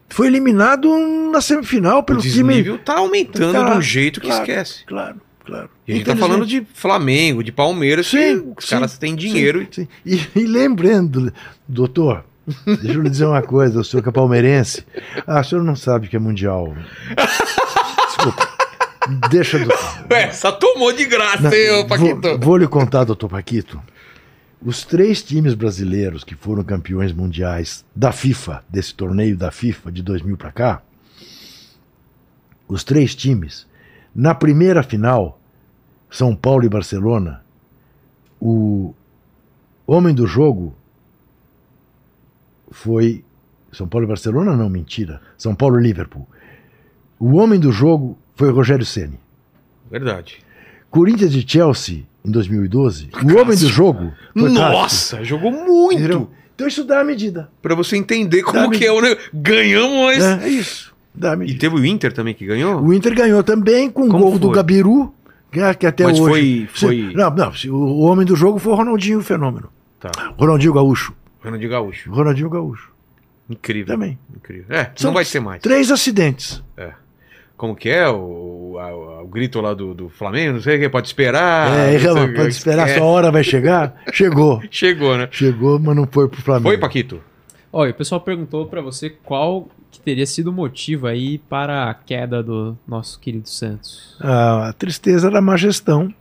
Foi 0.09 0.27
eliminado 0.29 0.89
na 1.33 1.41
semifinal 1.41 1.99
O 1.99 2.03
pelo 2.03 2.21
time. 2.21 2.33
desnível 2.33 2.79
tá 2.79 2.99
aumentando 2.99 3.65
de 3.65 3.79
um 3.79 3.83
jeito 3.83 4.21
que 4.21 4.27
claro, 4.27 4.43
esquece. 4.43 4.85
Claro, 4.87 5.21
claro. 5.45 5.69
E 5.87 5.93
a 5.93 5.97
gente 5.97 6.07
tá 6.07 6.17
falando 6.17 6.47
de 6.47 6.67
Flamengo, 6.75 7.43
de 7.43 7.53
Palmeiras, 7.53 8.07
Sim, 8.07 8.53
que 8.53 8.61
os 8.61 8.65
sim, 8.65 8.71
caras 8.77 8.97
têm 8.99 9.15
dinheiro. 9.15 9.67
Sim, 9.71 9.87
sim. 10.05 10.21
E, 10.35 10.41
e 10.41 10.47
lembrando, 10.47 11.33
doutor, 11.69 12.25
deixa 12.65 12.93
eu 12.99 13.03
lhe 13.03 13.11
dizer 13.11 13.27
uma 13.27 13.43
coisa, 13.43 13.81
o 13.81 13.85
senhor 13.85 14.03
que 14.03 14.09
é 14.09 14.13
palmeirense. 14.13 14.85
Ah, 15.27 15.41
o 15.41 15.45
senhor 15.45 15.63
não 15.65 15.77
sabe 15.77 16.09
que 16.09 16.17
é 16.17 16.19
mundial. 16.19 16.75
Desculpa. 18.07 18.49
Deixa, 19.31 19.59
doutor. 19.59 19.97
E... 20.09 20.15
Essa 20.15 20.53
tomou 20.53 20.93
de 20.93 21.05
graça, 21.05 21.55
hein, 21.55 21.71
ô, 21.71 21.75
vou, 21.77 21.87
Paquito? 21.87 22.39
vou 22.41 22.57
lhe 22.57 22.67
contar, 22.69 23.05
doutor 23.05 23.29
Paquito. 23.29 23.81
Os 24.63 24.85
três 24.85 25.23
times 25.23 25.55
brasileiros 25.55 26.25
que 26.25 26.35
foram 26.35 26.65
campeões 26.65 27.13
mundiais 27.13 27.85
da 27.95 28.11
FIFA, 28.11 28.65
desse 28.69 28.95
torneio 28.95 29.37
da 29.37 29.51
FIFA 29.51 29.93
de 29.93 30.03
2000 30.03 30.37
para 30.37 30.53
cá, 30.53 30.83
os 32.67 32.83
três 32.83 33.15
times, 33.15 33.67
na 34.15 34.35
primeira 34.35 34.83
final, 34.83 35.39
São 36.11 36.35
Paulo 36.35 36.65
e 36.65 36.69
Barcelona, 36.69 37.45
o 38.41 38.95
homem 39.87 40.15
do 40.15 40.27
jogo 40.27 40.75
foi 42.71 43.25
São 43.73 43.87
Paulo 43.87 44.07
e 44.07 44.09
Barcelona, 44.09 44.57
não, 44.57 44.69
mentira. 44.69 45.21
São 45.39 45.55
Paulo 45.55 45.79
e 45.79 45.83
Liverpool. 45.83 46.27
O 47.19 47.37
homem 47.37 47.61
do 47.61 47.71
jogo 47.71 48.19
foi 48.35 48.51
Rogério 48.51 48.85
Ceni. 48.85 49.19
Verdade. 49.91 50.46
Corinthians 50.91 51.35
e 51.35 51.45
Chelsea 51.47 52.05
em 52.25 52.31
2012, 52.31 53.11
o 53.25 53.39
homem 53.41 53.57
do 53.57 53.69
jogo. 53.69 54.13
Nossa, 54.35 55.23
jogou 55.25 55.51
muito. 55.53 55.99
Entendeu? 55.99 56.31
Então 56.55 56.67
isso 56.67 56.85
dá 56.85 57.01
a 57.01 57.05
medida. 57.05 57.49
Pra 57.61 57.75
você 57.75 57.97
entender 57.97 58.43
como 58.43 58.71
que 58.71 58.85
é 58.85 58.91
o 58.91 59.01
negócio. 59.01 59.31
Ganhamos, 59.33 60.07
mas... 60.07 60.25
É, 60.25 60.45
é 60.45 60.49
isso. 60.49 60.95
Dá 61.15 61.33
a 61.33 61.35
E 61.35 61.39
medida. 61.39 61.59
teve 61.61 61.75
o 61.77 61.85
Inter 61.85 62.13
também 62.13 62.35
que 62.35 62.45
ganhou? 62.47 62.81
O 62.83 62.93
Inter 62.93 63.15
ganhou 63.15 63.43
também 63.43 63.91
com 63.91 64.05
o 64.05 64.09
gol 64.09 64.39
do 64.39 64.47
foi? 64.49 64.57
Gabiru, 64.57 65.13
que 65.53 65.61
é- 65.61 65.75
que 65.75 65.87
até 65.87 66.05
Mas 66.05 66.19
hoje. 66.19 66.67
foi- 66.75 66.89
foi- 66.89 67.13
Não, 67.15 67.31
não. 67.31 67.53
o 67.75 68.01
homem 68.01 68.25
do 68.27 68.35
jogo 68.35 68.59
foi 68.59 68.73
o 68.73 68.77
Ronaldinho 68.77 69.21
Fenômeno. 69.23 69.69
Tá. 70.01 70.11
Ronaldinho 70.39 70.73
Gaúcho. 70.73 71.15
Ronaldinho 71.43 71.71
Gaúcho. 71.71 72.11
Ronaldinho 72.11 72.51
Gaúcho. 72.51 72.91
Incrível. 73.49 73.95
Também. 73.95 74.19
Incrível. 74.35 74.65
É, 74.69 74.91
São 74.97 75.09
não 75.11 75.15
vai 75.15 75.25
ser 75.25 75.41
mais. 75.41 75.63
Três 75.63 75.91
acidentes. 75.91 76.63
É. 76.77 76.93
Como 77.57 77.75
que 77.75 77.89
é? 77.89 78.09
O, 78.09 78.77
a- 78.79 79.23
o 79.23 79.27
grito 79.27 79.61
lá 79.61 79.73
do, 79.75 79.95
do 79.95 80.09
Flamengo, 80.09 80.55
não 80.55 80.61
sei 80.61 80.77
o 80.77 80.81
que, 80.81 80.89
pode 80.89 81.07
esperar. 81.07 81.71
é, 81.71 81.99
sei 81.99 82.35
pode 82.35 82.49
esperar, 82.49 82.89
É, 82.89 82.95
sua 82.97 83.07
hora 83.07 83.31
vai 83.31 83.43
chegar? 83.43 83.95
Chegou. 84.13 84.63
Chegou, 84.71 85.17
né? 85.17 85.29
Chegou, 85.31 85.79
mas 85.79 85.97
não 85.97 86.07
foi 86.07 86.29
pro 86.29 86.41
Flamengo. 86.43 86.69
Foi, 86.69 86.79
Paquito? 86.79 87.21
Olha, 87.73 87.91
o 87.91 87.95
pessoal 87.95 88.21
perguntou 88.21 88.67
pra 88.67 88.81
você 88.81 89.11
qual 89.11 89.69
que 89.91 90.01
teria 90.01 90.27
sido 90.27 90.49
o 90.49 90.53
motivo 90.53 91.07
aí 91.07 91.39
para 91.39 91.91
a 91.91 91.95
queda 91.95 92.43
do 92.43 92.77
nosso 92.87 93.19
querido 93.21 93.49
Santos. 93.49 94.17
a 94.21 94.73
tristeza 94.79 95.31
da 95.31 95.41
má 95.41 95.57
gestão. 95.57 96.13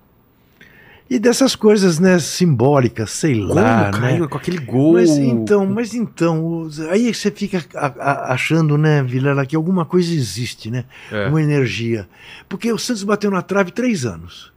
E 1.08 1.19
dessas 1.19 1.56
coisas, 1.56 2.00
né, 2.00 2.17
simbólicas, 2.17 3.11
sei 3.11 3.35
lá, 3.35 3.92
Como 3.92 4.03
né? 4.03 4.11
caiu 4.11 4.27
com 4.30 4.38
aquele 4.38 4.58
gol? 4.58 4.93
Mas 4.93 5.11
então, 5.11 5.66
mas 5.67 5.93
então, 5.93 6.67
aí 6.90 7.14
você 7.14 7.30
fica 7.30 7.64
achando, 8.00 8.75
né, 8.75 9.03
Vilela, 9.03 9.45
que 9.45 9.56
alguma 9.56 9.85
coisa 9.85 10.11
existe, 10.11 10.72
né? 10.72 10.85
É. 11.11 11.27
Uma 11.27 11.42
energia. 11.42 12.09
Porque 12.50 12.72
o 12.72 12.77
Santos 12.80 13.03
bateu 13.03 13.30
na 13.30 13.43
trave 13.43 13.72
três 13.72 14.03
anos. 14.03 14.51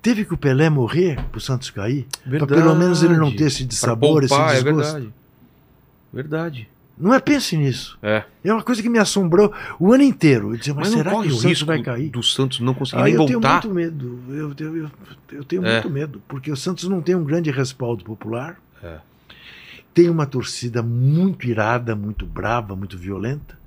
Teve 0.00 0.24
que 0.24 0.32
o 0.32 0.38
Pelé 0.38 0.70
morrer 0.70 1.22
pro 1.30 1.38
Santos 1.38 1.68
cair? 1.68 2.06
Pra 2.26 2.46
pelo 2.46 2.74
menos 2.74 3.02
ele 3.02 3.18
não 3.18 3.30
ter 3.30 3.44
esse 3.44 3.64
dissabor, 3.64 4.24
esse 4.24 4.30
poupar, 4.34 4.56
é 4.56 4.62
desgosto. 4.62 4.92
verdade. 4.92 5.14
Verdade. 6.12 6.69
Não 7.00 7.14
é? 7.14 7.18
Pense 7.20 7.56
nisso. 7.56 7.98
É. 8.02 8.24
É 8.44 8.52
uma 8.52 8.62
coisa 8.62 8.82
que 8.82 8.88
me 8.88 8.98
assombrou 8.98 9.52
o 9.78 9.92
ano 9.92 10.02
inteiro. 10.02 10.52
Eu 10.52 10.56
dizia, 10.58 10.74
mas, 10.74 10.88
Mas, 10.88 10.98
será 10.98 11.10
que 11.12 11.16
o 11.28 11.30
Santos 11.30 11.44
risco 11.44 11.66
vai 11.66 11.82
cair? 11.82 12.10
do 12.10 12.22
Santos 12.22 12.60
não 12.60 12.74
conseguir 12.74 13.00
Ah, 13.00 13.04
nem 13.04 13.14
eu 13.14 13.24
tenho 13.26 13.40
voltar? 13.40 13.52
muito 13.66 13.74
medo. 13.74 14.20
Eu, 14.28 14.54
eu, 14.58 14.76
eu, 14.76 14.90
eu 15.32 15.44
tenho 15.44 15.64
É. 15.66 15.72
muito 15.74 15.90
medo, 15.90 16.22
porque 16.28 16.50
o 16.52 16.56
Santos 16.56 16.84
não 16.88 17.00
tem 17.00 17.14
um 17.14 17.24
grande 17.24 17.50
respaldo 17.50 18.04
popular. 18.04 18.60
É. 18.82 18.98
Tem 19.94 20.08
uma 20.10 20.26
torcida 20.26 20.82
muito 20.82 21.46
irada, 21.48 21.96
muito 21.96 22.24
brava, 22.26 22.76
muito 22.76 22.96
violenta, 22.98 23.58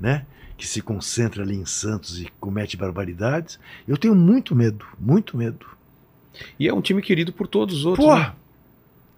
né? 0.00 0.26
Que 0.56 0.66
se 0.68 0.82
concentra 0.82 1.42
ali 1.42 1.56
em 1.56 1.64
Santos 1.64 2.20
e 2.20 2.28
comete 2.38 2.76
barbaridades. 2.76 3.58
Eu 3.88 3.96
tenho 3.96 4.14
muito 4.14 4.54
medo, 4.54 4.84
muito 5.00 5.36
medo. 5.36 5.66
E 6.58 6.68
é 6.68 6.74
um 6.74 6.80
time 6.80 7.00
querido 7.02 7.32
por 7.32 7.46
todos 7.46 7.78
os 7.78 7.84
outros. 7.86 8.06
né? 8.06 8.32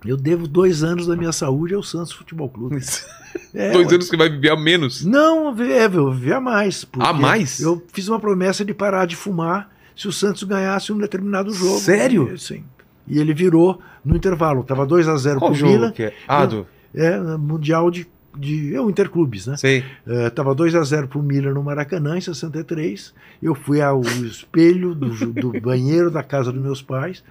Eu 0.04 0.16
devo 0.16 0.46
dois 0.46 0.82
anos 0.82 1.06
da 1.06 1.16
minha 1.16 1.32
saúde 1.32 1.74
ao 1.74 1.82
Santos 1.82 2.12
Futebol 2.12 2.48
Clube. 2.48 2.78
É, 3.52 3.72
Dois 3.72 3.88
ué. 3.88 3.94
anos 3.94 4.08
que 4.08 4.16
vai 4.16 4.28
viver 4.28 4.50
a 4.50 4.56
menos. 4.56 5.04
Não, 5.04 5.48
é, 5.60 5.86
eu 5.86 6.12
vivia 6.12 6.40
mais. 6.40 6.84
porque 6.84 7.04
A 7.04 7.12
mais? 7.12 7.60
Eu 7.60 7.84
fiz 7.92 8.06
uma 8.06 8.20
promessa 8.20 8.64
de 8.64 8.72
parar 8.72 9.06
de 9.06 9.16
fumar 9.16 9.70
se 9.96 10.06
o 10.06 10.12
Santos 10.12 10.44
ganhasse 10.44 10.92
um 10.92 10.98
determinado 10.98 11.52
jogo. 11.52 11.78
Sério? 11.80 12.32
E, 12.32 12.38
sim. 12.38 12.64
E 13.08 13.18
ele 13.18 13.34
virou 13.34 13.80
no 14.04 14.16
intervalo. 14.16 14.62
Tava 14.62 14.86
2 14.86 15.08
a 15.08 15.16
0 15.16 15.38
Qual 15.40 15.50
pro 15.50 15.58
jogo 15.58 15.72
Milan. 15.72 15.90
que 15.92 16.04
é? 16.04 16.14
Ah, 16.28 16.46
do... 16.46 16.64
É, 16.94 17.18
Mundial 17.36 17.90
de. 17.90 18.06
de 18.36 18.72
é 18.74 18.80
o 18.80 18.88
Interclubes, 18.88 19.46
né? 19.48 19.56
Sei. 19.56 19.84
É, 20.06 20.30
tava 20.30 20.54
2 20.54 20.74
a 20.76 20.82
0 20.82 21.08
pro 21.08 21.20
Milan 21.22 21.54
no 21.54 21.62
Maracanã, 21.62 22.16
em 22.16 22.20
63. 22.20 23.12
Eu 23.42 23.54
fui 23.56 23.80
ao 23.82 24.00
espelho 24.00 24.94
do, 24.94 25.08
do 25.32 25.60
banheiro 25.60 26.08
da 26.08 26.22
casa 26.22 26.52
dos 26.52 26.62
meus 26.62 26.80
pais. 26.82 27.22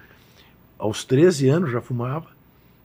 Aos 0.78 1.02
13 1.04 1.48
anos 1.48 1.72
já 1.72 1.80
fumava. 1.80 2.33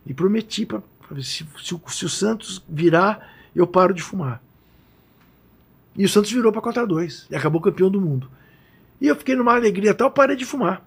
E 0.05 0.13
prometi 0.13 0.65
para 0.65 0.81
se, 1.21 1.45
se, 1.63 1.73
o- 1.75 1.81
se 1.87 2.05
o 2.05 2.09
Santos 2.09 2.63
virar, 2.67 3.33
eu 3.55 3.65
paro 3.67 3.93
de 3.93 4.01
fumar. 4.01 4.41
E 5.95 6.05
o 6.05 6.09
Santos 6.09 6.31
virou 6.31 6.51
para 6.51 6.61
4 6.61 6.81
a 6.83 6.85
2 6.85 7.27
e 7.29 7.35
acabou 7.35 7.59
campeão 7.61 7.89
do 7.89 7.99
mundo. 7.99 8.29
E 9.01 9.07
eu 9.07 9.15
fiquei 9.15 9.35
numa 9.35 9.53
alegria 9.55 9.93
tal, 9.93 10.11
parei 10.11 10.35
de 10.35 10.45
fumar. 10.45 10.85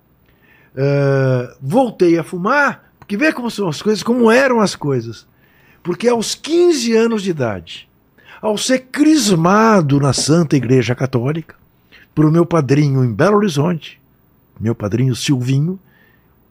É, 0.74 1.54
voltei 1.60 2.18
a 2.18 2.24
fumar, 2.24 2.92
porque 2.98 3.16
vê 3.16 3.32
como 3.32 3.50
são 3.50 3.68
as 3.68 3.82
coisas, 3.82 4.02
como 4.02 4.30
eram 4.30 4.60
as 4.60 4.74
coisas. 4.74 5.26
Porque 5.82 6.08
aos 6.08 6.34
15 6.34 6.94
anos 6.96 7.22
de 7.22 7.30
idade, 7.30 7.88
ao 8.40 8.56
ser 8.56 8.80
crismado 8.90 10.00
na 10.00 10.12
Santa 10.12 10.56
Igreja 10.56 10.94
Católica, 10.94 11.56
por 12.14 12.30
meu 12.30 12.46
padrinho 12.46 13.04
em 13.04 13.12
Belo 13.12 13.36
Horizonte, 13.36 14.00
meu 14.60 14.74
padrinho 14.74 15.14
Silvinho, 15.16 15.78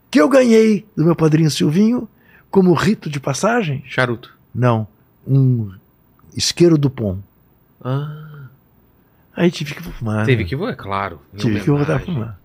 que 0.09 0.19
eu 0.19 0.27
ganhei 0.27 0.85
do 0.95 1.05
meu 1.05 1.15
padrinho 1.15 1.49
Silvinho 1.49 2.07
como 2.51 2.73
rito 2.73 3.09
de 3.09 3.19
passagem? 3.19 3.83
Charuto. 3.87 4.37
Não, 4.53 4.85
um 5.25 5.71
isqueiro 6.35 6.77
do 6.77 6.89
pom. 6.89 7.19
Ah, 7.83 8.31
Aí 9.35 9.49
tive 9.49 9.73
que 9.73 9.81
fumar. 9.81 10.25
teve 10.25 10.43
né? 10.43 10.49
que... 10.49 10.55
É 10.55 10.75
claro. 10.75 11.21
Tive 11.37 11.61
que 11.61 11.69
voltar 11.71 11.95
a 11.95 11.99
fumar. 11.99 12.39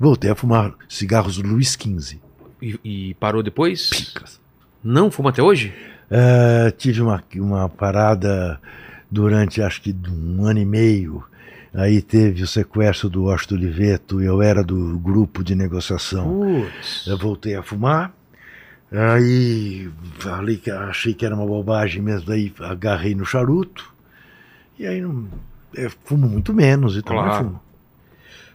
Voltei 0.00 0.30
a 0.30 0.34
fumar 0.34 0.74
cigarros 0.88 1.36
Luiz 1.38 1.72
XV. 1.72 2.18
E, 2.62 2.80
e 2.82 3.14
parou 3.14 3.42
depois? 3.42 3.90
Picas. 3.90 4.40
Não, 4.82 5.10
fuma 5.10 5.30
até 5.30 5.42
hoje? 5.42 5.74
É, 6.10 6.70
tive 6.70 7.02
uma, 7.02 7.22
uma 7.36 7.68
parada 7.68 8.60
durante 9.10 9.60
acho 9.60 9.82
que 9.82 9.94
um 10.08 10.44
ano 10.44 10.60
e 10.60 10.64
meio. 10.64 11.22
Aí 11.74 12.00
teve 12.00 12.42
o 12.42 12.46
sequestro 12.46 13.10
do 13.10 13.24
Washington 13.24 13.56
Oliveto, 13.56 14.22
eu 14.22 14.40
era 14.40 14.64
do 14.64 14.98
grupo 14.98 15.44
de 15.44 15.54
negociação. 15.54 16.24
Putz. 16.24 17.06
Eu 17.06 17.18
voltei 17.18 17.54
a 17.54 17.62
fumar. 17.62 18.12
Aí 18.90 19.90
falei 20.18 20.56
que 20.56 20.70
achei 20.70 21.12
que 21.12 21.24
era 21.26 21.34
uma 21.34 21.46
bobagem 21.46 22.00
mesmo, 22.00 22.32
aí 22.32 22.52
agarrei 22.60 23.14
no 23.14 23.24
charuto. 23.24 23.92
E 24.78 24.86
aí 24.86 25.00
não. 25.00 25.26
Fumo 26.04 26.26
muito 26.26 26.54
menos 26.54 26.96
e 26.96 27.02
tal, 27.02 27.16
mas 27.16 27.26
Claro. 27.26 27.44
fumo. 27.44 27.60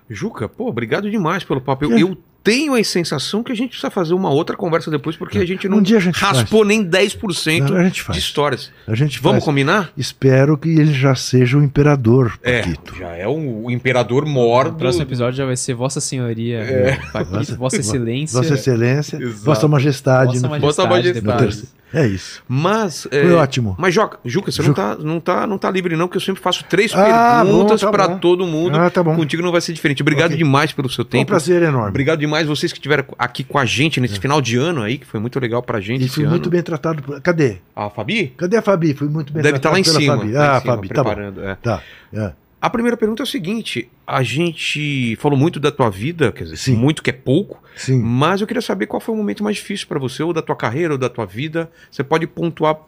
Juca, 0.10 0.50
pô, 0.50 0.68
obrigado 0.68 1.10
demais 1.10 1.44
pelo 1.44 1.62
papo. 1.62 1.86
Eu, 1.86 1.98
eu 1.98 2.18
tenho 2.43 2.75
a 2.75 2.83
sensação 2.83 3.41
que 3.41 3.51
a 3.51 3.55
gente 3.55 3.69
precisa 3.69 3.89
fazer 3.89 4.13
uma 4.13 4.30
outra 4.30 4.57
conversa 4.57 4.91
depois, 4.91 5.15
porque 5.15 5.38
a 5.38 5.45
gente 5.45 5.67
não 5.69 5.77
Um 5.77 5.81
dia 5.81 5.97
a 5.97 6.01
gente 6.01 6.19
raspou 6.19 6.65
nem 6.65 6.83
10% 6.83 7.59
Não, 7.69 7.77
a 7.77 7.83
gente 7.85 7.93
de 7.95 8.01
faz. 8.01 8.17
histórias. 8.19 8.72
A 8.88 8.93
gente 8.95 9.19
Vamos 9.22 9.38
faz. 9.38 9.45
combinar? 9.45 9.91
Espero 9.97 10.57
que 10.57 10.67
ele 10.69 10.93
já 10.93 11.15
seja 11.15 11.57
o 11.57 11.63
imperador, 11.63 12.38
É, 12.43 12.61
Paquito. 12.61 12.95
já 12.97 13.09
é 13.15 13.27
o, 13.27 13.63
o 13.65 13.72
imperador 13.72 14.25
mor 14.25 14.67
O 14.67 14.73
próximo 14.73 15.03
episódio 15.03 15.38
já 15.38 15.45
vai 15.45 15.55
ser 15.55 15.73
Vossa 15.73 16.01
Senhoria, 16.01 16.57
É. 16.59 16.95
Paquito, 17.13 17.38
Vossa- 17.38 17.55
Vossa 17.55 17.77
Excelência. 17.77 18.38
Vossa 18.41 18.53
Excelência, 18.55 19.17
Exato. 19.17 19.43
Vossa 19.45 19.67
Majestade. 19.67 20.33
Vossa 20.39 20.47
no 20.47 20.53
fim. 20.55 20.59
Vossa 20.59 20.85
Majestade. 20.85 21.63
É 21.93 22.07
isso. 22.07 22.41
Mas, 22.47 23.07
é, 23.11 23.22
Foi 23.22 23.33
ótimo. 23.33 23.75
mas 23.77 23.93
Joca, 23.93 24.17
Juca, 24.25 24.51
você 24.51 24.63
Juca. 24.63 24.81
não 24.81 24.95
tá, 24.97 25.03
não, 25.03 25.19
tá, 25.19 25.47
não 25.47 25.57
tá 25.59 25.69
livre 25.69 25.95
não, 25.95 26.07
porque 26.07 26.17
eu 26.17 26.22
sempre 26.22 26.41
faço 26.41 26.63
três 26.65 26.91
Ah, 26.95 27.41
perguntas 27.43 27.81
tá 27.81 27.91
bom. 28.07 28.17
todo 28.17 28.47
mundo. 28.47 28.75
Ah, 28.77 28.89
tá 28.89 29.03
bom. 29.03 29.15
Contigo 29.15 29.43
não 29.43 29.51
vai 29.51 29.61
ser 29.61 29.73
diferente. 29.73 30.01
Obrigado 30.01 30.31
Ok. 30.31 30.38
demais 30.38 30.72
pelo 30.72 30.89
seu 30.89 31.03
Foi 31.05 31.19
um 31.19 31.22
tempo. 31.22 31.27
prazer 31.27 31.61
enorme. 31.61 31.89
Obrigado 31.89 32.19
demais 32.19 32.47
vocês 32.47 32.72
que 32.73 32.80
estiveram 32.80 33.05
aqui 33.19 33.43
com 33.43 33.59
a 33.59 33.65
gente 33.65 34.01
nesse 34.01 34.19
final 34.19 34.41
de 34.41 34.57
ano 34.57 34.81
aí, 34.81 34.97
que 34.97 35.05
foi 35.05 35.19
muito 35.19 35.39
legal 35.39 35.61
pra 35.61 35.80
gente 35.80 36.05
E 36.05 36.09
fui 36.09 36.23
ano. 36.23 36.31
muito 36.31 36.49
bem 36.49 36.63
tratado. 36.63 37.03
Por... 37.03 37.22
Cadê? 37.22 37.57
A 37.75 37.89
Fabi? 37.89 38.33
Cadê 38.38 38.57
a 38.57 38.61
Fabi? 38.61 38.93
Fui 38.93 39.07
muito 39.07 39.31
bem 39.31 39.43
Deve 39.43 39.57
estar 39.57 39.69
tratado 39.69 39.73
lá 39.75 39.80
em 39.80 39.83
cima. 40.01 40.17
Fabi. 40.17 40.31
lá 40.31 40.39
em 40.43 40.47
Ah, 40.57 40.59
cima, 40.61 40.75
Fabi, 40.75 40.88
tá 40.89 41.03
bom. 41.03 41.09
preparando. 41.09 41.43
é. 41.43 41.55
Tá. 41.55 41.81
é. 42.13 42.31
A 42.64 42.69
primeira 42.69 42.95
pergunta 42.95 43.22
é 43.22 43.25
o 43.25 43.27
seguinte: 43.27 43.92
a 44.08 44.24
gente 44.24 45.17
falou 45.17 45.38
muito 45.38 45.59
da 45.59 45.69
tua 45.69 45.90
vida, 45.90 46.32
quer 46.32 46.45
dizer, 46.45 46.56
Sim. 46.56 46.77
muito 46.77 47.03
que 47.03 47.09
é 47.09 47.14
pouco, 47.14 47.61
Sim. 47.75 48.00
mas 48.01 48.40
eu 48.40 48.48
queria 48.48 48.61
saber 48.61 48.88
qual 48.88 49.01
foi 49.01 49.14
o 49.14 49.17
momento 49.17 49.43
mais 49.43 49.58
difícil 49.58 49.85
pra 49.85 50.00
você, 50.00 50.24
ou 50.24 50.32
da 50.32 50.42
tua 50.42 50.56
carreira, 50.56 50.93
ou 50.93 50.98
da 50.98 51.09
tua 51.09 51.25
vida. 51.25 51.69
Você 51.92 52.06
pode 52.06 52.25
pontuar 52.25 52.80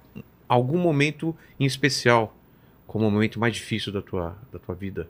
algum 0.48 0.78
momento 0.78 1.36
em 1.60 1.66
especial 1.66 2.34
como 2.88 3.06
o 3.06 3.12
momento 3.12 3.38
mais 3.38 3.54
difícil 3.54 3.92
da 3.92 4.02
tua, 4.02 4.38
da 4.50 4.60
tua 4.60 4.74
vida? 4.74 5.10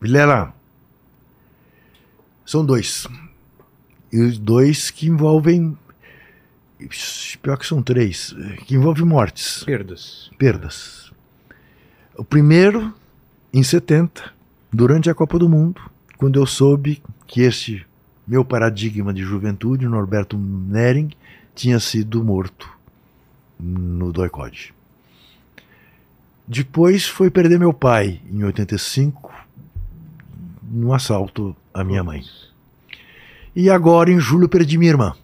Vilela, 0.00 0.54
são 2.46 2.64
dois. 2.64 3.08
E 4.12 4.20
os 4.20 4.38
dois 4.38 4.92
que 4.92 5.08
envolvem. 5.08 5.76
Pior 7.42 7.56
que 7.56 7.66
são 7.66 7.82
três. 7.82 8.34
Que 8.66 8.74
envolvem 8.74 9.04
mortes, 9.04 9.64
Perdas. 9.64 10.30
perdas. 10.38 11.12
O 12.16 12.24
primeiro, 12.24 12.92
em 13.52 13.62
70, 13.62 14.32
durante 14.72 15.08
a 15.10 15.14
Copa 15.14 15.38
do 15.38 15.48
Mundo, 15.48 15.80
quando 16.16 16.38
eu 16.38 16.46
soube 16.46 17.02
que 17.26 17.40
esse 17.40 17.84
meu 18.26 18.44
paradigma 18.44 19.12
de 19.12 19.22
juventude, 19.22 19.86
Norberto 19.86 20.36
Nering, 20.38 21.10
tinha 21.54 21.80
sido 21.80 22.22
morto 22.22 22.68
no 23.58 24.12
Doicode. 24.12 24.74
Depois 26.46 27.06
foi 27.06 27.30
perder 27.30 27.58
meu 27.58 27.72
pai, 27.72 28.20
em 28.30 28.44
85, 28.44 29.32
num 30.62 30.92
assalto 30.92 31.56
à 31.72 31.82
minha 31.84 32.02
mãe. 32.02 32.22
E 33.54 33.68
agora, 33.70 34.10
em 34.10 34.18
julho, 34.18 34.48
perdi 34.48 34.78
minha 34.78 34.90
irmã. 34.90 35.14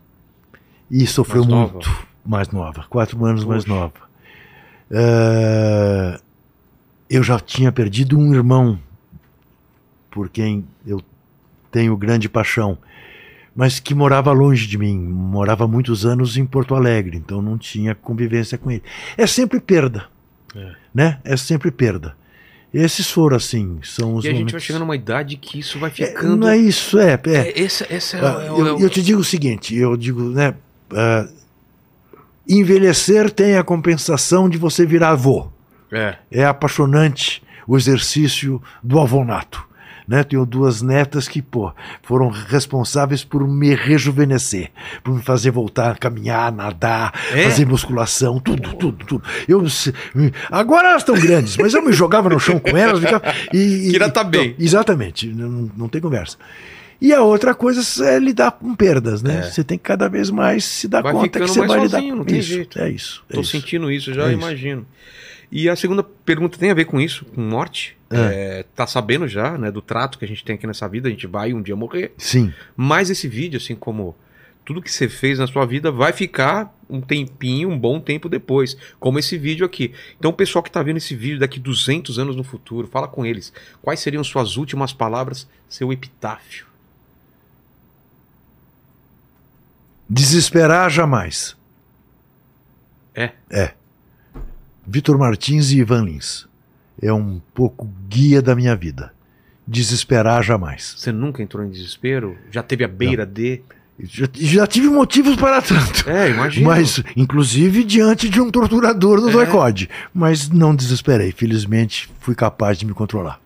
E 0.90 1.06
sofreu 1.06 1.42
Mais 1.42 1.50
nova? 1.54 1.72
muito. 1.72 2.06
Mais 2.24 2.48
nova, 2.50 2.84
quatro 2.90 3.24
anos 3.24 3.44
mais 3.44 3.64
Poxa. 3.64 3.74
nova. 3.74 3.92
Eh, 4.90 6.20
eu 7.10 7.22
já 7.22 7.38
tinha 7.38 7.70
perdido 7.72 8.18
um 8.18 8.34
irmão 8.34 8.78
por 10.10 10.28
quem 10.28 10.64
eu 10.86 11.00
tenho 11.70 11.96
grande 11.96 12.28
paixão, 12.28 12.76
mas 13.54 13.78
que 13.80 13.94
morava 13.94 14.32
longe 14.32 14.66
de 14.66 14.76
mim, 14.78 14.98
morava 14.98 15.66
muitos 15.66 16.04
anos 16.06 16.36
em 16.36 16.44
Porto 16.46 16.74
Alegre, 16.74 17.16
então 17.16 17.40
não 17.42 17.56
tinha 17.58 17.94
convivência 17.94 18.56
com 18.58 18.70
ele. 18.70 18.82
É 19.16 19.26
sempre 19.26 19.60
perda, 19.60 20.06
É. 20.54 20.72
né? 20.94 21.20
É 21.24 21.36
sempre 21.36 21.70
perda. 21.70 22.16
Esses 22.72 23.10
foram 23.10 23.36
assim, 23.36 23.78
são 23.82 24.14
os 24.16 24.24
E 24.24 24.28
a 24.28 24.30
gente 24.30 24.38
vai 24.40 24.44
momentos- 24.44 24.62
chegando 24.64 24.80
numa 24.82 24.96
idade 24.96 25.36
que 25.36 25.58
isso 25.58 25.78
vai 25.78 25.88
É, 25.90 25.92
ficando. 25.92 26.36
não 26.36 26.48
é 26.48 26.56
isso, 26.58 26.98
é. 26.98 27.18
é. 27.26 27.36
É, 27.48 27.60
esse, 27.60 27.86
esse 27.90 28.16
é, 28.16 28.20
Ah, 28.20 28.38
é 28.42 28.46
é 28.46 28.48
eu, 28.50 28.78
eu 28.80 28.90
te 28.90 29.02
digo 29.02 29.20
o 29.20 29.24
seguinte, 29.24 29.74
eu 29.74 29.96
digo, 29.96 30.22
né? 30.30 30.54
Ah, 30.94 31.26
envelhecer 32.48 33.30
tem 33.30 33.56
a 33.56 33.64
compensação 33.64 34.48
de 34.48 34.58
você 34.58 34.86
virar 34.86 35.10
avô. 35.10 35.48
É. 35.92 36.16
É 36.30 36.44
apaixonante 36.44 37.42
o 37.66 37.76
exercício 37.76 38.60
do 38.82 38.98
avonato. 39.00 39.66
Né? 40.06 40.24
Tenho 40.24 40.46
duas 40.46 40.80
netas 40.80 41.28
que 41.28 41.42
pô, 41.42 41.70
foram 42.02 42.30
responsáveis 42.30 43.22
por 43.22 43.46
me 43.46 43.74
rejuvenescer, 43.74 44.70
por 45.04 45.14
me 45.14 45.20
fazer 45.22 45.50
voltar 45.50 45.90
a 45.90 45.94
caminhar, 45.94 46.50
nadar, 46.50 47.12
É? 47.30 47.42
fazer 47.44 47.66
musculação, 47.66 48.40
tudo, 48.40 48.74
tudo, 48.74 49.04
tudo. 49.04 49.22
Eu, 49.46 49.62
agora 50.50 50.88
elas 50.88 51.02
estão 51.02 51.14
grandes, 51.14 51.58
mas 51.58 51.74
eu 51.74 51.84
me 51.84 51.92
jogava 51.92 52.30
no 52.30 52.40
chão 52.40 52.58
com 52.58 52.74
elas. 52.74 53.00
Ficava, 53.00 53.22
e, 53.52 53.90
e- 53.94 54.10
tá 54.10 54.24
bem. 54.24 54.46
então, 54.52 54.64
exatamente, 54.64 55.26
não, 55.26 55.70
não 55.76 55.88
tem 55.90 56.00
conversa. 56.00 56.38
E 57.00 57.12
a 57.12 57.22
outra 57.22 57.54
coisa 57.54 57.80
é 58.06 58.18
lidar 58.18 58.50
com 58.52 58.74
perdas, 58.74 59.22
né? 59.22 59.42
Você 59.42 59.62
tem 59.62 59.78
que 59.78 59.84
cada 59.84 60.08
vez 60.08 60.30
mais 60.30 60.64
se 60.64 60.88
dar 60.88 60.98
É. 60.98 61.02
Vai 61.02 61.12
conta 61.12 61.40
que 61.40 61.46
você 61.46 61.60
vai 61.60 61.68
sozinho, 61.80 61.84
lidar 61.84 62.00
não 62.16 62.18
com 62.18 62.24
tem 62.24 62.38
isso. 62.40 62.48
jeito. 62.48 62.78
É 62.80 62.90
isso. 62.90 63.22
É 63.30 63.34
Tô 63.34 63.40
isso. 63.40 63.50
sentindo 63.52 63.90
isso, 63.90 64.12
já 64.12 64.24
É 64.24 64.28
isso. 64.28 64.34
imagino. 64.38 64.86
E 65.50 65.68
a 65.68 65.76
segunda 65.76 66.02
pergunta 66.02 66.58
tem 66.58 66.70
a 66.70 66.74
ver 66.74 66.84
com 66.86 67.00
isso, 67.00 67.24
com 67.24 67.40
morte. 67.40 67.96
É, 68.10 68.64
tá 68.74 68.86
sabendo 68.86 69.28
já, 69.28 69.56
né, 69.58 69.70
do 69.70 69.80
trato 69.82 70.18
que 70.18 70.24
a 70.24 70.28
gente 70.28 70.42
tem 70.44 70.56
aqui 70.56 70.66
nessa 70.66 70.88
vida, 70.88 71.08
a 71.08 71.10
gente 71.10 71.26
vai 71.26 71.52
um 71.52 71.62
dia 71.62 71.76
morrer. 71.76 72.12
Sim. 72.18 72.52
Mas 72.76 73.10
esse 73.10 73.28
vídeo, 73.28 73.58
assim 73.58 73.74
como 73.74 74.16
tudo 74.64 74.82
que 74.82 74.90
você 74.92 75.08
fez 75.08 75.38
na 75.38 75.46
sua 75.46 75.64
vida, 75.64 75.90
vai 75.90 76.12
ficar 76.12 76.74
um 76.90 77.00
tempinho, 77.00 77.70
um 77.70 77.78
bom 77.78 77.98
tempo 78.00 78.28
depois, 78.28 78.76
como 79.00 79.18
esse 79.18 79.38
vídeo 79.38 79.64
aqui. 79.64 79.92
Então, 80.18 80.30
o 80.30 80.34
pessoal 80.34 80.62
que 80.62 80.70
tá 80.70 80.82
vendo 80.82 80.98
esse 80.98 81.14
vídeo 81.14 81.38
daqui 81.38 81.58
200 81.58 82.18
anos 82.18 82.34
no 82.36 82.44
futuro, 82.44 82.86
fala 82.86 83.08
com 83.08 83.24
eles. 83.24 83.52
Quais 83.80 84.00
seriam 84.00 84.22
suas 84.24 84.56
últimas 84.58 84.92
palavras, 84.92 85.48
seu 85.68 85.90
epitáfio? 85.92 86.66
Desesperar 90.08 90.90
jamais. 90.90 91.56
É? 93.14 93.32
É. 93.50 93.72
Vitor 94.86 95.18
Martins 95.18 95.70
e 95.70 95.78
Ivan 95.78 96.04
Lins. 96.04 96.46
É 97.00 97.12
um 97.12 97.40
pouco 97.54 97.88
guia 98.08 98.40
da 98.40 98.54
minha 98.56 98.74
vida. 98.74 99.12
Desesperar 99.66 100.42
jamais. 100.42 100.94
Você 100.96 101.12
nunca 101.12 101.42
entrou 101.42 101.64
em 101.64 101.70
desespero? 101.70 102.36
Já 102.50 102.62
teve 102.62 102.84
a 102.84 102.88
beira 102.88 103.26
de? 103.26 103.60
Já, 104.00 104.26
já 104.32 104.66
tive 104.66 104.88
motivos 104.88 105.36
para 105.36 105.60
tanto. 105.60 106.08
É, 106.08 106.30
imagina. 106.30 106.66
Mas, 106.68 107.02
inclusive, 107.16 107.82
diante 107.84 108.28
de 108.28 108.40
um 108.40 108.50
torturador 108.50 109.20
do 109.20 109.28
É. 109.28 109.32
doicode. 109.32 109.90
Mas 110.14 110.48
não 110.48 110.74
desesperei. 110.74 111.32
Felizmente, 111.32 112.08
fui 112.20 112.34
capaz 112.34 112.78
de 112.78 112.86
me 112.86 112.94
controlar. 112.94 113.40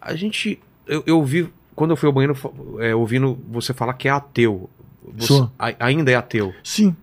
A 0.00 0.14
gente. 0.14 0.60
Eu, 0.86 1.02
eu 1.06 1.16
ouvi. 1.16 1.50
Quando 1.74 1.92
eu 1.92 1.96
fui 1.96 2.06
ao 2.06 2.12
banheiro, 2.12 2.36
é, 2.78 2.94
ouvindo 2.94 3.38
você 3.50 3.72
falar 3.72 3.94
que 3.94 4.06
é 4.06 4.10
ateu. 4.10 4.68
Você 5.16 5.26
Sou. 5.26 5.50
a- 5.58 5.74
ainda 5.80 6.10
é 6.10 6.14
ateu. 6.14 6.52
Sim. 6.62 6.94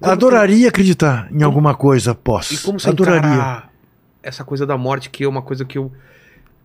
Como 0.00 0.12
Adoraria 0.12 0.68
acreditar 0.68 1.28
em 1.30 1.42
alguma 1.42 1.74
coisa 1.74 2.10
após. 2.10 2.50
e 2.50 2.58
como 2.58 2.80
você 2.80 2.88
Adoraria. 2.90 3.62
essa 4.22 4.42
coisa 4.44 4.66
da 4.66 4.76
morte, 4.76 5.08
que 5.08 5.22
é 5.24 5.28
uma 5.28 5.40
coisa 5.42 5.64
que 5.64 5.78
eu 5.78 5.92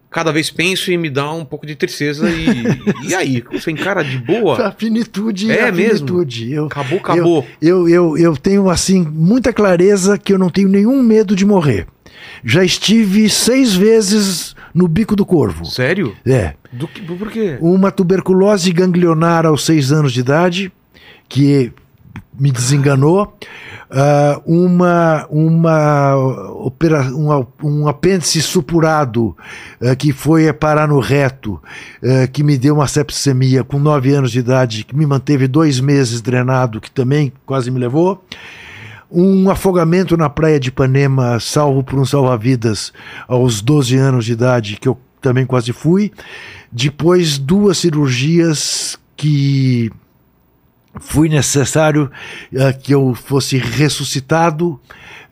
cada 0.10 0.32
vez 0.32 0.50
penso 0.52 0.92
e 0.92 0.98
me 0.98 1.10
dá 1.10 1.32
um 1.32 1.46
pouco 1.46 1.66
de 1.66 1.76
tristeza. 1.76 2.28
E, 2.30 3.08
e 3.10 3.16
aí? 3.16 3.44
Você 3.52 3.72
encara 3.72 4.04
de 4.04 4.18
boa? 4.18 4.58
A 4.68 4.72
finitude 4.72 5.52
É 5.52 5.68
a 5.68 5.72
mesmo? 5.72 6.08
finitude. 6.08 6.52
Eu, 6.52 6.66
Acabou, 6.66 7.00
acabou. 7.00 7.48
eu, 7.62 7.88
eu, 7.90 8.18
eu 8.18 8.38
tenho, 8.38 8.70
assim, 8.70 9.02
muita 9.04 9.52
clareza 9.54 10.18
que 10.18 10.34
eu 10.34 10.38
não 10.40 10.50
tenho 10.50 10.70
nenhum 10.70 11.02
medo 11.02 11.36
de 11.36 11.46
morrer. 11.46 11.88
Já 12.44 12.64
estive 12.64 13.30
seis 13.30 13.74
vezes 13.76 14.53
no 14.74 14.88
bico 14.88 15.16
do 15.16 15.26
corvo. 15.26 15.66
Sério? 15.66 16.16
É. 16.26 16.54
Do 16.72 16.88
que, 16.88 17.02
por 17.02 17.32
quê? 17.32 17.58
Uma 17.62 17.92
tuberculose 17.92 18.72
ganglionar 18.72 19.46
aos 19.46 19.66
seis 19.66 19.92
anos 19.92 20.12
de 20.12 20.22
idade, 20.22 20.72
que 21.30 21.72
me 22.40 22.52
desenganou. 22.52 23.38
Ah, 23.96 24.42
uma, 24.46 25.28
uma 25.30 26.16
opera, 26.66 27.04
um, 27.64 27.88
apêndice 27.88 28.42
supurado 28.42 29.38
ah, 29.80 29.96
que 29.96 30.12
foi 30.12 30.52
parar 30.52 30.88
no 30.88 31.00
reto, 31.00 31.62
ah, 32.04 32.26
que 32.26 32.44
me 32.44 32.58
deu 32.58 32.76
uma 32.76 32.88
septicemia 32.88 33.64
com 33.64 33.78
nove 33.78 34.12
anos 34.12 34.32
de 34.32 34.40
idade, 34.40 34.84
que 34.84 34.96
me 34.96 35.06
manteve 35.06 35.48
dois 35.48 35.80
meses 35.80 36.22
drenado, 36.22 36.82
que 36.82 36.90
também 36.90 37.32
quase 37.46 37.70
me 37.70 37.80
levou. 37.80 38.24
Um 39.16 39.48
afogamento 39.50 40.18
na 40.18 40.28
praia 40.28 40.60
de 40.60 40.70
Ipanema, 40.70 41.40
salvo 41.40 41.84
por 41.84 42.00
um 42.00 42.06
salva-vidas 42.06 42.92
aos 43.28 43.62
12 43.62 43.96
anos 43.96 44.26
de 44.26 44.32
idade, 44.32 44.78
que 44.78 44.88
eu 44.88 44.98
também 45.22 45.46
quase 45.46 45.72
fui. 45.72 46.12
Depois, 46.72 47.38
duas 47.38 47.78
cirurgias 47.78 48.98
que 49.16 49.92
foi 51.00 51.30
necessário 51.30 52.10
eh, 52.52 52.74
que 52.74 52.94
eu 52.94 53.14
fosse 53.14 53.58
ressuscitado, 53.58 54.80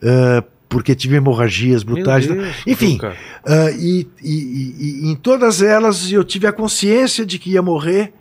eh, 0.01 0.43
porque 0.69 0.93
tive 0.95 1.15
hemorragias 1.15 1.81
brutais. 1.83 2.27
Deus, 2.27 2.55
Enfim, 2.67 2.97
ah, 3.45 3.71
e, 3.71 4.07
e- 4.23 4.29
e- 4.29 5.05
e 5.07 5.11
em 5.11 5.15
todas 5.15 5.61
elas 5.61 6.11
eu 6.11 6.23
tive 6.23 6.45
a 6.47 6.53
consciência 6.53 7.25
de 7.25 7.37
que 7.39 7.51
ia 7.51 7.61
morrer 7.61 8.13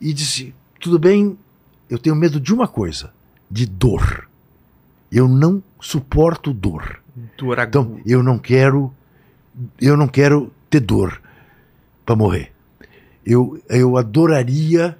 e 0.00 0.12
disse: 0.12 0.52
tudo 0.80 0.98
bem, 0.98 1.38
eu 1.88 1.98
tenho 1.98 2.14
medo 2.16 2.38
de 2.40 2.52
uma 2.52 2.66
coisa, 2.68 3.12
de 3.50 3.64
dor. 3.64 4.28
Eu 5.10 5.28
não 5.28 5.62
suporto 5.80 6.52
dor. 6.52 7.00
Era- 7.52 7.64
Então 7.64 8.00
eu 8.04 8.22
não 8.22 8.38
quero, 8.38 8.92
eu 9.80 9.96
não 9.96 10.08
quero 10.08 10.52
ter 10.68 10.80
dor 10.80 11.20
para 12.04 12.16
morrer. 12.16 12.52
Eu, 13.24 13.60
eu 13.68 13.96
adoraria 13.96 14.98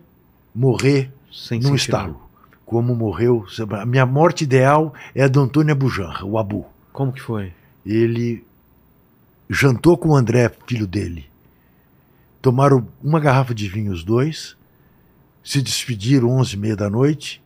morrer 0.54 1.12
sem 1.32 1.58
num 1.60 1.74
estalo, 1.74 2.20
como 2.64 2.94
morreu. 2.94 3.44
A 3.80 3.84
minha 3.84 4.06
morte 4.06 4.44
ideal 4.44 4.94
é 5.14 5.24
a 5.24 5.28
do 5.28 5.40
Antônio 5.40 5.72
Abujanra, 5.72 6.24
o 6.24 6.38
Abu. 6.38 6.64
Como 6.92 7.12
que 7.12 7.20
foi? 7.20 7.52
Ele 7.84 8.44
jantou 9.50 9.98
com 9.98 10.10
o 10.10 10.16
André, 10.16 10.50
filho 10.66 10.86
dele. 10.86 11.26
Tomaram 12.40 12.86
uma 13.02 13.18
garrafa 13.20 13.54
de 13.54 13.68
vinho 13.68 13.92
os 13.92 14.04
dois, 14.04 14.56
se 15.42 15.60
despediram 15.60 16.30
onze 16.30 16.54
e 16.56 16.58
meia 16.58 16.76
da 16.76 16.88
noite. 16.88 17.42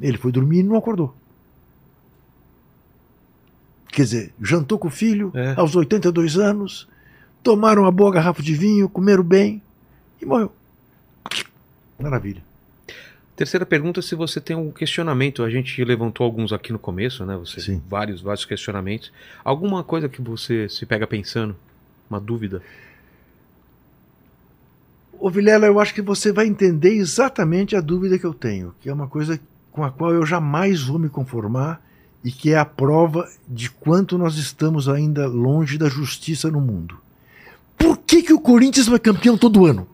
Ele 0.00 0.16
foi 0.16 0.32
dormir 0.32 0.60
e 0.60 0.62
não 0.62 0.76
acordou. 0.76 1.14
Quer 3.92 4.02
dizer, 4.02 4.32
jantou 4.40 4.78
com 4.78 4.88
o 4.88 4.90
filho 4.90 5.32
É. 5.34 5.54
aos 5.56 5.74
82 5.74 6.36
anos, 6.38 6.88
tomaram 7.42 7.82
uma 7.82 7.92
boa 7.92 8.12
garrafa 8.12 8.42
de 8.42 8.54
vinho, 8.54 8.88
comeram 8.88 9.22
bem 9.24 9.60
e 10.20 10.26
morreu. 10.26 10.52
Maravilha. 11.98 12.42
Terceira 13.36 13.64
pergunta, 13.64 14.02
se 14.02 14.14
você 14.14 14.38
tem 14.40 14.54
um 14.54 14.70
questionamento. 14.70 15.42
A 15.42 15.48
gente 15.50 15.82
levantou 15.82 16.24
alguns 16.24 16.52
aqui 16.52 16.72
no 16.72 16.78
começo, 16.78 17.24
né? 17.24 17.36
Você 17.38 17.60
Sim. 17.60 17.82
vários, 17.88 18.20
vários 18.20 18.44
questionamentos. 18.44 19.10
Alguma 19.42 19.82
coisa 19.82 20.08
que 20.10 20.20
você 20.20 20.68
se 20.68 20.84
pega 20.84 21.06
pensando? 21.06 21.56
Uma 22.08 22.20
dúvida? 22.20 22.62
Ô 25.18 25.30
Vilela, 25.30 25.66
eu 25.66 25.78
acho 25.80 25.94
que 25.94 26.02
você 26.02 26.32
vai 26.32 26.46
entender 26.46 26.94
exatamente 26.94 27.76
a 27.76 27.80
dúvida 27.80 28.18
que 28.18 28.24
eu 28.24 28.32
tenho, 28.34 28.74
que 28.80 28.88
é 28.88 28.92
uma 28.92 29.06
coisa 29.08 29.38
com 29.72 29.84
a 29.84 29.90
qual 29.90 30.12
eu 30.12 30.24
jamais 30.24 30.82
vou 30.82 30.98
me 30.98 31.08
conformar 31.08 31.82
e 32.24 32.30
que 32.30 32.50
é 32.52 32.58
a 32.58 32.64
prova 32.64 33.28
de 33.48 33.70
quanto 33.70 34.18
nós 34.18 34.36
estamos 34.36 34.88
ainda 34.88 35.26
longe 35.26 35.78
da 35.78 35.88
justiça 35.88 36.50
no 36.50 36.60
mundo. 36.60 36.98
Por 37.78 37.96
que, 37.98 38.22
que 38.22 38.32
o 38.32 38.40
Corinthians 38.40 38.86
vai 38.88 38.98
campeão 38.98 39.38
todo 39.38 39.64
ano? 39.64 39.86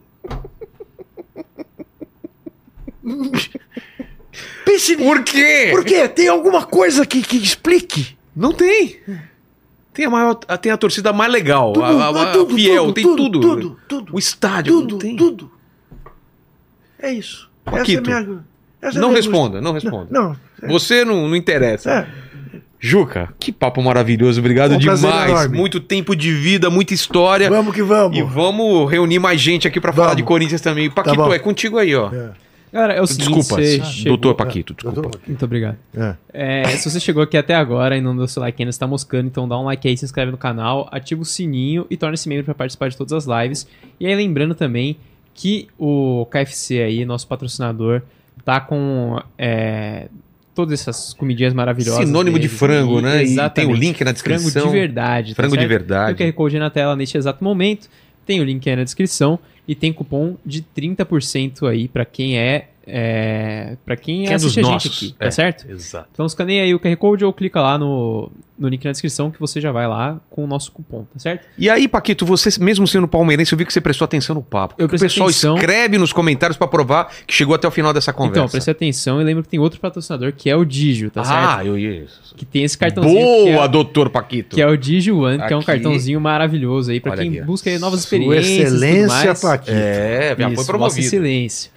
Pense. 4.65 4.97
Por 4.97 5.23
quê? 5.23 5.69
Por 5.71 5.85
quê? 5.85 6.09
Tem 6.09 6.29
alguma 6.29 6.65
coisa 6.67 7.07
que, 7.07 7.23
que 7.23 7.37
explique? 7.37 8.17
Não 8.35 8.53
tem. 8.53 9.01
Tem 9.95 10.05
a 10.05 10.11
maior, 10.11 10.35
tem 10.35 10.71
a 10.73 10.77
torcida 10.77 11.11
mais 11.13 11.33
legal, 11.33 11.73
Tudo, 11.73 11.85
a, 11.87 11.89
a- 12.09 12.23
a 12.31 12.33
tudo, 12.33 12.55
fiel, 12.55 12.85
tudo, 12.87 12.95
tem 12.95 13.05
tudo, 13.05 13.41
tudo. 13.41 13.81
tudo. 13.89 14.15
O 14.15 14.19
estádio, 14.19 14.83
Tudo, 14.87 14.99
tudo. 15.17 15.51
É 16.99 17.11
isso. 17.13 17.49
Paquito, 17.65 18.11
essa 18.11 18.11
é 18.11 18.15
a 18.15 18.21
minha, 18.27 18.45
Não 18.95 19.09
minha 19.09 19.17
responda, 19.21 19.61
não 19.61 19.73
responda. 19.73 20.07
Não, 20.11 20.37
Você 20.69 21.05
não, 21.05 21.29
não 21.29 21.35
interessa. 21.37 21.91
é, 21.91 22.07
Juca, 22.79 23.33
que 23.41 23.51
papo 23.51 23.83
maravilhoso. 23.83 24.39
Obrigado 24.39 24.75
Um 24.75 24.79
demais. 24.79 25.03
enorme. 25.03 25.57
Muito 25.57 25.81
tempo 25.81 26.15
de 26.15 26.33
vida, 26.33 26.69
muita 26.71 26.93
história. 26.95 27.49
vamos 27.51 27.75
que 27.75 27.83
vamos. 27.83 28.17
E 28.17 28.23
vamos 28.23 28.91
reunir 28.91 29.19
mais 29.19 29.41
gente 29.41 29.67
aqui 29.67 29.81
pra 29.81 29.93
falar 29.93 30.15
de 30.15 30.23
Corinthians 30.23 30.61
também. 30.61 30.91
Paquito, 30.91 31.17
bom. 31.17 31.33
é 31.33 31.39
contigo 31.39 31.79
aí, 31.79 31.95
ó. 31.95 32.13
É, 32.13 32.31
Galera, 32.73 32.93
é 32.95 33.01
o 33.01 33.07
seguinte, 33.07 33.29
Desculpa, 33.31 33.63
você 33.63 33.83
chegou- 33.85 34.17
doutor 34.19 34.35
Paquito, 34.35 34.75
desculpa. 34.75 35.01
doutor- 35.01 35.21
Muito 35.27 35.45
obrigado. 35.45 35.77
é. 35.97 36.15
É, 36.33 36.67
se 36.77 36.91
você 36.91 37.01
chegou 37.01 37.23
aqui 37.23 37.37
até 37.39 37.55
agora 37.55 37.97
e 37.97 38.01
não 38.03 38.15
deu 38.15 38.29
seu 38.29 38.43
like 38.43 38.61
ainda, 38.63 38.71
você 38.71 38.79
tá 38.79 38.87
moscando, 38.87 39.27
então 39.27 39.49
dá 39.49 39.59
um 39.59 39.65
like 39.65 39.89
aí, 39.89 39.97
se 39.97 40.05
inscreve 40.05 40.31
no 40.31 40.37
canal, 40.37 40.87
ativa 40.93 41.23
o 41.23 41.25
sininho 41.25 41.87
e 41.89 41.97
torne-se 41.97 42.29
membro 42.29 42.45
para 42.45 42.55
participar 42.55 42.91
de 42.91 42.97
todas 42.97 43.13
as 43.15 43.43
lives. 43.43 43.67
E 43.99 44.07
aí 44.07 44.15
lembrando 44.15 44.55
também 44.55 44.99
que 45.33 45.69
o 45.79 46.27
KFC 46.31 46.83
aí, 46.83 47.05
nosso 47.07 47.27
patrocinador, 47.27 48.03
tá 48.47 48.61
com 48.61 49.21
é, 49.37 50.07
todas 50.55 50.81
essas 50.81 51.13
comidinhas 51.13 51.53
maravilhosas. 51.53 52.07
Sinônimo 52.07 52.39
de 52.39 52.47
deles 52.47 52.59
frango, 52.59 52.99
aí. 52.99 53.03
né? 53.03 53.11
E 53.11 53.25
tem 53.25 53.27
o 53.27 53.33
Exatamente. 53.33 53.81
link 53.81 54.05
na 54.05 54.15
Frango 54.15 54.39
descrição. 54.39 54.67
de 54.67 54.73
verdade. 54.73 55.35
tá 55.35 55.43
Frango 55.43 55.57
de 55.57 55.67
verdade. 55.67 56.17
Tem 56.17 56.29
o 56.29 56.33
QR 56.33 56.37
Code 56.37 56.59
na 56.61 56.71
tela 56.71 56.95
neste 56.95 57.19
exato 57.19 57.43
momento. 57.43 57.91
Tem 58.25 58.41
o 58.41 58.45
link 58.45 58.71
aí 58.71 58.77
na 58.77 58.85
descrição. 58.85 59.37
E 59.67 59.75
tem 59.75 59.93
cupom 59.93 60.37
de 60.47 60.63
30% 60.63 61.69
aí 61.69 61.89
pra 61.89 62.05
quem 62.05 62.39
é, 62.39 62.69
é, 62.87 63.77
para 63.85 63.97
quem 63.97 64.23
Quem 64.25 64.33
é 64.33 64.35
assiste 64.35 64.61
a 64.61 64.63
gente 64.63 64.73
nossos, 64.73 64.97
aqui, 64.97 65.15
é. 65.19 65.25
tá 65.25 65.31
certo? 65.31 65.71
Exato. 65.71 66.09
Então 66.13 66.25
escaneia 66.25 66.63
aí 66.63 66.73
o 66.75 66.79
QR 66.79 66.97
Code 66.97 67.25
ou 67.25 67.33
clica 67.33 67.61
lá 67.61 67.77
no, 67.77 68.31
no 68.57 68.69
link 68.69 68.85
na 68.85 68.93
descrição 68.93 69.31
que 69.31 69.41
você 69.41 69.61
já 69.61 69.73
vai 69.73 69.89
lá 69.89 70.21
com 70.31 70.45
o 70.45 70.47
nosso 70.47 70.71
cupom, 70.71 71.05
tá 71.13 71.19
certo? 71.19 71.47
E 71.59 71.69
aí, 71.69 71.89
Paquito, 71.89 72.25
você, 72.25 72.49
mesmo 72.63 72.87
sendo 72.87 73.09
palmeirense, 73.09 73.53
eu 73.53 73.59
vi 73.59 73.67
que 73.67 73.73
você 73.73 73.81
prestou 73.81 74.05
atenção 74.05 74.37
no 74.37 74.43
papo. 74.43 74.77
Eu 74.79 74.87
o 74.87 74.89
pessoal 74.89 75.29
atenção. 75.29 75.57
escreve 75.57 75.99
nos 75.99 76.13
comentários 76.13 76.57
pra 76.57 76.69
provar 76.69 77.13
que 77.27 77.35
chegou 77.35 77.55
até 77.57 77.67
o 77.67 77.71
final 77.73 77.93
dessa 77.93 78.13
conversa. 78.13 78.39
Então, 78.39 78.49
preste 78.49 78.71
atenção 78.71 79.21
e 79.21 79.25
lembra 79.25 79.43
que 79.43 79.49
tem 79.49 79.59
outro 79.59 79.81
patrocinador 79.81 80.33
que 80.33 80.49
é 80.49 80.55
o 80.55 80.65
Digio, 80.65 81.11
tá 81.11 81.25
certo? 81.25 81.59
ah, 81.59 81.65
eu 81.65 81.77
ia. 81.77 82.07
Que 82.37 82.45
tem 82.45 82.63
esse 82.65 82.79
cartãozinho 82.79 83.21
Boa, 83.21 83.65
é, 83.65 83.69
doutor 83.69 84.11
Paquito. 84.11 84.55
que 84.55 84.63
é 84.63 84.67
o 84.67 84.77
Digio 84.77 85.21
One, 85.23 85.39
que 85.39 85.53
é 85.53 85.57
um 85.57 85.59
Aqui. 85.59 85.67
cartãozinho 85.67 86.21
maravilhoso 86.21 86.91
aí 86.91 87.01
pra 87.01 87.13
Olha 87.13 87.23
quem 87.23 87.39
aqui, 87.39 87.43
busca 87.43 87.69
aí 87.71 87.79
novas 87.79 88.01
Sua 88.03 88.19
experiências 88.19 88.73
excelência. 88.75 89.35
Paquito. 89.35 89.73
É, 89.73 90.37
já 90.39 90.47
Isso, 90.47 90.47
foi 90.47 90.55
Vossa 90.55 90.67
promovido. 90.67 91.01
Excelência. 91.07 91.76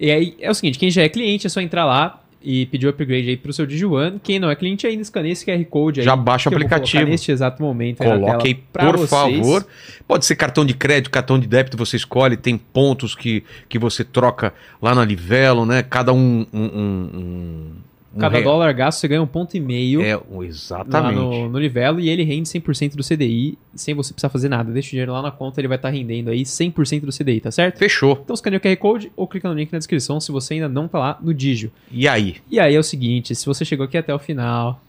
E 0.00 0.10
aí 0.10 0.34
é 0.40 0.50
o 0.50 0.54
seguinte, 0.54 0.78
quem 0.78 0.90
já 0.90 1.02
é 1.02 1.08
cliente 1.10 1.46
é 1.46 1.50
só 1.50 1.60
entrar 1.60 1.84
lá 1.84 2.22
e 2.42 2.64
pedir 2.66 2.86
o 2.86 2.90
upgrade 2.90 3.28
aí 3.28 3.36
pro 3.36 3.52
seu 3.52 3.66
DigiOne. 3.66 4.18
Quem 4.22 4.38
não 4.38 4.50
é 4.50 4.56
cliente 4.56 4.86
ainda 4.86 5.02
escaneia 5.02 5.32
esse 5.32 5.44
QR 5.44 5.62
Code 5.66 6.00
aí. 6.00 6.06
Já 6.06 6.16
baixa 6.16 6.48
o 6.48 6.52
aplicativo. 6.54 7.04
neste 7.04 7.30
exato 7.30 7.62
momento 7.62 7.98
Coloque 7.98 8.48
aí, 8.48 8.54
por 8.54 8.96
vocês. 8.96 9.10
favor. 9.10 9.66
Pode 10.08 10.24
ser 10.24 10.36
cartão 10.36 10.64
de 10.64 10.72
crédito, 10.72 11.10
cartão 11.10 11.38
de 11.38 11.46
débito, 11.46 11.76
você 11.76 11.96
escolhe. 11.96 12.38
Tem 12.38 12.56
pontos 12.56 13.14
que, 13.14 13.44
que 13.68 13.78
você 13.78 14.02
troca 14.02 14.54
lá 14.80 14.94
na 14.94 15.04
Livelo, 15.04 15.66
né? 15.66 15.82
Cada 15.82 16.14
um. 16.14 16.46
um, 16.50 16.64
um, 16.64 17.72
um 18.14 18.18
Cada 18.18 18.40
dólar 18.40 18.72
gasto 18.72 18.98
você 18.98 19.08
ganha 19.08 19.22
um 19.22 19.26
ponto 19.26 19.56
e 19.56 19.60
meio 19.60 20.02
É, 20.02 20.18
exatamente. 20.42 21.14
no, 21.14 21.48
no 21.48 21.58
Livelo 21.58 22.00
e 22.00 22.08
ele 22.08 22.24
rende 22.24 22.48
100% 22.48 22.96
do 22.96 23.04
CDI 23.04 23.56
sem 23.74 23.94
você 23.94 24.12
precisar 24.12 24.28
fazer 24.28 24.48
nada. 24.48 24.72
Deixa 24.72 24.88
o 24.88 24.90
dinheiro 24.90 25.12
lá 25.12 25.22
na 25.22 25.30
conta, 25.30 25.60
ele 25.60 25.68
vai 25.68 25.76
estar 25.76 25.90
rendendo 25.90 26.30
aí 26.30 26.42
100% 26.42 27.02
do 27.02 27.12
CDI, 27.12 27.40
tá 27.40 27.50
certo? 27.50 27.78
Fechou. 27.78 28.18
Então 28.24 28.34
escaneia 28.34 28.58
o 28.58 28.60
QR 28.60 28.76
Code 28.76 29.12
ou 29.16 29.28
clica 29.28 29.48
no 29.48 29.54
link 29.54 29.72
na 29.72 29.78
descrição 29.78 30.20
se 30.20 30.32
você 30.32 30.54
ainda 30.54 30.68
não 30.68 30.88
tá 30.88 30.98
lá 30.98 31.18
no 31.22 31.32
Digio. 31.32 31.70
E 31.90 32.08
aí? 32.08 32.36
E 32.50 32.58
aí 32.58 32.74
é 32.74 32.78
o 32.78 32.82
seguinte, 32.82 33.34
se 33.34 33.46
você 33.46 33.64
chegou 33.64 33.84
aqui 33.86 33.96
até 33.96 34.12
o 34.14 34.18
final, 34.18 34.82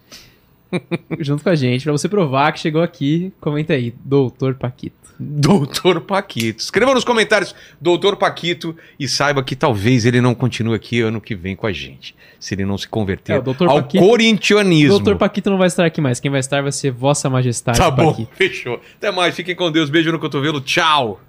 junto 1.19 1.43
com 1.43 1.49
a 1.49 1.55
gente, 1.55 1.83
pra 1.83 1.91
você 1.91 2.07
provar 2.09 2.51
que 2.51 2.59
chegou 2.59 2.81
aqui, 2.81 3.31
comenta 3.39 3.73
aí, 3.73 3.93
Doutor 4.03 4.55
Paquito. 4.55 4.99
Doutor 5.19 6.01
Paquito. 6.01 6.59
Escreva 6.61 6.93
nos 6.95 7.03
comentários, 7.03 7.53
Doutor 7.79 8.15
Paquito, 8.15 8.75
e 8.99 9.07
saiba 9.07 9.43
que 9.43 9.55
talvez 9.55 10.03
ele 10.05 10.19
não 10.19 10.33
continue 10.33 10.75
aqui 10.75 10.99
ano 11.01 11.21
que 11.21 11.35
vem 11.35 11.55
com 11.55 11.67
a 11.67 11.71
gente. 11.71 12.15
Se 12.39 12.55
ele 12.55 12.65
não 12.65 12.75
se 12.77 12.87
converter 12.87 13.33
É, 13.33 13.35
ao 13.35 13.43
Paquito- 13.53 14.03
corintianismo. 14.03 14.89
Doutor 14.97 15.17
Paquito 15.17 15.51
não 15.51 15.59
vai 15.59 15.67
estar 15.67 15.85
aqui 15.85 16.01
mais, 16.01 16.19
quem 16.19 16.31
vai 16.31 16.39
estar 16.39 16.63
vai 16.63 16.71
ser 16.71 16.89
Vossa 16.91 17.29
Majestade 17.29 17.77
Tá 17.77 17.91
bom, 17.91 18.11
Paquito. 18.11 18.31
fechou. 18.35 18.81
Até 18.97 19.11
mais, 19.11 19.35
fiquem 19.35 19.55
com 19.55 19.71
Deus. 19.71 19.91
Beijo 19.91 20.11
no 20.11 20.17
cotovelo. 20.17 20.59
Tchau. 20.59 21.21